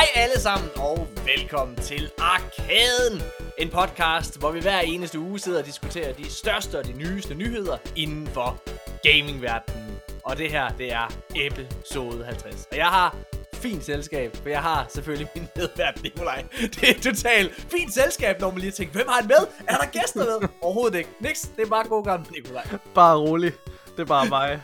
Hej 0.00 0.08
alle 0.14 0.40
sammen, 0.40 0.70
og 0.76 1.08
velkommen 1.26 1.76
til 1.76 2.10
Arkaden. 2.18 3.22
En 3.58 3.68
podcast, 3.68 4.38
hvor 4.38 4.50
vi 4.50 4.60
hver 4.60 4.80
eneste 4.80 5.18
uge 5.18 5.38
sidder 5.38 5.58
og 5.58 5.66
diskuterer 5.66 6.12
de 6.12 6.30
største 6.30 6.78
og 6.78 6.86
de 6.86 6.92
nyeste 6.92 7.34
nyheder 7.34 7.76
inden 7.96 8.26
for 8.26 8.62
gamingverdenen. 9.02 9.98
Og 10.24 10.38
det 10.38 10.50
her, 10.50 10.68
det 10.68 10.92
er 10.92 11.12
episode 11.36 12.24
50. 12.24 12.68
Og 12.70 12.76
jeg 12.76 12.86
har 12.86 13.16
fint 13.54 13.84
selskab, 13.84 14.36
for 14.36 14.48
jeg 14.48 14.62
har 14.62 14.86
selvfølgelig 14.88 15.28
min 15.34 15.48
medvært 15.56 16.02
Nikolaj. 16.02 16.44
Det 16.60 16.90
er 16.90 17.00
totalt 17.02 17.54
fint 17.54 17.94
selskab, 17.94 18.40
når 18.40 18.50
man 18.50 18.60
lige 18.60 18.72
tænker, 18.72 18.92
hvem 18.92 19.08
har 19.08 19.20
han 19.20 19.26
med? 19.26 19.66
Er 19.68 19.76
der 19.76 19.86
gæster 19.86 20.40
med? 20.40 20.48
Overhovedet 20.62 20.98
ikke. 20.98 21.10
Niks, 21.20 21.40
det 21.56 21.62
er 21.62 21.68
bare 21.70 21.88
god 21.88 22.04
gang 22.04 22.26
Nikolaj. 22.30 22.66
Bare 22.94 23.18
rolig. 23.18 23.52
Det 23.96 24.00
er 24.02 24.04
bare 24.04 24.28
mig. 24.28 24.60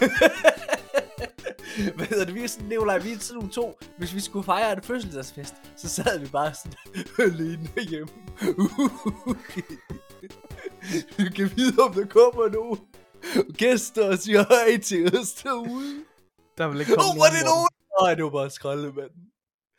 Hvad 1.96 2.06
hedder 2.06 2.24
det? 2.24 2.34
Vi 2.34 2.44
er 2.44 2.48
sådan, 2.48 2.68
Nikolaj, 2.68 2.98
vi 2.98 3.12
er 3.12 3.18
sådan 3.18 3.34
nogle 3.34 3.50
to. 3.50 3.78
Hvis 3.98 4.14
vi 4.14 4.20
skulle 4.20 4.44
fejre 4.44 4.72
en 4.72 4.82
fødselsdagsfest, 4.82 5.54
så 5.76 5.88
sad 5.88 6.18
vi 6.18 6.26
bare 6.26 6.54
sådan 6.54 6.74
alene 7.32 7.68
hjemme. 7.90 8.12
Vi 11.18 11.24
kan 11.36 11.50
vide, 11.56 11.82
om 11.82 11.92
der 11.92 12.06
kommer 12.06 12.48
nogen 12.48 12.78
gæster 13.58 14.08
og 14.12 14.18
siger 14.18 14.44
hej 14.48 14.80
til 14.80 15.18
os 15.18 15.32
derude. 15.32 16.04
Der 16.58 16.68
vil 16.68 16.80
ikke 16.80 16.94
komme 16.94 17.10
oh, 17.12 17.18
var 17.22 17.30
det 17.36 17.42
nogen? 17.52 17.68
Nej, 18.00 18.14
det 18.14 18.24
var 18.24 18.30
bare 18.30 18.50
skraldemanden. 18.50 19.22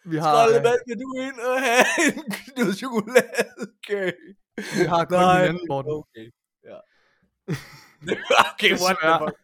Vi 0.05 0.17
har, 0.17 0.47
Skraldemand, 0.47 0.79
kan 0.87 0.97
du 1.03 1.07
ind 1.27 1.39
og 1.39 1.61
have 1.61 1.85
en 2.07 2.23
noget 2.57 2.77
chokoladekage? 2.77 4.13
vi 4.77 4.83
har 4.93 5.05
kun 5.05 5.17
Nej, 5.17 5.39
hinanden, 5.39 5.65
Morten. 5.69 5.91
okay. 5.91 6.25
Ja. 6.69 6.77
okay, 8.53 8.71
what 8.83 8.95
the 9.03 9.11
fuck. 9.21 9.35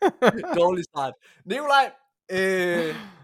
Dårlig 0.61 0.83
start. 0.91 1.13
Nikolaj, 1.45 1.85
øh, 2.31 2.37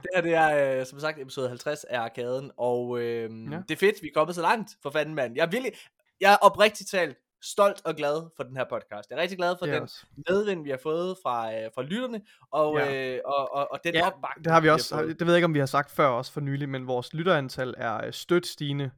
det 0.04 0.10
her 0.16 0.22
det 0.22 0.34
er, 0.34 0.80
øh, 0.80 0.86
som 0.86 1.00
sagt, 1.00 1.20
episode 1.22 1.48
50 1.48 1.84
af 1.84 2.00
Arkaden, 2.00 2.52
og 2.58 3.00
øh, 3.00 3.22
ja. 3.52 3.58
Det 3.70 3.72
er 3.72 3.78
fedt, 3.80 3.96
vi 4.02 4.08
er 4.08 4.12
kommet 4.14 4.36
så 4.36 4.42
langt, 4.42 4.70
for 4.84 4.90
fanden 4.90 5.16
mand. 5.16 5.36
Jeg 5.36 5.46
er 5.46 5.50
virkelig, 5.50 5.74
jeg 6.22 6.34
er 6.34 6.38
oprigtigt 6.38 6.90
talt 6.90 7.18
stolt 7.44 7.82
og 7.86 7.96
glad 7.96 8.30
for 8.36 8.44
den 8.44 8.58
her 8.58 8.66
podcast. 8.70 9.10
Jeg 9.10 9.18
er 9.18 9.22
rigtig 9.22 9.38
glad 9.38 9.56
for 9.60 9.66
er 9.66 9.80
den 9.80 9.90
medvind, 10.30 10.64
vi 10.64 10.70
har 10.70 10.80
fået 10.84 11.18
fra, 11.24 11.54
øh, 11.56 11.70
fra 11.76 11.82
lytterne, 11.82 12.22
og, 12.52 12.78
Ja. 12.78 13.14
øh, 13.16 13.20
og, 13.26 13.54
og, 13.56 13.72
og 13.72 13.80
den 13.84 13.94
Ja, 13.94 14.08
opbakning, 14.08 14.46
Det 14.46 14.54
har 14.54 14.62
vi 14.62 14.68
har 14.68 14.74
også, 14.74 14.96
fået. 14.96 15.20
det 15.20 15.28
ved 15.28 15.34
jeg 15.34 15.38
ikke, 15.38 15.46
om 15.46 15.54
vi 15.54 15.60
har 15.60 15.66
sagt 15.66 15.92
før 15.92 16.08
også 16.08 16.32
for 16.34 16.42
nylig, 16.42 16.70
men 16.70 16.88
vores 16.88 17.14
lytterantal 17.14 17.74
er 17.78 18.06
øh, 18.06 18.14
stødt 18.14 18.48
stigende. 18.48 18.92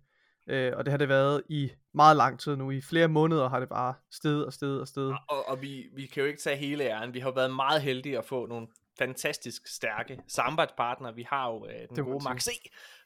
Øh, 0.50 0.72
og 0.76 0.86
det 0.86 0.92
har 0.92 0.98
det 0.98 1.10
været 1.10 1.42
i 1.50 1.72
meget 1.94 2.18
lang 2.18 2.40
tid 2.40 2.56
nu. 2.56 2.72
I 2.72 2.82
flere 2.82 3.08
måneder 3.08 3.50
har 3.50 3.60
det 3.60 3.70
bare 3.70 3.94
steget 4.12 4.46
og 4.46 4.54
steget 4.54 4.82
og 4.82 4.88
steget. 4.88 5.16
Og, 5.30 5.50
og 5.50 5.62
vi, 5.62 5.86
vi 5.96 6.06
kan 6.06 6.22
jo 6.24 6.28
ikke 6.28 6.42
tage 6.42 6.56
hele 6.56 6.84
æren. 6.84 7.14
Vi 7.14 7.20
har 7.20 7.32
været 7.32 7.56
meget 7.56 7.82
heldige 7.82 8.18
at 8.18 8.26
få 8.26 8.46
nogle 8.46 8.68
fantastisk 8.98 9.68
stærke 9.68 10.20
samarbejdspartnere. 10.28 11.16
Vi 11.16 11.26
har 11.30 11.50
jo 11.50 11.68
øh, 11.68 11.88
den 11.88 11.96
Det 11.96 12.04
gode 12.06 12.24
Max 12.24 12.48
E 12.48 12.52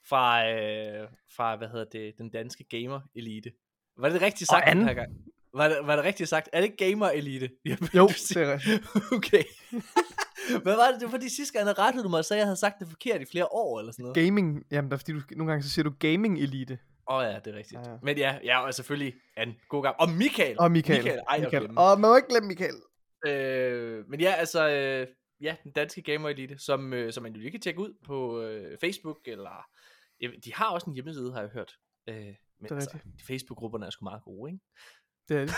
fra, 0.05 0.49
øh, 0.49 1.07
fra, 1.35 1.55
hvad 1.55 1.67
hedder 1.67 1.85
det, 1.85 2.13
den 2.17 2.30
danske 2.30 2.63
gamer 2.63 3.02
elite. 3.16 3.52
Var 3.97 4.09
det 4.09 4.21
rigtigt 4.21 4.49
sagt 4.49 4.67
den 4.67 4.83
her 4.83 4.93
gang? 4.93 5.11
Var 5.53 5.67
det, 5.67 5.77
var 5.83 5.95
det 5.95 6.05
rigtigt 6.05 6.30
sagt? 6.30 6.49
Er 6.53 6.61
det 6.61 6.65
ikke 6.71 6.89
gamer 6.89 7.09
elite? 7.09 7.49
Jeg 7.65 7.77
vil 7.80 7.89
Jo, 7.95 8.08
det 8.08 8.38
er 8.38 8.53
rigtigt. 8.53 8.83
Okay. 9.17 9.43
Hvad 10.63 10.75
var 10.75 10.91
det? 10.91 10.99
Det 10.99 11.05
var 11.05 11.11
fordi 11.11 11.30
sidste 11.30 11.53
gang, 11.53 11.67
der 11.67 11.80
rettede 11.80 12.03
du 12.03 12.09
mig 12.09 12.19
og 12.19 12.25
sagde, 12.25 12.39
at 12.39 12.41
jeg 12.41 12.47
havde 12.47 12.59
sagt 12.59 12.80
det 12.80 12.88
forkert 12.88 13.21
i 13.21 13.25
flere 13.25 13.45
år, 13.52 13.80
eller 13.80 13.91
sådan 13.91 14.03
noget. 14.03 14.15
Gaming, 14.15 14.63
jamen 14.71 14.91
der 14.91 14.95
er 14.95 14.99
fordi 14.99 15.11
du, 15.11 15.21
nogle 15.31 15.52
gange 15.52 15.63
så 15.63 15.69
siger 15.69 15.83
du 15.83 15.93
gaming 15.99 16.39
elite. 16.39 16.80
Åh 17.09 17.17
oh, 17.17 17.23
ja, 17.23 17.39
det 17.45 17.53
er 17.53 17.58
rigtigt. 17.58 17.81
Ja, 17.85 17.91
ja. 17.91 17.97
Men 18.02 18.17
ja, 18.17 18.38
ja, 18.43 18.65
og 18.65 18.73
selvfølgelig 18.73 19.13
en 19.38 19.55
god 19.69 19.83
gang. 19.83 19.95
Og 19.99 20.09
Michael. 20.09 20.55
Og 20.59 20.71
Michael. 20.71 21.03
Michael, 21.03 21.21
ej. 21.30 21.39
Michael. 21.39 21.69
Og 21.77 21.99
man 21.99 22.09
må 22.09 22.15
ikke 22.15 22.30
glemme 22.30 22.47
Michael. 22.47 22.76
Øh, 23.27 24.09
men 24.09 24.20
ja, 24.20 24.31
altså, 24.31 24.70
øh, 24.70 25.08
ja, 25.42 25.55
den 25.64 25.71
danske 25.71 26.02
gamer 26.02 26.30
elite, 26.30 26.58
som, 26.58 26.93
øh, 26.93 27.14
som 27.14 27.23
man 27.23 27.33
jo 27.33 27.39
lige 27.39 27.52
kan 27.52 27.61
tjekke 27.61 27.80
ud 27.80 27.93
på 28.05 28.42
øh, 28.42 28.77
Facebook, 28.77 29.20
eller 29.25 29.67
øh, 30.23 30.33
de 30.45 30.53
har 30.53 30.70
også 30.70 30.89
en 30.89 30.93
hjemmeside, 30.93 31.33
har 31.33 31.42
jeg 31.42 31.49
hørt. 31.49 31.77
Øh, 32.09 32.15
men 32.59 32.71
er 32.71 32.75
altså, 32.75 32.98
de 33.03 33.23
Facebook-grupperne 33.27 33.86
er 33.86 33.89
sgu 33.89 34.03
meget 34.03 34.23
gode, 34.23 34.52
ikke? 34.52 34.64
Det 35.30 35.37
er 35.37 35.45
det. 35.45 35.55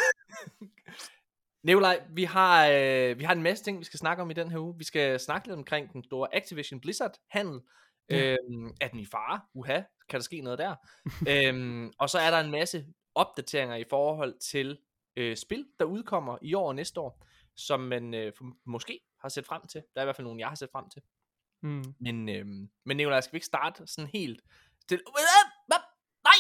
Nikolaj, 1.68 2.04
vi 2.10 2.24
har, 2.24 2.68
øh, 2.68 3.20
vi 3.20 3.24
har 3.24 3.34
en 3.34 3.44
masse 3.44 3.64
ting, 3.64 3.80
vi 3.80 3.84
skal 3.84 4.00
snakke 4.00 4.24
om 4.24 4.32
i 4.32 4.34
den 4.34 4.52
her 4.52 4.60
uge. 4.60 4.78
Vi 4.78 4.84
skal 4.84 5.20
snakke 5.20 5.48
lidt 5.48 5.58
omkring 5.58 5.94
den 5.94 6.04
store 6.04 6.36
Activision 6.36 6.82
Blizzard-handel. 6.82 7.62
Ja. 8.10 8.32
Øhm, 8.32 8.74
er 8.82 8.88
den 8.88 9.00
i 9.00 9.06
fare? 9.06 9.42
Uha, 9.54 9.82
kan 10.10 10.20
der 10.20 10.24
ske 10.24 10.42
noget 10.42 10.60
der? 10.60 10.76
øhm, 11.32 11.92
og 12.00 12.10
så 12.10 12.20
er 12.20 12.32
der 12.32 12.40
en 12.40 12.52
masse 12.52 12.86
opdateringer 13.16 13.76
i 13.76 13.84
forhold 13.90 14.40
til 14.52 14.78
øh, 15.16 15.38
spil, 15.38 15.66
der 15.80 15.86
udkommer 15.86 16.38
i 16.42 16.54
år 16.54 16.68
og 16.68 16.76
næste 16.76 17.00
år, 17.00 17.26
som 17.56 17.80
man 17.80 18.14
øh, 18.14 18.34
måske 18.66 19.00
har 19.22 19.30
set 19.30 19.46
frem 19.46 19.68
til. 19.68 19.82
Der 19.94 20.02
er 20.02 20.04
i 20.04 20.06
hvert 20.06 20.16
fald 20.16 20.26
nogen, 20.26 20.40
jeg 20.40 20.48
har 20.48 20.56
set 20.56 20.70
frem 20.72 20.90
til. 20.90 21.02
Mm. 21.62 21.94
Men, 22.00 22.30
øhm, 22.30 22.70
men 22.86 22.98
Nikolaj, 22.98 23.22
skal 23.22 23.34
vi 23.34 23.38
ikke 23.38 23.46
starte 23.46 23.88
sådan 23.88 24.10
helt 24.14 24.42
til... 24.90 25.02
Nej! 26.24 26.40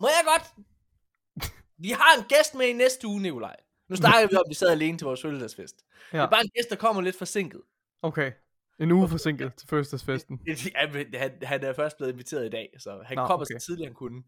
Må 0.00 0.08
jeg 0.08 0.24
godt? 0.26 0.66
Vi 1.78 1.90
har 1.90 2.18
en 2.18 2.24
gæst 2.28 2.54
med 2.54 2.66
i 2.66 2.72
næste 2.72 3.06
uge, 3.06 3.22
Nikolaj. 3.22 3.56
Nu 3.88 3.96
snakker 3.96 4.28
vi 4.28 4.34
om, 4.36 4.42
at 4.46 4.50
vi 4.50 4.54
sad 4.54 4.70
alene 4.70 4.98
til 4.98 5.04
vores 5.04 5.22
fødselsdagsfest. 5.22 5.84
Ja. 6.12 6.18
Det 6.18 6.24
er 6.24 6.30
bare 6.30 6.40
en 6.40 6.50
gæst, 6.54 6.70
der 6.70 6.76
kommer 6.76 7.02
lidt 7.02 7.18
forsinket. 7.18 7.60
Okay. 8.02 8.32
En 8.80 8.90
uge 8.90 9.08
forsinket 9.08 9.54
til 9.54 9.68
fødselsdagsfesten. 9.68 10.40
Ja, 10.74 10.92
men 10.92 11.06
han, 11.14 11.32
han 11.42 11.64
er 11.64 11.72
først 11.72 11.96
blevet 11.96 12.12
inviteret 12.12 12.46
i 12.46 12.48
dag, 12.48 12.68
så 12.78 13.02
han 13.06 13.16
Nå, 13.16 13.22
Nå, 13.22 13.26
kommer 13.26 13.46
okay. 13.46 13.58
så 13.58 13.66
tidligt, 13.66 13.86
han 13.86 13.94
kunne. 13.94 14.22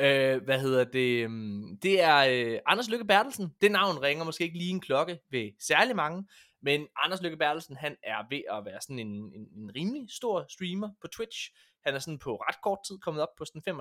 Øh, 0.00 0.44
hvad 0.44 0.60
hedder 0.60 0.84
det? 0.84 1.24
øhm, 1.24 1.78
Det 1.82 2.02
er 2.02 2.16
øh, 2.16 2.58
Anders 2.66 2.90
Lykke 2.90 3.04
Bertelsen. 3.04 3.54
Det 3.60 3.72
navn 3.72 3.98
ringer 4.02 4.24
måske 4.24 4.44
ikke 4.44 4.58
lige 4.58 4.70
en 4.70 4.80
klokke 4.80 5.18
ved 5.30 5.50
særlig 5.60 5.96
mange, 5.96 6.24
men 6.62 6.86
Anders 6.96 7.22
Lykke 7.22 7.36
Bertelsen, 7.36 7.76
han 7.76 7.96
er 8.02 8.24
ved 8.30 8.42
at 8.50 8.64
være 8.64 8.80
sådan 8.80 8.98
en, 8.98 9.32
en, 9.34 9.48
en 9.56 9.70
rimelig 9.76 10.06
stor 10.10 10.46
streamer 10.48 10.90
på 11.00 11.08
Twitch. 11.08 11.50
Han 11.84 11.94
er 11.94 11.98
sådan 11.98 12.18
på 12.18 12.36
ret 12.36 12.62
kort 12.62 12.78
tid 12.88 12.98
kommet 12.98 13.22
op 13.22 13.28
på 13.38 13.44
sådan 13.44 13.80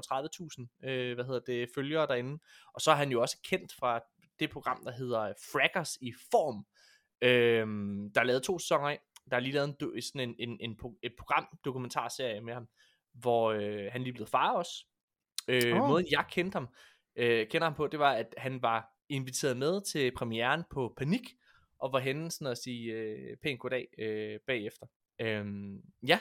35.000 0.83 0.87
øh, 0.89 1.15
hvad 1.15 1.25
hedder 1.25 1.39
det, 1.39 1.69
følgere 1.75 2.07
derinde. 2.07 2.39
Og 2.73 2.81
så 2.81 2.91
er 2.91 2.95
han 2.95 3.11
jo 3.11 3.21
også 3.21 3.37
kendt 3.49 3.73
fra 3.79 3.99
det 4.39 4.49
program, 4.49 4.83
der 4.83 4.91
hedder 4.91 5.33
Fraggers 5.51 5.97
i 6.01 6.13
form. 6.31 6.65
Øhm, 7.21 8.13
der 8.13 8.21
er 8.21 8.25
lavet 8.25 8.43
to 8.43 8.59
sæsoner 8.59 8.89
af. 8.89 8.99
Der 9.29 9.35
er 9.35 9.39
lige 9.39 9.53
lavet 9.53 9.67
en, 9.81 10.01
sådan 10.01 10.29
en, 10.29 10.35
en, 10.39 10.57
en, 10.61 10.79
et 11.03 11.13
program, 11.17 11.47
dokumentarserie 11.65 12.41
med 12.41 12.53
ham, 12.53 12.67
hvor 13.13 13.51
øh, 13.51 13.91
han 13.91 14.03
lige 14.03 14.13
blev 14.13 14.27
far 14.27 14.51
også. 14.51 14.85
Øh, 15.47 15.81
oh. 15.81 15.87
Måden 15.87 16.07
jeg 16.11 16.25
kendte 16.31 16.55
ham, 16.55 16.67
øh, 17.15 17.47
kender 17.47 17.65
ham 17.65 17.75
på, 17.75 17.87
det 17.87 17.99
var, 17.99 18.11
at 18.11 18.35
han 18.37 18.61
var 18.61 18.89
inviteret 19.09 19.57
med 19.57 19.81
til 19.91 20.11
premieren 20.15 20.63
på 20.69 20.93
Panik, 20.97 21.21
og 21.79 21.93
var 21.93 21.99
henne 21.99 22.31
sådan 22.31 22.51
at 22.51 22.57
sige 22.57 22.93
øh, 22.93 23.37
pænt 23.37 23.59
goddag 23.59 23.87
øh, 23.99 24.39
bagefter. 24.47 24.85
Øhm, 25.21 25.81
ja, 26.07 26.19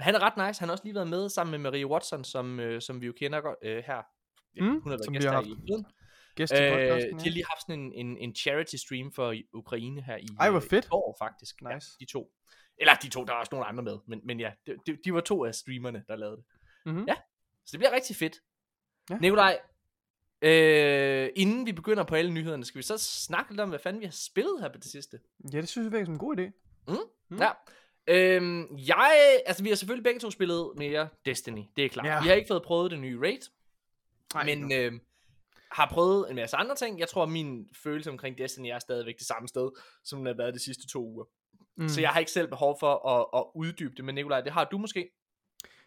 han 0.00 0.14
er 0.14 0.18
ret 0.18 0.48
nice. 0.48 0.60
Han 0.60 0.68
har 0.68 0.72
også 0.72 0.84
lige 0.84 0.94
været 0.94 1.08
med 1.08 1.28
sammen 1.28 1.50
med 1.62 1.70
Marie 1.70 1.86
Watson, 1.86 2.24
som, 2.24 2.60
øh, 2.60 2.80
som 2.82 3.00
vi 3.00 3.06
jo 3.06 3.12
kender 3.12 3.40
godt 3.40 3.58
øh, 3.62 3.84
her. 3.86 4.02
Ja, 4.56 4.62
Mm, 4.62 4.68
hun 4.68 4.82
har 4.82 4.88
været 4.90 5.04
som 5.04 5.14
gæst 5.14 5.22
vi 5.22 5.26
har 5.26 5.32
her 5.32 5.36
haft. 5.36 5.48
i 5.48 5.52
episoden. 5.52 5.86
Gæst 6.34 6.52
Øh, 6.52 6.72
podcasten, 6.72 7.18
de 7.18 7.22
har 7.22 7.30
lige 7.30 7.44
haft 7.50 7.60
sådan 7.66 7.80
en, 7.80 7.92
en, 7.92 8.16
en 8.18 8.34
charity 8.34 8.74
stream 8.76 9.12
for 9.12 9.34
Ukraine 9.52 10.02
her 10.02 10.16
i, 10.16 10.26
Ej, 10.40 10.50
hvor 10.50 10.58
øh, 10.60 10.68
fedt. 10.70 10.84
i 10.84 10.88
år 10.90 11.16
faktisk. 11.18 11.62
Ja, 11.62 11.74
Nice. 11.74 11.88
de 12.00 12.04
to. 12.12 12.32
Eller 12.78 12.94
de 12.94 13.08
to, 13.08 13.24
der 13.24 13.32
er 13.32 13.36
også 13.36 13.48
nogle 13.52 13.66
andre 13.66 13.82
med. 13.82 13.98
Men, 14.06 14.20
men 14.24 14.40
ja, 14.40 14.52
de, 14.66 14.76
de, 14.86 14.96
de 15.04 15.14
var 15.14 15.20
to 15.20 15.44
af 15.44 15.54
streamerne, 15.54 16.04
der 16.08 16.16
lavede 16.16 16.36
det. 16.36 16.44
Mhm. 16.86 17.04
Ja, 17.08 17.14
så 17.66 17.72
det 17.72 17.78
bliver 17.78 17.92
rigtig 17.92 18.16
fedt. 18.16 18.36
Ja. 19.10 19.18
Nikolaj, 19.18 19.58
øh, 20.42 21.28
inden 21.36 21.66
vi 21.66 21.72
begynder 21.72 22.04
på 22.04 22.14
alle 22.14 22.30
nyhederne, 22.30 22.64
skal 22.64 22.78
vi 22.78 22.82
så 22.82 22.98
snakke 22.98 23.50
lidt 23.52 23.60
om, 23.60 23.68
hvad 23.68 23.78
fanden 23.78 24.00
vi 24.00 24.06
har 24.06 24.12
spillet 24.12 24.60
her 24.60 24.68
på 24.68 24.78
det 24.78 24.90
sidste? 24.90 25.20
Ja, 25.52 25.60
det 25.60 25.68
synes 25.68 25.84
jeg 25.84 25.92
virker 25.92 26.04
som 26.04 26.14
en 26.14 26.18
god 26.18 26.38
idé. 26.38 26.42
Mm? 26.88 26.96
Mm. 27.28 27.38
Ja. 27.38 27.50
Øhm, 28.06 28.76
jeg, 28.76 29.40
altså 29.46 29.62
vi 29.62 29.68
har 29.68 29.76
selvfølgelig 29.76 30.04
begge 30.04 30.20
to 30.20 30.30
spillet 30.30 30.72
mere 30.76 31.08
Destiny, 31.24 31.62
det 31.76 31.84
er 31.84 31.88
klart. 31.88 32.06
Ja. 32.06 32.22
Vi 32.22 32.28
har 32.28 32.34
ikke 32.34 32.48
fået 32.48 32.62
prøvet 32.62 32.90
det 32.90 32.98
nye 33.00 33.20
raid, 33.20 33.40
Nej, 34.34 34.44
men 34.44 34.72
øh, 34.72 34.92
har 35.72 35.88
prøvet 35.90 36.30
en 36.30 36.36
masse 36.36 36.56
andre 36.56 36.74
ting. 36.76 36.98
Jeg 36.98 37.08
tror, 37.08 37.26
min 37.26 37.68
følelse 37.82 38.10
omkring 38.10 38.38
Destiny 38.38 38.66
er 38.66 38.78
stadigvæk 38.78 39.18
det 39.18 39.26
samme 39.26 39.48
sted, 39.48 39.70
som 40.04 40.18
den 40.18 40.26
har 40.26 40.34
været 40.34 40.54
de 40.54 40.58
sidste 40.58 40.88
to 40.88 41.04
uger. 41.04 41.24
mm. 41.76 41.88
Så 41.88 42.00
jeg 42.00 42.10
har 42.10 42.18
ikke 42.18 42.32
selv 42.32 42.48
behov 42.48 42.76
for 42.80 43.08
at, 43.08 43.40
at 43.40 43.44
uddybe 43.54 43.94
det, 43.96 44.04
men 44.04 44.14
Nikolaj, 44.14 44.40
det 44.40 44.52
har 44.52 44.64
du 44.64 44.78
måske. 44.78 45.10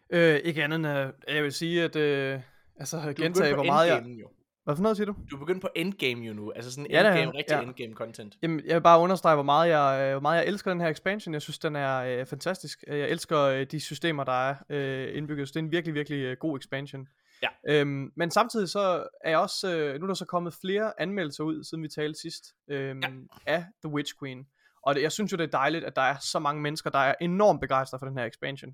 Øh, 0.10 0.36
ikke 0.36 0.64
andet 0.64 0.76
end, 0.76 0.88
at 0.88 1.36
jeg 1.36 1.44
vil 1.44 1.54
sige, 1.54 1.84
at 1.84 1.96
øh, 1.96 2.40
altså 2.76 2.98
Du 3.18 3.22
gentage, 3.22 3.54
hvor 3.54 3.64
meget 3.64 3.88
jeg... 3.88 4.06
jo. 4.06 4.30
Hvad 4.64 4.76
for 4.76 4.84
noget 4.84 4.98
siger 4.98 5.06
du? 5.06 5.16
Du 5.32 5.36
er 5.36 5.40
begyndt 5.40 5.62
på 5.62 5.70
endgame 5.76 6.22
jo 6.26 6.34
nu, 6.34 6.52
altså 6.52 6.72
sådan 6.72 6.88
Ja, 6.90 7.00
endgame, 7.00 7.20
jeg. 7.32 7.34
rigtig 7.40 7.56
Ja. 7.56 7.62
endgame 7.62 7.94
content. 7.94 8.38
Jamen, 8.42 8.62
jeg 8.66 8.76
vil 8.76 8.82
bare 8.82 9.00
understrege, 9.00 9.36
hvor 9.36 9.44
meget 9.44 9.70
jeg, 9.70 10.02
øh, 10.06 10.12
hvor 10.12 10.20
meget 10.22 10.38
jeg 10.38 10.48
elsker 10.48 10.72
den 10.72 10.82
her 10.82 10.88
expansion. 10.90 11.34
Jeg 11.34 11.42
synes, 11.42 11.60
den 11.60 11.76
er 11.76 11.98
øh, 12.00 12.26
fantastisk. 12.26 12.84
Øh, 12.88 13.00
Jeg 13.00 13.10
elsker 13.10 13.40
øh, 13.40 13.66
de 13.72 13.80
systemer, 13.80 14.24
der 14.24 14.50
er 14.50 14.56
øh, 14.70 15.18
indbygget. 15.18 15.48
Så 15.48 15.52
det 15.52 15.60
er 15.60 15.64
en 15.64 15.72
virkelig, 15.72 15.94
virkelig 15.94 16.18
øh, 16.18 16.38
god 16.40 16.60
expansion. 16.60 17.08
Ja. 17.44 17.48
Øhm, 17.68 18.12
men 18.16 18.32
samtidig 18.32 18.70
så 18.70 19.08
er 19.24 19.30
jeg 19.30 19.40
også, 19.40 19.76
øh, 19.76 20.00
nu 20.00 20.04
er 20.04 20.08
der 20.08 20.14
så 20.14 20.26
kommet 20.26 20.54
flere 20.62 21.02
anmeldelser 21.02 21.44
ud, 21.44 21.64
siden 21.64 21.84
vi 21.84 21.88
talte 21.88 22.20
sidst, 22.22 22.44
øhm, 22.70 23.02
Ja. 23.04 23.10
af 23.54 23.66
The 23.86 23.94
Witch 23.94 24.14
Queen. 24.20 24.46
Og 24.86 24.96
det, 24.96 25.02
jeg 25.02 25.12
synes 25.12 25.32
jo, 25.32 25.38
det 25.38 25.44
er 25.44 25.58
dejligt, 25.58 25.84
at 25.84 25.96
der 25.96 26.02
er 26.02 26.16
så 26.22 26.40
mange 26.40 26.62
mennesker, 26.62 26.90
der 26.90 27.00
er 27.00 27.16
enormt 27.22 27.62
begejstrede 27.62 28.00
for 28.00 28.06
den 28.08 28.18
her 28.18 28.26
expansion. 28.26 28.72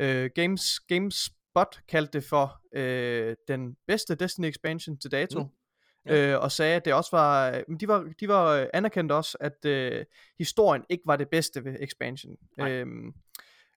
Øh, 0.00 0.30
Games, 0.34 0.80
GameSpot 1.58 1.80
kaldte 1.88 2.12
det 2.12 2.24
for 2.24 2.60
øh, 2.74 3.36
den 3.48 3.76
bedste 3.86 4.14
Destiny 4.14 4.46
expansion 4.46 4.98
til 4.98 5.10
dato. 5.12 5.42
Mm. 5.42 5.48
Ja. 6.06 6.32
Øh, 6.34 6.42
og 6.42 6.52
sagde, 6.52 6.76
at 6.76 6.84
det 6.84 6.94
også 6.94 7.10
var, 7.12 7.50
øh, 7.50 7.62
men 7.68 7.80
de 7.80 7.88
var, 7.88 8.04
de 8.20 8.28
var 8.28 8.46
øh, 8.46 8.66
anerkendt 8.74 9.12
også, 9.12 9.36
at 9.40 9.64
øh, 9.64 10.04
historien 10.38 10.84
ikke 10.88 11.02
var 11.06 11.16
det 11.16 11.28
bedste 11.28 11.64
ved 11.64 11.76
expansion. 11.80 12.36
Nej. 12.58 12.70
Øhm, 12.72 13.12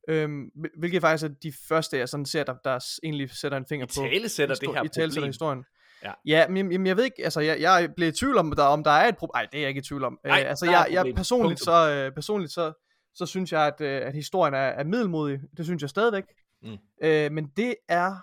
Øhm, 0.07 0.51
hvil- 0.55 0.71
hvilket 0.77 1.01
faktisk 1.01 1.29
er 1.29 1.35
de 1.43 1.53
første, 1.67 1.97
jeg 1.97 2.09
sådan 2.09 2.25
ser, 2.25 2.43
der, 2.43 2.55
der 2.63 2.79
egentlig 3.03 3.29
sætter 3.29 3.57
en 3.57 3.65
finger 3.69 3.85
I 3.85 3.87
på. 3.87 3.93
tale 4.11 4.29
sætter 4.29 4.55
det 4.55 4.69
her 4.73 4.83
i 4.83 4.87
tale 4.87 5.11
sætter 5.13 5.27
historien. 5.27 5.63
Ja. 6.03 6.11
ja 6.25 6.47
men 6.47 6.71
jamen, 6.71 6.87
jeg 6.87 6.97
ved 6.97 7.03
ikke, 7.03 7.23
altså 7.23 7.39
jeg, 7.41 7.61
jeg 7.61 7.89
blev 7.95 8.09
i 8.09 8.11
tvivl 8.11 8.37
om, 8.37 8.51
der, 8.55 8.63
om 8.63 8.83
der 8.83 8.91
er 8.91 9.07
et 9.07 9.17
problem. 9.17 9.39
Nej, 9.39 9.47
det 9.51 9.57
er 9.57 9.61
jeg 9.61 9.69
ikke 9.69 9.79
i 9.79 9.81
tvivl 9.81 10.03
om. 10.03 10.19
Nej, 10.25 10.41
øh, 10.43 10.49
altså 10.49 10.65
jeg, 10.65 10.87
jeg 10.91 11.13
personligt, 11.15 11.59
så, 11.59 11.89
øh, 11.91 12.11
personligt 12.15 12.53
så, 12.53 12.73
så 13.13 13.25
synes 13.25 13.51
jeg, 13.51 13.67
at, 13.67 13.81
øh, 13.81 14.07
at 14.07 14.13
historien 14.13 14.53
er, 14.53 14.57
er 14.57 14.83
middelmodig. 14.83 15.39
Det 15.57 15.65
synes 15.65 15.81
jeg 15.81 15.89
stadigvæk. 15.89 16.23
Mm. 16.63 16.77
Øh, 17.03 17.31
men 17.31 17.45
det 17.57 17.75
er 17.89 18.15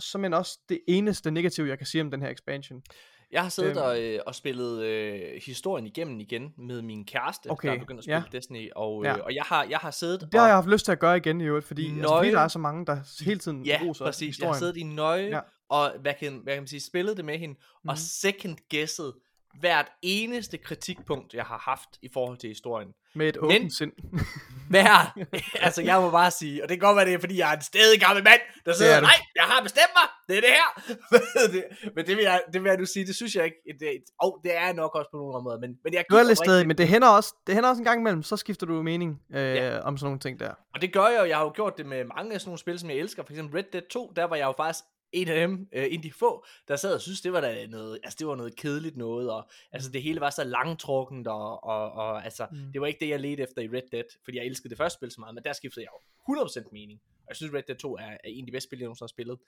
simpelthen 0.00 0.34
også 0.34 0.58
det 0.68 0.80
eneste 0.88 1.30
negative, 1.30 1.68
jeg 1.68 1.78
kan 1.78 1.86
sige 1.86 2.02
om 2.02 2.10
den 2.10 2.22
her 2.22 2.28
expansion. 2.28 2.82
Jeg 3.30 3.42
har 3.42 3.48
siddet 3.48 3.70
Øhm. 3.70 3.78
og, 3.78 4.02
øh, 4.02 4.20
og 4.26 4.34
spillet 4.34 4.82
øh, 4.84 5.20
historien 5.46 5.86
igennem 5.86 6.20
igen 6.20 6.52
med 6.58 6.82
min 6.82 7.04
kæreste, 7.06 7.50
Okay, 7.50 7.68
der 7.68 7.74
er 7.74 7.78
begyndt 7.78 7.98
at 7.98 8.04
spille 8.04 8.24
ja. 8.32 8.36
Destiny, 8.38 8.68
og, 8.76 9.04
Ja. 9.04 9.16
øh, 9.16 9.24
og 9.24 9.34
jeg 9.34 9.42
har, 9.46 9.64
jeg 9.64 9.78
har 9.78 9.90
siddet 9.90 10.20
Det 10.20 10.34
har 10.34 10.40
og, 10.40 10.46
jeg 10.48 10.56
haft 10.56 10.68
lyst 10.68 10.84
til 10.84 10.92
at 10.92 10.98
gøre 10.98 11.16
igen 11.16 11.40
i 11.40 11.44
øvrigt, 11.44 11.66
fordi, 11.66 11.82
altså, 11.84 11.94
fordi 12.02 12.08
Nøje. 12.12 12.32
der 12.32 12.40
er 12.40 12.48
så 12.48 12.58
mange, 12.58 12.86
der 12.86 13.24
hele 13.24 13.38
tiden 13.40 13.66
Ja, 13.66 13.80
roser 13.84 14.04
præcis. 14.04 14.20
Jeg 14.22 14.28
historien. 14.28 14.52
har 14.52 14.58
siddet 14.58 14.76
i 14.76 14.82
nøje, 14.82 15.22
Ja. 15.22 15.28
ja. 15.36 15.40
og 15.68 15.92
hvad 16.00 16.14
kan, 16.20 16.40
hvad 16.42 16.52
kan 16.54 16.62
man 16.62 16.68
sige, 16.68 16.80
spillet 16.80 17.16
det 17.16 17.24
med 17.24 17.38
hende, 17.38 17.54
mm. 17.54 17.88
og 17.88 17.92
Mhm. 17.92 17.96
second 17.96 18.56
guesset 18.70 19.12
hvert 19.60 19.86
eneste 20.02 20.58
kritikpunkt, 20.58 21.34
jeg 21.34 21.44
har 21.44 21.58
haft 21.58 21.88
i 22.02 22.08
forhold 22.14 22.38
til 22.38 22.48
historien. 22.48 22.88
Med 23.14 23.28
et 23.28 23.34
Men- 23.36 23.44
åbent 23.44 23.72
sind. 23.74 23.92
Hver, 24.70 25.18
altså 25.66 25.82
jeg 25.82 26.00
må 26.00 26.10
bare 26.10 26.30
sige, 26.30 26.62
og 26.62 26.68
det 26.68 26.80
kan 26.80 26.86
godt 26.86 26.96
være, 26.96 27.04
det 27.06 27.14
er, 27.14 27.18
fordi 27.18 27.38
jeg 27.38 27.52
er 27.52 27.56
en 27.56 27.62
stedig 27.62 28.00
gammel 28.00 28.24
mand, 28.24 28.40
der 28.64 28.72
er 28.84 29.00
du. 29.00 29.06
nej, 29.06 29.14
jeg 29.36 29.44
har 29.44 29.62
bestemt 29.62 29.92
mig, 29.96 30.08
det 30.28 30.36
er 30.36 30.40
det 30.40 30.50
her. 30.50 30.94
men 31.96 32.06
det 32.06 32.16
vil, 32.16 32.22
jeg, 32.22 32.40
det 32.52 32.62
vil 32.62 32.68
jeg 32.68 32.78
nu 32.78 32.84
sige, 32.86 33.06
det 33.06 33.16
synes 33.16 33.34
jeg 33.34 33.44
ikke, 33.44 33.56
det, 33.80 33.88
og 34.20 34.40
det 34.44 34.56
er 34.56 34.64
jeg 34.64 34.74
nok 34.74 34.94
også 34.94 35.08
på 35.12 35.16
nogle 35.16 35.34
områder, 35.36 35.58
men, 35.60 35.70
men 35.84 35.94
jeg 35.94 36.04
Du 36.10 36.16
er 36.16 36.22
lidt 36.22 36.38
stadig, 36.38 36.66
men 36.66 36.78
det 36.78 36.88
hænder 36.88 37.08
også, 37.08 37.34
det 37.46 37.54
hænder 37.54 37.68
også 37.70 37.80
en 37.80 37.84
gang 37.84 38.00
imellem, 38.00 38.22
så 38.22 38.36
skifter 38.36 38.66
du 38.66 38.82
mening 38.82 39.20
øh, 39.34 39.54
Ja. 39.56 39.78
om 39.80 39.96
sådan 39.98 40.06
nogle 40.06 40.20
ting 40.20 40.40
der. 40.40 40.52
Og 40.74 40.80
det 40.82 40.92
gør 40.92 41.06
jeg 41.06 41.18
jo, 41.20 41.24
jeg 41.24 41.36
har 41.36 41.44
jo 41.44 41.52
gjort 41.54 41.78
det 41.78 41.86
med 41.86 42.04
mange 42.04 42.34
af 42.34 42.40
sådan 42.40 42.48
nogle 42.48 42.58
spil, 42.58 42.78
som 42.78 42.90
jeg 42.90 42.98
elsker, 42.98 43.22
for 43.22 43.30
eksempel 43.32 43.56
Red 43.60 43.64
Dead 43.72 43.82
2, 43.90 44.12
der 44.16 44.24
var 44.24 44.36
jeg 44.36 44.44
jo 44.46 44.54
faktisk 44.56 44.84
en 45.14 45.28
af 45.28 45.48
dem, 45.48 45.68
øh, 45.72 45.86
en 45.90 46.02
de 46.02 46.12
få, 46.12 46.44
der 46.68 46.76
sad 46.76 46.94
og 46.94 47.00
synes, 47.00 47.20
det 47.20 47.32
var 47.32 47.40
da 47.40 47.66
noget, 47.66 47.98
altså 48.02 48.16
det 48.18 48.26
var 48.26 48.34
noget 48.34 48.56
kedeligt 48.56 48.96
noget, 48.96 49.30
og 49.30 49.48
altså 49.72 49.90
det 49.90 50.02
hele 50.02 50.20
var 50.20 50.30
så 50.30 50.44
langtrukkent, 50.44 51.26
og, 51.26 51.64
og, 51.64 51.92
og 51.92 52.24
altså, 52.24 52.46
mm. 52.52 52.72
det 52.72 52.80
var 52.80 52.86
ikke 52.86 53.00
det, 53.00 53.08
jeg 53.08 53.20
ledte 53.20 53.42
efter 53.42 53.62
i 53.62 53.68
Red 53.68 53.88
Dead, 53.92 54.04
fordi 54.24 54.36
jeg 54.36 54.46
elskede 54.46 54.68
det 54.68 54.78
første 54.78 54.96
spil 54.96 55.10
så 55.10 55.20
meget, 55.20 55.34
men 55.34 55.44
der 55.44 55.52
skiftede 55.52 55.86
jeg 55.86 55.90
jo 56.28 56.34
100% 56.34 56.68
mening, 56.72 57.00
og 57.08 57.28
jeg 57.28 57.36
synes 57.36 57.54
Red 57.54 57.62
Dead 57.62 57.78
2 57.78 57.94
er, 57.96 58.02
er 58.02 58.18
en 58.24 58.44
af 58.44 58.46
de 58.46 58.52
bedste 58.52 58.68
spil, 58.68 58.78
jeg 58.78 58.84
nogensinde 58.84 59.04
har 59.04 59.08
spillet. 59.08 59.38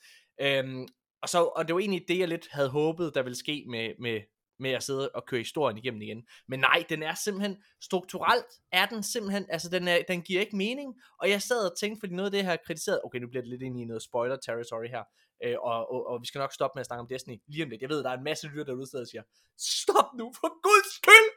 Øhm, 0.41 0.89
og, 1.23 1.29
så, 1.29 1.45
og 1.45 1.69
det 1.69 1.75
var 1.75 1.81
egentlig 1.81 2.05
det, 2.09 2.19
jeg 2.19 2.29
lidt 2.29 2.49
havde 2.51 2.69
håbet, 2.69 3.15
der 3.15 3.23
ville 3.23 3.37
ske 3.37 3.65
med, 3.69 3.93
med, 3.99 4.21
med 4.58 4.70
at 4.70 4.82
sidde 4.82 5.11
og 5.11 5.26
køre 5.26 5.41
historien 5.41 5.79
igennem 5.79 6.03
igen. 6.03 6.26
Men 6.49 6.61
nej, 6.61 6.85
den 6.88 7.03
er 7.03 7.14
simpelthen, 7.14 7.56
strukturelt 7.81 8.53
er 8.73 8.87
den 8.87 9.03
simpelthen, 9.03 9.47
altså 9.49 9.70
den, 9.70 9.88
er, 9.88 9.99
den 10.08 10.23
giver 10.23 10.41
ikke 10.41 10.56
mening, 10.56 10.94
og 11.20 11.31
jeg 11.31 11.43
sad 11.43 11.70
og 11.70 11.79
tænkte, 11.79 12.00
fordi 12.00 12.14
noget 12.14 12.26
af 12.26 12.32
det 12.32 12.44
her 12.44 12.56
kritiseret, 12.67 13.00
okay, 13.05 13.19
nu 13.19 13.29
bliver 13.29 13.43
det 13.43 13.50
lidt 13.50 13.62
ind 13.62 13.81
i 13.81 13.85
noget 13.85 14.03
spoiler 14.03 14.37
territory 14.37 14.88
her, 14.88 15.05
øh, 15.44 15.56
og, 15.61 15.93
og, 15.93 16.06
og 16.06 16.20
vi 16.20 16.26
skal 16.26 16.38
nok 16.38 16.53
stoppe 16.53 16.76
med 16.76 16.81
at 16.81 16.87
snakke 16.87 17.00
om 17.00 17.08
Destiny 17.08 17.37
lige 17.49 17.64
om 17.64 17.70
lidt. 17.70 17.82
Jeg 17.82 17.91
ved, 17.91 18.03
der 18.03 18.11
er 18.11 18.17
en 18.17 18.25
masse 18.25 18.47
lytter 18.47 18.64
derude, 18.64 18.76
der 18.76 18.82
udsteder 18.82 19.05
og 19.05 19.08
siger, 19.08 19.23
stop 19.58 20.11
nu 20.19 20.32
for 20.41 20.50
guds 20.67 20.88
skyld! 20.99 21.31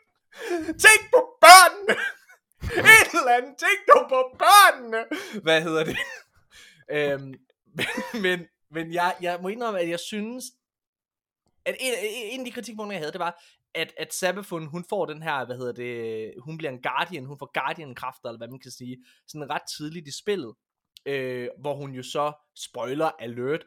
Tænk 0.86 1.02
på 1.16 1.22
børnene! 1.44 1.96
Et 3.00 3.12
eller 3.20 3.34
andet, 3.38 3.54
tænk 3.64 3.80
nu 3.92 4.00
på 4.10 4.22
børnene! 4.44 5.02
Hvad 5.44 5.62
hedder 5.62 5.84
det? 5.84 5.98
øhm, 6.98 7.34
men 8.26 8.40
men 8.72 8.94
jeg, 8.94 9.16
jeg 9.22 9.40
må 9.42 9.48
indrømme, 9.48 9.80
at 9.80 9.90
jeg 9.90 10.00
synes, 10.00 10.46
at 11.70 11.76
en, 11.80 11.94
en 12.32 12.40
af 12.40 12.46
de 12.46 12.52
kritikpunkter, 12.52 12.94
jeg 12.94 13.02
havde, 13.02 13.12
det 13.12 13.20
var, 13.20 13.44
at, 13.76 13.94
at 13.98 14.14
Sabafun, 14.14 14.66
hun 14.66 14.86
får 14.90 15.06
den 15.06 15.24
her, 15.24 15.46
hvad 15.46 15.58
hedder 15.58 15.74
det, 15.74 16.34
hun 16.42 16.58
bliver 16.58 16.72
en 16.72 16.82
Guardian, 16.82 17.26
hun 17.26 17.40
får 17.40 17.52
Guardian-kræfter, 17.60 18.30
eller 18.30 18.38
hvad 18.38 18.48
man 18.48 18.60
kan 18.60 18.72
sige, 18.72 18.98
sådan 19.28 19.50
ret 19.50 19.62
tidligt 19.78 20.08
i 20.08 20.12
spillet, 20.22 20.54
øh, 21.06 21.50
hvor 21.62 21.76
hun 21.76 21.92
jo 21.92 22.04
så, 22.04 22.34
spoiler 22.56 23.12
alert, 23.20 23.66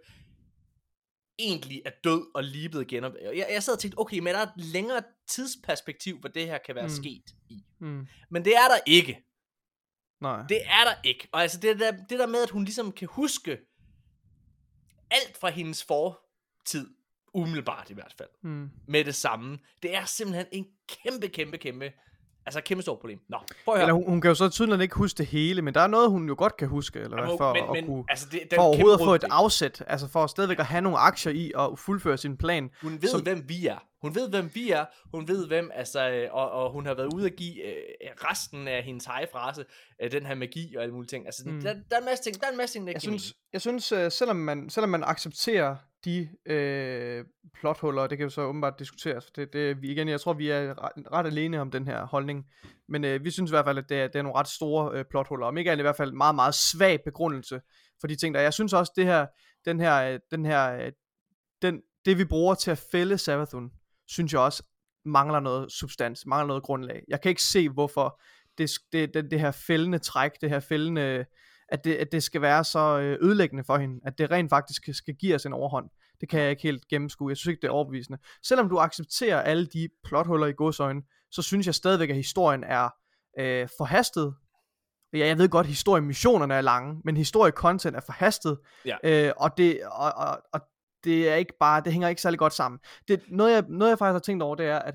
egentlig 1.39 1.83
er 1.85 1.91
død 2.05 2.27
og 2.35 2.45
lige 2.45 2.69
blevet 2.69 2.89
genop... 2.89 3.13
Jeg, 3.23 3.47
jeg 3.53 3.63
sad 3.63 3.75
og 3.75 3.81
tænkte, 3.81 3.99
okay, 3.99 4.19
men 4.19 4.29
er 4.29 4.33
der 4.33 4.43
et 4.43 4.53
længere 4.57 5.03
tidsperspektiv, 5.29 6.19
hvor 6.19 6.29
det 6.29 6.47
her 6.47 6.59
kan 6.59 6.75
være 6.75 6.85
Mm. 6.85 6.91
mm. 6.91 7.03
sket 7.03 7.25
i? 7.51 7.65
Mm. 7.81 8.07
Men 8.31 8.45
det 8.45 8.57
er 8.57 8.69
der 8.69 8.79
ikke. 8.87 9.25
Nej. 10.21 10.47
Det 10.49 10.61
er 10.67 10.85
der 10.85 10.95
ikke. 11.05 11.29
Og 11.33 11.43
altså 11.43 11.61
det 11.61 11.81
der, 11.81 11.93
det 11.93 12.19
der 12.19 12.27
med, 12.27 12.43
at 12.43 12.51
hun 12.51 12.65
ligesom 12.65 12.93
kan 12.93 13.09
huske 13.09 13.59
alt 15.11 15.37
fra 15.41 15.51
hendes 15.51 15.85
fortid, 15.85 16.89
umiddelbart 17.35 17.91
i 17.91 17.95
hvert 17.95 18.15
fald, 18.19 18.29
Mm. 18.43 18.71
med 18.89 19.05
det 19.05 19.15
samme, 19.15 19.59
det 19.83 19.97
er 19.97 20.05
simpelthen 20.05 20.47
en 20.53 20.67
kæmpe, 21.05 21.29
kæmpe, 21.29 21.59
kæmpe, 21.59 21.93
altså 22.47 22.61
kæmpe 22.61 22.83
stort 22.83 22.99
problem. 22.99 23.19
Nå, 23.29 23.37
prøv 23.65 23.75
at 23.75 23.79
høre. 23.81 23.83
Eller 23.83 23.95
hun, 23.95 24.05
hun 24.09 24.21
kan 24.21 24.29
jo 24.29 24.35
så 24.35 24.49
tydeligvis 24.49 24.83
ikke 24.83 24.95
huske 24.97 25.19
det 25.19 25.27
hele, 25.27 25.63
men 25.63 25.75
der 25.75 25.81
er 25.81 25.87
noget, 25.87 26.11
hun 26.11 26.29
jo 26.29 26.35
godt 26.39 26.57
kan 26.57 26.69
huske, 26.69 26.99
eller 26.99 27.17
hvad, 27.17 27.25
Jamen, 27.25 27.39
for 27.39 27.55
men, 27.55 27.63
at 27.65 27.71
men, 27.73 27.87
kunne... 27.87 28.05
altså 28.09 28.27
det, 28.33 28.41
er 28.51 28.57
For 28.57 28.63
overhovedet 28.63 28.99
at 29.01 29.05
få 29.05 29.15
et 29.15 29.25
afsæt, 29.31 29.85
altså 29.87 30.09
for 30.09 30.27
stadigvæk 30.27 30.59
at 30.59 30.67
have 30.67 30.81
nogle 30.81 30.99
aktier 30.99 31.33
i 31.33 31.53
og 31.55 31.79
fuldføre 31.79 32.19
sin 32.19 32.37
plan. 32.37 32.71
Hun 32.83 33.03
ved, 33.03 33.09
som- 33.09 33.23
hvem 33.23 33.45
vi 33.49 33.67
er. 33.67 33.79
Hun 34.03 34.15
ved, 34.15 34.29
hvem 34.31 34.51
vi 34.55 34.71
er. 34.71 34.85
Hun 35.15 35.29
ved, 35.29 35.47
hvem, 35.47 35.71
altså, 35.75 36.11
øh, 36.11 36.29
og, 36.33 36.51
og 36.51 36.73
hun 36.73 36.87
har 36.87 36.95
været 36.95 37.15
ude 37.15 37.27
at 37.27 37.37
give 37.37 37.67
øh, 37.67 37.75
resten 38.17 38.69
af 38.69 38.83
hendes 38.83 39.05
hejefrase, 39.05 39.65
øh, 40.03 40.13
den 40.13 40.27
her 40.27 40.35
magi 40.35 40.75
og 40.77 40.83
alle 40.83 40.95
mulige 40.95 41.09
ting. 41.09 41.27
Altså, 41.27 41.43
Mm. 41.47 41.61
der, 41.63 41.73
der, 41.73 41.97
er 41.97 41.99
en 41.99 42.05
masse 42.05 42.25
ting, 42.25 42.41
der 42.41 42.47
er 42.47 42.51
en 42.51 42.57
masse 42.57 42.75
ting, 42.75 42.87
der 42.87 42.93
Jeg 42.93 43.03
synes, 43.03 43.35
jeg 43.53 43.61
synes 43.61 43.93
uh, 43.93 43.99
selvom, 44.11 44.37
man, 44.37 44.71
selvom 44.71 44.91
man 44.91 45.05
accepterer 45.05 45.77
de 46.05 46.29
øh, 46.47 47.25
plothuller, 47.55 48.07
det 48.07 48.19
kan 48.19 48.25
jo 48.25 48.31
så 48.31 48.43
åbenbart 48.43 48.79
diskuteres, 48.79 49.25
for 49.25 49.33
det, 49.37 49.53
det, 49.53 49.83
vi, 49.83 49.91
igen, 49.91 50.09
jeg 50.09 50.21
tror, 50.21 50.33
vi 50.33 50.49
er 50.49 50.85
ret, 50.85 51.13
ret 51.13 51.27
alene 51.27 51.61
om 51.61 51.71
den 51.71 51.87
her 51.87 52.07
holdning, 52.07 52.47
men 52.89 53.05
øh, 53.05 53.25
vi 53.25 53.31
synes 53.31 53.51
i 53.51 53.53
hvert 53.53 53.65
fald, 53.65 53.79
at 53.79 53.89
det 53.89 54.01
er, 54.01 54.07
det 54.07 54.17
er 54.17 54.23
nogle 54.23 54.39
ret 54.39 54.49
store 54.49 54.99
øh, 54.99 55.05
plothuller, 55.11 55.47
om 55.47 55.57
ikke 55.57 55.71
andet 55.71 55.83
i 55.83 55.87
hvert 55.87 55.97
fald 55.97 56.13
meget, 56.13 56.35
meget 56.35 56.55
svag 56.55 57.01
begrundelse 57.05 57.61
for 58.01 58.07
de 58.07 58.17
ting 58.17 58.35
der. 58.35 58.41
Jeg 58.41 58.55
synes 58.55 58.73
også, 58.73 58.93
det 58.97 59.05
her, 59.05 59.27
den 59.65 59.81
her, 59.81 60.13
øh, 60.13 60.21
den 60.31 60.47
her, 60.47 60.73
øh, 60.73 60.93
den, 61.63 61.83
det 62.05 62.19
vi 62.19 62.25
bruger 62.25 62.55
til 62.55 62.71
at 62.71 62.85
fælde 62.93 63.19
Savathun, 63.19 63.71
synes 64.07 64.33
jeg 64.33 64.41
også 64.41 64.63
mangler 65.05 65.41
noget 65.41 65.73
substans, 65.73 66.27
mangler 66.27 66.47
noget 66.47 66.63
grundlag. 66.63 67.03
Jeg 67.09 67.21
kan 67.21 67.29
ikke 67.29 67.43
se, 67.43 67.69
hvorfor 67.69 68.21
det, 68.59 68.71
det, 68.93 69.15
det, 69.15 69.31
det 69.31 69.41
her 69.41 69.51
fældende 69.51 69.99
træk, 69.99 70.31
det 70.41 70.51
her 70.51 70.61
fældende, 70.61 71.25
at 71.73 71.85
det, 71.85 71.95
at 71.95 72.13
det 72.13 72.23
skal 72.23 72.43
være 72.43 72.65
så 72.65 72.99
øh, 72.99 73.19
ødelæggende 73.21 73.65
for 73.65 73.77
hende, 73.77 74.01
at 74.05 74.19
det 74.19 74.31
rent 74.31 74.51
faktisk 74.51 74.89
skal, 74.93 75.15
give 75.15 75.35
os 75.35 75.47
en 75.47 75.53
overhånd. 75.53 75.91
Det 76.21 76.29
kan 76.29 76.41
jeg 76.41 76.51
ikke 76.51 76.63
helt 76.63 76.89
gennemskue. 76.89 77.31
Jeg 77.31 77.37
synes 77.37 77.51
ikke, 77.51 77.61
det 77.61 77.69
er 77.69 77.73
overbevisende. 77.73 78.19
Selvom 78.43 78.69
du 78.69 78.79
accepterer 78.79 79.41
alle 79.41 79.67
de 79.67 79.89
plothuller 80.05 80.47
i 80.47 80.53
godsøjne, 80.53 81.03
så 81.31 81.43
synes 81.43 81.67
jeg 81.67 81.75
stadigvæk, 81.75 82.11
at 82.11 82.17
historien 82.17 82.65
er 82.65 82.89
øh, 83.39 83.69
forhastet. 83.79 84.35
Ja, 85.13 85.27
jeg 85.27 85.39
ved 85.39 85.49
godt, 85.49 85.65
at 85.65 85.69
historiemissionerne 85.69 86.55
er 86.55 86.61
lange, 86.61 87.01
men 87.05 87.17
historiecontent 87.17 87.97
er 87.97 88.01
forhastet. 88.01 88.59
Ja. 88.85 88.97
Øh, 89.05 89.33
og, 89.37 89.57
det, 89.57 89.81
og, 89.85 90.13
og, 90.13 90.43
og 90.53 90.61
det 91.05 91.29
er 91.29 91.35
ikke 91.35 91.55
bare, 91.61 91.81
det 91.85 91.93
hænger 91.93 92.09
ikke 92.09 92.23
særlig 92.23 92.39
godt 92.39 92.53
sammen. 92.53 92.79
Det, 93.09 93.23
noget, 93.29 93.53
jeg, 93.53 93.65
noget 93.69 93.91
jeg 93.91 93.99
faktisk 93.99 94.13
har 94.13 94.19
tænkt 94.19 94.43
over, 94.43 94.55
det 94.55 94.67
er, 94.67 94.79
at 94.79 94.95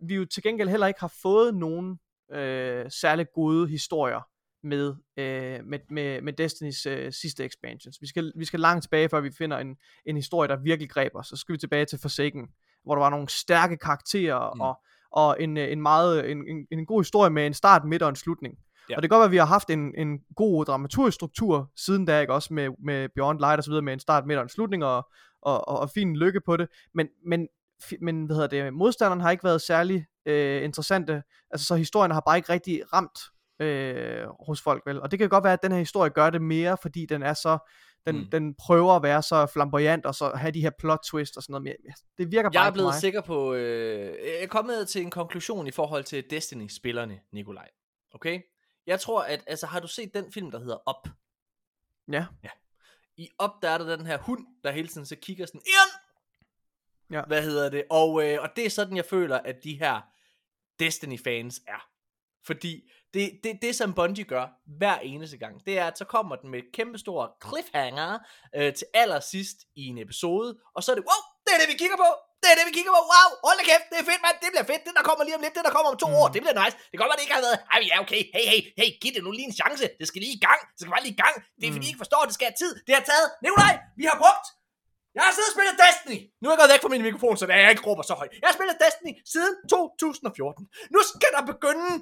vi 0.00 0.14
jo 0.14 0.24
til 0.24 0.42
gengæld 0.42 0.68
heller 0.68 0.86
ikke 0.86 1.00
har 1.00 1.12
fået 1.22 1.54
nogen 1.54 1.98
øh, 2.32 2.90
særlig 2.90 3.26
gode 3.34 3.68
historier 3.68 4.20
med, 4.62 4.94
øh, 5.16 5.64
med, 5.64 5.78
med, 5.90 6.22
med 6.22 6.32
Destinys 6.32 6.86
øh, 6.86 7.12
sidste 7.12 7.44
expansions. 7.44 7.98
Vi 8.00 8.06
skal, 8.06 8.32
vi 8.36 8.44
skal 8.44 8.60
langt 8.60 8.82
tilbage, 8.82 9.08
før 9.08 9.20
vi 9.20 9.30
finder 9.30 9.58
en, 9.58 9.76
en 10.06 10.16
historie, 10.16 10.48
der 10.48 10.56
virkelig 10.56 10.90
greb 10.90 11.12
os. 11.14 11.26
Så 11.26 11.36
skal 11.36 11.52
vi 11.52 11.58
tilbage 11.58 11.84
til 11.84 11.98
Forsaken, 11.98 12.48
hvor 12.84 12.94
der 12.94 13.02
var 13.02 13.10
nogle 13.10 13.28
stærke 13.28 13.76
karakterer, 13.76 14.54
mm. 14.54 14.60
Og, 14.60 14.80
og 15.12 15.42
en, 15.42 15.56
øh, 15.56 15.72
en 15.72 15.82
meget 15.82 16.30
en, 16.30 16.38
en, 16.48 16.66
en 16.70 16.86
god 16.86 17.00
historie 17.00 17.30
med 17.30 17.46
en 17.46 17.54
start, 17.54 17.84
midt 17.84 18.02
og 18.02 18.08
en 18.08 18.16
slutning. 18.16 18.54
Ja. 18.90 18.96
Og 18.96 19.02
det 19.02 19.10
kan 19.10 19.16
godt 19.16 19.20
være, 19.20 19.28
at 19.28 19.32
vi 19.32 19.36
har 19.36 19.46
haft 19.46 19.70
en, 19.70 19.94
en 19.98 20.18
god 20.36 20.64
dramaturgisk 20.64 21.14
struktur 21.14 21.70
siden 21.76 22.04
da, 22.04 22.20
ikke? 22.20 22.32
også 22.32 22.54
med, 22.54 22.68
med 22.84 23.08
Beyond 23.14 23.38
Light 23.38 23.58
og 23.58 23.64
så 23.64 23.70
videre, 23.70 23.82
med 23.82 23.92
en 23.92 24.00
start, 24.00 24.26
midt 24.26 24.38
og 24.38 24.42
en 24.42 24.48
slutning, 24.48 24.84
og, 24.84 25.08
og, 25.42 25.68
og, 25.68 25.78
og 25.78 25.90
fin 25.90 26.16
lykke 26.16 26.40
på 26.46 26.56
det. 26.56 26.68
Men, 26.94 27.08
men, 27.26 27.48
men 28.00 28.24
hvad 28.24 28.36
hedder 28.36 28.48
det, 28.48 28.74
modstanderne 28.74 29.22
har 29.22 29.30
ikke 29.30 29.44
været 29.44 29.62
særlig 29.62 30.06
øh, 30.26 30.64
interessante. 30.64 31.22
Altså, 31.50 31.66
så 31.66 31.74
historien 31.74 32.10
har 32.10 32.22
bare 32.26 32.36
ikke 32.36 32.52
rigtig 32.52 32.92
ramt 32.92 33.18
øh, 33.60 34.26
hos 34.46 34.62
folk, 34.62 34.82
vel? 34.86 35.00
Og 35.00 35.10
det 35.10 35.18
kan 35.18 35.28
godt 35.28 35.44
være, 35.44 35.52
at 35.52 35.62
den 35.62 35.72
her 35.72 35.78
historie 35.78 36.10
gør 36.10 36.30
det 36.30 36.42
mere, 36.42 36.76
fordi 36.82 37.06
den 37.06 37.22
er 37.22 37.34
så, 37.34 37.58
den, 38.06 38.16
mm. 38.16 38.30
Den 38.30 38.54
prøver 38.54 38.92
at 38.96 39.02
være 39.02 39.22
så 39.22 39.46
flamboyant, 39.46 40.06
og 40.06 40.14
så 40.14 40.32
have 40.34 40.50
de 40.52 40.60
her 40.60 40.70
plot 40.78 41.00
twist 41.04 41.36
og 41.36 41.42
sådan 41.42 41.62
noget. 41.62 41.76
Ja, 41.84 41.92
det 42.18 42.32
virker 42.32 42.50
bare 42.50 42.62
Jeg 42.62 42.68
er 42.68 42.72
blevet 42.72 42.86
mig. 42.86 42.94
sikker 42.94 43.20
på, 43.20 43.54
øh, 43.54 44.06
jeg 44.24 44.42
er 44.42 44.46
kommet 44.46 44.88
til 44.88 45.02
en 45.02 45.10
konklusion 45.10 45.66
i 45.66 45.70
forhold 45.70 46.04
til 46.04 46.24
Destiny-spillerne, 46.30 47.20
Nikolaj. 47.32 47.68
Okay? 48.14 48.40
Jeg 48.86 49.00
tror, 49.00 49.22
at, 49.22 49.44
altså 49.46 49.66
har 49.66 49.80
du 49.80 49.88
set 49.88 50.14
den 50.14 50.32
film, 50.32 50.50
der 50.50 50.58
hedder 50.58 50.90
Up? 50.90 51.08
Ja. 52.12 52.26
I 53.16 53.28
Up, 53.44 53.50
der 53.62 53.68
er 53.70 53.78
der 53.78 53.96
den 53.96 54.06
her 54.06 54.18
hund, 54.18 54.46
der 54.64 54.70
hele 54.70 54.88
tiden 54.88 55.06
så 55.06 55.16
kigger 55.16 55.46
sådan, 55.46 55.60
Ian! 55.66 56.00
Ja. 57.10 57.22
Hvad 57.26 57.42
hedder 57.42 57.68
det? 57.70 57.84
Og, 57.90 58.24
øh, 58.24 58.42
og 58.42 58.48
det 58.56 58.66
er 58.66 58.70
sådan, 58.70 58.96
jeg 58.96 59.04
føler, 59.04 59.38
at 59.38 59.56
de 59.64 59.78
her 59.78 60.00
Destiny-fans 60.78 61.60
er. 61.66 61.88
Fordi 62.46 62.90
det, 63.14 63.40
det, 63.44 63.52
det, 63.62 63.72
som 63.76 63.94
Bungie 63.94 64.24
gør 64.24 64.46
hver 64.78 64.98
eneste 64.98 65.38
gang, 65.38 65.54
det 65.66 65.78
er, 65.78 65.86
at 65.86 65.98
så 65.98 66.04
kommer 66.04 66.36
den 66.36 66.50
med 66.50 66.58
et 66.58 66.70
kæmpe 66.78 66.98
stor 66.98 67.20
cliffhanger 67.44 68.18
øh, 68.56 68.74
til 68.78 68.86
allersidst 68.94 69.58
i 69.80 69.82
en 69.86 69.98
episode, 69.98 70.58
og 70.76 70.80
så 70.82 70.88
er 70.92 70.96
det, 70.98 71.04
wow, 71.10 71.22
det 71.44 71.50
er 71.54 71.60
det, 71.62 71.68
vi 71.72 71.78
kigger 71.82 71.98
på! 72.04 72.10
Det 72.42 72.48
er 72.52 72.56
det, 72.58 72.66
vi 72.70 72.74
kigger 72.78 72.92
på. 72.96 73.02
Wow, 73.12 73.28
hold 73.46 73.56
da 73.60 73.64
kæft, 73.70 73.86
det 73.90 73.98
er 74.02 74.06
fedt, 74.10 74.22
mand. 74.26 74.36
Det 74.42 74.48
bliver 74.54 74.66
fedt. 74.72 74.82
Det, 74.86 74.92
der 74.98 75.04
kommer 75.08 75.22
lige 75.26 75.36
om 75.38 75.42
lidt, 75.44 75.54
det, 75.56 75.62
der 75.68 75.74
kommer 75.76 75.90
om 75.92 75.98
to 76.04 76.08
mm. 76.10 76.20
år, 76.20 76.26
det 76.34 76.40
bliver 76.42 76.56
nice. 76.62 76.74
Det 76.88 76.94
kan 76.94 77.00
godt 77.02 77.10
være, 77.12 77.20
det 77.20 77.26
ikke 77.26 77.38
har 77.40 77.46
været. 77.48 77.58
Ej, 77.74 77.78
ja, 77.90 77.96
okay. 78.04 78.22
Hey, 78.34 78.44
hey, 78.52 78.60
hey, 78.80 78.88
giv 79.02 79.10
det 79.16 79.22
nu 79.26 79.30
lige 79.38 79.48
en 79.50 79.56
chance. 79.62 79.84
Det 80.00 80.06
skal 80.10 80.20
lige 80.24 80.34
i 80.38 80.42
gang. 80.48 80.60
Det 80.72 80.78
skal 80.80 80.92
bare 80.94 81.04
lige 81.06 81.16
i 81.18 81.22
gang. 81.24 81.34
Det 81.58 81.64
er 81.68 81.72
fordi, 81.76 81.86
I 81.88 81.90
ikke 81.92 82.02
forstår, 82.04 82.20
det 82.28 82.34
skal 82.36 82.46
have 82.50 82.58
tid. 82.64 82.72
Det 82.86 82.92
har 82.98 83.04
taget. 83.12 83.26
Nikolaj, 83.44 83.74
vi 84.00 84.04
har 84.10 84.18
brugt 84.24 84.46
jeg 85.16 85.22
har 85.26 85.32
siddet 85.36 85.50
og 85.50 85.56
spillet 85.56 85.74
Destiny. 85.84 86.18
Nu 86.40 86.44
er 86.46 86.52
jeg 86.52 86.60
gået 86.60 86.72
væk 86.74 86.82
fra 86.84 86.92
min 86.94 87.04
mikrofon, 87.08 87.36
så 87.36 87.44
jeg 87.46 87.70
ikke 87.74 87.86
råber 87.88 88.04
så 88.10 88.14
højt. 88.20 88.32
Jeg 88.42 88.48
har 88.50 88.56
spillet 88.58 88.76
Destiny 88.84 89.12
siden 89.34 89.54
2014. 89.70 90.68
Nu 90.94 91.00
skal 91.10 91.30
der 91.36 91.42
begynde 91.52 91.92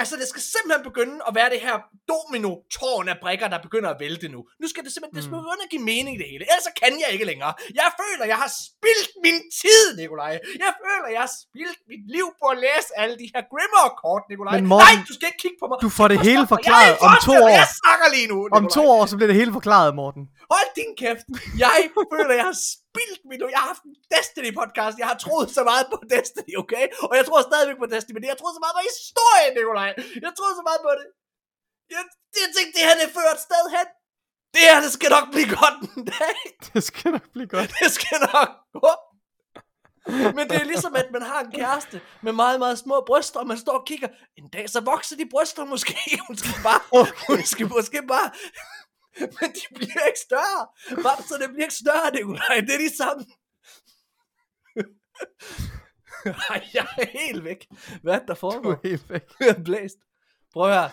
Altså, 0.00 0.14
det 0.20 0.26
skal 0.32 0.42
simpelthen 0.54 0.82
begynde 0.90 1.16
at 1.28 1.32
være 1.38 1.50
det 1.54 1.60
her 1.66 1.76
domino-tårn 2.12 3.06
af 3.12 3.16
brækker, 3.24 3.46
der 3.54 3.58
begynder 3.66 3.90
at 3.94 3.98
vælte 4.04 4.26
nu. 4.34 4.40
Nu 4.62 4.66
skal 4.72 4.82
det 4.84 4.90
simpelthen 4.92 5.16
det 5.18 5.24
skal 5.26 5.36
begynde 5.42 5.62
at 5.66 5.70
give 5.74 5.84
mening 5.92 6.14
det 6.20 6.26
hele. 6.32 6.42
Ellers 6.50 6.64
så 6.70 6.72
kan 6.82 6.92
jeg 7.02 7.10
ikke 7.14 7.26
længere. 7.30 7.52
Jeg 7.80 7.88
føler, 8.00 8.24
jeg 8.32 8.38
har 8.44 8.50
spildt 8.68 9.08
min 9.24 9.38
tid, 9.62 9.82
Nikolaj. 10.00 10.32
Jeg 10.64 10.72
føler, 10.84 11.08
jeg 11.16 11.22
har 11.26 11.32
spildt 11.44 11.78
mit 11.90 12.04
liv 12.16 12.26
på 12.40 12.46
at 12.54 12.58
læse 12.66 12.88
alle 13.02 13.14
de 13.22 13.26
her 13.34 13.42
Grimmer-kort, 13.52 14.22
Nikolaj. 14.30 14.54
Men 14.58 14.66
Morten, 14.72 14.98
Nej, 14.98 15.08
du 15.10 15.14
skal 15.16 15.26
ikke 15.30 15.42
kigge 15.44 15.58
på 15.62 15.66
mig. 15.70 15.76
Du 15.86 15.90
får 15.98 16.06
det 16.12 16.18
hele 16.28 16.44
forklaret 16.54 16.94
om 17.06 17.12
to 17.28 17.34
år. 17.44 17.50
Jeg 17.62 17.68
snakker 17.82 18.06
lige 18.16 18.28
nu, 18.32 18.36
Nikolaj. 18.38 18.58
Om 18.58 18.64
to 18.78 18.84
år, 18.96 19.02
så 19.10 19.14
bliver 19.18 19.30
det 19.32 19.38
hele 19.42 19.52
forklaret, 19.58 19.90
Morten. 20.00 20.22
Hold 20.54 20.70
din 20.80 20.92
kæft. 21.02 21.26
Jeg 21.64 21.78
føler, 22.14 22.34
jeg 22.40 22.46
har 22.50 22.58
spildt 22.72 22.85
mit 23.28 23.40
Jeg 23.54 23.60
har 23.62 23.68
haft 23.72 23.84
en 23.88 23.94
Destiny-podcast. 24.14 24.94
Jeg 25.02 25.08
har 25.10 25.18
troet 25.24 25.48
så 25.58 25.62
meget 25.70 25.84
på 25.92 25.96
Destiny, 26.14 26.54
okay? 26.62 26.84
Og 27.10 27.14
jeg 27.18 27.24
tror 27.28 27.40
stadigvæk 27.50 27.78
på 27.82 27.88
Destiny, 27.94 28.14
men 28.16 28.24
jeg 28.32 28.38
troede 28.40 28.54
så 28.58 28.62
meget 28.64 28.76
på 28.78 28.82
historien, 28.92 29.52
Nikolaj. 29.58 29.90
Jeg 30.26 30.32
troede 30.38 30.54
så 30.60 30.64
meget 30.68 30.80
på 30.86 30.92
det. 31.00 31.06
Jeg, 31.94 32.02
jeg 32.42 32.48
tænkte, 32.56 32.72
det 32.76 32.82
her 32.88 32.94
det 33.02 33.08
fører 33.16 33.32
et 33.38 33.42
sted 33.48 33.64
hen. 33.76 33.88
Det 34.54 34.62
her, 34.68 34.76
det 34.86 34.92
skal 34.98 35.10
nok 35.16 35.26
blive 35.34 35.48
godt 35.58 35.76
en 35.96 36.04
dag. 36.20 36.36
Det 36.72 36.82
skal 36.88 37.10
nok 37.16 37.28
blive 37.34 37.48
godt. 37.56 37.70
Det 37.80 37.90
skal 37.98 38.18
nok 38.32 38.50
gå. 38.82 38.92
Men 40.08 40.48
det 40.50 40.56
er 40.62 40.64
ligesom, 40.64 40.94
at 40.96 41.08
man 41.12 41.22
har 41.22 41.40
en 41.40 41.52
kæreste 41.52 42.00
med 42.22 42.32
meget, 42.32 42.58
meget 42.58 42.78
små 42.78 43.04
bryster, 43.06 43.40
og 43.40 43.46
man 43.46 43.58
står 43.58 43.72
og 43.72 43.86
kigger. 43.86 44.08
En 44.38 44.48
dag 44.48 44.70
så 44.70 44.80
vokser 44.80 45.16
de 45.16 45.26
bryster 45.30 45.64
måske. 45.64 45.96
Hun 46.26 46.36
skal 46.36 46.54
bare, 46.62 46.80
hun 47.26 47.42
skal 47.42 47.68
måske 47.68 48.02
bare 48.08 48.30
Men 49.20 49.50
de 49.58 49.74
bliver 49.74 50.06
ikke 50.06 50.20
større. 50.26 50.62
Det 51.40 51.48
bliver 51.50 51.64
ikke 51.64 51.74
større, 51.74 52.10
Nikolaj. 52.14 52.60
Det 52.60 52.74
er 52.74 52.78
de 52.88 52.96
samme. 52.96 53.24
Ej, 56.50 56.68
jeg 56.74 56.86
er 56.98 57.06
helt 57.18 57.44
væk. 57.44 57.66
Hvad 58.02 58.14
er 58.14 58.18
det, 58.18 58.28
der 58.28 58.34
foregår? 58.34 58.62
Du 58.62 58.70
er 58.70 58.88
helt 58.88 59.10
væk. 59.10 59.22
Jeg 59.40 59.48
er 59.48 59.62
blæst. 59.64 59.96
Prøv 60.52 60.72
her. 60.72 60.88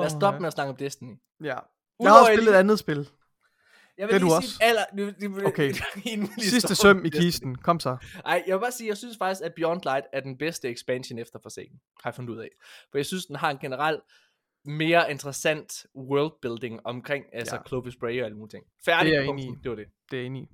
Lad 0.00 0.06
os 0.06 0.12
stoppe 0.12 0.40
med 0.40 0.46
at 0.46 0.52
snakke 0.52 0.70
om 0.70 0.76
Destiny. 0.76 1.14
Ja. 1.40 1.58
Jeg 2.00 2.10
har 2.10 2.18
også 2.20 2.32
spillet 2.34 2.54
et 2.54 2.58
andet 2.58 2.78
spil. 2.78 3.08
Jeg 3.98 4.08
vil 4.08 4.14
det 4.14 4.22
er 4.22 4.26
lige 4.26 4.36
du 4.36 4.42
sige, 4.42 4.48
også. 4.48 4.58
Aller, 4.62 4.84
nu, 4.92 5.28
nu, 5.28 5.46
Okay. 5.46 5.74
Sidste 6.38 6.74
søm 6.74 7.04
i 7.04 7.08
kisten. 7.08 7.54
Kom 7.54 7.80
så. 7.80 7.96
Ej, 8.24 8.44
jeg 8.46 8.54
vil 8.56 8.60
bare 8.60 8.72
sige, 8.72 8.88
jeg 8.88 8.96
synes 8.96 9.16
faktisk, 9.18 9.44
at 9.44 9.52
Beyond 9.56 9.82
Light 9.82 10.06
er 10.12 10.20
den 10.20 10.38
bedste 10.38 10.70
expansion 10.70 11.18
efter 11.18 11.38
Forsaken. 11.42 11.80
Har 12.02 12.10
jeg 12.10 12.14
fundet 12.14 12.34
ud 12.34 12.38
af. 12.38 12.48
For 12.90 12.98
jeg 12.98 13.06
synes, 13.06 13.26
den 13.26 13.36
har 13.36 13.50
en 13.50 13.58
generelt 13.58 14.00
mere 14.64 15.10
interessant 15.10 15.86
worldbuilding 15.96 16.80
omkring 16.84 17.24
altså 17.32 17.56
Ja. 17.56 17.62
Clovis 17.68 17.96
Bray 17.96 18.20
og 18.20 18.24
alle 18.24 18.36
mulige 18.36 18.50
ting. 18.58 18.64
Færdig 18.84 19.12
Det 19.12 19.18
er 19.18 19.38
i. 19.38 19.54
Det 19.62 19.70
var 19.70 19.76
det. 19.76 19.86
Det 20.10 20.20
er 20.20 20.26
enig. 20.26 20.48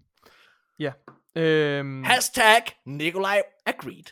Ja. 0.79 0.93
Øhm, 1.37 2.05
Hashtag 2.05 2.63
Nikolaj 2.87 3.43
agreed. 3.67 4.05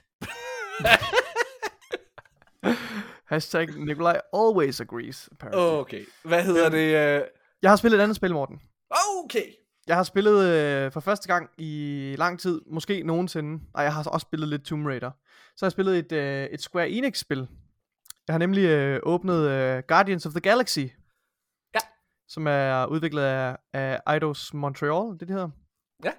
hashtag 3.33 3.69
Nikolaj 3.77 4.21
always 4.33 4.81
agrees. 4.81 5.29
Apparently. 5.33 5.61
Okay. 5.61 6.05
Hvad 6.25 6.45
hedder 6.45 6.69
det? 6.69 7.19
øh? 7.19 7.23
Jeg 7.63 7.71
har 7.71 7.77
spillet 7.77 7.99
et 7.99 8.03
andet 8.03 8.17
spil, 8.17 8.33
Morten. 8.33 8.61
Okay. 9.25 9.47
Jeg 9.87 9.97
har 9.97 10.03
spillet 10.03 10.49
øh, 10.49 10.93
for 10.93 11.01
første 11.01 11.29
gang 11.29 11.51
i 11.59 12.15
lang 12.19 12.41
tid, 12.41 12.61
måske 12.67 13.03
nogensinde, 13.03 13.65
og 13.75 13.83
jeg 13.83 13.95
har 13.95 14.05
også 14.11 14.25
spillet 14.25 14.49
lidt 14.49 14.65
Tomb 14.65 14.87
Raider. 14.87 15.11
Så 15.57 15.65
har 15.65 15.67
jeg 15.67 15.73
spillet 15.73 15.99
et, 15.99 16.13
øh, 16.13 16.45
et 16.45 16.61
Square 16.63 16.91
Enix-spil. 16.91 17.49
Jeg 18.29 18.35
har 18.35 18.39
nemlig 18.39 18.65
øh, 18.65 19.01
åbnet 19.03 19.51
øh, 19.51 19.83
Guardians 19.89 20.27
of 20.27 20.33
the 20.33 20.41
Galaxy. 20.41 20.87
Ja. 21.75 21.81
Som 22.29 22.47
er 22.47 22.87
udviklet 22.87 23.23
af, 23.23 23.57
af 23.73 24.01
Eidos 24.13 24.55
Montreal, 24.55 25.13
det 25.13 25.21
det 25.21 25.31
hedder. 25.31 25.51
Ja. 26.05 26.13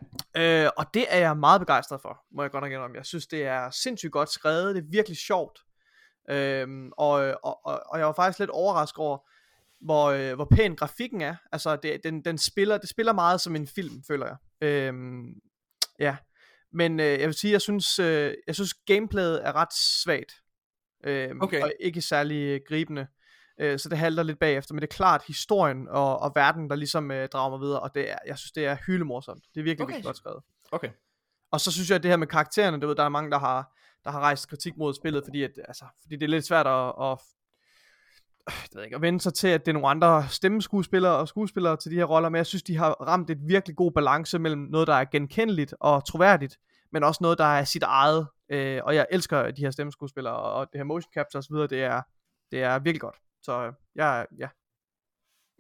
Øh, 0.66 0.70
og 0.78 0.86
det 0.94 1.06
er 1.10 1.18
jeg 1.18 1.38
meget 1.38 1.62
begejstret 1.62 2.02
for, 2.02 2.26
må 2.36 2.42
jeg 2.42 2.52
godt 2.52 2.64
nok 2.64 2.72
indrømme. 2.72 2.98
Jeg 2.98 3.06
synes, 3.06 3.28
det 3.28 3.46
er 3.46 3.70
sindssygt 3.70 4.12
godt 4.12 4.30
skrevet, 4.30 4.76
det 4.76 4.82
er 4.82 4.88
virkelig 4.92 5.18
sjovt. 5.18 5.60
Øhm, 6.30 6.92
og, 6.98 7.12
og, 7.44 7.66
og, 7.66 7.84
og 7.90 8.00
jeg 8.00 8.08
var 8.08 8.14
faktisk 8.14 8.40
lidt 8.40 8.50
overrasket 8.50 8.98
over, 8.98 9.18
hvor, 9.82 10.06
øh, 10.06 10.36
hvor 10.36 10.48
pæn 10.52 10.76
grafikken 10.76 11.22
er. 11.22 11.36
Altså, 11.52 11.76
det, 11.76 12.04
den, 12.04 12.26
den 12.26 12.38
spiller, 12.38 12.78
det 12.78 12.90
spiller 12.90 13.14
meget 13.14 13.42
som 13.42 13.56
en 13.56 13.68
film, 13.68 14.04
føler 14.08 14.26
jeg. 14.26 14.68
Øhm, 14.68 15.26
ja. 16.00 16.18
Men 16.74 17.00
øh, 17.00 17.20
jeg 17.20 17.28
vil 17.28 17.34
sige, 17.34 17.52
jeg 17.52 17.62
synes, 17.62 18.00
øh, 18.00 18.34
jeg 18.48 18.56
synes 18.56 18.74
gameplayet 18.74 19.48
er 19.48 19.56
ret 19.56 19.74
svagt. 19.74 20.32
Øhm, 21.06 21.42
Okay. 21.42 21.62
Og 21.62 21.72
ikke 21.80 22.02
særlig 22.02 22.36
øh, 22.36 22.60
gribende. 22.68 23.08
Øh, 23.60 23.80
så 23.80 23.90
det 23.90 23.98
halter 23.98 24.24
lidt 24.24 24.40
bagefter. 24.40 24.74
Men 24.74 24.82
det 24.82 24.88
er 24.88 24.96
klart 24.96 25.24
historien 25.28 25.88
og, 25.90 26.20
og 26.20 26.32
verden, 26.36 26.70
der 26.70 26.76
ligesom 26.76 27.12
øh, 27.12 27.28
drager 27.30 27.50
mig 27.50 27.60
videre. 27.60 27.80
Og 27.80 27.96
det 27.96 28.12
er, 28.12 28.18
jeg 28.28 28.38
synes, 28.38 28.52
det 28.52 28.66
er 28.66 28.78
hyldemorsomt. 28.88 29.44
Det 29.54 29.60
er 29.60 29.64
virkelig, 29.64 29.84
Okay. 29.84 29.94
virkelig 29.94 30.06
godt 30.06 30.18
skrevet. 30.18 30.44
Okay. 30.72 30.90
Og 31.52 31.62
så 31.62 31.72
synes 31.72 31.90
jeg, 31.90 31.96
at 31.96 32.04
det 32.04 32.12
her 32.12 32.18
med 32.18 32.28
karaktererne, 32.28 32.80
du 32.80 32.88
ved, 32.88 32.96
der 32.96 33.04
er 33.04 33.10
mange, 33.10 33.32
der 33.32 33.40
har, 33.40 33.78
der 34.04 34.12
har 34.12 34.20
rejst 34.20 34.50
kritik 34.50 34.78
mod 34.78 34.94
spillet, 34.94 35.24
fordi, 35.26 35.44
at, 35.44 35.52
altså, 35.68 35.86
fordi 36.02 36.16
det 36.16 36.24
er 36.24 36.28
lidt 36.30 36.46
svært 36.46 36.68
at, 36.68 36.94
at, 37.02 37.18
det 38.48 38.70
ved 38.74 38.82
jeg 38.82 38.86
ikke, 38.86 38.96
at 38.96 39.02
vende 39.02 39.20
sig 39.22 39.34
til, 39.34 39.48
at 39.48 39.66
det 39.66 39.72
er 39.72 39.74
nogle 39.74 39.88
andre 39.88 40.28
stemmeskuespillere 40.30 41.18
og 41.18 41.28
skuespillere 41.28 41.78
til 41.78 41.92
de 41.92 41.96
her 41.96 42.04
roller, 42.06 42.30
men 42.30 42.38
jeg 42.38 42.46
synes, 42.46 42.64
de 42.64 42.78
har 42.78 42.92
ramt 42.92 43.30
et 43.30 43.38
virkelig 43.48 43.76
god 43.76 43.92
balance 43.92 44.40
mellem 44.40 44.62
noget, 44.62 44.88
der 44.88 44.94
er 44.94 45.06
genkendeligt 45.06 45.74
og 45.80 46.06
troværdigt, 46.06 46.58
men 46.92 47.04
også 47.04 47.20
noget, 47.22 47.38
der 47.38 47.46
er 47.46 47.64
sit 47.64 47.84
eget. 47.84 48.28
Øh, 48.50 48.82
og 48.84 48.96
jeg 48.96 49.08
elsker 49.12 49.52
de 49.52 49.62
her 49.62 49.72
stemmeskuespillere, 49.72 50.36
og 50.36 50.68
det 50.74 50.80
her 50.80 50.84
motion 50.84 51.14
capture 51.14 51.40
osv., 51.40 51.56
det 51.56 51.84
er, 51.84 52.02
det 52.52 52.64
er 52.64 52.80
virkelig 52.80 53.02
godt. 53.02 53.16
Så 53.42 53.66
øh, 53.66 53.74
jeg, 53.96 54.28
ja, 54.38 54.48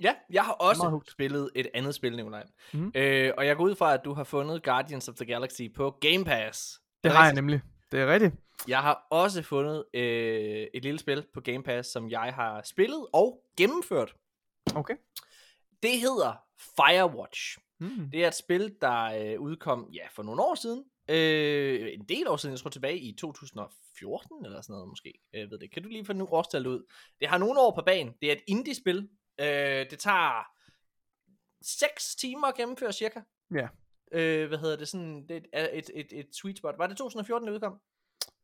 Ja, 0.01 0.15
jeg 0.29 0.43
har 0.43 0.51
også 0.51 0.99
spillet 1.11 1.49
et 1.55 1.67
andet 1.73 1.95
spil, 1.95 2.15
Nikolaj. 2.15 2.43
Mhm. 2.73 2.91
Øh, 2.95 3.33
og 3.37 3.45
jeg 3.45 3.55
går 3.55 3.63
ud 3.63 3.75
fra, 3.75 3.93
at 3.93 4.01
du 4.05 4.13
har 4.13 4.23
fundet 4.23 4.63
Guardians 4.63 5.09
of 5.09 5.15
the 5.15 5.25
Galaxy 5.25 5.61
på 5.75 5.97
Game 6.01 6.25
Pass. 6.25 6.81
det 7.03 7.11
har 7.11 7.25
jeg 7.25 7.33
nemlig. 7.33 7.61
Det 7.91 7.99
er 7.99 8.07
rigtigt. 8.07 8.35
Jeg 8.67 8.81
har 8.81 9.07
også 9.09 9.41
fundet 9.41 9.85
øh, 9.93 10.67
et 10.73 10.83
lille 10.83 10.99
spil 10.99 11.25
på 11.33 11.41
Game 11.41 11.63
Pass, 11.63 11.89
som 11.89 12.09
jeg 12.09 12.33
har 12.33 12.61
spillet 12.63 13.07
og 13.13 13.41
gennemført. 13.57 14.15
Okay. 14.75 14.95
Det 15.83 15.99
hedder 15.99 16.33
Firewatch. 16.59 17.57
Mm. 17.79 18.09
Det 18.11 18.23
er 18.23 18.27
et 18.27 18.35
spil, 18.35 18.75
der 18.81 19.03
øh, 19.03 19.39
udkom 19.41 19.89
ja, 19.93 20.07
for 20.11 20.23
nogle 20.23 20.41
år 20.41 20.55
siden. 20.55 20.83
Øh, 21.09 21.93
en 21.93 22.05
del 22.09 22.27
år 22.27 22.37
siden, 22.37 22.53
jeg 22.53 22.59
tror 22.59 22.69
tilbage 22.69 22.97
i 22.99 23.15
2014 23.19 24.45
eller 24.45 24.61
sådan 24.61 24.73
noget 24.73 24.87
måske. 24.89 25.13
Jeg 25.33 25.49
ved 25.51 25.59
det. 25.59 25.71
Kan 25.71 25.83
du 25.83 25.89
lige 25.89 26.05
få 26.05 26.13
nu 26.13 26.27
årstallet 26.31 26.69
ud? 26.69 26.83
Det 27.19 27.27
har 27.27 27.37
nogle 27.37 27.59
år 27.59 27.75
på 27.75 27.81
banen. 27.85 28.13
Det 28.21 28.29
er 28.29 28.33
et 28.33 28.43
indie-spil. 28.47 29.09
Øh, 29.41 29.89
det 29.89 29.99
tager 29.99 30.47
6 31.61 32.15
timer 32.15 32.47
at 32.47 32.55
gennemføre 32.55 32.93
cirka. 32.93 33.19
Ja. 33.53 33.67
Øh, 34.11 34.47
hvad 34.47 34.57
hedder 34.57 34.77
det? 34.77 34.87
Sådan, 34.87 35.27
det 35.29 35.45
er 35.53 35.69
et, 35.73 35.89
et, 35.93 36.07
et 36.11 36.27
sweet 36.35 36.57
spot. 36.57 36.75
Var 36.77 36.87
det 36.87 36.97
2014, 36.97 37.47
det 37.47 37.53
udkom? 37.53 37.79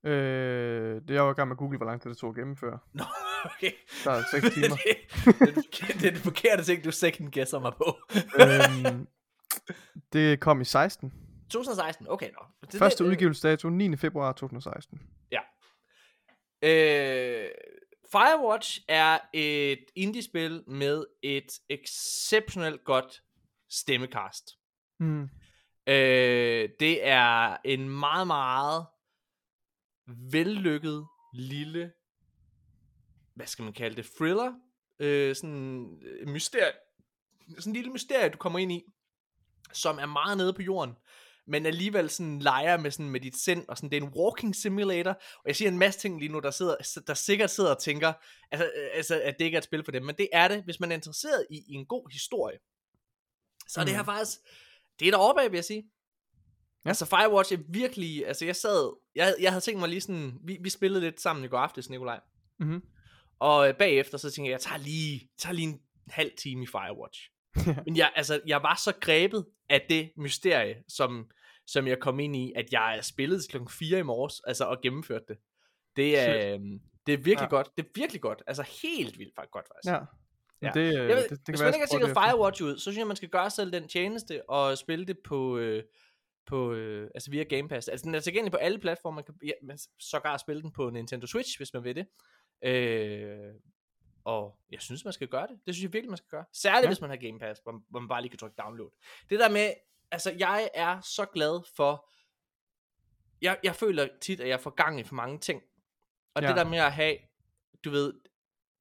Øh, 0.03 1.01
det 1.07 1.13
jeg 1.13 1.23
var 1.23 1.31
i 1.31 1.33
gang 1.33 1.47
med 1.47 1.55
at 1.55 1.59
google, 1.59 1.77
hvor 1.77 1.85
lang 1.85 2.01
tid 2.01 2.09
det 2.09 2.17
tog 2.17 2.29
at 2.29 2.35
gennemføre. 2.35 2.79
Nå, 2.93 3.03
okay. 3.45 3.71
Der 4.03 4.11
er 4.11 4.23
6 4.31 4.49
timer. 4.55 4.75
det, 4.75 5.55
det, 5.55 6.01
det 6.01 6.07
er 6.07 6.11
det 6.11 6.17
forkerte 6.21 6.63
ting, 6.63 6.83
du 6.83 6.91
second 6.91 7.31
guesser 7.31 7.59
mig 7.59 7.73
på. 7.77 7.97
øhm, 8.41 9.07
det 10.13 10.39
kom 10.39 10.61
i 10.61 10.65
16. 10.65 11.13
2016, 11.51 12.07
okay 12.09 12.29
nå. 12.31 12.67
Det, 12.71 12.79
Første 12.79 13.05
udgivelsesdato 13.05 13.69
9. 13.69 13.97
februar 13.97 14.31
2016. 14.31 15.01
Øh, 16.61 17.49
Firewatch 18.11 18.81
er 18.87 19.19
et 19.33 19.85
indie-spil 19.95 20.63
med 20.67 21.05
et 21.23 21.59
exceptionelt 21.69 22.83
godt 22.83 23.23
stemmecast. 23.69 24.57
Mm. 24.99 25.29
Øh, 25.87 26.69
det 26.79 27.07
er 27.07 27.57
en 27.65 27.89
meget, 27.89 28.27
meget 28.27 28.85
vellykket 30.31 31.07
lille, 31.33 31.91
hvad 33.35 33.47
skal 33.47 33.63
man 33.63 33.73
kalde 33.73 33.95
det, 33.95 34.05
thriller, 34.17 34.53
øh, 34.99 35.35
sådan 35.35 35.99
øh, 36.03 36.27
mysterie, 36.27 36.71
sådan 37.59 37.71
en 37.71 37.75
lille 37.75 37.91
mysterie, 37.91 38.29
du 38.29 38.37
kommer 38.37 38.59
ind 38.59 38.71
i, 38.71 38.83
som 39.73 39.99
er 39.99 40.05
meget 40.05 40.37
nede 40.37 40.53
på 40.53 40.61
jorden, 40.61 40.95
men 41.47 41.65
alligevel 41.65 42.09
sådan 42.09 42.39
leger 42.39 42.77
med, 42.77 42.91
sådan 42.91 43.09
med 43.09 43.19
dit 43.19 43.37
sind, 43.37 43.65
og 43.67 43.77
sådan, 43.77 43.89
det 43.91 43.97
er 43.97 44.01
en 44.01 44.13
walking 44.15 44.55
simulator, 44.55 45.11
og 45.11 45.43
jeg 45.45 45.55
siger 45.55 45.71
en 45.71 45.77
masse 45.77 45.99
ting 45.99 46.19
lige 46.19 46.31
nu, 46.31 46.39
der, 46.39 46.51
sidder, 46.51 47.01
der 47.07 47.13
sikkert 47.13 47.49
sidder 47.49 47.75
og 47.75 47.81
tænker, 47.81 48.13
altså, 48.51 48.65
øh, 48.65 48.89
altså, 48.93 49.21
at 49.21 49.35
det 49.39 49.45
ikke 49.45 49.55
er 49.55 49.59
et 49.59 49.63
spil 49.63 49.83
for 49.83 49.91
dem, 49.91 50.03
men 50.03 50.15
det 50.15 50.29
er 50.33 50.47
det, 50.47 50.63
hvis 50.63 50.79
man 50.79 50.91
er 50.91 50.95
interesseret 50.95 51.45
i, 51.49 51.55
i 51.67 51.73
en 51.73 51.85
god 51.85 52.11
historie. 52.11 52.57
Så 53.67 53.79
mm. 53.79 53.85
det 53.85 53.95
her 53.95 54.01
Mm. 54.01 54.05
faktisk, 54.05 54.39
det 54.99 55.07
er 55.07 55.11
der 55.11 55.39
af, 55.39 55.51
vil 55.51 55.57
jeg 55.57 55.65
sige. 55.65 55.83
Ja. 56.85 56.89
Altså 56.89 57.05
Firewatch 57.05 57.53
er 57.53 57.57
virkelig, 57.69 58.27
altså 58.27 58.45
jeg 58.45 58.55
sad, 58.55 58.99
jeg, 59.15 59.35
jeg 59.39 59.51
havde 59.51 59.61
tænkt 59.61 59.79
mig 59.79 59.89
lige 59.89 60.01
sådan, 60.01 60.39
vi, 60.43 60.57
vi 60.61 60.69
spillede 60.69 61.01
lidt 61.01 61.21
sammen 61.21 61.45
i 61.45 61.47
går 61.47 61.57
aftes, 61.57 61.89
Nikolaj. 61.89 62.19
Mm-hmm. 62.59 62.81
Og 63.39 63.69
øh, 63.69 63.77
bagefter 63.77 64.17
så 64.17 64.31
tænkte 64.31 64.49
jeg, 64.49 64.53
jeg 64.53 64.61
tager 64.61 64.77
lige, 64.77 65.29
tager 65.37 65.53
lige 65.53 65.67
en 65.67 65.81
halv 66.07 66.31
time 66.37 66.63
i 66.63 66.67
Firewatch. 66.67 67.30
Men 67.85 67.97
jeg, 67.97 68.11
altså, 68.15 68.41
jeg 68.47 68.63
var 68.63 68.75
så 68.75 68.93
grebet 69.01 69.45
af 69.69 69.85
det 69.89 70.11
mysterie, 70.17 70.83
som 70.87 71.31
som 71.67 71.87
jeg 71.87 71.99
kom 71.99 72.19
ind 72.19 72.35
i, 72.35 72.53
at 72.55 72.65
jeg 72.71 72.99
spillede 73.03 73.41
klokken 73.49 73.69
4 73.69 73.99
i 73.99 74.03
morges, 74.03 74.41
altså 74.47 74.65
og 74.65 74.81
gennemførte 74.81 75.25
det. 75.27 75.37
Det 75.95 76.19
er, 76.19 76.53
øhm, 76.55 76.79
det 77.05 77.13
er 77.13 77.17
virkelig 77.17 77.37
Ja. 77.41 77.47
godt. 77.49 77.69
Det 77.77 77.85
er 77.85 77.89
virkelig 77.95 78.21
godt. 78.21 78.43
Altså 78.47 78.63
helt 78.83 79.19
vildt 79.19 79.35
faktisk 79.35 79.51
godt 79.51 79.67
faktisk. 79.67 79.91
Ja. 79.91 79.99
Ja. 80.61 80.71
Det, 80.73 81.01
øh, 81.01 81.09
Jeg 81.09 81.15
ved, 81.17 81.23
det, 81.23 81.29
det, 81.29 81.39
hvis 81.49 81.59
man 81.61 81.67
ikke 81.73 81.79
har 81.79 81.99
tjekket. 81.99 82.09
Firewatch 82.09 82.63
ud, 82.63 82.77
så 82.77 82.81
synes 82.81 82.97
jeg, 82.97 83.07
man 83.07 83.15
skal 83.15 83.29
gøre 83.29 83.49
selv 83.49 83.71
den 83.71 83.87
tjeneste 83.87 84.49
og 84.49 84.77
spille 84.77 85.05
det 85.05 85.17
på, 85.23 85.57
øh, 85.57 85.83
på 86.47 86.73
øh, 86.73 87.09
altså 87.15 87.31
via 87.31 87.43
Game 87.43 87.69
Pass. 87.69 87.87
Altså 87.87 88.05
den 88.05 88.15
er 88.15 88.19
tilgængelig 88.19 88.51
på 88.51 88.57
alle 88.57 88.79
platformer. 88.79 89.15
Man 89.15 89.23
kan 89.23 89.35
ja, 89.43 89.51
man 89.63 89.77
sågar 89.99 90.37
spille 90.37 90.61
den 90.61 90.71
på 90.71 90.89
Nintendo 90.89 91.27
Switch, 91.27 91.59
hvis 91.59 91.73
man 91.73 91.83
vil 91.83 91.95
det. 91.95 92.05
Øh, 92.63 93.53
og 94.23 94.59
jeg 94.71 94.81
synes, 94.81 95.03
man 95.05 95.13
skal 95.13 95.27
gøre 95.27 95.47
det. 95.47 95.59
Det 95.65 95.75
synes 95.75 95.83
jeg 95.83 95.93
virkelig, 95.93 96.09
man 96.09 96.17
skal 96.17 96.29
gøre. 96.29 96.45
Særligt, 96.53 96.83
Ja. 96.83 96.89
hvis 96.89 97.01
man 97.01 97.09
har 97.09 97.17
Game 97.17 97.39
Pass, 97.39 97.61
hvor, 97.63 97.81
hvor 97.89 97.99
man 97.99 98.07
bare 98.09 98.21
lige 98.21 98.29
kan 98.29 98.39
trykke 98.39 98.55
download. 98.61 98.91
Det 99.29 99.39
der 99.39 99.49
med, 99.49 99.73
altså 100.11 100.35
jeg 100.39 100.69
er 100.73 101.01
så 101.01 101.25
glad 101.25 101.61
for, 101.75 102.09
jeg, 103.41 103.59
jeg 103.63 103.75
føler 103.75 104.07
tit, 104.21 104.39
at 104.39 104.47
jeg 104.49 104.59
får 104.59 104.69
gang 104.69 104.99
i 104.99 105.03
for 105.03 105.15
mange 105.15 105.39
ting. 105.39 105.61
Og 106.33 106.41
Ja. 106.41 106.47
det 106.47 106.55
der 106.55 106.63
med 106.63 106.77
at 106.77 106.91
have, 106.93 107.17
du 107.85 107.89
ved, 107.89 108.13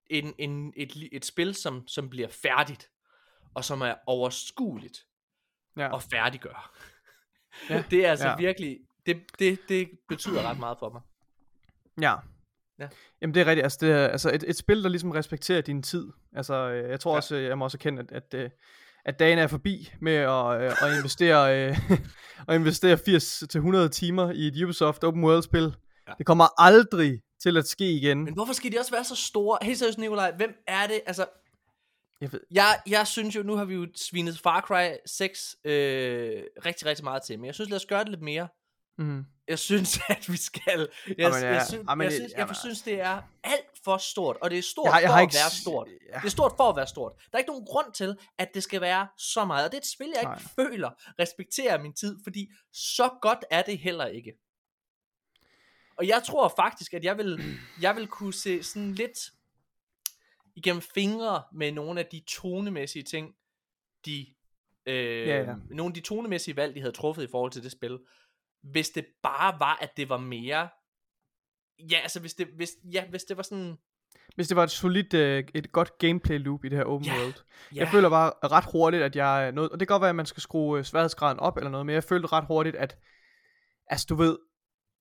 en, 0.06 0.35
en, 0.38 0.73
et, 0.76 1.09
et 1.12 1.25
spil, 1.25 1.54
som, 1.54 1.88
som 1.88 2.11
bliver 2.11 2.28
færdigt, 2.28 2.90
og 3.54 3.64
som 3.64 3.80
er 3.80 3.94
overskueligt 4.06 5.06
Ja. 5.76 5.97
at 5.97 6.02
færdiggøre. 6.02 6.62
Ja. 7.70 7.82
Det 7.90 8.06
er 8.06 8.11
altså 8.11 8.28
ja. 8.28 8.37
virkelig, 8.37 8.78
det, 9.06 9.23
det, 9.38 9.61
det 9.68 9.90
betyder 10.09 10.42
ret 10.42 10.59
meget 10.59 10.78
for 10.78 10.90
mig. 10.90 11.02
Ja. 12.00 12.16
Ja. 12.80 12.88
Jamen 13.22 13.34
det 13.34 13.40
er 13.40 13.46
rigtigt, 13.46 13.64
altså, 13.64 13.78
det 13.80 13.90
er, 13.90 14.08
altså 14.08 14.30
et, 14.34 14.44
et 14.49 14.56
spil, 14.56 14.82
der 14.82 14.88
ligesom 14.88 15.10
respekterer 15.10 15.60
din 15.60 15.82
tid. 15.82 16.06
Altså 16.37 16.54
øh, 16.70 16.90
jeg 16.90 17.00
tror 17.00 17.12
Ja. 17.12 17.16
også, 17.16 17.37
øh, 17.37 17.44
jeg 17.44 17.58
må 17.58 17.64
også 17.64 17.76
erkende, 17.76 18.02
at, 18.02 18.12
at, 18.12 18.34
øh, 18.40 18.50
at 19.04 19.18
dagen 19.18 19.38
er 19.38 19.46
forbi 19.46 19.92
med 20.00 20.14
at, 20.14 20.62
at 20.62 20.96
investere, 20.96 21.50
at 22.49 22.54
investere 22.54 22.94
80-100 23.87 23.88
timer 23.88 24.30
i 24.30 24.46
et 24.46 24.62
Ubisoft 24.64 25.04
Open 25.04 25.25
World 25.25 25.42
spil. 25.42 25.75
Ja. 26.08 26.12
Det 26.18 26.26
kommer 26.26 26.62
aldrig 26.62 27.20
til 27.42 27.56
at 27.56 27.66
ske 27.66 27.92
igen. 27.92 28.25
Men 28.25 28.34
hvorfor 28.34 28.52
skal 28.52 28.72
de 28.72 28.78
også 28.78 28.90
være 28.90 29.04
så 29.04 29.16
store? 29.16 29.58
Helt 29.62 29.78
seriøst, 29.78 29.99
Nikolaj, 29.99 30.32
hvem 30.37 30.54
er 30.68 30.87
det? 30.87 31.00
Altså, 31.06 31.26
Jeg 32.20 32.32
ved, 32.32 32.40
jeg, 32.50 32.80
jeg 32.87 33.06
synes 33.06 33.37
jo, 33.37 33.42
nu 33.42 33.56
har 33.56 33.64
vi 33.64 33.75
jo 33.75 33.87
svinet 33.96 34.38
Far 34.38 34.60
Cry 34.60 34.88
6 35.06 35.56
øh, 35.64 35.72
rigtig, 36.66 36.87
rigtig 36.87 37.04
meget 37.04 37.22
til, 37.22 37.38
men 37.38 37.46
jeg 37.46 37.54
synes, 37.54 37.70
lad 37.70 37.76
os 37.76 37.87
gøre 37.87 38.00
det 38.00 38.08
lidt 38.08 38.22
mere. 38.22 38.49
Mm, 39.04 39.25
Jeg 39.49 39.59
synes, 39.59 39.99
at 40.16 40.28
vi 40.33 40.37
skal. 40.37 40.88
Jeg, 41.09 41.16
Jamen, 41.19 41.40
ja. 41.42 41.49
jeg, 41.52 41.66
synes, 41.66 41.85
jeg, 41.88 41.97
det- 41.99 42.12
synes, 42.12 42.33
jeg 42.37 42.57
synes, 42.57 42.83
det 42.83 43.00
er 43.00 43.23
alt 43.45 43.66
for 43.85 43.97
stort, 43.97 44.37
og 44.42 44.50
det 44.50 44.59
er 44.59 44.62
stort 44.62 44.85
jeg, 44.87 44.92
har- 44.92 45.00
jeg 45.00 45.09
for 45.09 45.12
har 45.12 45.21
at 45.21 45.25
ikke 45.25 45.35
være 45.35 45.50
stort. 45.62 45.88
Ja. 46.12 46.19
Det 46.19 46.25
er 46.25 46.28
stort 46.30 46.52
for 46.57 46.69
at 46.71 46.76
være 46.76 46.87
stort. 46.87 47.12
Der 47.16 47.28
er 47.33 47.38
ikke 47.38 47.50
nogen 47.50 47.64
grund 47.66 47.92
til, 47.92 48.16
at 48.38 48.54
det 48.54 48.62
skal 48.62 48.80
være 48.80 49.09
så 49.19 49.45
meget. 49.45 49.64
Og 49.64 49.71
det 49.73 49.76
er 49.76 49.80
et 49.80 49.87
spil, 49.87 50.07
jeg 50.14 50.21
ikke 50.23 50.30
Nej. 50.30 50.66
føler 50.69 50.90
respekterer 51.19 51.83
min 51.83 51.92
tid, 51.92 52.19
fordi 52.25 52.50
så 52.73 53.11
godt 53.23 53.45
er 53.50 53.62
det 53.62 53.78
heller 53.78 54.07
ikke. 54.07 54.33
Og 55.97 56.09
jeg 56.09 56.23
tror 56.26 56.52
faktisk, 56.57 56.95
at 56.95 57.04
jeg 57.04 57.19
vil, 57.19 57.59
jeg 57.83 57.97
vil 57.97 58.07
kunne 58.07 58.35
se 58.35 58.62
sådan 58.62 58.92
lidt 58.95 59.19
igennem 60.57 60.83
fingre 60.83 61.42
med 61.52 61.73
nogle 61.73 62.00
af 62.00 62.07
de 62.07 62.21
tonemæssige 62.28 63.02
ting, 63.02 63.35
de, 64.07 64.26
øh, 64.87 65.28
Ja, 65.28 65.37
ja. 65.42 65.54
nogle 65.71 65.90
af 65.90 65.95
de 65.95 66.00
tonemæssige 66.00 66.57
valg, 66.57 66.75
de 66.75 66.80
havde 66.80 66.92
truffet 66.92 67.23
i 67.23 67.28
forhold 67.30 67.52
til 67.52 67.62
det 67.62 67.73
spil, 67.73 67.99
hvis 68.62 68.90
det 68.90 69.07
bare 69.23 69.61
var, 69.61 69.79
at 69.83 69.97
det 69.97 70.09
var 70.09 70.17
mere, 70.19 70.69
ja, 71.90 71.99
altså 71.99 72.21
hvis 72.21 72.35
det, 72.35 72.47
hvis, 72.57 72.71
ja, 72.93 73.05
hvis 73.11 73.25
det 73.25 73.37
var 73.37 73.43
sådan, 73.43 73.79
Hvis 74.35 74.49
det 74.49 74.57
var 74.57 74.62
et 74.64 74.71
solidt, 74.71 75.14
øh, 75.14 75.45
et 75.55 75.73
godt 75.73 75.99
gameplay 75.99 76.38
loop 76.38 76.64
i 76.64 76.69
det 76.69 76.79
her 76.79 76.85
open 76.85 77.07
Ja. 77.07 77.14
world. 77.19 77.35
ja, 77.75 77.81
Jeg 77.81 77.88
føler 77.88 78.09
bare 78.11 78.33
ret 78.45 78.64
hurtigt, 78.73 79.02
at 79.02 79.17
jeg 79.17 79.52
noget, 79.52 79.71
og 79.71 79.81
det 79.81 79.88
kan 79.88 79.95
godt 79.95 80.00
være, 80.00 80.09
at 80.11 80.17
man 80.17 80.26
skal 80.26 80.40
skrue 80.43 80.79
øh, 80.79 80.85
sværhedsgraden 80.85 81.38
op 81.40 81.57
eller 81.57 81.71
noget, 81.71 81.87
men 81.87 81.95
jeg 81.95 82.05
følte 82.05 82.26
ret 82.33 82.45
hurtigt, 82.47 82.76
at, 82.76 82.99
altså 83.87 84.06
du 84.08 84.15
ved, 84.15 84.39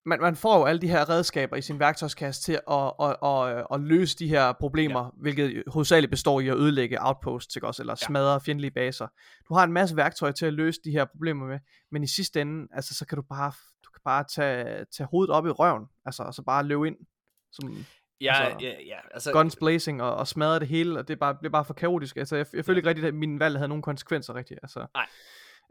man, 0.05 0.21
man 0.21 0.35
får 0.35 0.57
jo 0.59 0.65
alle 0.65 0.81
de 0.81 0.87
her 0.87 1.09
redskaber 1.09 1.55
i 1.55 1.61
sin 1.61 1.79
værktøjskasse 1.79 2.41
til 2.41 2.59
at, 2.71 2.93
at, 3.01 3.15
at, 3.23 3.65
at, 3.73 3.79
løse 3.79 4.17
de 4.17 4.27
her 4.27 4.53
problemer, 4.53 5.03
ja. 5.03 5.09
hvilket 5.21 5.63
hovedsageligt 5.67 6.11
består 6.11 6.39
i 6.39 6.47
at 6.47 6.57
ødelægge 6.57 6.97
outposts, 7.01 7.55
ikke 7.55 7.67
også, 7.67 7.81
eller 7.81 7.95
Ja. 8.01 8.05
smadre 8.05 8.41
fjendtlige 8.41 8.71
baser. 8.71 9.07
Du 9.49 9.53
har 9.53 9.63
en 9.63 9.73
masse 9.73 9.95
værktøj 9.95 10.31
til 10.31 10.45
at 10.45 10.53
løse 10.53 10.79
de 10.83 10.91
her 10.91 11.05
problemer 11.05 11.47
med, 11.47 11.59
men 11.91 12.03
i 12.03 12.07
sidste 12.07 12.41
ende, 12.41 12.67
altså 12.73 12.95
så 12.95 13.05
kan 13.05 13.15
du 13.15 13.21
bare, 13.21 13.51
du 13.85 13.89
kan 13.91 14.01
bare 14.05 14.23
tage, 14.23 14.85
tage 14.97 15.07
hovedet 15.11 15.35
op 15.35 15.45
i 15.45 15.49
røven, 15.49 15.85
altså, 16.05 16.23
og 16.23 16.33
så 16.33 16.41
bare 16.43 16.63
løbe 16.63 16.87
ind, 16.87 16.97
som 17.51 17.85
ja, 18.21 18.43
altså, 18.43 18.65
ja, 18.67 18.73
ja, 18.85 18.97
altså, 19.11 19.31
guns 19.31 19.55
blazing 19.55 20.03
og, 20.03 20.15
og 20.15 20.27
smadre 20.27 20.59
det 20.59 20.67
hele, 20.67 20.99
og 20.99 21.07
det 21.07 21.19
bare, 21.19 21.35
bliver 21.35 21.51
bare 21.51 21.65
for 21.65 21.73
kaotisk. 21.73 22.17
Altså, 22.17 22.35
jeg, 22.35 22.45
jeg 22.53 22.65
føler 22.65 22.77
ikke 22.77 22.89
rigtigt, 22.89 23.07
at 23.07 23.13
min 23.13 23.39
valg 23.39 23.57
havde 23.57 23.69
nogen 23.69 23.81
konsekvenser 23.81 24.35
rigtigt. 24.35 24.59
Altså. 24.63 24.79
Nej. 24.93 25.05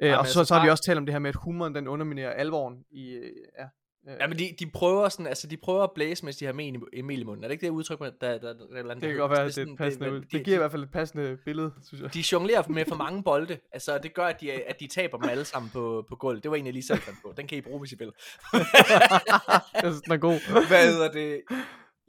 Øh, 0.02 0.10
Nej, 0.10 0.18
og 0.18 0.26
så, 0.26 0.40
altså 0.40 0.44
så 0.48 0.54
har 0.54 0.64
vi 0.64 0.70
også 0.70 0.84
talt 0.84 0.98
om 0.98 1.06
det 1.06 1.12
her 1.12 1.18
med, 1.18 1.28
at 1.28 1.34
humoren 1.36 1.74
den 1.74 1.88
underminerer 1.88 2.30
alvoren 2.30 2.84
i... 2.90 3.10
Øh, 3.10 3.30
ja, 3.58 3.64
øh, 4.08 4.16
Ja, 4.20 4.26
men 4.26 4.38
de, 4.38 4.54
de 4.58 4.70
prøver 4.70 5.08
sådan, 5.08 5.26
altså 5.26 5.46
de 5.46 5.56
prøver 5.56 5.82
at 5.84 5.90
blæse, 5.94 6.24
mens 6.24 6.36
de 6.36 6.44
har 6.44 6.52
med 6.52 6.72
i 6.92 7.02
mel 7.02 7.20
i 7.20 7.24
munden. 7.24 7.44
Er 7.44 7.48
det 7.48 7.52
ikke 7.52 7.66
det 7.66 7.70
udtryk, 7.70 7.98
der, 7.98 8.10
der, 8.10 8.38
der, 8.38 8.52
der, 8.82 8.94
det 8.94 9.02
kan 9.02 9.16
godt 9.16 9.30
være, 9.30 9.46
det 9.46 9.58
er 9.58 9.62
et 9.72 9.78
passende 9.78 10.12
ud. 10.12 10.20
Det 10.20 10.44
giver 10.44 10.56
i 10.56 10.58
hvert 10.58 10.70
fald 10.70 10.82
et 10.82 10.90
passende 10.90 11.38
billede, 11.44 11.72
synes 11.86 12.02
jeg. 12.02 12.14
De 12.14 12.24
jonglerer 12.32 12.68
med 12.68 12.84
for 12.88 12.96
mange 12.96 13.22
bolde, 13.22 13.58
altså 13.72 13.98
det 13.98 14.14
gør, 14.14 14.26
at 14.26 14.40
de, 14.40 14.52
at 14.52 14.80
de 14.80 14.86
taber 14.86 15.18
dem 15.18 15.28
alle 15.30 15.44
sammen 15.44 15.70
på, 15.70 16.04
på 16.08 16.16
gulvet. 16.16 16.42
Det 16.42 16.50
var 16.50 16.56
en, 16.56 16.64
jeg 16.66 16.72
lige 16.72 16.86
selv 16.86 16.98
fandt 16.98 17.18
på. 17.22 17.34
Den 17.36 17.46
kan 17.46 17.58
I 17.58 17.60
bruge, 17.60 17.78
hvis 17.80 17.92
I 17.92 17.96
vil. 17.98 18.12
jeg 19.74 19.82
synes, 19.84 20.00
den 20.02 20.12
er 20.12 20.16
god. 20.16 20.66
Hvad 20.68 20.92
hedder 20.92 21.10
det? 21.12 21.42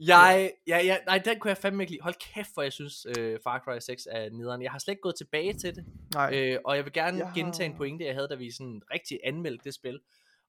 Jeg, 0.06 0.50
ja, 0.66 0.78
ja, 0.84 0.96
nej, 1.06 1.18
den 1.18 1.38
kunne 1.38 1.48
jeg 1.48 1.56
fandme 1.58 1.82
ikke 1.82 1.92
lide. 1.92 2.02
Hold 2.02 2.14
kæft, 2.34 2.48
hvor 2.54 2.62
jeg 2.62 2.72
synes, 2.72 3.06
øh, 3.18 3.38
Far 3.44 3.58
Cry 3.64 3.78
6 3.80 4.06
er 4.10 4.30
nederen. 4.30 4.62
Jeg 4.62 4.70
har 4.70 4.78
slet 4.78 4.92
ikke 4.92 5.00
gået 5.02 5.14
tilbage 5.18 5.52
til 5.52 5.74
det, 5.74 5.84
Nej, 6.14 6.38
øh, 6.52 6.58
og 6.64 6.76
jeg 6.76 6.84
vil 6.84 6.92
gerne 6.92 7.24
har- 7.24 7.34
gentage 7.34 7.70
en 7.70 7.76
pointe, 7.76 8.04
jeg 8.04 8.14
havde, 8.14 8.28
da 8.30 8.34
vi 8.34 8.50
sådan 8.50 8.82
rigtig 8.94 9.18
anmeldte 9.24 9.64
det 9.64 9.74
spil. 9.74 10.00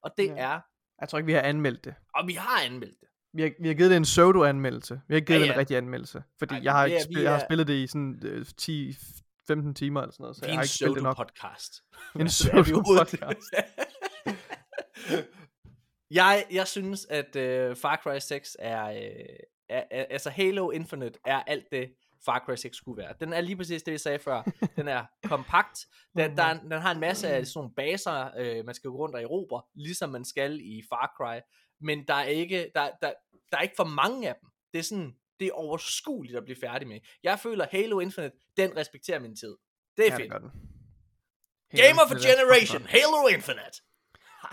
Og 0.02 0.10
det 0.18 0.26
Ja. 0.26 0.34
er, 0.36 0.60
jeg 1.00 1.08
tror 1.08 1.18
ikke, 1.18 1.26
vi 1.26 1.32
har 1.32 1.40
anmeldt 1.40 1.84
det. 1.84 1.94
og 2.14 2.26
vi 2.26 2.32
har 2.32 2.64
anmeldt 2.64 3.00
det. 3.00 3.08
Vi 3.34 3.42
har, 3.42 3.50
vi 3.60 3.68
har 3.68 3.74
givet 3.74 3.90
det 3.90 3.96
en 3.96 4.02
pseudo-anmeldelse. 4.02 4.94
Vi 5.08 5.14
har 5.14 5.16
ikke 5.16 5.26
givet 5.26 5.38
Ja, 5.38 5.42
det 5.44 5.50
en 5.50 5.54
ja. 5.54 5.58
rigtig 5.60 5.76
anmeldelse. 5.76 6.22
Fordi 6.38 6.54
Ej, 6.54 6.60
jeg, 6.64 6.72
har 6.72 6.86
er- 6.86 7.02
spil, 7.02 7.16
vi 7.16 7.22
jeg 7.22 7.30
har 7.32 7.40
er- 7.40 7.44
spillet 7.44 7.66
det 7.66 7.74
i 7.74 7.86
sådan 7.86 8.20
øh, 8.24 8.46
10-15 8.60 9.74
timer 9.74 10.00
eller 10.00 10.12
sådan 10.12 10.22
noget. 10.24 10.36
Så 10.36 10.44
jeg 10.46 10.50
er 10.50 10.54
har 10.54 10.62
en 10.62 10.64
ikke 10.64 10.74
spillet 10.74 10.94
det 10.96 11.02
nok. 11.02 11.16
pseudo-podcast. 11.16 11.82
En 12.20 12.26
er 12.26 12.30
pseudo-podcast. 12.30 13.50
jeg, 16.10 16.44
jeg 16.52 16.66
synes, 16.68 17.06
at 17.10 17.36
øh, 17.36 17.76
Far 17.76 18.00
Cry 18.02 18.18
6 18.18 18.56
er, 18.58 18.84
øh, 18.84 18.96
er, 19.68 19.82
er, 19.90 20.04
altså 20.10 20.30
Halo 20.30 20.70
Infinite 20.70 21.18
er 21.24 21.42
alt 21.46 21.64
det, 21.72 21.92
Far 22.24 22.42
Cry 22.46 22.54
6 22.54 22.76
skulle 22.76 23.02
være. 23.02 23.14
Den 23.20 23.32
er 23.32 23.40
lige 23.40 23.56
præcis 23.56 23.82
det, 23.82 23.92
jeg 23.92 24.00
sagde 24.00 24.18
før. 24.18 24.42
Den 24.76 24.88
er 24.88 25.04
kompakt. 25.24 25.86
Den, 26.16 26.36
der, 26.36 26.42
er- 26.42 26.58
den 26.60 26.72
har 26.72 26.90
en 26.94 27.00
masse 27.00 27.28
af 27.28 27.46
sådan 27.46 27.58
nogle 27.58 27.74
baser, 27.74 28.30
øh, 28.38 28.64
man 28.66 28.74
skal 28.74 28.90
gå 28.90 28.96
rundt 28.96 29.14
og 29.14 29.22
erobre, 29.22 29.62
ligesom 29.74 30.10
man 30.10 30.24
skal 30.24 30.60
i 30.60 30.82
Far 30.88 31.12
Cry. 31.16 31.40
Men 31.80 32.04
der 32.08 32.14
er 32.14 32.24
ikke, 32.24 32.70
der, 32.74 32.90
der, 33.02 33.12
der 33.50 33.56
er 33.56 33.60
ikke 33.62 33.74
for 33.76 33.84
mange 33.84 34.28
af 34.28 34.34
dem. 34.40 34.48
Det 34.72 34.78
er 34.78 34.82
sådan, 34.82 35.12
det 35.40 35.46
er 35.48 35.52
overskueligt 35.52 36.36
at 36.36 36.44
blive 36.44 36.56
færdig 36.60 36.88
med. 36.88 37.00
Jeg 37.22 37.38
føler, 37.38 37.66
Halo 37.70 38.00
Infinite, 38.00 38.36
den 38.56 38.76
respekterer 38.76 39.18
min 39.18 39.36
tid. 39.36 39.56
Det 39.96 40.06
er 40.08 40.12
Ja, 40.12 40.16
fedt. 40.16 40.32
det. 40.32 40.50
Game 41.82 42.02
of 42.02 42.10
a 42.12 42.14
er 42.14 42.20
Generation, 42.34 42.82
Halo 42.86 43.26
Infinite. 43.34 43.76
Ha, 44.42 44.48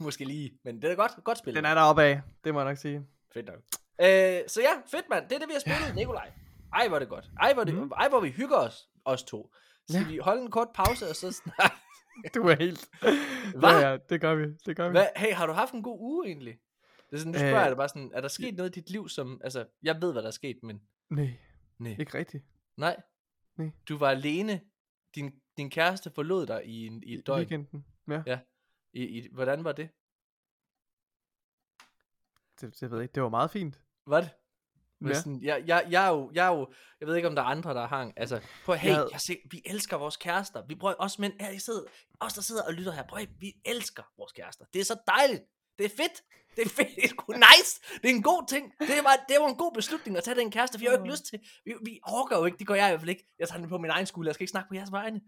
Måske 0.00 0.24
lige, 0.24 0.58
men 0.64 0.82
det 0.82 0.90
er 0.90 0.94
godt, 0.94 1.12
godt 1.24 1.38
spil. 1.38 1.54
Den 1.54 1.64
er 1.64 1.74
deroppe 1.74 2.02
af, 2.02 2.20
det 2.44 2.54
må 2.54 2.60
jeg 2.60 2.68
nok 2.68 2.78
sige. 2.78 3.06
Fedt 3.34 3.46
nok. 3.46 3.58
Øh, 4.00 4.48
så 4.48 4.60
ja, 4.60 4.72
fedt 4.90 5.08
mand. 5.10 5.28
Det 5.28 5.34
er 5.34 5.38
det, 5.38 5.48
vi 5.48 5.52
har 5.52 5.60
spillet, 5.60 5.94
Nikolaj. 5.94 6.32
Ej, 6.74 6.88
hvor 6.88 6.96
er 6.96 6.98
det 6.98 7.08
godt. 7.08 7.30
Ej, 7.40 7.54
hvor, 7.54 7.64
det, 7.64 7.74
Mm. 7.74 7.90
ej, 7.96 8.08
hvor 8.08 8.20
vi 8.20 8.30
hygger 8.30 8.56
os, 8.56 8.88
os 9.04 9.22
to. 9.24 9.54
Skal 9.88 10.00
Ja. 10.02 10.08
vi 10.08 10.18
holde 10.18 10.42
en 10.42 10.50
kort 10.50 10.68
pause, 10.74 11.08
og 11.08 11.16
så 11.16 11.32
snakke? 11.32 11.76
Du 12.34 12.42
er 12.42 12.56
helt... 12.56 12.88
Hvad? 13.58 13.70
Ja, 13.80 13.90
ja, 13.90 13.96
det 14.08 14.20
gør 14.20 14.34
vi. 14.34 14.44
Det 14.66 14.76
gør 14.76 14.88
vi. 14.88 14.92
Hvad? 14.92 15.06
Hey, 15.16 15.32
har 15.32 15.46
du 15.46 15.52
haft 15.52 15.74
en 15.74 15.82
god 15.82 15.98
uge 16.00 16.26
egentlig? 16.26 16.58
Det 17.10 17.16
er 17.16 17.18
sådan, 17.18 17.32
nu 17.32 17.38
spørger 17.38 17.62
Øh, 17.62 17.68
dig 17.68 17.76
bare 17.76 17.88
sådan, 17.88 18.10
er 18.14 18.20
der 18.20 18.28
sket 18.28 18.54
noget 18.56 18.76
i 18.76 18.80
dit 18.80 18.90
liv, 18.90 19.08
som, 19.08 19.40
altså, 19.44 19.66
jeg 19.82 20.02
ved, 20.02 20.12
hvad 20.12 20.22
der 20.22 20.28
er 20.28 20.32
sket, 20.32 20.58
men 20.62 20.82
Nej, 21.10 21.30
nej. 21.78 21.96
ikke 22.00 22.18
rigtigt. 22.18 22.44
Nej. 22.76 22.96
Nej. 23.56 23.70
Du 23.88 23.98
var 23.98 24.10
alene. 24.10 24.60
Din, 25.14 25.32
din 25.56 25.70
kæreste 25.70 26.10
forlod 26.10 26.46
dig 26.46 26.66
i, 26.66 26.86
en, 26.86 27.02
i 27.02 27.14
et 27.14 27.26
døgn. 27.26 27.38
Weekenden. 27.38 27.86
Ja, 28.26 28.38
I, 28.92 29.02
i, 29.04 29.28
hvordan 29.32 29.64
var 29.64 29.72
det? 29.72 29.88
det, 32.60 32.80
det 32.80 32.90
ved 32.90 32.98
jeg 32.98 33.02
ikke. 33.02 33.12
Det 33.14 33.22
var 33.22 33.28
meget 33.28 33.50
fint. 33.50 33.80
Var 34.06 34.20
det? 34.20 34.30
Men 35.04 35.12
Ja. 35.12 35.18
sådan, 35.18 35.40
jeg, 35.42 35.62
jeg, 35.66 35.86
jeg, 35.90 36.04
er 36.06 36.10
jo, 36.10 36.30
jeg 36.34 36.46
er 36.46 36.50
jo, 36.56 36.72
jeg 37.00 37.08
ved 37.08 37.16
ikke 37.16 37.28
om 37.28 37.34
der 37.34 37.42
er 37.42 37.46
andre, 37.46 37.74
der 37.74 37.86
har, 37.86 38.12
altså, 38.16 38.40
prøv 38.64 38.74
hey, 38.76 38.84
Jeg 38.84 38.90
jeg, 38.90 38.96
havde- 38.96 39.08
jeg 39.12 39.20
se, 39.20 39.36
vi 39.50 39.62
elsker 39.64 39.96
vores 39.96 40.16
kærester, 40.16 40.62
vi 40.68 40.74
prøver, 40.74 40.94
os 40.98 41.18
mænd, 41.18 41.32
her, 41.40 41.50
I 41.50 41.58
sidder, 41.58 41.82
os 42.20 42.32
der 42.34 42.42
sidder 42.42 42.62
og 42.62 42.72
lytter 42.72 42.92
her, 42.92 43.02
prøv 43.08 43.20
vi 43.40 43.52
elsker 43.64 44.02
vores 44.18 44.32
kærester, 44.32 44.64
det 44.72 44.80
er 44.80 44.84
så 44.84 44.96
dejligt, 45.06 45.42
det 45.78 45.84
er 45.84 45.90
fedt, 45.96 46.22
det 46.56 46.64
er 46.64 46.68
fedt, 46.78 46.88
det 46.96 47.04
er 47.04 47.08
sgu 47.08 47.32
nice, 47.32 47.80
det 48.02 48.10
er 48.10 48.14
en 48.14 48.22
god 48.22 48.48
ting, 48.48 48.72
det 48.80 49.04
var, 49.04 49.16
det 49.28 49.36
var 49.40 49.48
en 49.48 49.56
god 49.56 49.72
beslutning 49.74 50.16
at 50.16 50.24
tage 50.24 50.34
den 50.38 50.50
kæreste, 50.50 50.78
for 50.78 50.84
jeg 50.84 50.90
har 50.92 50.96
jo 50.98 51.02
ikke 51.04 51.12
lyst 51.12 51.24
til, 51.30 51.38
vi, 51.64 51.74
vi 51.84 52.00
orker 52.06 52.38
jo 52.38 52.44
ikke, 52.44 52.58
det 52.58 52.66
gør 52.66 52.74
jeg 52.74 52.86
i 52.88 52.90
hvert 52.90 53.00
fald 53.00 53.10
ikke, 53.10 53.26
jeg 53.38 53.48
tager 53.48 53.60
den 53.60 53.68
på 53.68 53.78
min 53.78 53.90
egen 53.90 54.06
skole, 54.06 54.26
jeg 54.28 54.34
skal 54.34 54.42
ikke 54.44 54.50
snakke 54.50 54.68
på 54.68 54.74
jeres 54.74 54.92
vegne. 54.92 55.20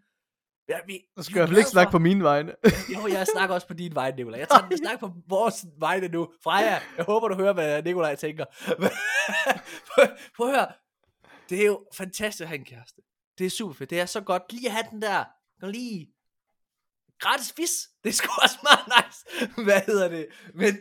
Ja, 0.69 0.79
vi, 0.87 1.01
vi 1.17 1.23
skal 1.23 1.35
jeg 1.35 1.37
i 1.37 1.39
hvert 1.41 1.49
fald 1.49 1.59
ikke 1.59 1.71
snakke 1.71 1.91
for- 1.91 1.99
på 1.99 2.03
mine 2.03 2.25
vegne. 2.25 2.53
jo, 2.95 3.07
jeg 3.07 3.27
snakker 3.27 3.55
også 3.55 3.67
på 3.67 3.75
din 3.75 3.95
vej, 3.95 4.13
Nikolaj. 4.17 4.39
Jeg 4.39 4.49
tager 4.71 4.77
snak 4.77 5.01
på 5.01 5.11
vores 5.29 5.65
vegne 5.79 6.09
nu. 6.09 6.29
Freja, 6.45 6.81
jeg 6.97 7.05
håber, 7.05 7.29
du 7.29 7.35
hører, 7.35 7.53
hvad 7.53 7.83
Nikolaj 7.83 8.15
tænker. 8.15 8.45
prøv 10.37 10.49
at 10.49 10.55
høre. 10.55 10.67
Det 11.51 11.61
er 11.63 11.67
jo 11.67 11.85
fantastisk 11.95 12.41
at 12.43 12.49
have 12.49 12.59
en 12.59 12.65
kæreste. 12.65 13.03
Det 13.39 13.47
er 13.47 13.51
super 13.51 13.75
fedt. 13.75 13.91
Det 13.91 14.01
er 14.01 14.07
så 14.07 14.21
godt 14.21 14.53
lige 14.53 14.67
at 14.67 14.73
have 14.73 14.85
den 14.91 15.03
der, 15.03 15.25
kan 15.61 15.71
lige 15.71 16.11
gratis 17.21 17.53
fis. 17.53 17.89
Det 18.05 18.09
er 18.09 18.13
sgu 18.13 18.29
også 18.43 18.59
meget 18.63 19.07
nice. 19.07 19.53
Hvad 19.65 19.81
hedder 19.87 20.09
det? 20.09 20.27
Men, 20.55 20.77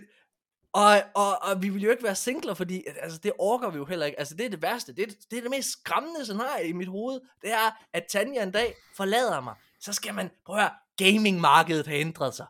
og, 0.74 1.02
og, 1.15 1.41
og 1.41 1.62
vi 1.62 1.69
vil 1.69 1.82
jo 1.84 1.91
ikke 1.91 2.04
være 2.04 2.15
singler, 2.15 2.54
fordi 2.54 2.84
altså, 3.02 3.17
det 3.24 3.32
orker 3.39 3.69
vi 3.69 3.78
jo 3.78 3.86
heller 3.86 4.06
ikke. 4.06 4.19
Altså, 4.19 4.36
det 4.36 4.45
er 4.45 4.50
det 4.50 4.62
værste. 4.62 4.93
Det 4.95 5.02
er 5.04 5.13
det, 5.32 5.38
er 5.38 5.41
det 5.41 5.52
mest 5.52 5.71
skræmmende 5.71 6.24
scenarie 6.26 6.67
i 6.67 6.74
mit 6.74 6.88
hoved. 6.88 7.21
Det 7.41 7.52
er, 7.54 7.86
at 7.93 8.06
Tanja 8.10 8.43
en 8.43 8.52
dag 8.52 8.76
forlader 8.98 9.41
mig. 9.41 9.56
Så 9.86 9.93
skal 9.93 10.13
man, 10.13 10.30
prøv 10.45 10.56
at 10.56 10.62
høre, 10.62 10.71
gamingmarkedet 10.98 11.88
har 11.88 11.95
ændret 11.95 12.36
sig. 12.36 12.45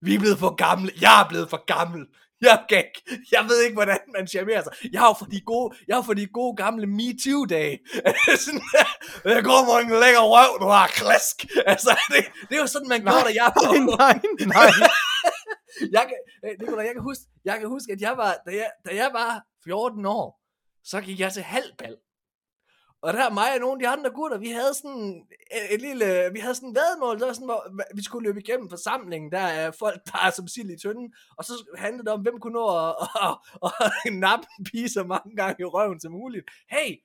Vi 0.00 0.14
er 0.14 0.18
blevet 0.18 0.38
for 0.38 0.54
gamle. 0.54 0.90
Jeg 1.00 1.20
er 1.22 1.28
blevet 1.28 1.50
for 1.50 1.64
gammel. 1.74 2.06
Jeg, 2.40 2.64
kan 2.68 2.78
ikke, 2.78 3.02
jeg 3.32 3.44
ved 3.48 3.62
ikke, 3.62 3.74
hvordan 3.74 3.98
man 4.16 4.28
charmerer 4.28 4.62
sig. 4.62 4.72
Jeg 4.92 5.00
har 5.00 5.14
for 5.18 5.26
de 5.26 5.40
gode, 5.40 5.76
jeg 5.88 5.96
har 5.96 6.02
for 6.02 6.14
de 6.14 6.26
gode 6.26 6.56
gamle 6.56 6.86
MeToo-dage. 6.86 7.78
sådan, 8.44 8.62
jeg 9.24 9.44
kommer 9.44 9.78
en 9.78 9.90
lækker 10.02 10.24
røv, 10.34 10.50
du 10.62 10.68
har 10.78 10.86
klask. 10.86 11.36
Altså, 11.66 11.90
det, 12.08 12.24
det 12.48 12.54
er 12.56 12.60
jo 12.60 12.66
sådan, 12.66 12.88
man 12.88 13.02
går, 13.04 13.20
da 13.28 13.32
jeg 13.40 13.52
var 13.56 13.72
Nej, 14.02 14.20
nej, 14.54 14.70
nej. 14.82 14.90
jeg 15.96 16.04
kan, 16.08 16.18
øh, 16.44 16.52
Nicolai, 16.60 16.86
jeg 16.86 16.94
kan 16.94 17.02
huske, 17.02 17.24
jeg 17.44 17.56
kan 17.60 17.68
huske, 17.68 17.92
at 17.92 18.00
jeg 18.00 18.14
var, 18.16 18.32
da 18.46 18.50
jeg, 18.60 18.70
da 18.86 18.90
jeg 19.02 19.10
var 19.12 19.42
14 19.64 20.06
år, 20.06 20.40
så 20.84 21.00
gik 21.00 21.20
jeg 21.20 21.32
til 21.32 21.42
halvbal. 21.42 21.96
Og 23.02 23.12
der 23.12 23.30
mig 23.30 23.54
og 23.54 23.60
nogle 23.60 23.74
af 23.74 23.78
de 23.78 23.98
andre 23.98 24.10
gutter, 24.10 24.38
vi 24.38 24.50
havde 24.50 24.74
sådan 24.74 25.26
øh, 25.54 25.70
et, 25.70 25.80
lille, 25.82 26.24
øh, 26.24 26.34
vi 26.34 26.38
havde 26.40 26.54
sådan 26.54 26.68
en 26.68 26.74
vadmål, 26.74 27.18
der 27.18 27.26
var 27.26 27.32
sådan, 27.32 27.46
hvor 27.46 27.94
vi 27.94 28.02
skulle 28.02 28.28
løbe 28.28 28.40
igennem 28.40 28.70
forsamlingen, 28.70 29.32
der 29.32 29.38
er 29.38 29.70
folk 29.70 30.00
bare 30.12 30.32
som 30.32 30.48
sild 30.48 30.70
i 30.70 30.78
tynden, 30.78 31.14
og 31.36 31.44
så 31.44 31.52
handlede 31.76 32.04
det 32.04 32.12
om, 32.12 32.20
hvem 32.20 32.40
kunne 32.40 32.52
nå 32.52 32.88
at, 32.88 32.94
at, 33.26 33.36
at, 33.64 33.92
at 34.04 34.12
nappe 34.12 34.46
en 34.58 34.64
pige 34.64 34.88
så 34.88 35.04
mange 35.04 35.36
gange 35.36 35.56
i 35.60 35.64
røven 35.64 36.00
som 36.00 36.12
muligt. 36.12 36.46
Hey, 36.70 36.96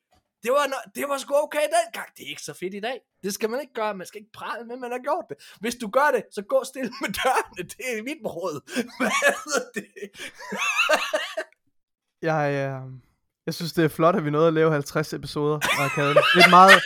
det 0.44 0.52
var, 0.52 0.68
no, 0.68 0.76
det 0.96 1.10
var 1.10 1.18
sgu 1.18 1.34
okay 1.36 1.66
dengang. 1.78 2.10
Det 2.18 2.26
er 2.26 2.30
ikke 2.30 2.42
så 2.42 2.54
fedt 2.54 2.74
i 2.74 2.80
dag. 2.80 3.02
Det 3.24 3.34
skal 3.34 3.50
man 3.50 3.62
ikke 3.62 3.74
gøre. 3.74 3.96
Man 3.96 4.08
skal 4.08 4.22
ikke 4.22 4.32
prale 4.32 4.66
med, 4.66 4.74
at 4.74 4.80
man 4.80 4.92
har 4.92 5.00
gjort 5.00 5.26
det. 5.30 5.38
Hvis 5.60 5.76
du 5.76 5.88
gør 5.88 6.12
det, 6.14 6.24
så 6.32 6.42
gå 6.42 6.64
stille 6.64 6.92
med 7.02 7.10
dørene. 7.10 7.70
Det 7.78 7.98
er 7.98 8.04
mit 8.04 8.26
råd. 8.26 8.58
Hvad 9.00 9.18
er 9.28 9.36
det? 9.76 9.88
Jeg, 12.22 12.44
øh, 12.54 13.13
jeg 13.46 13.54
synes, 13.54 13.74
det 13.74 13.84
er 13.84 13.88
flot, 13.88 14.16
at 14.16 14.26
vi 14.26 14.30
nåede 14.30 14.48
at 14.48 14.54
lave 14.54 14.72
50 14.72 15.14
episoder 15.14 15.56
af 15.56 15.84
Arkaden. 15.84 16.16
Det 16.16 16.42
er 16.42 16.46
et 16.46 16.50
meget, 16.50 16.82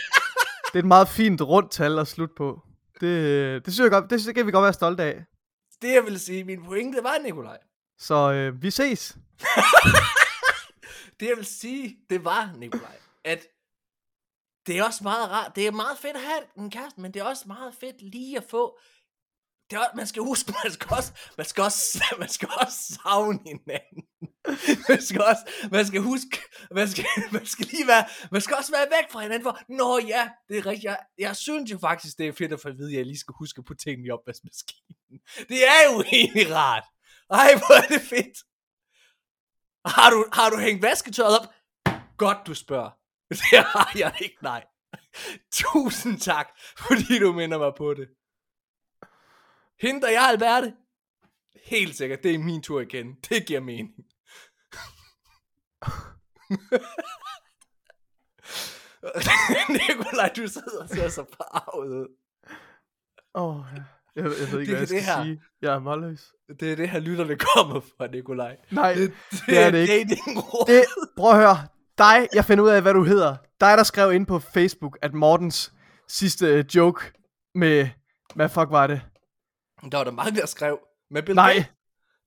det 0.66 0.74
er 0.74 0.78
et 0.78 0.84
meget 0.84 1.08
fint 1.08 1.42
rundt 1.42 1.70
tal 1.70 1.98
at 1.98 2.08
slutte 2.08 2.34
på. 2.36 2.62
Det, 3.00 3.64
det 3.64 3.74
synes 3.74 3.84
jeg 3.84 3.90
godt, 3.90 4.10
det, 4.10 4.26
det 4.26 4.34
kan 4.34 4.46
vi 4.46 4.52
godt 4.52 4.62
være 4.62 4.72
stolte 4.72 5.02
af. 5.02 5.24
Det 5.82 5.94
jeg 5.94 6.04
vil 6.04 6.20
sige, 6.20 6.44
min 6.44 6.64
pointe 6.64 6.98
var, 7.02 7.18
Nikolaj. 7.18 7.58
Så 7.98 8.32
øh, 8.32 8.62
vi 8.62 8.70
ses. 8.70 9.16
Det 11.20 11.28
jeg 11.28 11.36
vil 11.36 11.46
sige, 11.46 11.96
det 12.10 12.24
var, 12.24 12.52
Nikolaj, 12.56 12.96
at 13.24 13.46
det 14.66 14.78
er 14.78 14.84
også 14.84 15.04
meget 15.04 15.30
rart. 15.30 15.56
Det 15.56 15.66
er 15.66 15.70
meget 15.70 15.98
fedt 15.98 16.16
at 16.16 16.22
have 16.22 16.40
en 16.56 16.70
kæreste, 16.70 17.00
men 17.00 17.14
det 17.14 17.20
er 17.20 17.24
også 17.24 17.44
meget 17.46 17.74
fedt 17.80 18.02
lige 18.02 18.36
at 18.36 18.44
få 18.50 18.78
det 19.70 19.76
er, 19.76 19.96
man 19.96 20.06
skal 20.06 20.22
huske, 20.22 20.54
man 20.64 20.72
skal 20.72 20.96
også, 20.96 21.12
man 21.36 21.46
skal 21.46 21.64
også, 21.64 22.04
man 22.18 22.28
skal 22.28 22.48
også 22.60 22.98
savne 23.04 23.38
hinanden. 23.46 24.02
Man 24.88 25.02
skal 25.02 25.22
også, 25.22 25.68
man 25.70 25.86
skal 25.86 26.00
huske, 26.00 26.38
man 26.70 26.88
skal, 26.88 27.04
man 27.36 27.46
skal 27.46 27.66
lige 27.66 27.86
være, 27.86 28.04
man 28.30 28.40
skal 28.40 28.56
også 28.56 28.72
være 28.72 28.86
væk 28.90 29.10
fra 29.12 29.20
hinanden 29.20 29.42
for, 29.42 29.60
nå 29.68 29.98
ja, 29.98 30.30
det 30.48 30.58
er 30.58 30.66
rigtigt, 30.66 30.84
jeg, 30.84 30.98
jeg 31.18 31.36
synes 31.36 31.70
jo 31.70 31.78
faktisk, 31.78 32.18
det 32.18 32.28
er 32.28 32.32
fedt 32.32 32.52
at 32.52 32.60
få 32.60 32.68
at 32.68 32.78
vide, 32.78 32.92
at 32.92 32.98
jeg 32.98 33.06
lige 33.06 33.18
skal 33.18 33.34
huske 33.38 33.62
på 33.62 33.74
tingene 33.74 34.06
i 34.06 34.10
opvaskemaskinen. 34.10 35.20
Det 35.50 35.60
er 35.66 35.92
jo 35.92 36.04
egentlig 36.12 36.54
rart. 36.54 36.84
Ej, 37.30 37.50
hvor 37.56 37.74
er 37.82 37.88
det 37.88 38.00
fedt. 38.00 38.38
Har 39.86 40.10
du, 40.10 40.26
har 40.32 40.50
du 40.50 40.58
hængt 40.58 40.82
vasketøjet 40.82 41.38
op? 41.38 41.46
Godt, 42.16 42.38
du 42.46 42.54
spørger. 42.54 42.90
Det 43.30 43.64
har 43.66 43.92
jeg 43.96 44.14
ikke, 44.20 44.36
nej. 44.42 44.64
Tusind 45.52 46.20
tak, 46.20 46.48
fordi 46.78 47.18
du 47.18 47.32
minder 47.32 47.58
mig 47.58 47.72
på 47.76 47.94
det. 47.94 48.08
Henter 49.80 50.08
jeg 50.08 50.22
Alberte? 50.22 50.74
Helt 51.64 51.96
sikkert, 51.96 52.22
det 52.22 52.34
er 52.34 52.38
min 52.38 52.62
tur 52.62 52.80
igen. 52.80 53.14
Det 53.28 53.46
giver 53.46 53.60
mening. 53.60 54.07
Nikolaj, 59.88 60.30
du 60.36 60.48
sidder 60.48 60.82
og 60.82 60.88
ser 60.88 61.08
så 61.08 61.24
farvet 61.36 61.88
ud. 61.88 62.06
Åh, 63.34 63.56
oh, 63.56 63.64
ja. 63.76 63.82
jeg, 64.16 64.24
jeg 64.24 64.52
ved 64.52 64.60
ikke, 64.60 64.60
Det 64.60 64.60
er 64.60 64.64
hvad 64.66 64.78
jeg 64.78 64.88
skal 64.88 64.96
det 64.98 65.04
her. 65.04 65.22
sige. 65.24 65.42
Jeg 65.62 65.74
er 65.74 65.78
målløs. 65.78 66.32
Det 66.60 66.72
er 66.72 66.76
det 66.76 66.88
her 66.90 66.98
lytterne 67.00 67.36
kommer 67.36 67.80
fra, 67.80 68.06
Nikolaj. 68.06 68.56
Nej, 68.70 68.94
Det, 68.94 69.12
det, 69.30 69.42
det 69.46 69.58
er 69.58 69.70
det 69.70 69.88
ikke. 69.88 70.16
det, 70.66 70.84
prøv 71.16 71.30
at 71.30 71.36
høre. 71.36 71.56
Dig, 71.98 72.28
jeg 72.34 72.44
finder 72.44 72.64
ud 72.64 72.68
af, 72.70 72.82
hvad 72.82 72.94
du 72.94 73.04
hedder. 73.04 73.36
Dig, 73.60 73.76
der 73.78 73.82
skrev 73.82 74.12
ind 74.12 74.26
på 74.26 74.38
Facebook, 74.38 74.98
at 75.02 75.14
Mortens 75.14 75.72
sidste 76.08 76.46
øh, 76.46 76.64
joke 76.74 77.12
med, 77.54 77.88
hvad 78.34 78.48
fuck 78.48 78.70
var 78.70 78.86
det? 78.86 79.00
Der 79.92 79.96
var 79.96 80.04
der 80.04 80.10
mange, 80.10 80.40
der 80.40 80.46
skrev. 80.46 80.78
Med 81.10 81.22
Bill 81.22 81.34
Nej, 81.36 81.52
Gates. 81.52 81.66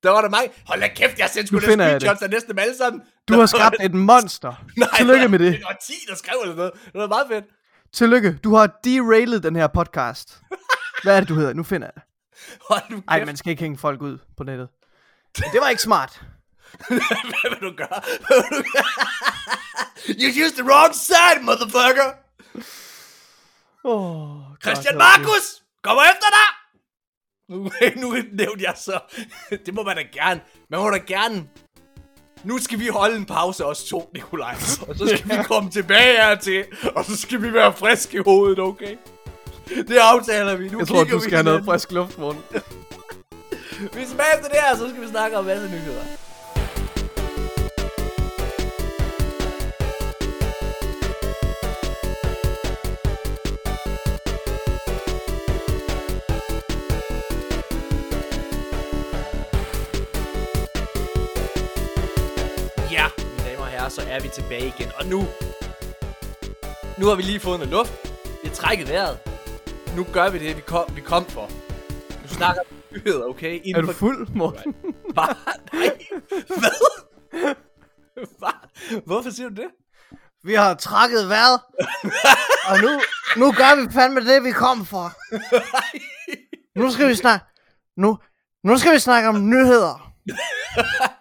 Der 0.03 0.09
var 0.09 0.21
der 0.21 0.29
mange. 0.29 0.51
Hold 0.67 0.81
da 0.81 0.87
kæft, 0.95 1.19
jeg 1.19 1.29
sendte 1.29 1.47
sgu 1.47 1.59
da 1.59 1.61
screenshots 1.71 2.21
af 2.21 2.29
næsten 2.29 2.49
dem 2.49 2.59
alle 2.59 2.77
sammen. 2.77 3.01
du 3.27 3.33
Der 3.33 3.39
har 3.39 3.45
skabt 3.45 3.75
et 3.81 3.93
monster. 4.11 4.53
Nej, 4.77 4.89
Tillykke 4.97 5.27
med 5.27 5.39
det. 5.39 5.53
Det 5.53 5.63
var 5.63 5.77
10, 5.87 5.93
der 6.07 6.15
skrev 6.15 6.39
eller 6.43 6.55
noget. 6.55 6.71
Det 6.73 7.01
var 7.01 7.07
meget 7.07 7.27
fedt. 7.31 7.45
Tillykke, 7.93 8.37
du 8.43 8.55
har 8.55 8.67
derailet 8.83 9.43
den 9.43 9.55
her 9.55 9.67
podcast. 9.67 10.39
Hvad 11.03 11.15
er 11.15 11.19
det, 11.19 11.29
du 11.29 11.35
hedder? 11.35 11.53
Nu 11.53 11.63
finder 11.63 11.87
jeg 11.87 11.93
det. 11.95 12.03
Hold 12.69 12.81
nu 12.89 12.95
kæft. 12.95 13.05
Ej, 13.07 13.25
man 13.25 13.37
skal 13.37 13.49
ikke 13.49 13.61
hænge 13.63 13.77
folk 13.77 14.01
ud 14.01 14.17
på 14.37 14.43
nettet. 14.43 14.67
Det 15.37 15.61
var 15.61 15.69
ikke 15.69 15.81
smart. 15.81 16.21
Hvad 16.87 17.49
vil 17.49 17.69
du 17.69 17.75
gøre? 17.77 18.01
Hvad 18.27 18.37
vil 18.49 18.59
du 18.59 18.63
gøre? 18.73 18.91
you 20.21 20.45
used 20.45 20.55
the 20.57 20.65
wrong 20.71 20.95
side, 20.95 21.39
motherfucker. 21.41 22.09
Oh, 23.83 24.41
Christian 24.63 24.97
Markus, 24.97 25.45
kommer 25.83 26.03
efter 26.03 26.29
dig. 26.37 26.61
Nu, 27.49 27.69
nu 28.01 28.15
nævnte 28.34 28.63
jeg 28.63 28.73
så. 28.75 28.99
Det 29.65 29.73
må 29.73 29.84
man 29.84 29.95
da 29.95 30.04
gerne. 30.13 30.41
Man 30.69 30.80
må 30.80 30.89
da 30.89 30.97
gerne. 30.97 31.47
Nu 32.43 32.58
skal 32.58 32.80
vi 32.80 32.88
holde 32.88 33.15
en 33.15 33.25
pause, 33.25 33.65
os 33.65 33.84
to, 33.84 34.10
Nikolaj. 34.13 34.56
Og 34.88 34.95
så 34.95 35.08
skal 35.08 35.38
vi 35.38 35.43
komme 35.54 35.69
tilbage 35.69 36.15
hertil. 36.17 36.65
Og 36.95 37.06
så 37.06 37.17
skal 37.17 37.41
vi 37.41 37.54
være 37.54 37.73
friske 37.73 38.17
i 38.17 38.21
hovedet, 38.25 38.60
okay? 38.60 38.95
Det 39.67 39.97
aftaler 39.97 40.56
vi. 40.56 40.69
Nu 40.69 40.80
Jeg 40.80 40.88
tror, 40.88 41.04
du 41.04 41.15
vi 41.17 41.21
skal 41.21 41.34
have 41.34 41.43
noget 41.43 41.65
frisk 41.65 41.91
luft, 41.91 42.17
Morten. 42.17 42.41
Vi 43.80 44.01
er 44.01 44.08
tilbage 44.08 44.34
efter 44.36 44.49
det 44.49 44.58
her, 44.67 44.75
så 44.77 44.89
skal 44.89 45.01
vi 45.01 45.08
snakke 45.08 45.38
om 45.38 45.45
masse 45.45 45.67
nyheder. 45.67 46.04
Er 64.12 64.19
vi 64.19 64.28
tilbage 64.34 64.67
igen. 64.67 64.91
Og 65.00 65.06
nu, 65.06 65.19
nu 66.97 67.06
har 67.08 67.15
vi 67.15 67.21
lige 67.21 67.39
fået 67.39 67.60
noget 67.60 67.71
luft. 67.71 67.93
Vi 68.43 68.47
har 68.50 68.56
trækket 68.56 68.89
vejret. 68.89 69.17
Nu 69.95 70.06
gør 70.13 70.30
vi 70.30 70.39
det, 70.39 70.56
vi 70.58 70.62
kom, 70.62 70.95
vi 70.95 71.02
kom 71.02 71.26
for. 71.26 71.50
Nu 72.21 72.28
snakker 72.28 72.62
vi 72.91 72.97
nyheder, 72.97 73.26
okay? 73.26 73.60
Inden 73.63 73.76
Er 73.76 73.82
du 73.82 73.88
for- 73.88 73.93
fuld, 73.93 74.28
Morten? 74.36 74.76
Hvad? 75.13 75.36
Nej. 75.74 75.89
Hvad? 76.47 77.56
Hvad? 78.39 79.02
Hvorfor 79.06 79.30
siger 79.30 79.50
du 79.50 79.56
det? 79.56 79.67
Vi 80.43 80.54
har 80.54 80.74
trækket 80.74 81.30
vejret. 81.30 81.60
Og 82.67 82.78
nu, 82.82 83.02
nu 83.38 83.52
gør 83.52 83.82
vi 83.86 83.91
fandme 83.93 84.34
det, 84.34 84.43
vi 84.43 84.52
kom 84.52 84.86
for. 84.86 85.12
Nu 86.80 86.91
skal 86.91 87.08
vi 87.10 87.15
snakke... 87.15 87.45
Nu, 87.97 88.17
nu 88.63 88.78
skal 88.78 88.93
vi 88.93 89.00
snakke 89.00 89.30
om 89.30 89.50
nyheder. 89.50 90.12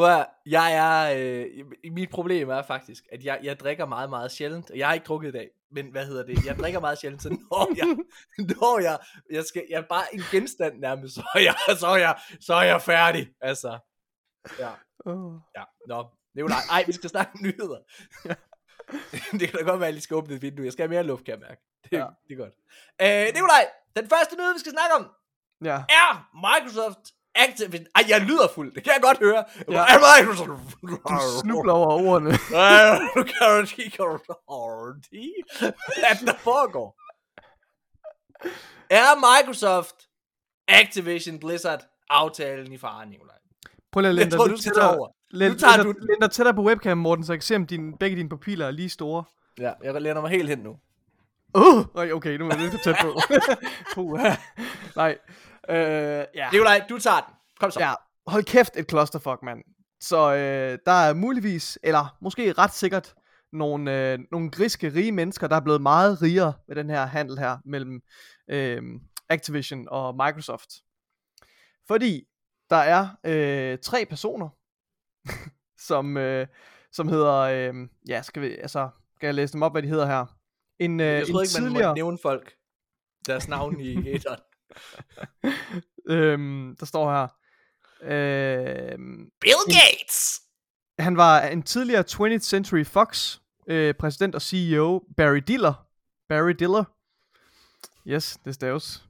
Prøv 0.00 0.18
at, 0.18 0.26
jeg 0.46 0.74
er, 0.74 1.14
øh, 1.18 1.92
mit 1.92 2.10
problem 2.10 2.50
er 2.50 2.62
faktisk, 2.62 3.04
at 3.12 3.24
jeg, 3.24 3.40
jeg 3.42 3.60
drikker 3.60 3.86
meget, 3.86 4.10
meget 4.10 4.32
sjældent, 4.32 4.70
jeg 4.74 4.86
har 4.86 4.94
ikke 4.94 5.04
drukket 5.04 5.28
i 5.28 5.32
dag, 5.32 5.50
men 5.70 5.86
hvad 5.90 6.06
hedder 6.06 6.22
det, 6.22 6.44
jeg 6.44 6.58
drikker 6.58 6.80
meget 6.80 6.98
sjældent, 6.98 7.22
så 7.22 7.28
når 7.50 7.76
jeg, 7.76 7.96
når 8.38 8.80
jeg, 8.80 8.98
jeg 9.30 9.44
skal, 9.44 9.66
jeg 9.70 9.76
er 9.78 9.86
bare 9.88 10.14
en 10.14 10.20
genstand 10.30 10.78
nærmest, 10.78 11.14
så 11.14 11.22
er 11.34 11.38
jeg, 11.38 11.54
så 11.78 11.86
er 11.86 11.96
jeg, 11.96 12.18
så 12.40 12.54
er 12.54 12.62
jeg 12.62 12.82
færdig, 12.82 13.30
altså, 13.40 13.78
ja, 14.58 14.70
ja, 15.56 15.64
nå, 15.86 15.98
det 16.32 16.38
er 16.38 16.40
jo 16.40 16.48
nej, 16.48 16.62
ej, 16.70 16.84
vi 16.86 16.92
skal 16.92 17.10
snakke 17.10 17.42
nyheder. 17.42 17.78
det 19.40 19.48
kan 19.48 19.58
da 19.58 19.62
godt 19.62 19.66
være, 19.66 19.74
at 19.74 19.82
jeg 19.82 19.92
lige 19.92 20.02
skal 20.02 20.16
åbne 20.16 20.34
et 20.34 20.42
vindue, 20.42 20.64
jeg 20.64 20.72
skal 20.72 20.82
have 20.82 20.94
mere 20.94 21.02
luft, 21.02 21.24
kan 21.24 21.32
jeg 21.32 21.40
mærke, 21.48 21.62
det, 21.84 21.92
ja. 21.92 22.06
det 22.28 22.32
er 22.34 22.38
godt. 22.44 22.54
Øh, 23.02 23.34
Nikolaj, 23.34 23.64
den 23.96 24.08
første 24.08 24.36
nyhed, 24.36 24.52
vi 24.52 24.58
skal 24.58 24.72
snakke 24.72 24.94
om, 24.94 25.10
Ja. 25.64 25.76
er 25.88 26.28
Microsoft 26.46 27.19
Activision. 27.34 27.86
Ej, 27.94 28.02
jeg 28.08 28.20
lyder 28.20 28.48
fuld. 28.54 28.74
Det 28.74 28.84
kan 28.84 28.92
jeg 28.92 29.02
godt 29.02 29.18
høre. 29.18 29.44
Ja. 29.70 29.84
Microsoft... 30.20 30.48
Du 30.82 30.98
snubler 31.42 31.72
over 31.72 32.10
ordene. 32.10 32.30
Kan 33.12 33.46
du 33.50 33.66
ikke 33.78 33.96
kan 33.96 34.04
du 34.06 34.18
Hvad 35.60 36.26
der 36.26 36.34
foregår? 36.38 36.96
Er 38.90 39.38
Microsoft 39.40 39.94
Activision 40.68 41.38
Blizzard 41.38 41.80
aftalen 42.10 42.72
i 42.72 42.78
fare, 42.78 43.06
Nikolaj? 43.06 43.36
Prøv 43.92 44.00
lige 44.00 44.26
at 44.26 44.32
tror, 44.32 44.46
dig 44.46 44.60
tættere. 44.60 44.96
over. 44.96 45.08
Læn, 45.30 45.50
Nu 45.50 45.58
tager 45.58 45.82
du 45.82 45.92
dig- 45.92 46.00
læn 46.02 46.20
dig 46.20 46.30
tættere 46.30 46.54
på 46.54 46.62
webcam, 46.62 46.98
Morten, 46.98 47.24
så 47.24 47.32
jeg 47.32 47.38
kan 47.38 47.42
se, 47.44 47.56
om 47.56 47.66
din, 47.66 47.96
begge 47.98 48.16
dine 48.16 48.28
papiler 48.28 48.66
er 48.66 48.70
lige 48.70 48.88
store. 48.90 49.24
Ja, 49.58 49.72
jeg 49.82 50.00
læner 50.02 50.20
mig 50.20 50.30
helt 50.30 50.48
hen 50.48 50.58
nu. 50.58 50.76
Uh, 51.54 51.86
okay, 51.94 52.36
nu 52.36 52.48
er 52.48 52.54
jeg 52.56 52.70
lidt 52.70 52.82
tæt 52.84 52.96
på. 53.02 53.20
Puh, 53.94 54.20
nej. 54.96 55.18
Øh, 55.68 56.24
ja. 56.34 56.50
Nikolaj, 56.52 56.84
du 56.88 56.98
tager 56.98 57.20
den. 57.20 57.34
Kom 57.60 57.70
så. 57.70 57.80
Ja, 57.80 57.94
hold 58.26 58.44
kæft 58.44 58.76
et 58.76 58.90
clusterfuck, 58.90 59.42
mand. 59.42 59.64
Så 60.00 60.34
øh, 60.34 60.78
der 60.86 60.92
er 60.92 61.14
muligvis, 61.14 61.78
eller 61.82 62.16
måske 62.20 62.52
ret 62.52 62.72
sikkert, 62.72 63.14
nogle, 63.52 64.12
øh, 64.12 64.18
nogle 64.32 64.50
griske 64.50 64.94
rige 64.94 65.12
mennesker, 65.12 65.46
der 65.46 65.56
er 65.56 65.60
blevet 65.60 65.82
meget 65.82 66.22
rigere 66.22 66.52
med 66.68 66.76
den 66.76 66.90
her 66.90 67.06
handel 67.06 67.38
her 67.38 67.58
mellem 67.64 68.00
øh, 68.50 68.82
Activision 69.28 69.88
og 69.90 70.14
Microsoft. 70.14 70.68
Fordi 71.88 72.24
der 72.70 72.76
er 72.76 73.08
øh, 73.24 73.78
tre 73.78 74.06
personer, 74.06 74.48
som, 75.88 76.16
øh, 76.16 76.46
som 76.92 77.08
hedder, 77.08 77.36
øh, 77.36 77.74
ja, 78.08 78.22
skal 78.22 78.42
vi, 78.42 78.56
altså, 78.56 78.88
skal 79.16 79.26
jeg 79.26 79.34
læse 79.34 79.52
dem 79.52 79.62
op, 79.62 79.72
hvad 79.72 79.82
de 79.82 79.88
hedder 79.88 80.06
her? 80.06 80.26
En, 80.78 81.00
øh, 81.00 81.06
jeg 81.06 81.26
tror 81.26 81.40
en 81.40 81.44
ikke, 81.44 81.60
man 81.60 81.70
tidligere... 81.70 81.88
må 81.88 81.94
nævne 81.94 82.18
folk. 82.22 82.54
Deres 83.26 83.48
navn 83.48 83.80
i 83.80 83.92
etteren. 84.14 84.40
øhm, 86.14 86.76
der 86.80 86.86
står 86.86 87.12
her. 87.12 87.28
Øhm, 88.02 89.30
Bill 89.40 89.54
Gates! 89.66 90.40
han 91.00 91.16
var 91.16 91.40
en 91.40 91.62
tidligere 91.62 92.04
20th 92.10 92.38
Century 92.38 92.84
Fox 92.84 93.38
øh, 93.66 93.94
præsident 93.94 94.34
og 94.34 94.42
CEO, 94.42 95.04
Barry 95.16 95.42
Diller. 95.46 95.86
Barry 96.28 96.50
Diller. 96.50 96.84
Yes, 98.06 98.38
det 98.44 98.54
staves. 98.54 99.08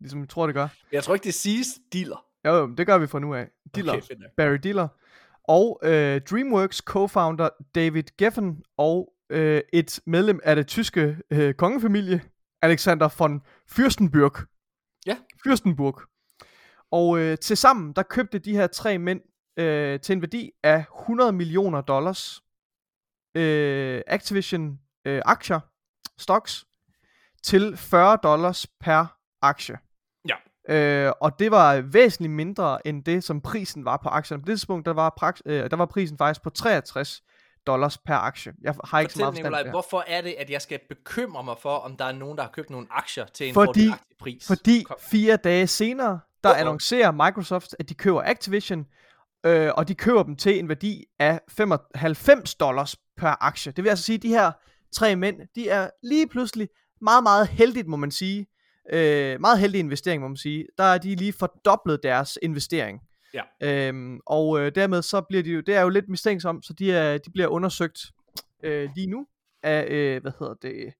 Ligesom 0.00 0.20
jeg 0.20 0.28
tror, 0.28 0.46
det 0.46 0.54
gør. 0.54 0.68
Jeg 0.92 1.04
tror 1.04 1.14
ikke, 1.14 1.24
det 1.24 1.34
siges 1.34 1.66
dealer. 1.92 2.24
Jo, 2.46 2.54
jo, 2.54 2.74
det 2.74 2.86
gør 2.86 2.98
vi 2.98 3.06
fra 3.06 3.18
nu 3.18 3.34
af. 3.34 3.48
Diller. 3.74 3.92
Okay. 3.92 4.14
Barry 4.36 4.58
Diller. 4.62 4.88
Og 5.44 5.80
øh, 5.82 6.20
DreamWorks 6.20 6.82
co-founder 6.90 7.48
David 7.74 8.02
Geffen 8.18 8.62
og 8.76 9.12
øh, 9.30 9.62
et 9.72 10.00
medlem 10.06 10.40
af 10.44 10.56
det 10.56 10.66
tyske 10.66 11.16
øh, 11.30 11.54
kongefamilie, 11.54 12.22
Alexander 12.62 13.08
von 13.18 13.40
Fürstenburg. 13.70 14.55
Ja. 15.06 15.16
Fürstenburg. 15.46 16.02
Og 16.90 17.18
øh, 17.18 17.38
til 17.38 17.56
sammen, 17.56 17.92
der 17.92 18.02
købte 18.02 18.38
de 18.38 18.52
her 18.52 18.66
tre 18.66 18.98
mænd 18.98 19.20
øh, 19.56 20.00
til 20.00 20.12
en 20.12 20.22
værdi 20.22 20.50
af 20.62 20.84
100 21.00 21.32
millioner 21.32 21.80
dollars 21.80 22.42
øh, 23.34 24.02
Activision 24.06 24.78
øh, 25.04 25.22
aktier, 25.24 25.60
stocks, 26.18 26.66
til 27.42 27.76
40 27.76 28.18
dollars 28.22 28.66
per 28.80 29.18
aktie. 29.42 29.78
Ja. 30.28 30.36
Øh, 30.68 31.12
og 31.20 31.38
det 31.38 31.50
var 31.50 31.80
væsentligt 31.80 32.32
mindre 32.32 32.86
end 32.86 33.04
det, 33.04 33.24
som 33.24 33.40
prisen 33.40 33.84
var 33.84 33.96
på 33.96 34.08
aktierne. 34.08 34.42
På 34.42 34.46
det 34.46 34.52
tidspunkt, 34.52 34.86
der 34.86 34.92
var, 34.92 35.14
praks, 35.16 35.42
øh, 35.46 35.70
der 35.70 35.76
var 35.76 35.86
prisen 35.86 36.18
faktisk 36.18 36.42
på 36.42 36.50
63 36.50 37.22
dollars 37.66 37.98
per 37.98 38.14
aktie. 38.14 38.52
Jeg 38.62 38.74
har 38.84 39.00
ikke 39.00 39.12
så 39.12 39.18
Fortæl, 39.18 39.42
meget 39.42 39.46
forstand 39.46 39.64
det 39.64 39.72
hvorfor 39.72 40.04
er 40.06 40.20
det, 40.20 40.34
at 40.38 40.50
jeg 40.50 40.62
skal 40.62 40.80
bekymre 40.88 41.44
mig 41.44 41.54
for, 41.62 41.76
om 41.76 41.96
der 41.96 42.04
er 42.04 42.12
nogen, 42.12 42.36
der 42.36 42.42
har 42.44 42.50
købt 42.50 42.70
nogle 42.70 42.86
aktier 42.90 43.26
til 43.26 43.48
en 43.48 43.54
Fordi- 43.54 43.90
pris? 44.20 44.46
Fordi 44.46 44.82
Kom. 44.82 44.96
fire 45.00 45.36
dage 45.36 45.66
senere, 45.66 46.20
der 46.44 46.50
Uh-oh. 46.52 46.58
annoncerer 46.58 47.10
Microsoft, 47.10 47.74
at 47.78 47.88
de 47.88 47.94
køber 47.94 48.22
Activision, 48.24 48.86
øh, 49.46 49.70
og 49.76 49.88
de 49.88 49.94
køber 49.94 50.22
dem 50.22 50.36
til 50.36 50.58
en 50.58 50.68
værdi 50.68 51.04
af 51.18 51.40
95 51.48 52.54
dollars 52.54 52.96
per 53.16 53.44
aktie. 53.44 53.72
Det 53.72 53.84
vil 53.84 53.90
altså 53.90 54.04
sige, 54.04 54.16
at 54.16 54.22
de 54.22 54.28
her 54.28 54.52
tre 54.92 55.16
mænd, 55.16 55.36
de 55.54 55.68
er 55.68 55.90
lige 56.02 56.28
pludselig 56.28 56.68
meget, 57.00 57.22
meget 57.22 57.48
heldigt, 57.48 57.86
må 57.88 57.96
man 57.96 58.10
sige. 58.10 58.46
Øh, 58.92 59.40
meget 59.40 59.58
heldig 59.58 59.78
investering, 59.78 60.22
må 60.22 60.28
man 60.28 60.36
sige. 60.36 60.66
Der 60.78 60.84
er 60.84 60.98
de 60.98 61.14
lige 61.14 61.32
fordoblet 61.32 62.02
deres 62.02 62.38
investering. 62.42 63.00
Ja. 63.60 63.88
Øhm, 63.88 64.20
og 64.26 64.60
øh, 64.60 64.74
dermed 64.74 65.02
så 65.02 65.20
bliver 65.20 65.42
de 65.42 65.50
jo, 65.50 65.60
det 65.60 65.74
er 65.74 65.80
jo 65.82 65.88
lidt 65.88 66.08
mistænksomt, 66.08 66.66
så 66.66 66.72
de, 66.72 66.92
er, 66.92 67.18
de 67.18 67.30
bliver 67.30 67.48
undersøgt 67.48 67.98
øh, 68.62 68.90
lige 68.96 69.06
nu 69.06 69.26
af, 69.62 69.86
øh, 69.90 70.22
hvad 70.22 70.32
hedder 70.38 70.54
det, 70.54 70.92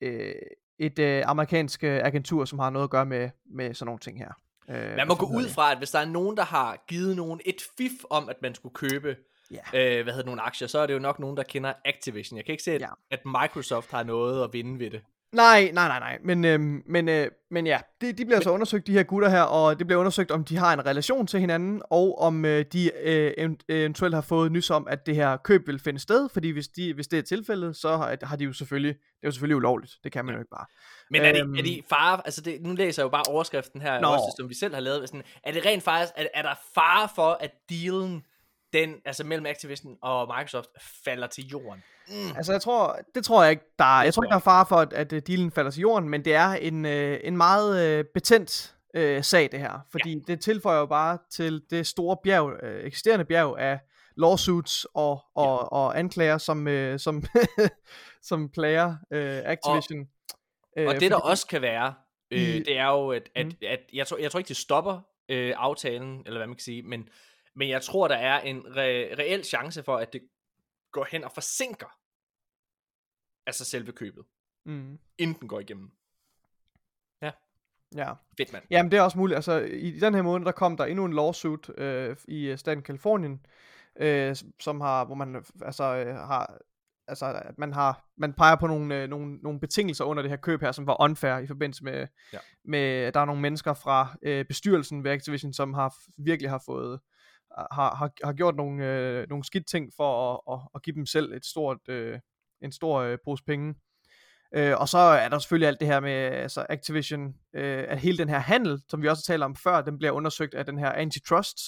øh, 0.00 0.32
et 0.78 0.98
øh, 0.98 1.22
amerikansk 1.26 1.84
øh, 1.84 2.00
agentur, 2.04 2.44
som 2.44 2.58
har 2.58 2.70
noget 2.70 2.84
at 2.84 2.90
gøre 2.90 3.06
med, 3.06 3.30
med 3.46 3.74
sådan 3.74 3.86
nogle 3.86 3.98
ting 3.98 4.18
her. 4.18 4.32
Øh, 4.70 4.96
Man 4.96 5.08
må 5.08 5.14
gå 5.14 5.26
ud 5.26 5.48
fra, 5.48 5.72
at 5.72 5.78
hvis 5.78 5.90
der 5.90 5.98
er 5.98 6.04
nogen, 6.04 6.36
der 6.36 6.44
har 6.44 6.84
givet 6.88 7.16
nogen 7.16 7.40
et 7.46 7.62
fif 7.78 7.92
om, 8.10 8.28
at 8.28 8.36
man 8.42 8.54
skulle 8.54 8.74
købe 8.74 9.16
Ja. 9.50 9.98
øh, 9.98 10.02
hvad 10.02 10.12
hedder 10.12 10.26
nogle 10.26 10.42
aktier, 10.42 10.68
så 10.68 10.78
er 10.78 10.86
det 10.86 10.94
jo 10.94 10.98
nok 10.98 11.18
nogen, 11.18 11.36
der 11.36 11.42
kender 11.42 11.72
Activision. 11.84 12.36
Jeg 12.36 12.44
kan 12.44 12.52
ikke 12.52 12.62
se, 12.64 12.72
at, 12.72 12.80
Ja. 12.80 12.88
at 13.10 13.20
Microsoft 13.24 13.90
har 13.90 14.02
noget 14.02 14.44
at 14.44 14.52
vinde 14.52 14.78
ved 14.78 14.90
det. 14.90 15.02
Nej, 15.32 15.70
nej, 15.74 15.88
nej, 15.88 15.98
nej. 15.98 16.18
Men, 16.24 16.44
øhm, 16.44 16.82
men, 16.86 17.08
øh, 17.08 17.26
men 17.50 17.66
ja, 17.66 17.78
de, 18.00 18.12
de 18.12 18.24
bliver 18.24 18.40
så 18.40 18.50
undersøgt, 18.50 18.86
de 18.86 18.92
her 18.92 19.02
gutter 19.02 19.28
her, 19.28 19.42
og 19.42 19.78
det 19.78 19.86
bliver 19.86 20.00
undersøgt, 20.00 20.30
om 20.30 20.44
de 20.44 20.56
har 20.56 20.72
en 20.72 20.86
relation 20.86 21.26
til 21.26 21.40
hinanden, 21.40 21.82
og 21.90 22.18
om 22.20 22.44
øh, 22.44 22.64
de 22.72 22.90
øh, 23.02 23.32
event- 23.38 23.64
eventuelt 23.68 24.14
har 24.14 24.20
fået 24.22 24.52
nys 24.52 24.70
om, 24.70 24.86
at 24.90 25.06
det 25.06 25.14
her 25.14 25.36
køb 25.36 25.66
vil 25.66 25.78
finde 25.78 26.00
sted, 26.00 26.28
fordi 26.32 26.50
hvis, 26.50 26.68
de, 26.68 26.94
hvis 26.94 27.06
det 27.08 27.18
er 27.18 27.22
tilfældet, 27.22 27.76
så 27.76 27.96
har, 27.96 28.16
har 28.22 28.36
de 28.36 28.44
jo 28.44 28.52
selvfølgelig, 28.52 28.94
det 28.94 29.22
er 29.22 29.28
jo 29.28 29.30
selvfølgelig 29.32 29.56
ulovligt, 29.56 29.92
det 30.04 30.12
kan 30.12 30.24
man 30.24 30.34
jo 30.34 30.40
ikke 30.40 30.50
bare. 30.50 30.66
Men 31.10 31.22
er 31.22 31.32
det, 31.32 31.40
Øhm. 31.42 31.54
er 31.54 31.62
det 31.62 31.80
fare, 31.88 32.20
altså 32.24 32.40
det, 32.40 32.62
nu 32.62 32.72
læser 32.74 33.02
jeg 33.02 33.04
jo 33.04 33.10
bare 33.10 33.24
overskriften 33.28 33.80
her, 33.80 34.00
Nå. 34.00 34.08
også, 34.08 34.34
som 34.38 34.48
vi 34.48 34.54
selv 34.54 34.74
har 34.74 34.80
lavet, 34.80 35.08
sådan, 35.08 35.22
er 35.44 35.52
det 35.52 35.66
rent 35.66 35.82
faktisk, 35.82 36.12
er, 36.16 36.26
er 36.34 36.42
der 36.42 36.54
fare 36.74 37.08
for, 37.14 37.38
at 37.40 37.50
dealen, 37.70 38.22
den, 38.72 38.94
altså 39.04 39.24
mellem 39.24 39.46
Activision 39.46 39.96
og 40.02 40.34
Microsoft, 40.36 40.68
falder 41.04 41.26
til 41.26 41.46
jorden? 41.46 41.82
Mm. 42.08 42.36
Altså 42.36 42.52
jeg 42.52 42.62
tror, 42.62 42.98
det 43.14 43.24
tror 43.24 43.42
jeg 43.42 43.50
ikke, 43.50 43.64
der 43.78 43.98
er, 43.98 44.02
jeg 44.04 44.14
tror 44.14 44.22
ikke, 44.22 44.30
der 44.30 44.36
er 44.36 44.40
fare 44.40 44.66
for, 44.66 44.76
at, 44.76 44.92
at 44.92 45.12
øh, 45.12 45.22
dealen 45.26 45.50
falder 45.50 45.70
til 45.70 45.80
jorden, 45.80 46.08
men 46.08 46.24
det 46.24 46.34
er 46.34 46.48
en, 46.48 46.86
øh, 46.86 47.20
en 47.24 47.36
meget 47.36 47.98
øh, 47.98 48.04
betændt 48.14 48.74
øh, 48.94 49.24
sag 49.24 49.48
det 49.52 49.60
her, 49.60 49.86
fordi 49.90 50.14
ja. 50.14 50.20
det 50.26 50.40
tilføjer 50.40 50.78
jo 50.78 50.86
bare 50.86 51.18
til 51.30 51.62
det 51.70 51.86
store 51.86 52.16
bjerg, 52.24 52.62
øh, 52.62 52.84
eksisterende 52.84 53.24
bjerg 53.24 53.58
af 53.58 53.80
lawsuits 54.16 54.86
og, 54.94 55.20
og, 55.34 55.44
ja. 55.44 55.66
og 55.76 55.98
anklager, 55.98 56.38
som, 56.38 56.68
øh, 56.68 56.98
som, 56.98 57.22
som 58.28 58.48
plager 58.48 58.96
øh, 59.12 59.42
Activision. 59.44 60.08
Og 60.76 61.00
det 61.00 61.10
der 61.10 61.16
også 61.16 61.46
kan 61.46 61.62
være, 61.62 61.94
øh, 62.30 62.38
det 62.40 62.78
er 62.78 62.86
jo, 62.86 63.10
at, 63.10 63.28
at, 63.34 63.46
Mm. 63.46 63.52
at 63.62 63.80
jeg, 63.92 64.06
tror, 64.06 64.16
jeg 64.16 64.30
tror 64.30 64.38
ikke, 64.38 64.48
det 64.48 64.56
stopper 64.56 65.00
øh, 65.28 65.54
aftalen, 65.56 66.22
eller 66.26 66.38
hvad 66.38 66.46
man 66.46 66.56
kan 66.56 66.62
sige, 66.62 66.82
men, 66.82 67.08
men 67.54 67.68
jeg 67.68 67.82
tror, 67.82 68.08
der 68.08 68.16
er 68.16 68.40
en 68.40 68.58
re- 68.58 69.18
reel 69.18 69.44
chance 69.44 69.82
for, 69.82 69.96
at 69.96 70.12
det 70.12 70.28
går 70.92 71.06
hen 71.10 71.24
og 71.24 71.32
forsinker 71.32 71.98
altså 73.46 73.64
selve 73.64 73.92
købet, 73.92 74.24
Mm, 74.64 74.98
inden 75.18 75.40
den 75.40 75.48
går 75.48 75.60
igennem. 75.60 75.90
ja. 77.96 78.12
Fedt, 78.36 78.52
mand. 78.52 78.64
Jamen, 78.70 78.90
det 78.92 78.98
er 78.98 79.02
også 79.02 79.18
muligt. 79.18 79.36
Altså, 79.36 79.58
i, 79.60 79.98
den 80.00 80.14
her 80.14 80.22
måned, 80.22 80.46
der 80.46 80.52
kom 80.52 80.76
der 80.76 80.84
endnu 80.84 81.04
en 81.04 81.12
lawsuit 81.12 81.70
øh, 81.78 82.16
i 82.28 82.44
øh, 82.46 82.58
staten 82.58 82.82
Kalifornien, 82.82 83.46
øh, 84.00 84.36
som 84.60 84.80
har, 84.80 85.04
hvor 85.04 85.14
man 85.14 85.36
øh, 85.36 85.42
altså, 85.62 85.84
øh, 85.96 86.14
har, 86.14 86.58
altså, 87.08 87.26
at 87.44 87.58
man 87.58 87.72
har, 87.72 88.08
man 88.16 88.32
peger 88.32 88.56
på 88.56 88.66
nogle, 88.66 89.02
øh, 89.02 89.08
nogle, 89.08 89.36
nogle 89.36 89.60
betingelser 89.60 90.04
under 90.04 90.22
det 90.22 90.30
her 90.30 90.36
køb 90.36 90.60
her, 90.60 90.72
som 90.72 90.86
var 90.86 91.02
unfair 91.02 91.38
i 91.38 91.46
forbindelse 91.46 91.84
med, 91.84 92.06
Ja. 92.32 92.38
med 92.64 92.78
at 92.80 93.14
der 93.14 93.20
er 93.20 93.24
nogle 93.24 93.40
mennesker 93.42 93.74
fra 93.74 94.16
øh, 94.22 94.44
bestyrelsen 94.44 95.04
ved 95.04 95.10
Activision, 95.10 95.52
som 95.52 95.74
har 95.74 95.94
virkelig 96.16 96.50
har 96.50 96.62
fået, 96.66 97.00
har, 97.56 97.94
har, 97.96 98.10
har 98.24 98.32
gjort 98.32 98.56
nogle, 98.56 98.86
øh, 98.86 99.28
nogle 99.28 99.44
skidt 99.44 99.66
ting 99.66 99.92
for 99.96 100.32
at, 100.32 100.54
at, 100.54 100.68
at 100.74 100.82
give 100.82 100.94
dem 100.94 101.06
selv 101.06 101.32
et 101.32 101.46
stort, 101.46 101.78
øh, 101.88 102.18
en 102.62 102.72
stor 102.72 102.98
øh, 103.00 103.18
pose 103.24 103.44
penge. 103.44 103.74
Øh, 104.54 104.80
og 104.80 104.88
så 104.88 104.98
er 104.98 105.28
der 105.28 105.38
selvfølgelig 105.38 105.68
alt 105.68 105.80
det 105.80 105.88
her 105.88 106.00
med 106.00 106.12
altså 106.12 106.66
Activision, 106.68 107.34
øh, 107.54 107.84
at 107.88 107.98
hele 107.98 108.18
den 108.18 108.28
her 108.28 108.38
handel, 108.38 108.82
som 108.88 109.02
vi 109.02 109.08
også 109.08 109.24
talt 109.24 109.42
om 109.42 109.56
før, 109.56 109.80
den 109.80 109.98
bliver 109.98 110.12
undersøgt 110.12 110.54
af 110.54 110.66
den 110.66 110.78
her 110.78 110.92
antitrust 110.92 111.58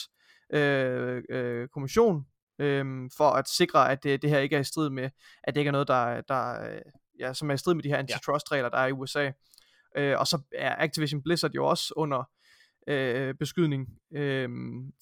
øh, 0.52 1.22
øh, 1.30 1.68
kommission, 1.68 2.26
øh, 2.58 3.10
for 3.16 3.30
at 3.30 3.48
sikre, 3.48 3.90
at 3.90 4.02
det, 4.02 4.22
det 4.22 4.30
her 4.30 4.38
ikke 4.38 4.56
er 4.56 4.60
i 4.60 4.64
strid 4.64 4.90
med, 4.90 5.10
at 5.44 5.54
det 5.54 5.60
ikke 5.60 5.68
er 5.68 5.72
noget, 5.72 5.88
der, 5.88 6.20
der 6.20 6.70
øh, 6.70 6.80
ja, 7.20 7.34
som 7.34 7.50
er 7.50 7.54
i 7.54 7.58
strid 7.58 7.74
med 7.74 7.82
de 7.82 7.88
her 7.88 7.96
antitrust 7.96 8.52
regler, 8.52 8.68
der 8.68 8.78
er 8.78 8.86
i 8.86 8.92
USA. 8.92 9.30
Øh, 9.96 10.18
og 10.18 10.26
så 10.26 10.40
er 10.54 10.76
Activision 10.78 11.22
Blizzard 11.22 11.52
jo 11.54 11.66
også 11.66 11.94
under 11.96 12.30
øh, 12.86 13.34
beskydning 13.34 13.88
øh, 14.14 14.48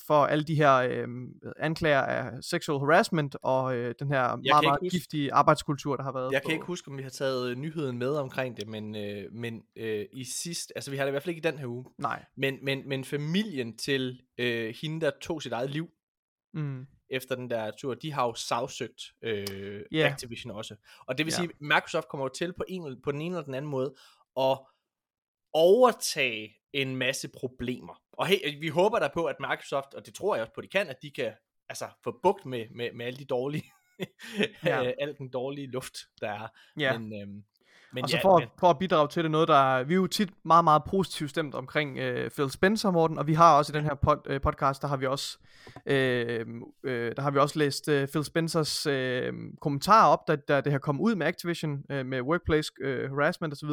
for 0.07 0.27
alle 0.27 0.45
de 0.45 0.55
her 0.55 0.75
øh, 0.75 1.09
anklager 1.57 2.01
af 2.01 2.43
sexual 2.45 2.79
harassment 2.81 3.37
og 3.43 3.77
øh, 3.77 3.95
den 3.99 4.09
her 4.09 4.23
meget, 4.23 4.39
ikke 4.39 4.51
meget 4.67 4.79
huske- 4.81 4.97
giftige 4.97 5.33
arbejdskultur, 5.33 5.97
der 5.97 6.03
har 6.03 6.13
været. 6.13 6.33
Jeg 6.33 6.41
på- 6.43 6.47
kan 6.47 6.55
ikke 6.55 6.67
huske, 6.67 6.89
om 6.91 6.99
vi 6.99 7.03
har 7.03 7.11
taget 7.11 7.51
øh, 7.51 7.57
nyheden 7.57 7.99
med 7.99 8.11
omkring 8.17 8.57
det, 8.57 8.69
men, 8.69 8.97
øh, 8.97 9.33
men 9.33 9.63
øh, 9.77 10.07
i 10.13 10.25
sidst, 10.25 10.73
altså 10.77 10.91
vi 10.91 10.97
har 10.97 11.05
det 11.05 11.11
i 11.11 11.13
hvert 11.13 11.23
fald 11.23 11.37
ikke 11.37 11.49
i 11.49 11.51
den 11.51 11.59
her 11.59 11.67
uge, 11.67 11.85
Nej. 11.99 12.25
men, 12.37 12.59
men, 12.63 12.89
men 12.89 13.05
familien 13.05 13.77
til 13.77 14.21
øh, 14.39 14.75
hende, 14.83 15.01
der 15.07 15.11
tog 15.21 15.43
sit 15.43 15.53
eget 15.53 15.71
liv 15.71 15.89
Mm. 16.55 16.87
efter 17.11 17.35
den 17.35 17.51
der 17.51 17.71
tur, 17.79 17.95
de 17.95 18.13
har 18.13 18.25
jo 18.27 18.35
sagsøgt 18.35 19.03
øh, 19.23 19.47
yeah. 19.95 20.13
Activision 20.13 20.51
også. 20.51 20.77
Og 21.07 21.19
det 21.19 21.27
vil 21.27 21.33
Ja. 21.33 21.37
sige, 21.37 21.51
Microsoft 21.61 22.09
kommer 22.09 22.25
jo 22.25 22.29
til 22.29 22.53
på, 22.53 22.65
en, 22.69 23.03
på 23.03 23.13
den 23.13 23.21
ene 23.21 23.35
eller 23.35 23.45
den 23.45 23.55
anden 23.55 23.71
måde 23.71 23.95
at 24.41 24.59
overtage 25.53 26.55
en 26.73 26.97
masse 26.97 27.29
problemer. 27.29 28.03
Og 28.13 28.27
hey, 28.27 28.61
vi 28.61 28.69
håber 28.69 28.99
der 28.99 29.09
på, 29.15 29.25
at 29.25 29.37
Microsoft, 29.41 29.95
og 29.95 30.07
det 30.07 30.15
tror 30.15 30.35
jeg 30.35 30.43
også 30.43 30.55
på, 30.55 30.61
de 30.61 30.69
kan, 30.69 30.89
at 30.89 30.97
de 31.03 31.11
kan 31.11 31.33
altså 31.69 31.85
få 32.05 32.19
bugt 32.23 32.47
med, 32.47 32.65
med, 32.75 32.93
med 32.95 33.07
alle 33.07 33.19
de 33.19 33.25
dårlige, 33.25 33.73
Ja. 34.65 34.83
ja. 34.83 34.93
al 35.01 35.15
den 35.19 35.29
dårlige 35.29 35.67
luft, 35.67 35.95
der 36.21 36.31
er. 36.31 36.49
Ja. 36.79 36.99
Men, 36.99 37.23
øhm, 37.23 37.43
Men 37.93 38.05
og 38.05 38.11
så 38.11 38.17
ja, 38.17 38.23
for, 38.23 38.39
men... 38.39 38.49
for 38.59 38.71
at 38.71 38.79
bidrage 38.79 39.09
til 39.09 39.23
det 39.23 39.31
noget, 39.31 39.49
der 39.49 39.83
vi 39.83 39.95
er 39.95 39.97
jo 39.97 40.07
tit 40.07 40.31
meget, 40.45 40.65
meget 40.65 40.83
positivt 40.91 41.31
stemt 41.31 41.55
omkring 41.55 41.99
øh, 41.99 42.31
Phil 42.31 42.51
Spencer, 42.51 42.91
Morten, 42.91 43.19
og 43.19 43.27
vi 43.27 43.35
har 43.35 43.59
også 43.59 43.73
i 43.73 43.77
den 43.77 43.85
her 43.85 43.95
pod, 43.95 44.17
øh, 44.27 44.41
podcast, 44.41 44.83
der 44.83 44.89
har 44.89 44.97
vi 44.97 45.07
også 45.07 45.39
øh, 45.87 46.47
øh, 46.85 47.17
der 47.17 47.23
har 47.23 47.31
vi 47.31 47.39
også 47.39 47.59
læst 47.59 47.89
øh, 47.89 48.09
Phil 48.09 48.25
Spencers 48.25 48.87
øh, 48.87 49.33
kommentarer 49.61 50.09
op, 50.09 50.29
da, 50.29 50.37
da 50.37 50.61
det 50.61 50.73
her 50.73 50.79
kom 50.79 51.01
ud 51.01 51.15
med 51.15 51.27
Activision, 51.27 51.83
øh, 51.91 52.07
med 52.07 52.21
workplace 52.21 52.73
øh, 52.81 53.11
harassment 53.11 53.53
osv., 53.53 53.71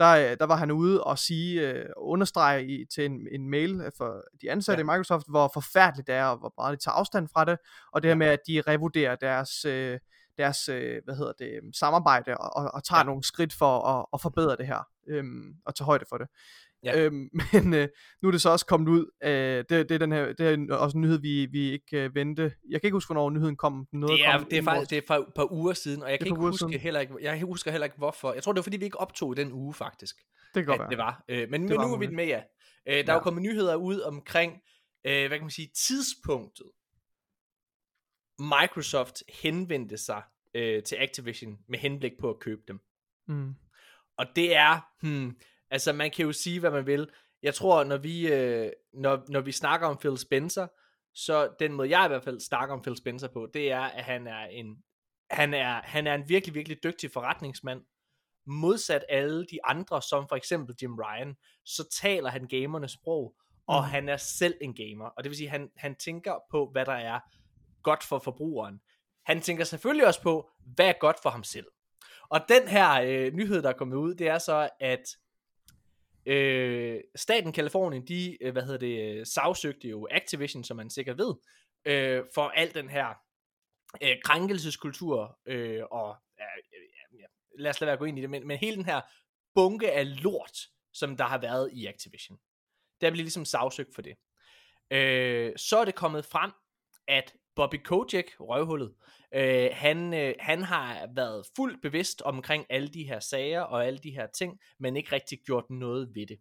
der, 0.00 0.34
der 0.34 0.46
var 0.46 0.56
han 0.56 0.70
ude 0.70 1.04
og 1.04 1.18
sige, 1.18 1.70
øh, 1.70 1.86
understrege 1.96 2.66
i, 2.66 2.84
til 2.94 3.04
en, 3.04 3.28
en 3.32 3.50
mail 3.50 3.90
for 3.96 4.24
de 4.42 4.50
ansatte 4.50 4.80
ja. 4.80 4.84
i 4.84 4.86
Microsoft, 4.86 5.26
hvor 5.28 5.50
forfærdeligt 5.54 6.06
det 6.06 6.14
er, 6.14 6.24
og 6.24 6.36
hvor 6.36 6.52
meget 6.58 6.78
de 6.78 6.84
tager 6.84 6.94
afstand 6.94 7.28
fra 7.28 7.44
det, 7.44 7.58
og 7.92 8.02
det 8.02 8.08
her 8.08 8.14
med, 8.14 8.26
at 8.26 8.40
de 8.46 8.62
revurderer 8.66 9.16
deres, 9.16 9.64
øh, 9.64 9.98
deres 10.38 10.68
øh, 10.68 11.02
hvad 11.04 11.16
hedder 11.16 11.32
det, 11.38 11.76
samarbejde, 11.76 12.38
og, 12.38 12.70
og, 12.74 12.84
tager 12.84 13.00
ja. 13.00 13.04
nogle 13.04 13.24
skridt 13.24 13.52
for 13.52 13.80
at, 13.80 14.06
at 14.12 14.20
forbedre 14.20 14.56
det 14.56 14.66
her, 14.66 14.88
øh, 15.08 15.24
og 15.66 15.74
tage 15.74 15.86
højde 15.86 16.04
for 16.08 16.18
det. 16.18 16.28
Ja. 16.84 16.98
Øhm, 16.98 17.28
men 17.52 17.74
øh, 17.74 17.88
nu 18.22 18.28
er 18.28 18.32
det 18.32 18.42
så 18.42 18.50
også 18.50 18.66
kommet 18.66 18.88
ud. 18.88 19.10
Øh, 19.22 19.30
det, 19.30 19.68
det, 19.68 19.90
er 19.90 19.98
den 19.98 20.12
her, 20.12 20.32
det 20.32 20.70
er 20.70 20.74
også 20.74 20.96
en 20.96 21.00
nyhed, 21.00 21.20
vi, 21.20 21.46
vi 21.46 21.72
ikke 21.72 22.04
øh, 22.04 22.14
vente. 22.14 22.42
Jeg 22.42 22.80
kan 22.80 22.88
ikke 22.88 22.94
huske, 22.94 23.08
hvornår 23.08 23.30
nyheden 23.30 23.56
kom. 23.56 23.88
Noget 23.92 24.18
det 24.18 24.26
er, 24.26 24.38
kom 24.38 24.44
det 24.44 24.58
er 24.58 24.62
faktisk 24.62 24.90
det 24.90 24.98
er 24.98 25.02
for 25.06 25.14
et 25.14 25.26
par 25.34 25.52
uger 25.52 25.72
siden, 25.72 26.02
og 26.02 26.10
jeg 26.10 26.18
kan 26.18 26.26
ikke 26.26 26.40
huske 26.40 26.78
heller 26.78 27.00
ikke, 27.00 27.14
jeg 27.20 27.40
husker 27.40 27.70
heller 27.70 27.84
ikke 27.84 27.96
hvorfor. 27.96 28.32
Jeg 28.32 28.42
tror, 28.42 28.52
det 28.52 28.58
var 28.58 28.62
fordi, 28.62 28.76
vi 28.76 28.84
ikke 28.84 29.00
optog 29.00 29.36
den 29.36 29.52
uge 29.52 29.74
faktisk. 29.74 30.16
Det 30.54 30.54
kan 30.54 30.64
godt 30.64 30.80
være. 30.80 30.90
Det 30.90 30.98
var. 30.98 31.24
Øh, 31.28 31.50
men, 31.50 31.60
det 31.60 31.70
men 31.70 31.78
var 31.78 31.86
nu 31.86 31.94
er 31.94 31.98
vi 31.98 32.06
med, 32.06 32.26
ja. 32.26 32.42
Øh, 32.86 32.94
der 32.94 32.98
ja. 32.98 33.10
er 33.10 33.14
jo 33.14 33.20
kommet 33.20 33.42
nyheder 33.42 33.74
ud 33.74 34.00
omkring, 34.00 34.52
øh, 35.06 35.28
hvad 35.28 35.38
kan 35.38 35.40
man 35.40 35.50
sige, 35.50 35.70
tidspunktet. 35.86 36.66
Microsoft 38.38 39.22
henvendte 39.42 39.96
sig 39.98 40.22
øh, 40.54 40.82
til 40.82 40.96
Activision 40.96 41.58
med 41.68 41.78
henblik 41.78 42.12
på 42.20 42.30
at 42.30 42.38
købe 42.40 42.62
dem. 42.68 42.80
Mm. 43.28 43.54
Og 44.18 44.26
det 44.36 44.56
er, 44.56 44.80
hmm, 45.00 45.36
Altså, 45.70 45.92
man 45.92 46.10
kan 46.10 46.26
jo 46.26 46.32
sige, 46.32 46.60
hvad 46.60 46.70
man 46.70 46.86
vil. 46.86 47.10
Jeg 47.42 47.54
tror, 47.54 47.84
når 47.84 47.96
vi, 47.96 48.32
øh, 48.32 48.70
når, 48.94 49.24
når 49.28 49.40
vi 49.40 49.52
snakker 49.52 49.86
om 49.86 49.96
Phil 49.96 50.18
Spencer, 50.18 50.66
så 51.14 51.50
den 51.58 51.72
måde, 51.72 51.98
jeg 51.98 52.04
i 52.04 52.08
hvert 52.08 52.24
fald 52.24 52.40
snakker 52.40 52.74
om 52.74 52.82
Phil 52.82 52.96
Spencer 52.96 53.28
på, 53.28 53.48
det 53.54 53.72
er, 53.72 53.80
at 53.80 54.04
han 54.04 54.26
er 54.26 54.44
en, 54.44 54.76
han 55.30 55.54
er, 55.54 55.80
han 55.84 56.06
er 56.06 56.14
en 56.14 56.28
virkelig, 56.28 56.54
virkelig 56.54 56.82
dygtig 56.84 57.10
forretningsmand. 57.10 57.82
Modsat 58.46 59.04
alle 59.08 59.46
de 59.46 59.64
andre, 59.64 60.02
som 60.02 60.28
for 60.28 60.36
eksempel 60.36 60.76
Jim 60.82 60.94
Ryan, 60.94 61.36
så 61.64 61.88
taler 62.00 62.30
han 62.30 62.48
gamernes 62.48 62.92
sprog, 62.92 63.34
og 63.66 63.82
mm. 63.82 63.90
han 63.90 64.08
er 64.08 64.16
selv 64.16 64.54
en 64.60 64.74
gamer. 64.74 65.04
Og 65.04 65.24
det 65.24 65.30
vil 65.30 65.36
sige, 65.36 65.48
han, 65.48 65.70
han 65.76 65.94
tænker 65.94 66.34
på, 66.50 66.68
hvad 66.72 66.86
der 66.86 66.92
er 66.92 67.20
godt 67.82 68.04
for 68.04 68.18
forbrugeren. 68.18 68.80
Han 69.24 69.40
tænker 69.40 69.64
selvfølgelig 69.64 70.06
også 70.06 70.22
på, 70.22 70.50
hvad 70.74 70.88
er 70.88 70.98
godt 71.00 71.16
for 71.22 71.30
ham 71.30 71.44
selv. 71.44 71.66
Og 72.28 72.40
den 72.48 72.68
her 72.68 73.02
øh, 73.02 73.32
nyhed, 73.32 73.62
der 73.62 73.68
er 73.68 73.72
kommet 73.72 73.96
ud, 73.96 74.14
det 74.14 74.28
er 74.28 74.38
så, 74.38 74.68
at 74.80 75.16
Øh, 76.26 77.00
staten 77.16 77.52
Kalifornien, 77.52 78.08
de, 78.08 78.42
øh, 78.42 78.52
hvad 78.52 78.62
hedder 78.62 78.78
det, 78.78 79.18
øh, 79.18 79.26
sagsøgte 79.26 79.88
jo 79.88 80.08
Activision, 80.10 80.64
som 80.64 80.76
man 80.76 80.90
sikkert 80.90 81.18
ved, 81.18 81.34
øh, 81.84 82.24
for 82.34 82.48
al 82.48 82.74
den 82.74 82.88
her 82.88 83.14
øh, 84.02 84.16
krænkelseskultur, 84.24 85.38
øh, 85.46 85.82
og 85.90 86.16
øh, 86.40 87.20
ja, 87.20 87.26
lad 87.58 87.70
os 87.70 87.80
lade 87.80 87.86
være 87.86 87.92
at 87.92 87.98
gå 87.98 88.04
ind 88.04 88.18
i 88.18 88.22
det, 88.22 88.30
men, 88.30 88.46
men 88.46 88.58
hele 88.58 88.76
den 88.76 88.84
her 88.84 89.00
bunke 89.54 89.92
af 89.92 90.22
lort, 90.22 90.58
som 90.92 91.16
der 91.16 91.24
har 91.24 91.38
været 91.38 91.70
i 91.72 91.86
Activision. 91.86 92.38
Der 93.00 93.10
bliver 93.10 93.24
ligesom 93.24 93.44
sagsøgt 93.44 93.94
for 93.94 94.02
det. 94.02 94.16
Øh, 94.90 95.52
så 95.56 95.78
er 95.78 95.84
det 95.84 95.94
kommet 95.94 96.24
frem, 96.24 96.52
at 97.08 97.34
Bobby 97.56 97.82
Kojak, 97.84 98.24
røvhullet, 98.40 98.94
øh, 99.34 99.70
han, 99.72 100.14
øh, 100.14 100.34
han 100.40 100.62
har 100.62 101.08
været 101.14 101.46
fuldt 101.56 101.82
bevidst 101.82 102.22
omkring 102.22 102.66
alle 102.70 102.88
de 102.88 103.04
her 103.04 103.20
sager 103.20 103.60
og 103.60 103.86
alle 103.86 103.98
de 103.98 104.10
her 104.10 104.26
ting, 104.26 104.58
men 104.78 104.96
ikke 104.96 105.12
rigtig 105.12 105.38
gjort 105.46 105.70
noget 105.70 106.14
ved 106.14 106.26
det. 106.26 106.40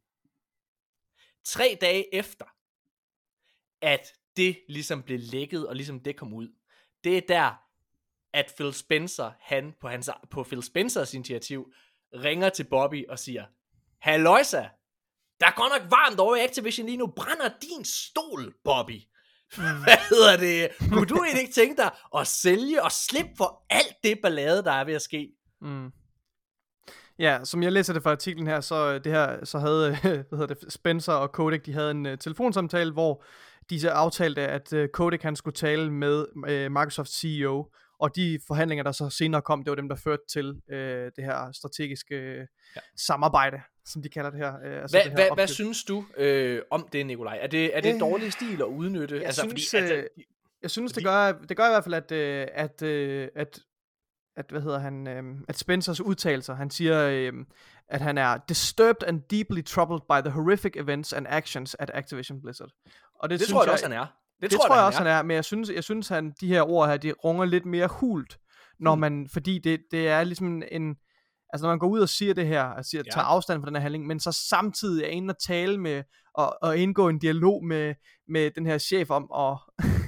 Tre 1.46 1.78
dage 1.82 2.16
efter, 2.16 2.46
at 3.82 4.08
det 4.38 4.60
ligesom 4.70 5.04
blev 5.04 5.20
lækket, 5.20 5.68
og 5.68 5.76
ligesom 5.76 6.00
det 6.00 6.16
kom 6.16 6.34
ud, 6.34 6.48
det 7.04 7.18
er 7.18 7.22
der, 7.28 7.52
at 8.34 8.54
Phil 8.58 8.74
Spencer, 8.74 9.32
han 9.40 9.74
på, 9.82 9.88
hans, 9.88 10.10
på 10.32 10.44
Phil 10.44 10.64
Spencers 10.64 11.14
initiativ, 11.14 11.74
ringer 12.14 12.50
til 12.50 12.64
Bobby 12.64 13.08
og 13.08 13.20
siger, 13.20 13.46
Halløjsa, 14.00 14.70
der 15.40 15.48
er 15.48 15.56
godt 15.56 15.82
nok 15.82 15.92
varmt 15.92 16.20
over 16.20 16.36
i 16.36 16.44
Activision 16.44 16.86
lige 16.86 16.98
nu, 16.98 17.08
brænder 17.08 17.50
din 17.62 17.86
stol, 17.86 18.54
Bobby. 18.64 19.02
Mm. 19.58 19.64
Hvad 19.64 20.10
hedder 20.10 20.38
det? 20.38 20.90
Kunne 20.92 21.06
du 21.06 21.16
egentlig 21.16 21.42
ikke 21.42 21.54
tænke 21.54 21.82
dig 21.82 21.92
at 22.18 22.28
sælge 22.28 22.84
og 22.84 22.92
slippe 22.92 23.32
for 23.38 23.66
alt 23.70 23.96
det 24.04 24.20
ballade, 24.24 24.64
der 24.64 24.72
er 24.72 24.86
ved 24.86 24.94
at 24.94 25.02
ske? 25.02 25.30
Mm. 25.62 25.92
Ja, 27.20 27.40
som 27.44 27.64
jeg 27.64 27.72
læser 27.72 27.94
det 27.94 28.04
fra 28.04 28.12
artiklen 28.12 28.48
her, 28.48 28.62
så 28.62 29.00
det 29.00 29.12
her, 29.12 29.46
så 29.46 29.60
havde 29.60 29.98
hvad 30.30 30.38
hedder 30.40 30.54
det, 30.54 30.74
Spencer 30.74 31.14
og 31.14 31.32
Kodak, 31.32 31.66
de 31.66 31.74
havde 31.74 31.92
en 31.92 32.06
uh, 32.06 32.18
telefonsamtale, 32.20 32.92
hvor 32.92 33.24
de 33.70 33.80
så 33.80 33.90
aftalte, 33.90 34.42
at 34.42 34.74
uh, 34.74 34.86
Kodak 34.94 35.22
han 35.22 35.36
skulle 35.36 35.56
tale 35.56 35.92
med 35.92 36.26
uh, 36.36 36.72
Microsoft 36.72 37.10
CEO 37.10 37.66
og 38.00 38.16
de 38.16 38.40
forhandlinger, 38.48 38.84
der 38.84 38.92
så 38.92 39.10
senere 39.10 39.42
kom, 39.42 39.64
det 39.64 39.70
var 39.72 39.76
dem, 39.76 39.90
der 39.90 39.96
førte 39.96 40.24
til 40.30 40.62
øh, 40.70 41.12
det 41.16 41.24
her 41.24 41.52
strategiske 41.52 42.16
øh, 42.16 42.48
ja. 42.76 42.82
samarbejde, 42.98 43.62
som 43.92 44.02
de 44.02 44.10
kalder 44.10 44.30
det 44.30 44.40
her. 44.40 44.54
Øh, 44.66 44.82
altså 44.82 44.98
hvad, 44.98 45.04
det 45.04 45.12
her 45.12 45.16
hvad, 45.16 45.36
hvad 45.36 45.48
synes 45.48 45.84
du 45.84 46.06
øh, 46.18 46.62
om 46.72 46.88
det, 46.92 47.06
Nikolaj? 47.06 47.40
Er 47.42 47.48
det, 47.48 47.78
er 47.78 47.82
det 47.82 47.94
øh, 47.94 48.00
dårlig 48.00 48.34
stil 48.34 48.62
at 48.62 48.66
udnytte? 48.66 49.16
Jeg 49.16 49.26
altså, 49.26 49.42
synes, 49.42 49.70
fordi, 49.70 49.84
altså, 49.84 49.96
øh, 49.96 50.24
jeg 50.62 50.72
synes 50.72 50.94
fordi... 50.94 51.04
det, 51.04 51.12
gør, 51.12 51.32
det 51.32 51.58
gør 51.58 51.66
i 51.66 51.72
hvert 51.72 51.84
fald, 51.84 51.94
at, 51.96 52.12
øh, 52.12 52.48
at, 52.54 52.82
øh, 52.82 53.28
at 53.36 53.60
at, 54.40 54.46
hvad 54.50 54.62
hedder 54.62 54.80
han, 54.80 55.08
øh, 55.08 55.24
at 55.48 55.58
Spencers 55.58 56.02
udtalelser, 56.02 56.56
han 56.56 56.70
siger, 56.70 57.08
øh, 57.10 57.34
at 57.90 58.02
han 58.02 58.18
er 58.18 58.38
disturbed 58.50 59.08
and 59.08 59.22
deeply 59.22 59.62
troubled 59.62 60.00
by 60.10 60.28
the 60.28 60.30
horrific 60.30 60.72
events 60.76 61.14
and 61.14 61.26
actions 61.30 61.76
at 61.80 61.92
Activision 61.94 62.42
Blizzard. 62.42 62.70
Og 63.20 63.30
det, 63.30 63.40
det 63.40 63.46
synes 63.46 63.54
tror 63.54 63.62
jeg, 63.62 63.68
jeg 63.68 63.74
også, 63.74 63.86
han 63.86 63.94
er. 63.94 64.06
Det, 64.42 64.52
det 64.52 64.52
tror, 64.52 64.68
tror 64.68 64.76
jeg, 64.76 64.80
jeg 64.80 64.86
også, 64.88 65.00
han 65.00 65.08
er. 65.08 65.22
Men 65.22 65.36
jeg 65.36 65.46
synes, 65.46 65.70
jeg 65.70 65.84
synes 65.84 66.08
han, 66.08 66.34
de 66.42 66.48
her 66.48 66.70
ord 66.70 66.90
her, 66.90 66.98
de 66.98 67.12
runger 67.12 67.46
lidt 67.46 67.66
mere 67.66 67.88
hult, 67.88 68.40
når 68.80 68.96
mm. 68.96 69.02
man, 69.02 69.28
fordi 69.34 69.60
det, 69.60 69.80
det 69.92 70.08
er 70.08 70.24
ligesom 70.24 70.64
en, 70.72 70.96
altså 71.54 71.66
når 71.66 71.72
man 71.72 71.80
går 71.80 71.88
ud 71.88 72.00
og 72.00 72.10
siger 72.10 72.34
det 72.34 72.48
her, 72.48 72.64
altså 72.64 72.90
siger, 72.90 73.04
ja. 73.06 73.12
tager 73.12 73.26
afstand 73.26 73.62
fra 73.62 73.68
den 73.68 73.76
her 73.76 73.82
handling, 73.82 74.08
men 74.08 74.20
så 74.20 74.32
samtidig 74.32 75.04
er 75.04 75.08
inde 75.08 75.32
og 75.32 75.40
tale 75.40 75.78
med, 75.78 76.04
og, 76.34 76.58
og 76.62 76.78
indgå 76.78 77.10
en 77.10 77.20
dialog 77.20 77.66
med, 77.66 77.96
med 78.28 78.52
den 78.52 78.66
her 78.66 78.78
chef 78.78 79.10
om, 79.10 79.32
og 79.32 79.60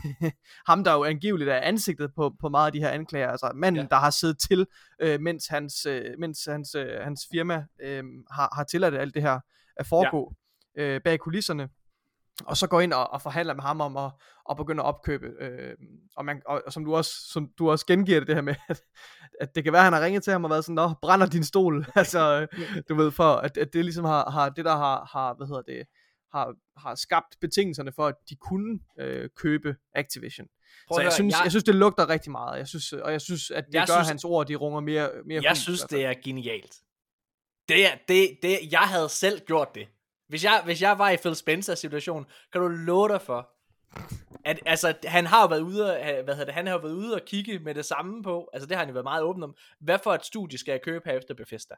ham 0.70 0.84
der 0.84 0.94
jo 0.94 1.04
angiveligt 1.04 1.50
er 1.50 1.60
ansigtet 1.60 2.12
på, 2.16 2.36
på 2.42 2.50
meget 2.50 2.66
af 2.66 2.72
de 2.72 2.80
her 2.80 2.90
anklager, 2.90 3.30
altså 3.30 3.52
manden, 3.56 3.82
ja. 3.82 3.88
der 3.90 3.96
har 3.96 4.10
siddet 4.10 4.40
til, 4.50 4.68
øh, 5.02 5.20
mens, 5.20 5.48
hans, 5.48 5.86
øh, 5.86 6.06
mens 6.20 6.46
hans, 6.46 6.76
øh, 6.76 7.00
hans 7.04 7.28
firma 7.32 7.66
øh, 7.82 8.04
har, 8.32 8.56
har 8.56 8.64
tilladt 8.64 8.96
alt 8.96 9.14
det 9.14 9.22
her 9.22 9.40
at 9.78 9.88
foregå 9.88 10.34
ja. 10.78 10.84
øh, 10.84 11.02
bag 11.02 11.20
kulisserne 11.20 11.70
og 12.48 12.58
så 12.58 12.68
går 12.68 12.82
ind 12.82 12.94
og, 12.94 13.14
og 13.14 13.22
forhandler 13.22 13.54
med 13.54 13.64
ham 13.64 13.82
om 13.82 13.98
at, 13.98 14.12
at 14.50 14.58
begynde 14.58 14.84
at 14.84 14.88
opkøbe. 14.88 15.28
Øh, 15.40 15.74
og, 16.16 16.26
man, 16.26 16.42
og, 16.46 16.62
og 16.66 16.74
som, 16.74 16.86
du 16.86 16.96
også, 16.96 17.12
som 17.32 17.50
du 17.60 17.72
også 17.72 17.86
gengiver 17.86 18.20
det, 18.20 18.28
det 18.28 18.36
her 18.36 18.42
med, 18.42 18.56
at, 18.70 18.82
at 19.40 19.56
det 19.56 19.64
kan 19.64 19.74
være, 19.74 19.80
at 19.80 19.84
han 19.84 19.94
har 19.94 20.02
ringet 20.02 20.24
til 20.24 20.32
ham 20.32 20.44
og 20.44 20.50
været 20.50 20.66
sådan, 20.66 20.76
Nå, 20.76 20.94
brænder 21.02 21.26
din 21.26 21.44
stol. 21.44 21.86
altså, 21.96 22.48
du 22.90 22.96
ved, 22.96 23.12
for 23.12 23.34
at, 23.36 23.58
at 23.58 23.74
det 23.74 23.86
ligesom 23.86 24.06
har, 24.06 24.30
har 24.30 24.50
det, 24.50 24.66
der 24.66 24.76
har, 24.76 25.10
har, 25.14 25.34
hvad 25.34 25.48
hedder 25.48 25.62
det, 25.62 25.84
har, 26.34 26.54
har 26.78 26.96
skabt 26.96 27.38
betingelserne 27.42 27.92
for, 27.92 28.08
at 28.08 28.16
de 28.30 28.36
kunne 28.36 28.80
øh, 29.00 29.30
købe 29.36 29.76
Activision. 29.96 30.48
Prøv 30.88 30.96
så 30.96 31.02
jeg, 31.02 31.06
høre, 31.06 31.12
synes, 31.12 31.32
jeg... 31.32 31.42
jeg 31.44 31.52
synes, 31.52 31.64
det 31.64 31.76
lugter 31.76 32.10
rigtig 32.10 32.32
meget. 32.32 32.58
Jeg 32.58 32.68
synes, 32.68 32.94
og 32.94 33.12
jeg 33.12 33.22
synes, 33.22 33.52
at 33.52 33.66
det 33.66 33.74
jeg 33.74 33.88
gør 33.88 33.94
synes, 33.94 34.08
hans 34.08 34.24
ord, 34.24 34.48
de 34.48 34.56
runger 34.56 34.80
mere, 34.80 35.10
mere 35.26 35.42
Jeg 35.44 35.52
hus, 35.52 35.58
synes, 35.58 35.82
det 35.82 36.06
er 36.06 36.14
genialt. 36.24 36.76
Det, 37.70 37.86
er, 37.86 37.98
det, 38.08 38.38
det, 38.42 38.60
jeg 38.72 38.80
havde 38.80 39.10
selv 39.10 39.40
gjort 39.40 39.76
det. 39.76 39.88
Hvis 40.32 40.44
jeg, 40.44 40.62
hvis 40.66 40.82
jeg 40.82 41.00
var 41.00 41.10
i 41.10 41.18
Phil 41.18 41.36
Spencer 41.36 41.76
situation, 41.76 42.26
kan 42.52 42.62
du 42.62 42.68
love 42.68 43.10
dig 43.10 43.22
for, 43.22 43.52
at, 44.46 44.60
altså, 44.66 44.98
han 45.04 45.26
har 45.26 45.42
jo 45.42 45.48
været 45.48 45.62
ude, 45.62 45.84
hvad 46.24 46.36
hedder 46.36 46.46
det, 46.46 46.54
han 46.54 46.68
har 46.68 46.78
været 46.78 46.94
ude 46.94 47.16
og 47.16 47.22
kigge 47.26 47.60
med 47.60 47.76
det 47.76 47.86
samme 47.86 48.24
på, 48.24 48.50
altså 48.54 48.68
det 48.68 48.78
har 48.78 48.82
han 48.82 48.90
jo 48.90 48.94
været 48.94 49.04
meget 49.04 49.24
åben 49.24 49.44
om, 49.44 49.56
hvad 49.80 50.00
for 50.04 50.14
et 50.14 50.26
studie 50.26 50.58
skal 50.58 50.72
jeg 50.72 50.82
købe 50.82 51.10
her 51.10 51.18
efter 51.18 51.34
Bethesda? 51.34 51.76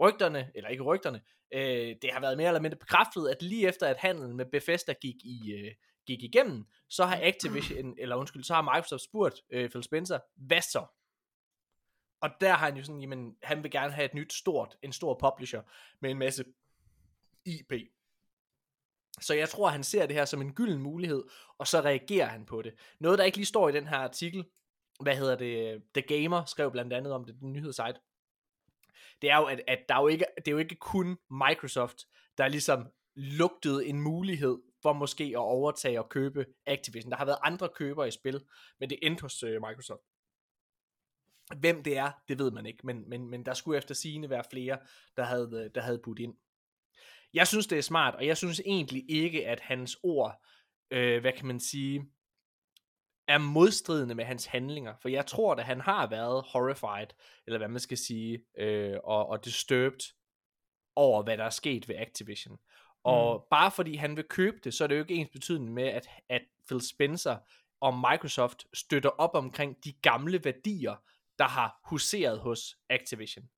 Rygterne, 0.00 0.50
eller 0.54 0.68
ikke 0.68 0.82
rygterne, 0.82 1.20
øh, 1.54 1.96
det 2.02 2.10
har 2.12 2.20
været 2.20 2.36
mere 2.36 2.46
eller 2.46 2.60
mindre 2.60 2.76
bekræftet, 2.76 3.28
at 3.28 3.42
lige 3.42 3.68
efter 3.68 3.86
at 3.86 3.96
handlen 3.96 4.36
med 4.36 4.44
Bethesda 4.44 4.92
gik, 4.92 5.16
i, 5.24 5.52
øh, 5.52 5.72
gik 6.06 6.22
igennem, 6.22 6.66
så 6.88 7.04
har 7.04 7.20
Activision, 7.22 7.94
eller 7.98 8.16
undskyld, 8.16 8.44
så 8.44 8.54
har 8.54 8.62
Microsoft 8.62 9.02
spurgt 9.02 9.42
øh, 9.50 9.70
Phil 9.70 9.82
Spencer, 9.82 10.18
hvad 10.36 10.60
så? 10.60 10.86
Og 12.20 12.30
der 12.40 12.52
har 12.52 12.66
han 12.66 12.76
jo 12.76 12.84
sådan, 12.84 13.00
jamen, 13.00 13.36
han 13.42 13.62
vil 13.62 13.70
gerne 13.70 13.92
have 13.92 14.04
et 14.04 14.14
nyt 14.14 14.32
stort, 14.32 14.76
en 14.82 14.92
stor 14.92 15.18
publisher, 15.20 15.62
med 16.00 16.10
en 16.10 16.18
masse 16.18 16.44
IP. 17.46 17.72
Så 19.20 19.34
jeg 19.34 19.48
tror, 19.48 19.68
han 19.68 19.84
ser 19.84 20.06
det 20.06 20.16
her 20.16 20.24
som 20.24 20.40
en 20.40 20.54
gylden 20.54 20.82
mulighed, 20.82 21.24
og 21.58 21.66
så 21.66 21.80
reagerer 21.80 22.26
han 22.26 22.46
på 22.46 22.62
det. 22.62 22.74
Noget, 23.00 23.18
der 23.18 23.24
ikke 23.24 23.38
lige 23.38 23.46
står 23.46 23.68
i 23.68 23.72
den 23.72 23.86
her 23.86 23.96
artikel, 23.96 24.44
hvad 25.00 25.16
hedder 25.16 25.36
det, 25.36 25.82
The 25.94 26.02
Gamer 26.02 26.44
skrev 26.44 26.70
blandt 26.70 26.92
andet 26.92 27.12
om 27.12 27.24
det, 27.24 27.40
den 27.40 27.52
nyhedssite, 27.52 28.00
det 29.22 29.30
er 29.30 29.36
jo, 29.36 29.44
at, 29.44 29.60
at 29.66 29.78
der 29.88 29.94
er 29.94 30.00
jo 30.00 30.08
ikke, 30.08 30.24
det 30.36 30.48
er 30.48 30.52
jo 30.52 30.58
ikke 30.58 30.74
kun 30.74 31.18
Microsoft, 31.30 32.06
der 32.38 32.48
ligesom 32.48 32.86
lugtede 33.14 33.86
en 33.86 34.00
mulighed 34.00 34.58
for 34.82 34.92
måske 34.92 35.24
at 35.24 35.36
overtage 35.36 36.00
og 36.00 36.08
købe 36.08 36.46
Activision. 36.66 37.10
Der 37.10 37.16
har 37.16 37.24
været 37.24 37.38
andre 37.42 37.68
købere 37.68 38.08
i 38.08 38.10
spil, 38.10 38.44
men 38.80 38.90
det 38.90 38.98
endte 39.02 39.22
hos 39.22 39.42
øh, 39.42 39.62
Microsoft. 39.68 40.02
Hvem 41.56 41.82
det 41.82 41.96
er, 41.96 42.10
det 42.28 42.38
ved 42.38 42.50
man 42.50 42.66
ikke, 42.66 42.86
men, 42.86 43.08
men, 43.08 43.30
men 43.30 43.46
der 43.46 43.54
skulle 43.54 43.78
efter 43.78 43.94
sigende 43.94 44.30
være 44.30 44.44
flere, 44.50 44.78
der 45.16 45.24
havde, 45.24 45.62
øh, 45.64 45.70
der 45.74 45.80
havde 45.80 45.98
budt 45.98 46.18
ind. 46.18 46.34
Jeg 47.36 47.46
synes, 47.46 47.66
det 47.66 47.78
er 47.78 47.82
smart, 47.82 48.14
og 48.14 48.26
jeg 48.26 48.36
synes 48.36 48.60
egentlig 48.66 49.04
ikke, 49.08 49.46
at 49.46 49.60
hans 49.60 49.96
ord, 50.02 50.44
øh, 50.90 51.20
hvad 51.20 51.32
kan 51.32 51.46
man 51.46 51.60
sige, 51.60 52.04
er 53.28 53.38
modstridende 53.38 54.14
med 54.14 54.24
hans 54.24 54.46
handlinger. 54.46 54.94
For 55.02 55.08
jeg 55.08 55.26
tror, 55.26 55.54
at 55.54 55.64
han 55.64 55.80
har 55.80 56.06
været 56.06 56.44
horrified, 56.46 57.06
eller 57.46 57.58
hvad 57.58 57.68
man 57.68 57.80
skal 57.80 57.98
sige, 57.98 58.44
øh, 58.58 58.96
og, 59.04 59.28
og 59.28 59.44
disturbed 59.44 60.00
over, 60.96 61.22
hvad 61.22 61.36
der 61.38 61.44
er 61.44 61.50
sket 61.50 61.88
ved 61.88 61.96
Activision. 61.96 62.58
Og 63.04 63.36
mm. 63.36 63.42
bare 63.50 63.70
fordi 63.70 63.94
han 63.94 64.16
vil 64.16 64.24
købe 64.24 64.56
det, 64.64 64.74
så 64.74 64.84
er 64.84 64.88
det 64.88 64.94
jo 64.94 65.00
ikke 65.00 65.14
ens 65.14 65.30
betydende 65.32 65.72
med, 65.72 65.84
at, 65.84 66.08
at 66.28 66.42
Phil 66.66 66.80
Spencer 66.80 67.36
og 67.80 67.94
Microsoft 68.10 68.66
støtter 68.74 69.10
op 69.10 69.34
omkring 69.34 69.84
de 69.84 69.92
gamle 69.92 70.44
værdier, 70.44 70.96
der 71.38 71.48
har 71.48 71.80
huseret 71.84 72.40
hos 72.40 72.76
Activision. 72.90 73.48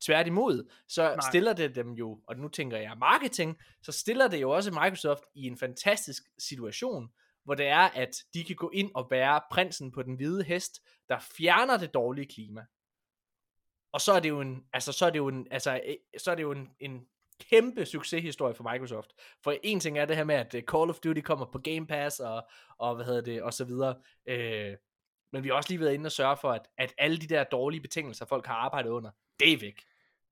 Tværtimod, 0.00 0.70
så 0.88 1.02
Nej. 1.02 1.16
stiller 1.30 1.52
det 1.52 1.74
dem 1.74 1.92
jo, 1.92 2.20
og 2.26 2.36
nu 2.36 2.48
tænker 2.48 2.76
jeg 2.76 2.96
marketing, 2.98 3.58
så 3.82 3.92
stiller 3.92 4.28
det 4.28 4.40
jo 4.40 4.50
også 4.50 4.70
Microsoft 4.70 5.22
i 5.34 5.46
en 5.46 5.58
fantastisk 5.58 6.22
situation, 6.38 7.08
hvor 7.44 7.54
det 7.54 7.66
er, 7.66 7.88
at 7.94 8.24
de 8.34 8.44
kan 8.44 8.56
gå 8.56 8.70
ind 8.74 8.90
og 8.94 9.06
være 9.10 9.40
prinsen 9.50 9.92
på 9.92 10.02
den 10.02 10.14
hvide 10.14 10.44
hest, 10.44 10.82
der 11.08 11.18
fjerner 11.18 11.76
det 11.76 11.94
dårlige 11.94 12.26
klima. 12.26 12.64
Og 13.92 14.00
så 14.00 14.12
er 14.12 14.20
det 14.20 14.28
jo 14.28 14.40
en, 14.40 14.64
altså 14.72 14.92
så 14.92 15.06
er 15.06 15.10
det 15.10 15.18
jo 15.18 15.28
en, 15.28 15.46
altså, 15.50 15.80
øh, 15.86 15.94
så 16.18 16.30
er 16.30 16.34
det 16.34 16.42
jo 16.42 16.52
en, 16.52 16.68
en 16.80 17.06
kæmpe 17.50 17.86
succeshistorie 17.86 18.54
for 18.54 18.72
Microsoft. 18.72 19.12
For 19.44 19.54
en 19.62 19.80
ting 19.80 19.98
er 19.98 20.04
det 20.04 20.16
her 20.16 20.24
med, 20.24 20.34
at 20.34 20.54
øh, 20.54 20.62
Call 20.62 20.90
of 20.90 20.98
Duty 20.98 21.20
kommer 21.20 21.46
på 21.46 21.58
Game 21.58 21.86
Pass, 21.86 22.20
og, 22.20 22.48
og 22.78 22.94
hvad 22.94 23.04
hedder 23.04 23.20
det, 23.20 23.42
og 23.42 23.54
så 23.54 23.64
videre. 23.64 23.94
Øh, 24.26 24.76
men 25.32 25.44
vi 25.44 25.48
har 25.48 25.54
også 25.54 25.70
lige 25.70 25.80
været 25.80 25.94
inde 25.94 26.06
og 26.06 26.12
sørge 26.12 26.36
for, 26.36 26.52
at, 26.52 26.68
at 26.78 26.94
alle 26.98 27.18
de 27.18 27.26
der 27.26 27.44
dårlige 27.44 27.80
betingelser, 27.80 28.26
folk 28.26 28.46
har 28.46 28.54
arbejdet 28.54 28.90
under, 28.90 29.10
det 29.40 29.52
er 29.52 29.58
væk. 29.60 29.80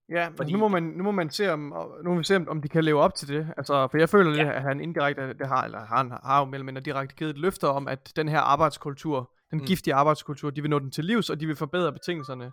Ja, 0.09 0.29
Fordi... 0.37 0.53
nu 0.53 0.59
må 0.59 0.69
man, 0.69 0.83
nu 0.83 1.03
må 1.03 1.11
man 1.11 1.31
se, 1.31 1.53
om, 1.53 1.61
nu 2.05 2.09
må 2.11 2.15
man 2.15 2.25
se, 2.25 2.37
om 2.49 2.63
de 2.63 2.69
kan 2.69 2.85
leve 2.85 3.01
op 3.01 3.15
til 3.15 3.29
det. 3.29 3.49
Altså, 3.57 3.89
for 3.91 3.99
jeg 3.99 4.09
føler 4.09 4.31
ja. 4.31 4.37
lidt, 4.37 4.49
at 4.49 4.63
han 4.63 4.81
indirekte, 4.81 5.35
det 5.35 5.49
har, 5.49 5.65
eller 5.65 5.79
han 5.79 6.11
har 6.11 6.39
jo 6.39 6.45
mellem 6.45 6.65
mindre 6.67 6.83
direkte 6.83 7.17
givet 7.17 7.31
et 7.31 7.39
løfter 7.39 7.69
om, 7.69 7.89
at 7.89 8.13
den 8.17 8.29
her 8.29 8.41
arbejdskultur, 8.41 9.31
den 9.51 9.59
mm. 9.59 9.65
giftige 9.67 9.95
arbejdskultur, 9.95 10.51
de 10.51 10.61
vil 10.63 10.71
nå 10.71 10.79
den 10.79 10.91
til 10.91 11.05
livs, 11.05 11.31
og 11.31 11.41
de 11.41 11.47
vil 11.47 11.57
forbedre 11.57 11.93
betingelserne 11.93 12.51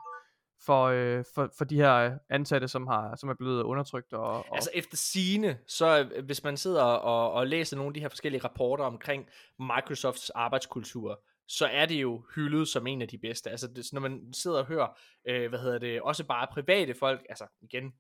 for, 0.66 0.84
øh, 0.84 1.24
for, 1.36 1.50
for 1.58 1.66
de 1.66 1.76
her 1.76 2.18
ansatte, 2.30 2.68
som, 2.68 2.88
har, 2.88 3.16
som 3.16 3.30
er 3.30 3.34
blevet 3.34 3.64
undertrykt. 3.64 4.14
Og, 4.14 4.24
og... 4.24 4.46
Altså 4.56 4.70
efter 4.74 4.98
sine, 4.98 5.58
så 5.68 6.10
øh, 6.16 6.26
hvis 6.26 6.44
man 6.44 6.58
sidder 6.58 6.84
og, 6.84 7.32
og 7.32 7.48
læser 7.48 7.78
nogle 7.78 7.90
af 7.90 7.94
de 7.94 8.00
her 8.00 8.10
forskellige 8.10 8.44
rapporter 8.44 8.84
omkring 8.84 9.26
Microsofts 9.60 10.30
arbejdskultur, 10.30 11.20
så 11.48 11.66
er 11.66 11.86
det 11.86 12.02
jo 12.02 12.26
hyldet 12.36 12.68
som 12.68 12.88
en 12.88 13.02
af 13.02 13.08
de 13.08 13.18
bedste. 13.18 13.50
Altså 13.50 13.68
det, 13.68 13.94
når 13.94 14.02
man 14.02 14.34
sidder 14.34 14.60
og 14.60 14.66
hører, 14.66 15.00
øh, 15.28 15.50
hvad 15.50 15.60
hedder 15.60 15.78
det, 15.78 16.02
også 16.02 16.24
bare 16.24 16.48
private 16.52 16.94
folk, 16.94 17.26
altså 17.30 17.48
igen, 17.62 17.94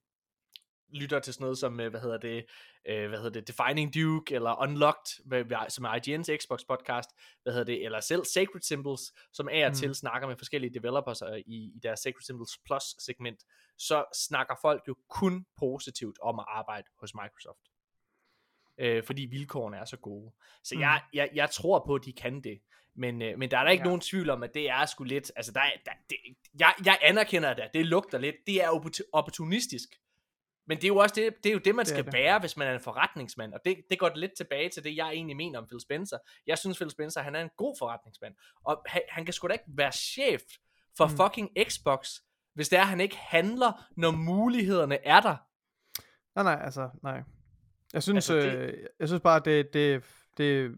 lytter 0.93 1.19
til 1.19 1.33
sådan 1.33 1.43
noget 1.43 1.57
som, 1.57 1.79
øh, 1.79 1.89
hvad 1.89 2.01
hedder 2.01 2.17
det, 2.17 2.45
øh, 2.85 3.09
hvad 3.09 3.19
hedder 3.19 3.41
det, 3.41 3.47
Defining 3.47 3.93
Duke, 3.95 4.35
eller 4.35 4.61
Unlocked, 4.61 5.69
som 5.69 5.85
er 5.85 5.89
IGN's 5.89 6.37
Xbox 6.43 6.59
podcast, 6.67 7.09
hvad 7.43 7.53
hedder 7.53 7.65
det, 7.65 7.85
eller 7.85 7.99
selv 7.99 8.25
Sacred 8.25 8.61
Symbols, 8.61 9.01
som 9.33 9.49
af 9.49 9.65
og 9.65 9.69
mm. 9.69 9.75
til 9.75 9.95
snakker 9.95 10.27
med 10.27 10.37
forskellige 10.37 10.73
developers 10.73 11.21
øh, 11.21 11.37
i, 11.37 11.71
i 11.75 11.79
deres 11.83 11.99
Sacred 11.99 12.21
Symbols 12.21 12.57
Plus 12.65 12.83
segment, 12.99 13.43
så 13.77 14.05
snakker 14.27 14.55
folk 14.61 14.83
jo 14.87 14.95
kun 15.09 15.45
positivt 15.57 16.19
om 16.21 16.39
at 16.39 16.45
arbejde 16.47 16.87
hos 16.99 17.13
Microsoft. 17.13 17.61
Øh, 18.77 19.03
fordi 19.03 19.21
vilkårene 19.21 19.77
er 19.77 19.85
så 19.85 19.97
gode. 19.97 20.33
Så 20.63 20.75
mm. 20.75 20.81
jeg, 20.81 21.01
jeg, 21.13 21.29
jeg 21.33 21.49
tror 21.49 21.83
på, 21.85 21.95
at 21.95 22.05
de 22.05 22.13
kan 22.13 22.41
det. 22.41 22.61
Men, 22.95 23.21
øh, 23.21 23.39
men 23.39 23.51
der 23.51 23.57
er 23.57 23.63
der 23.63 23.71
ikke 23.71 23.81
ja. 23.81 23.85
nogen 23.85 24.01
tvivl 24.01 24.29
om, 24.29 24.43
at 24.43 24.53
det 24.53 24.69
er 24.69 24.85
sgu 24.85 25.03
lidt, 25.03 25.31
altså 25.35 25.51
der, 25.51 25.61
der 25.85 25.91
det, 26.09 26.17
jeg, 26.59 26.73
jeg 26.85 26.97
anerkender 27.01 27.53
det, 27.53 27.63
det 27.73 27.85
lugter 27.85 28.17
lidt, 28.17 28.35
det 28.47 28.63
er 28.63 28.69
opportunistisk. 29.13 29.89
Men 30.67 30.77
det 30.77 30.83
er 30.83 30.87
jo 30.87 30.97
også 30.97 31.15
det, 31.15 31.43
det, 31.43 31.49
er 31.49 31.53
jo 31.53 31.59
det 31.59 31.75
man 31.75 31.85
det 31.85 31.93
skal 31.93 32.05
det. 32.05 32.13
være, 32.13 32.39
hvis 32.39 32.57
man 32.57 32.67
er 32.67 32.73
en 32.73 32.79
forretningsmand. 32.79 33.53
Og 33.53 33.59
det, 33.65 33.77
det 33.89 33.99
går 33.99 34.11
lidt 34.15 34.31
tilbage 34.37 34.69
til 34.69 34.83
det, 34.83 34.95
jeg 34.95 35.09
egentlig 35.09 35.35
mener 35.35 35.59
om 35.59 35.67
Phil 35.67 35.81
Spencer. 35.81 36.17
Jeg 36.47 36.57
synes, 36.57 36.77
Phil 36.77 36.89
Spencer, 36.89 37.21
han 37.21 37.35
er 37.35 37.41
en 37.41 37.49
god 37.57 37.75
forretningsmand. 37.79 38.35
Og 38.65 38.83
han, 38.85 39.01
han 39.09 39.25
kan 39.25 39.33
sgu 39.33 39.47
da 39.47 39.53
ikke 39.53 39.65
være 39.67 39.91
chef 39.91 40.41
for 40.97 41.07
mm. 41.07 41.17
fucking 41.17 41.49
Xbox, 41.69 42.19
hvis 42.53 42.69
det 42.69 42.79
er, 42.79 42.83
han 42.83 42.99
ikke 42.99 43.17
handler, 43.17 43.87
når 43.97 44.11
mulighederne 44.11 45.05
er 45.05 45.19
der. 45.19 45.35
Nej, 46.35 46.43
nej, 46.43 46.65
altså, 46.65 46.89
nej. 47.03 47.23
Jeg 47.93 48.03
synes, 48.03 48.29
altså, 48.29 48.49
det... 48.49 48.57
øh, 48.57 48.73
jeg 48.99 49.07
synes 49.07 49.21
bare, 49.21 49.41
det, 49.45 49.73
det, 49.73 50.03
det, 50.37 50.75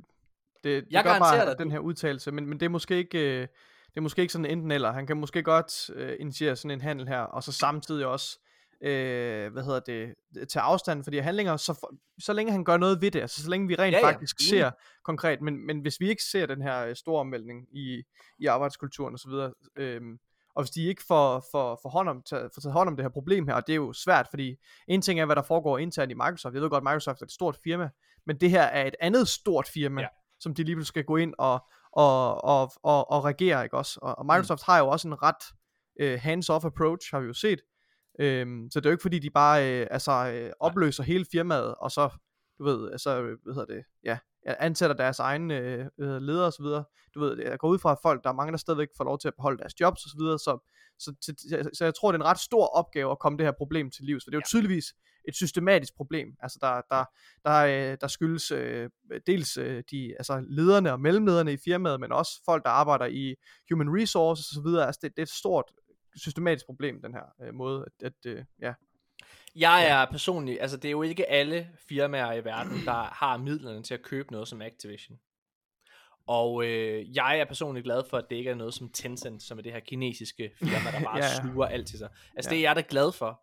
det, 0.66 0.84
det 0.84 0.92
jeg 0.92 1.04
gør 1.04 1.20
bare 1.20 1.46
dig, 1.46 1.60
den 1.60 1.72
her 1.72 1.80
udtalelse, 1.80 2.32
men, 2.32 2.48
men 2.48 2.60
det 2.60 2.66
er 2.66 2.70
måske 2.70 2.98
ikke... 2.98 3.42
Øh, 3.42 3.48
det 3.88 4.00
er 4.00 4.04
måske 4.04 4.22
ikke 4.22 4.32
sådan 4.32 4.46
enten 4.46 4.72
eller. 4.72 4.92
Han 4.92 5.08
kan 5.08 5.18
måske 5.18 5.44
godt 5.44 5.90
øh, 5.96 6.16
initiere 6.20 6.56
sådan 6.56 6.72
en 6.72 6.82
handel 6.82 7.08
her, 7.08 7.20
og 7.20 7.44
så 7.44 7.52
samtidig 7.52 8.06
også 8.06 8.40
øh, 8.82 9.52
hvad 9.52 9.64
hedder 9.64 9.80
det, 9.80 10.16
til 10.50 10.60
afstand 10.60 11.04
for 11.04 11.12
de 11.12 11.18
her 11.18 11.24
handlinger, 11.24 11.58
så, 11.58 11.96
så 12.20 12.34
længe 12.34 12.52
han 12.52 12.64
gør 12.64 12.78
noget 12.78 13.02
ved 13.02 13.12
det, 13.12 13.22
altså 13.22 13.44
så 13.44 13.50
længe 13.50 13.68
vi 13.68 13.76
rent 13.76 13.94
ja, 13.94 14.00
ja. 14.00 14.08
faktisk 14.08 14.36
mm. 14.40 14.44
ser 14.44 14.72
konkret, 15.04 15.42
men, 15.42 15.66
men 15.68 15.80
hvis 15.80 16.00
vi 16.00 16.10
ikke 16.10 16.24
ser 16.24 16.46
den 16.46 16.62
her 16.62 16.86
øh, 16.86 16.96
store 16.96 17.20
omvæltning 17.20 17.68
i, 17.78 18.04
i 18.40 18.46
arbejdskulturen 18.46 19.14
osv., 19.14 19.32
øh, 19.76 20.02
og 20.56 20.64
hvis 20.64 20.72
de 20.72 20.88
ikke 20.88 21.04
får, 21.08 21.44
får, 21.52 21.80
får, 21.82 21.90
hånd 21.90 22.10
om, 22.10 22.22
tager, 22.30 22.50
får 22.54 22.62
taget 22.62 22.74
hånd 22.74 22.90
om 22.90 22.96
det 22.96 23.04
her 23.04 23.10
problem 23.10 23.48
her, 23.48 23.54
og 23.54 23.68
det 23.68 23.74
er 23.74 23.78
jo 23.78 23.94
svært, 23.94 24.28
fordi 24.30 24.56
en 24.88 25.02
ting 25.02 25.20
er, 25.20 25.26
hvad 25.26 25.36
der 25.36 25.42
foregår 25.42 25.78
internt 25.78 26.12
i 26.12 26.14
Microsoft, 26.14 26.54
jeg 26.54 26.62
ved 26.62 26.70
godt, 26.70 26.84
Microsoft 26.84 27.22
er 27.22 27.26
et 27.26 27.32
stort 27.32 27.58
firma, 27.64 27.90
men 28.26 28.38
det 28.40 28.50
her 28.50 28.62
er 28.62 28.88
et 28.88 28.96
andet 29.00 29.28
stort 29.28 29.68
firma, 29.74 30.02
ja. 30.02 30.08
Som 30.46 30.56
de 30.56 30.64
lige 30.64 30.86
skal 30.86 31.04
gå 31.04 31.16
ind 31.16 31.34
og, 31.38 31.66
og, 31.92 32.44
og, 32.44 32.72
og, 32.84 33.12
og 33.12 33.24
regere, 33.24 33.64
ikke 33.64 33.78
også? 33.78 34.00
Og, 34.02 34.18
og 34.18 34.26
Microsoft 34.26 34.62
mm. 34.62 34.72
har 34.72 34.80
jo 34.80 34.88
også 34.88 35.08
en 35.08 35.18
ret 35.24 35.44
uh, 36.04 36.20
hands-off 36.22 36.66
approach, 36.66 37.14
har 37.14 37.20
vi 37.20 37.28
jo 37.28 37.34
set, 37.34 37.60
Øhm, 38.20 38.72
så 38.72 38.80
det 38.80 38.86
er 38.86 38.90
jo 38.90 38.94
ikke 38.94 39.02
fordi, 39.02 39.20
de 39.20 39.30
bare 39.30 39.72
øh, 39.72 39.88
altså, 39.92 40.12
øh, 40.12 40.52
opløser 40.60 41.04
hele 41.04 41.26
firmaet, 41.32 41.76
og 41.76 41.92
så, 41.92 42.10
du 42.58 42.64
ved, 42.64 42.92
altså, 42.92 43.22
hvad 43.22 43.54
hedder 43.54 43.74
det, 43.74 43.84
ja, 44.04 44.18
ansætter 44.46 44.96
deres 44.96 45.20
egne 45.20 45.54
øh, 45.56 46.22
ledere 46.22 46.48
osv. 46.48 46.66
Du 47.14 47.20
ved, 47.20 47.42
jeg 47.42 47.60
går 47.60 47.68
ud 47.68 47.80
fra, 47.80 47.92
at 47.92 47.98
folk, 48.02 48.24
der 48.24 48.30
er 48.30 48.34
mange, 48.34 48.52
der 48.52 48.58
stadigvæk 48.58 48.88
får 48.98 49.04
lov 49.04 49.20
til 49.20 49.28
at 49.28 49.36
beholde 49.36 49.58
deres 49.58 49.80
jobs 49.80 50.06
osv., 50.06 50.20
så, 50.20 50.38
så, 51.00 51.16
så, 51.22 51.34
så, 51.38 51.70
så 51.74 51.84
jeg 51.84 51.96
tror, 51.96 52.12
det 52.12 52.20
er 52.20 52.24
en 52.24 52.30
ret 52.30 52.40
stor 52.40 52.66
opgave 52.66 53.12
at 53.12 53.20
komme 53.20 53.38
det 53.38 53.46
her 53.46 53.54
problem 53.58 53.92
til 53.92 54.06
livs, 54.06 54.24
for 54.24 54.32
det 54.32 54.36
er 54.36 54.40
jo 54.40 54.48
tydeligvis 54.48 54.86
et 55.28 55.36
systematisk 55.36 55.96
problem, 55.96 56.28
altså 56.40 56.58
der, 56.62 56.82
der, 56.96 57.06
der, 57.46 57.92
øh, 57.92 57.98
der 58.02 58.08
skyldes 58.08 58.52
øh, 58.52 58.90
dels 59.28 59.58
øh, 59.58 59.84
de, 59.92 60.16
altså 60.18 60.46
lederne 60.48 60.92
og 60.92 61.00
mellemlederne 61.00 61.54
i 61.54 61.58
firmaet, 61.58 62.00
men 62.00 62.12
også 62.12 62.42
folk, 62.46 62.64
der 62.64 62.70
arbejder 62.70 63.06
i 63.06 63.36
human 63.72 64.02
resources 64.02 64.52
osv., 64.52 64.68
altså 64.68 65.00
det, 65.04 65.12
det 65.12 65.20
er 65.20 65.26
et 65.26 65.30
stort 65.30 65.72
systematisk 66.16 66.66
problem, 66.66 67.02
den 67.02 67.14
her 67.14 67.48
øh, 67.48 67.54
måde, 67.54 67.86
at, 67.86 68.06
at 68.06 68.32
øh, 68.32 68.44
ja. 68.62 68.74
Jeg 69.56 69.88
er 69.88 70.06
personligt, 70.12 70.62
altså 70.62 70.78
det 70.78 70.86
er 70.86 70.92
jo 70.92 71.02
ikke 71.02 71.30
alle 71.30 71.70
firmaer 71.90 72.34
i 72.34 72.46
verden, 72.46 72.86
der 72.86 73.04
har 73.04 73.38
midlerne 73.38 73.84
til 73.84 73.94
at 73.94 74.02
købe 74.02 74.32
noget 74.32 74.48
som 74.48 74.62
Activision. 74.62 75.20
Og 76.28 76.66
øh, 76.66 77.16
jeg 77.16 77.40
er 77.40 77.46
personligt 77.46 77.84
glad 77.84 78.04
for, 78.10 78.18
at 78.18 78.26
det 78.30 78.36
ikke 78.36 78.50
er 78.50 78.56
noget 78.56 78.74
som 78.74 78.90
Tencent, 78.90 79.44
som 79.44 79.58
er 79.58 79.62
det 79.62 79.72
her 79.72 79.80
kinesiske 79.80 80.52
firma, 80.60 80.92
der 80.92 81.04
bare 81.10 81.18
ja, 81.18 81.26
ja. 81.26 81.42
sluger 81.42 81.66
alt 81.66 81.88
til 81.88 81.98
sig. 81.98 82.10
Altså 82.36 82.50
ja. 82.50 82.56
det 82.56 82.58
er 82.58 82.70
jeg 82.70 82.76
da 82.76 82.84
glad 82.90 83.12
for. 83.12 83.42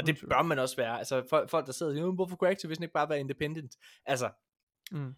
Og 0.00 0.06
det 0.06 0.28
bør 0.28 0.42
man 0.42 0.58
også 0.58 0.76
være. 0.76 0.98
Altså 0.98 1.26
folk, 1.30 1.50
folk 1.50 1.66
der 1.66 1.72
sidder 1.72 1.92
og 1.92 1.96
siger, 1.96 2.12
hvorfor 2.12 2.36
kunne 2.36 2.50
Activision 2.50 2.82
ikke 2.82 2.92
bare 2.92 3.08
være 3.08 3.20
independent? 3.20 3.76
Altså, 4.06 4.30
mm. 4.90 5.14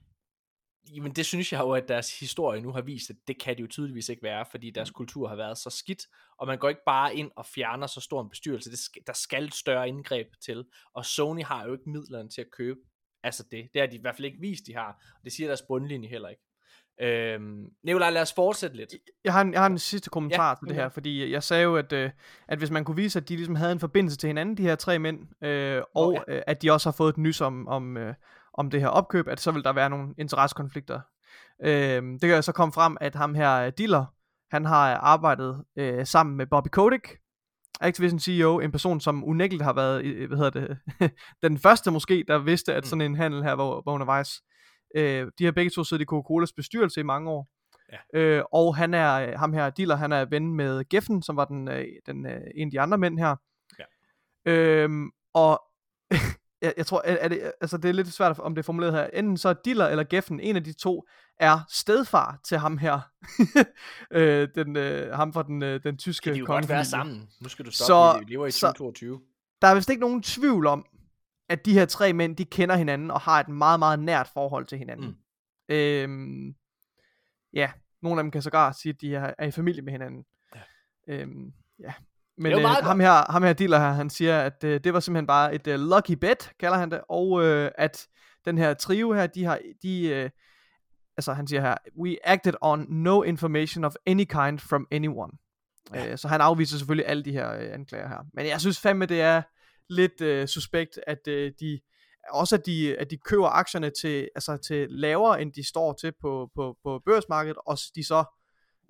Jamen 0.94 1.12
det 1.12 1.26
synes 1.26 1.52
jeg 1.52 1.60
jo, 1.60 1.70
at 1.70 1.88
deres 1.88 2.20
historie 2.20 2.60
nu 2.60 2.72
har 2.72 2.80
vist, 2.80 3.10
at 3.10 3.16
det 3.26 3.40
kan 3.40 3.56
det 3.56 3.62
jo 3.62 3.66
tydeligvis 3.66 4.08
ikke 4.08 4.22
være, 4.22 4.46
fordi 4.50 4.70
deres 4.70 4.90
mm. 4.90 4.94
kultur 4.94 5.28
har 5.28 5.36
været 5.36 5.58
så 5.58 5.70
skidt, 5.70 6.06
og 6.38 6.46
man 6.46 6.58
går 6.58 6.68
ikke 6.68 6.80
bare 6.86 7.16
ind 7.16 7.30
og 7.36 7.46
fjerner 7.46 7.86
så 7.86 8.00
stor 8.00 8.22
en 8.22 8.28
bestyrelse, 8.28 8.70
det 8.70 8.78
skal, 8.78 9.02
der 9.06 9.12
skal 9.12 9.44
et 9.44 9.54
større 9.54 9.88
indgreb 9.88 10.26
til, 10.44 10.64
og 10.94 11.06
Sony 11.06 11.44
har 11.44 11.66
jo 11.66 11.72
ikke 11.72 11.90
midlerne 11.90 12.28
til 12.28 12.40
at 12.40 12.50
købe, 12.50 12.80
altså 13.22 13.44
det, 13.50 13.68
det 13.72 13.80
har 13.80 13.86
de 13.86 13.96
i 13.96 14.00
hvert 14.00 14.16
fald 14.16 14.24
ikke 14.24 14.40
vist, 14.40 14.66
de 14.66 14.74
har, 14.74 15.18
det 15.24 15.32
siger 15.32 15.46
deres 15.46 15.62
bundlinje 15.68 16.08
heller 16.08 16.28
ikke. 16.28 16.42
Øhm, 17.00 17.64
Nikolaj, 17.84 18.10
lad 18.10 18.22
os 18.22 18.32
fortsætte 18.32 18.76
lidt. 18.76 18.94
Jeg 19.24 19.32
har 19.32 19.40
en, 19.40 19.52
jeg 19.52 19.60
har 19.60 19.66
en 19.66 19.78
sidste 19.78 20.10
kommentar 20.10 20.48
ja, 20.48 20.54
til 20.54 20.68
det 20.68 20.76
her, 20.76 20.88
fordi 20.88 21.32
jeg 21.32 21.42
sagde 21.42 21.62
jo, 21.62 21.76
at, 21.76 21.92
øh, 21.92 22.10
at 22.48 22.58
hvis 22.58 22.70
man 22.70 22.84
kunne 22.84 22.96
vise, 22.96 23.18
at 23.18 23.28
de 23.28 23.36
ligesom 23.36 23.54
havde 23.54 23.72
en 23.72 23.80
forbindelse 23.80 24.16
til 24.16 24.26
hinanden, 24.26 24.56
de 24.56 24.62
her 24.62 24.74
tre 24.74 24.98
mænd, 24.98 25.44
øh, 25.44 25.82
og 25.94 26.06
oh, 26.08 26.16
ja. 26.28 26.34
øh, 26.36 26.42
at 26.46 26.62
de 26.62 26.70
også 26.72 26.88
har 26.88 26.92
fået 26.92 27.10
et 27.10 27.18
nys 27.18 27.40
om, 27.40 27.68
om, 27.68 27.96
øh, 27.96 28.14
om 28.54 28.70
det 28.70 28.80
her 28.80 28.88
opkøb, 28.88 29.28
at 29.28 29.40
så 29.40 29.50
vil 29.50 29.64
der 29.64 29.72
være 29.72 29.90
nogle 29.90 30.14
interessekonflikter. 30.18 31.00
Øh, 31.64 32.02
det 32.02 32.20
kan 32.20 32.42
så 32.42 32.52
komme 32.52 32.72
frem, 32.72 32.96
at 33.00 33.14
ham 33.14 33.34
her 33.34 33.70
Diller, 33.70 34.04
han 34.50 34.64
har 34.64 34.96
arbejdet 34.96 35.64
øh, 35.76 36.06
sammen 36.06 36.36
med 36.36 36.46
Bobby 36.46 36.68
Kotick, 36.68 37.18
Activision 37.80 38.20
CEO, 38.20 38.60
en 38.60 38.70
person, 38.70 39.00
som 39.00 39.24
unægteligt 39.24 39.64
har 39.64 39.72
været, 39.72 40.26
hvad 40.26 40.36
hedder 40.36 40.50
det, 40.50 40.78
den 41.42 41.58
første 41.58 41.90
måske, 41.90 42.24
der 42.28 42.38
vidste, 42.38 42.74
at 42.74 42.84
mm. 42.84 42.86
sådan 42.86 43.00
en 43.00 43.16
handel 43.16 43.42
her 43.42 43.52
var, 43.52 43.64
var 43.64 43.92
undervejs. 43.92 44.42
Øh, 44.94 45.26
de 45.38 45.44
har 45.44 45.52
begge 45.52 45.70
to 45.70 45.84
siddet 45.84 46.02
i 46.02 46.06
Coca-Colas 46.06 46.52
bestyrelse 46.56 47.00
i 47.00 47.04
mange 47.04 47.30
år. 47.30 47.48
Ja. 48.14 48.20
Øh, 48.20 48.44
og 48.52 48.76
han 48.76 48.94
er, 48.94 49.38
ham 49.38 49.52
her, 49.52 49.70
Diller, 49.70 49.96
han 49.96 50.12
er 50.12 50.24
ven 50.24 50.54
med 50.54 50.88
Geffen, 50.88 51.22
som 51.22 51.36
var 51.36 51.44
den, 51.44 51.68
øh, 51.68 51.84
den, 52.06 52.26
øh, 52.26 52.40
en 52.54 52.68
af 52.68 52.70
de 52.72 52.80
andre 52.80 52.98
mænd 52.98 53.18
her. 53.18 53.36
Ja. 53.78 53.84
Øh, 54.52 54.90
og 55.34 55.62
jeg, 56.62 56.74
jeg 56.76 56.86
tror, 56.86 57.02
er, 57.04 57.16
er 57.16 57.28
det, 57.28 57.52
altså 57.60 57.76
det 57.76 57.88
er 57.88 57.92
lidt 57.92 58.12
svært, 58.12 58.38
om 58.38 58.54
det 58.54 58.62
er 58.62 58.64
formuleret 58.64 58.92
her. 58.92 59.06
Enten 59.12 59.36
så 59.36 59.48
er 59.48 59.54
Diller 59.64 59.86
eller 59.88 60.04
Geffen, 60.04 60.40
en 60.40 60.56
af 60.56 60.64
de 60.64 60.72
to, 60.72 61.04
er 61.40 61.58
stedfar 61.68 62.40
til 62.48 62.58
ham 62.58 62.78
her. 62.78 63.00
øh, 64.18 64.48
den, 64.54 64.76
øh, 64.76 65.12
ham 65.14 65.32
fra 65.32 65.42
den, 65.42 65.62
øh, 65.62 65.82
den 65.82 65.96
tyske 65.98 66.24
Kan 66.24 66.34
de 66.34 66.38
jo 66.38 66.46
godt 66.46 66.68
være 66.68 66.84
sammen. 66.84 67.28
Nu 67.40 67.48
skal 67.48 67.64
du 67.64 67.70
stoppe, 67.70 68.18
Så- 68.18 68.24
vi 68.26 68.32
lever 68.32 68.46
i 68.46 68.50
så- 68.50 68.66
2022. 68.66 69.20
Der 69.62 69.68
er 69.68 69.74
vist 69.74 69.90
ikke 69.90 70.00
nogen 70.00 70.22
tvivl 70.22 70.66
om, 70.66 70.86
at 71.52 71.66
de 71.66 71.72
her 71.72 71.84
tre 71.84 72.12
mænd, 72.12 72.36
de 72.36 72.44
kender 72.44 72.76
hinanden 72.76 73.10
og 73.10 73.20
har 73.20 73.40
et 73.40 73.48
meget, 73.48 73.78
meget 73.78 73.98
nært 73.98 74.28
forhold 74.34 74.66
til 74.66 74.78
hinanden. 74.78 75.06
Mm. 75.06 75.74
Øhm, 75.74 76.54
ja, 77.52 77.70
nogle 78.02 78.20
af 78.20 78.24
dem 78.24 78.30
kan 78.30 78.42
sågar 78.42 78.72
sige, 78.72 78.92
at 78.92 79.00
de 79.00 79.14
er, 79.14 79.34
er 79.38 79.46
i 79.46 79.50
familie 79.50 79.82
med 79.82 79.92
hinanden. 79.92 80.24
Ja. 80.54 80.60
Øhm, 81.08 81.52
ja. 81.80 81.92
Men 82.38 82.52
øh, 82.52 82.64
ham, 82.64 83.00
her, 83.00 83.32
ham 83.32 83.42
her 83.42 83.52
dealer 83.52 83.78
her, 83.78 83.90
han 83.90 84.10
siger, 84.10 84.40
at 84.40 84.64
øh, 84.64 84.80
det 84.84 84.92
var 84.92 85.00
simpelthen 85.00 85.26
bare 85.26 85.54
et 85.54 85.66
øh, 85.66 85.80
lucky 85.80 86.12
bet, 86.12 86.52
kalder 86.60 86.78
han 86.78 86.90
det, 86.90 87.00
og 87.08 87.44
øh, 87.44 87.70
at 87.78 88.08
den 88.44 88.58
her 88.58 88.74
trio 88.74 89.12
her, 89.12 89.26
de 89.26 89.44
har, 89.44 89.58
de, 89.82 90.08
øh, 90.08 90.30
altså 91.16 91.32
han 91.32 91.46
siger 91.46 91.60
her, 91.60 91.74
we 92.00 92.16
acted 92.24 92.54
on 92.60 92.86
no 92.88 93.22
information 93.22 93.84
of 93.84 93.94
any 94.06 94.24
kind 94.24 94.58
from 94.58 94.86
anyone. 94.90 95.32
Ja. 95.94 96.10
Øh, 96.10 96.18
så 96.18 96.28
han 96.28 96.40
afviser 96.40 96.78
selvfølgelig 96.78 97.08
alle 97.08 97.24
de 97.24 97.32
her 97.32 97.52
øh, 97.52 97.72
anklager 97.72 98.08
her. 98.08 98.18
Men 98.34 98.46
jeg 98.46 98.60
synes 98.60 98.80
fandme, 98.80 99.06
det 99.06 99.20
er 99.20 99.42
lidt 99.90 100.20
øh, 100.20 100.48
suspekt, 100.48 101.00
at 101.06 101.28
øh, 101.28 101.52
de 101.60 101.80
også 102.30 102.56
at 102.56 102.66
de, 102.66 102.96
at 102.98 103.10
de 103.10 103.18
køber 103.18 103.48
aktierne 103.48 103.90
til, 103.90 104.28
altså 104.34 104.56
til 104.56 104.86
lavere, 104.90 105.42
end 105.42 105.52
de 105.52 105.68
står 105.68 105.92
til 105.92 106.12
på, 106.20 106.50
på, 106.54 106.78
på 106.82 107.02
børsmarkedet, 107.04 107.58
og 107.66 107.78
de 107.94 108.04
så 108.04 108.24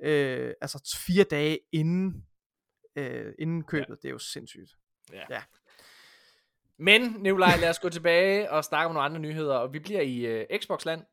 øh, 0.02 0.54
altså 0.60 0.98
fire 1.06 1.24
dage 1.24 1.58
inden, 1.72 2.26
øh, 2.96 3.34
inden 3.38 3.64
købet. 3.64 3.88
Ja. 3.88 3.94
Det 3.94 4.04
er 4.04 4.10
jo 4.10 4.18
sindssygt. 4.18 4.70
Men, 6.78 7.02
Nikolaj, 7.02 7.56
lad 7.60 7.70
os 7.70 7.78
gå 7.78 7.88
tilbage 7.88 8.50
og 8.50 8.64
snakke 8.64 8.86
om 8.86 8.94
nogle 8.94 9.04
andre 9.04 9.20
nyheder, 9.20 9.54
og 9.54 9.72
vi 9.72 9.78
bliver 9.78 10.00
i 10.00 10.18
øh, 10.18 10.46
Xbox-land. 10.58 11.04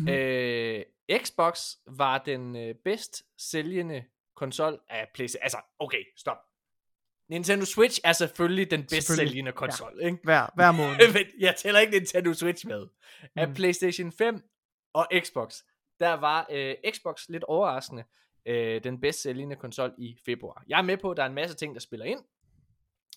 Mm. 0.00 0.08
Øh, 0.08 0.84
Xbox 1.24 1.60
var 1.86 2.18
den 2.18 2.56
øh, 2.56 2.74
bedst 2.84 3.22
sælgende 3.38 4.04
konsol 4.36 4.80
af 4.88 5.08
PlayStation. 5.14 5.42
Altså, 5.42 5.58
okay, 5.78 6.04
stop. 6.16 6.36
Nintendo 7.28 7.64
Switch 7.64 8.00
er 8.04 8.12
selvfølgelig 8.12 8.70
den 8.70 8.80
bedst 8.80 9.08
sælgende 9.16 9.52
konsol, 9.52 9.98
ja. 10.00 10.06
ikke? 10.06 10.18
Hver, 10.24 10.46
hver 10.54 10.72
måned. 10.82 11.12
Men 11.12 11.26
jeg 11.38 11.56
tæller 11.56 11.80
ikke 11.80 11.92
Nintendo 11.92 12.32
Switch 12.32 12.66
med. 12.66 12.86
Af 13.36 13.48
Mm. 13.48 13.54
PlayStation 13.54 14.12
5 14.12 14.42
og 14.92 15.08
Xbox, 15.20 15.62
der 16.00 16.12
var 16.12 16.46
øh, 16.50 16.74
Xbox 16.90 17.28
lidt 17.28 17.44
overraskende 17.44 18.04
øh, 18.46 18.84
den 18.84 19.00
bedst 19.00 19.22
sælgende 19.22 19.56
konsol 19.56 19.94
i 19.98 20.18
februar. 20.24 20.64
Jeg 20.68 20.78
er 20.78 20.82
med 20.82 20.96
på, 20.96 21.10
at 21.10 21.16
der 21.16 21.22
er 21.22 21.26
en 21.26 21.34
masse 21.34 21.56
ting, 21.56 21.74
der 21.74 21.80
spiller 21.80 22.06
ind. 22.06 22.20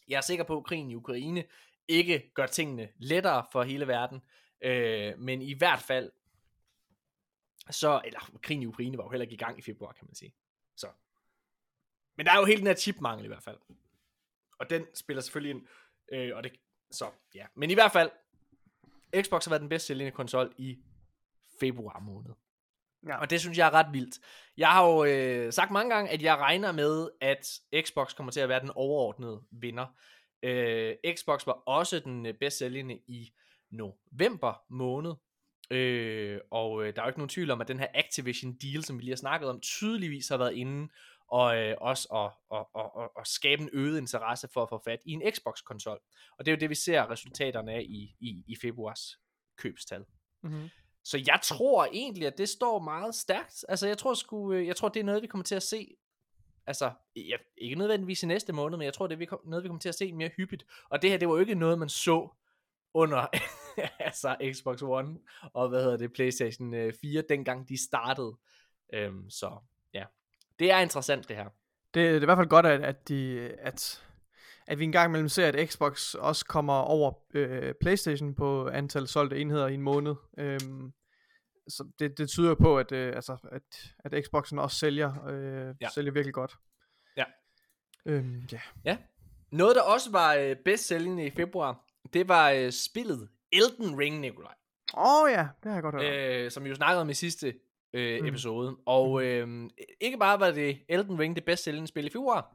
Jeg 0.08 0.18
er 0.18 0.22
sikker 0.22 0.44
på, 0.44 0.58
at 0.58 0.64
krigen 0.66 0.90
i 0.90 0.96
Ukraine 0.96 1.44
ikke 1.88 2.32
gør 2.34 2.46
tingene 2.46 2.90
lettere 2.98 3.46
for 3.52 3.64
hele 3.64 3.88
verden. 3.88 4.22
Øh, 4.62 5.20
men 5.20 5.42
i 5.42 5.54
hvert 5.54 5.80
fald, 5.80 6.12
så, 7.70 8.02
eller 8.06 8.32
krigen 8.42 8.64
i 8.64 8.66
Ukraine 8.66 8.98
var 8.98 9.04
jo 9.04 9.10
heller 9.10 9.24
ikke 9.24 9.34
i 9.34 9.38
gang 9.38 9.60
i 9.60 9.62
februar, 9.62 9.92
kan 9.92 10.06
man 10.08 10.16
sige. 10.16 10.34
Så. 10.76 10.88
Men 12.18 12.26
der 12.26 12.32
er 12.32 12.40
jo 12.40 12.46
hele 12.46 12.58
den 12.60 12.68
her 12.68 12.76
chipmangel 12.76 13.26
i 13.26 13.28
hvert 13.28 13.44
fald. 13.44 13.58
Og 14.60 14.70
den 14.70 14.86
spiller 14.96 15.22
selvfølgelig 15.22 15.56
ind. 15.56 15.68
Øh, 16.14 16.32
og 16.36 16.44
det, 16.44 16.52
så, 16.92 17.06
ja. 17.36 17.46
Men 17.56 17.72
i 17.72 17.74
hvert 17.74 17.92
fald, 17.92 18.10
Xbox 19.22 19.46
har 19.46 19.50
været 19.50 19.62
den 19.62 19.70
bedst 19.70 19.86
sælgende 19.86 20.12
konsol 20.12 20.54
i 20.58 20.78
februar 21.60 22.00
måned. 22.00 22.32
Ja. 23.08 23.18
Og 23.18 23.30
det 23.30 23.40
synes 23.40 23.58
jeg 23.58 23.68
er 23.68 23.74
ret 23.74 23.94
vildt. 23.94 24.20
Jeg 24.58 24.70
har 24.70 24.88
jo 24.88 25.06
øh, 25.06 25.54
sagt 25.54 25.72
mange 25.72 25.96
gange, 25.96 26.12
at 26.12 26.22
jeg 26.22 26.38
regner 26.38 26.72
med, 26.72 27.10
at 27.22 27.48
Xbox 27.86 28.16
kommer 28.16 28.32
til 28.32 28.40
at 28.40 28.50
være 28.50 28.60
den 28.60 28.72
overordnede 28.76 29.44
vinder. 29.52 29.86
Øh, 30.44 30.96
Xbox 31.16 31.46
var 31.46 31.54
også 31.54 32.00
den 32.00 32.26
øh, 32.26 32.34
bedst 32.34 32.58
sælgende 32.58 33.00
i 33.08 33.34
november 33.70 34.64
måned. 34.70 35.14
Øh, 35.72 36.40
og 36.52 36.84
øh, 36.84 36.96
der 36.96 37.02
er 37.02 37.06
jo 37.06 37.10
ikke 37.10 37.20
nogen 37.20 37.30
tvivl 37.30 37.52
om, 37.52 37.62
at 37.62 37.68
den 37.68 37.80
her 37.80 37.88
Activision 37.94 38.58
deal, 38.62 38.84
som 38.84 38.98
vi 38.98 39.04
lige 39.04 39.12
har 39.12 39.18
snakket 39.18 39.50
om, 39.50 39.60
tydeligvis 39.62 40.30
har 40.30 40.38
været 40.38 40.56
inde 40.56 40.90
og 41.32 41.58
øh, 41.58 41.76
også 41.82 42.08
at, 42.14 42.58
at, 42.58 42.66
at, 42.76 43.04
at, 43.04 43.10
at 43.20 43.28
skabe 43.28 43.62
en 43.62 43.70
øget 43.74 43.98
interesse 43.98 44.48
for 44.54 44.64
at 44.64 44.70
få 44.70 44.82
fat 44.86 45.00
i 45.06 45.12
en 45.12 45.22
Xbox-konsol. 45.32 46.00
Og 46.38 46.46
det 46.46 46.52
er 46.52 46.56
jo 46.56 46.60
det, 46.60 46.70
vi 46.70 46.76
ser 46.76 47.12
resultaterne 47.12 47.72
af 47.72 47.82
i, 47.82 48.16
i, 48.20 48.44
i 48.48 48.56
februars 48.62 49.20
købstal. 49.58 50.06
Mm-hmm. 50.44 50.70
Så 51.04 51.24
jeg 51.28 51.40
tror 51.44 51.86
egentlig, 51.86 52.28
at 52.28 52.38
det 52.38 52.50
står 52.50 52.80
meget 52.80 53.16
stærkt. 53.16 53.66
Altså, 53.70 53.88
jeg 53.88 53.98
tror, 53.98 54.14
sgu, 54.14 54.54
øh, 54.54 54.68
jeg 54.68 54.76
tror 54.76 54.90
det 54.90 55.00
er 55.00 55.04
noget, 55.04 55.22
vi 55.22 55.28
kommer 55.28 55.44
til 55.44 55.56
at 55.56 55.64
se. 55.64 55.96
Altså, 56.68 56.92
ja, 57.16 57.38
ikke 57.58 57.76
nødvendigvis 57.76 58.24
i 58.24 58.26
næste 58.26 58.54
måned, 58.54 58.78
men 58.78 58.86
jeg 58.86 58.94
tror, 58.94 59.08
det 59.08 59.22
er 59.22 59.38
noget, 59.46 59.64
vi 59.64 59.70
kommer 59.70 59.80
til 59.82 59.90
at 59.90 59.96
se 59.96 60.14
mere 60.14 60.30
hyppigt. 60.38 60.66
Og 60.90 61.02
det 61.02 61.10
her, 61.10 61.18
det 61.18 61.28
var 61.28 61.34
jo 61.34 61.40
ikke 61.40 61.56
noget, 61.56 61.80
man 61.80 61.90
så 61.90 62.30
under 62.94 63.28
altså 64.00 64.36
Xbox 64.54 64.82
One 64.82 65.20
og 65.54 65.70
hvad 65.70 65.84
hedder 65.84 65.98
det, 65.98 66.14
PlayStation 66.14 66.74
øh, 66.74 66.94
4, 67.02 67.24
dengang 67.30 67.70
de 67.70 67.84
startede. 67.84 68.38
Øhm, 68.94 69.30
så 69.30 69.58
det 70.60 70.72
er 70.72 70.80
interessant 70.80 71.28
det 71.30 71.36
her. 71.36 71.46
Det, 71.94 71.94
det 71.94 72.16
er 72.18 72.22
i 72.22 72.26
hvert 72.26 72.38
fald 72.38 72.48
godt, 72.50 72.66
at, 72.66 72.82
at, 72.82 73.10
de, 73.10 73.50
at, 73.60 74.04
at 74.68 74.80
vi 74.80 74.84
engang 74.84 75.10
imellem 75.12 75.30
ser, 75.30 75.48
at 75.48 75.70
Xbox 75.70 76.14
også 76.14 76.46
kommer 76.46 76.74
over 76.74 77.14
øh, 77.34 77.74
Playstation 77.82 78.36
på 78.36 78.68
antal 78.70 79.08
solgte 79.08 79.38
enheder 79.38 79.68
i 79.68 79.74
en 79.74 79.82
måned. 79.82 80.16
Øhm, 80.38 80.92
så 81.68 81.84
det, 82.00 82.18
det 82.18 82.30
tyder 82.30 82.56
på, 82.56 82.78
at, 82.78 82.92
øh, 82.92 83.16
altså, 83.16 83.38
at, 83.52 83.94
at 84.14 84.26
Xboxen 84.26 84.60
også 84.60 84.78
sælger, 84.78 85.26
øh, 85.28 85.66
Ja. 85.66 85.74
ja. 85.82 85.90
sælger 85.94 86.12
virkelig 86.12 86.34
godt. 86.34 86.56
Ja. 87.18 87.24
Øhm, 88.06 88.48
ja. 88.86 88.98
Noget, 89.52 89.76
der 89.76 89.82
også 89.82 90.12
var 90.12 90.34
øh, 90.36 90.56
bedst 90.66 90.88
sælgende 90.88 91.26
i 91.26 91.30
februar, 91.30 91.86
det 92.14 92.28
var 92.28 92.50
øh, 92.52 92.72
spillet 92.72 93.30
Elden 93.52 94.00
Ring, 94.00 94.20
Nikolaj. 94.20 94.54
Åh 94.98 95.24
oh, 95.24 95.32
ja, 95.32 95.48
det 95.64 95.72
har 95.72 95.74
jeg 95.74 95.84
godt 95.84 95.96
hørt. 95.96 96.14
øh, 96.14 96.52
som 96.52 96.64
vi 96.64 96.70
jo 96.70 96.76
snakkede 96.76 97.02
om 97.02 97.10
i 97.10 97.14
sidste 97.14 97.54
øh, 97.94 98.22
Mm. 98.22 98.28
episode. 98.28 98.78
Og 98.86 99.24
øh, 99.24 99.70
ikke 100.02 100.18
bare 100.18 100.40
var 100.40 100.52
det 100.52 100.80
Elden 100.90 101.20
Ring 101.20 101.36
det 101.36 101.46
bedst 101.46 101.64
sælgende 101.64 101.88
spil 101.88 102.06
i 102.06 102.10
februar, 102.10 102.54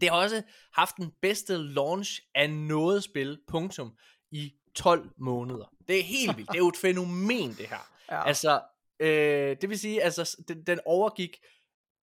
det 0.00 0.08
har 0.10 0.16
også 0.16 0.42
haft 0.72 0.96
den 0.96 1.12
bedste 1.22 1.56
launch 1.56 2.20
af 2.34 2.50
noget 2.50 3.04
spil, 3.04 3.38
punktum, 3.48 3.92
i 4.30 4.52
12 4.74 5.10
måneder. 5.16 5.74
Det 5.88 5.98
er 5.98 6.02
helt 6.02 6.36
vildt. 6.36 6.48
Det 6.50 6.54
er 6.56 6.58
jo 6.62 6.68
et 6.68 6.76
fænomen, 6.86 7.48
det 7.50 7.68
her. 7.68 7.90
Ja. 8.10 8.26
Altså, 8.26 8.60
øh, 9.00 9.56
det 9.60 9.68
vil 9.68 9.78
sige, 9.78 10.02
altså, 10.02 10.36
den, 10.48 10.62
den 10.66 10.80
overgik, 10.86 11.38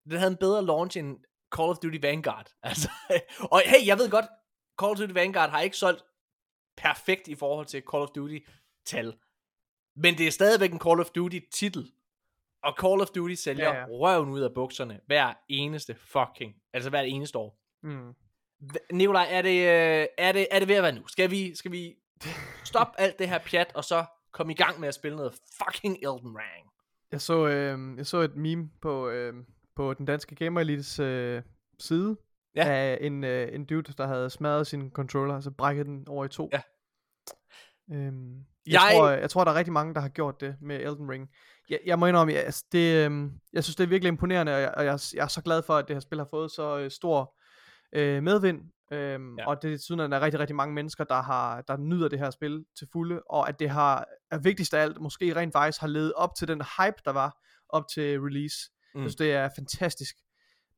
den 0.04 0.18
havde 0.18 0.32
en 0.32 0.38
bedre 0.38 0.66
launch 0.66 0.98
end 0.98 1.18
Call 1.56 1.70
of 1.70 1.78
Duty 1.78 1.98
Vanguard. 2.02 2.52
Altså, 2.64 2.90
og 3.52 3.62
hey, 3.66 3.88
jeg 3.88 3.98
ved 3.98 4.10
godt, 4.10 4.26
Call 4.82 4.92
of 4.92 4.98
Duty 4.98 5.14
Vanguard 5.14 5.50
har 5.50 5.62
ikke 5.62 5.78
solgt 5.78 6.04
perfekt 6.78 7.28
i 7.28 7.36
forhold 7.36 7.66
til 7.66 7.84
Call 7.92 8.04
of 8.04 8.10
Duty 8.10 8.38
tal. 8.86 9.14
Men 9.96 10.18
det 10.18 10.28
er 10.28 10.32
stadigvæk 10.32 10.72
en 10.72 10.80
Call 10.80 11.00
of 11.00 11.10
Duty 11.10 11.40
titel. 11.54 11.92
Og 12.64 12.76
Call 12.82 13.02
of 13.02 13.08
Duty 13.08 13.34
sælger 13.34 13.70
ja, 13.74 13.80
Ja, 13.80 13.86
røven 13.90 14.30
ud 14.30 14.42
af 14.42 14.54
bukserne 14.56 15.00
hver 15.06 15.34
eneste 15.50 15.96
fucking, 15.96 16.56
altså 16.74 16.90
hver 16.90 17.02
eneste 17.02 17.38
år. 17.38 17.60
Mm. 17.84 18.14
Nikolaj, 18.92 19.28
er 19.30 19.42
det, 19.42 19.60
øh, 19.60 20.08
er 20.18 20.32
det, 20.32 20.48
er 20.52 20.60
det 20.60 20.68
ved 20.68 20.76
at 20.76 20.84
være 20.84 20.92
nu? 20.96 21.08
Skal 21.08 21.32
vi, 21.32 21.56
skal 21.56 21.72
vi 21.72 21.96
stoppe 22.64 23.00
alt 23.02 23.20
det 23.20 23.30
her 23.30 23.40
pjat, 23.46 23.72
og 23.76 23.84
så 23.84 24.06
komme 24.34 24.54
i 24.54 24.56
gang 24.56 24.80
med 24.80 24.88
at 24.88 24.94
spille 24.96 25.18
noget 25.18 25.34
fucking 25.64 25.96
Elden 25.96 26.38
Ring? 26.38 26.68
Jeg 27.12 27.22
så, 27.22 27.48
øh, 27.48 27.98
jeg 27.98 28.06
så 28.06 28.18
et 28.18 28.36
meme 28.36 28.70
på, 28.82 29.10
øh, 29.10 29.34
på 29.76 29.94
den 29.94 30.06
danske 30.06 30.36
Gamer 30.36 30.62
Elites 30.62 31.00
øh, 31.00 31.42
side 31.80 32.18
Ja. 32.56 32.64
af 32.68 32.98
en, 33.02 33.24
øh, 33.24 33.56
en 33.56 33.66
dude, 33.66 33.94
der 33.98 34.08
havde 34.08 34.30
smadret 34.30 34.68
sin 34.68 34.92
controller, 34.92 35.36
altså 35.36 35.52
brækket 35.52 35.86
den 35.86 36.08
over 36.08 36.26
i 36.26 36.30
to. 36.30 36.50
Ja. 36.54 36.62
Øhm, 37.94 38.36
Jeg- 38.38 38.44
jeg... 38.74 38.82
Tror, 38.94 39.10
jeg 39.10 39.30
tror, 39.30 39.44
der 39.44 39.52
er 39.52 39.56
rigtig 39.56 39.74
mange, 39.74 39.94
der 39.94 40.02
har 40.02 40.10
gjort 40.10 40.42
det 40.42 40.56
med 40.62 40.76
Elden 40.80 41.10
Ring. 41.10 41.30
Jeg, 41.70 41.80
jeg 41.86 42.00
må 42.00 42.06
indrømme, 42.06 42.34
jeg, 42.34 42.44
altså, 42.44 42.66
det, 42.72 43.10
øh, 43.12 43.32
jeg 43.54 43.64
synes, 43.64 43.76
det 43.76 43.84
er 43.84 43.88
virkelig 43.88 44.08
imponerende, 44.08 44.56
og 44.56 44.62
jeg, 44.62 44.74
og 44.78 44.86
jeg, 44.86 45.00
jeg 45.14 45.24
er 45.24 45.28
så 45.28 45.42
glad 45.42 45.62
for, 45.62 45.76
at 45.76 45.88
det 45.88 45.96
her 45.96 46.00
spil 46.02 46.18
har 46.18 46.28
fået 46.30 46.52
så 46.52 46.78
øh, 46.78 46.92
stor 46.92 47.36
øh, 47.94 48.24
medvind. 48.24 48.62
Øhm, 48.92 49.36
Ja. 49.38 49.48
Og 49.48 49.62
det 49.62 49.74
er 49.74 49.78
sådan, 49.78 50.00
at 50.00 50.12
der 50.12 50.18
er 50.18 50.22
rigtig, 50.22 50.40
rigtig 50.40 50.56
mange 50.56 50.74
mennesker, 50.74 51.04
der, 51.04 51.22
har, 51.22 51.62
der 51.62 51.78
nyder 51.78 52.08
det 52.08 52.20
her 52.20 52.30
spil 52.30 52.66
til 52.78 52.88
fulde, 52.92 53.22
og 53.30 53.50
at 53.50 53.60
det 53.60 53.70
har, 53.70 54.06
er 54.32 54.38
vigtigst 54.38 54.74
af 54.74 54.82
alt, 54.82 55.02
måske 55.02 55.36
rent 55.36 55.54
faktisk 55.54 55.82
har 55.82 55.88
levet 55.88 56.14
op 56.14 56.36
til 56.36 56.48
den 56.48 56.62
hype, 56.62 56.98
der 57.06 57.12
var 57.12 57.38
op 57.70 57.84
til 57.94 58.20
release. 58.22 58.56
Mm. 58.96 59.02
Jeg 59.02 59.04
synes, 59.04 59.16
det 59.16 59.34
er 59.34 59.50
fantastisk. 59.58 60.16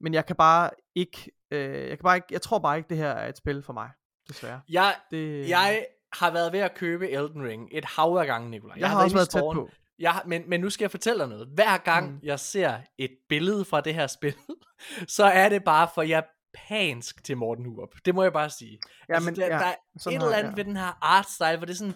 Men 0.02 0.14
jeg 0.14 0.26
kan 0.26 0.36
bare 0.36 0.70
ikke, 0.96 1.32
øh, 1.52 1.90
jeg 1.90 1.98
kan 1.98 2.04
bare 2.04 2.16
ikke, 2.16 2.28
jeg 2.32 2.42
tror 2.42 2.60
bare 2.60 2.78
ikke, 2.78 2.90
det 2.90 2.98
her 2.98 3.10
er 3.10 3.30
et 3.30 3.38
spil 3.38 3.64
for 3.64 3.74
mig, 3.74 3.90
desværre. 4.28 4.62
Jeg, 4.70 4.96
Det, 5.12 5.50
jeg 5.50 5.86
har 6.14 6.32
været 6.32 6.54
ved 6.54 6.60
at 6.60 6.76
købe 6.76 7.10
Elden 7.10 7.44
Ring 7.44 7.70
et 7.72 7.86
hav 7.86 8.18
af 8.18 8.26
gange, 8.26 8.50
Nikolaj. 8.50 8.76
jeg 8.80 8.90
har 8.90 9.04
også 9.04 9.06
inde 9.06 9.14
i 9.14 9.18
været 9.18 9.30
tæt 9.30 9.42
på. 9.42 9.70
Jeg, 10.02 10.22
men, 10.26 10.50
men 10.50 10.62
nu 10.62 10.70
skal 10.70 10.84
jeg 10.84 10.92
fortælle 10.92 11.20
dig 11.20 11.28
noget. 11.30 11.48
Hver 11.54 11.78
gang 11.78 12.12
mm. 12.12 12.20
Jeg 12.24 12.40
ser 12.40 12.82
et 12.98 13.12
billede 13.30 13.66
fra 13.66 13.82
det 13.82 13.94
her 13.94 14.08
spil, 14.08 14.36
så 15.18 15.24
er 15.24 15.50
det 15.50 15.64
bare 15.64 15.90
for 15.96 16.02
japansk 16.02 17.24
til 17.24 17.38
Morten 17.38 17.66
Hurup. 17.66 17.90
Det 18.06 18.16
må 18.16 18.24
jeg 18.24 18.34
bare 18.34 18.50
sige. 18.50 18.80
Ja, 19.10 19.14
altså, 19.14 19.30
men, 19.30 19.36
der, 19.36 19.46
ja, 19.46 19.52
der 19.52 19.66
er 19.66 19.76
et 20.08 20.14
eller 20.14 20.30
jeg- 20.30 20.40
andet 20.40 20.58
ved 20.58 20.64
den 20.66 20.76
her 20.78 20.98
art 21.02 21.30
style, 21.30 21.58
hvor 21.58 21.66
det 21.66 21.74
er 21.74 21.78
sådan, 21.78 21.96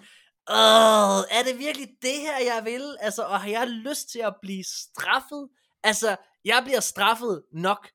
Åh, 0.49 1.19
er 1.37 1.43
det 1.45 1.59
virkelig 1.59 1.87
det 2.01 2.17
her, 2.21 2.37
jeg 2.55 2.61
vil? 2.65 2.97
Altså, 2.99 3.23
og 3.23 3.39
har 3.41 3.49
jeg 3.49 3.67
lyst 3.67 4.09
til 4.11 4.19
at 4.19 4.35
blive 4.41 4.63
straffet? 4.63 5.49
Altså, 5.83 6.15
jeg 6.45 6.61
bliver 6.65 6.79
straffet 6.79 7.43
nok 7.53 7.89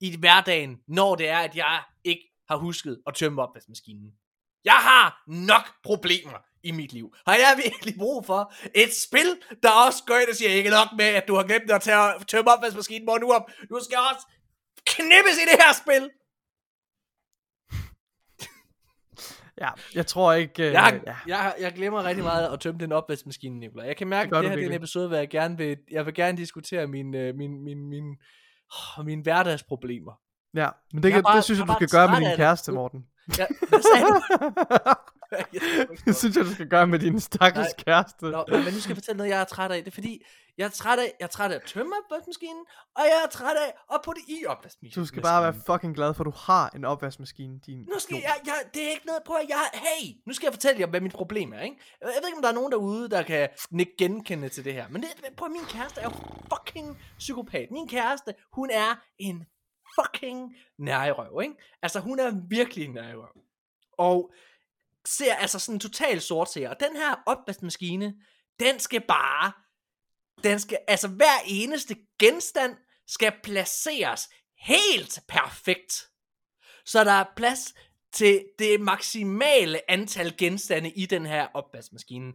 i 0.00 0.16
hverdagen, 0.18 0.78
når 0.88 1.14
det 1.14 1.28
er, 1.28 1.38
at 1.38 1.56
jeg 1.56 1.82
ikke 2.04 2.22
har 2.48 2.56
husket 2.56 3.02
at 3.06 3.14
tømme 3.14 3.42
opvaskemaskinen. 3.42 4.10
Jeg 4.64 4.72
har 4.88 5.22
nok 5.26 5.64
problemer 5.84 6.38
i 6.62 6.70
mit 6.70 6.92
liv. 6.92 7.14
Har 7.26 7.34
jeg 7.34 7.60
virkelig 7.64 7.94
brug 7.98 8.26
for 8.26 8.52
et 8.74 8.92
spil, 9.08 9.28
der 9.62 9.70
også 9.86 10.02
går 10.06 10.16
ind 10.18 10.28
og 10.28 10.36
siger, 10.36 10.50
ikke 10.50 10.70
nok 10.70 10.88
med, 10.96 11.04
at 11.04 11.24
du 11.28 11.34
har 11.34 11.42
glemt 11.42 11.70
at 11.70 11.82
tage, 11.82 12.12
tømme 12.28 12.50
opvaskemaskinen, 12.52 13.04
hvor 13.04 13.18
nu 13.18 13.32
op. 13.32 13.42
Du 13.70 13.78
skal 13.84 13.98
også 13.98 14.26
knippes 14.86 15.36
i 15.42 15.44
det 15.50 15.58
her 15.64 15.72
spil. 15.82 16.10
Ja, 19.60 19.68
jeg 19.94 20.06
tror 20.06 20.32
ikke... 20.32 20.62
Øh, 20.66 20.72
Jeg, 20.72 21.00
ja. 21.06 21.16
jeg, 21.26 21.54
jeg 21.60 21.72
glemmer 21.72 22.04
rigtig 22.04 22.24
meget 22.24 22.52
at 22.52 22.60
tømme 22.60 22.80
den 22.80 22.92
opvaskemaskine, 22.92 23.58
Nicolaj. 23.60 23.86
Jeg 23.86 23.96
kan 23.96 24.06
mærke, 24.08 24.24
Det 24.24 24.30
gør 24.32 24.38
at 24.38 24.42
det 24.42 24.50
her 24.50 24.56
det 24.56 24.64
er 24.64 24.68
en 24.70 24.76
episode, 24.76 25.08
hvor 25.08 25.16
jeg 25.16 25.30
gerne 25.30 25.56
vil, 25.56 25.76
jeg 25.90 26.06
vil 26.06 26.14
gerne 26.14 26.38
diskutere 26.38 26.86
min, 26.86 27.14
øh, 27.14 27.34
min, 27.34 27.64
min, 27.64 27.88
min, 27.88 28.04
oh, 28.98 29.04
mine 29.06 29.22
hverdagsproblemer. 29.22 30.12
ja, 30.54 30.68
men 30.92 31.02
det, 31.02 31.12
kan, 31.12 31.22
bare- 31.22 31.36
det 31.36 31.44
synes 31.44 31.58
jeg 31.60 31.68
du 31.68 31.72
skal 31.74 31.88
gøre 31.88 32.08
med 32.10 32.16
din 32.16 32.26
det. 32.28 32.36
kæreste, 32.36 32.72
Morten. 32.72 33.06
Ja, 33.38 33.46
hvad 33.68 33.82
sagde 33.82 34.06
du? 34.06 34.20
det 36.06 36.16
synes 36.16 36.36
jeg, 36.36 36.44
du 36.44 36.54
skal 36.54 36.68
gøre 36.68 36.86
med 36.86 36.98
din 36.98 37.20
stakkels 37.20 37.74
Nej. 37.76 37.84
kæreste. 37.84 38.24
Nå, 38.24 38.44
men 38.48 38.60
nu 38.74 38.80
skal 38.80 38.90
jeg 38.90 38.96
fortælle 38.96 39.16
noget, 39.16 39.30
jeg 39.30 39.40
er 39.40 39.44
træt 39.44 39.70
af. 39.70 39.84
Det 39.84 39.90
er 39.90 39.94
fordi, 39.94 40.24
jeg 40.58 40.64
er 40.64 40.68
træt 40.68 40.98
af, 40.98 41.12
jeg 41.20 41.24
er 41.26 41.28
træt 41.28 41.50
af 41.50 41.54
at 41.54 41.62
tømme 41.62 41.92
opvaskemaskinen, 42.04 42.64
og 42.96 43.02
jeg 43.02 43.20
er 43.24 43.28
træt 43.28 43.56
af 43.56 43.94
at 43.94 44.00
putte 44.04 44.20
i 44.28 44.46
opvaskemaskinen. 44.46 45.04
Du 45.04 45.08
skal 45.08 45.22
bare 45.22 45.42
være 45.42 45.54
fucking 45.66 45.94
glad 45.94 46.14
for, 46.14 46.24
at 46.24 46.26
du 46.26 46.36
har 46.36 46.70
en 46.76 46.84
opvaskemaskine, 46.84 47.58
din 47.66 47.78
Nu 47.78 47.98
skal 47.98 48.16
jeg, 48.16 48.36
jeg, 48.46 48.54
det 48.74 48.86
er 48.86 48.90
ikke 48.90 49.06
noget, 49.06 49.22
prøv 49.26 49.36
at 49.36 49.48
jeg, 49.48 49.64
hey, 49.74 50.14
nu 50.26 50.32
skal 50.32 50.46
jeg 50.46 50.52
fortælle 50.52 50.80
jer, 50.80 50.86
hvad 50.86 51.00
mit 51.00 51.12
problem 51.12 51.52
er, 51.52 51.60
ikke? 51.60 51.76
Jeg 52.00 52.08
ved 52.08 52.28
ikke, 52.28 52.36
om 52.36 52.42
der 52.42 52.48
er 52.48 52.54
nogen 52.54 52.72
derude, 52.72 53.10
der 53.10 53.22
kan 53.22 53.48
nikke 53.70 53.92
genkende 53.98 54.48
til 54.48 54.64
det 54.64 54.72
her, 54.72 54.88
men 54.90 55.02
det, 55.02 55.10
prøv 55.36 55.46
at 55.46 55.52
min 55.52 55.64
kæreste 55.68 56.00
er 56.00 56.04
jo 56.04 56.12
fucking 56.54 56.98
psykopat. 57.18 57.70
Min 57.70 57.88
kæreste, 57.88 58.34
hun 58.52 58.70
er 58.72 59.00
en 59.18 59.44
fucking 59.94 60.56
nærrøv, 60.78 61.40
ikke? 61.42 61.54
Altså, 61.82 62.00
hun 62.00 62.18
er 62.18 62.48
virkelig 62.48 62.84
en 62.84 62.90
nærrøv. 62.90 63.40
Og 63.92 64.32
ser 65.06 65.34
altså 65.34 65.58
sådan 65.58 65.80
total 65.80 66.20
sort 66.20 66.52
ser. 66.52 66.68
Og 66.68 66.80
den 66.80 66.96
her 66.96 67.14
opvaskemaskine, 67.26 68.14
den 68.60 68.80
skal 68.80 69.00
bare, 69.00 69.52
den 70.42 70.60
skal, 70.60 70.78
altså 70.88 71.08
hver 71.08 71.38
eneste 71.46 71.96
genstand 72.18 72.76
skal 73.06 73.32
placeres 73.42 74.30
helt 74.58 75.20
perfekt. 75.28 76.08
Så 76.84 77.04
der 77.04 77.12
er 77.12 77.24
plads 77.36 77.74
til 78.12 78.44
det 78.58 78.80
maksimale 78.80 79.90
antal 79.90 80.36
genstande 80.36 80.90
i 80.90 81.06
den 81.06 81.26
her 81.26 81.48
opvaskemaskine, 81.54 82.32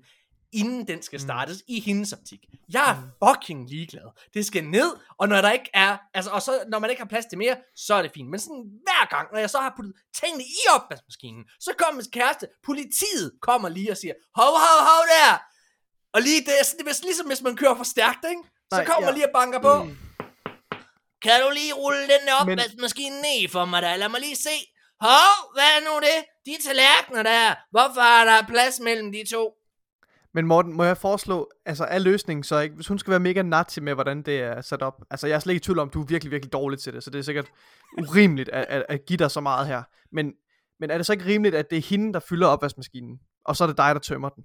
inden 0.54 0.88
den 0.88 1.02
skal 1.02 1.20
startes 1.20 1.58
mm. 1.58 1.74
i 1.76 1.80
hendes 1.80 2.14
optik. 2.14 2.40
Jeg 2.74 2.90
er 2.92 3.28
fucking 3.28 3.70
ligeglad. 3.70 4.08
Det 4.34 4.46
skal 4.46 4.64
ned, 4.64 4.96
og 5.20 5.30
når 5.30 5.42
der 5.42 5.52
ikke 5.52 5.70
er, 5.74 5.98
altså, 6.14 6.32
og 6.32 6.42
så, 6.42 6.64
når 6.68 6.80
man 6.80 6.90
ikke 6.90 7.02
har 7.02 7.08
plads 7.08 7.26
til 7.26 7.38
mere, 7.38 7.58
så 7.76 7.94
er 7.94 8.02
det 8.02 8.12
fint. 8.12 8.30
Men 8.30 8.40
sådan 8.40 8.66
hver 8.86 9.06
gang, 9.16 9.28
når 9.32 9.40
jeg 9.40 9.50
så 9.50 9.60
har 9.60 9.74
puttet 9.78 9.94
tingene 10.22 10.44
i 10.44 10.62
opvaskemaskinen, 10.76 11.44
så 11.60 11.72
kommer 11.78 12.02
min 12.02 12.12
kæreste, 12.12 12.48
politiet 12.66 13.32
kommer 13.42 13.70
lige 13.70 13.92
og 13.92 13.98
siger, 13.98 14.14
hov, 14.36 14.54
hov, 14.66 14.80
hov 14.90 15.04
der! 15.16 15.32
Og 16.14 16.22
lige 16.22 16.40
det, 16.40 16.54
det 16.80 16.88
er 16.88 17.04
ligesom 17.04 17.28
hvis 17.28 17.42
man 17.42 17.56
kører 17.56 17.76
for 17.76 17.84
stærkt, 17.84 18.26
ikke? 18.30 18.42
Så 18.74 18.84
kommer 18.88 19.10
ja. 19.10 19.14
lige 19.16 19.28
og 19.28 19.34
banker 19.34 19.60
på. 19.60 19.84
Mm. 19.84 19.98
Kan 21.22 21.42
du 21.42 21.50
lige 21.54 21.74
rulle 21.74 22.02
den 22.02 22.22
der 22.28 22.46
Men- 22.46 22.60
opvaskemaskine 22.60 23.16
ned 23.22 23.50
for 23.50 23.66
mig 23.66 23.82
der? 23.82 23.96
Lad 23.96 24.10
mig 24.10 24.22
lige 24.22 24.36
se. 24.36 24.56
Hov, 25.02 25.54
hvad 25.56 25.70
er 25.78 25.82
nu 25.88 26.00
det? 26.08 26.20
De 26.46 26.64
tallerkener 26.64 27.24
der. 27.24 27.56
Hvorfor 27.72 28.02
er 28.02 28.26
der 28.26 28.48
plads 28.48 28.80
mellem 28.80 29.12
de 29.12 29.24
to? 29.32 29.59
Men 30.34 30.46
Morten, 30.46 30.74
må 30.74 30.84
jeg 30.84 30.98
foreslå, 30.98 31.52
altså 31.66 31.84
er 31.84 32.00
løsningen 32.00 32.44
så 32.44 32.60
ikke, 32.60 32.76
hvis 32.76 32.88
hun 32.88 33.00
skal 33.00 33.12
være 33.12 33.20
mega 33.20 33.42
nazi 33.42 33.80
med, 33.80 33.94
hvordan 33.94 34.22
det 34.22 34.40
er 34.40 34.62
sat 34.62 34.82
op. 34.82 35.04
Altså 35.10 35.28
jeg 35.28 35.36
er 35.36 35.40
slet 35.40 35.54
ikke 35.54 35.62
i 35.62 35.66
tvivl 35.66 35.80
om, 35.80 35.90
du 35.90 36.02
er 36.02 36.06
virkelig, 36.06 36.32
virkelig 36.32 36.54
dårlig 36.54 36.80
til 36.80 36.94
det, 36.94 37.04
så 37.04 37.10
det 37.10 37.20
er 37.20 37.24
sikkert 37.24 37.52
urimeligt 37.98 38.50
at, 38.50 38.66
at, 38.70 38.86
at 38.90 39.06
give 39.06 39.18
dig 39.18 39.32
så 39.32 39.42
meget 39.42 39.68
her. 39.68 39.84
Men, 40.12 40.34
men 40.80 40.92
er 40.92 40.98
det 40.98 41.06
så 41.06 41.14
ikke 41.14 41.26
rimeligt, 41.26 41.56
at 41.56 41.70
det 41.70 41.78
er 41.78 41.82
hende, 41.82 42.14
der 42.14 42.20
fylder 42.20 42.48
opvaskemaskinen, 42.48 43.20
og 43.46 43.56
så 43.56 43.64
er 43.64 43.68
det 43.68 43.78
dig, 43.78 43.96
der 43.96 44.02
tømmer 44.02 44.30
den? 44.30 44.44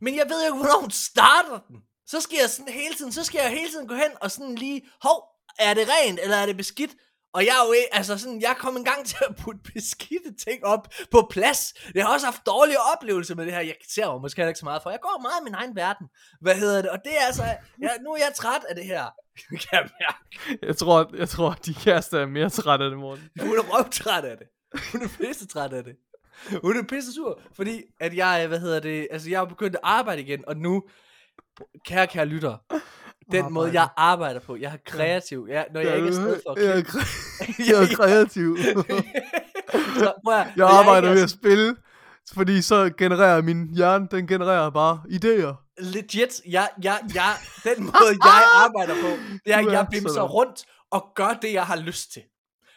Men 0.00 0.16
jeg 0.16 0.24
ved 0.28 0.40
jo 0.40 0.46
ikke, 0.46 0.58
hvornår 0.58 0.80
hun 0.80 0.90
starter 0.90 1.58
den. 1.68 1.76
Så 2.06 2.20
skal 2.20 2.38
jeg 2.40 2.50
sådan 2.50 2.72
hele 2.72 2.94
tiden, 2.94 3.12
så 3.12 3.24
skal 3.24 3.40
jeg 3.42 3.50
hele 3.50 3.70
tiden 3.70 3.88
gå 3.88 3.94
hen 3.94 4.12
og 4.20 4.30
sådan 4.30 4.54
lige, 4.54 4.82
hov, 5.02 5.24
er 5.58 5.74
det 5.74 5.88
rent, 5.88 6.20
eller 6.22 6.36
er 6.36 6.46
det 6.46 6.56
beskidt? 6.56 6.94
Og 7.34 7.40
jeg 7.46 7.54
er 7.60 7.66
jo 7.66 7.72
ikke, 7.72 7.94
altså 7.94 8.18
sådan, 8.18 8.40
jeg 8.40 8.56
kom 8.58 8.76
en 8.76 8.84
gang 8.84 9.06
til 9.06 9.16
at 9.28 9.36
putte 9.36 9.60
beskidte 9.74 10.34
ting 10.46 10.64
op 10.64 10.88
på 11.10 11.26
plads. 11.30 11.74
Jeg 11.94 12.04
har 12.04 12.14
også 12.14 12.26
haft 12.26 12.46
dårlige 12.46 12.76
oplevelser 12.92 13.34
med 13.34 13.44
det 13.44 13.52
her. 13.52 13.60
Jeg 13.60 13.74
ser 13.88 14.06
jo 14.06 14.18
måske 14.18 14.48
ikke 14.48 14.58
så 14.58 14.64
meget 14.64 14.82
for. 14.82 14.90
Jeg 14.90 15.00
går 15.02 15.20
meget 15.22 15.40
i 15.40 15.44
min 15.44 15.54
egen 15.54 15.76
verden. 15.76 16.06
Hvad 16.40 16.54
hedder 16.54 16.82
det? 16.82 16.90
Og 16.90 16.98
det 17.04 17.12
er 17.20 17.26
altså, 17.26 17.42
ja, 17.82 17.88
nu 18.02 18.12
er 18.12 18.16
jeg 18.16 18.32
træt 18.34 18.64
af 18.68 18.74
det 18.74 18.84
her. 18.84 19.04
kan 19.48 19.68
jeg 19.72 19.88
mærke. 20.00 20.58
Jeg 20.66 20.76
tror, 20.76 21.10
jeg 21.16 21.28
tror, 21.28 21.50
de 21.66 21.74
kæreste 21.74 22.18
er 22.18 22.26
mere 22.26 22.50
træt 22.50 22.80
af 22.80 22.90
det, 22.90 22.98
Morten. 22.98 23.30
Hun 23.40 23.58
er 23.58 23.62
røvtræt 23.62 24.24
af 24.24 24.36
det. 24.38 24.46
Hun 24.92 25.02
er 25.02 25.08
pisse 25.08 25.46
træt 25.46 25.72
af 25.72 25.84
det. 25.84 25.96
Hun 26.62 26.76
er 26.76 26.82
pisse 26.82 27.12
sur, 27.12 27.40
fordi 27.52 27.82
at 28.00 28.16
jeg, 28.16 28.46
hvad 28.48 28.60
hedder 28.60 28.80
det, 28.80 29.08
altså 29.10 29.30
jeg 29.30 29.40
er 29.40 29.44
begyndt 29.44 29.74
at 29.74 29.80
arbejde 29.82 30.22
igen, 30.22 30.44
og 30.46 30.56
nu, 30.56 30.82
kære, 31.86 32.06
kære 32.06 32.26
lytter, 32.26 32.56
den 33.32 33.36
Arbejde. 33.36 33.54
måde 33.54 33.70
jeg 33.72 33.88
arbejder 33.96 34.40
på, 34.40 34.56
jeg 34.56 34.72
er 34.72 34.76
kreativ, 34.86 35.46
jeg, 35.50 35.66
når 35.74 35.80
jeg 35.80 35.96
ikke 35.96 36.08
er 36.08 36.12
sted 36.12 36.40
for 36.46 36.52
at 36.52 36.64
jeg, 36.64 36.78
er 36.78 36.82
kre- 36.82 37.70
jeg 37.72 37.82
er 37.82 37.96
kreativ. 37.96 38.56
så, 39.98 40.12
prøv 40.24 40.34
at, 40.34 40.46
Jeg 40.56 40.66
arbejder 40.68 41.08
ikke 41.08 41.14
ved 41.16 41.22
at 41.22 41.30
spille, 41.30 41.76
fordi 42.34 42.62
så 42.62 42.90
genererer 42.98 43.42
min 43.42 43.74
hjerne, 43.74 44.08
den 44.10 44.26
genererer 44.26 44.70
bare 44.70 45.02
idéer. 45.08 45.74
legit, 45.84 46.40
jeg, 46.48 46.68
jeg, 46.82 46.98
jeg, 47.14 47.32
den 47.64 47.84
måde 47.84 48.16
jeg 48.24 48.44
arbejder 48.64 48.94
på, 49.02 49.08
det 49.44 49.54
er, 49.54 49.58
at 49.58 49.72
jeg 49.72 49.86
så 49.92 49.98
bimser 50.00 50.22
rundt 50.22 50.64
og 50.90 51.12
gør 51.14 51.38
det, 51.42 51.52
jeg 51.52 51.64
har 51.66 51.76
lyst 51.76 52.12
til. 52.12 52.22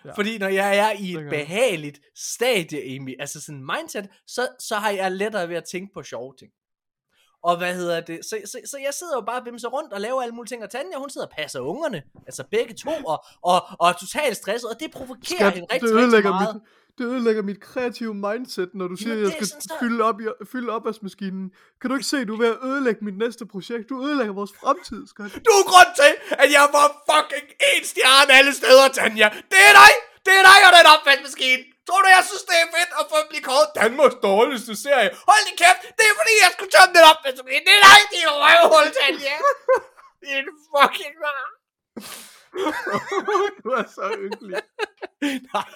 Ja. 0.05 0.11
Fordi 0.11 0.37
når 0.37 0.47
jeg 0.47 0.77
er 0.77 0.91
i 0.99 1.13
et 1.15 1.21
jeg. 1.21 1.29
behageligt 1.29 1.99
stadie, 2.15 2.95
Amy, 2.95 3.15
altså 3.19 3.41
sådan 3.41 3.65
mindset, 3.65 4.07
så, 4.27 4.47
så 4.59 4.75
har 4.75 4.89
jeg 4.89 5.11
lettere 5.11 5.49
ved 5.49 5.55
at 5.55 5.63
tænke 5.71 5.93
på 5.93 6.03
sjove 6.03 6.33
ting. 6.39 6.51
Og 7.43 7.57
hvad 7.57 7.75
hedder 7.75 8.01
det? 8.01 8.19
Så, 8.25 8.37
så, 8.45 8.59
så 8.65 8.77
jeg 8.77 8.93
sidder 8.93 9.13
jo 9.15 9.21
bare 9.21 9.39
og 9.39 9.43
bimser 9.45 9.69
rundt 9.69 9.93
og 9.93 10.01
laver 10.01 10.21
alle 10.21 10.35
mulige 10.35 10.49
ting. 10.49 10.63
Og 10.63 10.69
Tanja, 10.69 10.97
hun 10.97 11.09
sidder 11.09 11.27
og 11.27 11.33
passer 11.39 11.59
ungerne. 11.59 12.03
Altså 12.27 12.43
begge 12.51 12.73
to. 12.73 12.89
Og, 13.07 13.25
og, 13.43 13.57
og 13.79 13.89
er 13.89 13.93
totalt 13.93 14.37
stresset. 14.37 14.69
Og 14.69 14.79
det 14.79 14.91
provokerer 14.91 15.37
Skat, 15.39 15.53
hende 15.53 15.67
det 15.67 15.73
rigtig, 15.73 15.89
rigtig 15.89 16.03
ødelægger, 16.03 16.29
meget. 16.29 16.53
mit, 16.55 16.63
det 16.97 17.05
ødelægger 17.05 17.41
mit 17.43 17.59
kreative 17.61 18.13
mindset, 18.13 18.69
når 18.73 18.87
du 18.87 18.95
siger, 18.95 19.13
at 19.15 19.21
jeg 19.21 19.31
skal 19.31 19.47
sådan, 19.47 19.61
så- 19.61 19.73
fylde, 19.79 20.03
op 20.03 20.21
i, 20.21 20.25
fylde 20.51 20.69
opvaskemaskinen. 20.77 21.51
Kan 21.81 21.89
du 21.89 21.95
ikke 21.95 22.07
se, 22.13 22.25
du 22.25 22.33
er 22.33 22.37
ved 22.37 22.47
at 22.55 22.57
ødelægge 22.69 23.05
mit 23.05 23.17
næste 23.17 23.45
projekt? 23.45 23.89
Du 23.89 23.95
ødelægger 24.05 24.33
vores 24.33 24.51
fremtid, 24.61 25.07
skat. 25.07 25.31
Du 25.47 25.51
er 25.61 25.65
grund 25.71 25.91
til, 26.01 26.11
at 26.43 26.49
jeg 26.57 26.65
får 26.75 26.87
fucking 27.11 27.47
en 27.71 27.83
stjerne 27.91 28.31
alle 28.39 28.53
steder, 28.53 28.87
Tanja. 28.97 29.27
Det 29.51 29.59
er 29.69 29.73
dig! 29.81 29.91
Det 30.25 30.33
er 30.39 30.43
dig 30.51 30.59
og 30.67 30.71
den 30.77 30.85
opvaskemaskine! 30.95 31.63
Tror 31.87 31.99
du, 32.03 32.07
jeg 32.17 32.23
synes, 32.29 32.43
det 32.49 32.57
er 32.63 32.67
fedt 32.77 32.91
at 33.01 33.05
få 33.11 33.17
blive 33.29 33.43
kåret 33.49 33.69
Danmarks 33.81 34.17
dårligste 34.29 34.73
serie? 34.85 35.09
Hold 35.29 35.43
din 35.47 35.57
kæft! 35.63 35.81
Det 35.97 36.05
er 36.11 36.15
fordi, 36.21 36.33
jeg 36.45 36.51
skulle 36.55 36.71
tømme 36.75 36.91
den 36.97 37.05
opvaskemaskine. 37.11 37.63
Det 37.67 37.73
er 37.77 37.83
dig, 37.89 38.01
din 38.15 38.27
røvhul, 38.43 38.87
Tanja! 38.97 39.35
Din 40.25 40.45
fucking 40.71 41.15
rar. 41.25 41.47
du 43.63 43.69
er 43.79 43.85
så 43.97 44.05
ynkelig. 44.25 44.61
Nej. 45.53 45.69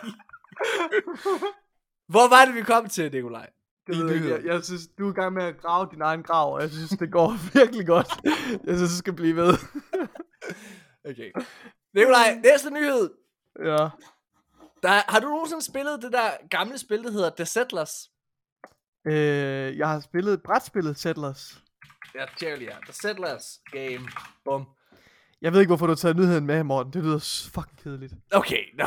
Hvor 2.13 2.27
var 2.33 2.45
det, 2.45 2.55
vi 2.55 2.63
kom 2.71 2.89
til, 2.89 3.11
Nikolaj? 3.11 3.49
Det 3.87 4.05
ved 4.05 4.15
jeg, 4.15 4.29
jeg, 4.29 4.45
jeg 4.45 4.63
synes, 4.63 4.81
du 4.97 5.07
er 5.07 5.11
i 5.11 5.15
gang 5.15 5.33
med 5.33 5.43
at 5.43 5.61
grave 5.61 5.87
din 5.91 6.01
egen 6.01 6.23
grav, 6.23 6.53
og 6.53 6.61
jeg 6.61 6.69
synes, 6.69 6.89
det 6.89 7.11
går 7.11 7.29
virkelig 7.59 7.87
godt. 7.87 8.09
Jeg 8.67 8.75
synes, 8.77 8.89
det 8.91 8.99
skal 8.99 9.13
blive 9.13 9.35
ved. 9.35 9.53
Okay. 11.09 11.31
Nikolaj, 11.95 12.33
næste 12.43 12.69
nyhed. 12.69 13.09
ja. 13.65 13.87
Der, 14.83 15.11
har 15.11 15.19
du 15.19 15.27
nogensinde 15.27 15.65
spillet 15.65 16.01
det 16.01 16.11
der 16.11 16.47
gamle 16.49 16.77
spil, 16.77 17.03
der 17.03 17.11
hedder 17.11 17.29
The 17.37 17.45
Settlers? 17.45 18.09
Øh, 19.07 19.77
jeg 19.77 19.89
har 19.89 19.99
spillet 19.99 20.43
brætspillet 20.43 20.99
Settlers. 20.99 21.63
Ja, 22.15 22.25
Charlie, 22.37 22.67
ja. 22.67 22.75
The 22.85 22.93
Settlers 22.93 23.59
game. 23.71 24.09
Bum. 24.45 24.67
Jeg 25.41 25.53
ved 25.53 25.59
ikke, 25.59 25.69
hvorfor 25.69 25.85
du 25.85 25.91
har 25.91 25.95
taget 25.95 26.17
nyheden 26.17 26.45
med, 26.45 26.63
Morten. 26.63 26.93
Det 26.93 27.03
lyder 27.03 27.49
fucking 27.53 27.79
kedeligt. 27.83 28.13
Okay, 28.31 28.63
nå. 28.77 28.85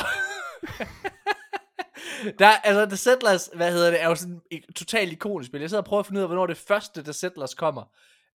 der, 2.39 2.49
altså, 2.49 2.87
The 2.87 2.97
Settlers, 2.97 3.51
hvad 3.55 3.73
hedder 3.73 3.91
det, 3.91 4.03
er 4.03 4.09
jo 4.09 4.15
sådan 4.15 4.41
et 4.51 4.65
totalt 4.77 5.13
ikonisk 5.13 5.49
spil. 5.49 5.61
Jeg 5.61 5.71
sidder 5.71 5.83
og 5.83 5.87
prøver 5.87 6.01
at 6.01 6.07
finde 6.07 6.19
ud 6.19 6.23
af, 6.23 6.29
hvornår 6.29 6.47
det 6.47 6.57
første 6.57 7.03
The 7.03 7.13
Settlers 7.13 7.55
kommer. 7.55 7.83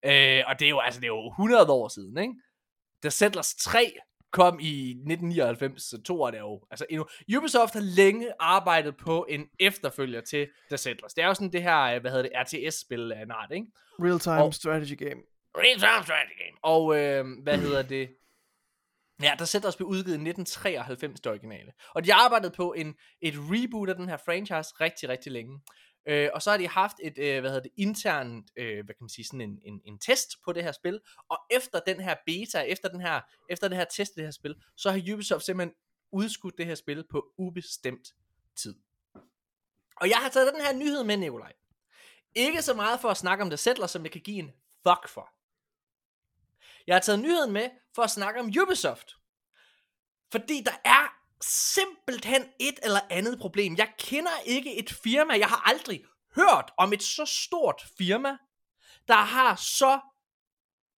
Øh, 0.06 0.44
og 0.48 0.60
det 0.60 0.66
er 0.66 0.70
jo, 0.70 0.80
altså, 0.80 1.00
det 1.00 1.06
er 1.06 1.12
jo 1.12 1.30
100 1.30 1.72
år 1.72 1.88
siden, 1.88 2.18
ikke? 2.18 2.34
The 3.04 3.12
Settlers 3.12 3.56
3 3.56 3.94
kom 4.32 4.60
i 4.62 4.90
1999, 4.90 5.82
så 5.84 6.02
to 6.02 6.22
år 6.22 6.32
det 6.32 6.38
er 6.38 6.42
jo, 6.42 6.62
altså 6.72 6.86
endnu. 6.90 7.06
Ubisoft 7.38 7.74
har 7.74 7.82
længe 7.82 8.32
arbejdet 8.40 8.98
på 8.98 9.26
en 9.30 9.46
efterfølger 9.60 10.22
til 10.22 10.48
The 10.70 10.78
Settlers. 10.78 11.14
Det 11.14 11.24
er 11.24 11.28
jo 11.28 11.34
sådan 11.34 11.52
det 11.52 11.64
her, 11.64 11.80
øh, 11.82 12.02
hvad 12.02 12.12
hedder 12.12 12.24
det, 12.30 12.32
RTS-spil 12.36 13.12
af 13.12 13.22
en 13.22 13.32
art, 13.32 13.52
ikke? 13.52 13.68
Real-time 14.04 14.44
Og- 14.44 14.54
strategy 14.54 14.98
game. 14.98 15.22
Real 15.58 15.80
Time 15.80 16.04
Strategy 16.04 16.38
Game. 16.46 16.58
Og 16.64 16.98
øh, 17.00 17.26
hvad 17.44 17.58
hedder 17.58 17.82
det? 17.82 18.10
Ja, 19.24 19.32
der 19.40 19.46
Settlers 19.46 19.76
blev 19.76 19.88
udgivet 19.88 20.18
i 20.18 20.30
1993, 20.30 21.20
det 21.20 21.28
originale. 21.32 21.72
Og 21.96 22.06
de 22.06 22.12
har 22.12 22.26
arbejdet 22.26 22.54
på 22.54 22.74
en, 22.74 22.96
et 23.22 23.34
reboot 23.38 23.90
af 23.90 23.96
den 23.96 24.10
her 24.10 24.18
franchise 24.26 24.70
rigtig, 24.82 25.10
rigtig 25.10 25.32
længe. 25.32 25.60
Øh, 26.06 26.30
og 26.34 26.42
så 26.42 26.50
har 26.52 26.58
de 26.58 26.68
haft 26.68 26.98
et, 27.04 27.18
øh, 27.18 27.40
hvad 27.40 27.50
hedder 27.50 27.64
det, 27.64 27.72
internt, 27.78 28.52
øh, 28.56 28.86
hvad 28.86 28.96
kan 28.96 29.04
man 29.04 29.10
sige, 29.10 29.26
sådan 29.26 29.42
en, 29.42 29.60
en, 29.66 29.82
en 29.86 30.00
test 30.00 30.30
på 30.46 30.54
det 30.54 30.64
her 30.64 30.72
spil. 30.72 31.00
Og 31.30 31.40
efter 31.52 31.80
den 31.80 32.00
her 32.00 32.16
beta, 32.26 32.60
efter, 32.60 32.90
den 32.90 33.02
her, 33.02 33.22
efter 33.50 33.68
det 33.68 33.78
her 33.78 33.86
test 33.86 34.12
af 34.12 34.16
det 34.16 34.24
her 34.24 34.32
spil, 34.32 34.56
så 34.76 34.92
har 34.92 35.14
Ubisoft 35.14 35.46
simpelthen 35.46 35.76
udskudt 36.12 36.58
det 36.58 36.66
her 36.66 36.76
spil 36.76 37.04
på 37.12 37.26
ubestemt 37.38 38.14
tid. 38.56 38.76
Og 39.96 40.10
jeg 40.10 40.18
har 40.18 40.30
taget 40.30 40.54
den 40.54 40.62
her 40.62 40.74
nyhed 40.74 41.04
med, 41.04 41.18
Nikolaj. 41.18 41.54
Ikke 42.36 42.62
så 42.62 42.74
meget 42.74 43.00
for 43.00 43.10
at 43.10 43.18
snakke 43.18 43.44
om 43.44 43.50
det 43.50 43.60
Settler, 43.60 43.88
som 43.88 44.04
jeg 44.04 44.12
kan 44.12 44.22
give 44.22 44.40
en 44.40 44.52
fuck 44.88 45.08
for. 45.08 45.30
Jeg 46.88 46.96
har 46.96 47.00
taget 47.00 47.20
nyheden 47.20 47.52
med 47.52 47.70
for 47.96 48.02
at 48.02 48.12
snakke 48.12 48.40
om 48.40 48.52
Ubisoft. 48.62 49.16
Fordi 50.32 50.64
der 50.66 50.76
er 50.86 51.19
simpelthen 51.44 52.42
et 52.60 52.80
eller 52.84 53.00
andet 53.10 53.40
problem. 53.40 53.76
Jeg 53.78 53.90
kender 54.00 54.32
ikke 54.46 54.80
et 54.80 54.90
firma, 55.04 55.34
jeg 55.34 55.48
har 55.48 55.70
aldrig 55.70 56.04
hørt 56.36 56.72
om 56.78 56.94
et 56.94 57.04
så 57.04 57.26
stort 57.26 57.82
firma, 57.98 58.38
der 59.08 59.16
har 59.16 59.56
så 59.56 60.00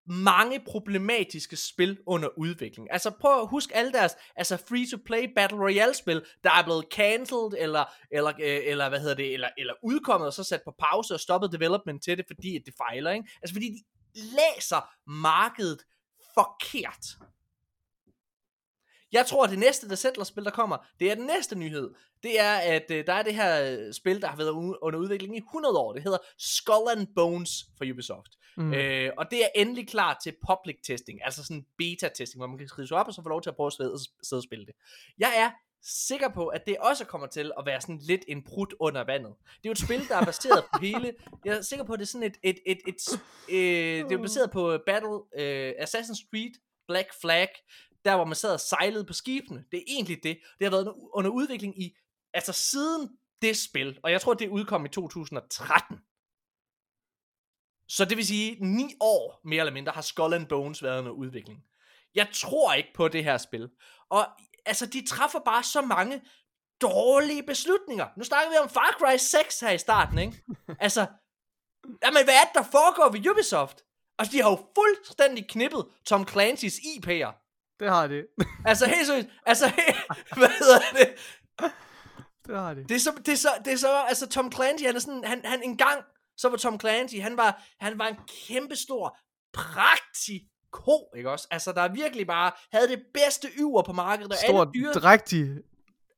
mange 0.06 0.60
problematiske 0.60 1.56
spil 1.56 2.00
under 2.06 2.30
udvikling. 2.38 2.92
Altså 2.92 3.12
prøv 3.20 3.42
at 3.42 3.48
huske 3.48 3.76
alle 3.76 3.92
deres 3.92 4.16
altså 4.36 4.58
free-to-play 4.58 5.34
Battle 5.36 5.60
Royale-spil, 5.60 6.26
der 6.44 6.52
er 6.52 6.64
blevet 6.64 6.86
cancelled, 6.94 7.54
eller, 7.58 7.86
eller, 8.12 8.30
øh, 8.30 8.60
eller, 8.66 8.89
hvad 8.89 9.00
hedder 9.00 9.16
det, 9.16 9.34
eller, 9.34 9.50
eller 9.58 9.74
udkommet, 9.84 10.28
og 10.28 10.34
så 10.34 10.44
sat 10.44 10.62
på 10.66 10.74
pause 10.80 11.14
og 11.14 11.20
stoppet 11.20 11.52
development 11.52 12.04
til 12.04 12.18
det, 12.18 12.26
fordi 12.28 12.60
det 12.66 12.74
fejler, 12.78 13.12
ikke? 13.12 13.30
Altså 13.42 13.54
fordi 13.56 13.70
de 13.70 13.82
læser 14.16 15.10
markedet 15.10 15.80
forkert. 16.34 17.06
Jeg 19.12 19.26
tror, 19.26 19.43
at 19.43 19.49
det 19.49 19.59
næste 19.59 19.88
The 19.88 19.95
Settlers-spil, 19.95 20.43
der 20.43 20.51
kommer, 20.51 20.78
det 20.99 21.12
er 21.12 21.16
den 21.16 21.26
næste 21.26 21.55
nyhed. 21.55 21.93
Det 22.24 22.39
er, 22.39 22.53
at 22.53 22.91
øh, 22.91 23.07
der 23.07 23.14
er 23.14 23.24
det 23.24 23.36
her 23.36 23.72
øh, 23.72 23.93
spil, 23.93 24.22
der 24.22 24.28
har 24.28 24.38
været 24.38 24.49
under 24.82 24.99
udvikling 24.99 25.36
i 25.36 25.39
100 25.39 25.78
år. 25.78 25.93
Det 25.93 26.03
hedder 26.03 26.18
Skull 26.38 26.89
and 26.97 27.07
Bones 27.16 27.66
for 27.78 27.86
Ubisoft. 27.91 28.32
Mm. 28.57 28.74
Øh, 28.74 29.12
og 29.18 29.32
det 29.32 29.43
er 29.43 29.47
endelig 29.55 29.88
klar 29.88 30.20
til 30.24 30.34
public 30.47 30.76
testing, 30.84 31.20
altså 31.24 31.43
sådan 31.43 31.66
beta-testing, 31.78 32.38
hvor 32.38 32.47
man 32.47 32.57
kan 32.57 32.68
skrive 32.68 32.88
sig 32.88 32.97
op 32.97 33.07
og 33.07 33.14
så 33.14 33.22
få 33.24 33.30
lov 33.30 33.41
til 33.41 33.49
at 33.49 33.55
prøve 33.55 33.68
at 33.68 33.74
sidde, 33.74 33.93
og 34.39 34.43
spille 34.43 34.66
det. 34.66 34.76
Jeg 35.18 35.34
er 35.38 35.51
sikker 35.84 36.30
på, 36.30 36.47
at 36.47 36.66
det 36.68 36.78
også 36.78 37.05
kommer 37.05 37.28
til 37.28 37.51
at 37.59 37.66
være 37.66 37.82
sådan 37.82 37.99
lidt 38.01 38.26
en 38.28 38.43
brud 38.43 38.68
under 38.80 39.03
vandet. 39.03 39.34
Det 39.45 39.53
er 39.53 39.59
jo 39.70 39.72
et 39.72 39.78
spil, 39.78 40.07
der 40.07 40.18
er 40.18 40.26
baseret 40.26 40.64
på 40.74 40.80
hele... 40.82 41.14
Jeg 41.45 41.57
er 41.57 41.62
sikker 41.62 41.86
på, 41.86 41.93
at 41.93 41.99
det 41.99 42.05
er 42.05 42.07
sådan 42.07 42.28
et... 42.28 42.38
et, 42.43 42.59
et, 42.66 42.80
et, 42.88 42.95
et 42.95 43.20
øh, 43.49 44.09
det 44.09 44.12
er 44.12 44.22
baseret 44.22 44.51
på 44.51 44.78
Battle, 44.86 45.20
øh, 45.38 45.74
Assassin's 45.80 46.30
Creed, 46.30 46.53
Black 46.88 47.09
Flag, 47.22 47.49
der 48.06 48.16
hvor 48.16 48.26
man 48.26 48.36
sad 48.36 48.54
og 48.54 48.60
sejlede 48.60 49.06
på 49.06 49.14
skibene. 49.14 49.66
Det 49.72 49.78
er 49.78 49.84
egentlig 49.88 50.24
det. 50.24 50.39
Det 50.60 50.66
har 50.66 50.72
været 50.72 50.93
under 51.14 51.32
udvikling 51.32 51.82
i... 51.82 51.97
Altså 52.34 52.54
siden 52.54 53.10
det 53.41 53.58
spil, 53.58 53.99
og 54.04 54.12
jeg 54.12 54.22
tror, 54.22 54.34
det 54.34 54.49
udkom 54.49 54.86
i 54.86 54.89
2013. 54.89 55.97
Så 57.88 58.06
det 58.06 58.18
vil 58.18 58.28
sige, 58.28 58.58
ni 58.66 58.93
år 58.99 59.41
mere 59.43 59.60
eller 59.60 59.74
mindre 59.74 59.91
har 59.91 60.02
Skull 60.02 60.34
and 60.34 60.47
Bones 60.47 60.84
været 60.84 60.99
under 60.99 61.12
udvikling. 61.12 61.64
Jeg 62.16 62.28
tror 62.34 62.74
ikke 62.74 62.89
på 62.95 63.08
det 63.08 63.24
her 63.24 63.38
spil. 63.38 63.70
Og 64.10 64.28
altså, 64.66 64.86
de 64.86 65.08
træffer 65.08 65.39
bare 65.39 65.64
så 65.64 65.82
mange 65.82 66.22
dårlige 66.82 67.43
beslutninger. 67.43 68.08
Nu 68.18 68.24
snakker 68.24 68.52
vi 68.52 68.58
om 68.58 68.70
Far 68.70 68.95
Cry 68.99 69.18
6 69.18 69.60
her 69.60 69.72
i 69.72 69.78
starten, 69.78 70.18
ikke? 70.20 70.43
Altså, 70.86 71.08
jamen 72.04 72.24
hvad 72.24 72.34
er 72.34 72.45
det, 72.45 72.54
der 72.54 72.64
foregår 72.64 73.12
ved 73.12 73.30
Ubisoft? 73.30 73.84
Altså, 74.20 74.32
de 74.32 74.41
har 74.41 74.49
jo 74.49 74.68
fuldstændig 74.76 75.47
knippet 75.49 75.86
Tom 76.06 76.22
Clancy's 76.22 76.78
IP'er. 76.91 77.41
Det 77.82 77.90
har 77.90 78.08
de. 78.08 78.24
Altså, 78.66 78.86
helt 78.88 79.08
seriøst. 79.08 79.28
Altså, 79.46 79.68
helt, 79.68 79.98
hvad 80.40 80.50
hedder 80.60 80.80
det? 80.94 81.10
Det 82.48 82.60
har 82.60 82.74
de. 82.74 82.84
Det 82.84 82.96
er 82.96 83.00
så, 83.00 83.12
det 83.26 83.32
er 83.32 83.38
så, 83.38 83.50
det 83.66 83.74
er 83.74 83.78
så, 83.78 84.04
altså 84.08 84.28
Tom 84.28 84.52
Clancy, 84.52 84.84
han 84.86 84.96
er 84.96 85.00
sådan, 85.00 85.24
han, 85.24 85.42
han 85.46 85.64
engang, 85.64 86.04
så 86.38 86.50
var 86.50 86.58
Tom 86.58 86.80
Clancy, 86.80 87.16
han 87.16 87.38
var, 87.38 87.64
han 87.80 88.00
var 88.00 88.08
en 88.08 88.16
kæmpestor 88.48 89.18
praktiko, 89.54 91.10
ikke 91.18 91.32
også? 91.32 91.48
Altså, 91.52 91.72
der 91.72 91.88
virkelig 91.94 92.28
bare 92.28 92.52
havde 92.74 92.88
det 92.88 93.02
bedste 93.14 93.48
yver 93.60 93.82
på 93.82 93.94
markedet, 93.94 94.32
og 94.32 94.38
alle, 94.44 94.56
Stor, 94.56 94.72
dyre, 94.74 94.94
drægtig. 94.94 95.50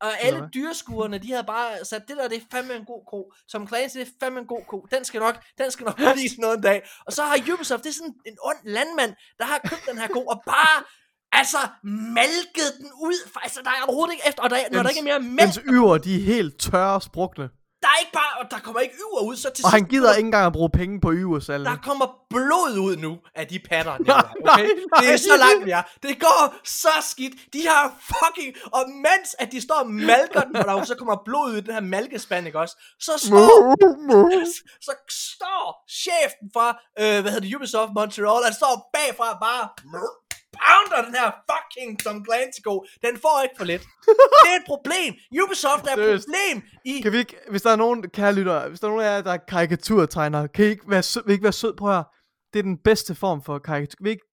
og 0.02 0.22
alle 0.22 0.50
dyreskuerne, 0.54 1.18
de 1.18 1.32
havde 1.32 1.44
bare 1.44 1.86
sat, 1.86 2.04
det 2.08 2.18
der, 2.18 2.28
det 2.28 2.38
er 2.38 2.42
fandme 2.52 2.76
en 2.76 2.86
god 2.86 3.06
ko. 3.12 3.34
Tom 3.52 3.68
Clancy, 3.68 3.98
det 3.98 4.08
er 4.08 4.12
fandme 4.20 4.40
en 4.40 4.48
god 4.48 4.64
ko. 4.68 4.88
Den 4.92 5.06
skal 5.06 5.20
nok, 5.20 5.36
den 5.58 5.72
skal 5.72 5.86
nok 5.86 6.00
vise 6.16 6.40
noget 6.42 6.58
en 6.58 6.64
dag. 6.64 6.90
Og 7.06 7.14
så 7.14 7.24
har 7.24 7.54
Ubisoft, 7.54 7.84
det 7.84 7.90
er 7.90 7.94
sådan 7.94 8.16
en 8.26 8.38
ond 8.42 8.58
landmand, 8.64 9.16
der 9.38 9.46
har 9.46 9.60
købt 9.70 9.86
den 9.90 9.98
her 9.98 10.08
ko, 10.08 10.26
og 10.26 10.44
bare, 10.46 10.84
altså, 11.40 11.58
malket 11.84 12.70
den 12.80 12.90
ud. 13.02 13.30
Altså, 13.44 13.60
der 13.64 13.70
er 13.70 13.84
overhovedet 13.88 14.14
ikke 14.14 14.28
efter, 14.28 14.44
og 14.44 14.50
der, 14.50 14.58
når 14.72 14.84
der 14.84 14.90
Dens- 14.90 14.98
ikke 14.98 15.10
er 15.12 15.20
mere 15.20 15.30
mælk, 15.30 15.42
Dens 15.42 15.60
yver, 15.70 15.98
de 15.98 16.16
er 16.16 16.24
helt 16.24 16.60
tørre 16.60 16.94
og 16.96 17.02
sprukne. 17.04 17.50
der 17.84 17.90
er 17.90 18.00
ikke 18.00 18.12
bare, 18.14 18.34
og 18.42 18.52
der 18.52 18.60
kommer 18.60 18.80
ikke 18.82 18.96
yver 18.96 19.22
ud, 19.30 19.36
så 19.36 19.50
til 19.56 19.66
Og 19.66 19.72
han 19.72 19.84
gider 19.86 20.14
ikke 20.14 20.26
engang 20.26 20.46
at 20.46 20.54
bruge 20.54 20.70
penge 20.70 21.02
på 21.02 21.12
yversalve. 21.14 21.66
Der 21.66 21.76
kommer 21.76 22.06
blod 22.30 22.78
ud 22.88 22.96
nu 22.96 23.18
af 23.36 23.48
de 23.48 23.60
patter, 23.70 23.98
Nicolaj, 23.98 24.20
okay? 24.54 24.64
nej, 24.64 25.02
Det 25.02 25.14
er 25.14 25.18
så 25.18 25.36
nej. 25.38 25.38
langt, 25.48 25.66
vi 25.66 25.72
er. 25.72 25.84
Det 26.04 26.20
går 26.20 26.56
så 26.66 26.94
skidt. 27.12 27.34
De 27.54 27.62
har 27.68 27.84
fucking... 28.12 28.56
Og 28.74 28.84
mens 28.90 29.30
at 29.40 29.52
de 29.52 29.62
står 29.62 29.76
og 29.76 29.90
malker 29.92 30.42
den, 30.42 30.56
og 30.56 30.66
der 30.66 30.84
så 30.84 30.96
kommer 30.96 31.16
blod 31.26 31.52
ud 31.52 31.58
i 31.58 31.62
den 31.62 31.74
her 31.74 31.82
malkespand, 31.82 32.46
ikke 32.48 32.60
også? 32.60 32.76
Så 33.00 33.12
står... 33.28 33.76
Så 34.88 34.92
står 35.10 35.66
chefen 36.02 36.48
fra, 36.56 36.68
øh, 37.00 37.22
hvad 37.22 37.32
hedder 37.32 37.40
det, 37.48 37.56
Ubisoft 37.56 37.92
Montreal, 37.96 38.44
han 38.44 38.54
står 38.54 38.90
bagfra 38.94 39.38
bare 39.48 39.64
pounder 40.62 41.00
den 41.06 41.14
her 41.20 41.30
fucking 41.50 42.00
Tom 42.04 42.26
go. 42.64 42.76
Den 43.06 43.14
får 43.24 43.44
ikke 43.44 43.56
for 43.58 43.66
lidt. 43.66 43.82
Det 44.44 44.50
er 44.54 44.58
et 44.62 44.68
problem. 44.68 45.14
Ubisoft 45.44 45.86
er 45.88 45.94
et 45.98 46.20
problem 46.20 46.64
i... 46.86 47.02
Kan 47.02 47.12
vi 47.12 47.18
ikke, 47.18 47.36
hvis 47.50 47.62
der 47.62 47.72
er 47.72 47.76
nogen, 47.76 48.10
kære 48.10 48.34
lytter, 48.34 48.70
hvis 48.70 48.80
der 48.80 48.88
er 48.88 48.92
nogen 48.92 49.06
af 49.06 49.16
jer, 49.16 49.22
der 49.22 49.32
er 49.32 49.38
karikaturtegnere, 49.48 50.48
kan 50.48 50.66
I 50.66 50.68
ikke 50.68 50.84
være 50.88 51.04
sød, 51.04 51.22
vil 51.26 51.32
I 51.32 51.34
ikke 51.34 51.44
være 51.44 51.54
sød 51.54 51.74
på 51.78 51.92
her? 51.92 52.04
Det 52.54 52.60
er 52.60 52.64
den 52.64 52.78
bedste 52.78 53.16
form 53.16 53.44
for 53.44 53.60
karikatur. 53.60 53.98
Vil 54.02 54.10
I 54.10 54.12
ikke 54.12 54.26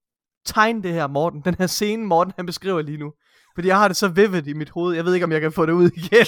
tegne 0.47 0.83
det 0.83 0.93
her, 0.93 1.07
Morten? 1.07 1.41
Den 1.45 1.55
her 1.59 1.67
scene, 1.67 2.07
Morten 2.07 2.33
han 2.37 2.47
beskriver 2.47 2.83
lige 2.83 2.99
nu. 2.99 3.13
Fordi 3.55 3.69
jeg 3.69 3.79
har 3.79 3.89
det 3.89 3.97
så 3.97 4.09
vivid 4.09 4.47
i 4.47 4.53
mit 4.53 4.71
hoved. 4.71 4.95
Jeg 4.95 5.05
ved 5.05 5.15
ikke, 5.15 5.25
om 5.25 5.33
jeg 5.33 5.41
kan 5.41 5.53
få 5.53 5.67
det 5.67 5.73
ud 5.73 5.91
igen. 5.97 6.27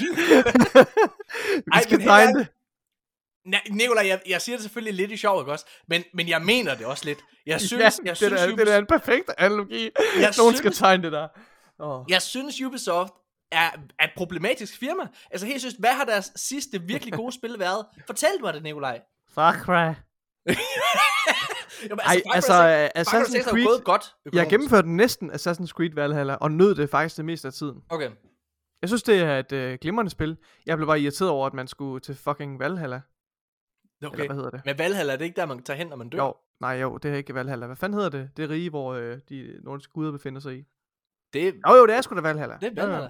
vi 1.67 1.73
Ej, 1.73 1.83
skal 1.83 2.03
tegne 2.03 2.39
det. 2.39 2.49
Nej, 3.47 3.61
Nicolaj, 3.71 4.07
jeg, 4.07 4.21
jeg 4.29 4.41
siger 4.43 4.57
det 4.57 4.63
selvfølgelig 4.63 4.95
lidt 4.95 5.11
i 5.13 5.17
sjov, 5.17 5.41
ikke 5.41 5.53
også? 5.53 5.67
Men, 5.89 6.05
men 6.15 6.29
jeg 6.29 6.43
mener 6.43 6.75
det 6.75 6.87
også 6.87 7.05
lidt. 7.05 7.19
Jeg 7.47 7.61
synes, 7.69 7.73
ja, 7.81 7.85
jeg 8.05 8.11
det, 8.11 8.17
synes, 8.17 8.33
er, 8.43 8.57
det 8.57 8.69
er 8.75 8.79
en 8.79 8.87
perfekt 8.87 9.31
analogi. 9.39 9.91
Jeg 10.21 10.33
Nogen 10.39 10.55
skal 10.57 10.73
synes- 10.73 10.79
tegne 10.79 11.03
det 11.03 11.13
der. 11.13 11.29
Oh. 11.79 12.05
jeg 12.09 12.23
synes 12.23 12.61
Ubisoft 12.61 13.13
er, 13.53 13.71
er 13.99 14.05
et 14.05 14.11
problematisk 14.17 14.79
firma. 14.79 15.03
Altså 15.31 15.47
helt 15.47 15.61
seriøst, 15.61 15.79
hvad 15.81 15.91
har 15.91 16.05
deres 16.05 16.33
sidste 16.37 16.83
virkelig 16.83 17.15
gode 17.15 17.33
spil 17.33 17.59
været? 17.59 17.87
Fortæl 18.07 18.29
mig 18.41 18.55
det, 18.55 18.63
Nikolaj. 18.63 19.01
Far 19.35 19.53
Cry. 19.53 19.95
Jamen, 21.89 22.01
Ej, 22.05 22.15
Far 22.15 22.31
Cry 22.31 22.35
altså, 22.35 22.91
6 22.97 23.11
Far 23.11 23.19
Cry 23.19 23.25
6 23.25 23.35
Assassin's 23.35 23.39
jo 23.39 23.51
Creed, 23.51 23.65
gået 23.67 23.85
godt. 23.85 24.03
jeg 24.25 24.29
økonomisk. 24.31 24.51
gennemførte 24.51 24.91
næsten 24.91 25.31
Assassin's 25.31 25.67
Creed 25.67 25.95
Valhalla, 25.95 26.35
og 26.35 26.51
nød 26.51 26.75
det 26.75 26.91
faktisk 26.91 27.17
det 27.17 27.25
meste 27.25 27.49
af 27.49 27.55
tiden. 27.55 27.77
Okay. 27.89 28.11
Jeg 28.83 28.89
synes, 28.89 29.03
det 29.03 29.19
er 29.21 29.39
et 29.39 29.53
øh, 29.53 29.79
glimrende 29.81 30.11
spil. 30.11 30.37
Jeg 30.67 30.77
blev 30.77 30.87
bare 30.87 31.01
irriteret 31.01 31.31
over, 31.31 31.47
at 31.47 31.55
man 31.55 31.69
skulle 31.69 32.01
til 32.01 32.15
fucking 32.17 32.59
Valhalla. 32.61 33.01
Okay. 34.09 34.15
Eller 34.21 34.27
hvad 34.27 34.37
hedder 34.37 34.51
det? 34.51 34.61
Men 34.65 34.79
Valhalla, 34.79 35.13
er 35.13 35.17
det 35.17 35.25
ikke 35.25 35.37
der, 35.41 35.47
man 35.47 35.63
tager 35.63 35.77
hen, 35.79 35.87
når 35.87 35.97
man 35.97 36.09
dør? 36.09 36.19
Jo, 36.19 36.35
nej 36.61 36.73
jo, 36.73 36.97
det 36.97 37.11
er 37.11 37.15
ikke 37.17 37.35
Valhalla. 37.35 37.67
Hvad 37.67 37.77
fanden 37.77 37.95
hedder 38.01 38.19
det? 38.19 38.31
Det 38.37 38.51
rige, 38.51 38.71
hvor 38.71 38.95
øh, 38.95 39.19
de 39.29 39.53
nordiske 39.65 39.93
guder 39.93 40.13
befinder 40.13 40.41
sig 40.41 40.55
i. 40.59 40.65
Det, 41.33 41.55
Jo 41.69 41.75
jo, 41.75 41.87
det 41.87 41.95
er 41.95 42.01
sgu 42.01 42.15
da 42.15 42.21
Valhalla. 42.21 42.57
det 42.61 42.79
er. 42.79 42.83
Valhalla. 42.83 43.09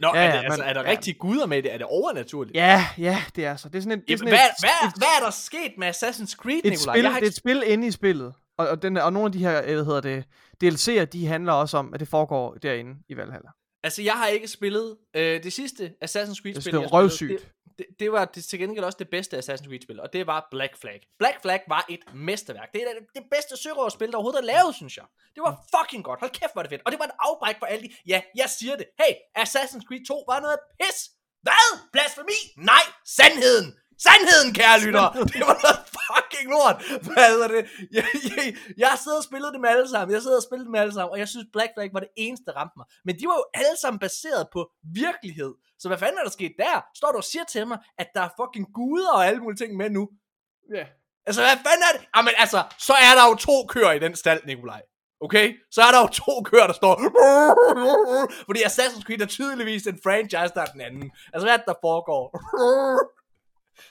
Nå, 0.00 0.10
Ja, 0.14 0.20
er, 0.20 0.24
ja, 0.24 0.36
det, 0.38 0.44
altså, 0.44 0.60
men- 0.60 0.68
er 0.68 0.72
der 0.72 0.82
ja. 0.82 0.90
rigtige 0.90 1.14
guder 1.14 1.46
med 1.46 1.62
det? 1.62 1.72
Er 1.74 1.78
det 1.78 1.86
overnaturligt? 1.86 2.56
Ja, 2.56 2.86
ja, 2.98 3.22
det 3.36 3.44
er 3.44 3.56
så. 3.56 3.68
Det 3.68 3.78
er 3.78 3.82
sådan 3.82 3.98
et, 3.98 4.04
det 4.08 4.14
er 4.14 4.16
Jamen, 4.16 4.18
sådan 4.18 4.30
hvad, 4.30 4.38
et, 4.38 4.50
hvad, 4.60 4.88
et, 4.88 4.94
hvad 4.98 5.08
er 5.20 5.24
der 5.24 5.30
sket 5.30 5.72
med 5.78 5.88
Assassin's 5.88 6.36
Creed, 6.36 6.60
et 6.64 6.70
Nikolaj? 6.70 6.94
spil, 6.96 7.06
har 7.06 7.14
det 7.20 7.26
er 7.26 7.30
et 7.30 7.34
spil 7.34 7.62
inde 7.66 7.86
i 7.86 7.90
spillet. 7.90 8.34
Og, 8.58 8.68
og, 8.68 8.82
den, 8.82 8.96
og 8.96 9.12
nogle 9.12 9.26
af 9.26 9.32
de 9.32 9.38
her, 9.38 9.58
øh, 9.66 9.74
hvad 9.74 9.84
hedder 9.84 10.00
det, 10.00 10.24
DLC'er, 10.64 11.04
de 11.04 11.26
handler 11.26 11.52
også 11.52 11.76
om, 11.76 11.94
at 11.94 12.00
det 12.00 12.08
foregår 12.08 12.54
derinde 12.54 12.94
i 13.08 13.16
Valhalla. 13.16 13.48
Altså, 13.82 14.02
jeg 14.02 14.12
har 14.12 14.26
ikke 14.26 14.48
spillet 14.48 14.96
øh, 15.16 15.42
det 15.42 15.52
sidste 15.52 15.92
Assassin's 16.04 16.42
Creed-spil. 16.42 16.72
det 16.72 16.82
er 16.82 16.86
røvsygt. 16.86 17.30
Det, 17.42 17.48
det, 17.80 18.00
det 18.00 18.12
var 18.12 18.24
det, 18.24 18.44
til 18.44 18.58
gengæld 18.58 18.84
også 18.84 18.98
det 18.98 19.10
bedste 19.10 19.38
Assassin's 19.38 19.68
Creed-spil, 19.68 20.00
og 20.00 20.12
det 20.12 20.26
var 20.26 20.48
Black 20.50 20.76
Flag. 20.76 21.00
Black 21.18 21.42
Flag 21.42 21.60
var 21.68 21.86
et 21.88 22.14
mesterværk. 22.14 22.72
Det 22.72 22.82
er 22.82 22.94
det, 22.94 23.06
det 23.14 23.24
bedste 23.30 23.56
sørøverspil, 23.56 24.10
der 24.10 24.16
overhovedet 24.16 24.40
er 24.40 24.52
lavet, 24.52 24.74
synes 24.74 24.96
jeg. 24.96 25.06
Det 25.34 25.42
var 25.42 25.52
fucking 25.74 26.04
godt. 26.04 26.20
Hold 26.20 26.30
kæft, 26.30 26.52
hvor 26.52 26.62
det 26.62 26.70
fedt. 26.70 26.82
Og 26.86 26.92
det 26.92 26.98
var 26.98 27.04
et 27.04 27.16
afbræk 27.18 27.56
for 27.58 27.66
alle 27.66 27.82
de... 27.88 27.94
Ja, 28.06 28.20
jeg 28.36 28.50
siger 28.58 28.76
det. 28.76 28.86
Hey, 29.00 29.12
Assassin's 29.42 29.84
Creed 29.88 30.06
2 30.06 30.24
var 30.28 30.40
noget 30.40 30.58
pis. 30.80 30.98
Hvad? 31.42 31.66
Blasfemi? 31.92 32.40
Nej, 32.56 32.84
sandheden. 33.06 33.68
Sandheden, 34.04 34.50
kære 34.58 34.76
lytter. 34.84 35.06
Det 35.34 35.42
var 35.48 35.56
noget 35.64 35.80
fucking 35.98 36.48
lort. 36.54 36.76
Hvad 37.06 37.28
hedder 37.34 37.48
det? 37.54 37.62
Jeg, 37.96 38.04
jeg, 38.28 38.44
jeg 38.82 38.88
har 38.92 38.98
siddet 39.04 39.18
og 39.22 39.26
spillet 39.30 39.50
dem 39.56 39.64
alle 39.72 39.86
sammen. 39.92 40.10
Jeg 40.12 40.18
har 40.18 40.26
siddet 40.26 40.40
og 40.42 40.46
spillet 40.48 40.66
dem 40.68 40.76
alle 40.82 40.94
sammen, 40.98 41.12
og 41.14 41.18
jeg 41.22 41.28
synes 41.32 41.46
Black 41.54 41.70
Flag 41.74 41.88
var 41.96 42.02
det 42.06 42.12
eneste, 42.24 42.44
der 42.48 42.54
ramte 42.60 42.76
mig. 42.80 42.86
Men 43.06 43.12
de 43.18 43.24
var 43.30 43.36
jo 43.42 43.44
alle 43.62 43.76
sammen 43.82 43.98
baseret 44.06 44.44
på 44.54 44.60
virkelighed. 45.04 45.52
Så 45.80 45.84
hvad 45.88 45.98
fanden 46.02 46.18
er 46.18 46.24
der 46.28 46.36
sket 46.38 46.54
der? 46.64 46.76
Står 46.98 47.10
du 47.12 47.18
og 47.22 47.28
siger 47.32 47.44
til 47.44 47.64
mig, 47.70 47.78
at 48.02 48.08
der 48.14 48.22
er 48.28 48.32
fucking 48.40 48.66
guder 48.78 49.12
og 49.16 49.26
alle 49.28 49.40
mulige 49.44 49.60
ting 49.62 49.70
med 49.80 49.90
nu? 49.98 50.02
Ja. 50.76 50.84
Altså, 51.26 51.40
hvad 51.46 51.56
fanden 51.66 51.84
er 51.88 51.92
det? 51.96 52.02
Jamen 52.16 52.34
altså, 52.44 52.60
så 52.88 52.94
er 53.08 53.12
der 53.18 53.24
jo 53.28 53.34
to 53.48 53.56
køer 53.72 53.92
i 53.92 53.98
den 53.98 54.14
stald, 54.22 54.40
Nikolaj. 54.46 54.82
Okay? 55.20 55.46
Så 55.70 55.80
er 55.82 55.90
der 55.94 56.00
jo 56.04 56.08
to 56.24 56.34
køer, 56.50 56.66
der 56.66 56.76
står... 56.82 56.94
Fordi 58.48 58.60
Assassin's 58.62 59.02
Creed 59.06 59.20
er 59.20 59.26
tydeligvis 59.26 59.86
en 59.86 59.98
franchise, 60.02 60.52
der 60.54 60.62
er 60.66 60.72
den 60.74 60.80
anden. 60.80 61.10
Altså, 61.32 61.44
hvad 61.46 61.52
er 61.54 61.56
det, 61.56 61.66
der 61.66 61.74
foregår? 61.88 62.24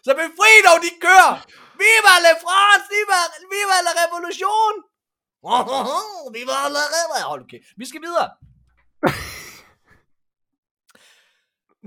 Så 0.06 0.12
befri 0.22 0.52
dog 0.68 0.78
de 0.86 0.92
køer! 1.06 1.34
Viva 1.82 2.14
la 2.26 2.34
France! 2.46 2.86
Viva, 2.96 3.20
viva 3.54 3.78
la 3.88 3.92
revolution! 4.04 4.74
Viva 6.36 6.58
la 6.76 6.84
revolution! 6.96 7.30
Hold 7.32 7.42
okay. 7.44 7.60
Vi 7.78 7.86
skal 7.86 8.02
videre. 8.08 8.30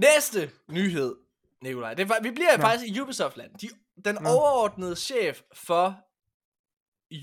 Næste 0.07 0.51
nyhed. 0.69 1.17
Nikolaj. 1.63 1.95
Det 1.95 2.11
vi 2.23 2.31
bliver 2.31 2.51
ja. 2.53 2.57
Ja. 2.59 2.65
faktisk 2.65 2.97
i 2.97 3.01
Ubisoft-land. 3.01 3.55
De, 3.55 3.69
den 4.05 4.15
Nå. 4.15 4.31
overordnede 4.31 4.97
chef 4.97 5.41
for 5.55 5.97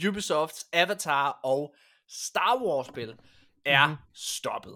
Ubisofts 0.08 0.66
Avatar 0.74 1.40
og 1.44 1.76
Star 2.10 2.58
Wars-spil 2.64 3.18
er 3.66 3.88
Mhm. 3.88 3.96
stoppet. 4.16 4.76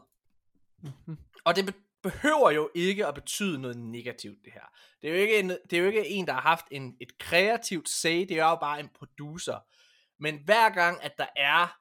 Mhm. 0.84 1.18
Og 1.46 1.56
det 1.56 1.76
behøver 2.04 2.52
jo 2.52 2.72
ikke 2.76 3.06
at 3.08 3.16
betyde 3.16 3.60
noget 3.62 3.78
negativt, 3.78 4.46
det 4.46 4.54
her. 4.54 4.72
Det 5.02 5.10
er 5.10 5.14
jo 5.14 5.20
ikke 5.22 5.40
en, 5.40 5.50
det 5.50 5.74
er 5.74 5.78
jo 5.82 5.88
ikke 5.88 6.08
en 6.08 6.28
der 6.28 6.34
har 6.34 6.42
haft 6.42 6.66
en, 6.72 6.98
et 7.02 7.18
kreativt 7.18 7.90
say, 7.90 8.20
det 8.20 8.32
er 8.32 8.50
jo 8.50 8.56
bare 8.56 8.80
en 8.80 8.90
producer. 8.90 9.60
Men 10.20 10.40
hver 10.46 10.70
gang, 10.70 11.04
at 11.04 11.18
der 11.18 11.28
er 11.36 11.80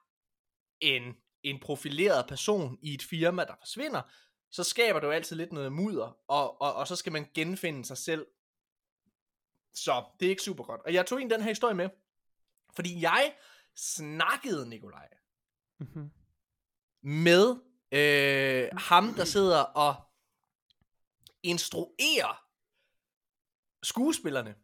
en, 0.81 1.15
en 1.43 1.59
profileret 1.59 2.27
person 2.27 2.77
i 2.81 2.93
et 2.93 3.03
firma, 3.03 3.43
der 3.43 3.55
forsvinder, 3.59 4.01
så 4.51 4.63
skaber 4.63 4.99
jo 5.03 5.11
altid 5.11 5.35
lidt 5.35 5.51
noget 5.51 5.71
mudder, 5.71 6.17
og, 6.27 6.61
og, 6.61 6.73
og 6.73 6.87
så 6.87 6.95
skal 6.95 7.11
man 7.11 7.27
genfinde 7.33 7.85
sig 7.85 7.97
selv. 7.97 8.25
Så 9.73 10.03
det 10.19 10.25
er 10.25 10.29
ikke 10.29 10.41
super 10.41 10.63
godt. 10.63 10.81
Og 10.85 10.93
jeg 10.93 11.05
tog 11.05 11.21
en 11.21 11.29
den 11.29 11.41
her 11.41 11.49
historie 11.49 11.75
med, 11.75 11.89
fordi 12.75 13.01
jeg 13.01 13.33
snakkede, 13.75 14.69
Nikolaj, 14.69 15.07
Mhm. 15.79 16.11
med 17.03 17.55
øh, 17.91 18.69
ham, 18.77 19.13
der 19.13 19.25
sidder 19.25 19.59
og 19.59 19.95
instruerer 21.43 22.43
skuespillerne 23.83 24.55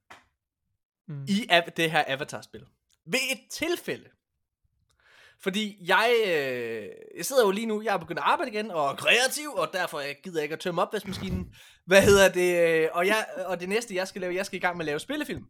Mm. 1.07 1.25
i 1.27 1.47
av- 1.49 1.69
det 1.77 1.91
her 1.91 2.03
Avatar-spil. 2.07 2.65
Ved 3.05 3.19
et 3.31 3.39
tilfælde. 3.51 4.09
Fordi 5.41 5.77
jeg, 5.87 6.13
øh, 6.27 6.89
jeg 7.17 7.25
sidder 7.25 7.45
jo 7.45 7.51
lige 7.51 7.65
nu, 7.67 7.81
jeg 7.81 7.93
er 7.93 7.97
begyndt 7.97 8.19
at 8.19 8.25
arbejde 8.25 8.51
igen, 8.51 8.71
og 8.71 8.91
er 8.91 8.95
kreativ, 8.95 9.49
og 9.53 9.69
derfor 9.73 9.99
jeg 9.99 10.15
gider 10.23 10.39
jeg 10.39 10.43
ikke 10.43 10.53
at 10.53 10.59
tømme 10.59 10.81
opvaskemaskinen. 10.81 11.55
Hvad 11.85 12.01
hedder 12.03 12.29
det? 12.31 12.67
øh, 12.83 12.89
Og, 12.93 13.07
jeg, 13.07 13.25
og 13.45 13.59
det 13.59 13.69
næste, 13.69 13.95
jeg 13.95 14.07
skal 14.07 14.21
lave, 14.21 14.35
jeg 14.35 14.45
skal 14.45 14.57
i 14.57 14.59
gang 14.61 14.77
med 14.77 14.83
at 14.85 14.85
lave 14.85 14.99
spillefilm. 14.99 15.45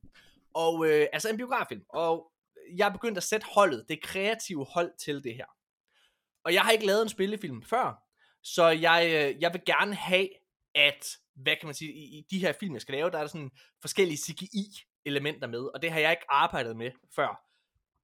Og, 0.53 0.87
øh, 0.87 1.07
altså 1.13 1.29
en 1.29 1.37
biograffilm. 1.37 1.81
Og 1.89 2.31
jeg 2.75 2.87
er 2.87 2.91
begyndt 2.93 3.17
at 3.17 3.23
sætte 3.23 3.47
holdet, 3.51 3.85
det 3.89 4.01
kreative 4.03 4.65
hold 4.65 4.91
til 4.99 5.23
det 5.23 5.35
her. 5.35 5.45
Og 6.43 6.53
jeg 6.53 6.61
har 6.61 6.71
ikke 6.71 6.85
lavet 6.85 7.01
en 7.01 7.09
spillefilm 7.09 7.63
før, 7.63 8.03
så 8.43 8.67
jeg, 8.67 9.05
øh, 9.05 9.41
jeg 9.41 9.53
vil 9.53 9.61
gerne 9.65 9.95
have, 9.95 10.27
at, 10.79 11.17
hvad 11.35 11.55
kan 11.55 11.67
man 11.67 11.75
sige, 11.75 11.93
i, 11.93 12.03
i 12.03 12.25
de 12.31 12.39
her 12.39 12.53
film, 12.53 12.73
jeg 12.73 12.81
skal 12.81 12.93
lave, 12.93 13.11
der 13.11 13.17
er 13.17 13.21
der 13.21 13.27
sådan 13.27 13.51
forskellige 13.81 14.17
CGI-elementer 14.17 15.47
med, 15.47 15.59
og 15.59 15.81
det 15.81 15.91
har 15.91 15.99
jeg 15.99 16.11
ikke 16.11 16.25
arbejdet 16.29 16.77
med 16.77 16.91
før. 17.15 17.45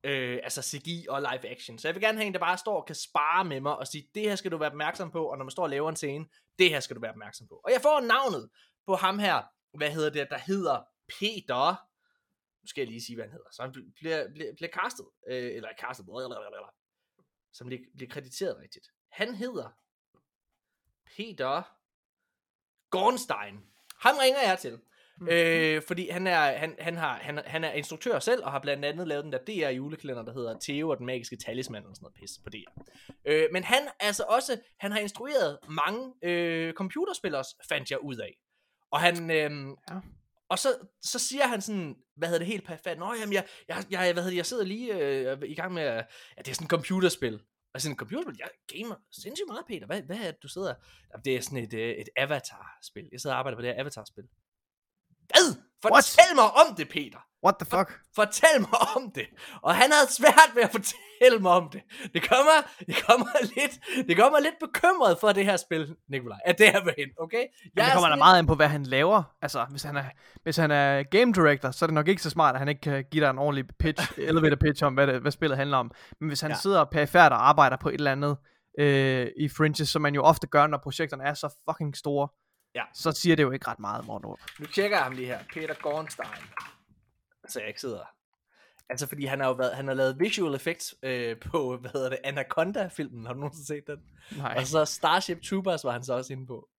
Øh, 0.04 0.40
altså 0.44 0.62
CGI 0.62 1.06
og 1.10 1.22
live 1.22 1.50
action. 1.50 1.80
Så 1.80 1.88
jeg 1.88 1.96
vil 1.96 2.04
gerne 2.04 2.18
have 2.18 2.28
en, 2.28 2.34
der 2.34 2.40
bare 2.40 2.58
står 2.58 2.82
og 2.82 2.86
kan 2.86 2.96
spare 2.96 3.46
med 3.46 3.60
mig 3.60 3.78
og 3.78 3.88
sige, 3.88 4.10
det 4.16 4.24
her 4.24 4.36
skal 4.36 4.52
du 4.52 4.58
være 4.58 4.70
opmærksom 4.70 5.12
på, 5.12 5.26
og 5.32 5.38
når 5.38 5.46
man 5.46 5.52
står 5.52 5.64
og 5.64 5.70
laver 5.70 5.90
en 5.90 5.96
scene, 5.96 6.26
det 6.60 6.70
her 6.70 6.80
skal 6.80 6.96
du 6.96 7.02
være 7.02 7.12
opmærksom 7.12 7.48
på. 7.48 7.62
Og 7.64 7.72
jeg 7.72 7.82
får 7.82 8.00
navnet 8.00 8.50
på 8.86 8.96
ham 8.96 9.20
her, 9.20 9.44
hvad 9.78 9.92
hedder 9.92 10.10
det, 10.10 10.28
der 10.30 10.38
hedder 10.38 10.84
Peter, 11.08 11.88
nu 12.62 12.68
skal 12.68 12.82
jeg 12.82 12.88
lige 12.88 13.06
sige, 13.06 13.16
hvad 13.16 13.26
han 13.26 13.32
hedder, 13.32 13.52
så 13.52 13.62
han 13.62 13.72
bliver, 13.72 14.32
bliver, 14.34 14.54
bliver 14.56 14.70
castet, 14.70 15.06
øh, 15.28 15.56
eller 15.56 15.70
castet, 15.82 16.06
blablabla, 16.06 16.70
som 17.54 17.68
bliver, 17.68 17.82
bliver 17.96 18.10
krediteret 18.10 18.58
rigtigt. 18.58 18.88
Han 19.12 19.36
hedder 19.36 19.70
Peter 21.16 21.75
Gornstein. 23.00 23.60
Ham 24.00 24.16
ringer 24.22 24.40
jeg 24.50 24.60
til. 24.60 24.80
Mhm. 25.20 25.30
Øh, 25.30 25.82
fordi 25.88 26.10
han 26.10 26.28
er, 26.28 26.58
han, 26.58 26.76
han, 26.80 26.96
har, 26.98 27.16
han, 27.22 27.40
han 27.46 27.64
er 27.64 27.72
instruktør 27.72 28.20
selv, 28.20 28.44
og 28.44 28.52
har 28.52 28.60
blandt 28.60 28.86
andet 28.86 29.08
lavet 29.08 29.24
den 29.24 29.32
der 29.34 29.38
DR 29.48 29.70
julekalender, 29.70 30.24
der 30.24 30.34
hedder 30.34 30.58
Theo 30.62 30.90
og 30.90 30.98
den 30.98 31.06
magiske 31.06 31.36
talisman, 31.46 31.86
og 31.86 31.96
sådan 31.96 32.04
noget 32.04 32.16
pis 32.16 32.32
på 32.44 32.50
DR. 32.50 32.82
Øh, 33.26 33.48
men 33.52 33.64
han 33.64 33.88
altså 34.00 34.24
også, 34.28 34.58
han 34.80 34.92
har 34.92 35.00
instrueret 35.00 35.58
mange 35.70 36.14
øh, 36.24 36.74
computerspil 36.74 37.36
også, 37.36 37.56
fandt 37.70 37.92
jeg 37.92 38.00
ud 38.04 38.16
af. 38.18 38.38
Og 38.92 39.00
han, 39.00 39.32
øh, 39.32 39.52
Ja. 39.90 39.96
og 40.50 40.60
så, 40.60 40.70
så 41.02 41.20
siger 41.20 41.48
han 41.48 41.62
sådan, 41.62 41.96
hvad 42.18 42.28
hedder 42.28 42.40
det 42.40 42.48
helt 42.48 42.66
perfekt, 42.66 43.00
Nå, 43.00 43.14
jamen, 43.20 43.34
jeg, 43.34 43.46
jeg, 43.68 43.84
jeg, 43.90 44.00
hvad 44.00 44.14
hedder 44.24 44.30
det, 44.30 44.38
jeg 44.38 44.46
sidder 44.46 44.64
lige 44.66 44.94
øh, 44.98 45.38
i 45.46 45.56
gang 45.56 45.74
med, 45.74 45.84
at- 45.84 46.06
ja, 46.38 46.42
det 46.42 46.48
er 46.52 46.54
sådan 46.56 46.66
et 46.66 46.70
computerspil. 46.70 47.42
Og 47.76 47.82
sådan 47.82 47.92
et 47.92 48.00
computerspil, 48.00 48.36
jeg 48.40 48.50
gamer 48.74 48.96
sindssygt 49.12 49.48
meget, 49.48 49.66
Peter. 49.68 49.86
Hvad, 49.86 50.02
hvad 50.02 50.18
er 50.18 50.32
det, 50.32 50.44
du 50.44 50.48
sidder? 50.48 50.74
Det 51.26 51.36
er 51.36 51.42
sådan 51.42 51.58
et, 51.58 51.74
øh, 51.74 51.90
et 51.90 52.10
avatar-spil. 52.16 53.10
Jeg 53.12 53.22
sidder 53.22 53.34
og 53.34 53.40
arbejder 53.40 53.58
på 53.58 53.62
det 53.62 53.70
her 53.74 53.80
avatar-spil. 53.82 54.28
Hvad? 55.30 55.48
Fortæl 55.82 56.36
mig 56.36 56.50
om 56.62 56.76
det, 56.76 56.90
Peter. 56.90 57.20
What 57.46 57.56
the 57.60 57.66
fuck? 57.66 57.90
Fortæl 58.16 58.60
mig 58.60 58.80
om 58.96 59.12
det. 59.16 59.28
Og 59.62 59.76
han 59.76 59.92
havde 59.92 60.12
svært 60.12 60.50
ved 60.56 60.64
at 60.64 60.72
fortælle 60.72 61.40
mig 61.42 61.52
om 61.52 61.70
det. 61.70 61.82
Det 62.14 62.30
kommer, 62.30 62.58
det 62.88 62.96
kommer 63.08 63.28
lidt, 63.42 64.08
det 64.08 64.18
kommer 64.18 64.40
lidt 64.40 64.56
bekymret 64.60 65.18
for 65.22 65.32
det 65.32 65.46
her 65.46 65.58
spil, 65.58 65.96
Nikolaj. 66.10 66.38
At 66.46 66.58
det 66.58 66.72
her 66.72 66.84
vil 66.84 66.94
hen, 66.98 67.10
okay? 67.20 67.44
Jeg 67.76 67.86
det 67.86 67.94
kommer 67.94 68.10
da 68.10 68.16
meget 68.16 68.40
an 68.40 68.46
på, 68.46 68.56
hvad 68.56 68.68
han 68.68 68.84
laver. 68.84 69.24
Altså, 69.42 69.66
hvis 69.70 69.84
han, 69.84 69.96
er, 69.98 70.04
hvis 70.44 70.58
han 70.58 70.72
er 70.72 71.04
game 71.04 71.34
director, 71.34 71.72
så 71.72 71.86
er 71.86 71.88
det 71.88 71.94
nok 71.94 72.08
ikke 72.08 72.22
så 72.22 72.30
smart, 72.30 72.56
at 72.56 72.60
han 72.60 72.68
ikke 72.68 72.82
kan 72.82 73.06
give 73.12 73.24
dig 73.24 73.30
en 73.30 73.38
ordentlig 73.38 73.66
pitch, 73.80 74.12
elevator 74.30 74.56
pitch 74.56 74.84
om, 74.84 74.94
hvad, 74.94 75.08
det, 75.08 75.22
hvad 75.22 75.32
spillet 75.32 75.58
handler 75.58 75.78
om. 75.78 75.92
Men 76.20 76.28
hvis 76.28 76.42
han 76.42 76.52
ja. 76.52 76.58
sidder 76.58 76.84
perifært 76.84 77.32
og 77.32 77.48
arbejder 77.50 77.78
på 77.78 77.90
et 77.90 77.94
eller 77.96 78.12
andet 78.12 78.38
øh, 78.80 79.28
i 79.40 79.50
fringes, 79.50 79.90
som 79.90 80.02
man 80.02 80.16
jo 80.16 80.24
ofte 80.24 80.48
gør, 80.48 80.68
når 80.68 80.78
projekterne 80.78 81.24
er 81.24 81.34
så 81.34 81.56
fucking 81.70 81.98
store, 81.98 82.28
Ja. 82.76 82.84
så 82.94 83.12
siger 83.12 83.36
det 83.36 83.44
jo 83.44 83.52
ikke 83.52 83.68
ret 83.68 83.80
meget, 83.80 84.06
Morten. 84.06 84.30
Nu 84.60 84.66
tjekker 84.66 84.98
jeg 84.98 85.04
ham 85.04 85.14
lige 85.14 85.28
her. 85.28 85.40
Peter 85.54 85.74
Gornstein. 85.82 86.28
Så 87.48 87.60
jeg 87.60 87.68
ikke 87.68 87.82
sidder. 87.82 88.00
Altså, 88.90 89.08
fordi 89.08 89.26
han 89.26 89.40
har 89.40 89.48
jo 89.48 89.54
været, 89.54 89.76
han 89.76 89.88
har 89.88 89.94
lavet 89.96 90.20
visual 90.20 90.56
effects 90.56 90.96
øh, 91.04 91.40
på, 91.40 91.78
hvad 91.78 91.90
hedder 91.94 92.10
det, 92.10 92.20
Anaconda-filmen. 92.24 93.26
Har 93.26 93.34
du 93.34 93.40
nogensinde 93.40 93.68
set 93.68 93.88
den? 93.88 93.98
Nej. 94.38 94.56
Og 94.58 94.68
så 94.68 94.86
Starship 94.86 95.42
Troopers 95.42 95.84
var 95.84 95.92
han 95.92 96.04
så 96.04 96.14
også 96.14 96.34
inde 96.34 96.48
på. 96.48 96.70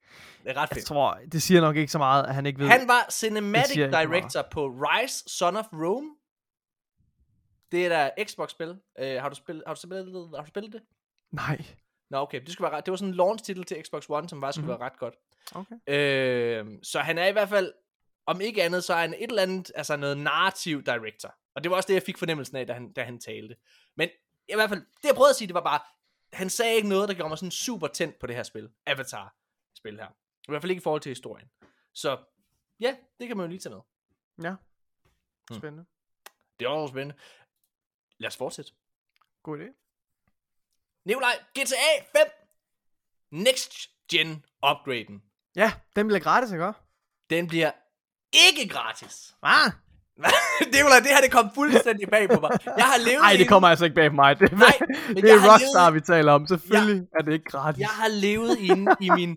Det 0.42 0.50
er 0.50 0.54
ret 0.56 0.70
Jeg 0.70 0.76
fedt. 0.76 0.86
tror, 0.86 1.18
det 1.32 1.42
siger 1.42 1.60
nok 1.60 1.76
ikke 1.76 1.92
så 1.92 1.98
meget, 1.98 2.24
at 2.26 2.34
han 2.34 2.46
ikke 2.46 2.58
ved. 2.58 2.68
Han 2.68 2.88
var 2.88 3.06
cinematic 3.10 3.74
director 3.74 4.42
på 4.50 4.66
Rise, 4.66 5.24
Son 5.26 5.56
of 5.56 5.64
Rome. 5.72 6.10
Det 7.72 7.86
er 7.86 7.88
der 7.88 8.24
Xbox-spil. 8.24 8.76
Øh, 8.98 9.20
har, 9.22 9.28
du 9.28 9.34
spillet, 9.34 9.64
har, 9.66 9.74
du 9.74 9.80
spillet, 9.80 10.30
har 10.36 10.42
du 10.42 10.48
spillet 10.48 10.72
det? 10.72 10.82
Nej. 11.32 11.64
Nå, 12.10 12.18
okay. 12.18 12.40
Det, 12.40 12.52
skulle 12.52 12.70
være, 12.72 12.80
det 12.80 12.90
var 12.90 12.96
sådan 12.96 13.08
en 13.08 13.14
launch-titel 13.16 13.64
til 13.64 13.82
Xbox 13.86 14.06
One, 14.08 14.28
som 14.28 14.40
bare 14.40 14.52
skulle 14.52 14.66
Mhm. 14.72 14.80
være 14.80 14.90
ret 14.90 14.98
godt. 14.98 15.14
Okay. 15.54 15.74
Øh, 15.86 16.66
så 16.82 17.00
han 17.00 17.18
er 17.18 17.26
i 17.26 17.32
hvert 17.32 17.48
fald, 17.48 17.72
om 18.26 18.40
ikke 18.40 18.62
andet, 18.62 18.84
så 18.84 18.94
er 18.94 19.00
han 19.00 19.14
et 19.14 19.22
eller 19.22 19.42
andet, 19.42 19.72
altså 19.74 19.96
noget 19.96 20.18
narrativ 20.18 20.82
director. 20.82 21.34
Og 21.54 21.62
det 21.64 21.70
var 21.70 21.76
også 21.76 21.86
det, 21.86 21.94
jeg 21.94 22.02
fik 22.02 22.18
fornemmelsen 22.18 22.56
af, 22.56 22.66
da 22.66 22.72
han, 22.72 22.92
da 22.92 23.04
han 23.04 23.18
talte. 23.18 23.56
Men 23.96 24.08
i 24.48 24.54
hvert 24.54 24.68
fald, 24.68 24.80
det 24.80 25.04
jeg 25.04 25.14
prøvede 25.14 25.30
at 25.30 25.36
sige, 25.36 25.48
det 25.48 25.54
var 25.54 25.62
bare, 25.62 25.80
han 26.32 26.50
sagde 26.50 26.74
ikke 26.74 26.88
noget, 26.88 27.08
der 27.08 27.14
gjorde 27.14 27.28
mig 27.28 27.38
sådan 27.38 27.50
super 27.50 27.86
tændt 27.86 28.18
på 28.18 28.26
det 28.26 28.36
her 28.36 28.42
spil. 28.42 28.70
Avatar-spil 28.86 29.96
her. 29.96 30.08
I 30.48 30.52
hvert 30.52 30.62
fald 30.62 30.70
ikke 30.70 30.80
i 30.80 30.82
forhold 30.82 31.00
til 31.00 31.10
historien. 31.10 31.50
Så 31.92 32.18
ja, 32.80 32.96
det 33.20 33.28
kan 33.28 33.36
man 33.36 33.44
jo 33.46 33.50
lige 33.50 33.60
tage 33.60 33.74
med. 33.74 33.82
Ja. 34.44 34.54
Hmm. 35.50 35.58
Spændende. 35.58 35.86
Det 36.58 36.64
er 36.64 36.68
også 36.68 36.92
spændende. 36.92 37.14
Lad 38.18 38.28
os 38.28 38.36
fortsætte. 38.36 38.72
God 39.42 39.58
idé. 39.58 39.82
Nikolaj, 41.04 41.32
GTA 41.58 42.04
5. 42.16 42.30
Next 43.30 43.90
Gen 44.10 44.44
upgraden. 44.70 45.22
Ja, 45.56 45.72
den 45.96 46.06
bliver 46.06 46.20
gratis, 46.20 46.52
ikke? 46.52 46.72
Den 47.30 47.48
bliver 47.48 47.72
ikke 48.32 48.68
gratis. 48.68 49.34
Ah! 49.42 49.70
Nikolaj, 50.72 50.98
det 51.04 51.08
her 51.10 51.20
det 51.20 51.30
kom 51.32 51.50
fuldstændig 51.54 52.08
bag 52.10 52.28
på 52.28 52.40
mig. 52.40 52.50
Jeg 52.76 52.84
har 52.84 52.98
levet 52.98 53.20
Nej, 53.20 53.32
det 53.32 53.40
en- 53.40 53.46
kommer 53.48 53.68
altså 53.68 53.84
ikke 53.84 53.94
bag 53.94 54.10
på 54.10 54.14
mig. 54.14 54.38
Det, 54.40 54.52
Nej, 54.52 54.72
men 55.08 55.16
det 55.16 55.24
jeg 55.28 55.36
er 55.36 55.52
Rockstar, 55.52 55.90
levet- 55.90 55.94
vi 55.94 56.00
taler 56.00 56.32
om. 56.32 56.46
Selvfølgelig 56.46 57.02
er 57.18 57.22
det 57.24 57.32
ikke 57.32 57.44
gratis. 57.44 57.80
Jeg 57.80 57.88
har 57.88 58.08
levet 58.08 58.58
inde 58.58 58.94
i 59.00 59.10
min 59.10 59.36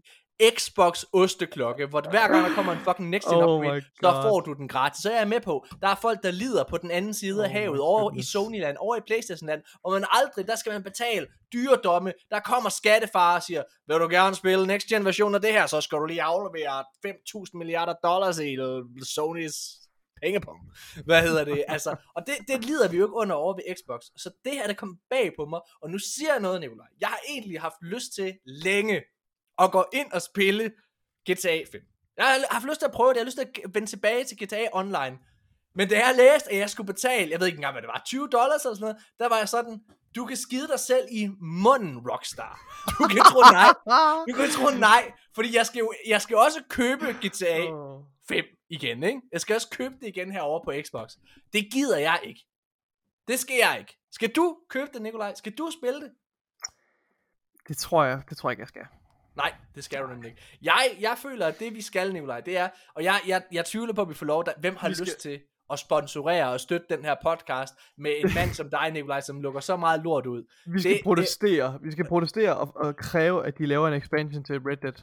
Xbox 0.58 1.04
osteklokke, 1.14 1.86
hvor 1.86 2.02
hver 2.10 2.28
gang 2.28 2.50
der 2.50 2.56
kommer 2.56 2.72
en 2.72 2.80
fucking 2.80 3.10
next 3.10 3.28
gen 3.28 3.38
Oh 3.38 3.60
upgrade, 3.60 3.82
så 4.02 4.12
får 4.22 4.40
du 4.40 4.54
den 4.54 4.68
gratis. 4.68 5.02
Så 5.02 5.12
er 5.12 5.18
jeg 5.18 5.28
med 5.28 5.40
på, 5.42 5.66
der 5.82 5.88
er 5.88 5.96
folk, 5.96 6.24
der 6.24 6.32
lider 6.32 6.64
på 6.64 6.78
den 6.78 6.92
anden 6.92 7.14
side 7.14 7.44
af 7.44 7.50
Oh 7.50 7.54
havet, 7.54 7.76
my 7.76 7.80
over 7.80 8.18
i. 8.18 8.24
Sonyland, 8.24 8.78
over 8.80 8.96
i 8.96 9.00
Playstation-land, 9.08 9.62
og 9.84 9.92
man 9.92 10.06
aldrig, 10.12 10.48
der 10.48 10.56
skal 10.56 10.72
man 10.72 10.84
betale 10.84 11.28
dyredomme. 11.54 12.14
Der 12.30 12.40
kommer 12.40 12.70
skattefar 12.70 13.36
og 13.36 13.44
siger, 13.44 13.64
vil 13.88 14.00
du 14.00 14.08
gerne 14.10 14.36
spille 14.36 14.68
next 14.68 14.88
gen 14.88 15.06
version 15.06 15.36
af 15.36 15.42
det 15.42 15.52
her, 15.52 15.68
så 15.68 15.82
skal 15.82 15.98
du 15.98 16.06
lige 16.06 16.22
aflevere 16.22 16.84
5.000 17.08 17.58
milliarder 17.58 17.94
dollars 18.04 18.40
i 18.40 18.58
Sonys 19.04 19.56
pengepung. 20.24 20.58
Hvad 21.06 21.22
hedder 21.22 21.44
det? 21.44 21.64
Altså, 21.76 21.96
og 22.16 22.24
det, 22.28 22.36
det 22.48 22.66
lider 22.66 22.88
vi 22.90 22.98
jo 22.98 23.06
ikke 23.06 23.16
under 23.16 23.36
over 23.36 23.54
ved 23.54 23.76
Xbox. 23.76 24.02
Så 24.18 24.30
det 24.46 24.54
her, 24.54 24.68
der 24.68 24.74
kom 24.74 24.98
bag 25.10 25.32
på 25.38 25.46
mig, 25.46 25.62
og 25.82 25.90
nu 25.90 25.98
siger 25.98 26.32
jeg 26.34 26.42
noget, 26.42 26.62
Nikolaj. 26.62 26.88
Jeg 27.02 27.10
har 27.10 27.20
egentlig 27.30 27.62
haft 27.62 27.80
lyst 27.82 28.14
til 28.16 28.34
længe 28.46 29.02
at 29.62 29.72
gå 29.72 29.86
ind 29.94 30.12
og 30.12 30.22
spille 30.22 30.72
GTA 31.30 31.58
5. 31.72 31.82
Jeg 32.18 32.26
har 32.26 32.54
haft 32.54 32.66
lyst 32.66 32.80
til 32.80 32.86
at 32.86 32.92
prøve 32.92 33.10
det. 33.10 33.16
Jeg 33.16 33.22
har 33.22 33.26
lyst 33.26 33.38
til 33.38 33.48
at 33.66 33.74
vende 33.74 33.88
tilbage 33.88 34.24
til 34.24 34.38
GTA 34.44 34.68
Online. 34.74 35.18
Men 35.76 35.90
da 35.90 35.96
jeg 36.08 36.16
læste, 36.16 36.52
at 36.52 36.58
jeg 36.58 36.70
skulle 36.70 36.88
betale, 36.94 37.32
jeg 37.32 37.40
ved 37.40 37.48
ikke 37.48 37.58
engang, 37.58 37.74
hvad 37.74 37.82
det 37.82 37.88
var, 37.88 38.02
20 38.06 38.28
dollars 38.28 38.66
eller 38.66 38.76
sådan 38.76 38.82
noget, 38.82 38.98
der 39.20 39.30
var 39.30 39.38
jeg 39.38 39.50
sådan, 39.50 39.82
du 40.16 40.26
kan 40.26 40.38
skide 40.38 40.68
dig 40.68 40.80
selv 40.80 41.08
i 41.12 41.30
munden, 41.42 41.98
Rockstar. 42.12 42.60
Du 43.00 43.08
kan 43.08 43.24
tro 43.24 43.40
nej. 43.40 43.74
Du 44.30 44.34
kan 44.34 44.50
tro 44.50 44.70
nej, 44.80 45.12
fordi 45.36 45.56
jeg 45.56 45.66
skal 45.66 45.80
jo 45.80 45.94
jeg 46.08 46.22
skal 46.22 46.38
også 46.38 46.64
købe 46.70 47.06
GTA 47.06 47.72
Åh. 47.72 48.04
5 48.28 48.46
igen, 48.70 49.04
ikke? 49.04 49.22
Jeg 49.32 49.42
skal 49.42 49.56
også 49.56 49.70
købe 49.70 49.96
det 50.02 50.08
igen 50.08 50.32
herovre 50.32 50.62
på 50.66 50.74
Xbox. 50.88 51.12
Det 51.54 51.70
gider 51.72 51.98
jeg 51.98 52.20
ikke. 52.24 52.46
Det 53.28 53.40
skal 53.40 53.56
jeg 53.56 53.80
ikke. 53.80 53.98
Skal 54.12 54.30
du 54.30 54.58
købe 54.70 54.90
det, 54.94 55.02
Nikolaj? 55.02 55.34
Skal 55.36 55.52
du 55.52 55.72
spille 55.80 56.02
det? 56.02 56.12
Det 57.68 57.78
tror 57.78 58.04
jeg, 58.04 58.22
det 58.30 58.38
tror 58.38 58.50
jeg 58.50 58.54
ikke, 58.54 58.62
jeg 58.62 58.68
skal. 58.68 58.86
Nej, 59.36 59.54
Det 59.76 59.84
skal 59.84 60.02
du 60.04 60.08
nemlig 60.08 60.30
ikke. 60.30 60.42
Jeg, 60.62 60.98
jeg 61.00 61.18
føler, 61.22 61.48
at 61.48 61.60
det 61.60 61.76
vi 61.76 61.82
skal, 61.82 62.14
Nikolaj, 62.14 62.40
det 62.42 62.58
er, 62.58 62.70
og 62.96 63.04
jeg, 63.04 63.20
jeg, 63.28 63.44
jeg 63.52 63.66
tvivler 63.66 63.94
på, 63.94 64.02
at 64.02 64.10
vi 64.10 64.14
får 64.14 64.26
lov, 64.26 64.46
der, 64.46 64.52
hvem 64.60 64.76
har 64.76 64.88
Vi 64.88 64.92
lyst 64.92 65.02
skal- 65.22 65.32
til 65.32 65.42
at 65.72 65.80
sponsorere 65.80 66.50
og 66.52 66.60
støtte 66.60 66.86
den 66.90 67.06
her 67.06 67.16
podcast 67.24 67.74
med 67.98 68.12
en 68.18 68.32
mand 68.36 68.50
som 68.54 68.70
dig, 68.70 68.92
Nikolaj, 68.92 69.22
som 69.22 69.42
lukker 69.42 69.60
så 69.60 69.78
meget 69.78 70.04
lort 70.04 70.26
ud. 70.26 70.44
Vi 70.66 70.80
skal 70.80 70.92
Det- 70.92 70.98
det, 70.98 71.04
protestere. 71.04 71.80
Vi 71.82 71.92
skal 71.92 72.08
protestere 72.08 72.58
og, 72.58 72.72
og 72.76 72.96
kræve, 72.96 73.46
at 73.46 73.58
de 73.58 73.66
laver 73.66 73.88
en 73.88 73.94
expansion 73.94 74.44
til 74.44 74.60
Red 74.60 74.78
Dead. 74.78 74.94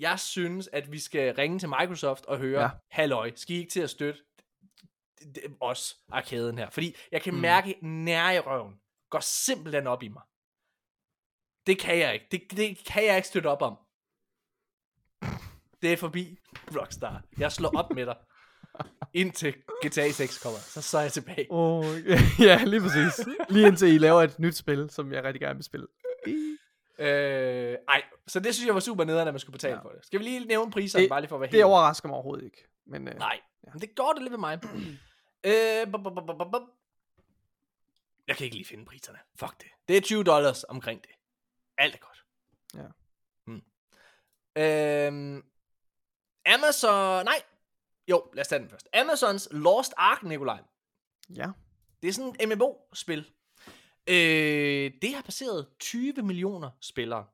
Jeg 0.00 0.18
synes, 0.18 0.68
at 0.72 0.92
vi 0.92 0.98
skal 0.98 1.34
ringe 1.34 1.58
til 1.58 1.68
Microsoft 1.68 2.26
og 2.26 2.38
høre, 2.38 2.62
ja. 2.62 2.68
Halløj, 2.90 3.30
skal 3.36 3.56
I 3.56 3.58
ikke 3.58 3.70
til 3.70 3.80
at 3.80 3.90
støtte 3.90 4.20
os, 5.60 5.96
arkaden 6.12 6.58
her? 6.58 6.70
Fordi 6.70 6.96
jeg 7.12 7.22
kan. 7.22 7.34
Mm. 7.34 7.40
mærke, 7.40 7.74
nær 7.82 8.30
i 8.30 8.38
røven 8.38 8.74
går 9.10 9.20
simpelthen 9.20 9.86
op 9.86 10.02
i 10.02 10.08
mig. 10.08 10.22
Det 11.66 11.78
kan 11.78 11.98
jeg 11.98 12.14
ikke. 12.14 12.26
Det, 12.30 12.42
det 12.56 12.78
kan 12.86 13.04
jeg 13.04 13.16
ikke 13.16 13.28
støtte 13.28 13.46
op 13.46 13.62
om. 13.62 13.76
Det 15.82 15.92
er 15.92 15.96
forbi, 15.96 16.38
Rockstar. 16.80 17.22
Jeg 17.38 17.52
slår 17.52 17.76
op 17.76 17.90
med 17.94 18.06
dig. 18.06 18.16
Indtil 19.14 19.54
GTA 19.86 20.10
6 20.10 20.38
kommer. 20.42 20.58
Så 20.58 20.82
så 20.82 20.98
er 20.98 21.02
jeg 21.02 21.12
tilbage. 21.12 21.46
Oh, 21.50 21.84
ja, 22.48 22.64
lige 22.64 22.80
præcis. 22.80 23.26
Lige 23.48 23.66
indtil 23.66 23.88
I 23.88 23.98
laver 23.98 24.22
et 24.22 24.38
nyt 24.38 24.56
spil, 24.56 24.90
som 24.90 25.12
jeg 25.12 25.24
rigtig 25.24 25.40
gerne 25.40 25.54
vil 25.54 25.64
spille. 25.64 25.86
Øh, 26.98 27.76
ej, 27.88 28.02
så 28.26 28.40
det 28.40 28.54
synes 28.54 28.66
jeg 28.66 28.74
var 28.74 28.80
super 28.80 29.04
nederen, 29.04 29.28
at 29.28 29.34
man 29.34 29.38
skulle 29.38 29.52
betale 29.52 29.72
ja. 29.74 29.78
Ja. 29.78 29.82
for 29.84 29.88
det. 29.88 30.06
Skal 30.06 30.18
vi 30.18 30.24
lige 30.24 30.44
nævne 30.44 30.70
priserne, 30.72 31.02
Det- 31.02 31.08
bare 31.10 31.20
lige 31.20 31.28
for 31.28 31.36
at 31.36 31.40
være 31.40 31.46
Det 31.50 31.54
helt... 31.54 31.64
overrasker 31.64 32.08
mig 32.08 32.14
overhovedet 32.14 32.44
ikke. 32.44 32.64
Men 32.86 33.08
øh, 33.08 33.14
Nej, 33.14 33.40
men 33.72 33.80
det 33.80 33.94
går 33.96 34.12
det 34.12 34.22
lidt 34.22 34.30
ved 34.32 34.38
mig. 34.38 34.60
øh. 35.44 35.86
Jeg 38.28 38.36
kan 38.36 38.44
ikke 38.44 38.56
lige 38.56 38.66
finde 38.68 38.84
priserne. 38.84 39.18
Fuck 39.36 39.60
det. 39.60 39.68
Det 39.88 39.96
er 39.96 40.00
20 40.00 40.24
dollars 40.24 40.64
omkring 40.64 41.02
det. 41.02 41.10
Alt 41.80 41.94
er 41.94 41.98
godt. 41.98 42.24
Ja. 42.74 42.86
Hmm. 43.46 43.62
Øhm, 44.62 45.44
Amazon... 46.46 47.24
Nej. 47.24 47.42
Jo, 48.08 48.30
lad 48.34 48.40
os 48.40 48.48
tage 48.48 48.58
den 48.62 48.70
først. 48.70 48.88
Amazons 48.94 49.48
Lost 49.50 49.92
Ark, 49.96 50.22
Nikolaj. 50.22 50.60
ja. 51.34 51.50
Det 52.02 52.08
er 52.08 52.12
sådan 52.12 52.36
et 52.40 52.48
MMO-spil. 52.58 53.30
Øh, 54.06 54.92
det 55.02 55.14
har 55.14 55.22
passeret 55.22 55.68
20 55.80 56.12
millioner 56.22 56.70
spillere. 56.80 57.26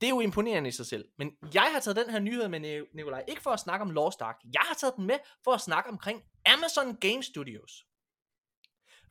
Det 0.00 0.06
er 0.06 0.10
jo 0.10 0.20
imponerende 0.20 0.68
i 0.68 0.72
sig 0.72 0.86
selv. 0.86 1.08
Men 1.16 1.36
jeg 1.54 1.70
har 1.72 1.80
taget 1.80 1.96
den 1.96 2.10
her 2.10 2.18
nyhed 2.18 2.48
med 2.48 2.60
Ni- 2.60 2.88
Nikolaj, 2.92 3.24
ikke 3.28 3.42
for 3.42 3.50
at 3.50 3.60
snakke 3.60 3.82
om 3.82 3.90
Lost 3.90 4.20
Ark. 4.22 4.36
Jeg 4.52 4.60
har 4.66 4.74
taget 4.74 4.96
den 4.96 5.06
med 5.06 5.18
for 5.44 5.52
at 5.52 5.60
snakke 5.60 5.90
omkring 5.90 6.24
Amazon 6.46 6.96
Game 6.96 7.22
Studios. 7.22 7.86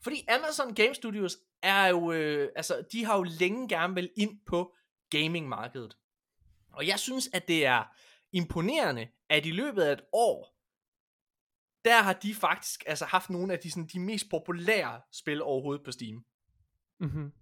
Fordi 0.02 0.24
Amazon 0.28 0.74
Game 0.74 0.94
Studios 0.94 1.36
er 1.62 1.86
jo, 1.86 2.12
øh, 2.12 2.52
altså, 2.56 2.84
de 2.92 3.04
har 3.04 3.16
jo 3.16 3.22
længe 3.22 3.68
gerne 3.68 3.94
vel 3.94 4.10
ind 4.16 4.40
på 4.46 4.74
gamingmarkedet. 5.10 5.96
Og 6.72 6.86
jeg 6.86 6.98
synes, 6.98 7.28
at 7.32 7.48
det 7.48 7.66
er 7.66 7.84
imponerende, 8.32 9.08
at 9.28 9.46
i 9.46 9.50
løbet 9.50 9.82
af 9.82 9.92
et 9.92 10.02
år, 10.12 10.54
der 11.84 12.02
har 12.02 12.12
de 12.12 12.34
faktisk 12.34 12.84
altså 12.86 13.04
haft 13.04 13.30
nogle 13.30 13.52
af 13.52 13.58
de, 13.58 13.70
sådan, 13.70 13.86
de 13.92 14.00
mest 14.00 14.30
populære 14.30 15.00
spil 15.12 15.42
overhovedet 15.42 15.84
på 15.84 15.92
Steam. 15.92 16.24
Mm-hmm. 17.00 17.32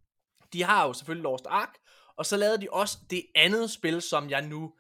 De 0.53 0.63
har 0.63 0.87
jo 0.87 0.93
selvfølgelig 0.93 1.23
Lost 1.23 1.47
Ark, 1.47 1.75
og 2.17 2.27
så 2.27 2.37
lavede 2.37 2.61
de 2.61 2.69
også 2.73 2.99
det 3.11 3.27
andet 3.35 3.71
spil, 3.71 4.03
som 4.03 4.31
jeg 4.31 4.49
nu 4.49 4.75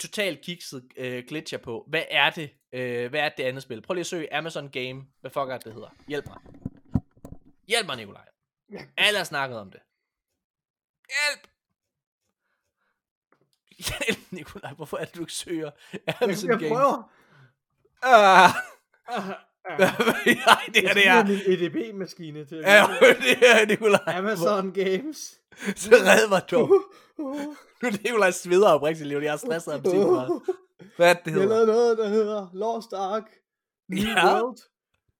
totalt 0.00 0.40
kikset 0.40 0.88
øh, 0.96 1.24
glitcher 1.28 1.58
på. 1.58 1.84
Hvad 1.88 2.04
er 2.10 2.30
det? 2.30 2.50
Øh, 2.72 3.10
hvad 3.10 3.20
er 3.20 3.28
det 3.28 3.44
andet 3.44 3.62
spil? 3.62 3.82
Prøv 3.82 3.94
lige 3.94 4.00
at 4.00 4.06
søge 4.06 4.34
Amazon 4.34 4.70
Game. 4.70 5.06
Hvad 5.20 5.30
fuck 5.30 5.48
er 5.48 5.56
det, 5.56 5.64
det 5.64 5.72
hedder? 5.72 5.88
Hjælp 6.08 6.26
mig. 6.26 6.38
Hjælp 7.68 7.86
mig, 7.86 7.96
Nikolaj. 7.96 8.28
Alle 8.96 9.16
har 9.18 9.24
snakket 9.24 9.58
om 9.58 9.70
det. 9.70 9.80
Hjælp! 11.16 11.48
Hjælp, 14.06 14.32
Nikolaj. 14.32 14.72
Hvorfor 14.74 14.96
er 14.96 15.04
det, 15.04 15.14
du 15.14 15.20
ikke 15.20 15.32
søger 15.32 15.70
Amazon 16.22 16.50
Jeg 16.50 16.58
Game? 16.58 16.68
prøver. 16.74 17.10
Ah. 18.02 18.50
Ah, 19.08 19.24
Nej, 20.46 20.62
det 20.74 20.84
er 20.90 20.94
det 20.94 21.02
her. 21.02 21.24
min 21.26 21.38
EDB-maskine 21.46 22.44
til 22.44 22.56
Ja, 22.58 22.86
det 23.00 23.38
er 23.42 23.66
Nikolaj. 23.66 24.00
Amazon 24.06 24.72
Games. 24.72 25.18
Så 25.76 25.90
red 25.90 26.28
mig 26.28 26.42
dog. 26.50 26.68
Nu 27.82 27.88
er 27.88 27.90
det 27.92 28.02
Nikolaj 28.02 28.30
sveder 28.30 28.68
oprigtigt, 28.68 29.08
Leon. 29.08 29.22
Jeg 29.22 29.32
har 29.32 29.36
stresset 29.36 29.72
ham 29.72 29.82
til. 29.82 29.98
Hvad 30.96 31.10
er 31.10 31.14
det, 31.14 31.24
det 31.24 31.30
Jeg 31.30 31.40
hedder? 31.40 31.48
lavede 31.48 31.66
noget, 31.66 31.98
der 31.98 32.08
hedder 32.08 32.48
Lost 32.52 32.92
Ark. 32.92 33.22
New 33.88 34.00
Ja. 34.02 34.26
World. 34.26 34.58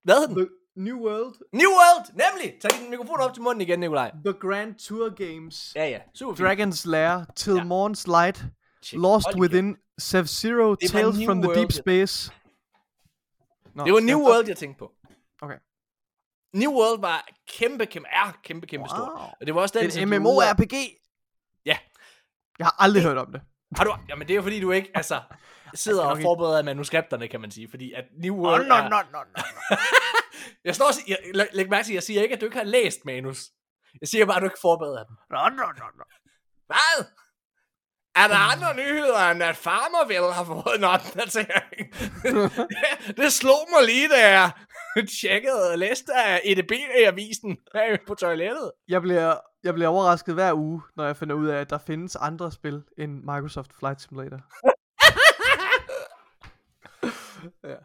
Hvad 0.03 0.15
hedder 0.15 0.27
den? 0.27 0.35
The 0.35 0.47
New 0.77 0.97
World. 1.07 1.35
New 1.53 1.69
World! 1.69 2.05
Nemlig! 2.13 2.53
Tag 2.61 2.71
din 2.81 2.89
mikrofon 2.89 3.19
op 3.19 3.33
til 3.33 3.43
munden 3.43 3.61
igen, 3.61 3.79
Nikolaj. 3.79 4.11
The 4.25 4.33
Grand 4.33 4.75
Tour 4.75 5.09
Games. 5.09 5.71
Ja, 5.75 5.85
ja. 5.89 5.99
Super 6.15 6.35
fint. 6.35 6.47
Dragon's 6.47 6.89
Lair. 6.89 7.25
Till 7.35 7.55
Ja. 7.55 7.61
Morn's 7.63 8.03
Light. 8.07 8.45
Shit, 8.83 8.99
Lost 8.99 9.25
hold 9.27 9.39
Within. 9.39 9.77
Sub-Zero. 10.01 10.67
var 10.69 10.75
Tales 10.75 11.25
from 11.25 11.41
the 11.41 11.49
World, 11.49 11.59
Deep 11.59 11.69
jeg- 11.69 11.83
Space. 11.83 12.31
Nå, 13.75 13.85
Det 13.85 13.93
var 13.93 13.99
New? 13.99 14.19
World, 14.19 14.47
jeg 14.47 14.57
tænkte 14.57 14.79
på. 14.79 14.91
Okay. 15.41 15.57
New 16.53 16.71
World 16.71 17.01
var 17.01 17.27
kæmpe, 17.47 17.85
kæmpe, 17.85 18.07
er 18.11 18.37
kæmpe, 18.43 18.67
kæmpe 18.67 18.89
stort. 18.89 18.99
Wow. 18.99 19.27
Og 19.41 19.45
det 19.47 19.55
var 19.55 19.61
også 19.61 19.79
den, 19.79 19.87
er 20.11 20.15
en 20.15 20.21
MMORPG. 20.21 20.73
Ja. 21.65 21.77
Jeg 22.59 22.65
har 22.67 22.75
aldrig 22.79 23.03
hørt 23.03 23.17
om 23.17 23.31
det. 23.31 23.41
Har 23.77 23.83
du, 23.83 23.95
jamen 24.09 24.27
det 24.27 24.33
er 24.33 24.35
jo 24.35 24.41
fordi, 24.41 24.59
du 24.59 24.71
ikke 24.71 24.91
altså, 24.95 25.21
sidder 25.73 26.03
nok 26.03 26.17
og 26.17 26.21
forbereder 26.21 26.63
manuskripterne, 26.63 27.27
kan 27.27 27.41
man 27.41 27.51
sige. 27.51 27.69
Fordi 27.69 27.93
at 27.93 28.05
New 28.23 28.35
World 28.35 28.67
nå, 28.67 28.75
er... 28.75 28.89
nå, 28.89 28.97
nå, 29.11 29.19
nå. 29.35 29.43
Jeg 30.65 30.75
står 30.75 30.87
og 30.87 30.93
siger, 30.93 31.17
jeg, 31.25 31.35
læg, 31.35 31.47
læg 31.53 31.69
mærke 31.69 31.85
til, 31.85 31.93
jeg 31.93 32.03
siger 32.03 32.21
ikke, 32.21 32.35
at 32.35 32.41
du 32.41 32.45
ikke 32.45 32.57
har 32.57 32.63
læst 32.63 33.05
manus. 33.05 33.39
Jeg 34.01 34.07
siger 34.09 34.25
bare, 34.25 34.35
at 34.35 34.41
du 34.41 34.47
ikke 34.47 34.61
forbereder 34.61 35.03
dem. 35.03 35.15
Nå, 35.29 35.49
nå, 35.49 35.67
nå, 35.79 35.85
nå. 35.97 36.03
Hvad? 36.67 37.05
Er 38.15 38.27
der 38.27 38.35
andre 38.53 38.75
nyheder, 38.75 39.31
end 39.31 39.43
at 39.43 39.57
Farmerville 39.57 40.33
har 40.33 40.43
fået 40.43 40.75
en 40.77 40.83
opdatering? 40.83 41.83
det, 42.23 43.17
det 43.19 43.33
slog 43.33 43.63
mig 43.73 43.85
lige, 43.85 44.09
da 44.09 44.29
jeg 44.29 44.51
tjekkede 45.21 45.71
og 45.71 45.77
læste 45.77 46.13
af 46.13 46.41
EDB 46.43 46.71
i 46.71 47.03
avisen 47.03 47.57
her 47.73 47.97
på 48.07 48.15
toilettet. 48.15 48.71
Jeg 48.87 49.01
bliver, 49.01 49.35
jeg 49.63 49.73
bliver 49.73 49.87
overrasket 49.87 50.33
hver 50.33 50.53
uge, 50.53 50.81
når 50.95 51.05
jeg 51.05 51.17
finder 51.17 51.35
ud 51.35 51.47
af, 51.47 51.61
at 51.61 51.69
der 51.69 51.77
findes 51.77 52.15
andre 52.15 52.51
spil 52.51 52.83
end 52.97 53.11
Microsoft 53.11 53.71
Flight 53.79 54.01
Simulator. 54.01 54.39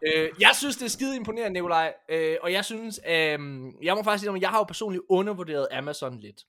Øh, 0.06 0.30
jeg 0.40 0.50
synes, 0.54 0.76
det 0.76 0.84
er 0.84 0.88
skide 0.88 1.16
imponerende, 1.16 1.52
Nikolaj. 1.52 1.94
Øh, 2.08 2.36
og 2.42 2.52
jeg 2.52 2.64
synes, 2.64 3.00
øh, 3.06 3.38
jeg 3.82 3.94
må 3.96 4.02
faktisk 4.02 4.20
sige, 4.20 4.36
at 4.36 4.42
jeg 4.42 4.50
har 4.50 4.58
jo 4.58 4.64
personligt 4.64 5.02
undervurderet 5.08 5.68
Amazon 5.72 6.18
lidt. 6.18 6.42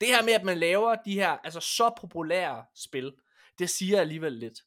Det 0.00 0.08
her 0.08 0.22
med, 0.24 0.32
at 0.32 0.44
man 0.44 0.58
laver 0.58 0.94
de 0.94 1.14
her 1.14 1.30
altså 1.30 1.60
så 1.60 1.90
populære 2.00 2.64
spil, 2.74 3.14
det 3.58 3.70
siger 3.70 4.00
alligevel 4.00 4.32
lidt. 4.32 4.58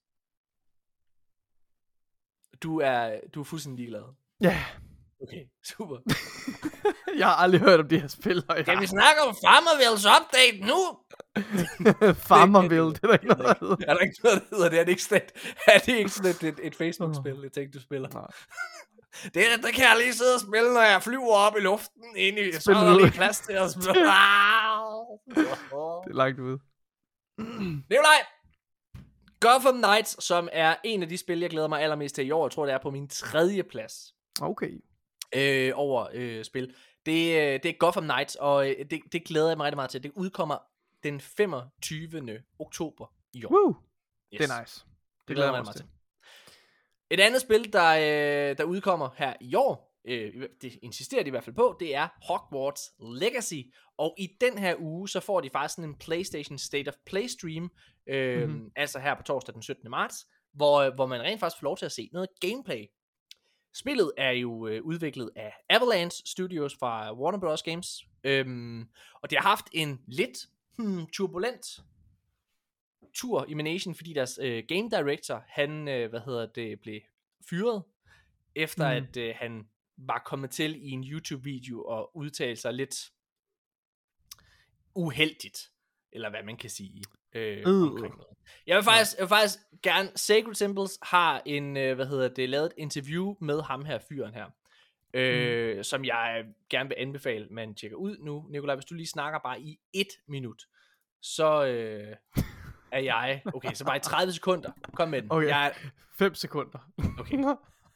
Du 2.63 2.79
er, 2.79 3.19
du 3.33 3.39
er 3.39 3.43
fuldstændig 3.43 3.77
ligeglad. 3.77 4.03
Ja, 4.41 4.65
Okay, 5.23 5.43
super. 5.63 5.97
jeg 7.19 7.27
har 7.27 7.35
aldrig 7.35 7.61
hørt 7.61 7.79
om 7.79 7.89
de 7.89 7.99
her 7.99 8.07
spil. 8.07 8.43
Og 8.49 8.57
jeg... 8.57 8.65
Kan 8.65 8.81
vi 8.81 8.87
snakke 8.87 9.21
om 9.21 9.35
Farmervilles 9.45 10.05
update 10.05 10.59
nu? 10.71 10.79
Farmerville, 12.29 12.89
det 12.93 12.99
er 13.03 13.07
der 13.07 13.13
ikke 13.13 13.27
noget, 13.27 13.45
der 13.45 13.53
hedder. 13.59 13.75
Er 13.87 13.93
der 13.93 13.99
ikke 13.99 14.15
noget, 14.23 14.41
der 14.49 14.55
hedder 14.55 14.69
det? 14.69 14.79
Er 14.79 14.83
det 14.83 14.91
ikke 14.91 15.03
sådan 15.03 15.23
et, 15.23 15.31
er 15.67 15.79
det 15.79 15.93
ikke 15.97 16.09
sådan 16.09 16.31
et, 16.31 16.43
et, 16.43 16.59
et 16.63 16.75
Facebook-spil, 16.75 17.39
jeg 17.43 17.51
tænkte, 17.51 17.79
du 17.79 17.83
spiller? 17.83 18.09
Nej. 18.09 18.27
Det, 19.23 19.43
det 19.63 19.73
kan 19.73 19.83
jeg 19.83 19.95
lige 19.97 20.13
sidde 20.13 20.35
og 20.35 20.41
spille, 20.41 20.73
når 20.73 20.81
jeg 20.81 21.03
flyver 21.03 21.33
op 21.33 21.57
i 21.57 21.59
luften 21.59 22.03
ind 22.17 22.39
i, 22.39 22.51
så 22.51 22.71
er 22.71 22.83
der 22.83 22.97
lige 22.97 23.11
plads 23.11 23.39
til 23.39 23.53
at 23.53 23.71
spille. 23.71 23.93
Det 25.35 26.11
er 26.11 26.13
langt 26.13 26.39
ude. 26.39 26.59
Nikolaj! 27.89 28.19
Gotham 29.39 29.77
Knights, 29.77 30.23
som 30.23 30.49
er 30.51 30.75
en 30.83 31.03
af 31.03 31.09
de 31.09 31.17
spil, 31.17 31.39
jeg 31.39 31.49
glæder 31.49 31.67
mig 31.67 31.81
allermest 31.81 32.15
til 32.15 32.27
i 32.27 32.31
år. 32.31 32.45
Jeg 32.47 32.51
tror, 32.51 32.65
det 32.65 32.73
er 32.73 32.77
på 32.77 32.91
min 32.91 33.07
tredje 33.07 33.63
plads 33.63 34.13
Okay. 34.41 34.71
øh, 35.35 35.71
over 35.75 36.07
øh, 36.13 36.43
spil. 36.43 36.75
Det, 37.05 37.37
øh, 37.37 37.59
det 37.63 37.65
er 37.65 37.77
Gotham 37.79 38.03
Knights, 38.03 38.35
og 38.35 38.69
øh, 38.69 38.75
det, 38.91 38.99
det 39.11 39.25
glæder 39.25 39.47
jeg 39.47 39.57
mig 39.57 39.65
rigtig 39.65 39.75
meget 39.75 39.89
til. 39.89 40.03
Det 40.03 40.11
udkommer 40.15 40.57
den 41.03 41.21
25. 41.21 42.43
oktober 42.59 43.13
i 43.33 43.45
år. 43.45 43.51
Woo. 43.51 43.75
Yes. 44.33 44.37
Det 44.39 44.49
er 44.51 44.59
nice. 44.61 44.85
Det 45.27 45.35
glæder 45.35 45.53
jeg 45.53 45.63
mig 45.65 45.75
til. 45.75 45.85
Et 47.11 47.19
andet 47.19 47.41
spil, 47.41 47.73
der, 47.73 47.89
øh, 48.51 48.57
der 48.57 48.63
udkommer 48.63 49.09
her 49.17 49.33
i 49.41 49.55
år, 49.55 49.99
øh, 50.05 50.49
det 50.61 50.79
insisterer 50.81 51.23
de 51.23 51.27
i 51.27 51.29
hvert 51.29 51.43
fald 51.43 51.55
på, 51.55 51.77
det 51.79 51.95
er 51.95 52.07
Hogwarts 52.27 52.91
Legacy. 52.99 53.61
Og 53.97 54.15
i 54.17 54.27
den 54.41 54.57
her 54.57 54.75
uge, 54.79 55.09
så 55.09 55.19
får 55.19 55.41
de 55.41 55.49
faktisk 55.49 55.75
sådan 55.75 55.89
en 55.89 55.95
PlayStation 55.97 56.57
State 56.57 56.87
of 56.89 56.93
Play 57.05 57.27
stream, 57.27 57.71
øh, 58.09 58.39
Mhm. 58.41 58.49
mm-hmm. 58.49 58.71
altså 58.75 58.99
her 58.99 59.15
på 59.15 59.23
torsdag 59.23 59.53
den 59.53 59.61
17. 59.61 59.89
marts, 59.89 60.27
hvor, 60.53 60.95
hvor 60.95 61.05
man 61.05 61.21
rent 61.21 61.39
faktisk 61.39 61.59
får 61.59 61.63
lov 61.65 61.77
til 61.77 61.85
at 61.85 61.91
se 61.91 62.09
noget 62.13 62.29
gameplay. 62.41 62.85
Spillet 63.75 64.11
er 64.17 64.31
jo 64.31 64.67
øh, 64.67 64.83
udviklet 64.83 65.29
af 65.35 65.53
Avalanche 65.69 66.23
Studios 66.25 66.75
fra 66.79 67.13
Warner 67.13 67.39
Bros. 67.39 67.63
Games, 67.63 68.03
øhm, 68.23 68.81
og 69.23 69.29
de 69.29 69.35
har 69.35 69.43
haft 69.43 69.65
en 69.71 70.01
lidt 70.07 70.37
hmm, 70.79 71.07
turbulent 71.07 71.65
tur 73.13 73.45
i 73.47 73.53
Manation, 73.53 73.95
fordi 73.95 74.13
deres 74.13 74.39
øh, 74.41 74.63
game 74.67 74.89
director, 74.89 75.43
han, 75.47 75.87
øh, 75.87 76.09
hvad 76.09 76.19
hedder 76.19 76.45
det, 76.45 76.79
blev 76.81 77.01
fyret, 77.49 77.83
efter 78.55 78.99
Mm. 78.99 79.05
at 79.05 79.17
øh, 79.17 79.35
han 79.37 79.67
var 79.97 80.21
kommet 80.25 80.51
til 80.51 80.75
i 80.75 80.89
en 80.89 81.03
YouTube-video 81.03 81.83
og 81.83 82.17
udtale 82.17 82.55
sig 82.55 82.73
lidt 82.73 82.95
uheldigt 84.95 85.71
eller 86.11 86.29
hvad 86.29 86.43
man 86.43 86.57
kan 86.57 86.69
sige. 86.69 87.03
Øh, 87.33 87.63
omkring 87.65 88.15
noget. 88.17 88.37
Jeg 88.67 88.75
vil 88.75 88.83
faktisk, 88.83 89.17
jeg 89.17 89.23
vil 89.23 89.29
faktisk 89.29 89.59
gerne, 89.83 90.11
Sacred 90.15 90.53
Symbols 90.55 90.99
har 91.01 91.41
en, 91.45 91.77
øh, 91.77 91.95
hvad 91.95 92.05
hedder 92.07 92.27
det, 92.27 92.49
lavet 92.49 92.65
et 92.65 92.73
interview 92.77 93.35
med 93.41 93.61
ham 93.61 93.85
her, 93.85 93.99
fyren 94.09 94.33
her, 94.33 94.45
øh, 95.13 95.77
mm. 95.77 95.83
som 95.83 96.05
jeg 96.05 96.45
gerne 96.69 96.89
vil 96.89 96.95
anbefale, 96.99 97.47
man 97.51 97.75
tjekker 97.75 97.97
ud 97.97 98.17
nu. 98.19 98.45
Nikolaj, 98.49 98.75
hvis 98.75 98.85
du 98.85 98.95
lige 98.95 99.07
snakker 99.07 99.39
bare 99.39 99.61
i 99.61 99.79
et 99.93 100.07
minut, 100.27 100.63
så 101.21 101.65
øh, 101.65 102.43
er 102.91 102.99
jeg, 102.99 103.41
okay, 103.53 103.73
så 103.73 103.85
bare 103.85 103.97
i 103.97 103.99
30 103.99 104.33
sekunder, 104.33 104.71
kom 104.93 105.09
med 105.09 105.21
den. 105.21 105.31
Okay. 105.31 105.47
Jeg, 105.47 105.73
5 106.17 106.35
sekunder. 106.35 106.79
okay, 107.19 107.37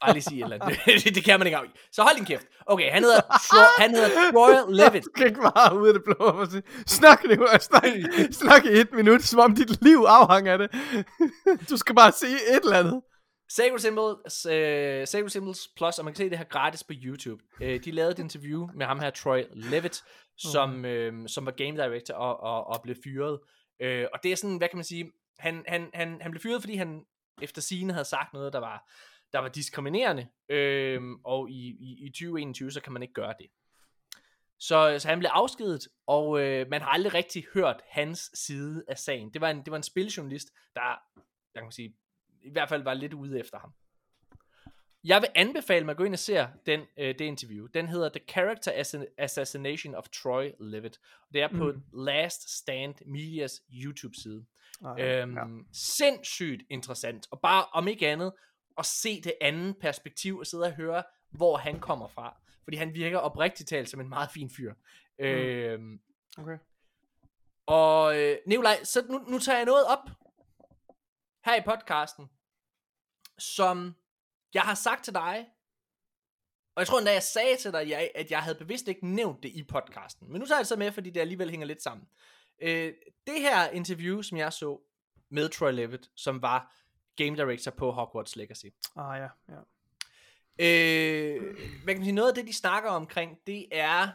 bare 0.04 0.12
lige 0.12 0.22
sige 0.22 0.38
et 0.38 0.52
eller 0.52 0.66
andet. 0.66 1.04
det, 1.04 1.14
det 1.16 1.24
kan 1.24 1.40
man 1.40 1.46
ikke 1.46 1.56
af. 1.58 1.64
Så 1.92 2.02
hold 2.02 2.16
din 2.16 2.24
kæft. 2.24 2.46
Okay, 2.66 2.90
han 2.90 3.02
hedder, 3.02 3.20
Tro- 3.20 3.82
han 3.82 3.90
hedder 3.90 4.08
Troy 4.32 4.52
Levitt. 4.78 5.04
Du 5.04 5.10
kan 5.16 5.26
ikke 5.26 5.40
bare 5.40 5.78
ud 5.78 5.88
af 5.88 5.94
det 5.94 6.04
blå 6.04 6.14
og 6.14 6.46
sige, 6.46 6.62
snak 6.86 7.24
Nicolaj, 7.24 7.58
snak, 7.58 7.82
snak 8.30 8.64
i 8.64 8.68
et 8.68 8.92
minut, 8.92 9.22
som 9.22 9.38
om 9.40 9.54
dit 9.54 9.82
liv 9.82 9.98
afhænger 10.08 10.52
af 10.52 10.58
det. 10.58 10.70
Du 11.70 11.76
skal 11.76 11.94
bare 11.94 12.12
sige 12.12 12.38
et 12.50 12.64
eller 12.64 12.78
andet. 12.78 13.02
Sacred 13.56 13.78
Symbols, 13.78 14.46
øh, 14.46 15.06
Sacred 15.06 15.28
Symbols 15.28 15.68
Plus, 15.76 15.98
og 15.98 16.04
man 16.04 16.14
kan 16.14 16.18
se 16.18 16.30
det 16.30 16.38
her 16.38 16.44
gratis 16.44 16.84
på 16.84 16.92
YouTube. 17.04 17.44
Øh, 17.60 17.84
de 17.84 17.90
lavede 17.90 18.12
et 18.12 18.18
interview 18.18 18.68
med 18.74 18.86
ham 18.86 19.00
her, 19.00 19.10
Troy 19.10 19.42
Levitt, 19.52 20.04
som, 20.36 20.84
øh, 20.84 21.28
som 21.28 21.46
var 21.46 21.52
game 21.52 21.70
director 21.70 22.14
og, 22.14 22.40
og, 22.40 22.66
og 22.66 22.82
blev 22.82 22.96
fyret. 23.04 23.40
Øh, 23.80 24.06
og 24.12 24.18
det 24.22 24.32
er 24.32 24.36
sådan, 24.36 24.56
hvad 24.56 24.68
kan 24.68 24.76
man 24.76 24.84
sige, 24.84 25.12
han, 25.38 25.64
han, 25.68 25.90
han, 25.94 26.20
han 26.20 26.30
blev 26.30 26.40
fyret, 26.40 26.62
fordi 26.62 26.76
han 26.76 27.04
efter 27.42 27.62
sigende 27.62 27.94
havde 27.94 28.04
sagt 28.04 28.32
noget, 28.32 28.52
der 28.52 28.58
var, 28.58 28.90
der 29.32 29.38
var 29.38 29.48
diskriminerende, 29.48 30.28
øh, 30.48 31.02
og 31.24 31.50
i, 31.50 31.76
i, 31.80 32.06
i 32.06 32.08
2021, 32.08 32.70
så 32.70 32.80
kan 32.80 32.92
man 32.92 33.02
ikke 33.02 33.14
gøre 33.14 33.34
det. 33.38 33.46
Så, 34.58 34.96
så 34.98 35.08
han 35.08 35.18
blev 35.18 35.30
afskedet, 35.32 35.88
og 36.06 36.40
øh, 36.40 36.66
man 36.70 36.80
har 36.80 36.88
aldrig 36.88 37.14
rigtig 37.14 37.44
hørt 37.54 37.80
hans 37.88 38.30
side 38.34 38.84
af 38.88 38.98
sagen. 38.98 39.32
Det 39.32 39.40
var 39.40 39.50
en, 39.50 39.58
det 39.58 39.70
var 39.70 39.76
en 39.76 39.82
spiljournalist, 39.82 40.48
der, 40.74 40.80
der 41.54 41.60
kan 41.60 41.64
man 41.64 41.72
sige, 41.72 41.94
i 42.44 42.50
hvert 42.50 42.68
fald 42.68 42.82
var 42.82 42.94
lidt 42.94 43.12
ude 43.12 43.40
efter 43.40 43.58
ham. 43.58 43.72
Jeg 45.04 45.20
vil 45.20 45.28
anbefale 45.34 45.84
mig 45.84 45.90
at 45.92 45.96
gå 45.96 46.04
ind 46.04 46.14
og 46.14 46.18
se 46.18 46.46
den, 46.66 46.80
øh, 46.96 47.08
det 47.08 47.20
interview. 47.20 47.66
Den 47.66 47.88
hedder 47.88 48.08
The 48.08 48.20
Character 48.28 48.72
Assi- 48.72 49.14
Assassination 49.18 49.94
of 49.94 50.08
Troy 50.08 50.50
Levitt. 50.60 51.00
Det 51.32 51.42
er 51.42 51.48
på 51.48 51.72
Mm. 51.72 51.82
Last 52.04 52.56
Stand 52.58 52.94
Medias 53.06 53.62
YouTube-side. 53.72 54.44
Nej, 54.80 55.02
Øhm, 55.02 55.36
ja. 55.36 55.42
Sindssygt 55.72 56.62
interessant. 56.70 57.26
Og 57.30 57.40
bare 57.40 57.64
om 57.72 57.88
ikke 57.88 58.08
andet, 58.08 58.32
at 58.78 58.86
se 58.86 59.20
det 59.20 59.32
andet 59.40 59.76
perspektiv, 59.80 60.38
og 60.38 60.46
sidde 60.46 60.64
og 60.64 60.72
høre, 60.72 61.02
hvor 61.30 61.56
han 61.56 61.80
kommer 61.80 62.08
fra. 62.08 62.36
Fordi 62.64 62.76
han 62.76 62.94
virker 62.94 63.18
oprigtigt 63.18 63.68
talt 63.68 63.88
som 63.88 64.00
en 64.00 64.08
meget 64.08 64.30
fin 64.30 64.50
fyr. 64.50 64.74
Mm. 65.18 65.24
Øhm, 65.24 66.00
Okay. 66.38 66.58
og 67.66 68.20
øh, 68.20 68.36
Nikolaj, 68.46 68.84
så 68.84 69.02
nu, 69.08 69.18
nu 69.18 69.38
tager 69.38 69.56
jeg 69.58 69.66
noget 69.66 69.84
op 69.86 70.10
her 71.44 71.54
i 71.56 71.62
podcasten, 71.64 72.30
som 73.38 73.94
jeg 74.54 74.62
har 74.62 74.74
sagt 74.74 75.04
til 75.04 75.14
dig, 75.14 75.46
og 76.74 76.80
jeg 76.80 76.86
tror 76.86 76.98
endda, 76.98 77.12
jeg 77.12 77.22
sagde 77.22 77.56
til 77.56 77.72
dig, 77.72 77.88
jeg, 77.88 78.10
at 78.14 78.30
jeg 78.30 78.42
havde 78.42 78.58
bevidst 78.58 78.88
ikke 78.88 79.06
nævnt 79.06 79.42
det 79.42 79.48
i 79.48 79.62
podcasten. 79.62 80.32
Men 80.32 80.40
nu 80.40 80.46
tager 80.46 80.58
jeg 80.58 80.62
det 80.62 80.68
så 80.68 80.76
med, 80.76 80.92
fordi 80.92 81.10
det 81.10 81.20
alligevel 81.20 81.50
hænger 81.50 81.66
lidt 81.66 81.82
sammen. 81.82 82.08
Øh, 82.62 82.92
det 83.26 83.40
her 83.40 83.70
interview, 83.70 84.22
som 84.22 84.38
jeg 84.38 84.52
så 84.52 84.80
med 85.28 85.48
Troy 85.48 85.72
Levitt, 85.72 86.10
som 86.16 86.42
var 86.42 86.74
game 87.16 87.36
director 87.36 87.70
på 87.70 87.92
Hogwarts 87.92 88.36
Legacy. 88.36 88.66
Ah 88.96 89.20
ja, 89.20 89.28
ja. 89.48 89.60
Øh, 90.58 91.42
hvad 91.84 91.94
kan 91.94 91.98
man 91.98 92.04
sige, 92.04 92.12
noget 92.12 92.28
af 92.28 92.34
det, 92.34 92.46
de 92.46 92.52
snakker 92.52 92.90
omkring, 92.90 93.38
det 93.46 93.68
er 93.70 94.08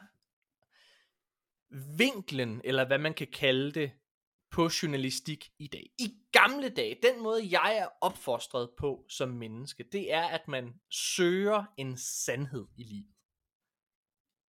vinklen, 1.97 2.61
eller 2.63 2.87
hvad 2.87 2.97
man 2.97 3.13
kan 3.13 3.27
kalde 3.33 3.71
det, 3.71 3.91
på 4.51 4.69
journalistik 4.83 5.51
i 5.59 5.67
dag. 5.67 5.89
I 5.99 6.13
gamle 6.31 6.69
dage, 6.69 6.97
den 7.03 7.23
måde 7.23 7.41
jeg 7.51 7.77
er 7.77 7.87
opfostret 8.01 8.69
på 8.77 9.05
som 9.09 9.29
menneske, 9.29 9.83
det 9.91 10.13
er, 10.13 10.23
at 10.27 10.47
man 10.47 10.73
søger 10.91 11.63
en 11.77 11.97
sandhed 11.97 12.65
i 12.77 12.83
livet. 12.83 13.07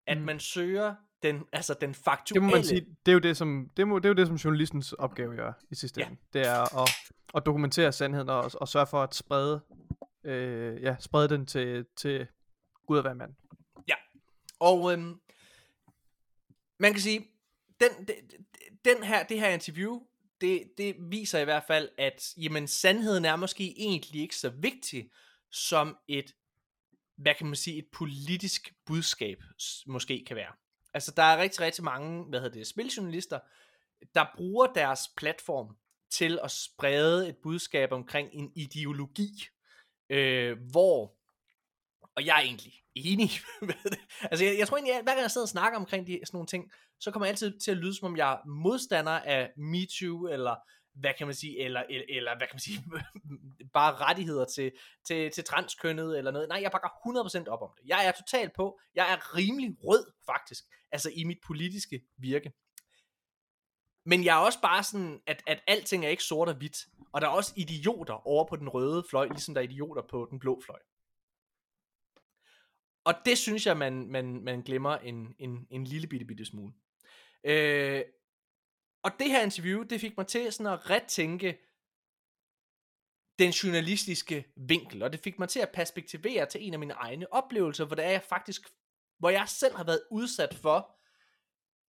At 0.06 0.18
Mm. 0.18 0.24
man 0.24 0.40
søger 0.40 0.94
den, 1.22 1.44
altså 1.52 1.74
den 1.80 1.88
Det 1.88 1.96
faktuelle. 1.96 2.46
må 2.46 2.50
man 2.52 2.64
sige, 2.64 2.80
det 3.06 3.12
er 3.12 3.14
jo 3.14 3.18
det, 3.18 3.36
som, 3.36 3.70
det, 3.76 3.88
må, 3.88 3.98
det 3.98 4.04
er 4.04 4.08
jo 4.08 4.14
det, 4.14 4.26
som 4.26 4.36
journalistens 4.36 4.92
opgave 4.92 5.36
gør 5.36 5.52
i 5.70 5.74
sidste 5.74 6.00
Ja. 6.00 6.06
ende. 6.08 6.20
Det 6.32 6.46
er 6.46 6.82
at, 6.82 6.90
at 7.34 7.46
dokumentere 7.46 7.92
sandheden 7.92 8.28
og, 8.28 8.50
og 8.54 8.68
sørge 8.68 8.86
for 8.86 9.02
at 9.02 9.14
sprede, 9.14 9.64
øh, 10.24 10.82
ja, 10.82 10.96
sprede 11.00 11.28
den 11.28 11.46
til, 11.46 11.86
til 11.96 12.26
Gud 12.86 12.96
og 12.96 13.02
hver 13.02 13.14
mand. 13.14 13.34
Og 14.62 14.92
øhm, 14.92 15.20
man 16.80 16.92
kan 16.92 17.00
sige, 17.00 17.28
den, 17.80 18.06
den, 18.08 18.46
den 18.84 19.02
her, 19.02 19.22
det 19.22 19.40
her 19.40 19.48
interview, 19.48 20.00
det, 20.40 20.70
det 20.78 20.96
viser 20.98 21.38
i 21.38 21.44
hvert 21.44 21.64
fald, 21.66 21.88
at 21.98 22.34
jamen, 22.36 22.68
sandheden 22.68 23.24
er 23.24 23.36
måske 23.36 23.74
egentlig 23.76 24.22
ikke 24.22 24.36
så 24.36 24.48
vigtig 24.48 25.10
som 25.50 25.96
et, 26.08 26.34
hvad 27.16 27.34
kan 27.34 27.46
man 27.46 27.56
sige, 27.56 27.78
et 27.78 27.88
politisk 27.92 28.74
budskab 28.86 29.42
måske 29.86 30.24
kan 30.26 30.36
være. 30.36 30.52
Altså 30.94 31.12
der 31.16 31.22
er 31.22 31.38
rigtig, 31.38 31.60
rigtig 31.60 31.84
mange, 31.84 32.24
hvad 32.24 32.40
hedder 32.40 32.58
det, 32.58 32.66
spiljournalister, 32.66 33.40
der 34.14 34.26
bruger 34.36 34.66
deres 34.66 35.00
platform 35.16 35.76
til 36.10 36.38
at 36.44 36.50
sprede 36.50 37.28
et 37.28 37.36
budskab 37.36 37.92
omkring 37.92 38.30
en 38.32 38.52
ideologi, 38.56 39.46
øh, 40.10 40.58
hvor 40.70 41.16
og 42.16 42.26
jeg 42.26 42.36
er 42.36 42.42
egentlig 42.42 42.79
enig 42.94 43.30
med 43.62 43.90
det. 43.92 44.00
Altså, 44.22 44.44
jeg, 44.44 44.58
jeg 44.58 44.68
tror 44.68 44.76
egentlig, 44.76 44.94
at 44.94 45.02
hver 45.02 45.12
gang 45.12 45.22
jeg 45.22 45.30
sidder 45.30 45.44
og 45.44 45.48
snakker 45.48 45.78
omkring 45.78 46.06
de, 46.06 46.20
sådan 46.24 46.36
nogle 46.36 46.46
ting, 46.46 46.72
så 47.00 47.10
kommer 47.10 47.26
jeg 47.26 47.30
altid 47.30 47.58
til 47.58 47.70
at 47.70 47.76
lyde, 47.76 47.98
som 47.98 48.06
om 48.06 48.16
jeg 48.16 48.32
er 48.32 48.48
modstander 48.48 49.12
af 49.12 49.50
MeToo, 49.56 50.26
eller 50.26 50.56
hvad 50.94 51.10
kan 51.18 51.26
man 51.26 51.34
sige, 51.34 51.64
eller, 51.64 51.82
eller, 51.90 52.06
eller 52.08 52.36
hvad 52.36 52.46
kan 52.46 52.54
man 52.54 52.60
sige, 52.60 52.84
bare 53.78 53.94
rettigheder 53.94 54.44
til, 54.44 54.72
til, 55.06 55.30
til 55.30 55.44
transkønnet, 55.44 56.18
eller 56.18 56.30
noget. 56.30 56.48
Nej, 56.48 56.58
jeg 56.62 56.70
bakker 56.70 56.88
100% 57.46 57.48
op 57.48 57.62
om 57.62 57.70
det. 57.78 57.88
Jeg 57.88 58.06
er 58.06 58.12
totalt 58.12 58.52
på, 58.56 58.80
jeg 58.94 59.12
er 59.12 59.36
rimelig 59.36 59.76
rød, 59.84 60.12
faktisk, 60.26 60.64
altså 60.92 61.10
i 61.14 61.24
mit 61.24 61.38
politiske 61.46 62.00
virke. 62.18 62.52
Men 64.06 64.24
jeg 64.24 64.36
er 64.36 64.44
også 64.44 64.60
bare 64.60 64.82
sådan, 64.82 65.20
at, 65.26 65.42
at 65.46 65.62
alting 65.66 66.04
er 66.04 66.08
ikke 66.08 66.22
sort 66.22 66.48
og 66.48 66.54
hvidt, 66.54 66.76
og 67.12 67.20
der 67.20 67.26
er 67.26 67.30
også 67.30 67.52
idioter 67.56 68.26
over 68.26 68.48
på 68.48 68.56
den 68.56 68.68
røde 68.68 69.04
fløj, 69.10 69.26
ligesom 69.26 69.54
der 69.54 69.60
er 69.60 69.64
idioter 69.64 70.02
på 70.10 70.26
den 70.30 70.38
blå 70.38 70.62
fløj. 70.64 70.78
Og 73.10 73.16
det 73.24 73.38
synes 73.38 73.66
jeg, 73.66 73.76
man, 73.76 74.06
man, 74.06 74.44
man 74.44 74.62
glemmer 74.62 74.96
en, 74.96 75.34
en, 75.38 75.66
en 75.70 75.84
lille 75.84 76.06
bitte, 76.06 76.26
bitte 76.26 76.44
smule. 76.44 76.72
Øh, 77.44 78.02
og 79.02 79.10
det 79.18 79.30
her 79.30 79.42
interview, 79.42 79.82
det 79.82 80.00
fik 80.00 80.16
mig 80.16 80.26
til 80.26 80.52
sådan 80.52 80.72
at 80.72 80.90
retænke 80.90 81.58
den 83.38 83.50
journalistiske 83.50 84.46
vinkel, 84.56 85.02
og 85.02 85.12
det 85.12 85.20
fik 85.20 85.38
mig 85.38 85.48
til 85.48 85.60
at 85.60 85.70
perspektivere 85.74 86.46
til 86.46 86.66
en 86.66 86.72
af 86.72 86.78
mine 86.78 86.94
egne 86.94 87.32
oplevelser, 87.32 87.84
hvor 87.84 87.96
det 87.96 88.04
er 88.04 88.10
jeg 88.10 88.22
faktisk, 88.22 88.62
hvor 89.18 89.30
jeg 89.30 89.48
selv 89.48 89.76
har 89.76 89.84
været 89.84 90.02
udsat 90.10 90.54
for 90.54 90.96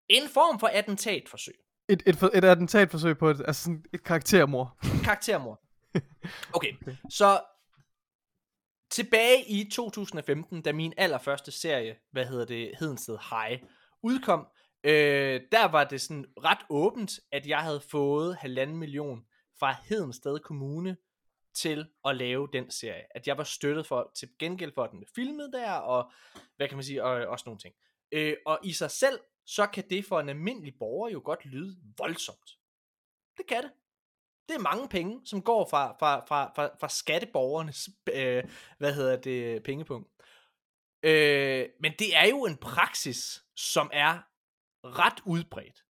en 0.09 0.29
form 0.29 0.59
for 0.59 0.67
attentatforsøg. 0.67 1.55
Et, 1.89 2.03
et, 2.05 2.23
et 2.33 2.43
attentatforsøg 2.43 3.17
på 3.17 3.29
et, 3.29 3.41
altså 3.47 3.63
sådan 3.63 3.85
et 3.93 4.03
karaktermor. 4.03 4.77
Karaktermor. 5.03 5.61
Okay, 6.53 6.73
så 7.09 7.41
tilbage 8.89 9.45
i 9.47 9.69
2015, 9.69 10.61
da 10.61 10.71
min 10.71 10.93
allerførste 10.97 11.51
serie, 11.51 11.95
hvad 12.11 12.25
hedder 12.25 12.45
det, 12.45 12.71
Hedensted 12.79 13.17
High, 13.29 13.61
udkom, 14.03 14.47
øh, 14.83 15.41
der 15.51 15.65
var 15.65 15.83
det 15.83 16.01
sådan 16.01 16.25
ret 16.37 16.65
åbent, 16.69 17.19
at 17.31 17.47
jeg 17.47 17.59
havde 17.59 17.81
fået 17.81 18.35
halvanden 18.35 18.77
million 18.77 19.25
fra 19.59 19.75
Hedensted 19.89 20.39
Kommune 20.39 20.97
til 21.53 21.87
at 22.05 22.15
lave 22.15 22.47
den 22.53 22.71
serie. 22.71 23.17
At 23.17 23.27
jeg 23.27 23.37
var 23.37 23.43
støttet 23.43 23.87
for, 23.87 24.11
til 24.15 24.29
gengæld 24.39 24.71
for, 24.73 24.83
at 24.83 24.91
den 24.91 25.03
filmet 25.15 25.53
der, 25.53 25.71
og 25.71 26.11
hvad 26.55 26.67
kan 26.67 26.77
man 26.77 26.83
sige, 26.83 27.03
og 27.03 27.27
også 27.27 27.43
nogle 27.45 27.59
ting. 27.59 27.75
Øh, 28.11 28.35
og 28.45 28.59
i 28.63 28.73
sig 28.73 28.91
selv, 28.91 29.19
så 29.45 29.67
kan 29.67 29.89
det 29.89 30.05
for 30.05 30.19
en 30.19 30.29
almindelig 30.29 30.73
borger 30.79 31.09
jo 31.09 31.21
godt 31.25 31.45
lyde 31.45 31.77
voldsomt. 31.97 32.49
Det 33.37 33.47
kan 33.47 33.63
det. 33.63 33.71
Det 34.47 34.55
er 34.55 34.59
mange 34.59 34.89
penge, 34.89 35.21
som 35.25 35.41
går 35.41 35.67
fra, 35.69 35.95
fra, 35.99 36.25
fra, 36.25 36.51
fra, 36.55 36.69
fra 36.79 36.89
skatteborgernes 36.89 37.89
øh, 38.13 38.43
hvad 38.77 38.93
hedder 38.93 39.21
det, 39.21 39.63
pengepunkt. 39.63 40.09
Øh, 41.03 41.69
men 41.79 41.93
det 41.99 42.15
er 42.15 42.25
jo 42.25 42.45
en 42.45 42.57
praksis, 42.57 43.43
som 43.55 43.89
er 43.93 44.19
ret 44.83 45.21
udbredt. 45.25 45.83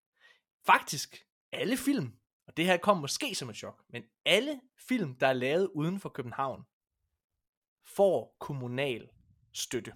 Faktisk 0.65 1.25
alle 1.51 1.77
film, 1.77 2.13
og 2.47 2.57
det 2.57 2.65
her 2.65 2.77
kom 2.77 2.97
måske 2.97 3.35
som 3.35 3.49
et 3.49 3.55
chok, 3.55 3.83
men 3.89 4.03
alle 4.25 4.61
film, 4.87 5.15
der 5.15 5.27
er 5.27 5.33
lavet 5.33 5.67
uden 5.67 5.99
for 5.99 6.09
København, 6.09 6.63
får 7.85 8.35
kommunal 8.39 9.09
støtte. 9.53 9.93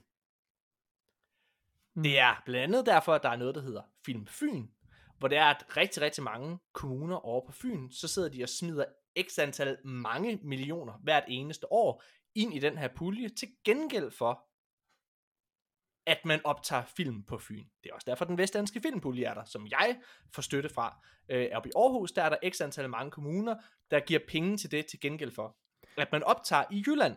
Mm. 1.95 2.03
Det 2.03 2.19
er 2.19 2.41
blandt 2.45 2.63
andet 2.63 2.85
derfor, 2.85 3.13
at 3.13 3.23
der 3.23 3.29
er 3.29 3.35
noget, 3.35 3.55
der 3.55 3.61
hedder 3.61 3.83
Film 4.05 4.27
Fyn, 4.27 4.67
hvor 5.22 5.27
det 5.27 5.38
er, 5.38 5.45
at 5.45 5.77
rigtig, 5.77 6.02
rigtig 6.02 6.23
mange 6.23 6.60
kommuner 6.73 7.15
over 7.15 7.45
på 7.45 7.52
Fyn, 7.52 7.91
så 7.91 8.07
sidder 8.07 8.30
de 8.30 8.43
og 8.43 8.49
smider 8.49 8.85
x 9.22 9.39
antal 9.39 9.77
mange 9.85 10.39
millioner 10.43 10.93
hvert 11.03 11.23
eneste 11.27 11.73
år 11.73 12.03
ind 12.35 12.53
i 12.53 12.60
den 12.60 12.77
her 12.77 12.88
pulje, 12.95 13.30
til 13.30 13.48
gengæld 13.65 14.11
for, 14.11 14.45
at 16.06 16.26
man 16.26 16.41
optager 16.43 16.84
film 16.84 17.23
på 17.23 17.38
Fyn. 17.38 17.65
Det 17.84 17.89
er 17.89 17.93
også 17.93 18.06
derfor, 18.06 18.26
den 18.26 18.38
vestdanske 18.38 18.81
filmpulje 18.81 19.26
er 19.26 19.34
der, 19.34 19.45
som 19.45 19.68
jeg 19.68 19.99
får 20.35 20.41
støtte 20.41 20.69
fra. 20.69 21.06
Øh, 21.30 21.49
oppe 21.53 21.69
i 21.69 21.72
Aarhus, 21.76 22.11
der 22.11 22.23
er 22.23 22.30
der 22.30 22.49
x 22.49 22.61
antal 22.61 22.89
mange 22.89 23.11
kommuner, 23.11 23.56
der 23.91 23.99
giver 23.99 24.19
penge 24.27 24.57
til 24.57 24.72
det 24.72 24.85
til 24.85 24.99
gengæld 24.99 25.31
for. 25.31 25.57
At 25.98 26.11
man 26.11 26.23
optager 26.23 26.64
i 26.72 26.84
Jylland. 26.88 27.15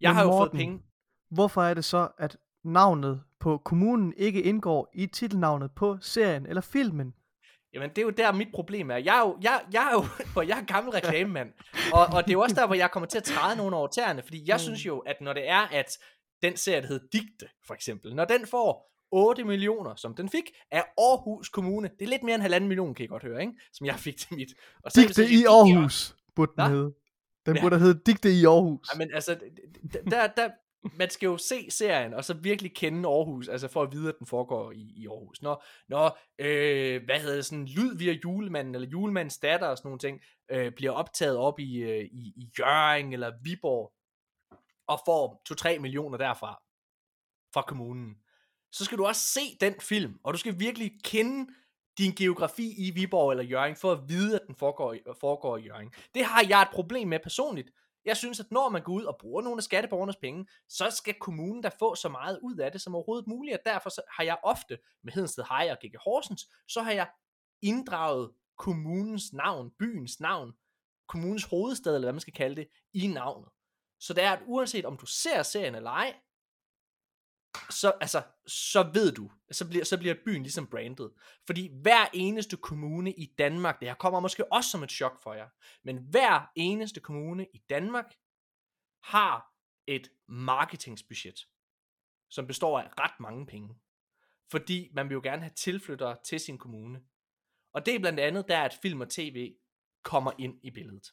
Jeg 0.00 0.10
Men 0.10 0.16
har 0.16 0.22
jo 0.22 0.28
Morten, 0.28 0.50
fået 0.50 0.58
penge. 0.58 0.82
Hvorfor 1.30 1.62
er 1.62 1.74
det 1.74 1.84
så, 1.84 2.08
at 2.18 2.38
navnet 2.64 3.24
på 3.40 3.58
kommunen 3.58 4.14
ikke 4.16 4.42
indgår 4.42 4.90
i 4.94 5.06
titelnavnet 5.06 5.74
på 5.74 5.98
serien 6.00 6.46
eller 6.46 6.62
filmen? 6.62 7.14
Jamen, 7.76 7.90
det 7.90 7.98
er 7.98 8.02
jo 8.02 8.10
der, 8.10 8.32
mit 8.32 8.48
problem 8.54 8.90
er. 8.90 8.96
Jeg 8.96 9.16
er 9.16 9.20
jo, 9.20 9.38
jeg, 9.42 9.60
jeg 9.72 9.88
er 9.88 9.92
jo 9.92 10.04
hvor 10.32 10.42
jeg 10.42 10.58
er 10.58 10.64
gammel 10.64 10.90
reklamemand. 10.92 11.48
Og, 11.92 12.06
og 12.06 12.24
det 12.24 12.30
er 12.30 12.32
jo 12.32 12.40
også 12.40 12.54
der, 12.56 12.66
hvor 12.66 12.74
jeg 12.74 12.90
kommer 12.90 13.06
til 13.06 13.18
at 13.18 13.24
træde 13.24 13.56
nogen 13.56 13.74
over 13.74 13.86
tæerne. 13.88 14.22
Fordi 14.22 14.44
jeg 14.46 14.54
Mm. 14.54 14.58
synes 14.58 14.86
jo, 14.86 14.98
at 14.98 15.16
når 15.20 15.32
det 15.32 15.48
er, 15.48 15.60
at 15.60 15.98
den 16.42 16.56
serie, 16.56 16.80
der 16.82 16.86
hedder 16.88 17.06
Digte, 17.12 17.46
for 17.66 17.74
eksempel, 17.74 18.14
når 18.14 18.24
den 18.24 18.46
får 18.46 18.92
8 19.12 19.44
millioner, 19.44 19.94
som 19.96 20.14
den 20.14 20.28
fik, 20.28 20.42
af 20.70 20.84
Aarhus 20.98 21.48
Kommune. 21.48 21.88
Det 21.98 22.04
er 22.06 22.10
lidt 22.10 22.22
mere 22.22 22.34
end 22.34 22.42
halvanden 22.42 22.68
million, 22.68 22.94
kan 22.94 23.04
I 23.04 23.08
godt 23.08 23.22
høre, 23.22 23.40
ikke? 23.40 23.52
Som 23.72 23.86
jeg 23.86 23.94
fik 23.94 24.16
til 24.16 24.34
mit. 24.34 24.48
Og 24.84 24.90
så 24.92 24.94
så 25.00 25.06
Digte 25.06 25.14
sige, 25.26 25.40
i 25.40 25.44
Aarhus, 25.44 26.16
burde 26.36 26.52
den 26.58 26.70
hedde. 26.70 26.92
Den 27.46 27.56
Ja. 27.56 27.62
burde 27.62 27.78
hedde 27.78 28.00
Digte 28.06 28.30
i 28.30 28.44
Aarhus. 28.44 28.88
Ja, 28.94 28.98
men 28.98 29.10
altså, 29.14 29.38
der, 30.10 30.26
der, 30.26 30.48
man 30.94 31.10
skal 31.10 31.26
jo 31.26 31.36
se 31.36 31.70
serien, 31.70 32.14
og 32.14 32.24
så 32.24 32.34
virkelig 32.34 32.74
kende 32.74 33.08
Aarhus, 33.08 33.48
altså 33.48 33.68
for 33.68 33.82
at 33.82 33.92
vide, 33.92 34.08
at 34.08 34.18
den 34.18 34.26
foregår 34.26 34.72
i, 34.72 34.92
i 34.96 35.06
Aarhus. 35.06 35.42
Når, 35.42 35.64
når 35.88 36.18
øh, 36.38 37.04
hvad 37.04 37.20
hedder 37.20 37.34
det, 37.34 37.46
sådan, 37.46 37.66
lyd 37.66 37.96
via 37.96 38.12
julemanden, 38.24 38.74
eller 38.74 38.88
julemandens 38.88 39.38
datter 39.38 39.66
og 39.66 39.78
sådan 39.78 39.88
nogle 39.88 39.98
ting, 39.98 40.20
øh, 40.50 40.72
bliver 40.72 40.92
optaget 40.92 41.36
op 41.36 41.60
i, 41.60 41.76
øh, 41.76 42.04
i, 42.04 42.32
i 42.36 42.50
Jøring 42.58 43.12
eller 43.12 43.32
Viborg, 43.42 43.92
og 44.88 45.00
får 45.06 45.42
2-3 45.76 45.78
millioner 45.78 46.18
derfra, 46.18 46.62
fra 47.54 47.62
kommunen, 47.62 48.14
så 48.72 48.84
skal 48.84 48.98
du 48.98 49.06
også 49.06 49.20
se 49.20 49.40
den 49.60 49.74
film, 49.80 50.20
og 50.24 50.34
du 50.34 50.38
skal 50.38 50.60
virkelig 50.60 50.92
kende 51.04 51.52
din 51.98 52.12
geografi 52.12 52.74
i 52.78 52.90
Viborg 52.90 53.30
eller 53.30 53.44
Jøring, 53.44 53.78
for 53.78 53.92
at 53.92 54.08
vide, 54.08 54.34
at 54.34 54.46
den 54.46 54.54
foregår, 54.54 54.96
foregår 55.20 55.56
i 55.56 55.62
Jøring. 55.62 55.94
Det 56.14 56.24
har 56.24 56.44
jeg 56.48 56.62
et 56.62 56.68
problem 56.72 57.08
med 57.08 57.18
personligt. 57.18 57.70
Jeg 58.06 58.16
synes, 58.16 58.40
at 58.40 58.50
når 58.50 58.68
man 58.68 58.82
går 58.82 58.92
ud 58.92 59.04
og 59.04 59.16
bruger 59.20 59.42
nogle 59.42 59.58
af 59.58 59.62
skatteborgernes 59.62 60.16
penge, 60.16 60.46
så 60.68 60.90
skal 60.90 61.14
kommunen 61.14 61.62
da 61.62 61.70
få 61.78 61.94
så 61.94 62.08
meget 62.08 62.38
ud 62.42 62.56
af 62.56 62.72
det 62.72 62.80
som 62.80 62.94
overhovedet 62.94 63.26
muligt, 63.26 63.56
og 63.56 63.62
derfor 63.66 63.90
så 63.90 64.02
har 64.16 64.24
jeg 64.24 64.38
ofte 64.42 64.78
med 65.02 65.12
Hedensted 65.12 65.44
Hej 65.48 65.68
og 65.70 65.78
G.G. 65.78 65.96
Horsens, 66.04 66.50
så 66.68 66.82
har 66.82 66.92
jeg 66.92 67.08
inddraget 67.62 68.30
kommunens 68.58 69.32
navn, 69.32 69.70
byens 69.78 70.20
navn, 70.20 70.52
kommunens 71.08 71.44
hovedstad, 71.44 71.94
eller 71.94 72.06
hvad 72.06 72.12
man 72.12 72.20
skal 72.20 72.34
kalde 72.34 72.56
det, 72.56 72.68
i 72.92 73.06
navnet. 73.06 73.48
Så 74.00 74.14
det 74.14 74.24
er, 74.24 74.30
at 74.30 74.42
uanset 74.46 74.84
om 74.84 74.96
du 74.96 75.06
ser 75.06 75.42
serien 75.42 75.74
eller 75.74 75.90
ej, 75.90 76.14
så, 77.70 77.92
altså, 78.00 78.22
så 78.46 78.90
ved 78.94 79.12
du, 79.12 79.30
så 79.50 79.68
bliver, 79.68 79.84
så 79.84 79.98
bliver 79.98 80.14
byen 80.24 80.42
ligesom 80.42 80.66
brandet. 80.66 81.12
Fordi 81.46 81.70
hver 81.82 82.06
eneste 82.12 82.56
kommune 82.56 83.12
i 83.12 83.34
Danmark, 83.38 83.80
det 83.80 83.88
her 83.88 83.94
kommer 83.94 84.20
måske 84.20 84.52
også 84.52 84.70
som 84.70 84.82
et 84.82 84.90
chok 84.90 85.22
for 85.22 85.34
jer, 85.34 85.48
men 85.82 85.98
hver 86.10 86.50
eneste 86.56 87.00
kommune 87.00 87.46
i 87.54 87.58
Danmark 87.70 88.14
har 89.02 89.52
et 89.86 90.10
marketingsbudget, 90.28 91.48
som 92.30 92.46
består 92.46 92.80
af 92.80 92.88
ret 93.00 93.20
mange 93.20 93.46
penge. 93.46 93.74
Fordi 94.50 94.90
man 94.94 95.08
vil 95.08 95.14
jo 95.14 95.20
gerne 95.22 95.42
have 95.42 95.54
tilflyttere 95.56 96.16
til 96.24 96.40
sin 96.40 96.58
kommune. 96.58 97.00
Og 97.72 97.86
det 97.86 97.94
er 97.94 97.98
blandt 97.98 98.20
andet 98.20 98.48
der, 98.48 98.60
at 98.60 98.78
film 98.82 99.00
og 99.00 99.10
tv 99.10 99.54
kommer 100.02 100.32
ind 100.38 100.60
i 100.62 100.70
billedet. 100.70 101.12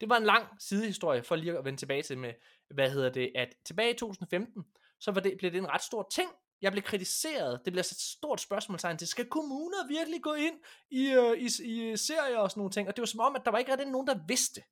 Det 0.00 0.08
var 0.08 0.16
en 0.16 0.24
lang 0.24 0.62
sidehistorie, 0.62 1.22
for 1.22 1.36
lige 1.36 1.58
at 1.58 1.64
vende 1.64 1.80
tilbage 1.80 2.02
til 2.02 2.18
med, 2.18 2.34
hvad 2.70 2.90
hedder 2.90 3.10
det, 3.10 3.32
at 3.34 3.54
tilbage 3.64 3.90
i 3.90 3.96
2015, 3.98 4.64
så 5.00 5.10
var 5.10 5.20
det, 5.20 5.34
blev 5.38 5.50
det 5.52 5.58
en 5.58 5.68
ret 5.68 5.82
stor 5.82 6.08
ting. 6.12 6.30
Jeg 6.62 6.72
blev 6.72 6.82
kritiseret. 6.82 7.60
Det 7.64 7.72
bliver 7.72 7.82
et 7.82 8.00
stort 8.00 8.40
spørgsmålstegn 8.40 8.98
til, 8.98 9.08
skal 9.08 9.28
kommuner 9.28 9.88
virkelig 9.88 10.22
gå 10.22 10.34
ind 10.34 10.60
i, 10.90 11.10
øh, 11.10 11.38
i, 11.38 11.46
i 11.46 11.96
serier 11.96 12.38
og 12.38 12.50
sådan 12.50 12.60
nogle 12.60 12.72
ting? 12.72 12.88
Og 12.88 12.96
det 12.96 13.02
var 13.02 13.06
som 13.06 13.20
om, 13.20 13.36
at 13.36 13.42
der 13.44 13.50
var 13.50 13.58
ikke 13.58 13.70
rigtig 13.70 13.86
nogen, 13.88 14.06
der 14.06 14.18
vidste, 14.28 14.62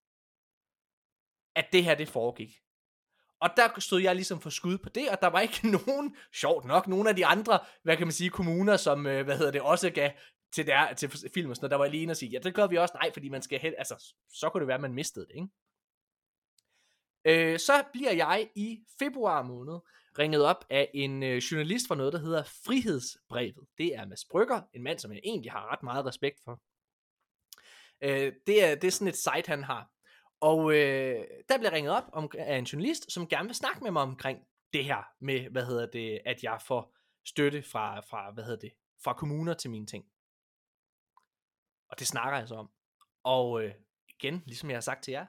at 1.55 1.67
det 1.73 1.85
her 1.85 1.95
det 1.95 2.09
foregik. 2.09 2.51
Og 3.41 3.51
der 3.57 3.81
stod 3.81 4.01
jeg 4.01 4.15
ligesom 4.15 4.41
for 4.41 4.51
skud 4.51 4.79
på 4.79 4.89
det, 4.89 5.09
og 5.11 5.21
der 5.21 5.27
var 5.27 5.41
ikke 5.41 5.69
nogen, 5.87 6.17
sjovt 6.35 6.65
nok, 6.65 6.89
nogen 6.89 7.07
af 7.07 7.17
de 7.17 7.27
andre, 7.27 7.59
hvad 7.83 7.97
kan 7.97 8.07
man 8.07 8.13
sige, 8.13 8.31
kommuner, 8.31 8.77
som, 8.77 9.07
øh, 9.07 9.25
hvad 9.25 9.39
hedder 9.39 9.53
det, 9.53 9.61
også 9.61 9.91
gav 9.91 10.11
til, 10.55 10.67
der, 10.67 10.95
til 10.95 11.11
film 11.35 11.51
og 11.51 11.57
sådan 11.57 11.65
noget, 11.65 11.71
der 11.71 11.77
var 11.77 11.87
lige 11.87 12.03
inde 12.03 12.13
og 12.13 12.17
sige, 12.17 12.31
ja, 12.31 12.39
det 12.39 12.55
gør 12.55 12.67
vi 12.67 12.77
også, 12.77 12.95
nej, 12.95 13.13
fordi 13.13 13.29
man 13.29 13.43
skal 13.43 13.59
helt, 13.59 13.75
altså, 13.79 14.15
så 14.29 14.49
kunne 14.49 14.61
det 14.61 14.69
være, 14.69 14.75
at 14.75 14.81
man 14.81 14.95
mistede 14.95 15.27
det, 15.27 15.35
ikke? 15.35 15.49
Øh, 17.25 17.59
så 17.59 17.85
bliver 17.93 18.13
jeg 18.13 18.51
i 18.55 18.79
februar 18.99 19.43
måned 19.43 19.79
ringet 20.19 20.45
op 20.45 20.65
af 20.71 20.91
en 20.95 21.23
øh, 21.23 21.37
journalist 21.37 21.89
fra 21.89 21.95
noget, 21.95 22.13
der 22.13 22.19
hedder 22.19 22.43
Frihedsbrevet. 22.43 23.67
Det 23.79 23.95
er 23.95 24.07
Mads 24.07 24.25
Brygger, 24.31 24.63
en 24.73 24.83
mand, 24.83 24.99
som 24.99 25.13
jeg 25.13 25.21
egentlig 25.25 25.53
har 25.53 25.73
ret 25.73 25.83
meget 25.83 26.07
respekt 26.07 26.41
for. 26.45 26.63
Øh, 28.03 28.33
det, 28.47 28.65
er, 28.65 28.75
det 28.75 28.85
er 28.85 28.91
sådan 28.91 29.09
et 29.09 29.17
site, 29.17 29.49
han 29.49 29.65
har. 29.65 29.91
Og 30.41 30.73
øh, 30.73 31.25
der 31.49 31.59
bliver 31.59 31.73
ringet 31.73 31.93
op 31.93 32.05
om, 32.13 32.31
af 32.39 32.57
en 32.57 32.65
journalist, 32.65 33.13
som 33.13 33.29
gerne 33.29 33.49
vil 33.49 33.55
snakke 33.55 33.81
med 33.83 33.91
mig 33.91 34.03
omkring 34.03 34.39
det 34.73 34.85
her 34.85 35.03
med, 35.21 35.51
hvad 35.51 35.67
hedder 35.67 35.87
det, 35.87 36.21
at 36.25 36.43
jeg 36.43 36.61
får 36.67 36.97
støtte 37.27 37.63
fra, 37.63 38.01
fra 38.01 38.31
hvad 38.31 38.45
hedder 38.45 38.59
det, 38.59 38.73
fra 39.05 39.13
kommuner 39.13 39.55
til 39.55 39.71
mine 39.71 39.87
ting. 39.87 40.05
Og 41.89 41.99
det 41.99 42.07
snakker 42.07 42.39
jeg 42.39 42.49
så 42.49 42.55
om. 42.55 42.71
Og 43.23 43.65
øh, 43.65 43.75
igen, 44.09 44.43
ligesom 44.47 44.71
jeg 44.71 44.77
har 44.77 44.81
sagt 44.81 45.05
til 45.05 45.13
jer, 45.13 45.27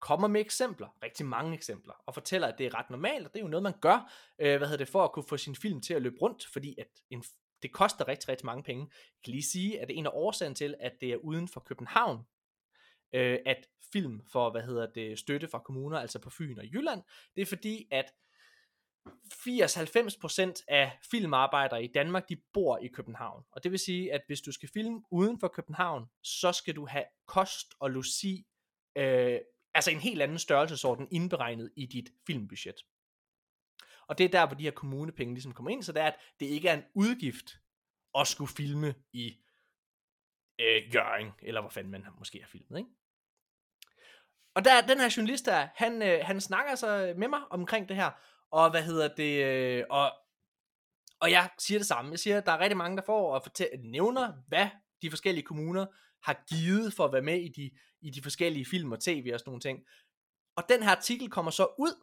kommer 0.00 0.28
med 0.28 0.40
eksempler, 0.40 0.88
rigtig 1.02 1.26
mange 1.26 1.54
eksempler, 1.54 1.94
og 2.06 2.14
fortæller, 2.14 2.48
at 2.48 2.58
det 2.58 2.66
er 2.66 2.74
ret 2.78 2.90
normalt, 2.90 3.26
og 3.26 3.32
det 3.32 3.38
er 3.38 3.44
jo 3.44 3.48
noget, 3.48 3.62
man 3.62 3.80
gør, 3.80 4.12
øh, 4.38 4.56
hvad 4.56 4.68
hedder 4.68 4.84
det, 4.84 4.88
for 4.88 5.04
at 5.04 5.12
kunne 5.12 5.28
få 5.28 5.36
sin 5.36 5.56
film 5.56 5.80
til 5.80 5.94
at 5.94 6.02
løbe 6.02 6.16
rundt, 6.22 6.46
fordi 6.52 6.74
at 6.78 6.88
en, 7.10 7.24
det 7.62 7.72
koster 7.72 8.08
rigtig, 8.08 8.28
rigtig 8.28 8.46
mange 8.46 8.62
penge. 8.62 8.82
Jeg 8.90 9.20
kan 9.24 9.30
lige 9.30 9.50
sige, 9.52 9.80
at 9.80 9.88
det 9.88 9.94
er 9.94 9.98
en 9.98 10.06
af 10.06 10.10
årsagen 10.14 10.54
til, 10.54 10.74
at 10.80 10.92
det 11.00 11.12
er 11.12 11.16
uden 11.16 11.48
for 11.48 11.60
København, 11.60 12.18
øh, 13.14 13.38
at 13.46 13.66
film 13.92 14.20
for, 14.32 14.50
hvad 14.50 14.62
hedder 14.62 14.86
det, 14.86 15.18
støtte 15.18 15.48
fra 15.48 15.58
kommuner, 15.58 15.98
altså 15.98 16.18
på 16.18 16.30
Fyn 16.30 16.58
og 16.58 16.64
Jylland, 16.64 17.02
det 17.36 17.42
er 17.42 17.46
fordi, 17.46 17.88
at 17.90 18.12
80-90% 19.06 20.64
af 20.68 20.98
filmarbejdere 21.10 21.84
i 21.84 21.92
Danmark, 21.94 22.28
de 22.28 22.36
bor 22.52 22.78
i 22.78 22.86
København. 22.86 23.44
Og 23.50 23.64
det 23.64 23.70
vil 23.70 23.78
sige, 23.78 24.12
at 24.12 24.20
hvis 24.26 24.40
du 24.40 24.52
skal 24.52 24.68
filme 24.74 25.02
uden 25.10 25.40
for 25.40 25.48
København, 25.48 26.04
så 26.22 26.52
skal 26.52 26.76
du 26.76 26.86
have 26.86 27.04
kost 27.26 27.66
og 27.80 27.90
logi, 27.90 28.46
øh, 28.96 29.38
altså 29.76 29.90
en 29.90 30.00
helt 30.00 30.22
anden 30.22 30.38
størrelsesorden 30.38 31.08
indberegnet 31.10 31.72
i 31.76 31.86
dit 31.86 32.08
filmbudget. 32.26 32.76
Og 34.08 34.18
det 34.18 34.24
er 34.24 34.28
der, 34.28 34.46
hvor 34.46 34.56
de 34.56 34.64
her 34.64 34.70
kommunepenge 34.70 35.34
ligesom 35.34 35.52
kommer 35.52 35.70
ind, 35.70 35.82
så 35.82 35.92
det 35.92 36.02
er, 36.02 36.06
at 36.06 36.16
det 36.40 36.46
ikke 36.46 36.68
er 36.68 36.74
en 36.74 36.84
udgift 36.94 37.58
at 38.14 38.26
skulle 38.26 38.52
filme 38.52 38.94
i 39.12 39.36
øh, 40.60 40.94
Jørgen, 40.94 41.32
eller 41.42 41.60
hvor 41.60 41.70
fanden 41.70 41.92
man 41.92 42.04
måske 42.18 42.40
har 42.40 42.48
filmet, 42.48 42.78
ikke? 42.78 42.90
Og 44.54 44.64
der, 44.64 44.86
den 44.86 45.00
her 45.00 45.14
journalist 45.16 45.46
der, 45.46 45.68
han, 45.74 46.02
øh, 46.02 46.20
han 46.22 46.40
snakker 46.40 46.74
så 46.74 47.14
med 47.16 47.28
mig 47.28 47.40
omkring 47.50 47.88
det 47.88 47.96
her, 47.96 48.10
og 48.50 48.70
hvad 48.70 48.82
hedder 48.82 49.08
det, 49.14 49.44
øh, 49.44 49.84
og, 49.90 50.12
og 51.20 51.30
jeg 51.30 51.50
siger 51.58 51.78
det 51.78 51.86
samme. 51.86 52.10
Jeg 52.10 52.18
siger, 52.18 52.38
at 52.38 52.46
der 52.46 52.52
er 52.52 52.58
rigtig 52.58 52.76
mange, 52.76 52.96
der 52.96 53.02
får 53.06 53.34
og 53.34 53.42
fortæller, 53.42 53.78
nævner, 53.78 54.32
hvad 54.48 54.68
de 55.02 55.10
forskellige 55.10 55.44
kommuner 55.44 55.86
har 56.26 56.44
givet 56.48 56.92
for 56.92 57.04
at 57.04 57.12
være 57.12 57.22
med 57.22 57.40
i 57.40 57.48
de, 57.48 57.70
i 58.00 58.10
de 58.10 58.22
forskellige 58.22 58.66
film 58.66 58.92
og 58.92 59.00
tv 59.00 59.30
og 59.32 59.40
sådan 59.40 59.50
nogle 59.50 59.60
ting. 59.60 59.78
Og 60.56 60.62
den 60.68 60.82
her 60.82 60.90
artikel 60.90 61.30
kommer 61.30 61.50
så 61.50 61.66
ud, 61.78 61.94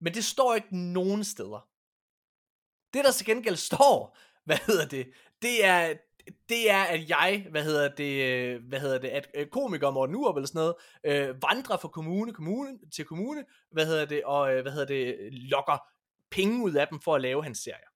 men 0.00 0.14
det 0.14 0.24
står 0.24 0.54
ikke 0.54 0.76
nogen 0.76 1.24
steder. 1.24 1.68
Det 2.94 3.04
der 3.04 3.12
til 3.12 3.26
gengæld 3.26 3.56
står, 3.56 4.16
hvad 4.46 4.58
hedder 4.66 4.86
det, 4.88 5.12
det 5.42 5.64
er, 5.64 5.94
det 6.48 6.70
er, 6.70 6.82
at 6.82 7.08
jeg, 7.08 7.46
hvad 7.50 7.64
hedder 7.64 7.94
det, 7.94 8.14
hvad 8.60 8.80
hedder 8.80 8.98
det, 8.98 9.08
at 9.08 9.26
øh, 9.34 9.46
komiker 9.46 9.90
Morten 9.90 10.14
Urup 10.14 10.36
eller 10.36 10.46
sådan 10.46 10.58
noget, 10.58 10.74
øh, 11.04 11.42
vandrer 11.42 11.76
fra 11.76 11.88
kommune, 11.88 12.32
kommune 12.32 12.78
til 12.94 13.04
kommune, 13.04 13.44
hvad 13.70 13.86
hedder 13.86 14.04
det, 14.04 14.24
og 14.24 14.54
øh, 14.54 14.62
hvad 14.62 14.72
hedder 14.72 14.86
det, 14.86 15.16
øh, 15.20 15.32
lokker 15.32 15.78
penge 16.30 16.64
ud 16.64 16.74
af 16.74 16.88
dem 16.88 17.00
for 17.00 17.14
at 17.14 17.20
lave 17.20 17.42
hans 17.42 17.58
serier. 17.58 17.89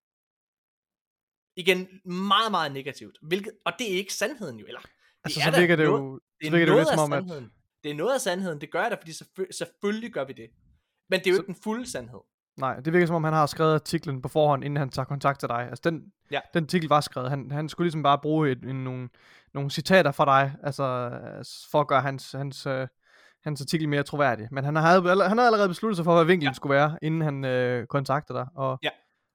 Igen, 1.57 1.89
meget, 2.05 2.51
meget 2.51 2.73
negativt. 2.73 3.17
Hvilket, 3.23 3.53
og 3.67 3.73
det 3.79 3.93
er 3.93 3.97
ikke 3.97 4.13
sandheden 4.15 4.59
jo, 4.59 4.65
eller? 4.67 4.81
Det 4.81 4.89
Altså, 5.25 5.41
er 5.47 5.53
så 5.53 5.61
virker 5.61 5.77
det 5.77 5.87
noget- 5.87 6.01
jo, 6.01 6.21
det 6.41 6.47
er 6.47 6.51
virker 6.51 6.57
det 6.59 6.61
jo 6.67 6.67
noget 6.77 6.81
lidt 6.87 6.89
som 7.01 7.05
om, 7.05 7.13
at 7.13 7.19
sandheden. 7.23 7.51
Det 7.83 7.91
er 7.91 7.95
noget 7.95 8.15
af 8.15 8.21
sandheden, 8.21 8.61
det 8.61 8.71
gør 8.73 8.83
jeg 8.83 8.91
da, 8.91 8.97
fordi 9.01 9.11
selvfø- 9.13 9.53
selvfølgelig 9.59 10.13
gør 10.13 10.25
vi 10.25 10.33
det. 10.33 10.47
Men 11.11 11.19
det 11.21 11.27
er 11.27 11.31
jo 11.31 11.37
Så- 11.37 11.43
ikke 11.43 11.53
den 11.53 11.63
fulde 11.65 11.91
sandhed. 11.91 12.21
Nej, 12.57 12.81
det 12.81 12.93
virker 12.93 13.07
som 13.07 13.17
om, 13.17 13.25
han 13.25 13.33
har 13.33 13.47
skrevet 13.47 13.75
artiklen 13.75 14.23
på 14.23 14.29
forhånd, 14.29 14.65
inden 14.65 14.77
han 14.77 14.91
tager 14.91 15.07
kontakt 15.07 15.41
til 15.41 15.49
dig. 15.49 15.69
Altså, 15.71 15.91
den, 15.91 16.13
Ja. 16.31 16.41
den 16.55 16.65
artikel 16.65 16.89
var 16.89 17.01
skrevet. 17.01 17.31
Han, 17.31 17.51
han 17.51 17.69
skulle 17.69 17.85
ligesom 17.85 18.03
bare 18.03 18.19
bruge 18.19 18.51
et, 18.51 18.63
en, 18.63 18.85
nogle, 18.85 19.09
nogle 19.55 19.71
citater 19.71 20.13
fra 20.13 20.25
dig, 20.25 20.55
altså, 20.63 21.11
for 21.71 21.81
at 21.81 21.89
gøre 21.89 22.01
hans, 22.03 22.33
hans, 22.33 22.67
øh, 22.67 22.89
hans 23.45 23.61
artikel 23.61 23.89
mere 23.89 24.03
troværdig. 24.03 24.49
Men 24.51 24.65
han 24.65 24.77
havde, 24.77 25.03
han 25.09 25.39
havde 25.39 25.47
allerede 25.47 25.69
besluttet 25.69 25.97
sig 25.97 26.05
for, 26.05 26.15
hvad 26.15 26.25
vinklen 26.25 26.51
ja. 26.51 26.55
skulle 26.55 26.75
være, 26.75 26.99
inden 27.03 27.21
han 27.21 27.45
øh, 27.45 27.87
kontaktede 27.87 28.39
dig. 28.39 28.47
Og, 28.55 28.79
Ja. 28.83 28.89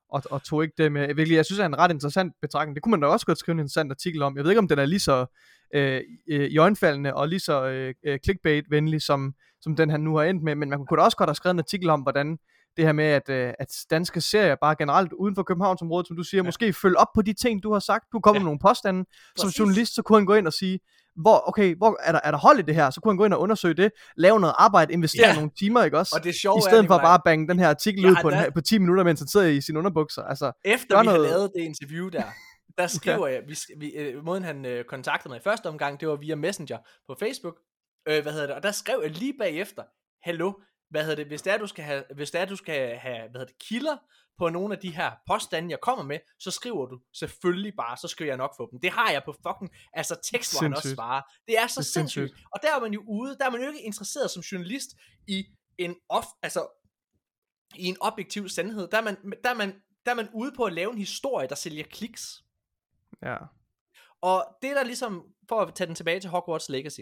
Og, 0.10 0.24
og 0.32 0.44
tog 0.44 0.64
ikke 0.64 0.74
det 0.78 0.92
med. 0.92 1.08
Virkelig, 1.08 1.36
jeg 1.36 1.46
synes, 1.46 1.58
det 1.58 1.64
er 1.64 1.68
en 1.68 1.78
ret 1.78 1.92
interessant 1.92 2.34
betragtning. 2.42 2.76
Det 2.76 2.84
kunne 2.84 2.92
man 2.92 3.02
da 3.02 3.08
også 3.08 3.26
godt 3.26 3.38
skrive 3.38 3.54
en 3.54 3.60
interessant 3.60 3.92
artikel 3.92 4.22
om. 4.22 4.36
Jeg 4.38 4.44
ved 4.44 4.52
ikke, 4.52 4.60
om 4.60 4.68
den 4.68 4.80
er 4.80 4.86
lige 4.86 5.00
så 5.00 5.26
øh, 5.76 6.02
øh, 6.30 7.14
og 7.16 7.28
lige 7.28 7.40
så 7.40 7.66
øh, 7.66 7.94
øh, 8.06 8.20
clickbait-venlig, 8.26 9.02
som, 9.02 9.34
som 9.62 9.76
den 9.76 9.90
han 9.90 10.02
nu 10.02 10.16
har 10.16 10.24
endt 10.24 10.44
med. 10.44 10.56
Men 10.56 10.70
man 10.70 10.86
kunne 10.86 10.98
da 10.98 11.04
også 11.04 11.18
godt 11.18 11.30
have 11.30 11.36
skrevet 11.36 11.54
en 11.54 11.60
artikel 11.60 11.90
om, 11.90 12.02
hvordan 12.02 12.38
det 12.78 12.86
her 12.86 12.94
med, 12.94 13.06
at, 13.06 13.30
øh, 13.30 13.54
at 13.60 13.68
danske 13.90 14.22
serier 14.22 14.56
bare 14.62 14.76
generelt 14.76 15.14
uden 15.14 15.36
for 15.36 15.44
Københavnsområdet, 15.44 16.08
som 16.08 16.18
du 16.18 16.24
siger, 16.24 16.44
ja. 16.44 16.46
måske 16.46 16.74
følge 16.74 16.98
op 16.98 17.08
på 17.16 17.22
de 17.22 17.34
ting, 17.34 17.64
du 17.64 17.74
har 17.74 17.80
sagt. 17.80 18.06
Du 18.12 18.20
kommer 18.20 18.40
ja. 18.40 18.44
med 18.44 18.46
nogle 18.46 18.60
påstande. 18.60 19.06
Præcis. 19.06 19.56
Som 19.56 19.64
journalist, 19.64 19.96
så 19.96 20.02
kunne 20.02 20.18
han 20.20 20.26
gå 20.26 20.34
ind 20.34 20.48
og 20.48 20.54
sige, 20.54 20.80
hvor, 21.22 21.48
okay, 21.48 21.76
hvor 21.76 21.98
er 22.04 22.12
der, 22.12 22.20
er 22.24 22.32
der 22.32 22.38
hold 22.38 22.60
i 22.60 22.62
det 22.62 22.76
her? 22.76 22.90
Så 22.90 23.02
kunne 23.02 23.12
han 23.12 23.18
gå 23.18 23.26
ind 23.26 23.34
og 23.34 23.40
undersøge 23.40 23.74
det, 23.74 23.92
lave 24.18 24.40
noget 24.40 24.56
arbejde, 24.58 24.94
investere 24.94 25.28
ja. 25.28 25.34
nogle 25.36 25.52
timer, 25.60 25.84
ikke 25.84 25.98
også? 25.98 26.16
Og 26.18 26.24
det 26.24 26.36
sjove 26.36 26.58
I 26.58 26.62
stedet 26.62 26.84
er, 26.84 26.88
for 26.88 26.98
bare 26.98 27.14
at 27.14 27.22
bange 27.26 27.48
den 27.48 27.60
her 27.60 27.70
artikel 27.70 28.06
ud 28.06 28.16
på, 28.22 28.30
en, 28.30 28.36
på 28.54 28.62
10 28.62 28.78
minutter, 28.78 29.04
mens 29.04 29.20
han 29.20 29.28
sidder 29.28 29.48
i 29.48 29.62
sine 29.62 29.80
underbukser. 29.80 30.22
Altså, 30.24 30.52
Efter 30.66 31.00
vi 31.00 31.06
noget... 31.06 31.22
har 31.22 31.28
lavet 31.28 31.52
det 31.56 31.62
interview 31.62 32.10
der, 32.10 32.24
der 32.78 32.88
skriver 33.00 33.28
ja. 33.28 33.34
jeg, 33.34 33.44
vi, 33.48 33.56
vi, 33.78 33.92
øh, 33.92 34.26
måden 34.26 34.44
han 34.44 34.66
øh, 34.66 34.86
kontaktede 34.86 35.30
mig 35.30 35.38
i 35.38 35.44
første 35.44 35.68
omgang, 35.68 36.00
det 36.00 36.08
var 36.08 36.16
via 36.16 36.36
Messenger 36.36 36.78
på 37.08 37.16
Facebook, 37.20 37.56
øh, 38.08 38.22
hvad 38.22 38.32
hedder 38.32 38.48
det, 38.48 38.56
og 38.56 38.64
der 38.64 38.72
skrev 38.72 39.00
jeg 39.04 39.12
lige 39.12 39.34
bagefter, 39.40 39.84
hallo, 40.24 40.54
hvad 40.90 41.02
hedder 41.02 41.16
det, 41.16 41.26
hvis 41.26 41.42
det 41.42 41.54
er, 41.54 41.58
du 41.58 41.68
skal 41.68 41.84
have, 41.84 42.04
hvis 42.16 42.32
det 42.32 42.42
er, 42.42 42.46
du 42.46 42.56
skal 42.56 42.98
have, 42.98 43.20
hvad 43.20 43.40
hedder 43.40 43.46
det, 43.46 43.68
kilder 43.70 43.98
på 44.40 44.50
nogle 44.50 44.76
af 44.76 44.80
de 44.80 44.92
her 44.92 45.12
påstande, 45.28 45.72
jeg 45.72 45.80
kommer 45.82 46.04
med, 46.04 46.20
så 46.40 46.52
skriver 46.52 46.86
du 46.86 47.00
selvfølgelig 47.14 47.74
bare, 47.78 47.98
så 47.98 48.08
skal 48.08 48.28
jeg 48.28 48.38
nok 48.38 48.54
få 48.58 48.70
dem. 48.72 48.80
Det 48.80 48.92
har 48.92 49.12
jeg 49.12 49.24
på 49.26 49.36
fucking, 49.48 49.72
altså 49.94 50.16
tekst, 50.32 50.54
hvor 50.54 50.62
han 50.62 50.74
også 50.74 50.94
svarer. 50.96 51.22
Det 51.48 51.58
er 51.58 51.68
så 51.68 51.80
det 51.80 51.88
er 51.88 51.92
sindssygt. 51.92 52.30
sindssygt. 52.30 52.48
Og 52.56 52.60
der 52.62 52.76
er 52.76 52.80
man 52.80 52.94
jo 52.94 53.04
ude, 53.08 53.38
der 53.40 53.46
er 53.46 53.50
man 53.50 53.62
jo 53.62 53.68
ikke 53.68 53.82
interesseret 53.82 54.32
som 54.32 54.42
journalist 54.42 54.90
i 55.28 55.46
en 55.78 55.96
off, 56.10 56.28
altså 56.42 56.68
i 57.76 57.86
en 57.86 57.98
objektiv 58.00 58.50
sandhed. 58.50 58.88
Der 58.88 58.98
er 58.98 59.02
man, 59.02 59.34
der 59.44 59.50
er 59.50 59.54
man, 59.56 59.82
der 60.06 60.12
er 60.12 60.16
man 60.16 60.30
ude 60.34 60.52
på 60.56 60.64
at 60.64 60.74
lave 60.74 60.92
en 60.92 60.98
historie, 60.98 61.48
der 61.48 61.56
sælger 61.56 61.84
kliks. 61.84 62.44
Ja. 63.22 63.38
Og 64.22 64.58
det 64.62 64.76
der 64.76 64.84
ligesom, 64.84 65.24
for 65.50 65.62
at 65.62 65.76
tage 65.76 65.88
den 65.88 65.96
tilbage 65.96 66.20
til 66.20 66.30
Hogwarts 66.30 66.70
Legacy, 66.70 67.02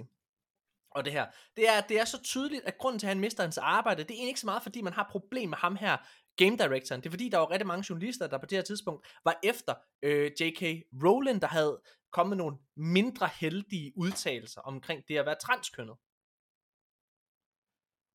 og 0.91 1.05
det 1.05 1.14
her, 1.14 1.27
det 1.55 1.69
er, 1.69 1.81
det 1.81 1.99
er 1.99 2.05
så 2.05 2.22
tydeligt, 2.22 2.65
at 2.65 2.77
grunden 2.77 2.99
til, 2.99 3.07
at 3.07 3.09
han 3.09 3.19
mister 3.19 3.43
hans 3.43 3.57
arbejde, 3.57 4.03
det 4.03 4.11
er 4.11 4.14
egentlig 4.14 4.27
ikke 4.27 4.39
så 4.39 4.45
meget, 4.45 4.64
fordi 4.64 4.81
man 4.81 4.93
har 4.93 5.07
problem 5.11 5.49
med 5.49 5.57
ham 5.57 5.76
her, 5.76 5.97
game 6.38 6.57
directoren. 6.57 7.01
Det 7.01 7.05
er 7.05 7.11
fordi, 7.11 7.30
der 7.30 7.38
var 7.38 7.51
rigtig 7.51 7.68
mange 7.68 7.85
journalister, 7.89 8.27
der 8.27 8.38
på 8.38 8.45
det 8.45 8.57
her 8.57 8.64
tidspunkt 8.64 9.07
var 9.23 9.39
efter 9.43 9.76
øh, 10.03 10.31
J.K. 10.41 10.61
Rowling, 11.03 11.41
der 11.41 11.47
havde 11.47 11.81
kommet 12.11 12.38
nogle 12.38 12.57
mindre 12.76 13.30
heldige 13.39 13.93
udtalelser 13.95 14.61
omkring 14.61 15.03
det 15.07 15.18
at 15.18 15.26
være 15.26 15.35
transkønnet. 15.35 15.95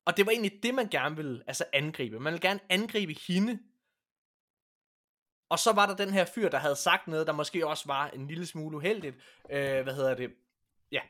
Og 0.05 0.17
det 0.17 0.25
var 0.25 0.31
egentlig 0.31 0.63
det, 0.63 0.73
man 0.73 0.87
gerne 0.87 1.15
ville 1.15 1.43
altså 1.47 1.65
angribe. 1.73 2.19
Man 2.19 2.33
ville 2.33 2.49
gerne 2.49 2.59
angribe 2.69 3.15
hende. 3.27 3.59
Og 5.49 5.59
så 5.59 5.71
var 5.71 5.85
der 5.85 5.95
den 5.95 6.09
her 6.09 6.25
fyr, 6.25 6.49
der 6.49 6.57
havde 6.57 6.75
sagt 6.75 7.07
noget, 7.07 7.27
der 7.27 7.33
måske 7.33 7.67
også 7.67 7.87
var 7.87 8.09
en 8.09 8.27
lille 8.27 8.45
smule 8.45 8.77
uheldigt. 8.77 9.15
Øh, 9.49 9.83
hvad 9.83 9.95
hedder 9.95 10.15
det? 10.15 10.33
Ja, 10.91 11.01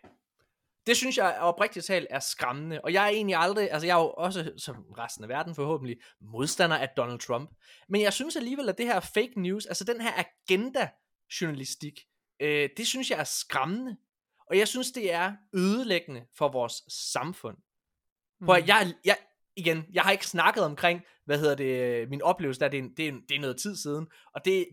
det 0.88 0.98
synes 0.98 1.18
jeg 1.18 1.38
oprigtigt 1.40 1.86
talt 1.86 2.08
er 2.10 2.20
skræmmende. 2.20 2.82
Og 2.82 2.94
jeg 2.94 3.04
er 3.04 3.10
egentlig 3.10 3.36
aldrig, 3.36 3.72
altså 3.72 3.88
jeg 3.88 3.98
er 3.98 4.02
jo 4.02 4.14
også, 4.18 4.52
som 4.58 4.76
resten 4.98 5.24
af 5.24 5.30
verden 5.30 5.56
forhåbentlig, 5.56 5.98
modstander 6.22 6.78
af 6.78 6.90
Donald 6.90 7.20
Trump. 7.20 7.52
Men 7.90 8.02
jeg 8.02 8.14
synes 8.14 8.36
alligevel, 8.36 8.70
at 8.70 8.78
det 8.78 8.86
her 8.86 9.00
fake 9.00 9.42
news, 9.42 9.66
altså 9.66 9.84
den 9.84 10.02
her 10.02 10.12
agenda-journalistik, 10.18 12.00
øh, 12.40 12.70
det 12.78 12.88
synes 12.88 13.10
jeg 13.10 13.20
er 13.20 13.24
skræmmende. 13.24 13.98
Og 14.50 14.58
jeg 14.58 14.68
synes, 14.68 14.92
det 14.92 15.14
er 15.14 15.34
ødelæggende 15.54 16.26
for 16.38 16.48
vores 16.48 16.84
samfund. 16.88 17.58
Mm. 18.40 18.46
For 18.46 18.56
jeg, 18.56 18.94
jeg, 19.06 19.18
igen, 19.56 19.86
jeg 19.94 20.04
har 20.04 20.12
ikke 20.12 20.28
snakket 20.28 20.64
omkring, 20.64 21.02
hvad 21.26 21.40
hedder 21.40 21.56
det, 21.56 22.10
min 22.10 22.22
oplevelse 22.22 22.60
der, 22.60 22.68
det 22.68 22.80
er, 22.80 22.90
det 22.98 23.08
er, 23.08 23.12
det 23.30 23.36
er 23.36 23.42
noget 23.42 23.58
tid 23.58 23.76
siden, 23.76 24.08
og 24.36 24.46
det, 24.46 24.68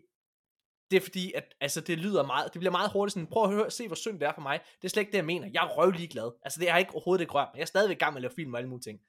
det 0.90 0.96
er 0.96 1.00
fordi, 1.00 1.32
at 1.32 1.54
altså, 1.60 1.80
det 1.80 1.98
lyder 1.98 2.26
meget, 2.26 2.52
det 2.54 2.60
bliver 2.60 2.72
meget 2.72 2.92
hurtigt 2.92 3.12
sådan, 3.12 3.26
prøv 3.26 3.44
at 3.44 3.50
høre, 3.50 3.70
se 3.70 3.86
hvor 3.86 3.96
synd 3.96 4.20
det 4.20 4.28
er 4.28 4.32
for 4.34 4.40
mig. 4.40 4.60
Det 4.76 4.84
er 4.84 4.88
slet 4.88 5.00
ikke 5.00 5.12
det, 5.12 5.18
jeg 5.18 5.24
mener. 5.24 5.50
Jeg 5.52 5.64
er 5.64 5.68
røvlig 5.68 6.10
glad. 6.10 6.32
Altså, 6.42 6.60
det 6.60 6.70
har 6.70 6.78
ikke 6.78 6.94
overhovedet 6.94 7.20
ikke 7.20 7.32
rørt. 7.32 7.48
Jeg 7.54 7.60
er 7.60 7.66
stadigvæk 7.66 7.96
i 7.96 7.98
gang 7.98 8.12
med 8.12 8.18
at 8.18 8.22
lave 8.22 8.34
film 8.36 8.54
og 8.54 8.58
alle 8.58 8.70
mulige 8.70 8.82
ting. 8.82 9.00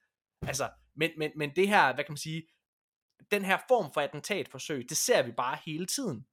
Altså, 0.41 0.70
men, 0.95 1.12
men, 1.18 1.32
men 1.36 1.56
det 1.56 1.68
her, 1.68 1.94
hvad 1.94 2.03
kan 2.03 2.12
man 2.12 2.18
sige, 2.18 2.44
den 3.32 3.45
her 3.45 3.58
form 3.68 3.94
for 3.94 4.02
attentatforsøg, 4.02 4.90
det 4.90 4.98
ser 4.98 5.24
vi 5.24 5.32
bare 5.32 5.58
hele 5.66 5.86
tiden. 5.86 6.26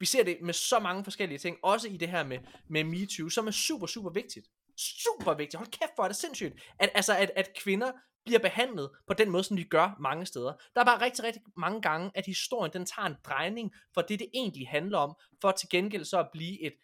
Vi 0.00 0.06
ser 0.06 0.24
det 0.24 0.38
med 0.42 0.54
så 0.54 0.78
mange 0.78 1.04
forskellige 1.04 1.38
ting, 1.38 1.56
også 1.62 1.88
i 1.88 1.96
det 1.96 2.08
her 2.08 2.24
med, 2.24 2.38
med 2.68 2.84
MeToo, 2.84 3.28
som 3.28 3.46
er 3.46 3.50
super, 3.50 3.86
super 3.86 4.10
vigtigt. 4.10 4.46
Super 4.76 5.34
vigtigt. 5.34 5.54
Hold 5.54 5.70
kæft, 5.70 5.90
for, 5.96 6.02
er 6.02 6.08
det 6.08 6.16
sindssygt. 6.16 6.54
At, 6.78 6.90
altså, 6.94 7.16
at, 7.16 7.30
at 7.36 7.54
kvinder 7.56 7.92
bliver 8.26 8.38
behandlet 8.38 8.90
på 9.06 9.14
den 9.14 9.30
måde, 9.30 9.44
som 9.44 9.56
de 9.56 9.64
gør 9.64 9.96
mange 10.00 10.26
steder. 10.26 10.52
Der 10.74 10.80
er 10.80 10.84
bare 10.84 11.00
rigtig, 11.00 11.24
rigtig 11.24 11.42
mange 11.56 11.82
gange, 11.82 12.10
at 12.14 12.26
historien 12.26 12.72
den 12.72 12.86
tager 12.86 13.06
en 13.06 13.16
drejning 13.24 13.74
for 13.94 14.00
det, 14.00 14.18
det 14.18 14.28
egentlig 14.34 14.68
handler 14.68 14.98
om, 14.98 15.16
for 15.40 15.50
til 15.50 15.68
gengæld 15.68 16.04
så 16.04 16.18
at 16.18 16.28
blive 16.32 16.62
et, 16.62 16.74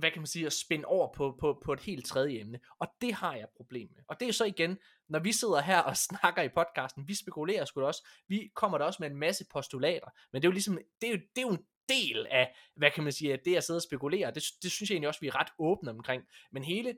hvad 0.00 0.10
kan 0.10 0.20
man 0.20 0.26
sige, 0.26 0.46
at 0.46 0.52
spænde 0.52 0.84
over 0.84 1.12
på, 1.12 1.36
på, 1.40 1.62
på 1.64 1.72
et 1.72 1.80
helt 1.80 2.06
tredje 2.06 2.40
emne. 2.40 2.60
Og 2.78 2.88
det 3.00 3.14
har 3.14 3.34
jeg 3.34 3.46
problem 3.56 3.88
med. 3.94 4.04
Og 4.08 4.20
det 4.20 4.28
er 4.28 4.32
så 4.32 4.44
igen, 4.44 4.78
når 5.08 5.18
vi 5.18 5.32
sidder 5.32 5.60
her 5.60 5.80
og 5.80 5.96
snakker 6.08 6.42
i 6.42 6.48
podcasten, 6.48 7.08
vi 7.08 7.14
spekulerer 7.14 7.64
sgu 7.64 7.80
da 7.80 7.86
også, 7.86 8.08
vi 8.28 8.50
kommer 8.54 8.78
der 8.78 8.84
også 8.84 8.96
med 9.02 9.10
en 9.10 9.16
masse 9.16 9.44
postulater, 9.52 10.08
men 10.32 10.42
det 10.42 10.46
er 10.46 10.50
jo 10.50 10.52
ligesom, 10.52 10.78
det 11.00 11.06
er 11.08 11.12
jo, 11.12 11.18
det 11.36 11.42
er 11.42 11.46
jo 11.46 11.50
en 11.50 11.64
del 11.88 12.26
af, 12.30 12.56
hvad 12.76 12.90
kan 12.90 13.04
man 13.04 13.12
sige, 13.12 13.32
at 13.32 13.40
det 13.44 13.56
at 13.56 13.64
sidde 13.64 13.78
og 13.78 13.82
spekulere, 13.82 14.30
det, 14.30 14.42
det 14.62 14.72
synes 14.72 14.90
jeg 14.90 14.94
egentlig 14.94 15.08
også, 15.08 15.20
vi 15.20 15.26
er 15.26 15.40
ret 15.40 15.52
åbne 15.58 15.90
omkring. 15.90 16.22
Men 16.52 16.64
hele 16.64 16.96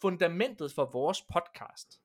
fundamentet 0.00 0.72
for 0.72 0.90
vores 0.92 1.22
podcast, 1.22 2.00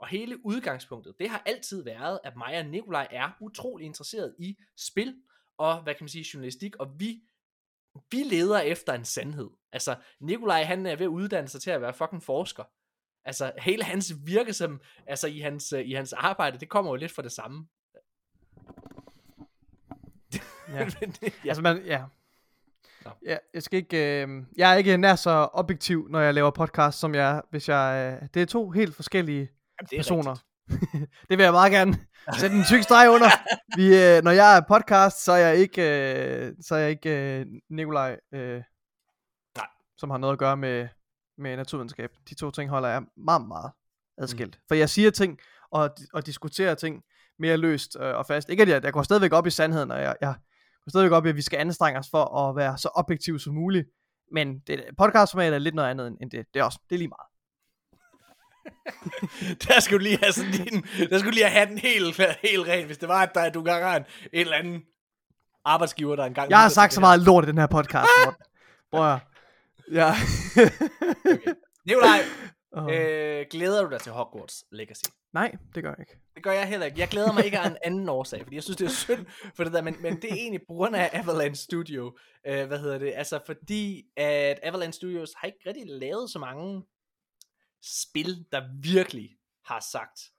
og 0.00 0.08
hele 0.08 0.46
udgangspunktet, 0.46 1.14
det 1.18 1.28
har 1.28 1.42
altid 1.46 1.84
været, 1.84 2.20
at 2.24 2.36
mig 2.36 2.58
og 2.58 2.66
Nikolaj 2.66 3.08
er 3.10 3.30
utrolig 3.40 3.86
interesseret 3.86 4.34
i 4.38 4.56
spil, 4.76 5.16
og 5.58 5.82
hvad 5.82 5.94
kan 5.94 6.04
man 6.04 6.08
sige, 6.08 6.26
journalistik, 6.34 6.76
og 6.76 7.00
vi, 7.00 7.20
vi 8.10 8.16
leder 8.16 8.60
efter 8.60 8.92
en 8.92 9.04
sandhed. 9.04 9.50
Altså, 9.72 9.96
Nikolaj 10.20 10.62
han 10.62 10.86
er 10.86 10.96
ved 10.96 11.06
at 11.06 11.10
uddanne 11.10 11.48
sig 11.48 11.62
til 11.62 11.70
at 11.70 11.80
være 11.80 11.94
fucking 11.94 12.22
forsker. 12.22 12.64
Altså, 13.24 13.52
hele 13.58 13.84
hans 13.84 14.12
virke 14.24 14.52
som, 14.52 14.80
altså 15.06 15.26
i 15.26 15.38
hans, 15.38 15.72
i 15.72 15.92
hans 15.92 16.12
arbejde, 16.12 16.58
det 16.58 16.68
kommer 16.68 16.90
jo 16.90 16.96
lidt 16.96 17.12
fra 17.12 17.22
det 17.22 17.32
samme. 17.32 17.66
Ja. 20.68 20.78
ja. 21.44 21.48
Altså, 21.48 21.62
man, 21.62 21.84
ja. 21.86 22.04
No. 23.04 23.10
Ja, 23.26 23.36
jeg 23.54 23.62
skal 23.62 23.76
ikke, 23.76 24.22
øh, 24.22 24.44
jeg 24.56 24.72
er 24.72 24.76
ikke 24.76 24.96
nær 24.96 25.14
så 25.14 25.48
objektiv, 25.52 26.08
når 26.10 26.20
jeg 26.20 26.34
laver 26.34 26.50
podcast, 26.50 26.98
som 26.98 27.14
jeg 27.14 27.42
hvis 27.50 27.68
jeg, 27.68 28.18
øh, 28.22 28.28
det 28.34 28.42
er 28.42 28.46
to 28.46 28.70
helt 28.70 28.94
forskellige 28.94 29.50
Jamen, 29.80 29.88
det 29.90 29.98
personer. 29.98 30.34
det 31.28 31.38
vil 31.38 31.44
jeg 31.44 31.52
meget 31.52 31.72
gerne 31.72 31.98
sætte 32.38 32.56
en 32.56 32.64
tyk 32.64 32.82
streg 32.82 33.10
under. 33.10 33.30
Vi, 33.78 33.86
øh, 33.86 34.22
når 34.24 34.30
jeg 34.30 34.56
er 34.56 34.60
podcast, 34.68 35.24
så 35.24 35.32
er 35.32 35.36
jeg 35.36 35.56
ikke, 35.56 35.82
øh, 35.82 36.52
så 36.60 36.74
er 36.74 36.78
jeg 36.78 36.90
ikke 36.90 37.40
øh, 37.40 37.46
Nikolaj, 37.70 38.16
øh, 38.34 38.62
Nej. 39.56 39.66
som 39.98 40.10
har 40.10 40.18
noget 40.18 40.32
at 40.32 40.38
gøre 40.38 40.56
med, 40.56 40.88
med 41.38 41.56
naturvidenskab. 41.56 42.10
De 42.28 42.34
to 42.34 42.50
ting 42.50 42.70
holder 42.70 42.88
jeg 42.88 43.02
meget, 43.16 43.48
meget 43.48 43.70
adskilt. 44.18 44.54
Mm. 44.56 44.62
For 44.68 44.74
jeg 44.74 44.90
siger 44.90 45.10
ting 45.10 45.38
og, 45.70 45.90
og 46.12 46.26
diskuterer 46.26 46.74
ting 46.74 47.02
mere 47.38 47.56
løst 47.56 47.96
øh, 48.00 48.14
og 48.16 48.26
fast. 48.26 48.48
Ikke 48.48 48.62
at 48.62 48.68
jeg, 48.68 48.84
jeg 48.84 48.92
går 48.92 49.02
stadigvæk 49.02 49.32
op 49.32 49.46
i 49.46 49.50
sandheden, 49.50 49.90
og 49.90 50.00
jeg, 50.00 50.16
jeg 50.20 50.34
går 50.84 50.90
stadigvæk 50.90 51.12
op 51.12 51.26
i, 51.26 51.28
at 51.28 51.36
vi 51.36 51.42
skal 51.42 51.58
anstrenge 51.58 51.98
os 51.98 52.08
for 52.10 52.38
at 52.38 52.56
være 52.56 52.78
så 52.78 52.88
objektiv 52.94 53.38
som 53.38 53.54
muligt. 53.54 53.88
Men 54.32 54.58
det, 54.58 54.84
podcastformatet 54.98 55.54
er 55.54 55.58
lidt 55.58 55.74
noget 55.74 55.90
andet 55.90 56.16
end 56.20 56.30
det. 56.30 56.46
Det 56.54 56.60
er, 56.60 56.64
også, 56.64 56.78
det 56.90 56.96
er 56.96 56.98
lige 56.98 57.08
meget. 57.08 57.29
der 59.68 59.80
skulle 59.80 60.04
lige 60.04 60.18
have 60.22 60.32
sådan 60.32 60.52
din, 60.52 60.84
der 61.10 61.18
skulle 61.18 61.34
lige 61.34 61.48
have 61.48 61.66
den 61.66 61.78
helt, 61.78 62.20
helt 62.42 62.68
ren, 62.68 62.86
hvis 62.86 62.98
det 62.98 63.08
var, 63.08 63.22
at 63.22 63.30
der, 63.34 63.50
du 63.50 63.62
gang 63.62 63.84
har 63.84 63.96
en, 63.96 64.04
en 64.32 64.40
eller 64.40 64.56
anden 64.56 64.82
arbejdsgiver, 65.64 66.16
der 66.16 66.24
engang... 66.24 66.50
Jeg 66.50 66.60
har 66.60 66.68
sagt 66.68 66.94
så 66.94 67.00
meget 67.00 67.20
lort 67.20 67.44
i 67.44 67.46
den 67.46 67.58
her 67.58 67.66
podcast, 67.66 68.08
Prøv 68.92 69.12
at... 69.12 69.18
Ja. 69.92 70.12
okay. 71.32 71.52
Nikolaj, 71.86 72.20
uh. 72.76 72.84
øh, 72.92 73.46
glæder 73.50 73.84
du 73.84 73.90
dig 73.90 74.00
til 74.00 74.12
Hogwarts 74.12 74.64
Legacy? 74.72 75.04
Nej, 75.32 75.54
det 75.74 75.82
gør 75.82 75.90
jeg 75.90 76.00
ikke. 76.00 76.18
Det 76.34 76.42
gør 76.42 76.52
jeg 76.52 76.68
heller 76.68 76.86
ikke. 76.86 77.00
Jeg 77.00 77.08
glæder 77.08 77.32
mig 77.32 77.44
ikke 77.44 77.58
af 77.58 77.66
en 77.66 77.76
anden 77.84 78.08
årsag, 78.08 78.42
fordi 78.42 78.54
jeg 78.54 78.62
synes, 78.62 78.76
det 78.76 78.84
er 78.84 78.90
synd 78.90 79.26
for 79.56 79.64
det 79.64 79.72
der, 79.72 79.82
men, 79.82 79.96
men 80.00 80.16
det 80.22 80.30
er 80.30 80.34
egentlig 80.34 80.60
på 80.68 80.74
grund 80.74 80.96
af 80.96 81.10
Avalanche 81.12 81.64
Studio. 81.64 82.16
Øh, 82.46 82.66
hvad 82.66 82.78
hedder 82.78 82.98
det? 82.98 83.12
Altså 83.16 83.40
fordi, 83.46 84.04
at 84.16 84.58
Avalanche 84.62 84.92
Studios 84.92 85.30
har 85.36 85.46
ikke 85.46 85.58
rigtig 85.66 85.84
lavet 85.86 86.30
så 86.30 86.38
mange 86.38 86.82
spil, 87.82 88.46
der 88.52 88.68
virkelig 88.82 89.38
har 89.62 89.80
sagt 89.80 90.32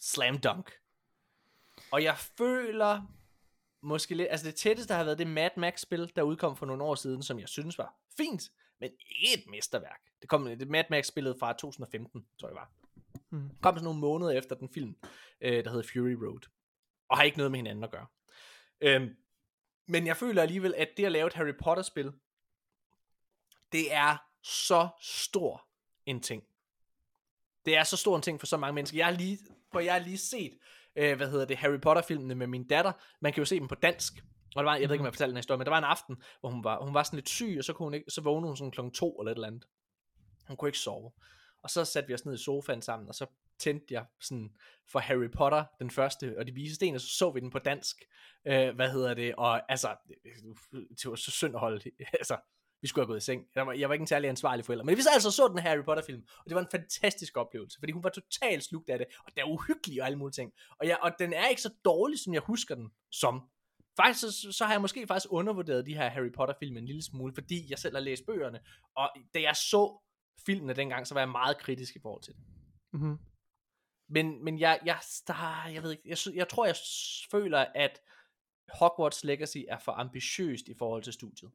slam 0.00 0.38
dunk. 0.38 0.72
Og 1.90 2.02
jeg 2.02 2.18
føler 2.18 3.02
måske 3.80 4.14
lidt, 4.14 4.28
altså 4.30 4.46
det 4.46 4.54
tætteste 4.54 4.92
der 4.92 4.98
har 4.98 5.04
været 5.04 5.18
det 5.18 5.26
Mad 5.26 5.50
Max 5.56 5.80
spil, 5.80 6.12
der 6.16 6.22
udkom 6.22 6.56
for 6.56 6.66
nogle 6.66 6.84
år 6.84 6.94
siden, 6.94 7.22
som 7.22 7.38
jeg 7.38 7.48
synes 7.48 7.78
var 7.78 7.94
fint, 8.16 8.52
men 8.80 8.90
ikke 8.90 9.34
et 9.34 9.50
mesterværk. 9.50 10.00
Det 10.20 10.28
kom 10.28 10.44
det 10.44 10.68
Mad 10.68 10.84
Max 10.90 11.06
spillet 11.06 11.36
fra 11.40 11.52
2015, 11.52 12.26
tror 12.40 12.48
jeg 12.48 12.56
var. 12.56 12.70
Mm. 13.30 13.50
Kom 13.62 13.74
sådan 13.74 13.84
nogle 13.84 14.00
måneder 14.00 14.30
efter 14.30 14.56
den 14.56 14.68
film, 14.68 14.96
øh, 15.40 15.64
der 15.64 15.70
hedder 15.70 15.88
Fury 15.92 16.12
Road. 16.12 16.48
Og 17.08 17.16
har 17.16 17.24
ikke 17.24 17.36
noget 17.36 17.50
med 17.50 17.58
hinanden 17.58 17.84
at 17.84 17.90
gøre. 17.90 18.06
Øhm, 18.80 19.16
men 19.86 20.06
jeg 20.06 20.16
føler 20.16 20.42
alligevel, 20.42 20.74
at 20.74 20.88
det 20.96 21.04
at 21.04 21.12
lave 21.12 21.26
et 21.26 21.32
Harry 21.32 21.54
Potter 21.62 21.82
spil, 21.82 22.12
det 23.72 23.94
er 23.94 24.16
så 24.42 24.88
stor 25.00 25.63
en 26.06 26.20
ting. 26.20 26.42
Det 27.64 27.76
er 27.76 27.84
så 27.84 27.96
stor 27.96 28.16
en 28.16 28.22
ting 28.22 28.40
for 28.40 28.46
så 28.46 28.56
mange 28.56 28.74
mennesker. 28.74 28.98
Jeg 28.98 29.06
har 29.06 29.12
lige, 29.12 29.38
for 29.72 29.80
jeg 29.80 29.92
har 29.92 30.00
lige 30.00 30.18
set, 30.18 30.58
øh, 30.96 31.16
hvad 31.16 31.30
hedder 31.30 31.44
det, 31.44 31.56
Harry 31.56 31.80
Potter-filmene 31.80 32.34
med 32.34 32.46
min 32.46 32.66
datter. 32.66 32.92
Man 33.20 33.32
kan 33.32 33.40
jo 33.40 33.44
se 33.44 33.60
dem 33.60 33.68
på 33.68 33.74
dansk. 33.74 34.12
Og 34.56 34.64
der 34.64 34.70
var, 34.70 34.76
jeg 34.76 34.88
ved 34.88 34.94
ikke, 34.94 35.02
om 35.02 35.06
jeg 35.06 35.14
fortalte 35.14 35.30
den 35.30 35.36
historie, 35.36 35.58
men 35.58 35.64
der 35.64 35.70
var 35.70 35.78
en 35.78 35.84
aften, 35.84 36.16
hvor 36.40 36.50
hun 36.50 36.64
var, 36.64 36.84
hun 36.84 36.94
var 36.94 37.02
sådan 37.02 37.16
lidt 37.16 37.28
syg, 37.28 37.54
og 37.58 37.64
så, 37.64 37.72
kunne 37.72 37.86
hun 37.86 37.94
ikke, 37.94 38.10
så 38.10 38.20
vågnede 38.20 38.48
hun 38.48 38.56
sådan 38.56 38.70
klokken 38.70 38.94
to 38.94 39.20
eller 39.20 39.32
et 39.32 39.36
eller 39.36 39.46
andet. 39.46 39.64
Hun 40.48 40.56
kunne 40.56 40.68
ikke 40.68 40.78
sove. 40.78 41.12
og 41.62 41.70
så 41.70 41.84
satte 41.84 42.08
vi 42.08 42.14
os 42.14 42.24
ned 42.24 42.34
i 42.34 42.42
sofaen 42.44 42.82
sammen, 42.82 43.08
og 43.08 43.14
så 43.14 43.26
tændte 43.58 43.94
jeg 43.94 44.04
sådan 44.20 44.54
for 44.88 44.98
Harry 44.98 45.30
Potter, 45.30 45.64
den 45.78 45.90
første, 45.90 46.38
og 46.38 46.46
de 46.46 46.52
vise 46.52 46.74
sten, 46.74 46.94
og 46.94 47.00
så 47.00 47.08
så 47.08 47.30
vi 47.30 47.40
den 47.40 47.50
på 47.50 47.58
dansk, 47.58 48.04
øh, 48.46 48.74
hvad 48.74 48.90
hedder 48.90 49.14
det, 49.14 49.34
og 49.34 49.72
altså, 49.72 49.96
det 50.72 51.10
var 51.10 51.16
så 51.16 51.30
synd 51.30 51.54
at 51.54 51.60
holde, 51.60 51.90
altså, 52.20 52.36
vi 52.84 52.88
skulle 52.88 53.02
have 53.02 53.12
gået 53.12 53.16
i 53.16 53.24
seng. 53.24 53.46
Jeg 53.54 53.66
var, 53.66 53.72
jeg 53.72 53.88
var 53.88 53.92
ikke 53.92 54.02
en 54.02 54.06
særlig 54.06 54.30
ansvarlig 54.30 54.64
forælder. 54.64 54.84
Men 54.84 54.96
vi 54.96 55.02
så 55.02 55.08
altså 55.12 55.30
så 55.30 55.48
den 55.48 55.58
Harry 55.58 55.84
Potter 55.84 56.04
film, 56.06 56.22
og 56.38 56.44
det 56.44 56.54
var 56.54 56.60
en 56.60 56.70
fantastisk 56.70 57.36
oplevelse, 57.36 57.78
fordi 57.78 57.92
hun 57.92 58.04
var 58.04 58.10
totalt 58.10 58.64
slugt 58.64 58.90
af 58.90 58.98
det, 58.98 59.06
og 59.18 59.32
det 59.34 59.40
er 59.40 59.44
uhyggelig 59.44 60.00
og 60.00 60.06
alle 60.06 60.18
mulige 60.18 60.32
ting. 60.32 60.52
Og, 60.80 60.86
jeg, 60.86 60.98
og 61.02 61.12
den 61.18 61.32
er 61.32 61.48
ikke 61.48 61.62
så 61.62 61.70
dårlig, 61.84 62.18
som 62.18 62.34
jeg 62.34 62.42
husker 62.42 62.74
den 62.74 62.90
som. 63.12 63.42
Faktisk 63.96 64.20
så, 64.20 64.52
så 64.52 64.64
har 64.64 64.72
jeg 64.72 64.80
måske 64.80 65.06
faktisk 65.06 65.32
undervurderet 65.32 65.86
de 65.86 65.94
her 65.94 66.08
Harry 66.08 66.32
Potter 66.32 66.54
film 66.58 66.76
en 66.76 66.86
lille 66.86 67.02
smule, 67.02 67.34
fordi 67.34 67.70
jeg 67.70 67.78
selv 67.78 67.96
har 67.96 68.00
læst 68.00 68.26
bøgerne, 68.26 68.60
og 68.96 69.10
da 69.34 69.40
jeg 69.40 69.56
så 69.56 70.02
filmene 70.46 70.72
dengang, 70.72 71.06
så 71.06 71.14
var 71.14 71.20
jeg 71.20 71.28
meget 71.28 71.58
kritisk 71.58 71.96
i 71.96 72.00
forhold 72.02 72.22
til 72.22 72.34
det. 72.34 72.42
Mm-hmm. 72.92 73.18
Men, 74.08 74.44
men 74.44 74.58
jeg, 74.58 74.80
jeg, 74.84 74.98
der, 75.26 75.68
jeg 75.68 75.82
ved 75.82 75.90
ikke, 75.90 76.02
jeg, 76.06 76.18
jeg 76.34 76.48
tror, 76.48 76.66
jeg 76.66 76.76
føler, 77.30 77.66
at 77.74 78.00
Hogwarts 78.78 79.24
Legacy 79.24 79.58
er 79.68 79.78
for 79.78 79.92
ambitiøst 79.92 80.68
i 80.68 80.74
forhold 80.78 81.02
til 81.02 81.12
studiet 81.12 81.50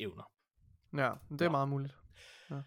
evner. 0.00 0.32
Ja, 0.96 1.10
det 1.30 1.40
er 1.40 1.44
ja. 1.44 1.50
meget 1.50 1.68
muligt. 1.68 1.94
Ja. 2.50 2.60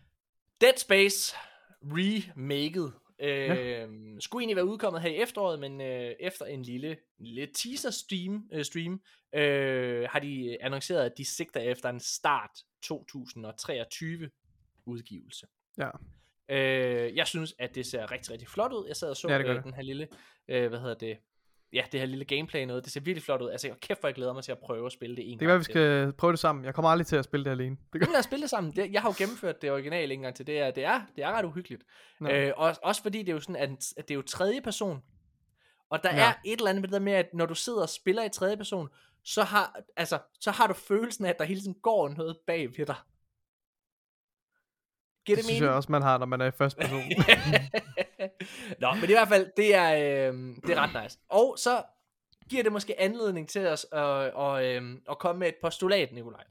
Dead 0.61 0.77
Space 0.77 1.35
remaket 1.83 2.93
øh, 3.19 3.29
ja. 3.29 3.87
skulle 4.19 4.41
egentlig 4.41 4.55
være 4.55 4.65
udkommet 4.65 5.01
her 5.01 5.09
i 5.09 5.15
efteråret, 5.15 5.59
men 5.59 5.81
øh, 5.81 6.15
efter 6.19 6.45
en 6.45 6.63
lille, 6.63 6.97
lille 7.17 7.47
teaser 7.55 7.89
stream, 7.89 8.49
øh, 8.53 8.65
stream 8.65 9.01
øh, 9.35 10.07
har 10.09 10.19
de 10.19 10.57
annonceret, 10.61 11.05
at 11.05 11.17
de 11.17 11.25
sigter 11.25 11.59
efter 11.59 11.89
en 11.89 11.99
start 11.99 12.51
2023 12.83 14.29
udgivelse. 14.85 15.47
Ja. 15.77 15.89
Øh, 16.49 17.15
jeg 17.15 17.27
synes, 17.27 17.55
at 17.59 17.75
det 17.75 17.85
ser 17.85 18.11
rigtig, 18.11 18.31
rigtig 18.31 18.47
flot 18.47 18.73
ud. 18.73 18.87
Jeg 18.87 18.95
sad 18.95 19.09
og 19.09 19.17
så 19.17 19.29
ja, 19.29 19.39
øh, 19.39 19.63
den 19.63 19.73
her 19.73 19.81
lille, 19.81 20.07
øh, 20.47 20.69
hvad 20.69 20.79
hedder 20.79 20.95
det, 20.95 21.17
ja, 21.73 21.83
det 21.91 21.99
her 21.99 22.07
lille 22.07 22.25
gameplay 22.25 22.65
noget, 22.65 22.83
det 22.83 22.91
ser 22.91 23.01
virkelig 23.01 23.23
flot 23.23 23.41
ud. 23.41 23.49
Altså, 23.49 23.75
kæft 23.81 23.99
hvor 23.99 24.09
jeg 24.09 24.15
glæder 24.15 24.33
mig 24.33 24.43
til 24.43 24.51
at 24.51 24.57
prøve 24.57 24.85
at 24.85 24.91
spille 24.91 25.15
det 25.15 25.31
en 25.31 25.31
det 25.31 25.39
kan 25.39 25.47
være, 25.47 25.57
vi 25.57 25.63
skal 25.63 26.13
prøve 26.13 26.31
det 26.31 26.39
sammen. 26.39 26.65
Jeg 26.65 26.73
kommer 26.73 26.89
aldrig 26.89 27.07
til 27.07 27.15
at 27.15 27.25
spille 27.25 27.43
det 27.43 27.51
alene. 27.51 27.77
Det 27.93 28.01
kan... 28.01 28.11
Lad 28.11 28.19
os 28.19 28.25
spille 28.25 28.41
det 28.41 28.49
sammen. 28.49 28.75
Det, 28.75 28.91
jeg 28.91 29.01
har 29.01 29.09
jo 29.09 29.13
gennemført 29.17 29.61
det 29.61 29.71
originale 29.71 30.13
en 30.13 30.21
gang 30.21 30.35
til. 30.35 30.47
Det 30.47 30.59
er, 30.59 30.71
det 30.71 30.83
er, 30.83 31.01
det 31.15 31.23
er 31.23 31.31
ret 31.31 31.45
uhyggeligt. 31.45 31.83
Øh, 32.21 32.51
og, 32.57 32.75
også 32.83 33.01
fordi 33.01 33.19
det 33.19 33.29
er 33.29 33.33
jo 33.33 33.39
sådan, 33.39 33.55
at, 33.55 33.69
at 33.69 34.07
det 34.07 34.11
er 34.11 34.15
jo 34.15 34.21
tredje 34.21 34.61
person. 34.61 35.01
Og 35.89 36.03
der 36.03 36.15
ja. 36.15 36.21
er 36.21 36.33
et 36.45 36.57
eller 36.57 36.69
andet 36.69 36.81
med 36.81 36.87
det 36.87 36.93
der 36.93 36.99
med, 36.99 37.13
at 37.13 37.33
når 37.33 37.45
du 37.45 37.55
sidder 37.55 37.81
og 37.81 37.89
spiller 37.89 38.23
i 38.23 38.29
tredje 38.29 38.57
person, 38.57 38.89
så 39.23 39.43
har, 39.43 39.79
altså, 39.97 40.19
så 40.39 40.51
har 40.51 40.67
du 40.67 40.73
følelsen 40.73 41.25
af, 41.25 41.29
at 41.29 41.39
der 41.39 41.45
hele 41.45 41.59
tiden 41.59 41.75
går 41.81 42.09
noget 42.09 42.37
bag 42.47 42.77
ved 42.77 42.85
dig. 42.85 42.95
Giver 45.25 45.35
det, 45.35 45.37
det 45.37 45.45
synes 45.45 45.61
jeg 45.61 45.69
også, 45.69 45.91
man 45.91 46.01
har, 46.01 46.17
når 46.17 46.25
man 46.25 46.41
er 46.41 46.45
i 46.45 46.51
første 46.51 46.81
person. 46.81 47.01
Nå, 48.81 48.93
men 48.93 49.03
i 49.03 49.13
hvert 49.13 49.27
fald, 49.27 49.51
det 49.57 49.75
er, 49.75 49.93
øh, 49.93 50.55
det 50.55 50.69
er 50.69 50.75
ret 50.75 51.03
nice. 51.03 51.19
Og 51.29 51.55
så 51.59 51.83
giver 52.49 52.63
det 52.63 52.71
måske 52.71 52.99
anledning 52.99 53.49
til 53.49 53.67
os 53.67 53.85
at, 53.91 53.99
og, 53.99 54.31
og, 54.31 54.65
øh, 54.65 54.97
at 55.09 55.19
komme 55.19 55.39
med 55.39 55.47
et 55.47 55.55
postulat, 55.61 56.11
Nikolaj. 56.11 56.43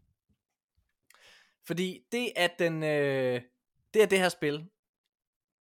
Fordi 1.67 2.01
det 2.13 2.33
at 2.37 2.59
den, 2.59 2.83
øh, 2.83 3.43
det 3.95 4.03
er 4.03 4.07
det 4.07 4.19
her 4.19 4.29
spil, 4.29 4.67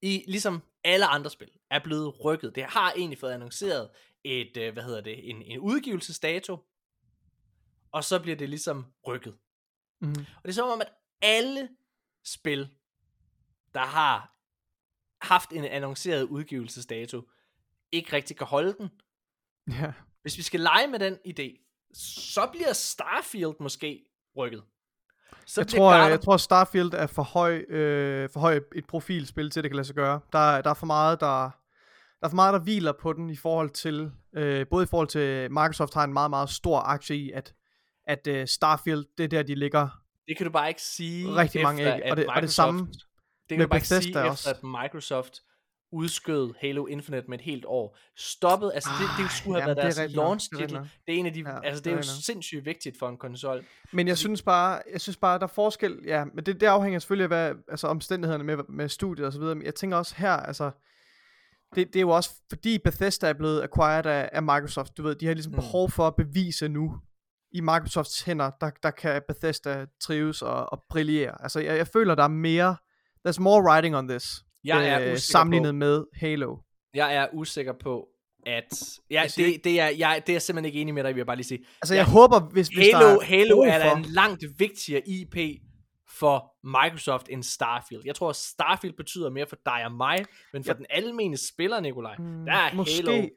i 0.02 0.24
ligesom 0.28 0.62
alle 0.85 1.06
andre 1.06 1.31
spil, 1.31 1.51
er 1.70 1.78
blevet 1.78 2.24
rykket. 2.24 2.55
Det 2.55 2.65
har 2.65 2.93
egentlig 2.93 3.19
fået 3.19 3.32
annonceret 3.32 3.90
et, 4.24 4.56
øh, 4.56 4.73
hvad 4.73 4.82
hedder 4.82 5.01
det, 5.01 5.31
en, 5.31 5.43
en 5.43 5.59
udgivelsesdato, 5.59 6.59
og 7.93 8.05
så 8.05 8.20
bliver 8.20 8.36
det 8.36 8.48
ligesom 8.48 8.86
rykket. 9.06 9.36
Mm. 10.01 10.11
Og 10.11 10.43
det 10.43 10.48
er 10.48 10.52
som 10.52 10.69
om, 10.69 10.81
at 10.81 10.93
alle 11.23 11.69
spil, 12.24 12.69
der 13.74 13.81
har 13.81 14.34
haft 15.24 15.51
en 15.52 15.64
annonceret 15.64 16.22
udgivelsesdato, 16.22 17.22
ikke 17.92 18.12
rigtig 18.12 18.36
kan 18.36 18.46
holde 18.46 18.74
den. 18.78 18.90
Ja. 19.70 19.92
Hvis 20.22 20.38
vi 20.38 20.42
skal 20.42 20.60
lege 20.60 20.86
med 20.86 20.98
den 20.98 21.14
idé, 21.14 21.64
så 21.94 22.48
bliver 22.52 22.72
Starfield 22.72 23.55
måske 23.60 24.05
rykket. 24.36 24.62
Så 25.46 25.60
jeg, 25.60 25.68
tror, 25.68 25.94
jeg, 25.94 26.10
jeg 26.10 26.20
tror, 26.20 26.36
Starfield 26.36 26.94
er 26.94 27.06
for 27.06 27.22
høj, 27.22 27.56
øh, 27.56 28.30
for 28.30 28.40
høj 28.40 28.60
et 28.74 28.86
profilspil 28.86 29.51
til, 29.51 29.62
det 29.62 29.70
kan 29.70 29.76
lade 29.76 29.86
sig 29.86 29.96
gøre. 29.96 30.20
Der, 30.32 30.62
der 30.62 30.70
er 30.70 30.74
for 30.74 30.86
meget, 30.86 31.20
der, 31.20 31.51
der 32.20 32.26
er 32.26 32.28
for 32.28 32.34
meget, 32.34 32.52
der 32.52 32.60
hviler 32.60 32.92
på 32.92 33.12
den 33.12 33.30
i 33.30 33.36
forhold 33.36 33.70
til, 33.70 34.10
øh, 34.36 34.66
både 34.66 34.84
i 34.84 34.86
forhold 34.86 35.09
til, 35.09 35.51
Microsoft 35.51 35.94
har 35.94 36.05
en 36.05 36.12
meget, 36.12 36.30
meget 36.30 36.51
stor 36.51 36.78
aktie 36.78 37.16
i, 37.16 37.30
at, 37.30 37.55
at 38.06 38.26
øh, 38.26 38.46
Starfield, 38.46 39.05
det 39.18 39.24
er 39.24 39.28
der, 39.28 39.42
de 39.42 39.55
ligger. 39.55 39.88
Det 40.28 40.36
kan 40.36 40.46
du 40.46 40.52
bare 40.52 40.68
ikke 40.68 40.82
sige 40.82 41.28
Rigtig 41.28 41.62
mange 41.62 41.82
efter, 41.82 41.94
ikke. 41.94 42.10
Og 42.10 42.16
det, 42.16 42.26
og 42.26 42.42
det 42.42 42.52
samme 42.52 42.88
det 43.49 43.57
kan 43.57 43.61
du 43.61 43.69
bare 43.69 43.79
ikke 43.79 43.89
sige 43.89 44.21
også. 44.21 44.51
efter, 44.51 44.51
at 44.51 44.83
Microsoft 44.83 45.41
udskød 45.93 46.55
Halo 46.61 46.87
Infinite 46.87 47.27
med 47.29 47.39
et 47.39 47.45
helt 47.45 47.65
år. 47.65 47.99
Stoppet, 48.16 48.71
altså 48.75 48.91
det, 49.01 49.25
det 49.25 49.33
skulle 49.33 49.61
have 49.61 49.77
været 49.77 49.97
deres 49.97 50.12
launch 50.15 50.51
titel. 50.51 50.77
Det, 50.77 50.91
det 51.07 51.15
er 51.15 51.19
en 51.19 51.27
af 51.27 51.33
de, 51.33 51.41
ja, 51.41 51.61
altså 51.61 51.83
det 51.83 51.93
er, 51.93 51.97
det 51.97 52.07
er 52.07 52.15
jo 52.15 52.23
sindssygt 52.23 52.65
vigtigt 52.65 52.99
for 52.99 53.09
en 53.09 53.16
konsol. 53.16 53.65
Men 53.93 54.09
jeg 54.09 54.19
synes 54.19 54.43
bare, 54.43 54.83
jeg 54.93 55.01
synes 55.01 55.16
bare, 55.16 55.39
der 55.39 55.45
er 55.45 55.49
forskel, 55.49 55.99
ja, 56.07 56.25
men 56.25 56.47
det, 56.47 56.61
det 56.61 56.66
afhænger 56.66 56.99
selvfølgelig 56.99 57.25
af, 57.25 57.29
hvad, 57.29 57.62
altså 57.69 57.87
omstændighederne 57.87 58.45
med, 58.45 58.57
med 58.69 58.89
studiet 58.89 59.27
og 59.27 59.33
så 59.33 59.39
videre, 59.39 59.55
men 59.55 59.65
jeg 59.65 59.75
tænker 59.75 59.97
også 59.97 60.15
her, 60.16 60.33
altså, 60.33 60.71
det, 61.75 61.87
det 61.87 61.97
er 61.97 62.01
jo 62.01 62.11
også 62.11 62.31
fordi 62.49 62.79
Bethesda 62.79 63.29
er 63.29 63.33
blevet 63.33 63.62
acquired 63.62 64.07
af, 64.07 64.31
af 64.33 64.43
Microsoft, 64.43 64.97
du 64.97 65.03
ved, 65.03 65.15
de 65.15 65.27
har 65.27 65.35
ligesom 65.35 65.53
mm. 65.53 65.57
behov 65.57 65.91
for 65.91 66.07
at 66.07 66.16
bevise 66.16 66.69
nu, 66.69 66.99
i 67.53 67.61
Microsofts 67.61 68.23
hænder, 68.23 68.51
der, 68.61 68.71
der 68.83 68.91
kan 68.91 69.23
Bethesda 69.29 69.87
trives 70.01 70.43
og, 70.43 70.73
og 70.73 70.83
brillere. 70.89 71.43
Altså, 71.43 71.61
jeg, 71.61 71.77
jeg 71.77 71.87
føler, 71.87 72.15
der 72.15 72.25
er 72.25 72.29
mere, 72.29 72.77
there's 73.26 73.40
more 73.40 73.62
writing 73.62 73.96
on 73.96 74.09
this 74.09 74.44
jeg 74.64 74.88
er 74.88 75.10
øh, 75.10 75.18
sammenlignet 75.18 75.72
på, 75.72 75.76
med 75.76 76.05
Halo. 76.14 76.56
Jeg 76.94 77.14
er 77.14 77.26
usikker 77.32 77.72
på, 77.72 78.09
at... 78.46 78.64
Ja, 79.10 79.22
altså, 79.22 79.42
det, 79.42 79.64
det, 79.64 79.80
er, 79.80 79.88
jeg, 79.88 80.22
det 80.26 80.32
er 80.32 80.34
jeg 80.34 80.42
simpelthen 80.42 80.64
ikke 80.64 80.80
enig 80.80 80.94
med 80.94 81.05
dig, 81.05 81.14
vil 81.14 81.20
jeg 81.20 81.26
bare 81.26 81.36
lige 81.36 81.46
sige. 81.46 81.64
Altså, 81.82 81.94
jeg, 81.94 81.98
jeg 81.98 82.12
håber, 82.12 82.40
hvis, 82.40 82.68
hvis 82.68 82.78
Halo, 82.78 83.06
der 83.06 83.14
er 83.14 83.24
Halo 83.24 83.60
er 83.60 83.78
da 83.78 83.92
en 83.92 84.02
langt 84.02 84.44
vigtigere 84.59 85.09
IP 85.09 85.60
for 86.18 86.55
Microsoft 86.64 87.26
end 87.30 87.42
Starfield. 87.42 88.02
Jeg 88.05 88.14
tror, 88.14 88.32
Starfield 88.32 88.96
betyder 88.96 89.30
mere 89.30 89.46
for 89.46 89.56
dig 89.66 89.84
og 89.84 89.92
mig, 89.92 90.24
men 90.52 90.64
for 90.64 90.72
ja. 90.72 90.76
den 90.76 90.86
almene 90.90 91.36
spiller, 91.36 91.80
Nikolaj, 91.80 92.16
mm, 92.18 92.44
der 92.44 92.52
er 92.52 92.74
måske, 92.74 93.10
Halo... 93.10 93.28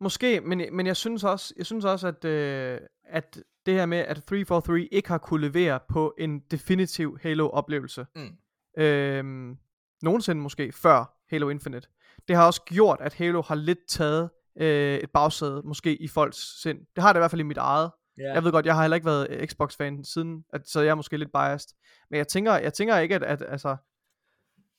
Måske, 0.00 0.40
men, 0.40 0.62
men 0.72 0.86
jeg 0.86 0.96
synes 0.96 1.24
også, 1.24 1.54
jeg 1.56 1.66
synes 1.66 1.84
også 1.84 2.08
at, 2.08 2.24
øh, 2.24 2.80
at 3.04 3.42
det 3.66 3.74
her 3.74 3.86
med, 3.86 3.98
at 3.98 4.16
343 4.16 4.88
ikke 4.92 5.08
har 5.08 5.18
kunne 5.18 5.48
levere 5.48 5.80
på 5.88 6.14
en 6.18 6.40
definitiv 6.50 7.18
Halo-oplevelse. 7.22 8.06
Mm. 8.16 8.36
Øhm, 8.78 9.56
nogensinde 10.02 10.42
måske, 10.42 10.72
før 10.72 11.18
Halo 11.30 11.48
Infinite. 11.48 11.88
Det 12.28 12.36
har 12.36 12.46
også 12.46 12.62
gjort, 12.62 12.98
at 13.00 13.14
Halo 13.14 13.42
har 13.42 13.54
lidt 13.54 13.78
taget 13.88 14.30
øh, 14.60 14.98
et 14.98 15.10
bagsæde, 15.10 15.62
måske 15.64 15.96
i 15.96 16.08
folks 16.08 16.62
sind. 16.62 16.78
Det 16.96 17.02
har 17.02 17.12
det 17.12 17.18
i 17.18 17.20
hvert 17.20 17.30
fald 17.30 17.40
i 17.40 17.44
mit 17.44 17.56
eget. 17.56 17.90
Yeah. 18.20 18.34
Jeg 18.34 18.44
ved 18.44 18.52
godt, 18.52 18.66
jeg 18.66 18.74
har 18.74 18.82
heller 18.82 18.94
ikke 18.94 19.06
været 19.06 19.30
øh, 19.30 19.46
Xbox-fan 19.46 20.04
siden, 20.04 20.44
at, 20.52 20.68
så 20.68 20.80
jeg 20.80 20.90
er 20.90 20.94
måske 20.94 21.16
lidt 21.16 21.32
biased. 21.32 21.76
Men 22.10 22.18
jeg 22.18 22.28
tænker, 22.28 22.52
jeg 22.52 22.74
tænker 22.74 22.98
ikke, 22.98 23.14
at, 23.14 23.22
at 23.22 23.42
altså, 23.48 23.76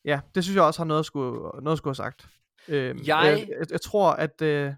ja, 0.05 0.19
det 0.35 0.43
synes 0.43 0.55
jeg 0.55 0.63
også 0.63 0.79
har 0.79 0.85
noget 0.85 0.99
at 0.99 1.05
skulle, 1.05 1.39
noget 1.61 1.71
at 1.71 1.77
skulle 1.77 1.91
have 1.91 1.95
sagt. 1.95 2.27
Øh, 2.67 3.07
jeg... 3.07 3.25
Jeg, 3.25 3.47
jeg, 3.59 3.71
jeg 3.71 3.81
tror, 3.81 4.11
at, 4.11 4.41
øh, 4.41 4.47
ja, 4.49 4.75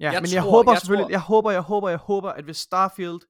jeg 0.00 0.22
men 0.22 0.28
tror, 0.28 0.34
jeg 0.34 0.42
håber 0.42 0.72
jeg 0.72 0.80
selvfølgelig, 0.80 1.04
tror... 1.04 1.10
jeg 1.10 1.20
håber, 1.20 1.50
jeg 1.50 1.60
håber, 1.60 1.88
jeg 1.88 1.98
håber, 1.98 2.30
at 2.30 2.44
hvis 2.44 2.56
Starfield 2.56 3.20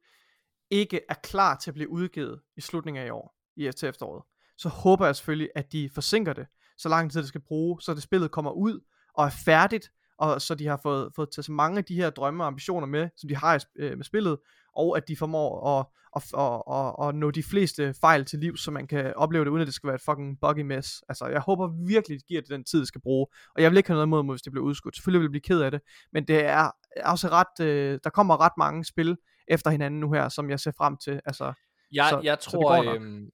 ikke 0.70 1.01
er 1.09 1.15
klar 1.15 1.56
til 1.56 1.70
at 1.70 1.74
blive 1.74 1.90
udgivet 1.90 2.40
i 2.56 2.60
slutningen 2.60 3.02
af 3.02 3.06
i 3.06 3.10
år, 3.10 3.38
i 3.59 3.73
til 3.73 3.89
efteråret, 3.89 4.23
så 4.59 4.69
håber 4.69 5.07
jeg 5.07 5.17
selvfølgelig, 5.17 5.49
at 5.55 5.73
de 5.73 5.91
forsinker 5.95 6.33
det, 6.33 6.47
så 6.79 6.89
lang 6.89 7.13
tid 7.13 7.21
det 7.21 7.29
skal 7.29 7.41
bruge, 7.41 7.81
så 7.81 7.95
det 7.95 8.03
spillet 8.03 8.31
kommer 8.31 8.51
ud 8.51 8.81
og 9.15 9.25
er 9.25 9.31
færdigt, 9.45 9.91
og 10.19 10.43
så 10.43 10.55
de 10.55 10.67
har 10.67 10.81
fået, 10.83 11.13
fået 11.17 11.29
taget 11.31 11.45
så 11.45 11.53
mange 11.53 11.79
af 11.79 11.85
de 11.85 11.95
her 11.95 12.11
drømme 12.11 12.43
og 12.43 12.47
ambitioner 12.47 12.87
med, 12.87 13.09
som 13.17 13.29
de 13.29 13.37
har 13.37 13.65
øh, 13.79 13.97
med 13.97 14.05
spillet, 14.05 14.39
og 14.77 14.97
at 14.97 15.09
de 15.09 15.17
formår 15.17 15.79
at, 15.79 15.87
at, 16.17 16.23
at, 16.39 16.63
at, 16.77 17.09
at 17.09 17.15
nå 17.15 17.31
de 17.31 17.43
fleste 17.43 17.95
fejl 18.01 18.25
til 18.25 18.39
liv, 18.39 18.57
så 18.57 18.71
man 18.71 18.87
kan 18.87 19.15
opleve 19.17 19.45
det, 19.45 19.51
uden 19.51 19.61
at 19.61 19.67
det 19.67 19.75
skal 19.75 19.87
være 19.87 19.95
et 19.95 20.03
fucking 20.03 20.41
buggy 20.41 20.61
mess. 20.61 21.03
Altså, 21.09 21.27
jeg 21.27 21.41
håber 21.41 21.87
virkelig, 21.87 22.19
det 22.19 22.27
giver 22.27 22.41
det 22.41 22.51
den 22.51 22.65
tid, 22.65 22.79
det 22.79 22.89
skal 22.89 23.01
bruge, 23.01 23.27
og 23.55 23.63
jeg 23.63 23.71
vil 23.71 23.77
ikke 23.77 23.89
have 23.89 24.07
noget 24.07 24.25
imod, 24.25 24.35
hvis 24.35 24.43
det 24.43 24.53
bliver 24.53 24.65
udskudt. 24.65 24.97
Selvfølgelig 24.97 25.21
vil 25.21 25.25
jeg 25.25 25.31
blive 25.31 25.57
ked 25.57 25.61
af 25.61 25.71
det, 25.71 25.81
men 26.13 26.25
det 26.29 26.45
er 26.45 26.71
også 27.05 27.29
ret, 27.29 27.67
øh, 27.67 27.99
der 28.05 28.11
kommer 28.11 28.41
ret 28.41 28.53
mange 28.59 28.85
spil 28.85 29.17
efter 29.49 29.71
hinanden 29.71 30.01
nu 30.01 30.13
her, 30.13 30.29
som 30.29 30.51
jeg 30.51 30.61
ser 30.61 30.73
frem 30.79 30.97
til. 30.97 31.21
Altså, 31.25 31.53
jeg, 31.93 32.07
så, 32.11 32.21
jeg 32.25 32.39
tror, 32.39 32.83
så 32.83 32.95
øhm, 32.95 33.31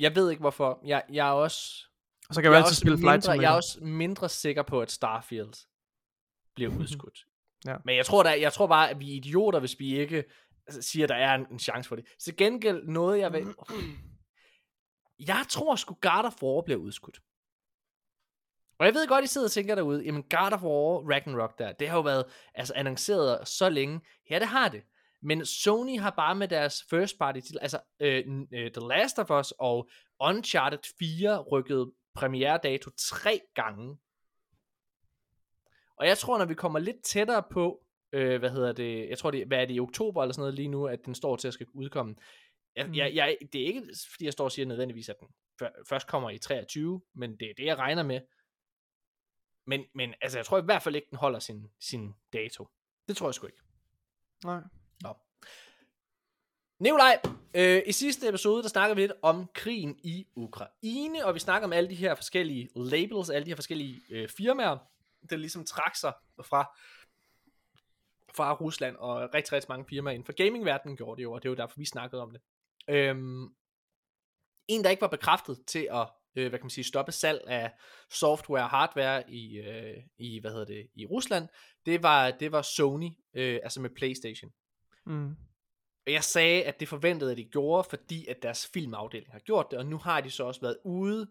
jeg 0.00 0.16
ved 0.16 0.30
ikke 0.30 0.40
hvorfor. 0.40 0.80
Jeg, 0.84 1.02
jeg 1.12 1.28
er 1.28 1.32
også... 1.32 1.84
Og 2.28 2.34
så 2.34 2.42
kan 2.42 2.50
jeg 2.50 2.58
altid 2.60 2.76
spille 2.76 2.98
Flight 2.98 3.28
mindre, 3.28 3.42
Jeg 3.42 3.52
er 3.52 3.56
også 3.56 3.78
mindre 3.84 4.28
sikker 4.28 4.62
på, 4.62 4.80
at 4.80 4.90
Starfield 4.90 5.66
bliver 6.54 6.70
udskudt. 6.78 7.26
ja. 7.66 7.76
Men 7.84 7.96
jeg 7.96 8.06
tror, 8.06 8.22
der, 8.22 8.34
jeg 8.34 8.52
tror 8.52 8.66
bare, 8.66 8.90
at 8.90 9.00
vi 9.00 9.12
er 9.12 9.16
idioter, 9.16 9.60
hvis 9.60 9.78
vi 9.78 9.98
ikke 9.98 10.24
siger, 10.80 11.04
at 11.04 11.08
der 11.08 11.14
er 11.14 11.34
en, 11.34 11.46
en 11.50 11.58
chance 11.58 11.88
for 11.88 11.96
det. 11.96 12.04
Så 12.18 12.34
gengæld 12.36 12.86
noget, 12.88 13.18
jeg 13.18 13.32
vil... 13.32 13.46
Jeg 15.26 15.44
tror 15.48 15.76
sgu 15.76 15.94
God 16.00 16.24
of 16.24 16.42
War 16.42 16.62
bliver 16.62 16.78
udskudt. 16.78 17.18
Og 18.78 18.86
jeg 18.86 18.94
ved 18.94 19.08
godt, 19.08 19.24
I 19.24 19.28
sidder 19.28 19.46
og 19.46 19.50
tænker 19.50 19.74
derude, 19.74 20.04
jamen 20.04 20.22
God 20.22 20.52
of 20.52 20.62
War, 20.62 21.10
Ragnarok 21.14 21.58
der, 21.58 21.72
det 21.72 21.88
har 21.88 21.96
jo 21.96 22.02
været 22.02 22.24
altså, 22.54 22.74
annonceret 22.76 23.48
så 23.48 23.68
længe. 23.68 24.00
Ja, 24.30 24.38
det 24.38 24.46
har 24.46 24.68
det. 24.68 24.82
Men 25.22 25.46
Sony 25.46 25.98
har 25.98 26.10
bare 26.10 26.34
med 26.34 26.48
deres 26.48 26.84
first 26.90 27.18
party 27.18 27.40
til, 27.40 27.58
altså 27.60 27.80
øh, 28.00 28.24
øh, 28.52 28.72
The 28.72 28.88
Last 28.88 29.18
of 29.18 29.30
Us 29.30 29.54
og 29.58 29.88
Uncharted 30.20 30.78
4 30.98 31.40
rykket 31.40 31.92
premieredato 32.14 32.90
tre 32.98 33.40
gange. 33.54 33.98
Og 35.96 36.06
jeg 36.06 36.18
tror, 36.18 36.38
når 36.38 36.44
vi 36.44 36.54
kommer 36.54 36.78
lidt 36.78 37.02
tættere 37.04 37.42
på, 37.50 37.84
øh, 38.12 38.38
hvad 38.38 38.50
hedder 38.50 38.72
det, 38.72 39.08
jeg 39.08 39.18
tror, 39.18 39.30
det, 39.30 39.46
hvad 39.46 39.58
er 39.58 39.66
det 39.66 39.74
i 39.74 39.80
oktober 39.80 40.22
eller 40.22 40.32
sådan 40.32 40.42
noget 40.42 40.54
lige 40.54 40.68
nu, 40.68 40.86
at 40.86 40.98
den 41.04 41.14
står 41.14 41.36
til 41.36 41.48
at 41.48 41.54
skal 41.54 41.66
udkomme. 41.74 42.16
Jeg, 42.76 42.86
mm. 42.86 42.94
jeg, 42.94 43.14
jeg, 43.14 43.36
det 43.52 43.60
er 43.60 43.66
ikke, 43.66 43.82
fordi 44.10 44.24
jeg 44.24 44.32
står 44.32 44.44
og 44.44 44.52
siger 44.52 44.66
nødvendigvis, 44.66 45.08
at 45.08 45.16
den 45.20 45.28
først 45.88 46.06
kommer 46.06 46.30
i 46.30 46.38
23, 46.38 47.02
men 47.14 47.36
det 47.36 47.50
er 47.50 47.54
det, 47.56 47.64
jeg 47.64 47.78
regner 47.78 48.02
med. 48.02 48.20
Men, 49.66 49.84
men 49.94 50.14
altså, 50.20 50.38
jeg 50.38 50.46
tror 50.46 50.58
i 50.58 50.64
hvert 50.64 50.82
fald 50.82 50.96
ikke, 50.96 51.08
den 51.10 51.18
holder 51.18 51.38
sin, 51.38 51.70
sin 51.80 52.14
dato. 52.32 52.68
Det 53.08 53.16
tror 53.16 53.28
jeg 53.28 53.34
sgu 53.34 53.46
ikke. 53.46 53.62
Nej. 54.44 54.60
Nå. 55.02 55.14
Nikolaj, 56.80 57.20
øh, 57.54 57.82
i 57.86 57.92
sidste 57.92 58.28
episode, 58.28 58.62
der 58.62 58.68
snakker 58.68 58.94
vi 58.94 59.00
lidt 59.00 59.12
om 59.22 59.46
krigen 59.54 59.98
i 60.02 60.26
Ukraine, 60.34 61.26
og 61.26 61.34
vi 61.34 61.38
snakker 61.38 61.66
om 61.66 61.72
alle 61.72 61.90
de 61.90 61.94
her 61.94 62.14
forskellige 62.14 62.68
labels, 62.76 63.30
alle 63.30 63.44
de 63.44 63.50
her 63.50 63.56
forskellige 63.56 64.00
øh, 64.10 64.28
firmaer, 64.28 64.78
der 65.30 65.36
ligesom 65.36 65.64
trak 65.64 65.96
sig 65.96 66.12
fra, 66.44 66.64
fra 68.36 68.52
Rusland, 68.52 68.96
og 68.96 69.34
rigtig, 69.34 69.52
rigtig 69.52 69.68
mange 69.68 69.86
firmaer 69.88 70.14
inden 70.14 70.26
for 70.26 70.32
gamingverdenen 70.32 70.96
gjorde 70.96 71.16
det 71.16 71.22
jo, 71.22 71.32
og 71.32 71.42
det 71.42 71.50
var 71.50 71.56
derfor, 71.56 71.78
vi 71.78 71.84
snakkede 71.84 72.22
om 72.22 72.30
det. 72.30 72.40
Øhm, 72.88 73.54
en, 74.68 74.84
der 74.84 74.90
ikke 74.90 75.00
var 75.00 75.08
bekræftet 75.08 75.58
til 75.66 75.88
at 75.90 76.08
øh, 76.38 76.48
hvad 76.48 76.58
kan 76.58 76.64
man 76.64 76.70
sige, 76.70 76.84
stoppe 76.84 77.12
salg 77.12 77.44
af 77.46 77.72
software 78.10 78.62
og 78.62 78.70
hardware 78.70 79.30
i, 79.30 79.58
øh, 79.58 79.96
i, 80.18 80.40
hvad 80.40 80.50
hedder 80.50 80.64
det, 80.64 80.88
i 80.94 81.06
Rusland, 81.06 81.48
det 81.86 82.02
var, 82.02 82.30
det 82.30 82.52
var 82.52 82.62
Sony, 82.62 83.10
øh, 83.34 83.60
altså 83.62 83.80
med 83.80 83.90
Playstation. 83.90 84.52
Mm. 85.08 85.36
Og 86.06 86.12
jeg 86.12 86.24
sagde, 86.24 86.64
at 86.64 86.80
det 86.80 86.88
forventede, 86.88 87.30
at 87.30 87.36
de 87.36 87.44
gjorde, 87.44 87.88
fordi 87.90 88.26
at 88.26 88.42
deres 88.42 88.66
filmafdeling 88.66 89.32
har 89.32 89.38
gjort 89.38 89.66
det, 89.70 89.78
og 89.78 89.86
nu 89.86 89.98
har 89.98 90.20
de 90.20 90.30
så 90.30 90.44
også 90.44 90.60
været 90.60 90.78
ude 90.84 91.28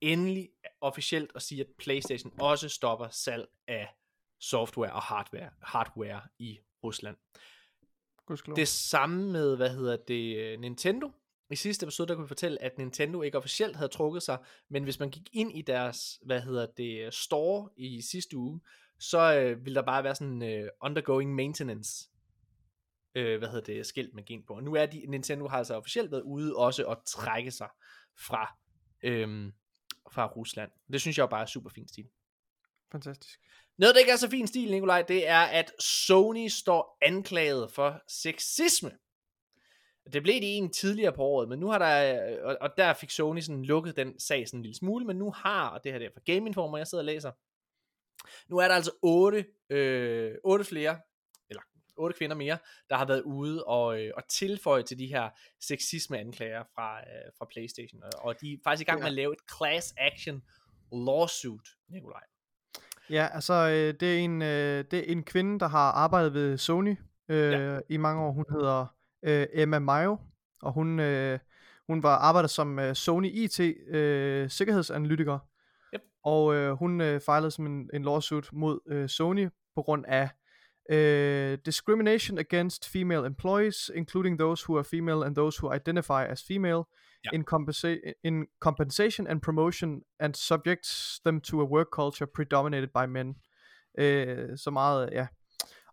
endelig 0.00 0.50
officielt 0.80 1.30
at 1.34 1.42
sige, 1.42 1.60
at 1.60 1.66
PlayStation 1.78 2.32
også 2.40 2.68
stopper 2.68 3.08
salg 3.08 3.48
af 3.66 3.88
software 4.40 4.92
og 4.92 5.02
hardware, 5.02 5.50
hardware 5.62 6.20
i 6.38 6.58
Rusland. 6.84 7.16
Gudskelov. 8.26 8.56
Det 8.56 8.68
samme 8.68 9.32
med, 9.32 9.56
hvad 9.56 9.70
hedder 9.70 9.96
det, 9.96 10.60
Nintendo. 10.60 11.12
I 11.50 11.56
sidste 11.56 11.84
episode, 11.84 12.08
der 12.08 12.14
kunne 12.14 12.24
vi 12.24 12.28
fortælle, 12.28 12.62
at 12.62 12.78
Nintendo 12.78 13.22
ikke 13.22 13.38
officielt 13.38 13.76
havde 13.76 13.88
trukket 13.88 14.22
sig, 14.22 14.38
men 14.68 14.84
hvis 14.84 14.98
man 14.98 15.10
gik 15.10 15.28
ind 15.32 15.56
i 15.56 15.62
deres, 15.62 16.18
hvad 16.22 16.40
hedder 16.40 16.66
det, 16.66 17.14
store 17.14 17.68
i 17.76 18.02
sidste 18.02 18.36
uge, 18.36 18.60
så 18.98 19.34
øh, 19.34 19.64
ville 19.64 19.74
der 19.74 19.82
bare 19.82 20.04
være 20.04 20.14
sådan 20.14 20.42
øh, 20.42 20.68
undergoing 20.82 21.34
maintenance, 21.34 22.10
øh, 23.18 23.38
hvad 23.38 23.48
hedder 23.48 23.74
det, 23.74 23.86
skilt 23.86 24.14
med 24.14 24.24
gen 24.24 24.42
på. 24.46 24.54
Og 24.54 24.62
nu 24.62 24.74
er 24.74 24.86
de, 24.86 25.04
Nintendo 25.08 25.48
har 25.48 25.58
altså 25.58 25.74
officielt 25.74 26.10
været 26.10 26.22
ude 26.22 26.56
også 26.56 26.86
at 26.86 26.98
trække 27.06 27.50
sig 27.50 27.68
fra, 28.18 28.56
øh, 29.02 29.52
fra 30.12 30.26
Rusland. 30.26 30.70
Det 30.92 31.00
synes 31.00 31.18
jeg 31.18 31.22
jo 31.22 31.26
bare 31.26 31.42
er 31.42 31.46
super 31.46 31.70
fint 31.70 31.90
stil. 31.90 32.08
Fantastisk. 32.92 33.40
Noget, 33.78 33.94
der 33.94 33.98
ikke 33.98 34.12
er 34.12 34.16
så 34.16 34.30
fin 34.30 34.46
stil, 34.46 34.70
Nikolaj, 34.70 35.02
det 35.02 35.28
er, 35.28 35.40
at 35.40 35.72
Sony 35.80 36.48
står 36.48 36.98
anklaget 37.02 37.72
for 37.72 38.02
sexisme. 38.08 38.90
Det 40.12 40.22
blev 40.22 40.34
det 40.34 40.44
egentlig 40.44 40.74
tidligere 40.74 41.12
på 41.12 41.22
året, 41.22 41.48
men 41.48 41.58
nu 41.58 41.70
har 41.70 41.78
der, 41.78 42.42
og, 42.42 42.56
og 42.60 42.70
der 42.76 42.94
fik 42.94 43.10
Sony 43.10 43.40
sådan 43.40 43.64
lukket 43.64 43.96
den 43.96 44.20
sag 44.20 44.48
sådan 44.48 44.58
en 44.58 44.62
lille 44.62 44.76
smule, 44.76 45.04
men 45.04 45.16
nu 45.16 45.30
har, 45.30 45.68
og 45.68 45.84
det 45.84 45.92
her 45.92 45.98
det 45.98 46.06
er 46.06 46.10
fra 46.14 46.32
Game 46.32 46.46
Informer, 46.46 46.78
jeg 46.78 46.86
sidder 46.86 47.02
og 47.02 47.06
læser, 47.06 47.32
nu 48.48 48.58
er 48.58 48.68
der 48.68 48.74
altså 48.74 48.92
otte, 49.02 49.46
øh, 49.70 50.34
otte 50.44 50.64
flere, 50.64 50.98
otte 51.98 52.18
kvinder 52.18 52.36
mere, 52.36 52.58
der 52.90 52.96
har 52.96 53.06
været 53.06 53.22
ude 53.22 53.64
og, 53.64 54.02
øh, 54.02 54.10
og 54.16 54.28
tilføje 54.28 54.82
til 54.82 54.98
de 54.98 55.06
her 55.06 55.28
sexisme-anklager 55.60 56.64
fra, 56.74 56.98
øh, 56.98 57.32
fra 57.38 57.46
Playstation, 57.50 58.02
og, 58.02 58.10
og 58.18 58.40
de 58.40 58.52
er 58.52 58.56
faktisk 58.64 58.88
i 58.88 58.90
gang 58.90 59.00
med 59.00 59.06
at 59.08 59.12
lave 59.14 59.32
et 59.32 59.56
class 59.56 59.94
action 59.98 60.42
lawsuit, 60.92 61.68
Nikolaj. 61.88 62.22
Ja, 63.10 63.28
altså 63.32 63.54
øh, 63.54 64.00
det, 64.00 64.14
er 64.14 64.18
en, 64.18 64.42
øh, 64.42 64.84
det 64.90 64.94
er 64.94 65.12
en 65.12 65.22
kvinde, 65.22 65.60
der 65.60 65.68
har 65.68 65.92
arbejdet 65.92 66.34
ved 66.34 66.58
Sony 66.58 66.96
øh, 67.28 67.52
ja. 67.52 67.78
i 67.88 67.96
mange 67.96 68.22
år. 68.22 68.32
Hun 68.32 68.44
hedder 68.50 68.86
øh, 69.22 69.46
Emma 69.52 69.78
Mayo, 69.78 70.18
og 70.62 70.72
hun, 70.72 71.00
øh, 71.00 71.38
hun 71.86 72.02
var 72.02 72.16
arbejdet 72.16 72.50
som 72.50 72.78
øh, 72.78 72.94
Sony 72.94 73.30
IT 73.32 73.60
øh, 73.88 74.50
sikkerhedsanalytiker. 74.50 75.38
Yep. 75.94 76.02
Og 76.24 76.54
øh, 76.54 76.72
hun 76.72 77.00
øh, 77.00 77.20
fejlede 77.20 77.50
som 77.50 77.66
en, 77.66 77.90
en 77.94 78.02
lawsuit 78.02 78.52
mod 78.52 78.80
øh, 78.86 79.08
Sony 79.08 79.48
på 79.74 79.82
grund 79.82 80.04
af 80.08 80.28
øh, 80.88 81.58
discrimination 81.66 82.38
against 82.38 82.88
female 82.88 83.26
employees, 83.26 83.90
including 83.94 84.38
those 84.38 84.64
who 84.68 84.76
are 84.78 84.84
female 84.84 85.26
and 85.26 85.34
those 85.36 85.58
who 85.62 85.72
identify 85.74 86.24
as 86.28 86.42
female, 86.42 86.82
Ja. 87.24 87.30
in, 87.34 87.44
compensa- 87.54 88.12
in 88.24 88.46
compensation 88.60 89.26
and 89.26 89.40
promotion 89.40 90.00
and 90.20 90.34
subjects 90.34 91.20
them 91.26 91.40
to 91.40 91.60
a 91.62 91.64
work 91.64 91.86
culture 91.92 92.26
predominated 92.34 92.88
by 92.88 93.06
men. 93.08 93.34
Øh, 93.98 94.58
så 94.58 94.70
meget, 94.70 95.08
ja. 95.12 95.26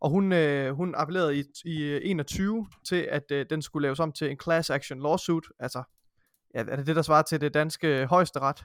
Og 0.01 0.09
hun, 0.09 0.33
øh, 0.33 0.73
hun 0.75 0.95
appellerede 0.97 1.39
i, 1.39 1.43
i 1.65 1.99
21 2.03 2.67
til, 2.87 3.07
at 3.11 3.31
øh, 3.31 3.45
den 3.49 3.61
skulle 3.61 3.85
laves 3.85 3.99
om 3.99 4.11
til 4.11 4.31
en 4.31 4.39
class 4.43 4.69
action 4.69 5.01
lawsuit. 5.01 5.43
Altså, 5.59 5.83
ja, 6.55 6.59
er 6.67 6.75
det 6.75 6.87
det, 6.87 6.95
der 6.95 7.01
svarer 7.01 7.21
til 7.23 7.41
det 7.41 7.53
danske 7.53 8.05
højesteret? 8.05 8.63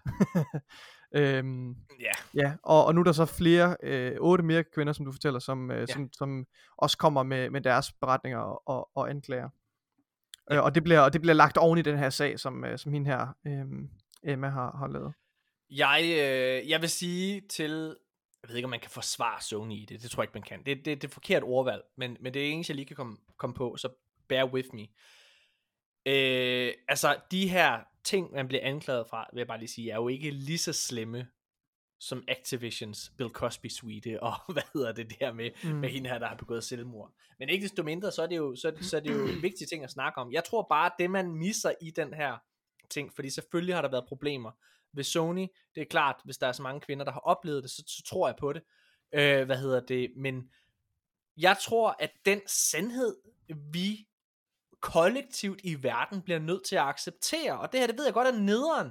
øhm, 1.14 1.76
Ja. 2.00 2.12
ja, 2.34 2.52
og, 2.62 2.84
og 2.84 2.94
nu 2.94 3.00
er 3.00 3.04
der 3.04 3.12
så 3.12 3.24
flere, 3.24 3.76
øh, 3.82 4.16
otte 4.20 4.44
mere 4.44 4.64
kvinder, 4.74 4.92
som 4.92 5.06
du 5.06 5.12
fortæller, 5.12 5.40
som, 5.40 5.70
øh, 5.70 5.80
Ja. 5.80 5.86
som, 5.86 6.12
som 6.12 6.46
også 6.78 6.98
kommer 6.98 7.22
med, 7.22 7.50
med 7.50 7.60
deres 7.60 7.92
beretninger 7.92 8.38
og, 8.38 8.62
og, 8.66 8.90
og 8.94 9.10
anklager. 9.10 9.48
Øh, 10.52 10.62
og, 10.62 10.74
det 10.74 10.84
bliver, 10.84 11.00
og 11.00 11.12
det 11.12 11.20
bliver 11.20 11.34
lagt 11.34 11.56
oven 11.56 11.78
i 11.78 11.82
den 11.82 11.98
her 11.98 12.10
sag, 12.10 12.40
som, 12.40 12.64
øh, 12.64 12.78
som 12.78 12.92
hende 12.92 13.10
her, 13.10 13.26
øh, 13.46 13.64
Emma, 14.32 14.48
har, 14.48 14.76
har 14.78 14.88
lavet. 14.88 15.12
Jeg, 15.70 16.00
øh, 16.04 16.70
jeg 16.70 16.80
vil 16.80 16.88
sige 16.90 17.40
til, 17.40 17.96
jeg 18.42 18.48
ved 18.48 18.56
ikke, 18.56 18.66
om 18.66 18.70
man 18.70 18.80
kan 18.80 18.90
forsvare 18.90 19.42
Sony 19.42 19.72
i 19.74 19.86
det, 19.88 20.02
det 20.02 20.10
tror 20.10 20.22
jeg 20.22 20.24
ikke, 20.24 20.34
man 20.34 20.42
kan. 20.42 20.62
Det, 20.66 20.84
det, 20.84 21.02
det 21.02 21.08
er 21.08 21.12
forkert 21.12 21.42
ordvalg, 21.42 21.82
men, 21.96 22.16
men 22.20 22.34
det 22.34 22.42
er 22.46 22.50
eneste, 22.52 22.70
jeg 22.70 22.76
lige 22.76 22.86
kan 22.86 22.96
komme, 22.96 23.16
komme 23.36 23.54
på, 23.54 23.76
så 23.76 23.88
bear 24.28 24.44
with 24.44 24.68
me. 24.72 24.86
Øh, 26.06 26.72
altså, 26.88 27.16
de 27.30 27.48
her 27.48 27.78
ting, 28.04 28.32
man 28.32 28.48
bliver 28.48 28.62
anklaget 28.64 29.06
fra, 29.10 29.26
vil 29.32 29.40
jeg 29.40 29.46
bare 29.46 29.58
lige 29.58 29.68
sige, 29.68 29.90
er 29.90 29.96
jo 29.96 30.08
ikke 30.08 30.30
lige 30.30 30.58
så 30.58 30.72
slemme 30.72 31.26
som 32.00 32.24
Activisions 32.28 33.12
Bill 33.18 33.30
Cosby 33.30 33.66
suite, 33.68 34.22
og 34.22 34.32
hvad 34.52 34.62
hedder 34.74 34.92
det 34.92 35.20
der 35.20 35.32
med, 35.32 35.50
mm. 35.64 35.70
med 35.70 35.88
hende 35.88 36.10
her, 36.10 36.18
der 36.18 36.26
har 36.26 36.36
begået 36.36 36.64
selvmord. 36.64 37.12
Men 37.38 37.48
ikke 37.48 37.62
desto 37.62 37.82
mindre, 37.82 38.12
så 38.12 38.22
er 38.22 38.26
det 38.26 38.36
jo, 38.36 38.56
så 38.56 38.70
det, 38.70 38.84
så 38.90 38.96
er 38.96 39.00
det 39.00 39.10
jo 39.10 39.26
en 39.26 39.42
vigtig 39.42 39.68
ting 39.68 39.84
at 39.84 39.90
snakke 39.90 40.20
om. 40.20 40.32
Jeg 40.32 40.44
tror 40.44 40.66
bare, 40.70 40.86
at 40.86 40.92
det 40.98 41.10
man 41.10 41.32
misser 41.32 41.72
i 41.80 41.90
den 41.90 42.14
her 42.14 42.38
ting, 42.90 43.12
fordi 43.14 43.30
selvfølgelig 43.30 43.74
har 43.74 43.82
der 43.82 43.90
været 43.90 44.06
problemer 44.08 44.50
ved 44.92 45.04
Sony, 45.04 45.46
det 45.74 45.80
er 45.80 45.84
klart, 45.84 46.16
hvis 46.24 46.38
der 46.38 46.46
er 46.46 46.52
så 46.52 46.62
mange 46.62 46.80
kvinder, 46.80 47.04
der 47.04 47.12
har 47.12 47.20
oplevet 47.20 47.62
det, 47.62 47.70
så, 47.70 47.84
så 47.86 48.02
tror 48.06 48.28
jeg 48.28 48.36
på 48.36 48.52
det. 48.52 48.62
Øh, 49.12 49.44
hvad 49.46 49.56
hedder 49.56 49.80
det, 49.80 50.12
men 50.16 50.50
jeg 51.36 51.56
tror, 51.62 51.96
at 51.98 52.10
den 52.24 52.40
sandhed, 52.46 53.16
vi 53.72 54.06
kollektivt 54.80 55.60
i 55.64 55.82
verden 55.82 56.22
bliver 56.22 56.38
nødt 56.38 56.64
til 56.64 56.76
at 56.76 56.82
acceptere, 56.82 57.60
og 57.60 57.72
det 57.72 57.80
her, 57.80 57.86
det 57.86 57.98
ved 57.98 58.04
jeg 58.04 58.14
godt 58.14 58.28
er 58.28 58.38
nederen, 58.38 58.90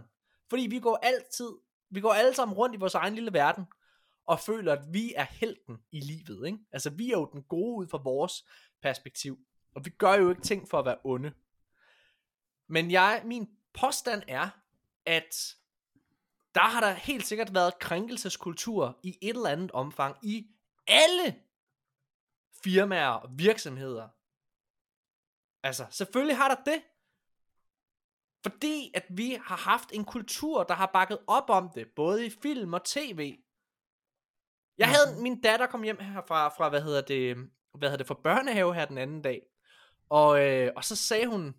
fordi 0.49 0.61
vi 0.61 0.79
går 0.79 0.99
altid, 1.03 1.49
vi 1.89 2.01
går 2.01 2.13
alle 2.13 2.33
sammen 2.33 2.57
rundt 2.57 2.75
i 2.75 2.79
vores 2.79 2.95
egen 2.95 3.15
lille 3.15 3.33
verden, 3.33 3.65
og 4.25 4.39
føler, 4.39 4.73
at 4.73 4.93
vi 4.93 5.13
er 5.15 5.25
helten 5.29 5.77
i 5.91 5.99
livet, 5.99 6.47
ikke? 6.47 6.57
Altså, 6.71 6.89
vi 6.89 7.07
er 7.07 7.17
jo 7.17 7.29
den 7.33 7.43
gode 7.43 7.75
ud 7.75 7.87
fra 7.87 8.01
vores 8.03 8.45
perspektiv, 8.81 9.37
og 9.75 9.85
vi 9.85 9.89
gør 9.89 10.13
jo 10.13 10.29
ikke 10.29 10.41
ting 10.41 10.69
for 10.69 10.79
at 10.79 10.85
være 10.85 10.97
onde. 11.03 11.33
Men 12.67 12.91
jeg, 12.91 13.21
min 13.25 13.49
påstand 13.73 14.23
er, 14.27 14.49
at 15.05 15.55
der 16.55 16.61
har 16.61 16.79
der 16.81 16.93
helt 16.93 17.25
sikkert 17.25 17.53
været 17.53 17.79
krænkelseskultur 17.79 18.99
i 19.03 19.17
et 19.21 19.35
eller 19.35 19.49
andet 19.49 19.71
omfang 19.71 20.17
i 20.23 20.47
alle 20.87 21.35
firmaer 22.63 23.09
og 23.09 23.29
virksomheder. 23.31 24.07
Altså, 25.63 25.85
selvfølgelig 25.91 26.37
har 26.37 26.55
der 26.55 26.71
det. 26.71 26.81
Fordi 28.43 28.91
at 28.93 29.05
vi 29.09 29.37
har 29.43 29.57
haft 29.57 29.91
en 29.93 30.05
kultur, 30.05 30.63
der 30.63 30.73
har 30.73 30.89
bakket 30.93 31.19
op 31.27 31.49
om 31.49 31.69
det, 31.75 31.87
både 31.95 32.25
i 32.25 32.29
film 32.41 32.73
og 32.73 32.83
tv. 32.85 33.37
Jeg 34.77 34.89
havde, 34.89 35.21
min 35.21 35.41
datter 35.41 35.67
kom 35.67 35.83
hjem 35.83 35.99
her 35.99 36.21
fra, 36.27 36.47
fra 36.47 36.69
hvad 36.69 36.81
hedder 36.81 37.01
det, 37.01 37.37
hvad 37.73 37.89
hedder 37.89 37.97
det, 37.97 38.07
fra 38.07 38.19
børnehave 38.23 38.73
her 38.73 38.85
den 38.85 38.97
anden 38.97 39.21
dag. 39.21 39.41
Og, 40.09 40.47
øh, 40.47 40.71
og 40.75 40.83
så 40.83 40.95
sagde 40.95 41.27
hun, 41.27 41.55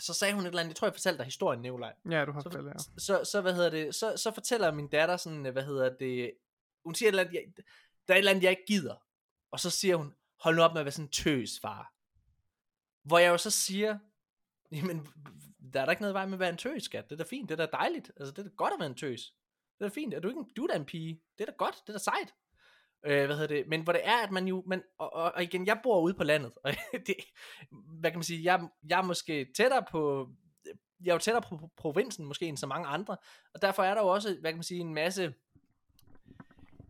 så 0.00 0.14
sagde 0.14 0.34
hun 0.34 0.42
et 0.42 0.46
eller 0.46 0.60
andet, 0.60 0.70
jeg 0.70 0.76
tror 0.76 0.86
jeg 0.86 0.94
fortalte 0.94 1.18
dig 1.18 1.24
historien, 1.24 1.62
Nikolaj. 1.62 1.92
Ja, 2.10 2.24
du 2.24 2.32
har 2.32 2.40
Så, 2.40 2.50
fortalt, 2.50 2.66
ja. 2.66 2.72
så, 2.98 3.24
så, 3.32 3.40
hvad 3.40 3.54
hedder 3.54 3.70
det, 3.70 3.94
så, 3.94 4.16
så 4.16 4.30
fortæller 4.34 4.72
min 4.72 4.88
datter 4.88 5.16
sådan, 5.16 5.52
hvad 5.52 5.64
hedder 5.64 5.96
det, 5.96 6.32
hun 6.84 6.94
siger 6.94 7.08
et 7.08 7.12
eller 7.12 7.22
andet, 7.22 7.34
jeg, 7.34 7.42
der 8.08 8.14
er 8.14 8.16
et 8.16 8.18
eller 8.18 8.30
andet, 8.30 8.42
jeg 8.42 8.50
ikke 8.50 8.66
gider. 8.66 8.96
Og 9.52 9.60
så 9.60 9.70
siger 9.70 9.96
hun, 9.96 10.14
hold 10.40 10.56
nu 10.56 10.62
op 10.62 10.72
med 10.72 10.80
at 10.80 10.84
være 10.84 10.92
sådan 10.92 11.06
en 11.06 11.10
tøs, 11.10 11.60
far. 11.62 11.91
Hvor 13.02 13.18
jeg 13.18 13.28
jo 13.28 13.38
så 13.38 13.50
siger, 13.50 13.98
jamen, 14.72 15.06
der 15.72 15.80
er 15.80 15.84
der 15.84 15.92
ikke 15.92 16.02
noget 16.02 16.14
vej 16.14 16.26
med 16.26 16.32
at 16.32 16.40
være 16.40 16.50
en 16.50 16.56
tøs, 16.56 16.82
skat. 16.82 17.10
Det 17.10 17.12
er 17.20 17.24
da 17.24 17.28
fint, 17.30 17.48
det 17.48 17.60
er 17.60 17.66
da 17.66 17.76
dejligt. 17.76 18.12
Altså, 18.16 18.32
det 18.32 18.38
er 18.38 18.42
da 18.42 18.54
godt 18.56 18.72
at 18.72 18.80
være 18.80 18.88
en 18.88 18.94
tøs. 18.94 19.20
Det 19.78 19.84
er 19.84 19.88
da 19.88 19.94
fint. 19.94 20.14
Er 20.14 20.20
du 20.20 20.28
ikke 20.28 20.38
en, 20.38 20.50
du 20.56 20.62
er 20.62 20.66
da 20.66 20.76
en 20.76 20.84
pige. 20.84 21.20
Det 21.38 21.48
er 21.48 21.52
da 21.52 21.56
godt, 21.58 21.74
det 21.86 21.88
er 21.88 21.92
da 21.92 21.98
sejt. 21.98 22.34
Øh, 23.06 23.26
hvad 23.26 23.36
hedder 23.36 23.54
det? 23.54 23.68
Men 23.68 23.82
hvor 23.82 23.92
det 23.92 24.00
er, 24.04 24.16
at 24.16 24.30
man 24.30 24.48
jo, 24.48 24.62
man, 24.66 24.82
og, 24.98 25.12
og, 25.12 25.32
og 25.34 25.42
igen, 25.42 25.66
jeg 25.66 25.80
bor 25.82 26.00
ude 26.00 26.14
på 26.14 26.24
landet, 26.24 26.52
og 26.64 26.72
det, 27.06 27.16
hvad 27.70 28.10
kan 28.10 28.18
man 28.18 28.24
sige, 28.24 28.44
jeg, 28.44 28.68
jeg 28.88 28.98
er 28.98 29.02
måske 29.02 29.52
tættere 29.56 29.84
på, 29.90 30.28
jeg 31.04 31.10
er 31.10 31.14
jo 31.14 31.18
tættere 31.18 31.42
på 31.42 31.70
provinsen 31.76 32.24
måske 32.24 32.46
end 32.46 32.56
så 32.56 32.66
mange 32.66 32.88
andre, 32.88 33.16
og 33.54 33.62
derfor 33.62 33.82
er 33.82 33.94
der 33.94 34.00
jo 34.00 34.08
også, 34.08 34.36
hvad 34.40 34.50
kan 34.50 34.56
man 34.56 34.62
sige, 34.62 34.80
en 34.80 34.94
masse, 34.94 35.34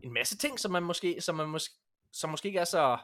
en 0.03 0.13
masse 0.13 0.37
ting, 0.37 0.59
som 0.59 0.71
man 0.71 0.83
måske, 0.83 1.21
som 1.21 1.35
man 1.35 1.49
måske, 1.49 1.75
som 2.11 2.29
måske 2.29 2.47
ikke 2.47 2.59
er 2.59 2.65
så 2.65 2.97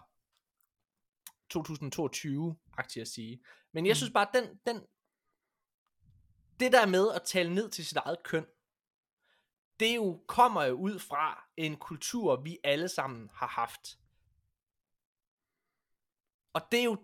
2022-agtigt 1.55 3.01
at 3.01 3.07
sige. 3.07 3.41
Men 3.71 3.85
jeg 3.85 3.97
synes 3.97 4.13
bare, 4.13 4.27
den, 4.33 4.59
den, 4.65 4.81
det 6.59 6.71
der 6.71 6.85
med 6.85 7.11
at 7.11 7.21
tale 7.21 7.53
ned 7.53 7.69
til 7.69 7.85
sit 7.85 7.97
eget 7.97 8.23
køn, 8.23 8.45
det 9.79 9.95
jo 9.95 10.23
kommer 10.27 10.63
jo 10.63 10.73
ud 10.73 10.99
fra 10.99 11.43
en 11.57 11.77
kultur, 11.77 12.41
vi 12.41 12.57
alle 12.63 12.87
sammen 12.87 13.29
har 13.33 13.47
haft. 13.47 13.99
Og 16.53 16.61
det 16.71 16.79
er 16.79 16.83
jo 16.83 16.97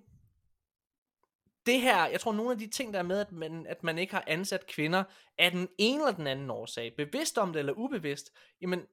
det 1.66 1.82
her, 1.82 2.06
jeg 2.06 2.20
tror 2.20 2.34
nogle 2.34 2.52
af 2.52 2.58
de 2.58 2.68
ting, 2.68 2.94
der 2.94 3.00
er 3.00 3.04
med, 3.04 3.20
at 3.20 3.32
man, 3.32 3.68
at 3.68 3.84
man 3.84 3.98
ikke 3.98 4.14
har 4.14 4.24
ansat 4.28 4.68
kvinder, 4.68 5.04
af 5.38 5.52
den 5.52 5.68
ene 5.78 6.04
eller 6.04 6.16
den 6.16 6.28
anden 6.28 6.50
årsag, 6.50 6.96
bevidst 6.96 7.38
om 7.38 7.54
det 7.54 7.60
eller 7.60 7.74
ubevidst, 7.74 8.32
jamen, 8.62 8.88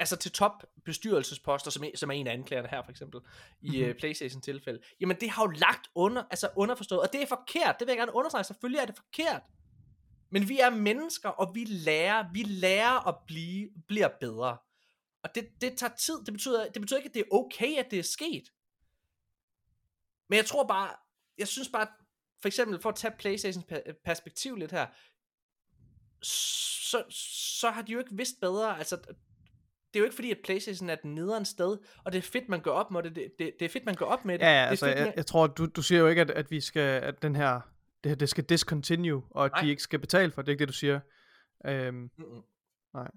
altså 0.00 0.16
til 0.16 0.32
top 0.32 0.64
bestyrelsesposter, 0.84 1.70
som, 1.70 1.84
som 1.94 2.10
er 2.10 2.14
en 2.14 2.26
af 2.26 2.32
anklagerne 2.32 2.68
her 2.68 2.82
for 2.82 2.90
eksempel, 2.90 3.20
i 3.60 3.68
mm-hmm. 3.68 3.90
uh, 3.90 3.96
Playstation 3.96 4.42
tilfælde, 4.42 4.80
jamen 5.00 5.16
det 5.20 5.30
har 5.30 5.42
jo 5.42 5.50
lagt 5.50 5.88
under, 5.94 6.22
altså 6.30 6.48
underforstået, 6.56 7.00
og 7.00 7.12
det 7.12 7.22
er 7.22 7.26
forkert, 7.26 7.76
det 7.78 7.86
vil 7.86 7.92
jeg 7.92 7.98
gerne 7.98 8.14
understrege, 8.14 8.44
selvfølgelig 8.44 8.80
er 8.80 8.86
det 8.86 8.96
forkert, 8.96 9.42
men 10.30 10.48
vi 10.48 10.60
er 10.60 10.70
mennesker, 10.70 11.28
og 11.28 11.54
vi 11.54 11.64
lærer, 11.64 12.32
vi 12.32 12.42
lærer 12.42 13.08
at 13.08 13.16
blive, 13.26 13.70
bliver 13.88 14.08
bedre. 14.20 14.58
Og 15.22 15.34
det, 15.34 15.48
det 15.60 15.78
tager 15.78 15.94
tid. 15.94 16.24
Det 16.24 16.32
betyder, 16.32 16.70
det 16.70 16.82
betyder 16.82 16.98
ikke, 16.98 17.08
at 17.08 17.14
det 17.14 17.20
er 17.20 17.34
okay, 17.34 17.76
at 17.76 17.90
det 17.90 17.98
er 17.98 18.02
sket. 18.02 18.52
Men 20.28 20.36
jeg 20.36 20.46
tror 20.46 20.66
bare, 20.66 20.96
jeg 21.38 21.48
synes 21.48 21.68
bare, 21.68 21.86
for 22.40 22.46
eksempel 22.48 22.80
for 22.80 22.88
at 22.88 22.96
tage 22.96 23.14
Playstations 23.18 23.66
perspektiv 24.04 24.56
lidt 24.56 24.70
her, 24.70 24.86
så, 26.22 27.04
så 27.60 27.70
har 27.70 27.82
de 27.82 27.92
jo 27.92 27.98
ikke 27.98 28.16
vidst 28.16 28.40
bedre. 28.40 28.78
Altså, 28.78 29.00
det 29.94 29.98
er 29.98 30.00
jo 30.00 30.04
ikke 30.04 30.14
fordi, 30.14 30.30
at 30.30 30.38
Playstation 30.44 30.90
er 30.90 30.94
den 30.94 31.14
nederen 31.14 31.44
sted, 31.44 31.78
og 32.04 32.12
det 32.12 32.18
er 32.18 32.22
fedt, 32.22 32.48
man 32.48 32.60
går 32.60 32.70
op 32.70 32.90
med 32.90 33.02
det. 33.02 33.16
Det, 33.16 33.32
det, 33.38 33.52
det 33.58 33.64
er 33.64 33.68
fedt, 33.68 33.86
man 33.86 33.94
går 33.94 34.06
op 34.06 34.24
med 34.24 34.38
det. 34.38 34.44
Ja, 34.44 34.50
ja 34.50 34.62
det 34.62 34.70
altså, 34.70 34.86
fedt, 34.86 34.98
jeg, 34.98 35.12
jeg 35.16 35.26
tror, 35.26 35.46
du, 35.46 35.66
du 35.66 35.82
siger 35.82 36.00
jo 36.00 36.06
ikke, 36.06 36.20
at, 36.20 36.30
at 36.30 36.50
vi 36.50 36.60
skal, 36.60 37.02
at 37.02 37.22
den 37.22 37.36
her 37.36 37.60
det, 38.04 38.20
det 38.20 38.28
skal 38.28 38.44
discontinue, 38.44 39.22
og 39.30 39.44
at 39.44 39.52
nej. 39.52 39.60
de 39.60 39.70
ikke 39.70 39.82
skal 39.82 39.98
betale 39.98 40.32
for 40.32 40.42
det, 40.42 40.48
er 40.48 40.52
ikke 40.52 40.60
det, 40.60 40.68
du 40.68 40.72
siger? 40.72 41.00
Øhm, 41.66 42.10
Mm-mm. 42.16 42.42
nej. 42.94 43.10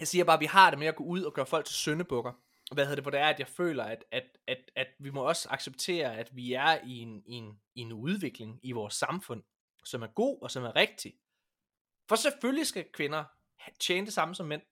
Jeg 0.00 0.08
siger 0.08 0.24
bare, 0.24 0.34
at 0.36 0.40
vi 0.40 0.46
har 0.46 0.70
det 0.70 0.78
med 0.78 0.86
at 0.86 0.96
gå 0.96 1.04
ud 1.04 1.22
og 1.22 1.34
gøre 1.34 1.46
folk 1.46 1.66
til 1.66 1.74
søndebukker. 1.74 2.32
Hvad 2.72 2.84
hedder 2.84 2.94
det, 2.94 3.04
hvor 3.04 3.10
det 3.10 3.20
er, 3.20 3.26
at 3.26 3.38
jeg 3.38 3.48
føler, 3.48 3.84
at, 3.84 4.04
at, 4.12 4.22
at, 4.46 4.58
at 4.76 4.86
vi 4.98 5.10
må 5.10 5.20
også 5.20 5.48
acceptere, 5.50 6.16
at 6.16 6.36
vi 6.36 6.52
er 6.52 6.78
i 6.84 6.98
en, 6.98 7.22
i, 7.26 7.32
en, 7.32 7.58
i 7.74 7.80
en 7.80 7.92
udvikling 7.92 8.60
i 8.62 8.72
vores 8.72 8.94
samfund, 8.94 9.42
som 9.84 10.02
er 10.02 10.06
god 10.06 10.38
og 10.42 10.50
som 10.50 10.64
er 10.64 10.76
rigtig. 10.76 11.14
For 12.08 12.16
selvfølgelig 12.16 12.66
skal 12.66 12.84
kvinder 12.92 13.24
tjene 13.80 14.06
det 14.06 14.14
samme 14.14 14.34
som 14.34 14.46
mænd, 14.46 14.62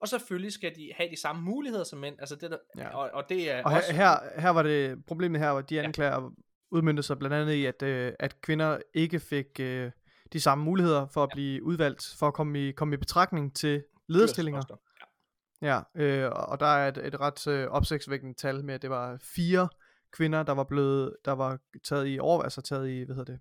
og 0.00 0.08
selvfølgelig 0.08 0.52
skal 0.52 0.74
de 0.76 0.92
have 0.96 1.10
de 1.10 1.20
samme 1.20 1.42
muligheder 1.42 1.84
som 1.84 1.98
mænd. 1.98 2.16
Altså 2.18 2.36
det 2.36 2.50
der, 2.50 2.58
ja. 2.78 2.96
og, 2.96 3.10
og 3.12 3.28
det 3.28 3.50
er 3.50 3.62
og 3.64 3.72
også... 3.72 3.92
her, 3.92 4.40
her 4.40 4.50
var 4.50 4.62
det 4.62 5.06
problemet 5.06 5.40
her, 5.40 5.52
hvor 5.52 5.60
de 5.60 5.80
anklager 5.80 6.22
ja 6.22 6.28
udmyndte 6.70 7.02
sig 7.02 7.18
blandt 7.18 7.36
andet 7.36 7.52
i, 7.52 7.66
at, 7.66 7.82
øh, 7.82 8.12
at 8.18 8.40
kvinder 8.40 8.78
ikke 8.94 9.20
fik 9.20 9.60
øh, 9.60 9.90
de 10.32 10.40
samme 10.40 10.64
muligheder 10.64 11.06
for 11.06 11.22
at 11.22 11.28
blive 11.32 11.62
udvalgt, 11.62 12.14
for 12.18 12.28
at 12.28 12.34
komme 12.34 12.68
i, 12.68 12.72
komme 12.72 12.94
i 12.94 12.96
betragtning 12.96 13.56
til 13.56 13.84
lederstillinger. 14.08 14.62
Ja, 15.62 15.80
øh, 15.94 16.30
og 16.32 16.60
der 16.60 16.66
er 16.66 16.88
et, 16.88 16.98
et 16.98 17.20
ret 17.20 17.46
øh, 17.46 17.68
opsigtsvækkende 17.68 18.34
tal 18.34 18.64
med, 18.64 18.74
at 18.74 18.82
det 18.82 18.90
var 18.90 19.18
fire 19.22 19.68
kvinder, 20.12 20.42
der 20.42 20.52
var 20.52 20.64
blevet, 20.64 21.16
der 21.24 21.32
var 21.32 21.58
taget 21.84 22.08
i 22.08 22.18
over, 22.18 22.42
altså 22.42 22.62
taget 22.62 22.88
i, 22.88 23.02
hvad 23.02 23.16
hedder 23.16 23.32
det, 23.32 23.40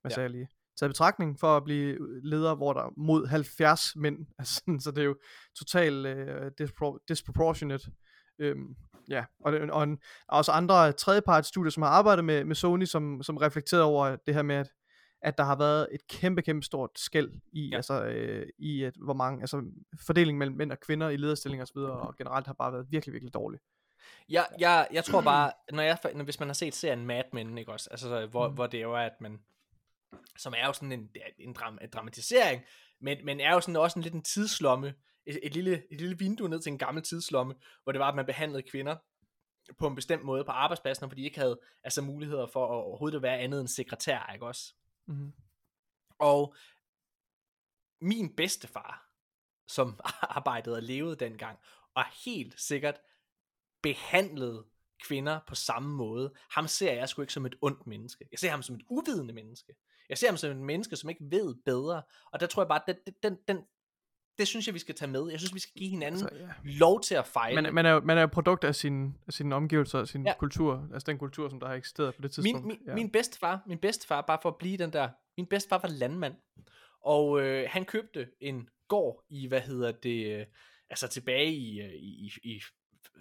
hvad 0.00 0.10
sagde 0.10 0.20
ja. 0.20 0.22
jeg 0.22 0.30
lige, 0.30 0.48
taget 0.78 0.90
betragtning 0.90 1.40
for 1.40 1.56
at 1.56 1.64
blive 1.64 1.98
leder, 2.22 2.54
hvor 2.54 2.72
der 2.72 2.92
mod 2.96 3.26
70 3.26 3.96
mænd, 3.96 4.26
altså, 4.38 4.62
så 4.80 4.90
det 4.90 4.98
er 4.98 5.04
jo 5.04 5.16
totalt 5.58 6.06
øh, 6.06 6.50
dispro- 6.60 7.04
disproportionate. 7.08 7.90
Øhm, 8.38 8.74
ja, 9.08 9.24
og, 9.44 9.52
det, 9.52 9.70
og 9.70 9.82
en, 9.82 9.98
også 10.28 10.52
andre 10.52 10.92
tredjepartsstudier, 10.92 11.70
som 11.70 11.82
har 11.82 11.90
arbejdet 11.90 12.24
med, 12.24 12.44
med 12.44 12.54
Sony, 12.54 12.84
som, 12.84 13.22
som 13.22 13.36
reflekterede 13.36 13.84
over 13.84 14.16
det 14.26 14.34
her 14.34 14.42
med, 14.42 14.56
at, 14.56 14.68
at 15.22 15.38
der 15.38 15.44
har 15.44 15.56
været 15.56 15.88
et 15.92 16.06
kæmpe, 16.08 16.42
kæmpe 16.42 16.66
stort 16.66 16.90
skæld 16.96 17.30
i, 17.52 17.68
ja. 17.68 17.76
altså, 17.76 18.04
øh, 18.04 18.46
i 18.58 18.82
at, 18.82 18.94
hvor 19.04 19.14
mange, 19.14 19.40
altså 19.40 19.62
fordelingen 20.06 20.38
mellem 20.38 20.56
mænd 20.56 20.72
og 20.72 20.80
kvinder 20.80 21.08
i 21.08 21.16
lederstillinger 21.16 21.64
osv., 21.64 21.78
og 21.78 22.16
generelt 22.16 22.46
har 22.46 22.54
bare 22.54 22.72
været 22.72 22.86
virkelig, 22.90 23.12
virkelig 23.12 23.34
dårligt. 23.34 23.62
Jeg, 24.28 24.46
jeg, 24.58 24.88
jeg 24.92 25.04
tror 25.04 25.20
bare, 25.20 25.52
når 25.72 25.82
jeg, 25.82 25.98
når, 26.14 26.24
hvis 26.24 26.40
man 26.40 26.48
har 26.48 26.54
set 26.54 26.74
serien 26.74 27.06
Mad 27.06 27.22
Men, 27.32 27.58
ikke 27.58 27.72
også, 27.72 27.88
altså, 27.90 28.26
hvor, 28.26 28.48
mm. 28.48 28.54
hvor 28.54 28.66
det 28.66 28.82
jo 28.82 28.92
er, 28.92 29.00
at 29.00 29.20
man, 29.20 29.40
som 30.36 30.54
er 30.56 30.66
jo 30.66 30.72
sådan 30.72 30.92
en, 30.92 31.10
en, 31.38 31.52
dram, 31.52 31.78
en 31.82 31.90
dramatisering, 31.90 32.62
men, 33.00 33.24
men 33.24 33.40
er 33.40 33.54
jo 33.54 33.60
sådan 33.60 33.76
også 33.76 33.98
en 33.98 34.02
lidt 34.02 34.14
en 34.14 34.22
tidslomme, 34.22 34.94
et, 35.26 35.38
et, 35.42 35.54
lille, 35.54 35.82
et 35.90 36.00
lille 36.00 36.18
vindue 36.18 36.48
ned 36.48 36.60
til 36.60 36.72
en 36.72 36.78
gammel 36.78 37.02
tidslomme, 37.02 37.54
hvor 37.82 37.92
det 37.92 37.98
var, 37.98 38.08
at 38.08 38.14
man 38.14 38.26
behandlede 38.26 38.62
kvinder 38.62 38.96
på 39.78 39.86
en 39.86 39.94
bestemt 39.94 40.24
måde 40.24 40.44
på 40.44 40.50
arbejdspladsen, 40.50 41.10
fordi 41.10 41.20
de 41.20 41.26
ikke 41.26 41.38
havde 41.38 41.60
altså 41.84 42.02
muligheder 42.02 42.46
for 42.46 42.64
at 42.64 42.70
overhovedet 42.70 43.16
at 43.16 43.22
være 43.22 43.38
andet 43.38 43.60
end 43.60 43.68
sekretær, 43.68 44.30
ikke 44.32 44.46
også? 44.46 44.74
Mm-hmm. 45.06 45.32
Og 46.18 46.54
min 48.00 48.36
bedstefar, 48.36 49.10
som 49.66 50.00
arbejdede 50.36 50.76
og 50.76 50.82
levede 50.82 51.16
dengang, 51.16 51.58
og 51.94 52.04
helt 52.24 52.60
sikkert 52.60 53.00
behandlede 53.82 54.66
kvinder 55.04 55.40
på 55.46 55.54
samme 55.54 55.96
måde. 55.96 56.34
Ham 56.50 56.68
ser 56.68 56.92
jeg 56.92 57.08
sgu 57.08 57.22
ikke 57.22 57.32
som 57.32 57.46
et 57.46 57.56
ondt 57.62 57.86
menneske. 57.86 58.28
Jeg 58.30 58.38
ser 58.38 58.50
ham 58.50 58.62
som 58.62 58.76
et 58.76 58.82
uvidende 58.88 59.34
menneske. 59.34 59.74
Jeg 60.08 60.18
ser 60.18 60.28
ham 60.28 60.36
som 60.36 60.50
et 60.50 60.56
menneske, 60.56 60.96
som 60.96 61.10
ikke 61.10 61.24
ved 61.30 61.54
bedre. 61.64 62.02
Og 62.32 62.40
der 62.40 62.46
tror 62.46 62.62
jeg 62.62 62.68
bare, 62.68 62.80
at 62.86 62.96
den, 63.06 63.14
den, 63.22 63.38
den, 63.48 63.64
det 64.38 64.48
synes 64.48 64.66
jeg, 64.66 64.74
vi 64.74 64.78
skal 64.78 64.94
tage 64.94 65.10
med. 65.10 65.30
Jeg 65.30 65.38
synes, 65.38 65.54
vi 65.54 65.60
skal 65.60 65.72
give 65.76 65.90
hinanden 65.90 66.22
altså, 66.22 66.38
ja. 66.38 66.48
lov 66.64 67.00
til 67.00 67.14
at 67.14 67.26
fejle. 67.26 67.62
Man, 67.62 67.74
man, 67.74 67.86
er 67.86 67.90
jo, 67.90 68.00
man 68.00 68.16
er 68.18 68.20
jo 68.20 68.26
produkt 68.26 68.64
af 68.64 68.74
sin, 68.74 69.14
af 69.26 69.32
sin 69.32 69.52
omgivelser, 69.52 70.04
sin 70.04 70.26
ja. 70.26 70.34
kultur. 70.38 70.88
Altså 70.94 71.06
den 71.06 71.18
kultur, 71.18 71.48
som 71.48 71.60
der 71.60 71.66
har 71.66 71.74
eksisteret 71.74 72.14
på 72.14 72.22
det 72.22 72.32
tidspunkt. 72.32 72.66
Min, 72.66 72.78
min, 72.78 72.86
ja. 72.86 72.94
min 72.94 73.10
bedstefar, 73.10 73.62
min 73.66 73.78
bedstefar, 73.78 74.20
bare 74.20 74.38
for 74.42 74.48
at 74.48 74.56
blive 74.56 74.76
den 74.76 74.92
der, 74.92 75.08
min 75.36 75.46
bedstefar 75.46 75.78
var 75.78 75.88
landmand. 75.88 76.34
Og 77.00 77.40
øh, 77.40 77.68
han 77.70 77.84
købte 77.84 78.28
en 78.40 78.68
gård 78.88 79.24
i, 79.28 79.46
hvad 79.46 79.60
hedder 79.60 79.92
det, 79.92 80.40
øh, 80.40 80.46
altså 80.90 81.08
tilbage 81.08 81.52
i, 81.52 81.80
øh, 81.80 81.92
i, 81.92 82.32
i 82.42 82.60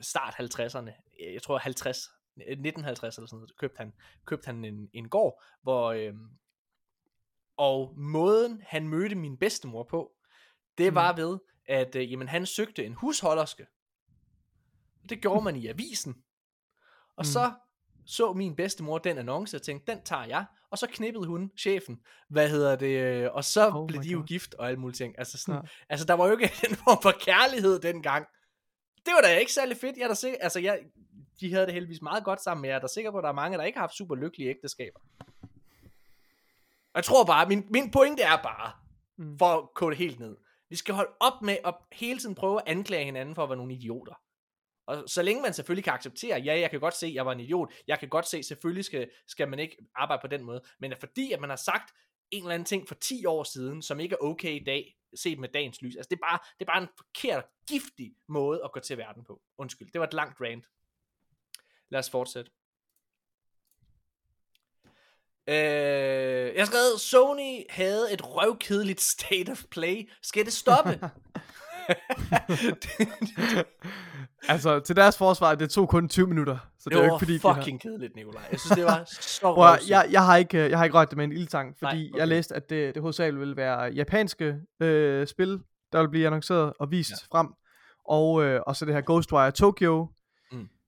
start 0.01 0.33
50'erne. 0.33 0.91
Jeg 1.33 1.41
tror 1.41 1.57
50, 1.57 1.97
1950 2.35 3.17
eller 3.17 3.27
sådan 3.27 3.37
noget, 3.37 3.57
købte 3.57 3.77
han, 3.77 3.93
købte 4.25 4.45
han 4.45 4.65
en, 4.65 4.89
en 4.93 5.09
gård, 5.09 5.43
hvor, 5.61 5.91
øh, 5.91 6.13
og 7.57 7.93
måden 7.97 8.61
han 8.65 8.87
mødte 8.87 9.15
min 9.15 9.37
bedstemor 9.37 9.83
på, 9.83 10.11
det 10.77 10.95
var 10.95 11.11
mm. 11.11 11.17
ved, 11.17 11.37
at 11.65 11.95
øh, 11.95 12.11
jamen, 12.11 12.27
han 12.27 12.45
søgte 12.45 12.85
en 12.85 12.93
husholderske. 12.93 13.65
Det 15.09 15.21
gjorde 15.21 15.43
man 15.43 15.55
i 15.55 15.67
avisen. 15.67 16.15
Og 17.15 17.21
mm. 17.21 17.25
så 17.25 17.51
så 18.07 18.33
min 18.33 18.55
bedstemor 18.55 18.97
den 18.97 19.17
annonce 19.17 19.57
og 19.57 19.61
tænkte, 19.61 19.91
den 19.91 20.01
tager 20.03 20.25
jeg. 20.25 20.45
Og 20.71 20.77
så 20.77 20.87
knippede 20.87 21.27
hun 21.27 21.51
chefen, 21.57 21.99
hvad 22.29 22.49
hedder 22.49 22.75
det, 22.75 22.99
øh, 22.99 23.29
og 23.33 23.43
så 23.43 23.69
oh 23.69 23.87
blev 23.87 24.03
de 24.03 24.09
jo 24.09 24.23
gift 24.27 24.53
og 24.53 24.67
alle 24.67 24.79
mulige 24.79 24.95
ting. 24.95 25.15
Altså, 25.17 25.37
sådan, 25.37 25.61
ja. 25.63 25.69
altså 25.89 26.05
der 26.05 26.13
var 26.13 26.25
jo 26.27 26.31
ikke 26.31 26.51
en 26.69 26.75
form 26.75 27.01
for 27.01 27.11
kærlighed 27.11 27.79
dengang. 27.79 28.25
Det 29.05 29.13
var 29.13 29.21
da 29.21 29.37
ikke 29.37 29.53
særlig 29.53 29.77
fedt. 29.77 29.97
Jeg 29.97 30.03
er 30.03 30.07
der 30.07 30.15
sikker, 30.15 30.37
altså 30.41 30.59
jeg, 30.59 30.79
de 31.39 31.53
havde 31.53 31.65
det 31.65 31.73
heldigvis 31.73 32.01
meget 32.01 32.23
godt 32.23 32.41
sammen, 32.41 32.61
men 32.61 32.69
jeg 32.69 32.75
er 32.75 32.79
der 32.79 32.87
sikker 32.87 33.11
på, 33.11 33.17
at 33.17 33.23
der 33.23 33.29
er 33.29 33.33
mange, 33.33 33.57
der 33.57 33.63
ikke 33.63 33.77
har 33.77 33.83
haft 33.83 33.97
super 33.97 34.15
lykkelige 34.15 34.49
ægteskaber. 34.49 34.99
Og 36.93 36.97
jeg 36.97 37.03
tror 37.03 37.25
bare, 37.25 37.47
min, 37.47 37.67
min 37.69 37.91
pointe 37.91 38.23
er 38.23 38.41
bare, 38.43 38.71
mm. 39.17 39.37
for 39.37 39.45
at 39.45 39.73
kode 39.75 39.91
det 39.91 39.97
helt 39.97 40.19
ned, 40.19 40.37
vi 40.69 40.75
skal 40.75 40.95
holde 40.95 41.11
op 41.19 41.41
med 41.41 41.57
at 41.65 41.75
hele 41.91 42.19
tiden 42.19 42.35
prøve 42.35 42.61
at 42.61 42.67
anklage 42.67 43.05
hinanden 43.05 43.35
for 43.35 43.43
at 43.43 43.49
være 43.49 43.57
nogle 43.57 43.73
idioter. 43.73 44.13
Og 44.87 45.03
så 45.07 45.21
længe 45.21 45.41
man 45.41 45.53
selvfølgelig 45.53 45.83
kan 45.83 45.93
acceptere, 45.93 46.39
ja, 46.39 46.59
jeg 46.59 46.71
kan 46.71 46.79
godt 46.79 46.93
se, 46.93 47.07
at 47.07 47.13
jeg 47.13 47.25
var 47.25 47.31
en 47.31 47.39
idiot, 47.39 47.73
jeg 47.87 47.99
kan 47.99 48.09
godt 48.09 48.27
se, 48.27 48.43
selvfølgelig 48.43 48.85
skal, 48.85 49.09
skal 49.27 49.49
man 49.49 49.59
ikke 49.59 49.77
arbejde 49.95 50.21
på 50.21 50.27
den 50.27 50.43
måde, 50.43 50.61
men 50.79 50.91
at 50.91 50.97
fordi, 50.97 51.31
at 51.31 51.39
man 51.39 51.49
har 51.49 51.57
sagt 51.57 51.93
en 52.31 52.43
eller 52.43 52.53
anden 52.53 52.65
ting 52.65 52.87
for 52.87 52.95
10 52.95 53.25
år 53.25 53.43
siden, 53.43 53.81
som 53.81 53.99
ikke 53.99 54.13
er 54.13 54.25
okay 54.25 54.61
i 54.61 54.63
dag, 54.63 54.97
set 55.15 55.39
med 55.39 55.49
dagens 55.49 55.81
lys, 55.81 55.95
altså 55.95 56.09
det 56.09 56.15
er 56.15 56.27
bare, 56.27 56.39
det 56.59 56.67
er 56.67 56.71
bare 56.71 56.81
en 56.81 56.89
forkert, 56.97 57.45
giftig 57.69 58.13
måde 58.27 58.63
at 58.63 58.71
gå 58.71 58.79
til 58.79 58.97
verden 58.97 59.23
på. 59.23 59.41
Undskyld, 59.57 59.91
det 59.91 59.99
var 59.99 60.07
et 60.07 60.13
langt 60.13 60.41
rant. 60.41 60.65
Lad 61.89 61.99
os 61.99 62.09
fortsætte. 62.09 62.51
Øh, 65.49 65.55
jeg 65.55 66.61
har 66.61 66.65
skrevet, 66.65 66.99
Sony 66.99 67.63
havde 67.69 68.13
et 68.13 68.21
røvkedeligt 68.23 69.01
state 69.01 69.51
of 69.51 69.63
play. 69.71 70.09
Skal 70.21 70.45
det 70.45 70.53
stoppe? 70.53 70.99
altså, 74.53 74.79
til 74.79 74.95
deres 74.95 75.17
forsvar, 75.17 75.55
det 75.55 75.69
tog 75.69 75.89
kun 75.89 76.09
20 76.09 76.27
minutter. 76.27 76.57
Så 76.79 76.89
det, 76.89 76.91
det 76.91 76.97
var 76.97 77.03
ikke, 77.03 77.19
fordi, 77.19 77.39
fucking 77.39 77.79
har... 77.83 77.89
kedeligt, 77.89 78.15
Nikolaj. 78.15 78.43
Jeg 78.51 78.59
synes, 78.59 78.75
det 78.75 78.85
var 78.85 79.03
så 79.05 79.53
Bro, 79.53 79.63
jeg, 79.89 80.07
jeg, 80.11 80.25
har 80.25 80.37
ikke, 80.37 80.69
jeg 80.69 80.77
har 80.77 80.85
ikke 80.85 80.97
rørt 80.97 81.09
det 81.09 81.17
med 81.17 81.25
en 81.25 81.31
ildtang, 81.31 81.75
fordi 81.79 81.95
Nej, 81.95 82.09
okay. 82.11 82.19
jeg 82.19 82.27
læste, 82.27 82.55
at 82.55 82.69
det, 82.69 82.95
det 82.95 83.01
hovedsageligt 83.01 83.39
ville 83.39 83.57
være 83.57 83.79
japanske 83.79 84.55
øh, 84.81 85.27
spil, 85.27 85.59
der 85.91 85.99
vil 85.99 86.09
blive 86.09 86.27
annonceret 86.27 86.73
og 86.79 86.91
vist 86.91 87.11
ja. 87.11 87.37
frem. 87.37 87.47
og, 88.09 88.43
øh, 88.43 88.61
og 88.67 88.75
så 88.75 88.85
det 88.85 88.93
her 88.93 89.01
Ghostwire 89.01 89.51
Tokyo. 89.51 90.07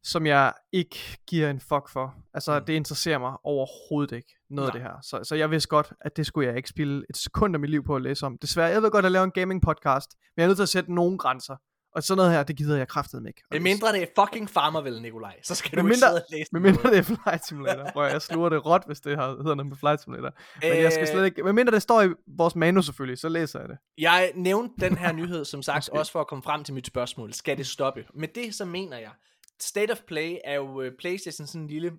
Som 0.03 0.25
jeg 0.25 0.53
ikke 0.71 1.17
giver 1.27 1.49
en 1.49 1.59
fuck 1.59 1.89
for. 1.89 2.15
Altså, 2.33 2.59
Mm. 2.59 2.65
det 2.65 2.73
interesserer 2.73 3.17
mig 3.17 3.33
overhovedet 3.43 4.15
ikke, 4.15 4.35
noget 4.49 4.67
af 4.69 4.73
Nej. 4.73 4.81
det 4.83 4.91
her. 4.91 4.99
Så, 5.03 5.19
så 5.23 5.35
jeg 5.35 5.51
vidste 5.51 5.69
godt, 5.69 5.93
at 6.01 6.17
det 6.17 6.25
skulle 6.25 6.47
jeg 6.47 6.57
ikke 6.57 6.69
spille 6.69 7.05
et 7.09 7.17
sekund 7.17 7.55
af 7.55 7.59
mit 7.59 7.69
liv 7.69 7.83
på 7.85 7.95
at 7.95 8.01
læse 8.01 8.25
om. 8.25 8.37
Desværre, 8.37 8.67
jeg 8.69 8.81
ved 8.81 8.91
godt, 8.91 8.99
at 8.99 9.03
jeg 9.03 9.11
laver 9.11 9.23
en 9.25 9.31
gaming 9.31 9.61
podcast, 9.61 10.09
men 10.35 10.41
jeg 10.41 10.43
er 10.43 10.47
nødt 10.47 10.57
til 10.57 10.63
at 10.63 10.69
sætte 10.69 10.93
nogle 10.93 11.17
grænser. 11.17 11.55
Og 11.95 12.03
sådan 12.03 12.17
noget 12.17 12.31
her, 12.31 12.43
det 12.43 12.55
gider 12.57 12.77
jeg 12.77 12.87
kraftedeme 12.87 13.29
ikke. 13.29 13.41
Det 13.51 13.61
mindre 13.61 13.91
det 13.93 14.01
er 14.03 14.05
fucking 14.23 14.49
Farmerville, 14.49 15.01
Nikolaj, 15.01 15.35
så 15.43 15.55
skal 15.55 15.71
du 15.77 15.83
Med 15.83 15.91
ikke 15.91 15.95
mindre- 15.95 16.07
sidde 16.09 16.21
og 16.21 16.25
læse 16.31 16.49
Men 16.51 16.61
noget. 16.61 16.75
mindre 16.83 16.89
det 16.91 16.97
er 16.99 17.03
Flight 17.23 17.45
Simulator, 17.47 17.91
hvor 17.91 18.03
jeg 18.03 18.21
sluger 18.21 18.49
det 18.49 18.65
råt, 18.65 18.83
hvis 18.85 18.99
det 19.01 19.17
har, 19.17 19.27
hedder 19.29 19.55
noget 19.55 19.65
med 19.67 19.77
Flight 19.77 20.01
Simulator. 20.01 20.31
Men 20.61 20.77
jeg 20.81 20.91
skal 20.91 21.01
Øh, 21.01 21.07
slet 21.07 21.25
ikke, 21.25 21.43
men 21.43 21.55
mindre 21.55 21.73
det 21.73 21.81
står 21.81 22.01
i 22.01 22.07
vores 22.37 22.55
manus 22.55 22.85
selvfølgelig, 22.85 23.17
så 23.19 23.29
læser 23.29 23.59
jeg 23.59 23.69
det. 23.69 23.77
Jeg 23.97 24.31
nævnte 24.35 24.85
den 24.85 24.97
her 24.97 25.11
nyhed, 25.19 25.45
som 25.45 25.61
sagt, 25.61 25.89
også 25.89 26.11
for 26.11 26.21
at 26.21 26.27
komme 26.27 26.43
frem 26.43 26.63
til 26.63 26.73
mit 26.73 26.87
spørgsmål. 26.87 27.33
Skal 27.33 27.57
det 27.57 27.67
stoppe? 27.67 28.05
Med 28.15 28.27
det, 28.35 28.55
så 28.55 28.65
mener 28.65 28.97
jeg, 28.97 29.11
State 29.63 29.91
of 29.91 30.01
Play 30.07 30.37
er 30.43 30.55
jo 30.55 30.81
øh, 30.81 30.91
Playstation 30.99 31.47
sådan 31.47 31.61
en 31.61 31.67
lille, 31.67 31.91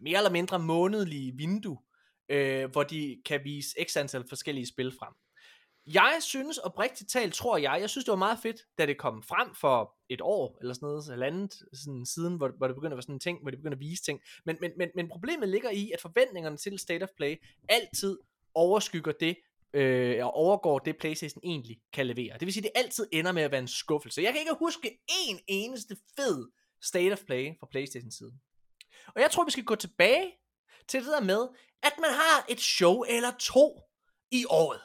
mere 0.00 0.18
eller 0.18 0.30
mindre 0.30 0.58
månedlige 0.58 1.32
vindue, 1.36 1.78
øh, 2.28 2.70
hvor 2.70 2.82
de 2.82 3.22
kan 3.26 3.40
vise 3.44 3.76
x 3.88 3.96
antal 3.96 4.24
forskellige 4.28 4.66
spil 4.66 4.92
frem. 4.98 5.12
Jeg 5.86 6.18
synes, 6.20 6.58
oprigtigt 6.58 7.10
talt, 7.10 7.34
tror 7.34 7.56
jeg, 7.56 7.80
jeg 7.80 7.90
synes, 7.90 8.04
det 8.04 8.12
var 8.12 8.18
meget 8.18 8.38
fedt, 8.42 8.60
da 8.78 8.86
det 8.86 8.98
kom 8.98 9.22
frem 9.22 9.54
for 9.54 9.96
et 10.08 10.20
år, 10.20 10.58
eller 10.60 10.74
sådan 10.74 10.86
noget, 10.86 11.04
halvandet 11.10 11.54
sådan 11.72 12.06
siden, 12.06 12.36
hvor, 12.36 12.50
hvor 12.58 12.66
det 12.66 12.76
begynder 12.76 12.92
at 12.92 12.96
være 12.96 13.02
sådan 13.02 13.14
en 13.14 13.20
ting, 13.20 13.42
hvor 13.42 13.50
de 13.50 13.56
begynder 13.56 13.76
at 13.76 13.80
vise 13.80 14.02
ting. 14.02 14.20
Men, 14.46 14.56
men, 14.60 14.70
men, 14.76 14.88
men 14.94 15.08
problemet 15.08 15.48
ligger 15.48 15.70
i, 15.70 15.90
at 15.94 16.00
forventningerne 16.00 16.56
til 16.56 16.78
State 16.78 17.02
of 17.02 17.08
Play 17.16 17.36
altid 17.68 18.18
overskygger 18.54 19.12
det, 19.12 19.36
øh, 19.74 20.26
og 20.26 20.34
overgår 20.34 20.78
det 20.78 20.96
PlayStation 20.96 21.40
egentlig 21.44 21.76
kan 21.92 22.06
levere. 22.06 22.32
Det 22.38 22.46
vil 22.46 22.52
sige, 22.52 22.62
det 22.62 22.70
altid 22.74 23.06
ender 23.12 23.32
med 23.32 23.42
at 23.42 23.50
være 23.50 23.60
en 23.60 23.68
skuffelse. 23.68 24.22
Jeg 24.22 24.32
kan 24.32 24.40
ikke 24.40 24.56
huske 24.58 24.98
en 25.26 25.38
eneste 25.48 25.96
fed 26.16 26.48
State 26.84 27.12
of 27.12 27.24
Play 27.24 27.58
fra 27.60 27.66
PlayStation 27.70 28.10
siden. 28.10 28.40
Og 29.06 29.20
jeg 29.20 29.30
tror, 29.30 29.44
vi 29.44 29.50
skal 29.50 29.64
gå 29.64 29.74
tilbage 29.74 30.32
til 30.88 31.00
det 31.00 31.08
der 31.08 31.20
med, 31.20 31.48
at 31.82 31.92
man 32.00 32.10
har 32.10 32.46
et 32.48 32.60
show 32.60 33.02
eller 33.02 33.32
to 33.38 33.80
i 34.30 34.44
året, 34.48 34.80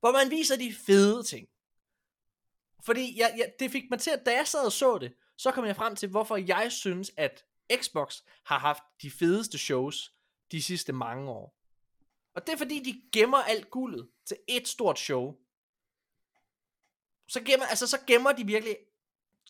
hvor 0.00 0.12
man 0.12 0.30
viser 0.30 0.56
de 0.56 0.74
fede 0.86 1.22
ting. 1.22 1.48
Fordi 2.84 3.18
jeg, 3.18 3.34
jeg, 3.36 3.52
det 3.58 3.70
fik 3.70 3.84
mig 3.90 4.00
til, 4.00 4.10
at 4.10 4.26
da 4.26 4.32
jeg 4.36 4.48
sad 4.48 4.66
og 4.66 4.72
så 4.72 4.98
det, 4.98 5.14
så 5.36 5.50
kom 5.50 5.64
jeg 5.64 5.76
frem 5.76 5.96
til, 5.96 6.08
hvorfor 6.08 6.36
jeg 6.36 6.72
synes, 6.72 7.12
at 7.16 7.44
Xbox 7.76 8.22
har 8.44 8.58
haft 8.58 8.82
de 9.02 9.10
fedeste 9.10 9.58
shows 9.58 10.14
de 10.52 10.62
sidste 10.62 10.92
mange 10.92 11.30
år. 11.30 11.56
Og 12.34 12.46
det 12.46 12.52
er 12.52 12.56
fordi, 12.56 12.82
de 12.82 13.02
gemmer 13.12 13.38
alt 13.38 13.70
guldet 13.70 14.10
til 14.26 14.36
et 14.48 14.68
stort 14.68 14.98
show. 14.98 15.34
Så 17.28 17.40
gemmer, 17.40 17.66
altså, 17.66 17.86
så 17.86 17.98
gemmer 18.06 18.32
de 18.32 18.46
virkelig, 18.46 18.76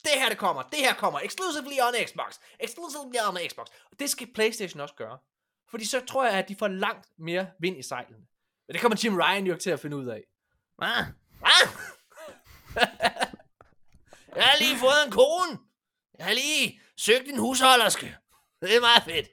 det 0.05 0.13
her 0.21 0.29
det 0.29 0.39
kommer, 0.39 0.63
det 0.63 0.79
her 0.79 0.95
kommer, 0.95 1.21
exclusively 1.21 1.79
on 1.89 2.07
Xbox, 2.07 2.39
exclusively 2.61 3.19
on 3.29 3.39
Xbox. 3.49 3.67
Og 3.91 3.99
det 3.99 4.11
skal 4.11 4.33
Playstation 4.35 4.81
også 4.81 4.95
gøre. 4.95 5.19
Fordi 5.71 5.85
så 5.85 6.01
tror 6.01 6.25
jeg, 6.25 6.39
at 6.39 6.49
de 6.49 6.57
får 6.57 6.69
langt 6.69 7.09
mere 7.19 7.51
vind 7.61 7.79
i 7.79 7.83
sejlene. 7.83 8.27
Men 8.67 8.73
det 8.73 8.81
kommer 8.81 8.99
Jim 9.05 9.17
Ryan 9.17 9.47
jo 9.47 9.57
til 9.57 9.71
at 9.71 9.81
finde 9.81 9.97
ud 9.97 10.07
af. 10.07 10.23
Ah, 10.79 11.07
ah. 11.43 11.69
jeg 14.37 14.45
har 14.45 14.59
lige 14.59 14.77
fået 14.79 15.07
en 15.07 15.13
kone. 15.13 15.59
Jeg 16.19 16.27
har 16.27 16.33
lige 16.33 16.81
søgt 16.97 17.29
en 17.29 17.39
husholderske. 17.39 18.17
Det 18.63 18.77
er 18.77 18.81
meget 18.81 19.03
fedt. 19.03 19.29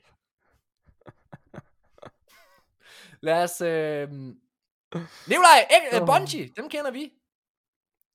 Lad 3.22 3.44
os... 3.44 3.62
Øh... 3.62 4.10
Nikolaj, 5.28 5.68
øh. 5.94 6.06
Bungie, 6.06 6.54
dem 6.58 6.70
kender 6.70 6.92
vi. 6.92 7.14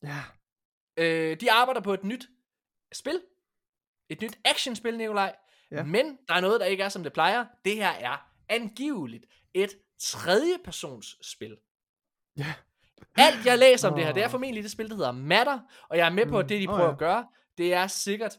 Ja. 0.02 0.22
Øh, 0.96 1.40
de 1.40 1.52
arbejder 1.52 1.80
på 1.80 1.94
et 1.94 2.04
nyt 2.04 2.28
spil. 2.92 3.22
Et 4.08 4.20
nyt 4.20 4.38
actionspil, 4.44 4.96
Nikolaj. 4.96 5.36
Ja. 5.70 5.82
Men 5.84 6.18
der 6.28 6.34
er 6.34 6.40
noget, 6.40 6.60
der 6.60 6.66
ikke 6.66 6.82
er, 6.82 6.88
som 6.88 7.02
det 7.02 7.12
plejer. 7.12 7.46
Det 7.64 7.74
her 7.76 7.88
er 7.88 8.30
angiveligt 8.48 9.26
et 9.54 9.70
tredjepersons 10.00 11.16
spil. 11.22 11.56
Ja. 12.36 12.54
Alt 13.16 13.46
jeg 13.46 13.58
læser 13.58 13.88
om 13.88 13.94
det 13.94 14.04
her, 14.04 14.12
det 14.12 14.22
er 14.22 14.28
formentlig 14.28 14.62
det 14.62 14.70
spil, 14.70 14.88
der 14.88 14.94
hedder 14.94 15.12
Matter. 15.12 15.60
Og 15.88 15.96
jeg 15.96 16.06
er 16.06 16.10
med 16.10 16.26
på, 16.26 16.38
at 16.38 16.44
Mm. 16.44 16.48
det, 16.48 16.60
de 16.60 16.66
prøver 16.66 16.84
ja. 16.84 16.92
at 16.92 16.98
gøre, 16.98 17.28
det 17.58 17.74
er 17.74 17.86
sikkert, 17.86 18.38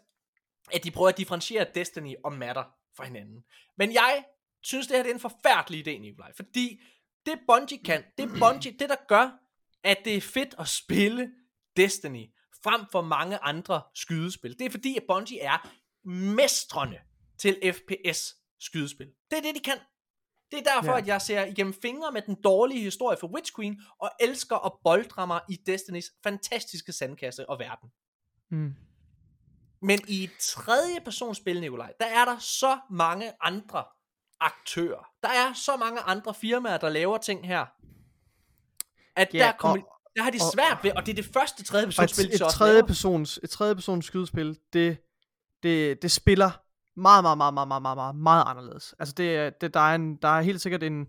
at 0.71 0.83
de 0.83 0.91
prøver 0.91 1.09
at 1.09 1.17
differentiere 1.17 1.65
Destiny 1.75 2.15
og 2.23 2.33
Matter 2.33 2.63
fra 2.97 3.05
hinanden. 3.05 3.43
Men 3.77 3.93
jeg 3.93 4.25
synes, 4.63 4.87
det 4.87 4.95
her 4.95 5.03
det 5.03 5.09
er 5.09 5.13
en 5.13 5.19
forfærdelig 5.19 5.87
idé, 5.87 5.99
Nikolaj. 5.99 6.33
Fordi 6.35 6.81
det 7.25 7.39
Bungie 7.47 7.83
kan, 7.83 8.03
det 8.17 8.29
Bungie, 8.39 8.71
det 8.71 8.89
der 8.89 8.95
gør, 9.07 9.29
at 9.83 9.97
det 10.05 10.17
er 10.17 10.21
fedt 10.21 10.55
at 10.59 10.67
spille 10.67 11.31
Destiny 11.77 12.25
frem 12.63 12.81
for 12.91 13.01
mange 13.01 13.37
andre 13.37 13.81
skydespil. 13.95 14.59
Det 14.59 14.65
er 14.65 14.69
fordi, 14.69 14.97
at 14.97 15.03
Bungie 15.07 15.41
er 15.41 15.69
mestrene 16.09 16.97
til 17.39 17.59
FPS 17.73 18.35
skydespil. 18.59 19.07
Det 19.31 19.37
er 19.37 19.41
det, 19.41 19.55
de 19.55 19.59
kan. 19.59 19.77
Det 20.51 20.59
er 20.59 20.63
derfor, 20.75 20.91
Ja. 20.91 20.97
at 20.97 21.07
jeg 21.07 21.21
ser 21.21 21.45
igennem 21.45 21.73
fingre 21.81 22.11
med 22.11 22.21
den 22.21 22.35
dårlige 22.43 22.81
historie 22.81 23.17
for 23.19 23.27
Witch 23.35 23.55
Queen, 23.55 23.81
og 23.99 24.11
elsker 24.19 24.55
at 24.65 24.71
boldre 24.83 25.27
mig 25.27 25.41
i 25.49 25.55
Destinys 25.55 26.11
fantastiske 26.23 26.91
sandkasse 26.91 27.49
og 27.49 27.59
verden. 27.59 27.89
Mm. 28.49 28.73
Men 29.81 29.99
i 30.07 30.23
et 30.23 30.31
tredje 30.39 31.01
personsspil, 31.01 31.59
Nikolaj, 31.61 31.93
der 31.99 32.05
er 32.05 32.25
der 32.25 32.37
så 32.39 32.79
mange 32.89 33.31
andre 33.41 33.83
aktører. 34.39 35.09
Der 35.23 35.29
er 35.29 35.53
så 35.53 35.77
mange 35.77 35.99
andre 35.99 36.33
firmaer, 36.33 36.77
der 36.77 36.89
laver 36.89 37.17
ting 37.17 37.47
her. 37.47 37.65
At 39.15 39.33
Ja, 39.33 39.39
der, 39.39 39.51
kommer, 39.51 39.85
og- 39.85 39.96
der 40.17 40.23
har 40.23 40.31
de 40.31 40.37
og- 40.41 40.53
svært 40.53 40.77
ved, 40.83 40.91
og 40.95 41.05
det 41.05 41.11
er 41.11 41.15
det 41.15 41.25
første 41.33 41.63
tredje 41.63 41.85
Og 41.85 41.89
et, 41.89 41.95
personsspil, 41.95 42.29
de 42.29 42.35
et, 42.35 42.41
også 42.41 42.57
tredje 42.57 42.83
persons, 42.83 43.39
et 43.43 43.49
tredje 43.49 43.75
persons 43.75 44.05
skydespil, 44.05 44.57
det, 44.73 44.97
det, 45.63 46.01
det 46.01 46.11
spiller 46.11 46.51
meget, 46.99 47.23
meget, 47.23 47.37
meget, 47.37 47.53
meget, 47.53 47.67
meget, 47.67 47.81
meget, 47.81 47.95
meget, 47.97 48.15
meget 48.15 48.43
anderledes. 48.47 48.95
Altså 48.99 49.13
det, 49.17 49.53
det, 49.61 49.73
der, 49.73 49.79
er 49.79 49.95
en, 49.95 50.15
der 50.21 50.27
er 50.27 50.41
helt 50.41 50.61
sikkert 50.61 50.83
en, 50.83 51.05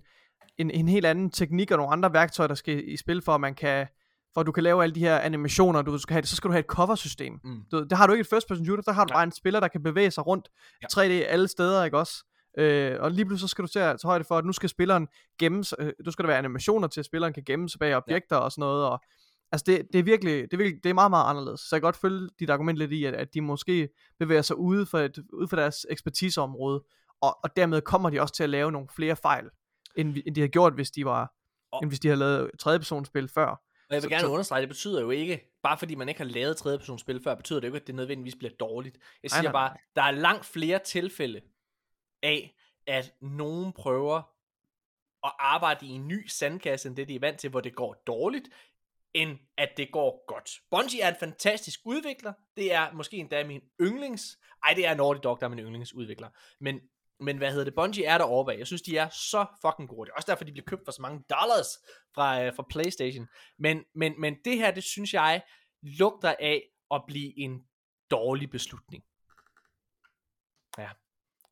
en, 0.59 0.71
en 0.71 0.89
helt 0.89 1.07
anden 1.07 1.31
teknik 1.31 1.71
og 1.71 1.77
nogle 1.77 1.93
andre 1.93 2.13
værktøjer, 2.13 2.47
der 2.49 2.55
skal 2.55 2.89
i 2.89 2.97
spil, 2.97 3.23
for 3.23 3.35
at 3.35 3.41
man 3.41 3.55
kan, 3.55 3.87
for 4.35 4.41
at 4.41 4.47
du 4.47 4.53
kan 4.53 4.63
lave 4.63 4.83
alle 4.83 4.95
de 4.95 5.01
her 5.01 5.19
animationer, 5.19 5.83
du 5.83 5.99
skal 5.99 6.15
have, 6.15 6.23
så 6.25 6.37
skal 6.37 6.49
du 6.49 6.53
have 6.53 6.61
et 6.61 6.67
cover-system. 6.67 7.41
Mm. 7.45 7.61
Du, 7.73 7.83
det 7.85 7.93
har 7.99 8.07
du 8.07 8.13
ikke 8.13 8.21
i 8.21 8.27
et 8.27 8.31
first 8.31 8.49
person 8.49 8.65
shooter, 8.65 8.83
der 8.83 8.93
har 8.93 9.05
du 9.05 9.11
Nej. 9.11 9.17
bare 9.17 9.25
en 9.25 9.33
spiller, 9.33 9.61
der 9.61 9.69
kan 9.69 9.83
bevæge 9.83 10.11
sig 10.11 10.27
rundt 10.27 10.49
Ja. 10.83 10.87
3D 11.03 11.13
alle 11.13 11.49
steder, 11.49 11.85
ikke 11.85 11.99
også? 11.99 12.25
Øh, 12.59 12.97
og 13.01 13.11
lige 13.11 13.25
pludselig 13.27 13.49
så 13.49 13.53
skal 13.53 13.63
du 13.63 13.69
til 13.69 13.79
at 13.79 14.01
tage 14.01 14.09
højde 14.09 14.25
for, 14.25 14.39
at 14.39 14.45
nu 14.45 14.53
skal 14.53 14.69
spilleren 14.69 15.09
gemme 15.39 15.65
sig, 15.65 15.77
øh, 15.81 15.93
nu 16.05 16.11
skal 16.11 16.23
der 16.23 16.27
være 16.27 16.39
animationer 16.39 16.89
til, 16.89 17.01
at 17.01 17.07
spilleren 17.07 17.33
kan 17.33 17.43
gemme 17.47 17.69
sig 17.69 17.79
bag 17.79 17.97
objekter 17.97 18.37
og 18.37 18.53
sådan 18.53 18.61
noget, 18.61 18.85
og 18.87 19.01
altså 19.53 19.65
det, 19.67 19.83
det 19.93 19.99
er 19.99 20.03
virkelig, 20.03 20.35
det 20.43 20.53
er 20.53 20.57
virkelig, 20.57 20.85
det 20.85 20.91
er 20.91 20.95
meget, 20.95 21.11
meget 21.11 21.31
anderledes. 21.31 21.61
Så 21.61 21.77
jeg 21.77 21.81
kan 21.81 21.87
godt 21.87 21.97
følge 21.97 22.29
dit 22.41 22.51
argument 22.51 22.79
lidt 22.79 22.93
i, 22.93 23.05
at, 23.05 23.15
at 23.15 23.35
de 23.35 23.41
måske 23.41 23.89
bevæger 24.19 24.43
sig 24.43 24.57
ude 24.57 24.87
for, 24.87 24.99
et, 24.99 25.19
ude 25.33 25.49
for 25.49 25.57
deres 25.57 25.87
ekspertiseområde, 25.91 26.85
og, 27.21 27.39
og 27.45 27.57
dermed 27.57 27.81
kommer 27.81 28.11
de 28.11 28.21
også 28.21 28.35
til 28.35 28.43
at 28.43 28.51
lave 28.51 28.73
nogle 28.73 28.89
flere 28.97 29.17
fejl, 29.17 29.45
end, 29.97 30.17
end 30.27 30.35
de 30.35 30.41
har 30.41 30.49
gjort, 30.49 30.75
hvis 30.75 30.91
de 30.91 31.05
var, 31.05 31.33
Og- 31.73 31.81
end 31.83 31.91
hvis 31.91 32.01
de 32.01 32.09
havde 32.09 32.19
lavet 32.19 32.51
tredjepersonsspil 32.59 33.29
før. 33.29 33.47
Og 33.91 33.95
jeg 33.95 34.03
vil 34.03 34.11
gerne 34.11 34.21
så- 34.21 34.29
understrege, 34.29 34.61
det 34.61 34.69
betyder 34.69 35.01
jo 35.01 35.11
ikke, 35.11 35.59
bare 35.63 35.79
fordi 35.79 35.95
man 35.95 36.09
ikke 36.09 36.21
har 36.21 36.25
lavet 36.29 36.57
tredjepersonsspil 36.57 37.21
før, 37.25 37.35
betyder 37.35 37.61
det 37.61 37.69
jo 37.69 37.75
ikke, 37.75 37.83
at 37.83 37.87
det 37.87 37.95
nødvendigvis 37.95 38.37
bliver 38.37 38.53
dårligt. 38.61 38.99
Jeg 39.23 39.29
Nej, 39.33 39.41
siger 39.41 39.53
nej, 39.53 39.53
bare, 39.53 39.77
der 39.97 40.03
er 40.03 40.11
langt 40.11 40.45
flere 40.45 40.79
tilfælde 40.79 41.41
af, 42.23 42.55
at 42.87 43.15
nogen 43.21 43.73
prøver 43.73 44.23
at 45.25 45.33
arbejde 45.39 45.87
i 45.87 45.89
en 45.89 46.09
ny 46.09 46.27
sandkasse, 46.27 46.89
end 46.89 46.97
det 46.97 47.09
de 47.09 47.15
er 47.15 47.21
vant 47.21 47.41
til, 47.41 47.51
hvor 47.51 47.61
det 47.61 47.75
går 47.75 48.03
dårligt, 48.07 48.49
end 49.15 49.39
at 49.57 49.69
det 49.77 49.93
går 49.93 50.25
godt. 50.29 50.51
Bungie 50.71 51.03
er 51.03 51.09
en 51.09 51.21
fantastisk 51.21 51.81
udvikler. 51.85 52.33
Det 52.57 52.73
er 52.73 52.93
måske 52.93 53.17
endda 53.17 53.45
min 53.45 53.61
yndlings... 53.81 54.39
Ej, 54.65 54.75
det 54.75 54.87
er 54.87 54.95
Naughty 54.95 55.21
Dog, 55.23 55.41
der 55.41 55.47
er 55.47 55.51
min 55.51 55.59
yndlingsudvikler. 55.59 56.29
Men, 56.61 56.81
men 57.21 57.39
hvad 57.39 57.51
hedder 57.51 57.65
det? 57.65 57.75
Bungie 57.75 58.05
er 58.05 58.19
der 58.19 58.25
overbag. 58.25 58.59
Jeg 58.59 58.67
synes, 58.67 58.83
de 58.83 58.99
er 58.99 59.09
så 59.09 59.47
fucking 59.63 59.89
gode. 59.89 60.07
Det 60.07 60.13
er 60.13 60.17
også 60.17 60.33
derfor, 60.33 60.45
de 60.45 60.53
bliver 60.53 60.65
købt 60.65 60.83
for 60.85 60.93
så 60.93 61.03
mange 61.03 61.25
dollars 61.31 61.69
fra, 62.15 62.45
øh, 62.45 62.55
fra 62.55 62.65
Playstation. 62.71 63.29
Men, 63.59 63.85
men, 63.95 64.21
men 64.21 64.37
det 64.45 64.57
her, 64.57 64.71
det 64.71 64.85
synes 64.85 65.15
jeg, 65.15 65.43
lugter 65.83 66.35
af 66.41 66.63
at 66.91 67.03
blive 67.07 67.39
en 67.39 67.65
dårlig 68.11 68.51
beslutning. 68.51 69.05
Ja, 70.79 70.91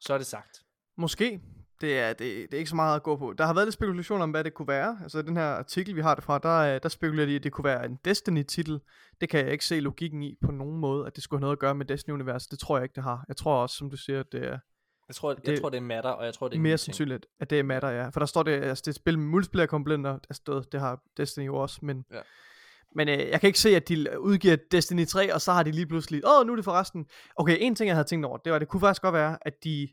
så 0.07 0.15
er 0.15 0.19
det 0.19 0.27
sagt. 0.27 0.63
Måske. 0.99 1.41
Det 1.81 1.99
er, 1.99 2.09
det, 2.09 2.19
det 2.19 2.55
er 2.55 2.59
ikke 2.59 2.71
så 2.71 2.77
meget 2.77 2.97
at 2.97 3.03
gå 3.03 3.17
på. 3.17 3.35
Der 3.39 3.47
har 3.47 3.55
været 3.55 3.67
lidt 3.67 3.75
spekulation 3.75 4.21
om, 4.21 4.31
hvad 4.31 4.45
det 4.45 4.55
kunne 4.55 4.69
være. 4.69 4.99
Altså 5.03 5.23
den 5.23 5.37
her 5.37 5.45
artikel, 5.47 5.97
vi 5.97 6.01
har 6.01 6.15
det 6.15 6.25
fra, 6.25 6.39
der, 6.39 6.75
øh, 6.75 6.81
der 6.83 6.89
spekulerer 6.89 7.27
de, 7.27 7.37
at 7.37 7.43
det 7.45 7.53
kunne 7.53 7.65
være 7.65 7.85
en 7.87 7.99
Destiny-titel. 8.05 8.81
Det 9.21 9.29
kan 9.29 9.41
jeg 9.45 9.53
ikke 9.53 9.65
se 9.67 9.81
logikken 9.81 10.23
i 10.23 10.35
på 10.45 10.51
nogen 10.53 10.77
måde, 10.81 11.07
at 11.07 11.17
det 11.17 11.25
skulle 11.25 11.39
have 11.39 11.43
noget 11.43 11.53
at 11.57 11.59
gøre 11.59 11.75
med 11.75 11.87
Destiny-universet. 11.87 12.51
Det 12.51 12.59
tror 12.59 12.77
jeg 12.77 12.83
ikke, 12.83 12.95
det 12.95 13.03
har. 13.03 13.25
Jeg 13.29 13.37
tror 13.37 13.55
også, 13.63 13.77
som 13.77 13.91
du 13.91 13.97
siger, 13.97 14.21
at 14.21 14.33
det 14.33 14.45
er 14.45 14.59
Jeg 15.09 15.15
tror, 15.15 15.31
jeg 15.33 15.47
Det- 15.47 15.61
tror, 15.61 15.69
det 15.69 15.77
er 15.77 15.81
matter, 15.81 16.11
og 16.11 16.25
jeg 16.25 16.35
tror, 16.35 16.49
det 16.49 16.57
er 16.57 16.61
mere 16.61 16.79
sandsynligt, 16.79 17.27
at 17.41 17.51
det 17.51 17.59
er 17.59 17.63
matter, 17.63 17.89
ja. 17.89 18.09
For 18.09 18.21
der 18.21 18.27
står 18.27 18.43
det, 18.43 18.53
altså 18.53 18.83
det 18.83 18.87
er 18.87 18.91
et 18.93 18.97
spil 18.97 19.19
med 19.19 19.27
multiplayer 19.27 19.67
komponenter, 19.67 20.13
altså 20.31 20.43
det, 20.47 20.73
det 20.73 20.81
har 20.81 21.03
Destiny 21.17 21.47
jo 21.47 21.57
også, 21.57 21.79
men, 21.83 22.05
Ja 22.13 22.21
men 22.97 23.09
øh, 23.09 23.19
jeg 23.19 23.41
kan 23.41 23.47
ikke 23.47 23.59
se, 23.59 23.77
at 23.77 23.89
de 23.89 24.21
udgiver 24.21 24.57
Destiny 24.71 25.07
3, 25.07 25.35
og 25.35 25.41
så 25.41 25.53
har 25.53 25.63
de 25.63 25.71
lige 25.71 25.87
pludselig, 25.87 26.23
åh, 26.27 26.47
nu 26.47 26.53
er 26.53 26.57
det 26.57 26.65
forresten. 26.65 27.07
Okay, 27.37 27.57
en 27.61 27.75
ting, 27.75 27.89
jeg 27.89 27.97
havde 27.97 28.09
tænkt 28.09 28.27
over, 28.27 28.37
det 28.37 28.51
var, 28.51 28.57
at 28.57 28.61
det 28.61 28.69
kunne 28.69 28.81
faktisk 28.81 29.03
godt 29.03 29.13
være, 29.13 29.39
at 29.43 29.55
de, 29.65 29.89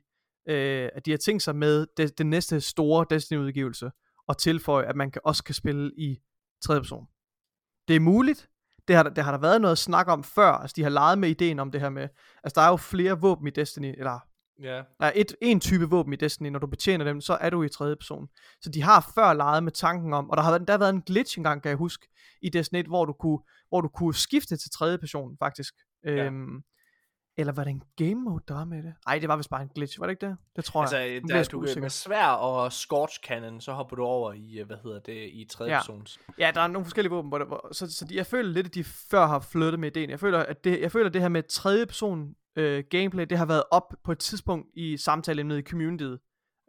øh, 0.49 0.89
at 0.95 1.05
de 1.05 1.11
har 1.11 1.17
tænkt 1.17 1.43
sig 1.43 1.55
med 1.55 1.87
det, 1.97 2.17
den 2.17 2.29
næste 2.29 2.61
store 2.61 3.05
Destiny-udgivelse, 3.09 3.91
og 4.27 4.37
tilføje, 4.37 4.85
at 4.85 4.95
man 4.95 5.11
kan, 5.11 5.21
også 5.25 5.43
kan 5.43 5.55
spille 5.55 5.91
i 5.97 6.17
tredje 6.65 6.81
person. 6.81 7.05
Det 7.87 7.95
er 7.95 7.99
muligt, 7.99 8.49
det 8.87 8.95
har, 8.95 9.03
det 9.03 9.23
har 9.23 9.31
der 9.31 9.39
været 9.39 9.61
noget 9.61 9.77
snak 9.77 10.07
om 10.07 10.23
før, 10.23 10.51
altså 10.51 10.73
de 10.77 10.83
har 10.83 10.89
leget 10.89 11.17
med 11.17 11.29
ideen 11.29 11.59
om 11.59 11.71
det 11.71 11.81
her 11.81 11.89
med, 11.89 12.07
altså 12.43 12.53
der 12.55 12.61
er 12.61 12.69
jo 12.69 12.77
flere 12.77 13.21
våben 13.21 13.47
i 13.47 13.51
Destiny, 13.51 13.93
eller 13.97 14.19
Ja. 14.61 14.75
der 14.75 14.83
er 15.05 15.11
et, 15.15 15.35
en 15.41 15.59
type 15.59 15.89
våben 15.89 16.13
i 16.13 16.15
Destiny, 16.15 16.49
når 16.49 16.59
du 16.59 16.67
betjener 16.67 17.05
dem, 17.05 17.21
så 17.21 17.37
er 17.41 17.49
du 17.49 17.63
i 17.63 17.69
tredje 17.69 17.95
person. 17.95 18.27
Så 18.61 18.69
de 18.69 18.81
har 18.81 19.11
før 19.15 19.33
leget 19.33 19.63
med 19.63 19.71
tanken 19.71 20.13
om, 20.13 20.29
og 20.29 20.37
der 20.37 20.43
har 20.43 20.57
der 20.57 20.73
har 20.73 20.77
været 20.77 20.93
en 20.93 21.01
glitch 21.01 21.37
engang, 21.37 21.61
kan 21.61 21.69
jeg 21.69 21.77
huske, 21.77 22.07
i 22.41 22.49
Destiny 22.49 22.79
1, 22.79 22.85
hvor 22.87 23.05
du 23.05 23.13
kunne, 23.13 23.39
hvor 23.69 23.81
du 23.81 23.87
kunne 23.87 24.13
skifte 24.15 24.57
til 24.57 24.71
tredje 24.71 24.97
person, 24.97 25.37
faktisk. 25.39 25.73
Ja. 26.05 26.11
Øhm, 26.25 26.61
eller 27.37 27.53
var 27.53 27.63
det 27.63 27.71
en 27.71 27.83
game 27.95 28.15
mode, 28.15 28.43
der 28.47 28.53
var 28.53 28.65
med 28.65 28.83
det? 28.83 28.93
Nej, 29.07 29.19
det 29.19 29.29
var 29.29 29.35
vist 29.37 29.49
bare 29.49 29.61
en 29.61 29.69
glitch, 29.75 29.99
var 29.99 30.05
det 30.05 30.11
ikke 30.11 30.25
det? 30.25 30.37
Det 30.55 30.65
tror 30.65 30.81
Altså, 30.81 30.97
jeg. 30.97 31.21
Der, 31.27 31.35
jeg 31.35 31.45
sgu 31.45 31.57
du, 31.57 31.63
usikker. 31.63 31.81
med 31.81 31.89
svær 31.89 32.27
og 32.27 32.71
scorch 32.71 33.19
cannon, 33.27 33.61
så 33.61 33.73
hopper 33.73 33.95
du 33.95 34.03
over 34.03 34.33
i, 34.33 34.59
øh, 34.59 34.67
hvad 34.67 34.77
hedder 34.83 34.99
det, 34.99 35.29
i 35.33 35.45
tredje 35.51 35.73
Ja. 35.73 35.79
persons. 35.79 36.19
Ja, 36.39 36.51
der 36.55 36.61
er 36.61 36.67
nogle 36.67 36.85
forskellige 36.85 37.11
våben, 37.11 37.29
hvor, 37.29 37.37
det, 37.37 37.47
hvor 37.47 37.69
så, 37.73 37.91
så 37.95 38.05
de, 38.05 38.15
jeg 38.15 38.25
føler 38.25 38.49
lidt, 38.49 38.67
at 38.67 38.75
de 38.75 38.83
før 38.83 39.25
har 39.27 39.39
flyttet 39.39 39.79
med 39.79 39.89
ideen. 39.97 40.09
Jeg 40.09 40.19
føler, 40.19 40.39
at 40.39 40.63
det, 40.63 40.81
jeg 40.81 40.91
føler, 40.91 41.07
at 41.07 41.13
det 41.13 41.21
her 41.21 41.29
med 41.29 41.43
tredje 41.43 41.85
person 41.85 42.35
øh, 42.55 42.83
gameplay, 42.89 43.25
det 43.29 43.37
har 43.37 43.45
været 43.45 43.63
op 43.71 43.93
på 44.03 44.11
et 44.11 44.19
tidspunkt 44.19 44.67
i 44.73 44.97
samtaleemnet 44.97 45.59
i 45.59 45.61
communityet. 45.61 46.19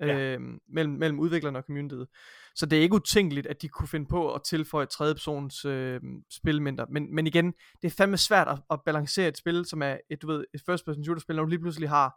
Ja. 0.00 0.18
Øh, 0.18 0.40
mellem, 0.68 0.94
mellem 0.94 1.20
udviklerne 1.20 1.58
og 1.58 1.64
communityet. 1.66 2.06
Så 2.54 2.66
det 2.66 2.78
er 2.78 2.82
ikke 2.82 2.94
utænkeligt, 2.94 3.46
at 3.46 3.62
de 3.62 3.68
kunne 3.68 3.88
finde 3.88 4.06
på 4.06 4.34
at 4.34 4.42
tilføje 4.42 4.86
tredje 4.86 5.14
persons 5.14 5.64
øh, 5.64 6.00
spilmængder. 6.30 6.86
Men, 6.90 7.14
men 7.14 7.26
igen, 7.26 7.52
det 7.82 7.88
er 7.88 7.94
fandme 7.96 8.16
svært 8.16 8.48
at, 8.48 8.58
at 8.70 8.80
balancere 8.86 9.28
et 9.28 9.36
spil, 9.36 9.64
som 9.64 9.82
er 9.82 9.96
et, 10.10 10.22
du 10.22 10.26
ved, 10.26 10.44
et 10.54 10.60
first 10.66 10.84
person 10.84 11.04
shooter 11.04 11.20
spil, 11.20 11.36
når 11.36 11.42
du 11.42 11.48
lige 11.48 11.60
pludselig 11.60 11.88
har 11.88 12.14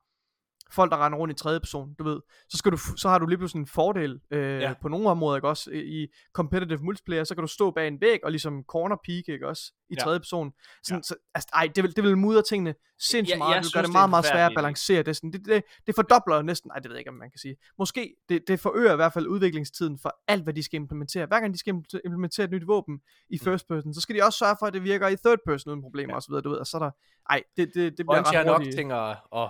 folk, 0.72 0.92
der 0.92 1.06
render 1.06 1.18
rundt 1.20 1.32
i 1.34 1.36
tredje 1.44 1.60
person, 1.60 1.94
du 2.00 2.04
ved, 2.04 2.20
så, 2.50 2.58
skal 2.58 2.72
du, 2.72 2.78
så 2.78 3.10
har 3.10 3.18
du 3.20 3.26
lige 3.26 3.38
pludselig 3.38 3.60
en 3.60 3.68
fordel 3.68 4.20
øh, 4.32 4.40
Ja. 4.40 4.60
ja. 4.60 4.74
på 4.82 4.88
nogle 4.88 5.10
områder, 5.10 5.36
ikke 5.38 5.48
også? 5.48 5.72
I 5.72 6.08
competitive 6.34 6.80
multiplayer, 6.82 7.24
så 7.24 7.36
kan 7.36 7.42
du 7.42 7.48
stå 7.48 7.72
bag 7.72 7.88
en 7.88 8.02
væg 8.02 8.20
og 8.24 8.32
ligesom 8.32 8.64
corner 8.68 8.96
peak, 9.06 9.24
ikke 9.28 9.48
også? 9.48 9.74
I 9.90 9.94
Ja. 10.00 10.04
tredje 10.04 10.20
person. 10.20 10.54
Sådan, 10.84 10.98
Ja. 10.98 11.02
så, 11.04 11.16
altså, 11.36 11.50
ej, 11.54 11.70
det 11.76 11.84
vil, 11.84 11.96
det 11.96 12.04
vil 12.04 12.18
mudre 12.18 12.42
tingene 12.42 12.76
sindssygt 13.00 13.30
Jeg- 13.30 13.38
meget. 13.38 13.56
jeg 13.56 13.64
synes, 13.64 13.74
gøre 13.74 13.84
det 13.84 13.92
meget, 13.92 14.10
meget 14.10 14.26
svært 14.26 14.52
at 14.52 14.56
balancere 14.56 15.04
det. 15.04 15.16
Sådan, 15.16 15.32
det, 15.34 15.46
det, 15.46 15.64
det 15.88 15.96
fordobler 15.96 16.42
næsten, 16.42 16.72
ej, 16.72 16.80
det 16.80 16.86
ved 16.90 16.96
jeg 16.96 17.00
ikke, 17.00 17.10
om 17.10 17.16
man 17.16 17.32
kan 17.32 17.38
sige. 17.40 17.56
Måske, 17.78 18.16
det, 18.30 18.42
det 18.48 18.60
forøger 18.60 18.94
i 18.94 18.96
hvert 18.96 19.14
fald 19.14 19.28
udviklingstiden 19.28 20.00
for 20.02 20.16
alt, 20.28 20.44
hvad 20.44 20.54
de 20.54 20.64
skal 20.64 20.76
implementere. 20.76 21.26
Hver 21.26 21.40
gang 21.40 21.54
de 21.54 21.60
skal 21.60 21.74
impl- 21.74 22.00
implementere 22.06 22.44
et 22.44 22.52
nyt 22.52 22.68
våben 22.68 23.00
i 23.30 23.38
Mm. 23.42 23.44
first 23.46 23.68
person, 23.68 23.94
så 23.94 24.02
skal 24.02 24.16
de 24.16 24.24
også 24.24 24.38
sørge 24.40 24.56
for, 24.60 24.66
at 24.66 24.74
det 24.74 24.84
virker 24.84 25.08
i 25.08 25.16
third 25.16 25.40
person 25.46 25.72
uden 25.72 25.82
problemer 25.82 26.12
Ja. 26.14 26.16
ja. 26.16 26.18
osv. 26.18 26.44
Du 26.44 26.50
ved, 26.50 26.58
og 26.58 26.68
så 26.68 26.78
er 26.78 26.82
der, 26.82 26.92
ej, 27.30 27.44
det, 27.58 27.68
det, 27.74 27.76
det 27.76 27.96
bliver 27.96 28.24
Bungie 28.24 28.40
ret 28.40 28.46
nok 28.46 28.62
ting 28.76 28.92
at, 28.92 29.18
at, 29.36 29.50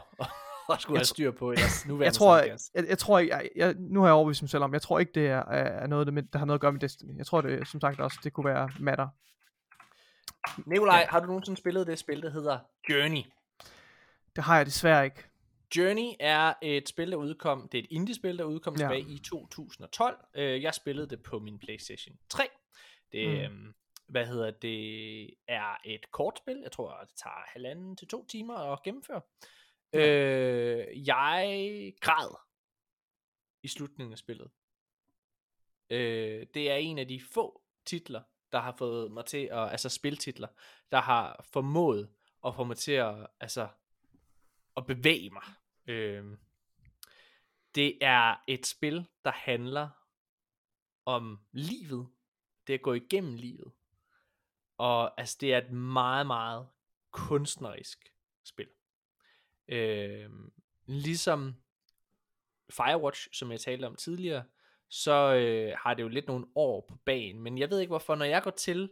at, 0.70 0.76
at 0.76 0.82
skulle 0.82 0.96
Jeg 0.96 1.00
have 1.00 1.04
tr- 1.04 1.08
styr 1.08 1.32
på 1.32 1.52
i 1.52 1.56
deres 1.56 1.86
nuværende 1.88 2.06
jeg 2.06 2.14
tror, 2.14 2.38
jeg, 2.38 2.88
jeg 2.90 2.98
tror 2.98 3.20
ikke, 3.20 3.36
jeg, 3.36 3.50
jeg, 3.56 3.76
nu 3.80 4.00
har 4.00 4.08
jeg 4.08 4.14
overbevist 4.14 4.42
mig 4.42 4.50
selv 4.50 4.64
om, 4.64 4.74
jeg 4.74 4.82
tror 4.82 5.00
ikke, 5.00 5.12
det 5.16 5.28
er, 5.28 5.40
er 5.50 5.88
noget, 5.88 6.08
der, 6.08 6.22
der 6.22 6.40
har 6.40 6.46
noget 6.46 6.58
at 6.58 6.62
gøre 6.62 6.72
med 6.72 6.80
Destiny. 6.80 7.18
Jeg 7.18 7.26
tror, 7.26 7.42
det 7.42 7.68
som 7.68 7.82
sagt 7.82 8.00
også, 8.00 8.20
det 8.24 8.34
kunne 8.34 8.46
være 8.46 8.70
matter. 8.80 9.08
Nikolaj, 10.66 10.98
Ja. 11.00 11.06
har 11.10 11.20
du 11.20 11.26
nogensinde 11.26 11.60
spillet 11.60 11.88
det 11.88 12.00
spil, 12.00 12.22
der 12.22 12.30
hedder 12.30 12.60
Journey? 12.90 13.22
Det 14.36 14.44
har 14.44 14.58
jeg 14.58 14.66
desværre 14.66 15.06
ikke. 15.06 15.24
Journey 15.78 16.12
er 16.20 16.54
et 16.62 16.90
spil, 16.90 17.12
der 17.12 17.18
udkom, 17.18 17.68
det 17.72 17.78
er 17.78 17.84
et 17.84 17.88
indie-spil, 17.90 18.38
der 18.38 18.44
udkom 18.44 18.74
Ja. 18.74 18.78
tilbage 18.80 19.02
i 19.02 19.20
2012. 19.20 20.18
Øh, 20.36 20.62
jeg 20.64 20.74
spillede 20.74 21.10
det 21.10 21.24
på 21.24 21.40
min 21.40 21.60
Playstation 21.60 22.16
3. 22.30 22.44
Det, 23.12 23.28
Mm. 23.28 23.34
øhm, 23.58 23.74
hvad 24.08 24.26
hedder 24.26 24.52
det, 24.52 25.24
er 25.48 25.78
et 25.86 26.12
kortspil. 26.12 26.60
Jeg 26.64 26.72
tror, 26.72 26.98
det 27.02 27.10
tager 27.24 27.44
halvanden 27.54 27.96
til 27.96 28.08
to 28.08 28.26
timer 28.26 28.58
at 28.74 28.84
gennemføre. 28.84 29.22
Øh, 29.94 31.08
jeg 31.08 31.94
græd 32.02 32.36
i 33.64 33.68
slutningen 33.68 34.14
af 34.14 34.18
spillet. 34.18 34.52
Øh, 35.90 36.48
det 36.54 36.72
er 36.72 36.76
en 36.76 36.98
af 36.98 37.08
de 37.08 37.22
få 37.34 37.62
titler, 37.86 38.24
der 38.52 38.60
har 38.60 38.76
fået 38.78 39.12
mig 39.12 39.26
til 39.26 39.50
at, 39.52 39.72
altså 39.72 39.90
spiltitler, 39.90 40.48
der 40.92 41.02
har 41.02 41.46
formået 41.54 42.10
at 42.46 42.56
få 42.56 42.64
mig 42.64 42.78
til 42.78 42.92
at, 42.92 43.28
altså, 43.40 43.68
at 44.78 44.86
bevæge 44.86 45.30
mig. 45.30 45.44
Øh, 45.88 46.38
det 47.76 47.98
er 48.02 48.36
et 48.48 48.66
spil, 48.66 49.08
der 49.26 49.32
handler 49.32 49.90
om 51.06 51.40
livet. 51.52 52.08
Det 52.68 52.74
at 52.74 52.82
gå 52.82 52.94
igennem 52.94 53.36
livet. 53.36 53.72
Og 54.78 55.20
altså, 55.20 55.38
det 55.42 55.54
er 55.54 55.58
et 55.58 55.72
meget, 55.72 56.28
meget 56.28 56.68
kunstnerisk 57.12 58.14
spil. 58.44 58.70
Øh, 59.68 60.30
ligesom 60.86 61.56
Firewatch, 62.70 63.28
som 63.32 63.52
jeg 63.52 63.60
talte 63.60 63.86
om 63.86 63.96
tidligere, 63.96 64.44
så 64.90 65.34
øh, 65.36 65.78
har 65.78 65.94
det 65.94 66.04
jo 66.04 66.08
lidt 66.08 66.28
nogle 66.28 66.46
år 66.56 66.86
på 66.90 66.96
banen. 67.06 67.42
Men 67.42 67.58
jeg 67.58 67.70
ved 67.70 67.80
ikke 67.80 67.92
hvorfor, 67.92 68.16
når 68.16 68.26
jeg 68.26 68.44
går 68.44 68.52
til 68.52 68.90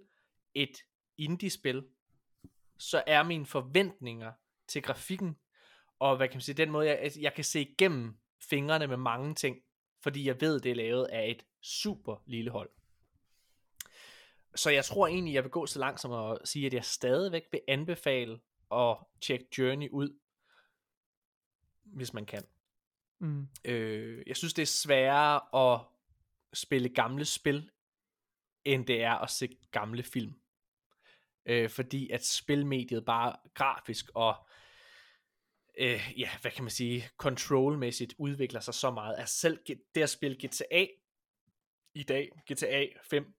et 0.54 0.78
indie-spil, 1.18 1.86
så 2.78 3.04
er 3.08 3.24
mine 3.24 3.46
forventninger 3.46 4.32
til 4.68 4.82
grafikken, 4.82 5.38
og 6.00 6.18
hvad 6.18 6.28
kan 6.28 6.36
man 6.36 6.42
sige, 6.42 6.56
den 6.56 6.72
måde, 6.72 6.88
jeg, 6.88 7.12
jeg 7.20 7.34
kan 7.34 7.44
se 7.44 7.62
igennem 7.62 8.18
fingrene 8.50 8.88
med 8.88 8.98
mange 8.98 9.36
ting, 9.36 9.58
fordi 10.04 10.28
jeg 10.28 10.42
ved, 10.42 10.60
det 10.60 10.72
er 10.72 10.76
lavet 10.76 11.06
af 11.06 11.30
et 11.30 11.46
super 11.62 12.24
lille 12.26 12.52
hold. 12.52 12.70
Så 14.56 14.70
jeg 14.70 14.86
tror 14.86 15.08
egentlig, 15.08 15.34
jeg 15.34 15.44
vil 15.44 15.52
gå 15.52 15.66
så 15.66 15.80
langt 15.80 16.02
som 16.02 16.12
at 16.12 16.48
sige, 16.48 16.66
at 16.66 16.74
jeg 16.74 16.86
stadigvæk 16.86 17.44
vil 17.52 17.62
anbefale 17.68 18.40
at 18.72 18.98
tjekke 19.22 19.48
Journey 19.58 19.90
ud, 19.90 20.20
hvis 21.86 22.14
man 22.14 22.26
kan. 22.26 22.44
Mm. 23.20 23.48
Øh, 23.66 24.24
jeg 24.28 24.38
synes, 24.38 24.54
det 24.54 24.62
er 24.62 24.66
sværere 24.66 25.74
at 25.74 25.82
spille 26.54 26.90
gamle 26.90 27.26
spil, 27.26 27.72
end 28.64 28.86
det 28.86 29.04
er 29.04 29.14
at 29.14 29.30
se 29.30 29.58
gamle 29.72 30.04
film. 30.04 30.34
Øh, 31.46 31.70
fordi 31.70 32.10
at 32.10 32.26
spilmediet 32.26 33.06
bare 33.06 33.36
grafisk 33.54 34.10
og 34.16 34.48
øh, 35.78 36.14
ja, 36.18 36.30
hvad 36.42 36.52
kan 36.52 36.64
man 36.64 36.72
sige, 36.72 37.10
controlmæssigt 37.18 38.16
udvikler 38.18 38.60
sig 38.60 38.74
så 38.74 38.92
meget. 38.92 39.16
Altså 39.20 39.36
selv 39.40 39.60
det 39.96 40.02
at 40.02 40.10
spille 40.10 40.48
GTA 40.48 40.88
i 41.94 42.04
dag, 42.04 42.32
GTA 42.52 42.86
5, 43.04 43.34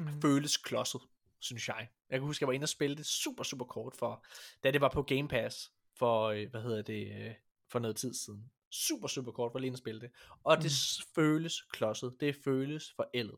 Mm. 0.00 0.22
føles 0.22 0.56
klodset, 0.56 1.00
synes 1.40 1.68
jeg. 1.68 1.88
Jeg 2.10 2.18
kan 2.18 2.26
huske, 2.26 2.42
jeg 2.42 2.46
var 2.48 2.52
inde 2.52 2.64
og 2.64 2.68
spille 2.68 2.96
det 2.96 3.06
super, 3.06 3.42
super 3.42 3.64
kort 3.64 3.96
for, 3.96 4.24
da 4.64 4.70
det 4.70 4.80
var 4.80 4.88
på 4.88 5.02
Game 5.02 5.28
Pass 5.28 5.72
for, 5.98 6.22
øh, 6.28 6.50
hvad 6.50 6.62
hedder 6.62 6.82
det, 6.82 7.12
øh, 7.26 7.34
for 7.68 7.78
noget 7.78 7.96
tid 7.96 8.14
siden. 8.14 8.50
Super, 8.70 9.08
super 9.08 9.32
kort 9.32 9.52
for 9.52 9.58
lige 9.58 9.72
at 9.72 9.78
spille 9.78 10.00
det. 10.00 10.10
Og 10.44 10.62
det 10.62 10.72
s- 10.72 11.02
føles 11.14 11.62
klodset. 11.62 12.16
Det 12.20 12.36
føles 12.44 12.92
forældet. 12.96 13.36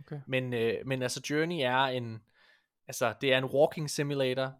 Okay. 0.00 0.20
Men, 0.26 0.54
øh, 0.54 0.86
men 0.86 1.02
altså 1.02 1.22
Journey 1.30 1.56
er 1.60 1.78
en, 1.84 2.22
altså 2.88 3.14
det 3.20 3.32
er 3.32 3.38
en 3.38 3.44
walking 3.44 3.90
simulator, 3.90 4.52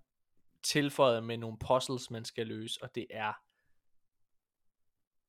tilføjet 0.63 1.25
med 1.25 1.37
nogle 1.39 1.59
puzzles, 1.59 2.11
man 2.11 2.25
skal 2.25 2.47
løse, 2.47 2.83
og 2.83 2.95
det 2.95 3.07
er, 3.11 3.33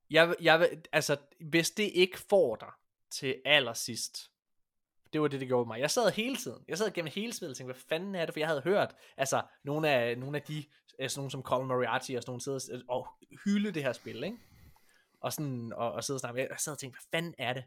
jeg, 0.09 0.35
jeg, 0.41 0.69
altså 0.91 1.17
hvis 1.39 1.71
det 1.71 1.91
ikke 1.93 2.17
får 2.19 2.55
dig 2.55 2.71
til 3.11 3.41
allersidst, 3.45 4.31
det 5.13 5.21
var 5.21 5.27
det, 5.27 5.39
det 5.39 5.47
gjorde 5.47 5.67
mig. 5.67 5.79
Jeg 5.79 5.91
sad 5.91 6.11
hele 6.11 6.35
tiden, 6.35 6.65
jeg 6.67 6.77
sad 6.77 6.91
gennem 6.91 7.11
hele 7.15 7.33
spillet 7.33 7.49
og 7.53 7.57
tænkte, 7.57 7.73
hvad 7.73 7.81
fanden 7.89 8.15
er 8.15 8.25
det, 8.25 8.33
for 8.33 8.39
jeg 8.39 8.47
havde 8.47 8.61
hørt, 8.61 8.95
altså 9.17 9.43
nogle 9.63 9.89
af, 9.89 10.17
nogle 10.17 10.37
af 10.37 10.43
de, 10.43 10.65
altså 10.99 11.19
nogle 11.19 11.31
som 11.31 11.43
Colin 11.43 11.67
Moriarty 11.67 12.11
og 12.11 12.21
sådan 12.23 12.29
nogle 12.29 12.41
sidder 12.41 12.81
og, 12.87 13.07
hylde 13.45 13.71
det 13.71 13.83
her 13.83 13.93
spil, 13.93 14.23
ikke? 14.23 14.37
Og 15.21 15.33
sådan, 15.33 15.73
og, 15.73 15.91
og 15.91 16.03
sidde 16.03 16.17
og 16.17 16.19
snakke, 16.19 16.47
jeg 16.49 16.59
sad 16.59 16.73
og 16.73 16.79
tænkte, 16.79 16.97
hvad 16.97 17.19
fanden 17.19 17.35
er 17.37 17.53
det? 17.53 17.63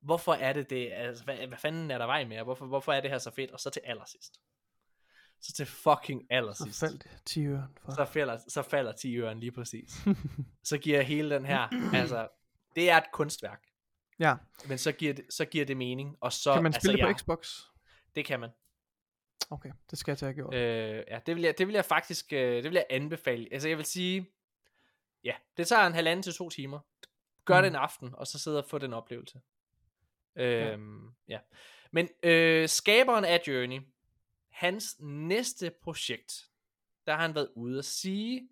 Hvorfor 0.00 0.34
er 0.34 0.52
det 0.52 0.70
det, 0.70 0.92
altså, 0.92 1.24
hvad, 1.24 1.36
hvad 1.46 1.58
fanden 1.58 1.90
er 1.90 1.98
der 1.98 2.06
vej 2.06 2.24
med, 2.24 2.42
hvorfor, 2.42 2.66
hvorfor 2.66 2.92
er 2.92 3.00
det 3.00 3.10
her 3.10 3.18
så 3.18 3.30
fedt, 3.30 3.50
og 3.50 3.60
så 3.60 3.70
til 3.70 3.82
allersidst. 3.84 4.40
Så 5.40 5.52
til 5.52 5.66
fucking 5.66 6.20
Så 6.20 6.26
allersidst 6.30 6.80
faldt 6.80 7.06
10 7.26 7.46
øre. 7.46 7.68
For. 7.84 7.92
så 7.92 8.04
falder, 8.04 8.38
så 8.48 8.62
falder 8.62 8.92
10 8.92 9.16
øren 9.16 9.40
lige 9.40 9.52
præcis. 9.52 9.92
så 10.70 10.78
giver 10.78 11.02
hele 11.02 11.34
den 11.34 11.46
her, 11.46 11.92
altså, 11.94 12.28
det 12.76 12.90
er 12.90 12.96
et 12.96 13.12
kunstværk, 13.12 13.62
ja. 14.18 14.36
men 14.68 14.78
så 14.78 14.92
giver 14.92 15.14
det, 15.14 15.24
så 15.30 15.44
giver 15.44 15.64
det 15.64 15.76
mening, 15.76 16.16
og 16.20 16.32
så, 16.32 16.54
Kan 16.54 16.62
man 16.62 16.72
spille 16.72 16.92
altså, 16.92 17.06
det 17.06 17.08
ja, 17.08 17.12
på 17.12 17.18
Xbox? 17.18 17.60
det 18.14 18.24
kan 18.24 18.40
man. 18.40 18.50
Okay, 19.52 19.70
det 19.90 19.98
skal 19.98 20.12
jeg 20.12 20.18
tage 20.18 20.34
gjort. 20.34 20.54
Øh, 20.54 21.04
ja, 21.08 21.20
det 21.26 21.36
vil, 21.36 21.42
jeg, 21.42 21.58
det 21.58 21.66
vil 21.66 21.74
jeg 21.74 21.84
faktisk, 21.84 22.32
øh, 22.32 22.54
det 22.56 22.64
vil 22.64 22.74
jeg 22.74 22.86
anbefale. 22.90 23.48
Altså, 23.52 23.68
jeg 23.68 23.76
vil 23.76 23.84
sige, 23.86 24.30
ja, 25.24 25.34
det 25.56 25.68
tager 25.68 25.86
en 25.86 25.92
halvanden 25.92 26.22
til 26.22 26.32
to 26.34 26.50
timer. 26.50 26.80
Gør 27.44 27.58
Mm. 27.58 27.62
det 27.62 27.70
en 27.70 27.76
aften, 27.76 28.14
og 28.14 28.26
så 28.26 28.38
sidde 28.38 28.58
og 28.58 28.64
få 28.68 28.78
den 28.78 28.92
oplevelse. 28.92 29.40
Øhm, 30.36 31.06
ja. 31.06 31.12
ja. 31.34 31.38
Men 31.90 32.08
øh, 32.22 32.68
skaberen 32.68 33.24
af 33.24 33.40
Journey, 33.46 33.80
hans 34.50 34.96
næste 35.00 35.72
projekt, 35.82 36.48
der 37.06 37.12
har 37.12 37.22
han 37.22 37.34
været 37.34 37.50
ude 37.56 37.78
at 37.78 37.84
sige, 37.84 38.48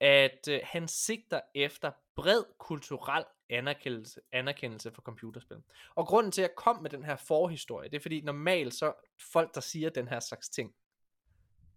at 0.00 0.48
øh, 0.50 0.60
han 0.64 0.88
sigter 0.88 1.40
efter 1.54 1.92
bred 2.22 2.44
kulturel 2.58 3.24
anerkendelse, 3.50 4.20
anerkendelse 4.32 4.90
for 4.92 5.02
computerspil. 5.02 5.56
Og 5.94 6.06
grunden 6.06 6.32
til, 6.32 6.42
at 6.42 6.48
jeg 6.48 6.56
kom 6.56 6.82
med 6.82 6.90
den 6.90 7.04
her 7.04 7.16
forhistorie, 7.16 7.88
det 7.90 7.96
er 7.96 8.00
fordi 8.00 8.20
normalt 8.20 8.74
så 8.74 8.92
folk, 9.32 9.54
der 9.54 9.60
siger 9.60 9.90
den 9.90 10.08
her 10.08 10.20
slags 10.20 10.48
ting, 10.48 10.74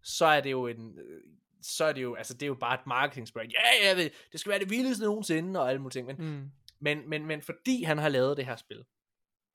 så 0.04 0.26
er 0.26 0.42
det 0.42 0.52
jo 0.52 0.68
en, 0.68 1.00
øh, 1.00 1.22
så 1.62 1.86
er 1.86 1.92
det 1.94 2.02
jo, 2.02 2.16
altså 2.16 2.34
det 2.34 2.44
er 2.44 2.48
jo 2.48 2.56
bare 2.56 2.74
et 2.80 2.88
marketing 2.88 3.28
Ja, 3.36 3.88
jeg 3.90 3.98
ved, 3.98 4.10
det 4.32 4.40
skal 4.40 4.50
være 4.50 4.60
det 4.60 4.70
vildeste 4.70 5.04
nogensinde, 5.06 5.60
og 5.60 5.70
alle 5.70 5.82
mulige 5.82 5.94
ting. 6.00 6.08
Men, 6.08 6.16
Mm. 6.18 6.52
men, 6.80 7.10
men, 7.10 7.26
men 7.26 7.42
fordi 7.42 7.84
han 7.84 7.98
har 7.98 8.10
lavet 8.10 8.38
det 8.38 8.46
her 8.46 8.56
spil, 8.56 8.86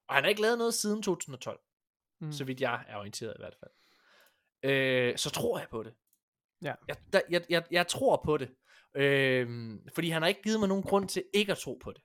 og 0.07 0.15
han 0.15 0.23
har 0.23 0.29
ikke 0.29 0.41
lavet 0.41 0.57
noget 0.57 0.73
siden 0.73 1.03
2012, 1.03 1.59
Mm. 2.19 2.25
mm. 2.27 2.31
så 2.33 2.43
vidt 2.43 2.61
jeg 2.61 2.85
er 2.87 2.97
orienteret 2.97 3.33
i 3.35 3.39
hvert 3.41 3.55
fald. 3.59 3.71
øh, 4.71 5.17
så 5.17 5.29
tror 5.29 5.59
jeg 5.59 5.67
på 5.69 5.83
det. 5.83 5.93
Ja. 6.61 6.73
Jeg, 6.87 6.95
der, 7.13 7.21
jeg, 7.29 7.45
jeg, 7.49 7.63
jeg 7.71 7.87
tror 7.87 8.21
på 8.25 8.37
det. 8.37 8.49
Øh, 8.97 9.79
fordi 9.93 10.09
han 10.09 10.21
har 10.21 10.29
ikke 10.29 10.41
givet 10.41 10.59
mig 10.59 10.69
nogen 10.69 10.83
grund 10.83 11.09
til 11.09 11.23
ikke 11.33 11.51
at 11.51 11.57
tro 11.57 11.79
på 11.83 11.91
det. 11.91 12.01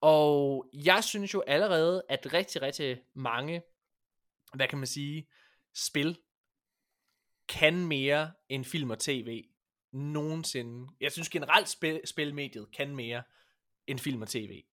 Og 0.00 0.70
jeg 0.72 1.04
synes 1.04 1.34
jo 1.34 1.40
allerede, 1.40 2.02
at 2.08 2.32
rigtig, 2.32 2.62
rigtig 2.62 3.02
mange, 3.14 3.62
hvad 4.54 4.68
kan 4.68 4.78
man 4.78 4.86
sige, 4.86 5.28
spil 5.74 6.18
kan 7.48 7.86
mere 7.86 8.32
end 8.48 8.64
film 8.64 8.90
og 8.90 8.98
tv 8.98 9.44
nogensinde. 9.92 10.88
Jeg 11.00 11.12
synes 11.12 11.28
generelt 11.28 11.68
spil, 11.68 12.00
spilmediet 12.04 12.70
kan 12.76 12.96
mere 12.96 13.22
end 13.86 13.98
film 13.98 14.22
og 14.22 14.28
tv. 14.28 14.64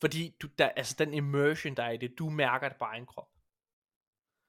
Fordi 0.00 0.36
du, 0.42 0.46
der, 0.58 0.68
altså 0.68 0.96
den 0.98 1.14
immersion, 1.14 1.76
der 1.76 1.82
er 1.82 1.90
i 1.90 1.96
det, 1.96 2.18
du 2.18 2.30
mærker 2.30 2.68
det 2.68 2.78
bare 2.78 2.98
en 2.98 3.06
krop. 3.06 3.31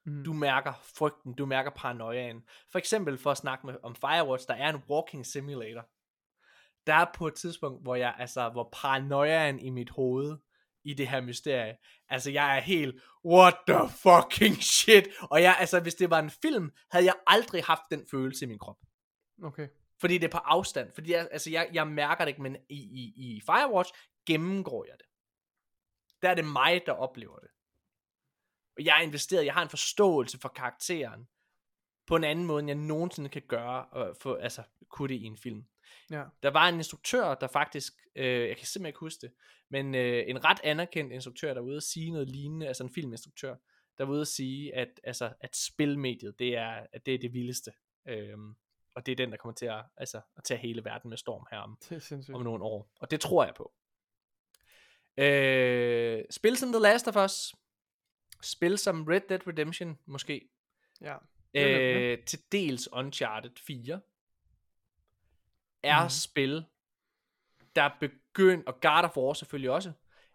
Mm. 0.05 0.23
Du 0.23 0.34
mærker 0.34 0.73
frygten, 0.97 1.34
du 1.34 1.45
mærker 1.45 1.71
paranoiaen. 1.71 2.43
For 2.71 2.80
eksempel 2.80 3.17
for 3.17 3.31
at 3.31 3.38
snakke 3.38 3.67
med, 3.67 3.75
om 3.84 3.95
Firewatch, 3.95 4.47
der 4.47 4.53
er 4.53 4.69
en 4.69 4.84
walking 4.89 5.25
simulator. 5.25 5.85
Der 6.88 6.93
er 6.93 7.05
på 7.15 7.27
et 7.27 7.34
tidspunkt, 7.34 7.84
hvor 7.84 7.95
jeg, 7.95 8.15
altså, 8.19 8.49
hvor 8.49 8.69
paranoiaen 8.73 9.59
i 9.59 9.69
mit 9.69 9.89
hoved, 9.89 10.38
i 10.85 10.93
det 10.93 11.07
her 11.07 11.21
mysterie, 11.21 11.77
altså 12.09 12.31
jeg 12.31 12.57
er 12.57 12.61
helt, 12.61 13.01
what 13.25 13.55
the 13.67 13.89
fucking 13.89 14.55
shit, 14.55 15.07
og 15.21 15.41
jeg, 15.41 15.55
altså 15.59 15.80
hvis 15.80 15.95
det 15.95 16.09
var 16.09 16.19
en 16.19 16.30
film, 16.30 16.71
havde 16.91 17.05
jeg 17.05 17.15
aldrig 17.27 17.63
haft 17.63 17.81
den 17.91 18.05
følelse 18.11 18.45
i 18.45 18.47
min 18.47 18.59
krop. 18.59 18.77
Okay. 19.43 19.67
Fordi 19.99 20.17
det 20.17 20.23
er 20.23 20.31
på 20.31 20.38
afstand, 20.38 20.91
fordi 20.93 21.11
jeg, 21.11 21.27
altså 21.31 21.49
jeg, 21.49 21.69
jeg 21.73 21.88
mærker 21.88 22.25
det 22.25 22.30
ikke, 22.30 22.41
men 22.41 22.55
i, 22.69 22.75
i, 22.75 23.35
i 23.35 23.41
Firewatch 23.45 23.93
gennemgår 24.25 24.85
jeg 24.85 24.95
det. 24.97 25.05
Der 26.21 26.30
er 26.30 26.35
det 26.35 26.45
mig, 26.45 26.81
der 26.85 26.91
oplever 26.91 27.38
det. 27.39 27.49
Og 28.78 28.86
jeg 28.86 28.98
er 28.98 29.02
investeret, 29.02 29.45
jeg 29.45 29.54
har 29.54 29.62
en 29.62 29.70
forståelse 29.70 30.40
for 30.40 30.50
karakteren, 30.50 31.28
på 32.08 32.16
en 32.16 32.24
anden 32.24 32.45
måde, 32.45 32.60
end 32.60 32.70
jeg 32.70 32.78
nogensinde 32.78 33.30
kan 33.30 33.41
gøre, 33.48 33.86
øh, 33.95 34.16
for, 34.22 34.36
altså 34.36 34.64
kunne 34.90 35.10
det 35.10 35.16
i 35.16 35.24
en 35.24 35.38
film. 35.38 35.66
Ja. 36.12 36.24
Der 36.44 36.50
var 36.50 36.70
en 36.70 36.76
instruktør, 36.76 37.36
der 37.36 37.48
faktisk, 37.48 37.94
øh, 38.16 38.48
jeg 38.48 38.58
kan 38.58 38.66
simpelthen 38.66 38.86
ikke 38.86 39.00
huske 39.00 39.22
det, 39.22 39.32
men 39.70 39.95
øh, 39.95 40.24
en 40.28 40.45
ret 40.45 40.60
anerkendt 40.64 41.14
instruktør, 41.14 41.54
der 41.54 41.62
var 41.62 41.68
ude 41.68 41.78
at 41.78 41.84
sige 41.84 42.12
noget 42.12 42.30
lignende, 42.30 42.68
altså 42.68 42.84
en 42.84 42.94
filminstruktør, 42.94 43.56
der 43.98 44.04
var 44.04 44.14
ude 44.14 44.22
at 44.22 44.28
sige, 44.28 44.76
at, 44.76 45.00
altså, 45.04 45.34
at 45.41 45.56
spilmediet, 45.56 46.40
det 46.40 46.58
er, 46.58 46.88
at 46.94 47.06
det 47.06 47.14
er 47.14 47.18
det 47.18 47.34
vildeste. 47.34 47.72
Øhm, 48.08 48.56
og 48.95 49.06
det 49.06 49.12
er 49.12 49.16
den, 49.16 49.32
der 49.32 49.38
kommer 49.38 49.54
til 49.54 49.66
at, 49.66 49.84
altså, 49.98 50.22
at 50.38 50.44
tage 50.44 50.58
hele 50.58 50.86
verden 50.86 51.10
med 51.10 51.18
storm 51.18 51.48
her 51.52 51.58
om, 51.58 51.78
om 52.36 52.41
nogle 52.41 52.64
år. 52.64 52.91
Og 53.00 53.12
det 53.12 53.22
tror 53.22 53.45
jeg 53.45 53.54
på. 53.56 53.74
Øh, 55.18 56.24
spil 56.30 56.58
som 56.58 56.72
The 56.72 56.82
Last 56.82 57.08
of 57.08 57.16
Us. 57.26 57.56
Spil 58.44 58.78
som 58.78 59.03
Red 59.03 59.22
Dead 59.30 59.48
Redemption, 59.48 59.99
måske. 60.06 60.49
Ja. 61.02 61.18
Øh, 61.53 62.24
til 62.26 62.40
dels 62.52 62.94
Uncharted 62.94 63.52
4. 63.57 64.02
Er 65.84 66.03
mm. 66.03 66.10
spil, 66.10 66.65
der 67.76 67.90
begynder, 67.99 68.64
og 68.68 68.82
God 68.82 69.03
of 69.03 69.18
War 69.18 69.34
selvfølgelig 69.34 69.72
også, 69.72 69.91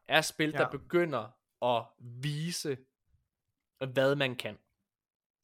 er 0.08 0.20
spil, 0.20 0.50
ja. 0.50 0.58
Der 0.58 0.70
begynder 0.70 1.28
at 1.62 1.84
vise, 1.98 2.78
hvad 3.92 4.14
man 4.14 4.36
kan. 4.36 4.58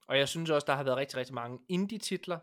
Og 0.07 0.19
jeg 0.19 0.29
synes 0.29 0.51
også, 0.51 0.65
der 0.67 0.75
har 0.75 0.83
været 0.83 0.97
rigtig, 0.97 1.19
rigtig 1.19 1.35
mange 1.35 1.59
indie-titler. 1.69 2.39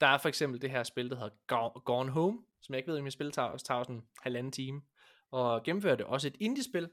Der 0.00 0.06
er 0.06 0.18
for 0.18 0.28
eksempel 0.28 0.62
det 0.62 0.70
her 0.70 0.82
spil, 0.82 1.10
der 1.10 1.16
hedder 1.16 1.36
Go- 1.46 1.80
Gone 1.84 2.10
Home, 2.10 2.44
som 2.60 2.72
jeg 2.72 2.78
ikke 2.78 2.90
ved, 2.92 2.98
om 2.98 3.04
jeg 3.04 3.12
spiller 3.12 3.32
tager, 3.32 3.56
tager 3.56 3.82
sådan 3.82 3.96
en 3.96 4.08
halvanden 4.22 4.52
time. 4.52 4.82
Og 5.30 5.62
gennemfører 5.62 5.96
det 5.96 6.06
også 6.06 6.26
et 6.26 6.36
indie-spil. 6.40 6.90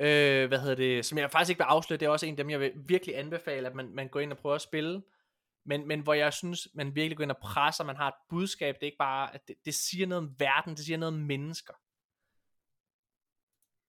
Øh, 0.00 0.48
hvad 0.48 0.58
hedder 0.60 0.74
det, 0.74 1.04
som 1.04 1.18
jeg 1.18 1.30
faktisk 1.30 1.50
ikke 1.50 1.58
vil 1.58 1.64
afsløre, 1.68 1.98
det 2.00 2.06
er 2.06 2.10
også 2.10 2.26
en 2.26 2.32
af 2.32 2.36
dem, 2.36 2.50
jeg 2.50 2.60
vil 2.60 2.72
virkelig 2.76 3.18
anbefale, 3.18 3.68
at 3.68 3.74
man, 3.74 3.94
man 3.94 4.08
går 4.08 4.20
ind 4.20 4.32
og 4.32 4.38
prøver 4.38 4.54
at 4.54 4.60
spille. 4.62 5.02
Men, 5.64 5.88
men 5.88 6.00
hvor 6.00 6.14
jeg 6.14 6.32
synes, 6.32 6.68
man 6.74 6.94
virkelig 6.94 7.16
går 7.16 7.22
ind 7.22 7.30
og 7.30 7.38
presser, 7.42 7.84
man 7.84 7.96
har 7.96 8.08
et 8.08 8.14
budskab, 8.28 8.74
det 8.74 8.82
er 8.82 8.86
ikke 8.86 8.98
bare, 8.98 9.34
at 9.34 9.48
det, 9.48 9.56
det 9.64 9.74
siger 9.74 10.06
noget 10.06 10.24
om 10.24 10.34
verden, 10.38 10.76
det 10.76 10.84
siger 10.84 10.96
noget 10.96 11.14
om 11.14 11.20
mennesker. 11.20 11.74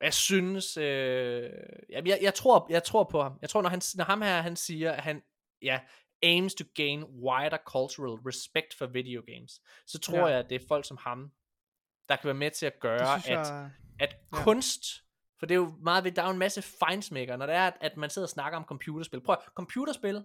Jeg 0.02 0.14
synes, 0.14 0.78
øh, 0.78 1.50
jeg, 1.90 2.08
jeg, 2.08 2.20
jeg, 2.22 2.34
tror, 2.34 2.68
jeg 2.70 2.84
tror 2.84 3.04
på 3.04 3.22
ham. 3.22 3.40
Jeg 3.42 3.50
tror, 3.50 3.62
når, 3.62 3.70
han, 3.70 3.82
når 3.96 4.04
ham 4.04 4.22
her, 4.22 4.42
han 4.42 4.56
siger, 4.56 4.92
at 4.92 5.04
han, 5.04 5.22
ja, 5.62 5.80
aims 6.24 6.56
to 6.56 6.64
gain 6.76 7.04
wider 7.04 7.58
cultural 7.66 8.20
respect 8.28 8.74
for 8.78 8.86
video 8.86 9.24
games, 9.28 9.62
så 9.88 10.00
tror 10.00 10.18
Ja. 10.18 10.26
jeg, 10.26 10.40
at 10.40 10.50
det 10.50 10.62
er 10.62 10.68
folk 10.68 10.86
som 10.88 10.98
ham, 10.98 11.32
der 12.10 12.16
kan 12.16 12.26
være 12.28 12.34
med 12.34 12.52
til 12.52 12.66
at 12.66 12.80
gøre, 12.80 13.22
synes 13.22 13.28
at, 13.28 13.48
jeg... 13.48 13.72
at 14.00 14.18
Ja. 14.34 14.44
kunst, 14.44 14.84
for 15.42 15.46
det 15.46 15.56
er 15.56 15.60
jo 15.60 15.74
meget 15.82 16.04
ved, 16.04 16.12
der 16.12 16.22
er 16.22 16.26
jo 16.26 16.32
en 16.32 16.40
masse 16.40 16.62
fejnsmækker, 16.62 17.38
når 17.38 17.46
det 17.46 17.56
er, 17.56 17.68
at, 17.68 17.78
at 17.82 17.98
man 17.98 18.10
sidder 18.10 18.26
og 18.26 18.30
snakker 18.30 18.58
om 18.60 18.66
computerspil. 18.66 19.22
Prøv 19.22 19.34
at- 19.34 19.54
computerspil 19.56 20.24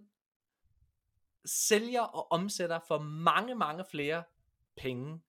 sælger 1.44 2.00
og 2.00 2.32
omsætter 2.32 2.78
for 2.88 2.98
mange, 2.98 3.54
mange 3.54 3.84
flere 3.90 4.22
penge 4.76 5.20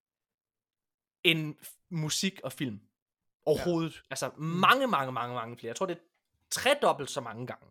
end 1.24 1.54
musik 1.88 2.40
og 2.44 2.52
film. 2.52 2.80
Overhovedet. 3.46 3.94
Ja. 3.96 4.00
Altså 4.10 4.30
mange, 4.36 4.86
mange, 4.86 5.12
mange, 5.12 5.34
mange 5.34 5.56
flere. 5.56 5.68
Jeg 5.68 5.76
tror, 5.76 5.86
det 5.86 5.96
er 5.96 6.00
tredobbelt 6.50 7.10
så 7.10 7.20
mange 7.20 7.46
gange. 7.46 7.66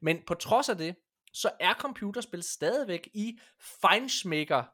Men 0.00 0.22
på 0.26 0.34
trods 0.34 0.68
af 0.68 0.76
det, 0.78 0.96
så 1.32 1.50
er 1.60 1.74
computerspil 1.74 2.42
stadigvæk 2.42 3.08
i 3.14 3.38
fejnsmækker 3.60 4.64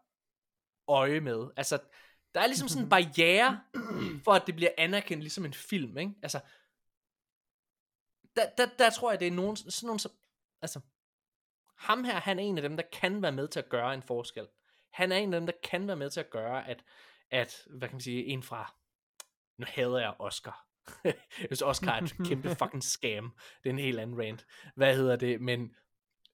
øje 0.88 1.20
med. 1.20 1.50
Altså, 1.56 1.78
der 2.34 2.40
er 2.40 2.46
ligesom 2.46 2.68
sådan 2.68 2.84
en 2.84 2.88
barriere 2.96 3.60
for 4.24 4.32
at 4.32 4.46
det 4.46 4.56
bliver 4.56 4.70
anerkendt 4.78 5.22
ligesom 5.22 5.44
en 5.44 5.54
film, 5.54 5.98
ikke? 5.98 6.12
Altså, 6.22 6.40
der, 8.36 8.46
der, 8.58 8.66
der 8.78 8.90
tror 8.90 9.10
jeg, 9.10 9.20
det 9.20 9.28
er 9.28 9.32
nogen, 9.32 9.56
sådan 9.56 9.86
nogen 9.86 9.98
som, 9.98 10.12
altså, 10.62 10.80
ham 11.76 12.04
her, 12.04 12.20
han 12.20 12.38
er 12.38 12.42
en 12.42 12.58
af 12.58 12.62
dem, 12.62 12.76
der 12.76 12.84
kan 12.92 13.22
være 13.22 13.32
med 13.32 13.48
til 13.48 13.58
at 13.58 13.68
gøre 13.68 13.94
en 13.94 14.02
forskel. 14.02 14.48
Han 14.92 15.12
er 15.12 15.16
en 15.16 15.34
af 15.34 15.40
dem, 15.40 15.46
der 15.46 15.52
kan 15.62 15.86
være 15.86 15.96
med 15.96 16.10
til 16.10 16.20
at 16.20 16.30
gøre, 16.30 16.68
at, 16.68 16.84
at 17.30 17.66
hvad 17.70 17.88
kan 17.88 17.94
man 17.94 18.00
sige, 18.00 18.24
en 18.24 18.42
fra, 18.42 18.74
nu 19.58 19.66
hader 19.68 19.98
jeg 19.98 20.14
Oscar. 20.18 20.66
Hvis 21.48 21.62
Oscar 21.62 21.92
er 21.92 22.02
et 22.02 22.14
kæmpe 22.26 22.54
fucking 22.60 22.82
scam. 22.82 23.36
Det 23.62 23.68
er 23.68 23.72
en 23.72 23.78
helt 23.78 24.00
anden 24.00 24.18
rant. 24.18 24.46
Hvad 24.76 24.96
hedder 24.96 25.16
det? 25.16 25.40
Men, 25.40 25.74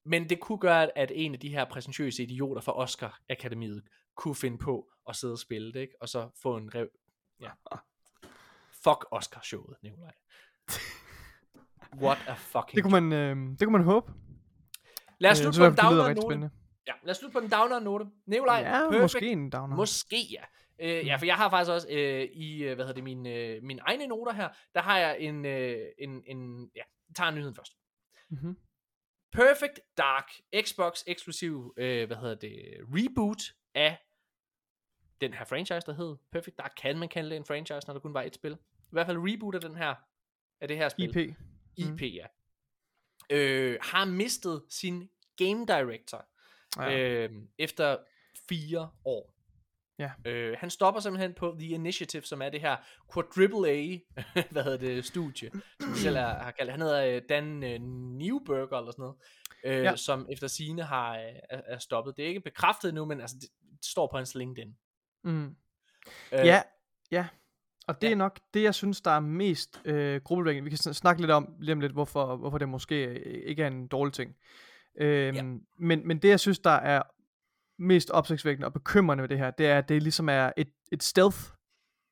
men 0.04 0.30
det 0.30 0.40
kunne 0.40 0.58
gøre, 0.58 0.98
at 0.98 1.12
en 1.14 1.34
af 1.34 1.40
de 1.40 1.48
her 1.48 1.64
præsentøse 1.64 2.22
idioter 2.22 2.60
fra 2.60 2.78
Oscar 2.78 3.20
Akademiet 3.28 3.82
kunne 4.14 4.34
finde 4.34 4.58
på 4.58 4.90
at 5.08 5.16
sidde 5.16 5.32
og 5.32 5.38
spille 5.38 5.72
det, 5.72 5.80
ikke? 5.80 5.94
Og 6.00 6.08
så 6.08 6.30
få 6.42 6.56
en 6.56 6.74
rev... 6.74 6.88
Ja. 7.40 7.50
Fuck 8.84 9.06
Oscar-showet, 9.10 9.76
Nikolaj. 9.82 10.14
What 11.96 12.18
a 12.28 12.32
fucking... 12.34 12.74
Det 12.76 12.82
kunne 12.82 13.00
man, 13.00 13.12
øh, 13.12 13.50
det 13.58 13.60
kunne 13.66 13.72
man 13.72 13.82
håbe. 13.84 14.12
Lad 15.18 15.30
os 15.30 15.38
Øh, 15.40 15.42
slutte 15.42 15.56
så 15.56 15.60
på 15.62 15.66
en 15.66 15.72
hvert 15.74 15.80
fald, 15.84 15.88
det 15.88 15.94
lyder 15.94 16.02
downer 16.02 16.08
rigtig 16.08 16.22
note. 16.24 16.32
spændende. 16.32 16.50
Ja, 16.86 16.92
lad 17.02 17.10
os 17.10 17.16
slutte 17.16 17.32
på 17.32 17.40
den 17.40 17.50
downer 17.50 17.80
note. 17.80 18.06
Nikolaj, 18.26 18.56
Ja, 18.60 18.80
perfect. 18.80 19.02
måske 19.02 19.26
en 19.32 19.50
downer. 19.50 19.76
Måske 19.76 20.16
ja. 20.32 20.42
Øh, 20.80 21.06
ja, 21.06 21.16
for 21.16 21.26
jeg 21.26 21.36
har 21.36 21.50
faktisk 21.50 21.70
også 21.70 21.88
øh, 21.90 22.22
i, 22.32 22.62
øh, 22.64 22.74
hvad 22.74 22.84
hedder 22.84 22.94
det, 22.94 23.04
mine, 23.04 23.34
øh, 23.34 23.62
mine 23.62 23.80
egne 23.82 24.06
noter 24.06 24.32
her, 24.32 24.48
der 24.74 24.80
har 24.82 24.98
jeg 24.98 25.16
en, 25.20 25.44
øh, 25.44 25.78
en, 25.98 26.22
en 26.26 26.70
ja, 26.76 26.82
tager 27.16 27.30
nyheden 27.30 27.54
først. 27.54 27.72
Mm-hmm. 28.30 28.56
Perfect 29.32 29.80
Dark, 29.98 30.30
Xbox 30.62 31.02
eksklusiv, 31.06 31.74
øh, 31.76 32.06
hvad 32.06 32.16
hedder 32.16 32.34
det, 32.34 32.62
reboot 32.88 33.42
af 33.74 33.98
den 35.20 35.34
her 35.34 35.44
franchise, 35.44 35.86
der 35.86 35.92
hed 35.94 36.16
Perfect 36.32 36.58
Dark. 36.58 36.72
Kan 36.82 36.98
man 36.98 37.08
kalde 37.08 37.30
det 37.30 37.36
en 37.36 37.44
franchise, 37.44 37.86
når 37.86 37.92
der 37.94 38.00
kun 38.00 38.14
var 38.14 38.22
et 38.22 38.34
spil? 38.34 38.52
I 38.52 38.88
hvert 38.92 39.06
fald 39.06 39.18
reboot 39.20 39.54
af 39.54 39.60
den 39.60 39.76
her, 39.76 39.94
af 40.60 40.68
det 40.68 40.76
her 40.76 40.88
spil. 40.88 41.16
IP. 41.16 41.34
IP, 41.78 42.02
ja. 42.02 42.26
Øh, 43.30 43.78
har 43.82 44.04
mistet 44.04 44.62
sin 44.70 45.08
game 45.36 45.66
director 45.66 46.26
Ja. 46.76 46.98
øh, 46.98 47.30
efter 47.58 47.96
fire 48.48 48.90
år. 49.04 49.34
Ja. 49.98 50.10
Øh, 50.24 50.56
han 50.60 50.70
stopper 50.70 51.00
simpelthen 51.00 51.34
på 51.34 51.56
The 51.60 51.68
Initiative, 51.68 52.22
som 52.22 52.42
er 52.42 52.48
det 52.48 52.60
her 52.60 52.76
quadruple 53.14 53.70
A, 53.70 53.98
hvad 54.50 54.64
hedder 54.64 54.78
det, 54.78 55.04
studie, 55.04 55.50
som 55.80 55.90
de 55.92 55.98
selv 55.98 56.16
er, 56.16 56.28
har 56.42 56.50
kaldt. 56.50 56.70
Han 56.70 56.80
hedder 56.80 57.16
øh, 57.16 57.22
Dan 57.28 57.62
øh, 57.64 57.80
Newberger 58.18 58.78
eller 58.78 58.92
sådan 58.92 59.02
noget, 59.02 59.16
øh, 59.64 59.84
Ja. 59.84 59.96
som 59.96 60.26
efter 60.30 60.46
sine 60.48 60.82
har 60.82 61.16
øh, 61.18 61.22
er, 61.50 61.78
stoppet. 61.78 62.16
Det 62.16 62.24
er 62.24 62.28
ikke 62.28 62.40
bekræftet 62.40 62.94
nu, 62.94 63.04
men 63.04 63.20
altså, 63.20 63.36
det 63.40 63.48
står 63.84 64.06
på 64.10 64.16
hans 64.16 64.34
LinkedIn. 64.34 64.76
Mm. 65.24 65.46
Øh, 65.46 65.52
Ja, 66.32 66.62
ja. 67.10 67.26
Og 67.88 68.00
det 68.00 68.06
ja. 68.06 68.12
er 68.12 68.16
nok 68.16 68.38
det, 68.54 68.62
jeg 68.62 68.74
synes, 68.74 69.00
der 69.00 69.10
er 69.10 69.20
mest 69.20 69.82
øh, 69.84 70.20
gruppevækkende. 70.24 70.64
Vi 70.64 70.70
kan 70.70 70.78
sn- 70.86 70.92
snakke 70.92 71.22
lidt 71.22 71.30
om 71.30 71.54
lige 71.60 71.72
om 71.72 71.80
lidt, 71.80 71.92
hvorfor, 71.92 72.36
hvorfor 72.36 72.58
det 72.58 72.68
måske 72.68 73.04
øh, 73.04 73.42
ikke 73.46 73.62
er 73.62 73.66
en 73.66 73.86
dårlig 73.88 74.12
ting. 74.12 74.36
Øhm, 75.00 75.36
Ja. 75.36 75.42
men, 75.78 76.08
men 76.08 76.18
det, 76.18 76.28
jeg 76.28 76.40
synes, 76.40 76.58
der 76.58 76.70
er 76.70 77.02
mest 77.78 78.10
opsigtsvækkende 78.10 78.66
og 78.66 78.72
bekymrende 78.72 79.22
ved 79.22 79.28
det 79.28 79.38
her, 79.38 79.50
det 79.50 79.66
er, 79.66 79.78
at 79.78 79.88
det 79.88 80.02
ligesom 80.02 80.28
er 80.28 80.52
et, 80.56 80.72
et 80.92 81.02
stealth. 81.02 81.38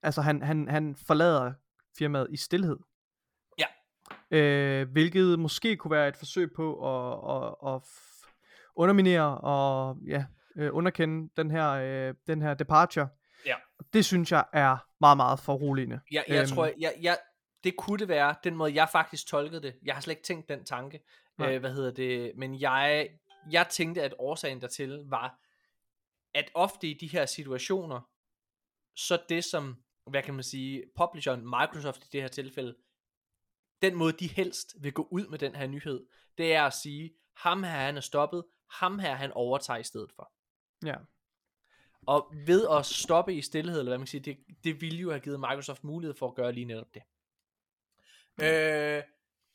Altså, 0.02 0.22
han, 0.22 0.42
han, 0.42 0.68
han 0.68 0.96
forlader 1.06 1.52
firmaet 1.98 2.26
i 2.30 2.36
stillhed. 2.36 2.76
Ja. 3.58 3.66
Øh, 4.30 4.90
hvilket 4.92 5.38
måske 5.38 5.76
kunne 5.76 5.90
være 5.90 6.08
et 6.08 6.16
forsøg 6.16 6.50
på 6.56 6.66
at, 6.74 7.18
at, 7.36 7.74
at 7.74 7.82
underminere 8.76 9.38
og 9.38 9.96
ja, 10.06 10.24
øh, 10.56 10.70
underkende 10.72 11.30
den 11.36 11.50
her, 11.50 11.70
øh, 11.70 12.14
den 12.26 12.42
her 12.42 12.54
departure. 12.54 13.08
Det 13.92 14.04
synes 14.04 14.32
jeg 14.32 14.44
er 14.52 14.76
meget, 15.00 15.16
meget 15.16 15.40
foruroligende. 15.40 16.00
Jeg, 16.10 16.24
jeg 16.28 16.40
Øhm. 16.40 16.48
tror, 16.48 16.70
jeg, 16.78 16.94
jeg, 17.00 17.18
det 17.64 17.76
kunne 17.76 17.98
det 17.98 18.08
være, 18.08 18.34
den 18.44 18.56
måde 18.56 18.74
jeg 18.74 18.88
faktisk 18.92 19.26
tolkede 19.26 19.62
det. 19.62 19.78
Jeg 19.82 19.94
har 19.94 20.00
slet 20.00 20.12
ikke 20.12 20.22
tænkt 20.22 20.48
den 20.48 20.64
tanke, 20.64 21.00
Nej. 21.38 21.54
Øh, 21.54 21.60
hvad 21.60 21.74
hedder 21.74 21.90
det? 21.90 22.32
Men 22.36 22.60
jeg, 22.60 23.08
jeg 23.50 23.66
tænkte, 23.70 24.02
at 24.02 24.14
årsagen 24.18 24.60
dertil 24.60 25.02
var, 25.06 25.40
at 26.34 26.50
ofte 26.54 26.88
i 26.88 26.94
de 26.94 27.06
her 27.06 27.26
situationer, 27.26 28.00
så 28.96 29.22
det 29.28 29.44
som, 29.44 29.76
hvad 30.06 30.22
kan 30.22 30.34
man 30.34 30.44
sige, 30.44 30.84
publisheren, 30.96 31.40
Microsoft 31.44 32.04
i 32.04 32.08
det 32.12 32.20
her 32.20 32.28
tilfælde, 32.28 32.76
den 33.82 33.94
måde 33.94 34.12
de 34.12 34.26
helst 34.26 34.74
vil 34.80 34.92
gå 34.92 35.08
ud 35.10 35.26
med 35.26 35.38
den 35.38 35.54
her 35.54 35.66
nyhed, 35.66 36.06
det 36.38 36.54
er 36.54 36.62
at 36.64 36.72
sige, 36.72 37.14
ham 37.36 37.62
her 37.62 37.70
han 37.70 37.96
er 37.96 38.00
stoppet, 38.00 38.44
ham 38.70 38.98
her 38.98 39.14
han 39.14 39.32
overtager 39.32 39.78
i 39.78 39.82
stedet 39.82 40.12
for. 40.12 40.32
Ja. 40.84 40.96
Og 42.06 42.32
ved 42.46 42.66
at 42.70 42.86
stoppe 42.86 43.34
i 43.34 43.42
stillhed, 43.42 43.78
eller 43.78 43.90
hvad 43.90 43.98
man 43.98 44.04
kan 44.06 44.10
sige, 44.10 44.20
det, 44.20 44.36
det 44.64 44.80
ville 44.80 44.98
jo 44.98 45.10
have 45.10 45.20
givet 45.20 45.40
Microsoft 45.40 45.84
mulighed 45.84 46.14
for 46.16 46.28
at 46.28 46.34
gøre 46.34 46.52
lige 46.52 46.64
netop 46.64 46.94
det. 46.94 47.02
Øh, 48.42 49.02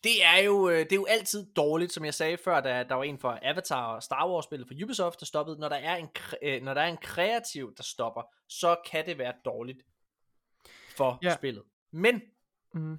det 0.03 0.23
er 0.25 0.37
jo 0.45 0.69
øh, 0.69 0.79
det 0.79 0.91
er 0.91 0.95
jo 0.95 1.05
altid 1.05 1.45
dårligt, 1.55 1.91
som 1.93 2.05
jeg 2.05 2.13
sagde 2.13 2.37
før, 2.37 2.61
da 2.61 2.83
der 2.83 2.95
var 2.95 3.03
en 3.03 3.19
for 3.19 3.39
Avatar 3.41 3.95
og 3.95 4.03
Star 4.03 4.29
Wars 4.29 4.45
spillet 4.45 4.67
for 4.67 4.75
Ubisoft, 4.83 5.19
der 5.19 5.25
stoppede. 5.25 5.59
Når 5.59 5.69
der 5.69 5.75
er 5.75 5.95
en 5.95 6.09
øh, 6.41 6.61
når 6.61 6.73
der 6.73 6.81
er 6.81 6.87
en 6.87 6.97
kreativ, 6.97 7.75
der 7.77 7.83
stopper, 7.83 8.21
så 8.47 8.75
kan 8.91 9.05
det 9.05 9.17
være 9.17 9.33
dårligt 9.45 9.83
for 10.95 11.19
Ja. 11.23 11.35
spillet. 11.35 11.63
Men 11.91 12.21
Mm. 12.73 12.97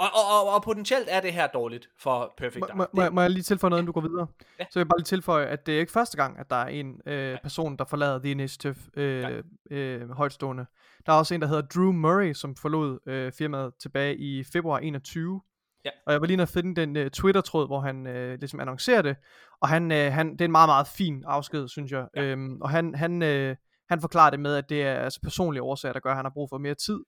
Og, 0.00 0.06
og, 0.14 0.40
og, 0.48 0.54
og 0.54 0.62
potentielt 0.62 1.08
er 1.10 1.20
det 1.20 1.32
her 1.32 1.46
dårligt 1.46 1.88
for 1.98 2.34
Perfect 2.38 2.60
Må, 2.60 2.66
Dark. 2.66 2.76
må, 2.76 2.86
må, 2.92 3.02
jeg- 3.02 3.12
må 3.12 3.20
jeg 3.20 3.30
lige 3.30 3.42
tilføje 3.42 3.68
noget, 3.70 3.82
inden 3.82 3.92
du 3.94 4.00
går 4.00 4.08
videre? 4.08 4.26
Ja. 4.58 4.64
Så 4.70 4.78
vil 4.78 4.80
jeg 4.80 4.88
bare 4.88 4.98
lige 4.98 5.04
tilføje, 5.04 5.46
at 5.46 5.66
det 5.66 5.76
er 5.76 5.80
ikke 5.80 5.92
første 5.92 6.16
gang, 6.16 6.38
at 6.38 6.50
der 6.50 6.56
er 6.56 6.66
en 6.66 7.00
øh, 7.06 7.38
person, 7.42 7.76
der 7.76 7.84
forlader 7.84 8.18
The 8.18 8.30
Initiative 8.30 8.76
øh, 8.96 9.42
øh, 9.70 10.10
højtstående. 10.10 10.66
Der 11.06 11.12
er 11.12 11.16
også 11.16 11.34
en, 11.34 11.40
der 11.40 11.46
hedder 11.46 11.62
Drew 11.62 11.92
Murray, 11.92 12.32
som 12.32 12.56
forlod 12.56 12.98
øh, 13.06 13.32
firmaet 13.32 13.72
tilbage 13.82 14.16
i 14.16 14.44
februar 14.44 14.78
21. 14.78 15.40
Ja. 15.84 15.90
Og 16.06 16.12
jeg 16.12 16.20
var 16.20 16.26
lige 16.26 16.42
at 16.42 16.48
finde 16.48 16.80
den 16.80 16.96
øh, 16.96 17.10
Twitter-tråd, 17.10 17.66
hvor 17.66 17.80
han 17.80 18.06
øh, 18.06 18.38
ligesom 18.40 18.60
annoncerer 18.60 19.02
det. 19.02 19.16
Og 19.60 19.68
han, 19.68 19.92
øh, 19.92 20.12
han, 20.12 20.32
det 20.32 20.40
er 20.40 20.44
en 20.44 20.52
meget, 20.52 20.68
meget 20.68 20.86
fin 20.86 21.24
afsked, 21.26 21.68
synes 21.68 21.92
jeg. 21.92 22.06
Ja. 22.16 22.22
Øhm, 22.22 22.60
og 22.62 22.70
han, 22.70 22.94
han, 22.94 23.22
øh, 23.22 23.56
han 23.88 24.00
forklarer 24.00 24.30
det 24.30 24.40
med, 24.40 24.54
at 24.54 24.68
det 24.68 24.82
er 24.82 24.94
altså 24.94 25.20
personlige 25.22 25.62
årsager, 25.62 25.92
der 25.92 26.00
gør, 26.00 26.10
at 26.10 26.16
han 26.16 26.24
har 26.24 26.32
brug 26.34 26.48
for 26.48 26.58
mere 26.58 26.74
tid. 26.74 27.00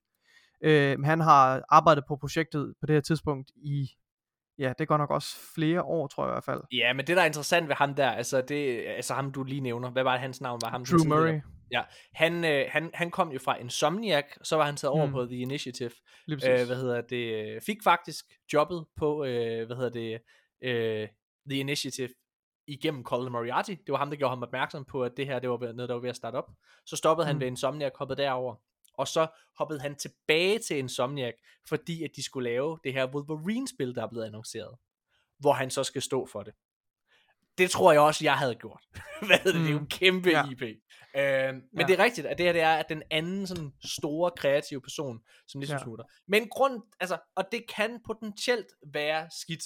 Øh, 0.63 0.99
han 1.03 1.19
har 1.19 1.63
arbejdet 1.69 2.03
på 2.07 2.15
projektet 2.15 2.73
på 2.81 2.85
det 2.85 2.93
her 2.93 3.01
tidspunkt 3.01 3.51
i, 3.55 3.89
ja, 4.57 4.73
det 4.79 4.87
godt 4.87 4.99
nok 4.99 5.09
også 5.11 5.37
flere 5.55 5.83
år, 5.83 6.07
tror 6.07 6.23
jeg 6.25 6.31
i 6.31 6.33
hvert 6.33 6.43
fald. 6.43 6.61
Ja, 6.71 6.93
men 6.93 7.07
det 7.07 7.15
der 7.15 7.21
er 7.21 7.25
interessant 7.25 7.67
ved 7.67 7.75
ham 7.75 7.95
der, 7.95 8.09
altså, 8.11 8.41
det, 8.41 8.83
altså 8.87 9.13
ham 9.13 9.31
du 9.31 9.43
lige 9.43 9.61
nævner, 9.61 9.89
hvad 9.91 10.03
var 10.03 10.11
det 10.11 10.21
hans 10.21 10.41
navn 10.41 10.59
var? 10.63 10.69
Ham, 10.69 10.85
Drew 10.85 11.07
Murray, 11.07 11.41
Han, 12.13 12.45
øh, 12.45 12.65
han, 12.69 12.91
han 12.93 13.11
kom 13.11 13.31
jo 13.31 13.39
fra 13.39 13.57
Insomniac, 13.57 14.25
så 14.43 14.55
var 14.55 14.65
han 14.65 14.75
taget 14.75 14.91
over 14.91 15.05
Mm. 15.05 15.11
på 15.11 15.25
The 15.25 15.37
Initiative, 15.37 15.91
øh, 16.29 16.37
hvad 16.67 16.75
hedder 16.75 17.01
det, 17.01 17.55
øh, 17.55 17.61
fik 17.61 17.77
faktisk 17.83 18.25
jobbet 18.53 18.85
på, 18.97 19.25
øh, 19.25 19.65
hvad 19.65 19.75
hedder 19.75 19.89
det, 19.89 20.19
øh, 20.63 21.07
The 21.49 21.59
Initiative 21.59 22.09
igennem 22.67 23.03
Colin 23.03 23.31
Moriarty. 23.31 23.71
Det 23.71 23.91
var 23.91 23.97
ham, 23.97 24.09
der 24.09 24.17
gjorde 24.17 24.29
ham 24.31 24.43
opmærksom 24.43 24.85
på, 24.85 25.03
at 25.03 25.11
det 25.17 25.25
her 25.25 25.39
det 25.39 25.49
var 25.49 25.57
noget, 25.73 25.89
der 25.89 25.95
var 25.95 26.01
ved 26.01 26.09
at 26.09 26.15
starte 26.15 26.35
op. 26.35 26.49
Så 26.85 26.95
stoppede 26.95 27.25
han 27.27 27.35
Mm. 27.35 27.39
ved 27.39 27.47
Insomniac, 27.47 27.91
hoppede 27.95 28.21
derover. 28.21 28.55
Og 28.93 29.07
så 29.07 29.27
hoppede 29.57 29.79
han 29.79 29.95
tilbage 29.95 30.59
til 30.59 30.77
Insomniac, 30.77 31.33
fordi 31.67 32.03
at 32.03 32.09
de 32.15 32.23
skulle 32.23 32.49
lave 32.49 32.79
det 32.83 32.93
her 32.93 33.07
Wolverine-spil, 33.07 33.95
der 33.95 34.03
er 34.03 34.09
blevet 34.09 34.25
annonceret. 34.25 34.77
Hvor 35.39 35.53
han 35.53 35.71
så 35.71 35.83
skal 35.83 36.01
stå 36.01 36.25
for 36.25 36.43
det. 36.43 36.53
Det 37.57 37.71
tror 37.71 37.91
jeg 37.91 38.01
også, 38.01 38.23
jeg 38.23 38.37
havde 38.37 38.55
gjort. 38.55 38.83
Hvad 39.27 39.37
det? 39.43 39.53
Det 39.53 39.65
er 39.65 39.69
jo 39.71 39.77
en 39.77 39.81
Mm. 39.81 39.87
kæmpe 39.87 40.29
Ja. 40.29 40.49
IP. 40.49 40.61
Øh, 40.61 40.69
men 41.53 41.63
Ja. 41.79 41.85
det 41.87 41.99
er 41.99 42.03
rigtigt, 42.03 42.27
at 42.27 42.37
det 42.37 42.45
her 42.45 42.53
det 42.53 42.61
er 42.61 42.73
at 42.75 42.85
den 42.89 43.03
anden 43.11 43.47
sådan 43.47 43.73
store 43.85 44.31
kreative 44.37 44.81
person, 44.81 45.19
som 45.47 45.61
ligesom 45.61 45.77
Ja. 45.77 45.83
smutter. 45.83 46.05
Men 46.27 46.49
grund, 46.49 46.81
altså, 46.99 47.17
og 47.35 47.43
det 47.51 47.67
kan 47.75 47.99
potentielt 48.05 48.67
være 48.85 49.29
skidt. 49.41 49.63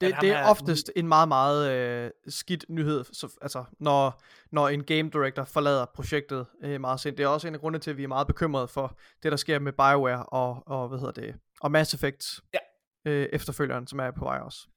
Det, 0.00 0.16
det 0.20 0.30
er 0.30 0.46
oftest 0.46 0.90
en 0.96 1.08
meget, 1.08 1.28
meget 1.28 1.70
øh, 1.72 2.10
skidt 2.28 2.64
nyhed, 2.68 3.04
så, 3.12 3.38
altså 3.42 3.64
når, 3.78 4.22
når 4.52 4.68
en 4.68 4.84
game 4.84 5.10
director 5.10 5.44
forlader 5.44 5.84
projektet 5.94 6.46
øh, 6.62 6.80
meget 6.80 7.00
sent. 7.00 7.18
Det 7.18 7.24
er 7.24 7.28
også 7.28 7.48
en 7.48 7.54
af 7.54 7.60
grundene 7.60 7.80
til, 7.80 7.90
at 7.90 7.96
vi 7.96 8.02
er 8.02 8.08
meget 8.08 8.26
bekymrede 8.26 8.68
for 8.68 8.98
det, 9.22 9.30
der 9.32 9.36
sker 9.36 9.58
med 9.58 9.72
BioWare 9.72 10.26
og, 10.26 10.62
og 10.66 10.88
hvad 10.88 10.98
hedder 10.98 11.12
det, 11.12 11.34
og 11.60 11.70
Mass 11.70 11.94
Effect 11.94 12.40
Ja. 12.54 12.58
øh, 13.10 13.28
efterfølgeren, 13.32 13.86
som 13.86 13.98
er 14.00 14.10
på 14.10 14.24
vej 14.24 14.38
også. 14.38 14.68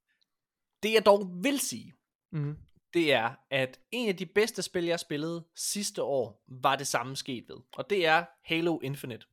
Det 0.83 0.93
jeg 0.93 1.05
dog 1.05 1.29
vil 1.43 1.59
sige, 1.59 1.93
Mm. 2.31 2.57
det 2.93 3.13
er, 3.13 3.29
at 3.51 3.79
en 3.91 4.09
af 4.09 4.15
de 4.15 4.25
bedste 4.25 4.61
spil, 4.61 4.85
jeg 4.85 4.99
spillede 4.99 5.45
sidste 5.55 6.03
år, 6.03 6.43
var 6.61 6.75
det 6.75 6.87
samme 6.87 7.15
sket 7.15 7.45
ved. 7.49 7.57
Og 7.73 7.89
det 7.89 8.05
er 8.07 8.25
Halo 8.45 8.79
Infinite. 8.79 9.25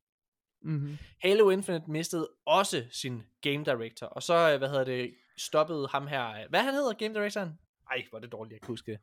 Mm-hmm. 0.62 0.98
Halo 1.22 1.50
Infinite 1.50 1.90
mistede 1.90 2.28
også 2.46 2.84
sin 2.90 3.22
game 3.40 3.64
director, 3.64 4.06
og 4.06 4.22
så, 4.22 4.50
øh, 4.52 4.58
hvad 4.58 4.68
hedder 4.68 4.84
det, 4.84 5.14
stoppede 5.38 5.88
ham 5.88 6.06
her, 6.06 6.30
øh, 6.30 6.40
hvad 6.48 6.60
han 6.60 6.74
hedder, 6.74 6.92
game 6.92 7.14
directoren? 7.14 7.58
Ej, 7.90 8.04
hvor 8.10 8.18
er 8.18 8.20
det 8.20 8.32
dårligt, 8.32 8.52
jeg 8.52 8.60
kan 8.60 8.68
huske 8.68 8.92
det. 8.92 9.00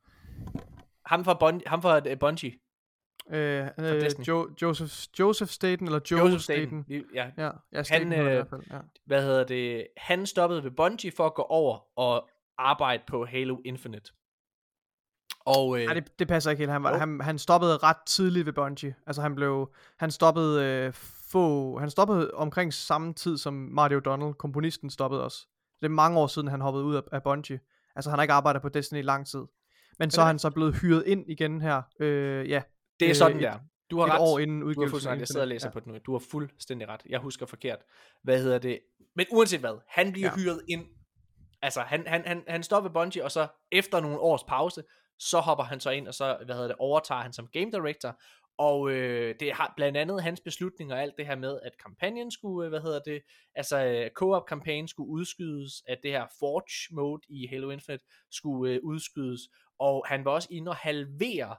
Ham 1.05 1.25
fra, 1.25 1.33
Bun- 1.33 1.69
ham 1.69 1.81
fra 1.81 1.97
uh, 2.11 2.17
Bungie. 2.19 2.53
Øh, 3.29 3.67
øh, 3.79 4.27
jo, 4.27 4.49
Joseph, 4.61 4.91
Joseph 5.19 5.51
Staten, 5.51 5.85
eller 5.87 5.99
Joe 6.11 6.19
Joseph 6.19 6.41
Staten. 6.41 6.83
Staten. 6.83 7.05
Ja, 7.15 7.31
Ja, 7.37 7.51
ja 7.71 7.83
Staten 7.83 8.11
Han, 8.11 8.19
det 8.19 8.25
i 8.25 8.27
øh, 8.27 8.33
hvert 8.33 8.49
fald. 8.49 8.61
Ja. 8.71 8.79
hvad 9.05 9.23
hedder 9.23 9.43
det, 9.43 9.87
han 9.97 10.25
stoppede 10.25 10.63
ved 10.63 10.71
Bungie 10.71 11.11
for 11.11 11.25
at 11.25 11.33
gå 11.33 11.41
over 11.41 11.99
og 11.99 12.29
arbejde 12.57 13.03
på 13.07 13.25
Halo 13.25 13.57
Infinite. 13.65 14.11
Og 15.45 15.79
øh, 15.79 15.85
Nej, 15.85 15.93
det, 15.93 16.19
det 16.19 16.27
passer 16.27 16.51
ikke 16.51 16.61
helt. 16.61 16.71
Han, 16.71 16.83
var, 16.83 16.97
han, 16.97 17.21
han 17.21 17.39
stoppede 17.39 17.77
ret 17.77 17.97
tidligt 18.07 18.45
ved 18.45 18.53
Bungie. 18.53 18.95
Altså 19.07 19.21
han 19.21 19.35
blev, 19.35 19.73
han 19.99 20.11
stoppede 20.11 20.65
øh, 20.65 20.93
få, 21.31 21.77
han 21.79 21.89
stoppede 21.89 22.33
omkring 22.33 22.73
samme 22.73 23.13
tid 23.13 23.37
som 23.37 23.53
Marty 23.53 23.95
O'Donnell, 23.95 24.33
komponisten 24.33 24.89
stoppede 24.89 25.23
også. 25.23 25.47
Det 25.83 25.89
er 25.89 25.93
mange 25.93 26.19
år 26.19 26.27
siden 26.27 26.47
han 26.47 26.61
hoppede 26.61 26.85
ud 26.85 26.95
af, 26.95 27.01
af 27.11 27.23
Bungie. 27.23 27.59
Altså 27.95 28.09
han 28.09 28.17
har 28.19 28.23
ikke 28.23 28.33
arbejdet 28.33 28.61
på 28.61 28.69
Destiny 28.69 28.99
i 28.99 29.01
lang 29.01 29.27
tid. 29.27 29.39
Men 29.99 30.11
så 30.11 30.21
er 30.21 30.25
han 30.25 30.39
så 30.39 30.49
blevet 30.49 30.75
hyret 30.81 31.03
ind 31.07 31.25
igen 31.29 31.61
her, 31.61 31.81
øh, 31.99 32.49
ja, 32.49 32.61
det 32.99 33.05
er 33.05 33.09
øh, 33.09 33.15
sådan 33.15 33.37
et- 33.37 33.43
der. 33.43 33.59
Du 33.91 33.99
har 33.99 34.05
et 34.07 34.13
ret. 34.13 34.19
år 34.21 34.39
inden 34.39 34.59
Du 34.59 34.65
har 34.65 34.69
udgivelsen. 34.69 34.91
fuldstændig. 34.91 35.19
Jeg 35.19 35.27
sidder 35.27 35.41
og 35.41 35.47
læser 35.47 35.67
ja. 35.67 35.71
på 35.73 35.79
det 35.79 35.87
nu. 35.87 35.97
Du 36.05 36.11
har 36.11 36.23
fuldstændig 36.31 36.87
ret. 36.87 37.01
Jeg 37.09 37.19
husker 37.19 37.45
forkert. 37.45 37.79
Hvad 38.23 38.41
hedder 38.41 38.57
det? 38.59 38.79
Men 39.15 39.25
uanset 39.31 39.59
hvad, 39.59 39.77
han 39.89 40.11
bliver 40.11 40.29
ja. 40.29 40.35
Hyret 40.41 40.61
ind. 40.69 40.85
Altså, 41.61 41.81
han, 41.81 42.03
han, 42.07 42.23
han, 42.25 42.43
han 42.47 42.63
stopper 42.63 42.89
ved 42.89 42.93
Bungie, 42.93 43.23
og 43.23 43.31
så 43.31 43.47
efter 43.71 43.99
nogle 43.99 44.19
års 44.19 44.43
pause, 44.43 44.83
så 45.19 45.39
hopper 45.39 45.63
han 45.63 45.79
så 45.79 45.89
ind, 45.89 46.07
og 46.07 46.13
så, 46.13 46.37
hvad 46.45 46.55
hedder 46.55 46.67
det, 46.67 46.75
overtager 46.79 47.21
han 47.21 47.33
som 47.33 47.47
game 47.53 47.71
director. 47.71 48.19
Og 48.57 48.91
øh, 48.91 49.35
det 49.39 49.53
har 49.53 49.73
blandt 49.75 49.97
andet 49.97 50.23
hans 50.23 50.41
beslutning 50.41 50.93
og 50.93 51.01
alt 51.01 51.17
det 51.17 51.25
her 51.25 51.35
med, 51.35 51.59
at 51.61 51.77
kampagnen 51.77 52.31
skulle, 52.31 52.65
øh, 52.65 52.69
hvad 52.69 52.81
hedder 52.81 52.99
det, 52.99 53.23
altså 53.55 53.85
øh, 53.85 54.11
co-op 54.11 54.45
kampagnen 54.45 54.87
skulle 54.87 55.09
udskydes, 55.09 55.83
at 55.87 55.99
det 56.03 56.11
her 56.11 56.27
Forge 56.39 56.95
mode 56.95 57.21
i 57.29 57.47
Halo 57.47 57.69
Infinite 57.69 58.05
skulle 58.31 58.73
øh, 58.73 58.79
udskydes, 58.83 59.41
og 59.79 60.05
han 60.07 60.25
var 60.25 60.31
også 60.31 60.47
inde 60.51 60.69
og 60.69 60.75
halvere, 60.75 61.55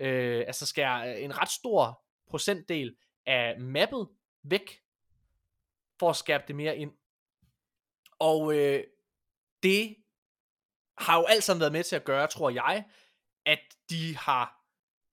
øh, 0.00 0.44
altså 0.46 0.66
skære 0.66 1.14
øh, 1.14 1.24
en 1.24 1.38
ret 1.38 1.50
stor 1.50 2.02
procentdel 2.28 2.96
af 3.26 3.60
mappet 3.60 4.08
væk, 4.42 4.80
for 5.98 6.10
at 6.10 6.16
skærpe 6.16 6.44
det 6.48 6.56
mere 6.56 6.76
ind. 6.76 6.92
Og 8.18 8.54
øh, 8.54 8.84
det 9.62 9.96
har 10.98 11.18
jo 11.18 11.24
alt 11.24 11.44
sammen 11.44 11.60
været 11.60 11.72
med 11.72 11.84
til 11.84 11.96
at 11.96 12.04
gøre, 12.04 12.26
tror 12.26 12.50
jeg, 12.50 12.84
at 13.46 13.60
de 13.90 14.16
har 14.16 14.57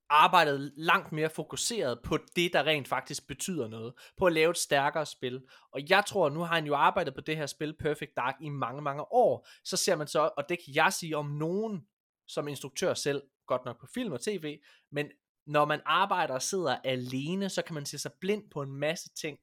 arbejdet 0.09 0.73
langt 0.75 1.11
mere 1.11 1.29
fokuseret 1.29 1.99
på 2.03 2.17
det, 2.35 2.53
der 2.53 2.63
rent 2.63 2.87
faktisk 2.87 3.27
betyder 3.27 3.67
noget. 3.67 3.93
På 4.17 4.25
at 4.25 4.33
lave 4.33 4.49
et 4.49 4.57
stærkere 4.57 5.05
spil. 5.05 5.41
Og 5.71 5.89
jeg 5.89 6.03
tror, 6.07 6.29
nu 6.29 6.39
har 6.39 6.55
han 6.55 6.65
jo 6.65 6.75
arbejdet 6.75 7.15
på 7.15 7.21
det 7.21 7.37
her 7.37 7.45
spil 7.45 7.75
Perfect 7.79 8.11
Dark 8.17 8.35
i 8.41 8.49
mange, 8.49 8.81
mange 8.81 9.13
år. 9.13 9.47
Så 9.63 9.77
ser 9.77 9.95
man 9.95 10.07
så, 10.07 10.29
og 10.37 10.49
det 10.49 10.57
kan 10.65 10.75
jeg 10.75 10.93
sige 10.93 11.17
om 11.17 11.25
nogen 11.25 11.87
som 12.27 12.47
instruktør 12.47 12.93
selv, 12.93 13.23
godt 13.47 13.65
nok 13.65 13.79
på 13.79 13.87
film 13.93 14.11
og 14.11 14.21
tv, 14.21 14.59
men 14.91 15.11
når 15.47 15.65
man 15.65 15.81
arbejder 15.85 16.33
og 16.33 16.41
sidder 16.41 16.77
alene, 16.83 17.49
så 17.49 17.61
kan 17.61 17.73
man 17.73 17.85
se 17.85 17.97
sig 17.97 18.11
blind 18.19 18.49
på 18.49 18.61
en 18.61 18.71
masse 18.71 19.09
ting, 19.09 19.39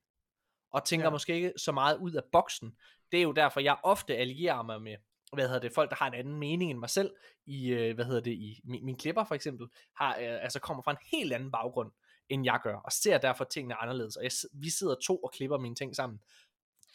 og 0.72 0.84
tænker 0.84 1.06
ja. 1.06 1.10
Måske 1.10 1.34
ikke 1.34 1.52
så 1.56 1.72
meget 1.72 1.98
ud 1.98 2.12
af 2.12 2.22
boksen. 2.32 2.76
Det 3.12 3.18
er 3.18 3.22
jo 3.22 3.32
derfor, 3.32 3.60
jeg 3.60 3.76
ofte 3.82 4.16
allierer 4.16 4.62
mig 4.62 4.82
med, 4.82 4.96
hvad 5.32 5.46
hedder 5.46 5.60
det, 5.60 5.72
folk, 5.72 5.90
der 5.90 5.96
har 5.96 6.06
en 6.06 6.14
anden 6.14 6.38
mening 6.38 6.70
end 6.70 6.78
mig 6.78 6.90
selv, 6.90 7.10
i, 7.46 7.68
øh, 7.68 7.94
hvad 7.94 8.04
hedder 8.04 8.20
det, 8.20 8.32
i 8.32 8.60
min, 8.64 8.84
min 8.84 8.96
klipper 8.96 9.24
for 9.24 9.34
eksempel, 9.34 9.68
har, 9.96 10.16
øh, 10.16 10.42
altså 10.42 10.58
kommer 10.60 10.82
fra 10.82 10.90
en 10.90 10.96
helt 11.12 11.32
anden 11.32 11.50
baggrund, 11.50 11.92
end 12.28 12.44
jeg 12.44 12.60
gør, 12.62 12.76
og 12.76 12.92
ser 12.92 13.18
derfor 13.18 13.44
tingene 13.44 13.74
anderledes, 13.74 14.16
og 14.16 14.24
jeg, 14.24 14.32
vi 14.52 14.70
sidder 14.70 14.94
to 14.94 15.16
og 15.16 15.32
klipper 15.32 15.58
mine 15.58 15.74
ting 15.74 15.96
sammen, 15.96 16.20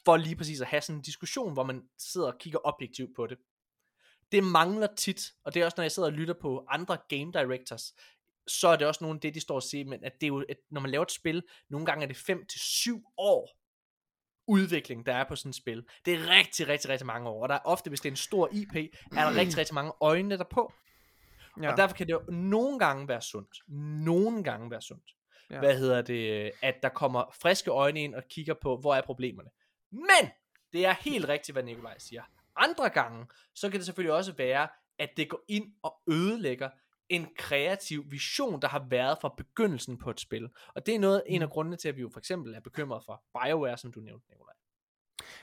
for 0.05 0.18
lige 0.18 0.35
præcis 0.35 0.61
at 0.61 0.68
have 0.68 0.81
sådan 0.81 0.95
en 0.95 1.01
diskussion, 1.01 1.53
hvor 1.53 1.64
man 1.64 1.84
sidder 1.97 2.27
og 2.27 2.38
kigger 2.39 2.59
objektivt 2.64 3.15
på 3.15 3.27
det. 3.27 3.38
Det 4.31 4.43
mangler 4.43 4.88
tit, 4.95 5.22
og 5.43 5.53
det 5.53 5.61
er 5.61 5.65
også, 5.65 5.76
når 5.77 5.84
jeg 5.84 5.91
sidder 5.91 6.09
og 6.09 6.14
lytter 6.14 6.34
på 6.41 6.65
andre 6.69 6.97
game 7.09 7.31
directors, 7.31 7.93
så 8.47 8.68
er 8.68 8.76
det 8.76 8.88
også 8.88 9.03
nogle 9.03 9.18
af 9.18 9.22
det, 9.22 9.35
de 9.35 9.39
står 9.39 9.55
og 9.55 9.64
siger, 9.64 9.85
men 9.85 10.03
at 10.03 10.14
det 10.22 10.23
er 10.23 10.27
jo, 10.27 10.45
at 10.49 10.57
når 10.69 10.81
man 10.81 10.91
laver 10.91 11.03
et 11.03 11.11
spil, 11.11 11.43
nogle 11.69 11.85
gange 11.85 12.03
er 12.03 12.07
det 12.07 12.18
5 12.18 12.45
til 12.45 12.59
7 12.59 13.03
år 13.18 13.57
udvikling, 14.48 15.06
der 15.06 15.14
er 15.14 15.24
på 15.24 15.36
sådan 15.36 15.49
et 15.49 15.56
spil. 15.56 15.86
Det 16.06 16.14
er 16.14 16.30
rigtig, 16.30 16.68
rigtig, 16.68 16.90
rigtig 16.90 17.07
mange 17.07 17.30
år, 17.30 17.44
og 17.44 17.49
der 17.49 17.56
er 17.56 17.60
ofte, 17.65 17.90
hvis 17.90 18.02
det 18.02 18.10
er 18.10 18.14
en 18.14 18.18
stor 18.18 18.49
IP, 18.52 18.76
er 18.76 18.90
der 19.11 19.36
rigtig, 19.36 19.57
rigtig 19.57 19.76
mange 19.76 19.91
øjne 20.02 20.38
der 20.38 20.44
på. 20.44 20.74
Ja. 21.61 21.72
Og 21.72 21.78
derfor 21.78 21.95
kan 21.95 22.07
det 22.07 22.14
jo 22.14 22.22
nogle 22.32 22.80
gange 22.80 23.07
være 23.07 23.22
sundt, 23.22 23.57
nogle 24.06 24.44
gange 24.44 24.72
være 24.72 24.82
sundt, 24.82 25.15
ja. 25.49 25.60
Hvad 25.60 25.78
hedder 25.78 26.02
det, 26.02 26.52
at 26.61 26.76
der 26.84 26.90
kommer 26.90 27.36
friske 27.41 27.72
øjne 27.72 28.03
ind 28.03 28.15
og 28.15 28.24
kigger 28.30 28.53
på, 28.53 28.78
hvor 28.78 28.95
er 28.95 29.02
problemerne. 29.02 29.49
Men, 29.91 30.32
det 30.74 30.86
er 30.86 30.94
helt 30.94 31.28
rigtigt, 31.28 31.56
hvad 31.56 31.64
Nikolaj 31.64 31.98
siger. 31.98 32.24
andre 32.56 32.90
gange, 32.90 33.26
så 33.56 33.69
kan 33.69 33.80
det 33.80 33.86
selvfølgelig 33.86 34.14
også 34.14 34.34
være, 34.38 34.68
at 34.99 35.10
det 35.18 35.30
går 35.30 35.44
ind 35.48 35.74
og 35.84 35.95
ødelægger 36.10 36.69
en 37.09 37.27
kreativ 37.38 38.05
vision, 38.11 38.61
der 38.61 38.67
har 38.67 38.85
været 38.89 39.17
fra 39.21 39.34
begyndelsen 39.38 39.97
på 39.97 40.09
et 40.09 40.19
spil. 40.19 40.49
Og 40.75 40.85
det 40.85 40.95
er 40.95 40.99
noget, 40.99 41.23
en 41.27 41.41
af 41.41 41.49
grundene 41.49 41.77
til, 41.77 41.89
at 41.89 41.95
vi 41.95 42.01
jo 42.01 42.09
for 42.13 42.19
eksempel 42.19 42.53
er 42.53 42.59
bekymret 42.59 43.03
for 43.05 43.23
BioWare, 43.34 43.77
som 43.77 43.91
du 43.91 43.99
nævnte, 43.99 44.25
Nikolaj. 44.29 44.53